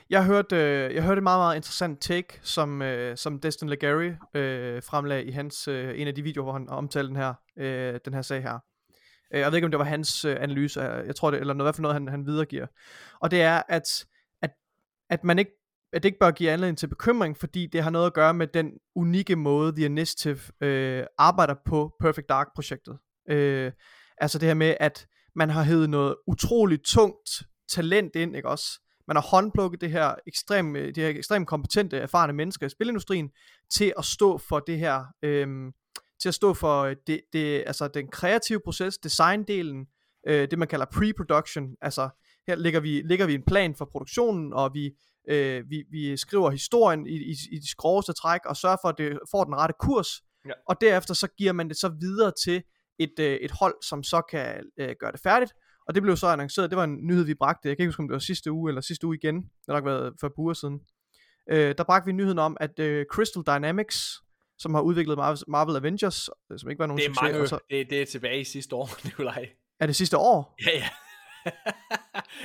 Jeg 0.09 0.25
hørte, 0.25 0.55
øh, 0.55 0.95
jeg 0.95 1.03
hørte 1.03 1.19
et 1.19 1.23
meget, 1.23 1.39
meget 1.39 1.55
interessant 1.55 2.01
take, 2.01 2.39
som, 2.41 2.81
øh, 2.81 3.17
som 3.17 3.39
Destin 3.39 3.69
Legary 3.69 4.11
øh, 4.33 4.83
fremlagde 4.83 5.23
i 5.23 5.31
hans, 5.31 5.67
øh, 5.67 5.99
en 5.99 6.07
af 6.07 6.15
de 6.15 6.23
videoer, 6.23 6.43
hvor 6.43 6.53
han 6.53 6.69
omtalte 6.69 7.07
den 7.07 7.15
her, 7.15 7.33
øh, 7.57 7.99
den 8.05 8.13
her 8.13 8.21
sag 8.21 8.41
her. 8.41 8.59
Øh, 9.33 9.39
jeg 9.39 9.51
ved 9.51 9.57
ikke, 9.57 9.65
om 9.65 9.71
det 9.71 9.79
var 9.79 9.85
hans 9.85 10.25
øh, 10.25 10.37
analyse, 10.39 10.81
jeg 10.81 11.15
tror 11.15 11.31
det, 11.31 11.39
eller 11.39 11.53
noget, 11.53 11.65
hvad 11.65 11.73
for 11.73 11.81
noget, 11.81 11.95
han, 11.95 12.07
han 12.07 12.25
videregiver. 12.25 12.67
Og 13.19 13.31
det 13.31 13.41
er, 13.41 13.61
at, 13.67 14.05
at, 14.41 14.51
at 15.09 15.23
man 15.23 15.39
ikke 15.39 15.51
at 15.93 16.03
det 16.03 16.09
ikke 16.09 16.19
bør 16.19 16.31
give 16.31 16.51
anledning 16.51 16.77
til 16.77 16.87
bekymring, 16.87 17.37
fordi 17.37 17.67
det 17.67 17.83
har 17.83 17.89
noget 17.89 18.05
at 18.05 18.13
gøre 18.13 18.33
med 18.33 18.47
den 18.47 18.71
unikke 18.95 19.35
måde, 19.35 19.75
The 19.75 19.85
Initiative 19.85 20.39
øh, 20.61 21.05
arbejder 21.17 21.55
på 21.65 21.93
Perfect 21.99 22.29
Dark-projektet. 22.29 22.97
Øh, 23.29 23.71
altså 24.17 24.39
det 24.39 24.47
her 24.47 24.53
med, 24.53 24.75
at 24.79 25.07
man 25.35 25.49
har 25.49 25.63
hævet 25.63 25.89
noget 25.89 26.15
utroligt 26.27 26.85
tungt 26.85 27.29
talent 27.69 28.15
ind, 28.15 28.35
ikke 28.35 28.49
også? 28.49 28.81
Man 29.07 29.17
har 29.17 29.21
håndplukket 29.21 29.81
det 29.81 29.91
her 29.91 30.15
ekstrem, 30.27 30.75
øh, 30.75 30.95
de 30.95 31.01
her 31.01 31.09
ekstremt 31.09 31.47
kompetente, 31.47 31.97
erfarne 31.97 32.33
mennesker 32.33 32.65
i 32.65 32.69
spilindustrien 32.69 33.29
til 33.71 33.93
at 33.97 34.05
stå 34.05 34.37
for 34.37 34.59
det 34.59 34.79
her, 34.79 35.05
øh, 35.23 35.47
til 36.21 36.27
at 36.27 36.33
stå 36.35 36.53
for 36.53 36.81
øh, 36.81 36.95
det, 37.07 37.21
det, 37.33 37.63
altså 37.67 37.87
den 37.87 38.07
kreative 38.07 38.59
proces, 38.65 38.97
designdelen, 38.97 39.85
øh, 40.27 40.47
det 40.51 40.59
man 40.59 40.67
kalder 40.67 40.85
pre-production, 40.85 41.75
altså 41.81 42.09
her 42.47 42.55
lægger 42.55 42.79
vi, 42.79 43.01
lægger 43.05 43.25
vi 43.25 43.33
en 43.33 43.43
plan 43.47 43.75
for 43.75 43.85
produktionen, 43.85 44.53
og 44.53 44.73
vi 44.73 44.91
øh, 45.27 45.63
vi, 45.69 45.83
vi 45.91 46.17
skriver 46.17 46.49
historien 46.51 47.07
i, 47.07 47.15
i, 47.15 47.35
i 47.51 47.59
de 47.59 47.69
skroveste 47.69 48.13
træk, 48.13 48.41
og 48.45 48.57
sørger 48.57 48.77
for, 48.83 48.89
at 48.89 48.97
det 48.97 49.19
får 49.31 49.43
den 49.43 49.55
rette 49.55 49.75
kurs, 49.79 50.07
ja. 50.45 50.51
og 50.69 50.81
derefter 50.81 51.13
så 51.13 51.27
giver 51.37 51.53
man 51.53 51.69
det 51.69 51.77
så 51.77 51.89
videre 51.99 52.31
til 52.45 52.63
et, 52.99 53.19
øh, 53.19 53.35
et 53.35 53.51
hold, 53.51 53.75
som 53.83 54.03
så 54.03 54.21
kan 54.21 54.63
øh, 54.79 54.95
gøre 54.99 55.11
det 55.11 55.19
færdigt, 55.23 55.53
og 55.87 55.95
det 55.95 56.03
blev 56.03 56.17
så 56.17 56.27
annonceret, 56.27 56.69
det 56.69 56.77
var 56.77 56.83
en 56.83 57.07
nyhed, 57.07 57.23
vi 57.23 57.33
bragte, 57.33 57.69
jeg 57.69 57.77
kan 57.77 57.83
ikke 57.83 57.89
huske, 57.89 57.99
om 57.99 58.07
det 58.07 58.13
var 58.13 58.19
sidste 58.19 58.51
uge, 58.51 58.71
eller 58.71 58.81
sidste 58.81 59.07
uge 59.07 59.17
igen, 59.23 59.35
det 59.35 59.67
har 59.69 59.73
nok 59.73 59.85
været 59.85 60.13
for 60.19 60.27
et 60.27 60.33
par 60.33 60.41
uger 60.41 60.53
siden, 60.53 60.79
øh, 61.51 61.75
der 61.77 61.83
bragte 61.83 62.05
vi 62.05 62.11
nyheden 62.11 62.39
om, 62.39 62.57
at 62.59 62.79
øh, 62.79 63.05
Crystal 63.11 63.43
Dynamics, 63.47 64.21
som 64.57 64.73
har 64.73 64.81
udviklet 64.81 65.17
Marvel 65.47 65.75
Avengers, 65.75 66.29
øh, 66.51 66.59
som 66.59 66.69
ikke 66.69 66.79
var 66.79 66.87
nogen 66.87 66.99
det 66.99 67.05
er 67.05 67.13
succes. 67.13 67.33
Mange, 67.33 67.47
så... 67.47 67.59
det, 67.69 67.89
det 67.89 68.01
er 68.01 68.05
tilbage 68.05 68.41
i 68.41 68.43
sidste 68.43 68.75
år, 68.75 68.89
Nikolaj. 69.05 69.49
Er 69.79 69.85
det 69.85 69.95
sidste 69.95 70.17
år? 70.17 70.55
Ja, 70.65 70.77
ja. 70.77 70.89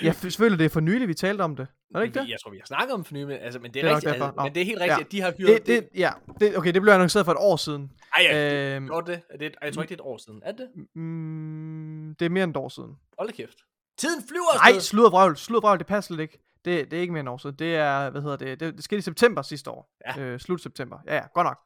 Jeg 0.02 0.14
føler, 0.14 0.56
det 0.56 0.64
er 0.64 0.68
for 0.68 0.80
nylig, 0.80 1.08
vi 1.08 1.14
talte 1.14 1.42
om 1.42 1.56
det. 1.56 1.66
Er 1.94 1.98
det 1.98 2.06
ikke 2.06 2.20
det? 2.20 2.28
Jeg 2.28 2.38
tror, 2.42 2.50
vi 2.50 2.58
har 2.58 2.66
snakket 2.66 2.94
om 2.94 3.04
for 3.04 3.14
nylig, 3.14 3.26
men, 3.26 3.36
altså, 3.36 3.60
men 3.60 3.74
det 3.74 3.80
er, 3.80 3.84
det 3.84 3.90
er 3.90 3.96
rigtigt, 3.96 4.14
altså, 4.14 4.42
men 4.42 4.54
det 4.54 4.60
er 4.60 4.64
helt 4.64 4.80
rigtigt, 4.80 4.98
ja. 4.98 5.04
at 5.04 5.12
de 5.12 5.20
har 5.20 5.32
hyret... 5.38 5.66
Det, 5.66 5.66
det, 5.66 5.88
ja, 5.94 6.12
det, 6.40 6.58
okay, 6.58 6.74
det 6.74 6.82
blev 6.82 6.92
annonceret 6.92 7.24
for 7.24 7.32
et 7.32 7.38
år 7.40 7.56
siden. 7.56 7.92
Ej, 8.16 8.22
ja, 8.22 8.76
øhm, 8.76 8.88
det, 8.88 9.06
det, 9.06 9.40
det, 9.40 9.54
jeg 9.62 9.72
tror 9.74 9.82
ikke, 9.82 9.94
det 9.94 10.00
er 10.00 10.04
et 10.04 10.08
år 10.08 10.18
siden. 10.18 10.42
Er 10.44 10.52
det? 10.52 10.68
Mm, 10.94 12.14
det 12.18 12.26
er 12.26 12.30
mere 12.30 12.44
end 12.44 12.50
et 12.50 12.56
år 12.56 12.68
siden. 12.68 12.96
Hold 13.18 13.32
kæft. 13.32 13.58
Tiden 13.98 14.22
flyver. 14.28 14.70
Nej, 14.70 14.78
sludder 14.78 15.10
vrøvl, 15.10 15.36
sludder 15.36 15.60
vrøvl, 15.60 15.78
det 15.78 15.86
passer 15.86 16.14
lidt 16.14 16.20
ikke. 16.20 16.38
Det, 16.64 16.90
det 16.90 16.96
er 16.96 17.00
ikke 17.00 17.12
mere 17.12 17.20
end 17.20 17.28
år 17.28 17.38
siden. 17.38 17.56
Det 17.56 17.76
er, 17.76 18.10
hvad 18.10 18.22
hedder 18.22 18.36
det, 18.36 18.60
det, 18.60 18.74
det 18.74 18.84
skete 18.84 18.98
i 18.98 19.02
september 19.02 19.42
sidste 19.42 19.70
år. 19.70 19.90
Ja. 20.06 20.20
Øh, 20.22 20.40
slut 20.40 20.62
september. 20.62 20.98
Ja, 21.06 21.14
ja, 21.14 21.22
godt 21.34 21.44
nok. 21.44 21.58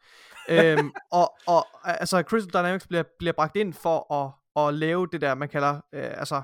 øhm, 0.48 0.92
og, 1.20 1.34
og 1.46 1.66
altså, 1.84 2.22
Crystal 2.22 2.52
Dynamics 2.52 2.86
bliver, 2.86 3.02
bliver 3.18 3.32
bragt 3.32 3.56
ind 3.56 3.74
for 3.74 4.14
at, 4.14 4.32
at 4.66 4.74
lave 4.74 5.08
det 5.12 5.20
der, 5.20 5.34
man 5.34 5.48
kalder, 5.48 5.74
øh, 5.74 6.18
altså, 6.18 6.42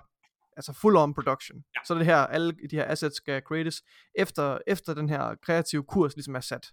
altså 0.61 0.73
full 0.73 0.97
on 0.97 1.15
production. 1.15 1.57
Ja. 1.77 1.81
Så 1.85 1.95
det 1.95 2.05
her, 2.05 2.17
alle 2.17 2.53
de 2.71 2.77
her 2.77 2.91
assets 2.91 3.17
skal 3.17 3.43
creates 3.43 3.83
efter, 4.15 4.59
efter 4.67 4.95
den 4.95 5.09
her 5.09 5.35
kreative 5.43 5.85
kurs 5.85 6.17
ligesom 6.17 6.35
er 6.35 6.41
sat. 6.41 6.67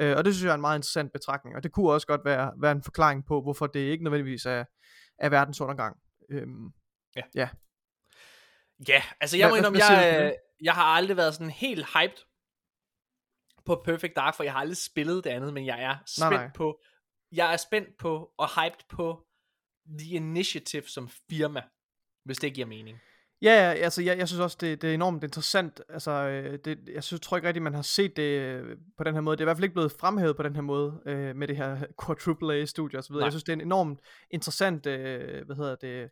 Øh, 0.00 0.16
og 0.16 0.24
det 0.24 0.34
synes 0.34 0.44
jeg 0.44 0.50
er 0.50 0.54
en 0.54 0.60
meget 0.60 0.78
interessant 0.78 1.12
betragtning, 1.12 1.56
og 1.56 1.62
det 1.62 1.72
kunne 1.72 1.92
også 1.92 2.06
godt 2.06 2.24
være, 2.24 2.52
være 2.56 2.72
en 2.72 2.82
forklaring 2.82 3.26
på, 3.26 3.42
hvorfor 3.42 3.66
det 3.66 3.80
ikke 3.80 4.04
nødvendigvis 4.04 4.46
er, 4.46 4.64
er 5.18 5.28
verdens 5.28 5.60
undergang. 5.60 5.96
Øhm, 6.30 6.68
ja. 7.16 7.22
ja. 7.34 7.48
Ja, 8.88 9.02
altså 9.20 9.36
jeg 9.36 9.48
må 9.48 9.56
indrømme, 9.56 9.78
jeg, 9.78 10.36
jeg 10.62 10.74
har 10.74 10.84
aldrig 10.84 11.16
været 11.16 11.34
sådan 11.34 11.50
helt 11.50 11.86
hyped 11.86 12.24
på 13.66 13.82
Perfect 13.84 14.16
Dark, 14.16 14.34
for 14.34 14.42
jeg 14.42 14.52
har 14.52 14.60
aldrig 14.60 14.76
spillet 14.76 15.24
det 15.24 15.30
andet, 15.30 15.54
men 15.54 15.66
jeg 15.66 15.82
er 15.82 15.96
spændt 16.06 16.30
nej, 16.30 16.44
nej. 16.44 16.52
på, 16.54 16.80
jeg 17.32 17.52
er 17.52 17.56
spændt 17.56 17.88
på 17.98 18.30
og 18.38 18.48
hyped 18.48 18.88
på 18.88 19.26
The 19.98 20.14
Initiative 20.14 20.88
som 20.88 21.08
firma 21.08 21.62
hvis 22.28 22.38
det 22.38 22.54
giver 22.54 22.66
mening. 22.66 22.98
Ja, 23.42 23.50
ja 23.50 23.72
altså 23.72 24.02
jeg, 24.02 24.18
jeg 24.18 24.28
synes 24.28 24.40
også, 24.40 24.56
det, 24.60 24.82
det 24.82 24.90
er 24.90 24.94
enormt 24.94 25.24
interessant. 25.24 25.80
Altså, 25.88 26.10
øh, 26.10 26.58
det, 26.64 26.78
jeg 26.94 27.04
synes, 27.04 27.20
tror 27.20 27.36
ikke 27.36 27.48
rigtigt, 27.48 27.62
man 27.62 27.74
har 27.74 27.82
set 27.82 28.16
det 28.16 28.40
øh, 28.40 28.76
på 28.96 29.04
den 29.04 29.14
her 29.14 29.20
måde. 29.20 29.36
Det 29.36 29.40
er 29.40 29.44
i 29.44 29.46
hvert 29.46 29.56
fald 29.56 29.64
ikke 29.64 29.74
blevet 29.74 29.92
fremhævet 29.92 30.36
på 30.36 30.42
den 30.42 30.54
her 30.54 30.62
måde, 30.62 31.00
øh, 31.06 31.36
med 31.36 31.48
det 31.48 31.56
her 31.56 31.84
quadruple 32.06 32.54
A-studie 32.54 33.02
så 33.02 33.12
videre. 33.12 33.24
Jeg 33.24 33.32
synes, 33.32 33.44
det 33.44 33.52
er 33.52 33.56
en 33.56 33.60
enormt 33.60 34.00
interessant, 34.30 34.86
øh, 34.86 35.46
hvad 35.46 35.56
hedder 35.56 35.74
det, 35.74 36.10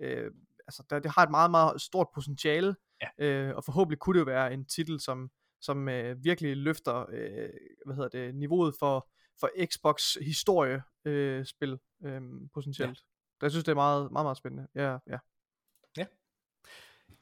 øh, 0.00 0.30
altså 0.66 0.82
der, 0.90 0.98
det 0.98 1.10
har 1.10 1.22
et 1.22 1.30
meget, 1.30 1.50
meget 1.50 1.80
stort 1.80 2.06
potentiale, 2.14 2.74
ja. 3.02 3.26
øh, 3.26 3.56
og 3.56 3.64
forhåbentlig 3.64 3.98
kunne 3.98 4.14
det 4.14 4.20
jo 4.20 4.32
være 4.32 4.52
en 4.52 4.64
titel, 4.64 5.00
som, 5.00 5.30
som 5.60 5.88
øh, 5.88 6.24
virkelig 6.24 6.56
løfter, 6.56 7.06
øh, 7.12 7.48
hvad 7.86 7.94
hedder 7.94 8.08
det, 8.08 8.34
niveauet 8.34 8.74
for, 8.78 9.08
for 9.40 9.50
Xbox 9.66 10.14
historie 10.14 10.82
øh, 11.04 11.44
spil 11.44 11.78
øh, 12.04 12.20
potentielt. 12.54 12.98
Ja. 12.98 13.44
Jeg 13.44 13.50
synes, 13.50 13.64
det 13.64 13.72
er 13.72 13.76
meget, 13.76 14.12
meget, 14.12 14.24
meget 14.24 14.36
spændende. 14.36 14.66
Ja, 14.74 14.98
ja. 15.06 15.18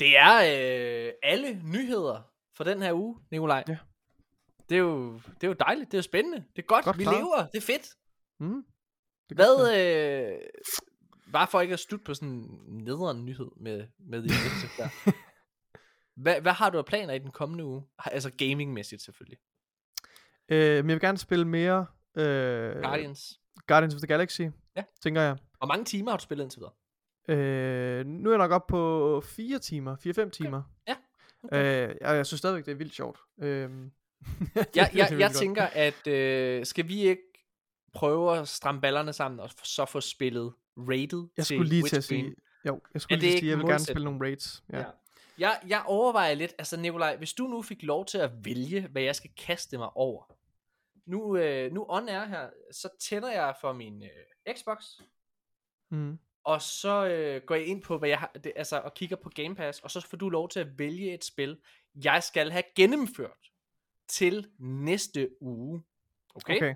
Det 0.03 0.19
er 0.19 0.36
øh, 0.36 1.12
alle 1.23 1.62
nyheder 1.65 2.23
for 2.57 2.65
den 2.65 2.82
her 2.82 2.93
uge, 2.93 3.19
Nikolaj. 3.31 3.65
Ja. 3.69 3.78
Det 4.69 4.74
er, 4.74 4.78
jo, 4.78 5.12
det 5.15 5.44
er 5.44 5.49
jo 5.49 5.53
dejligt, 5.53 5.90
det 5.90 5.94
er 5.94 5.99
jo 5.99 6.03
spændende, 6.03 6.44
det 6.57 6.62
er 6.62 6.66
godt, 6.66 6.85
godt 6.85 6.99
vi 6.99 7.03
klar. 7.03 7.12
lever, 7.12 7.47
det 7.53 7.57
er 7.57 7.66
fedt. 7.66 7.94
Mm. 8.40 8.65
Det 9.28 9.40
er 9.40 9.57
Hvad, 9.57 9.78
øh, 9.78 10.39
bare 11.32 11.47
for 11.47 11.61
ikke 11.61 11.73
at 11.73 11.81
slutte 11.81 12.05
på 12.05 12.15
sådan 12.15 12.28
en 12.28 12.85
nederen 12.85 13.24
nyhed 13.24 13.51
med, 13.57 13.86
med 13.99 14.23
det 14.23 14.31
der. 14.78 15.12
hvad, 16.23 16.40
hvad 16.40 16.53
har 16.53 16.70
du 16.70 16.78
af 16.78 16.85
planer 16.85 17.15
i 17.15 17.19
den 17.19 17.31
kommende 17.31 17.65
uge? 17.65 17.82
Altså 17.99 18.31
gamingmæssigt 18.31 19.03
selvfølgelig. 19.03 19.39
Øh, 20.49 20.59
men 20.59 20.90
jeg 20.90 20.94
vil 20.94 21.01
gerne 21.01 21.19
spille 21.19 21.44
mere 21.44 21.86
øh, 22.15 22.82
Guardians. 22.82 23.40
Guardians 23.66 23.94
of 23.94 24.01
the 24.01 24.07
Galaxy, 24.07 24.43
ja. 24.77 24.85
tænker 25.03 25.20
jeg. 25.20 25.36
Hvor 25.59 25.66
mange 25.66 25.85
timer 25.85 26.11
har 26.11 26.19
du 26.19 26.23
spillet 26.23 26.44
indtil 26.44 26.61
videre? 26.61 26.73
Øh, 27.28 28.07
nu 28.07 28.31
er 28.31 28.32
jeg 28.32 28.39
nok 28.39 28.51
op 28.51 28.66
på 28.66 29.23
4 29.27 29.59
timer, 29.59 29.97
4-5 30.27 30.31
timer. 30.31 30.62
Ja. 30.89 30.97
Okay. 31.44 31.89
Øh, 31.89 31.97
jeg, 32.01 32.16
jeg 32.16 32.27
synes 32.27 32.39
stadigvæk, 32.39 32.66
det 32.66 32.73
er 32.73 32.77
vildt 32.77 32.94
sjovt. 32.94 33.19
Øh, 33.43 33.70
jeg, 34.77 34.90
jeg, 34.94 35.16
jeg 35.19 35.32
tænker, 35.32 35.62
at 35.62 36.07
øh, 36.07 36.66
skal 36.66 36.89
vi 36.89 37.01
ikke 37.01 37.23
prøve 37.93 38.39
at 38.39 38.49
stramme 38.49 38.81
ballerne 38.81 39.12
sammen, 39.12 39.40
og 39.40 39.51
så 39.62 39.85
få 39.85 40.01
spillet 40.01 40.53
rated 40.77 41.28
Jeg 41.36 41.47
skulle 41.47 41.69
lige 41.69 41.82
til 41.82 41.97
at 41.97 42.05
sige, 42.05 42.35
jo, 42.66 42.81
jeg 42.94 43.01
skulle 43.01 43.20
lige 43.20 43.39
sige, 43.39 43.51
jeg 43.51 43.59
vil 43.59 43.66
gerne 43.66 43.85
spille 43.85 44.05
nogle 44.05 44.20
raids. 44.20 44.65
Ja. 44.73 44.78
ja. 44.78 44.85
Jeg, 45.39 45.61
jeg 45.69 45.82
overvejer 45.86 46.35
lidt, 46.35 46.55
altså 46.59 46.77
Nikolaj, 46.77 47.16
hvis 47.16 47.32
du 47.32 47.47
nu 47.47 47.62
fik 47.62 47.82
lov 47.82 48.07
til 48.07 48.19
at 48.19 48.31
vælge, 48.44 48.89
hvad 48.89 49.03
jeg 49.03 49.16
skal 49.16 49.31
kaste 49.36 49.78
mig 49.78 49.97
over. 49.97 50.36
Nu, 51.07 51.36
øh, 51.36 51.73
nu 51.73 51.86
on 51.89 52.09
er 52.09 52.24
her, 52.24 52.51
så 52.73 52.89
tænder 53.01 53.32
jeg 53.32 53.55
for 53.61 53.73
min 53.73 54.03
øh, 54.03 54.55
Xbox. 54.55 55.01
Mm 55.90 56.19
og 56.44 56.62
så 56.62 57.06
øh, 57.06 57.43
går 57.47 57.55
jeg 57.55 57.66
ind 57.66 57.82
på, 57.82 57.98
hvad 57.98 58.09
jeg 58.09 58.19
har, 58.19 58.31
det, 58.44 58.52
altså, 58.56 58.81
og 58.81 58.94
kigger 58.94 59.16
på 59.16 59.31
Game 59.35 59.55
Pass, 59.55 59.81
og 59.81 59.90
så 59.90 60.01
får 60.01 60.16
du 60.16 60.28
lov 60.28 60.48
til 60.48 60.60
at 60.60 60.78
vælge 60.78 61.14
et 61.14 61.24
spil, 61.24 61.59
jeg 62.05 62.23
skal 62.23 62.51
have 62.51 62.62
gennemført 62.77 63.51
til 64.09 64.47
næste 64.59 65.28
uge. 65.40 65.82
Okay? 66.35 66.56
okay. 66.56 66.74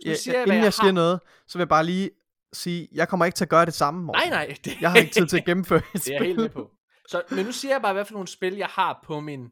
Så 0.00 0.08
ja, 0.08 0.14
siger 0.14 0.34
jeg, 0.34 0.42
inden 0.42 0.56
jeg, 0.56 0.64
jeg 0.64 0.72
siger 0.72 0.84
har... 0.84 0.92
noget, 0.92 1.20
så 1.46 1.58
vil 1.58 1.60
jeg 1.62 1.68
bare 1.68 1.84
lige 1.84 2.10
sige, 2.52 2.88
jeg 2.92 3.08
kommer 3.08 3.26
ikke 3.26 3.36
til 3.36 3.44
at 3.44 3.48
gøre 3.48 3.66
det 3.66 3.74
samme. 3.74 4.02
Morten. 4.02 4.28
Nej, 4.30 4.46
nej. 4.46 4.56
Det... 4.64 4.80
Jeg 4.80 4.90
har 4.90 4.98
ikke 4.98 5.12
tid 5.12 5.26
til 5.26 5.36
at 5.36 5.44
gennemføre 5.44 5.82
et 5.94 6.00
Det 6.04 6.08
er 6.08 6.12
jeg 6.18 6.26
helt 6.26 6.38
med 6.38 6.48
på. 6.48 6.70
Så, 7.08 7.22
men 7.30 7.46
nu 7.46 7.52
siger 7.52 7.74
jeg 7.74 7.82
bare, 7.82 7.92
hvad 7.92 8.04
for 8.04 8.12
nogle 8.12 8.28
spil, 8.28 8.54
jeg 8.54 8.66
har 8.66 9.00
på 9.04 9.20
min, 9.20 9.48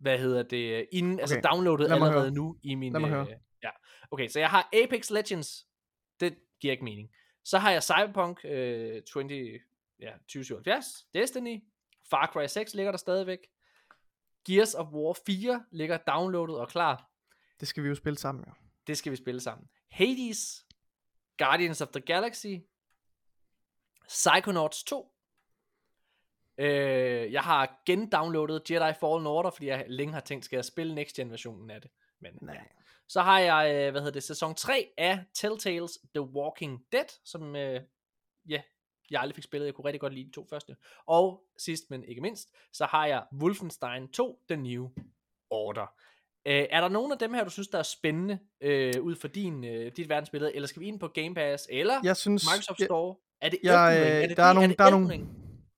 hvad 0.00 0.18
hedder 0.18 0.42
det, 0.42 0.86
inden, 0.92 1.12
okay. 1.12 1.20
altså 1.20 1.40
downloadet 1.52 1.92
allerede 1.92 2.20
høre. 2.20 2.30
nu 2.30 2.56
i 2.62 2.74
min... 2.74 2.92
Lad 2.92 3.00
mig 3.00 3.08
øh, 3.08 3.14
høre. 3.14 3.26
Ja. 3.62 3.70
Okay, 4.10 4.28
så 4.28 4.38
jeg 4.38 4.50
har 4.50 4.68
Apex 4.84 5.10
Legends. 5.10 5.66
Det 6.20 6.36
giver 6.60 6.72
ikke 6.72 6.84
mening. 6.84 7.08
Så 7.46 7.58
har 7.58 7.70
jeg 7.70 7.82
Cyberpunk 7.82 8.44
øh, 8.44 9.02
20, 9.02 9.60
ja, 10.00 10.12
2077, 10.12 11.06
Destiny, 11.14 11.64
Far 12.10 12.30
Cry 12.32 12.46
6 12.46 12.74
ligger 12.74 12.92
der 12.92 12.98
stadigvæk, 12.98 13.38
Gears 14.44 14.74
of 14.74 14.86
War 14.86 15.16
4 15.26 15.64
ligger 15.70 15.96
downloadet 15.96 16.58
og 16.58 16.68
klar. 16.68 17.10
Det 17.60 17.68
skal 17.68 17.82
vi 17.82 17.88
jo 17.88 17.94
spille 17.94 18.18
sammen, 18.18 18.44
ja. 18.46 18.52
Det 18.86 18.98
skal 18.98 19.12
vi 19.12 19.16
spille 19.16 19.40
sammen. 19.40 19.68
Hades, 19.90 20.66
Guardians 21.38 21.80
of 21.80 21.88
the 21.88 22.00
Galaxy, 22.00 22.56
Psychonauts 24.08 24.84
2, 24.84 25.12
Øh, 26.58 27.32
jeg 27.32 27.42
har 27.42 27.82
gendownloadet 27.86 28.70
Jedi 28.70 28.94
Fallen 29.00 29.26
Order, 29.26 29.50
fordi 29.50 29.66
jeg 29.66 29.84
længe 29.88 30.14
har 30.14 30.20
tænkt, 30.20 30.44
skal 30.44 30.56
jeg 30.56 30.64
spille 30.64 30.94
next 30.94 31.16
gen 31.16 31.30
versionen 31.30 31.70
af 31.70 31.80
det. 31.80 31.90
Men 32.20 32.38
Nej. 32.40 32.68
Så 33.08 33.20
har 33.22 33.38
jeg, 33.38 33.74
øh, 33.74 33.90
hvad 33.90 34.00
hedder 34.00 34.12
det, 34.12 34.22
sæson 34.22 34.54
3 34.54 34.88
af 34.98 35.18
Telltales 35.34 35.98
The 36.14 36.22
Walking 36.22 36.80
Dead, 36.92 37.04
som, 37.24 37.56
øh, 37.56 37.80
ja, 38.48 38.60
jeg 39.10 39.20
aldrig 39.20 39.34
fik 39.34 39.44
spillet. 39.44 39.66
Jeg 39.66 39.74
kunne 39.74 39.84
rigtig 39.84 40.00
godt 40.00 40.14
lide 40.14 40.26
de 40.26 40.32
to 40.32 40.46
første. 40.50 40.76
Og 41.06 41.42
sidst, 41.58 41.82
men 41.90 42.04
ikke 42.04 42.20
mindst, 42.20 42.48
så 42.72 42.84
har 42.84 43.06
jeg 43.06 43.22
Wolfenstein 43.42 44.08
2, 44.08 44.38
The 44.50 44.56
New 44.62 44.88
Order. 45.50 45.92
Øh, 46.46 46.66
er 46.70 46.80
der 46.80 46.88
nogen 46.88 47.12
af 47.12 47.18
dem 47.18 47.34
her, 47.34 47.44
du 47.44 47.50
synes, 47.50 47.68
der 47.68 47.78
er 47.78 47.82
spændende, 47.82 48.38
øh, 48.60 48.92
ud 49.02 49.16
fra 49.16 49.28
din, 49.28 49.64
øh, 49.64 49.92
dit 49.96 50.08
verdensbillede, 50.08 50.54
eller 50.54 50.66
skal 50.68 50.80
vi 50.80 50.86
ind 50.86 51.00
på 51.00 51.08
Game 51.08 51.34
Pass, 51.34 51.66
eller 51.70 51.94
Jeg 52.04 52.16
synes, 52.16 52.44
Microsoft 52.44 52.78
jeg, 52.80 52.86
Store? 52.86 53.16
Er 53.40 53.48
det 53.48 53.58
jeg, 53.62 53.96
Elden 53.96 54.04
Ring? 54.06 54.16
øh, 54.16 54.22
Er 54.22 54.28
det 54.28 54.36
der 54.36 54.42
er 54.42 54.52
nogle- 54.52 54.68
det 54.68 54.78
der 54.78 54.84
er 54.84 54.90
nogle- 54.90 55.08
Ring? 55.08 55.28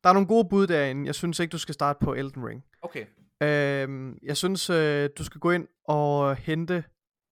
der 0.05 0.09
er 0.09 0.13
nogle 0.13 0.29
gode 0.29 0.49
bud 0.49 0.67
derinde. 0.67 1.07
Jeg 1.07 1.15
synes 1.15 1.39
ikke, 1.41 1.53
du 1.53 1.59
skal 1.59 1.75
starte 1.75 1.99
på 2.05 2.15
Elden 2.15 2.47
Ring. 2.47 2.65
Okay. 2.83 3.07
Øhm, 3.43 4.19
jeg 4.23 4.37
synes, 4.37 4.71
øh, 4.71 5.11
du 5.19 5.25
skal 5.25 5.41
gå 5.41 5.51
ind 5.51 5.69
og 5.85 6.37
hente 6.37 6.85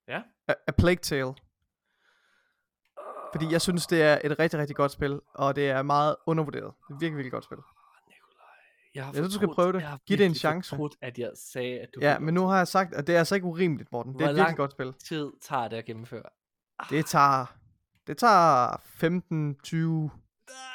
Ja. 0.09 0.21
A, 0.49 0.53
A 0.67 0.71
Plague 0.79 0.97
Tale. 1.03 1.35
Fordi 3.33 3.53
jeg 3.53 3.61
synes, 3.61 3.87
det 3.87 4.03
er 4.03 4.19
et 4.25 4.39
rigtig, 4.39 4.61
rigtig 4.61 4.77
godt 4.77 4.93
spil, 4.93 5.21
og 5.35 5.57
det 5.57 5.71
er 5.71 5.83
meget 5.83 6.17
undervurderet. 6.27 6.73
Det 6.89 6.95
er 6.95 6.99
virkelig, 6.99 7.17
virkelig 7.17 7.33
godt 7.33 7.45
spil. 7.45 7.59
Jeg, 8.95 9.05
har 9.05 9.13
Jeg 9.13 9.17
synes, 9.17 9.35
du 9.35 9.39
skal 9.39 9.49
prøve 9.55 9.73
det. 9.73 9.81
Jeg 9.83 9.99
Giv 10.07 10.19
det 10.19 10.27
en 10.27 10.35
chance. 10.35 10.69
fortrudt, 10.71 10.95
at 11.03 11.19
jeg 11.19 11.31
sagde, 11.53 11.81
at 11.81 11.89
du 11.95 12.01
Ja, 12.03 12.19
men 12.19 12.35
nu 12.35 12.47
har 12.47 12.57
jeg 12.57 12.69
sagt, 12.69 12.95
at 12.95 13.07
det 13.07 13.15
er 13.15 13.19
altså 13.19 13.35
ikke 13.35 13.47
urimeligt, 13.47 13.93
Morten. 13.93 14.13
Det 14.13 14.21
er 14.21 14.25
Hvor 14.25 14.31
et 14.31 14.37
virkelig 14.37 14.57
godt 14.57 14.73
spil. 14.73 14.95
tid 15.09 15.31
tager 15.43 15.69
det 15.69 15.77
at 15.77 15.85
gennemføre. 15.85 16.23
Det 16.91 17.07
tager, 17.07 17.47
det 18.07 18.19
tager 18.19 18.77
15, 18.85 19.57
20, 19.63 20.11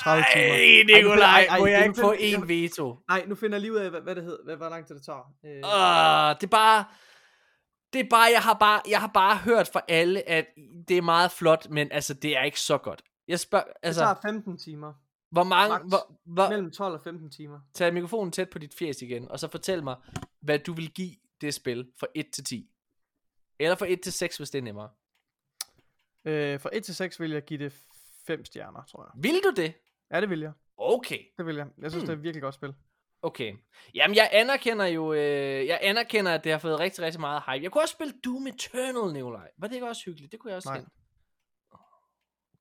30 0.02 0.24
timer. 0.34 0.46
Ej, 0.46 1.00
Nikolaj, 1.02 1.46
må 1.60 1.66
jeg 1.66 1.86
ikke 1.86 2.00
få 2.02 2.14
en 2.20 2.48
veto? 2.48 3.00
Nej, 3.08 3.26
nu 3.28 3.36
finder 3.36 3.56
jeg 3.56 3.62
lige 3.62 3.72
ud 3.72 3.78
af, 3.78 3.90
hvad, 3.90 4.02
hvad 4.02 4.16
det 4.16 4.24
hedder, 4.24 4.44
hvad, 4.46 4.56
hvor 4.56 4.70
lang 4.70 4.88
tid 4.88 4.96
det 4.96 5.04
tager. 5.06 5.34
Øh, 5.46 5.52
Uh, 5.52 6.40
det 6.40 6.44
er 6.44 6.52
bare... 6.52 6.86
Det 7.94 8.00
er 8.00 8.10
bare, 8.10 8.32
jeg 8.34 8.42
har 8.42 8.54
bare, 8.54 8.82
jeg 8.90 9.00
har 9.02 9.08
bare 9.14 9.38
hørt 9.38 9.68
fra 9.68 9.82
alle, 9.88 10.30
at 10.30 10.46
det 10.88 10.98
er 10.98 11.02
meget 11.02 11.32
flot, 11.32 11.70
men 11.70 11.92
altså, 11.92 12.14
det 12.14 12.38
er 12.38 12.44
ikke 12.44 12.60
så 12.60 12.78
godt. 12.78 13.02
Jeg 13.28 13.40
spørger, 13.40 13.66
det 13.66 13.74
altså, 13.84 14.02
tager 14.02 14.16
15 14.22 14.58
timer. 14.58 14.94
hvor 15.30 15.44
mange, 15.44 15.70
max. 15.74 15.82
hvor, 15.90 16.18
hvor, 16.26 16.50
Mellem 16.50 16.72
12 16.72 16.94
og 16.94 17.02
15 17.02 17.30
timer. 17.30 17.60
tag 17.74 17.94
mikrofonen 17.94 18.32
tæt 18.32 18.50
på 18.50 18.60
dit 18.60 18.74
fjes 18.76 19.02
igen, 19.02 19.32
og 19.32 19.40
så 19.40 19.48
fortæl 19.48 19.84
mig, 19.84 19.96
hvad 20.40 20.60
du 20.60 20.74
vil 20.74 20.92
give 20.94 21.16
det 21.42 21.54
spil 21.54 21.92
fra 22.00 22.08
1 22.16 22.32
til 22.32 22.44
10. 22.44 22.70
Eller 23.60 23.76
fra 23.76 23.86
1 23.90 24.02
til 24.02 24.14
6, 24.14 24.38
hvis 24.38 24.50
det 24.50 24.60
er 24.60 24.64
nemmere. 24.64 24.90
Øh, 26.26 26.60
fra 26.60 26.70
1 26.74 26.84
til 26.84 26.96
6 26.96 27.20
vil 27.20 27.32
jeg 27.32 27.44
give 27.46 27.64
det 27.64 27.74
5 28.28 28.46
stjerner, 28.46 28.84
tror 28.84 29.04
jeg. 29.16 29.24
Vil 29.24 29.42
du 29.44 29.54
det? 29.62 29.74
Ja, 30.12 30.22
det 30.22 30.30
vil 30.30 30.40
jeg. 30.40 30.52
Okay. 30.78 31.20
Det 31.38 31.46
vil 31.46 31.56
jeg. 31.56 31.68
Jeg 31.78 31.92
synes, 31.92 32.02
Hmm. 32.04 32.08
det 32.08 32.14
er 32.14 32.18
et 32.18 32.24
virkelig 32.24 32.42
godt 32.42 32.56
spil. 32.56 32.74
Okay. 33.22 33.54
Jamen, 33.94 34.16
jeg 34.16 34.30
anerkender 34.32 34.86
jo, 34.86 35.14
øh, 35.14 35.68
jeg 35.68 35.80
anerkender, 35.82 36.34
at 36.34 36.44
det 36.44 36.52
har 36.52 36.60
fået 36.60 36.80
rigtig, 36.80 37.04
rigtig 37.04 37.20
meget 37.22 37.44
hype. 37.48 37.64
Jeg 37.64 37.72
kunne 37.72 37.84
også 37.84 37.92
spille 37.94 38.14
Doom 38.26 38.48
Eternal, 38.48 39.14
Nikolaj. 39.14 39.48
Var 39.58 39.68
det 39.68 39.76
ikke 39.76 39.88
også 39.88 40.02
hyggeligt? 40.06 40.32
Det 40.32 40.40
kunne 40.40 40.52
jeg 40.52 40.56
også 40.58 40.70
Nej. 40.70 40.80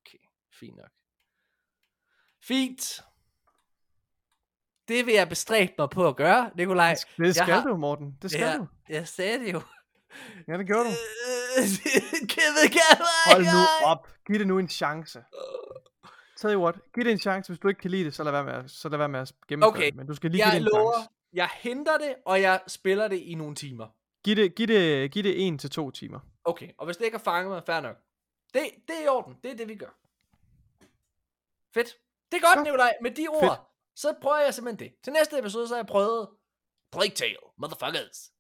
Okay, 0.01 0.19
fint 0.61 0.77
nok. 0.77 0.91
Fint. 2.43 3.01
Det 4.89 5.07
vil 5.07 5.15
jeg 5.15 5.29
bestræbe 5.29 5.73
mig 5.79 5.91
på 5.91 6.09
at 6.09 6.17
gøre, 6.17 6.51
Nikolaj. 6.57 6.95
Det 7.17 7.35
skal 7.35 7.55
har- 7.55 7.63
du, 7.67 7.77
Morten. 7.77 8.19
Det 8.23 8.31
skal 8.31 8.41
ja, 8.43 8.57
du. 8.57 8.67
Jeg 8.89 9.09
sagde 9.09 9.39
det 9.39 9.53
jo. 9.53 9.61
Ja, 10.49 10.59
det 10.59 10.67
gjorde 10.67 10.85
du. 10.85 10.95
Kevin 11.57 12.27
Gallagher. 12.35 12.97
Hold 13.33 13.45
nu 13.45 13.87
op. 13.87 14.09
Giv 14.27 14.39
det 14.39 14.47
nu 14.47 14.59
en 14.59 14.69
chance. 14.69 15.25
Tell 16.41 16.55
you 16.55 16.63
what. 16.63 16.75
Giv 16.95 17.05
det 17.05 17.13
en 17.13 17.19
chance. 17.19 17.53
Hvis 17.53 17.59
du 17.61 17.69
ikke 17.69 17.81
kan 17.81 17.91
lide 17.91 18.05
det, 18.05 18.15
så 18.15 18.23
lad 18.25 18.33
være 18.33 18.45
med 18.45 18.53
at, 18.53 18.71
så 18.71 18.89
lad 18.89 18.99
være 18.99 19.09
med 19.09 19.21
at 19.21 19.33
gennemføre 19.49 19.69
Okay. 19.71 19.87
det. 19.87 19.95
Men 19.97 20.07
du 20.07 20.15
skal 20.15 20.31
lige 20.31 20.39
give 20.39 20.47
Jeg 20.47 20.53
det 20.61 20.67
en 20.67 20.69
lover, 20.75 20.93
chance. 20.93 21.11
jeg 21.33 21.49
henter 21.53 21.99
det, 21.99 22.15
og 22.25 22.41
jeg 22.43 22.61
spiller 22.67 23.09
det 23.09 23.17
i 23.17 23.35
nogle 23.35 23.55
timer. 23.55 23.87
Giv 24.25 24.37
det, 24.37 24.55
giv 24.55 24.67
det, 24.67 25.11
giv 25.11 25.23
det 25.23 25.47
en 25.47 25.59
til 25.59 25.71
to 25.71 25.91
timer. 25.91 26.21
Okay, 26.45 26.69
og 26.79 26.85
hvis 26.87 26.97
det 26.97 27.05
ikke 27.05 27.17
har 27.17 27.23
fanget 27.25 27.51
mig, 27.51 27.63
fair 27.67 27.81
nok. 27.81 27.97
Det, 28.55 28.63
det 28.89 28.97
er 29.01 29.05
i 29.05 29.09
orden. 29.09 29.37
Det 29.43 29.51
er 29.51 29.57
det, 29.57 29.69
vi 29.69 29.75
gør. 29.75 29.97
Fedt. 31.75 31.89
Det 32.33 32.37
er 32.37 32.41
godt, 32.47 32.57
Godt. 32.57 32.67
Nikolaj. 32.67 32.93
Med 33.03 33.11
de 33.11 33.29
ord, 33.29 33.43
Fedt. 33.43 33.61
så 33.97 34.15
prøver 34.23 34.39
jeg 34.39 34.55
simpelthen 34.55 34.89
det. 34.89 34.95
Til 35.05 35.13
næste 35.13 35.39
episode, 35.39 35.69
så 35.69 35.75
har 35.75 35.79
jeg 35.79 35.87
prøvet 35.87 36.29
Plague 36.93 37.15
Tale, 37.15 37.37
motherfuckers. 37.57 38.33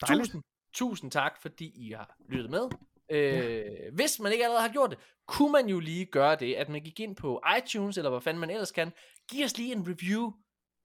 Dejligt. 0.00 0.26
Tusind, 0.26 0.42
tusind 0.72 1.10
tak, 1.10 1.42
fordi 1.42 1.86
I 1.88 1.92
har 1.92 2.16
lyttet 2.28 2.50
med. 2.50 2.68
Øh, 3.10 3.64
Hvis 3.92 4.20
man 4.20 4.32
ikke 4.32 4.44
allerede 4.44 4.66
har 4.66 4.72
gjort 4.72 4.90
det, 4.90 4.98
kunne 5.28 5.52
man 5.52 5.68
jo 5.68 5.80
lige 5.80 6.04
gøre 6.06 6.36
det, 6.36 6.54
at 6.54 6.68
man 6.68 6.80
gik 6.80 7.00
ind 7.00 7.16
på 7.16 7.42
iTunes, 7.58 7.96
eller 7.98 8.10
hvad 8.10 8.20
fanden 8.20 8.40
man 8.40 8.50
ellers 8.50 8.72
kan, 8.72 8.92
giv 9.30 9.44
os 9.44 9.56
lige 9.56 9.72
en 9.72 9.88
review. 9.88 10.32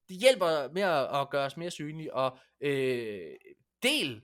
Det 0.10 0.18
hjælper 0.18 0.74
med 0.74 0.82
at, 0.82 1.22
at 1.22 1.30
gøre 1.30 1.46
os 1.46 1.58
mere 1.58 1.72
synlige, 1.72 2.14
og 2.14 2.38
øh, 2.62 3.32
del 3.84 4.22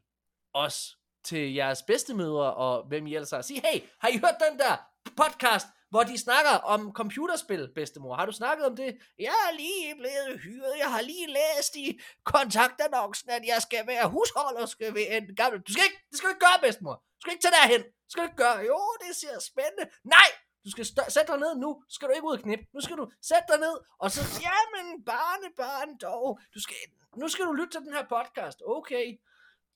os 0.54 0.98
til 1.24 1.54
jeres 1.54 1.84
bedstemødre, 1.88 2.54
og 2.54 2.88
hvem 2.88 3.08
I 3.08 3.16
ellers 3.16 3.32
har. 3.32 3.42
Sig, 3.42 3.56
hey, 3.56 3.82
har 4.00 4.10
I 4.10 4.18
hørt 4.18 4.36
den 4.50 4.60
der 4.60 4.76
podcast, 5.18 5.68
hvor 5.90 6.03
de 6.03 6.18
snakker 6.18 6.52
om 6.52 6.91
computerspil, 6.94 7.70
bedstemor? 7.76 8.16
Har 8.16 8.26
du 8.26 8.32
snakket 8.32 8.66
om 8.66 8.76
det? 8.76 8.98
Jeg 9.20 9.36
er 9.49 9.53
lige 9.56 9.95
blevet 9.95 10.40
hyret, 10.44 10.74
jeg 10.80 10.91
har 10.91 11.02
lige 11.02 11.28
læst 11.28 11.76
i 11.76 11.99
kontaktannoncen, 12.24 13.30
at 13.30 13.44
jeg 13.45 13.62
skal 13.62 13.88
være 13.88 14.10
husholder, 14.10 14.66
skal 14.66 14.95
være 14.95 15.18
en 15.18 15.36
gammel... 15.36 15.62
Du 15.62 15.72
skal 15.74 15.84
ikke, 15.84 15.99
det 16.10 16.18
skal 16.18 16.28
du 16.28 16.32
ikke 16.34 16.45
gøre, 16.48 16.60
bedstemor. 16.62 16.95
Du 16.95 17.20
skal 17.22 17.32
ikke 17.34 17.44
tage 17.45 17.56
derhen. 17.62 17.82
Du 17.84 18.10
skal 18.10 18.24
ikke 18.24 18.36
gøre. 18.45 18.57
Jo, 18.72 18.80
det 19.03 19.16
ser 19.16 19.40
spændende. 19.52 19.86
Nej, 20.03 20.28
du 20.66 20.70
skal 20.72 20.86
stø- 20.86 21.10
sætte 21.16 21.32
dig 21.32 21.40
ned 21.45 21.53
nu. 21.64 21.70
Så 21.90 21.94
skal 21.95 22.07
du 22.07 22.14
ikke 22.14 22.28
ud 22.30 22.38
og 22.38 22.44
knip. 22.45 22.60
Nu 22.76 22.82
skal 22.86 22.98
du 22.98 23.06
sætte 23.30 23.48
dig 23.52 23.60
ned, 23.66 23.76
og 24.03 24.12
så, 24.12 24.22
jamen, 24.48 24.88
barnebarn 25.06 25.53
barn 25.57 25.90
dog. 26.06 26.40
Du 26.53 26.60
skal, 26.66 26.76
nu 27.22 27.28
skal 27.28 27.45
du 27.45 27.53
lytte 27.53 27.74
til 27.74 27.82
den 27.86 27.94
her 27.98 28.06
podcast. 28.16 28.57
Okay. 28.78 29.06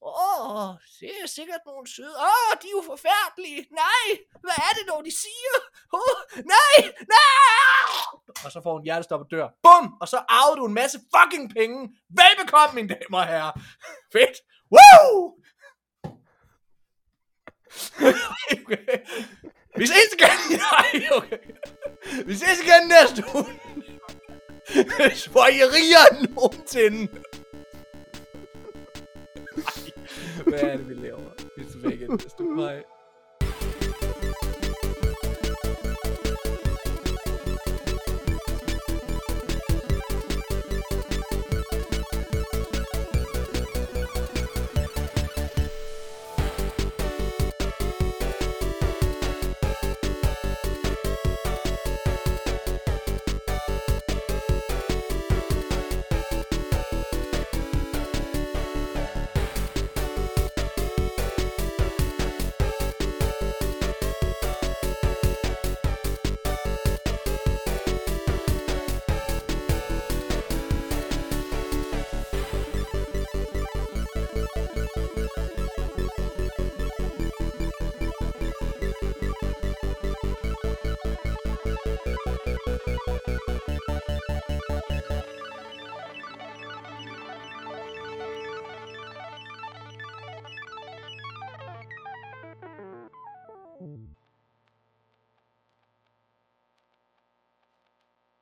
Åh, 0.01 0.69
oh, 0.69 0.75
det 0.99 1.11
er 1.23 1.27
sikkert 1.27 1.59
nogle 1.65 1.87
søde. 1.95 2.15
Åh, 2.17 2.23
oh, 2.25 2.51
de 2.61 2.67
er 2.67 2.75
jo 2.77 2.83
forfærdelige. 2.93 3.67
Nej, 3.71 4.05
hvad 4.45 4.57
er 4.67 4.73
det 4.77 4.85
dog, 4.91 5.05
de 5.05 5.11
siger? 5.25 5.55
Oh, 5.93 6.17
nej, 6.55 6.75
nej! 7.15 7.85
Og 8.45 8.51
så 8.51 8.59
får 8.63 8.73
hun 8.73 8.83
hjertestop 8.83 9.19
og 9.19 9.27
dør. 9.31 9.47
Bum! 9.63 9.85
Og 10.01 10.07
så 10.07 10.17
arvede 10.17 10.57
du 10.59 10.65
en 10.65 10.73
masse 10.73 10.99
fucking 11.15 11.53
penge. 11.57 11.79
Velbekomme, 12.19 12.75
mine 12.75 12.89
damer 12.95 13.19
og 13.23 13.27
herrer. 13.27 13.51
Fedt. 14.13 14.37
Woo! 14.73 15.35
okay. 18.55 18.97
Vi 19.77 19.87
ses 19.87 20.13
igen. 20.17 20.37
Nej, 20.67 21.07
okay. 21.11 21.37
Vi 22.25 22.35
ses 22.35 22.59
igen 22.63 22.87
næste 22.87 23.23
uge. 23.35 23.45
Hvis 25.09 25.27
I 25.27 25.59
er 25.65 25.69
rigere 25.77 26.05
end 26.11 26.33
nogensinde. 26.35 27.23
Hvad 30.49 30.59
er 30.59 30.77
det, 30.77 30.89
vi 30.89 30.93
laver? 30.93 31.19
Vi 31.57 31.63
er 31.63 31.69
tilbage 31.71 31.95
igen 31.95 32.09
næste 32.11 32.43
uge. 32.43 32.55
Hej. 32.55 32.83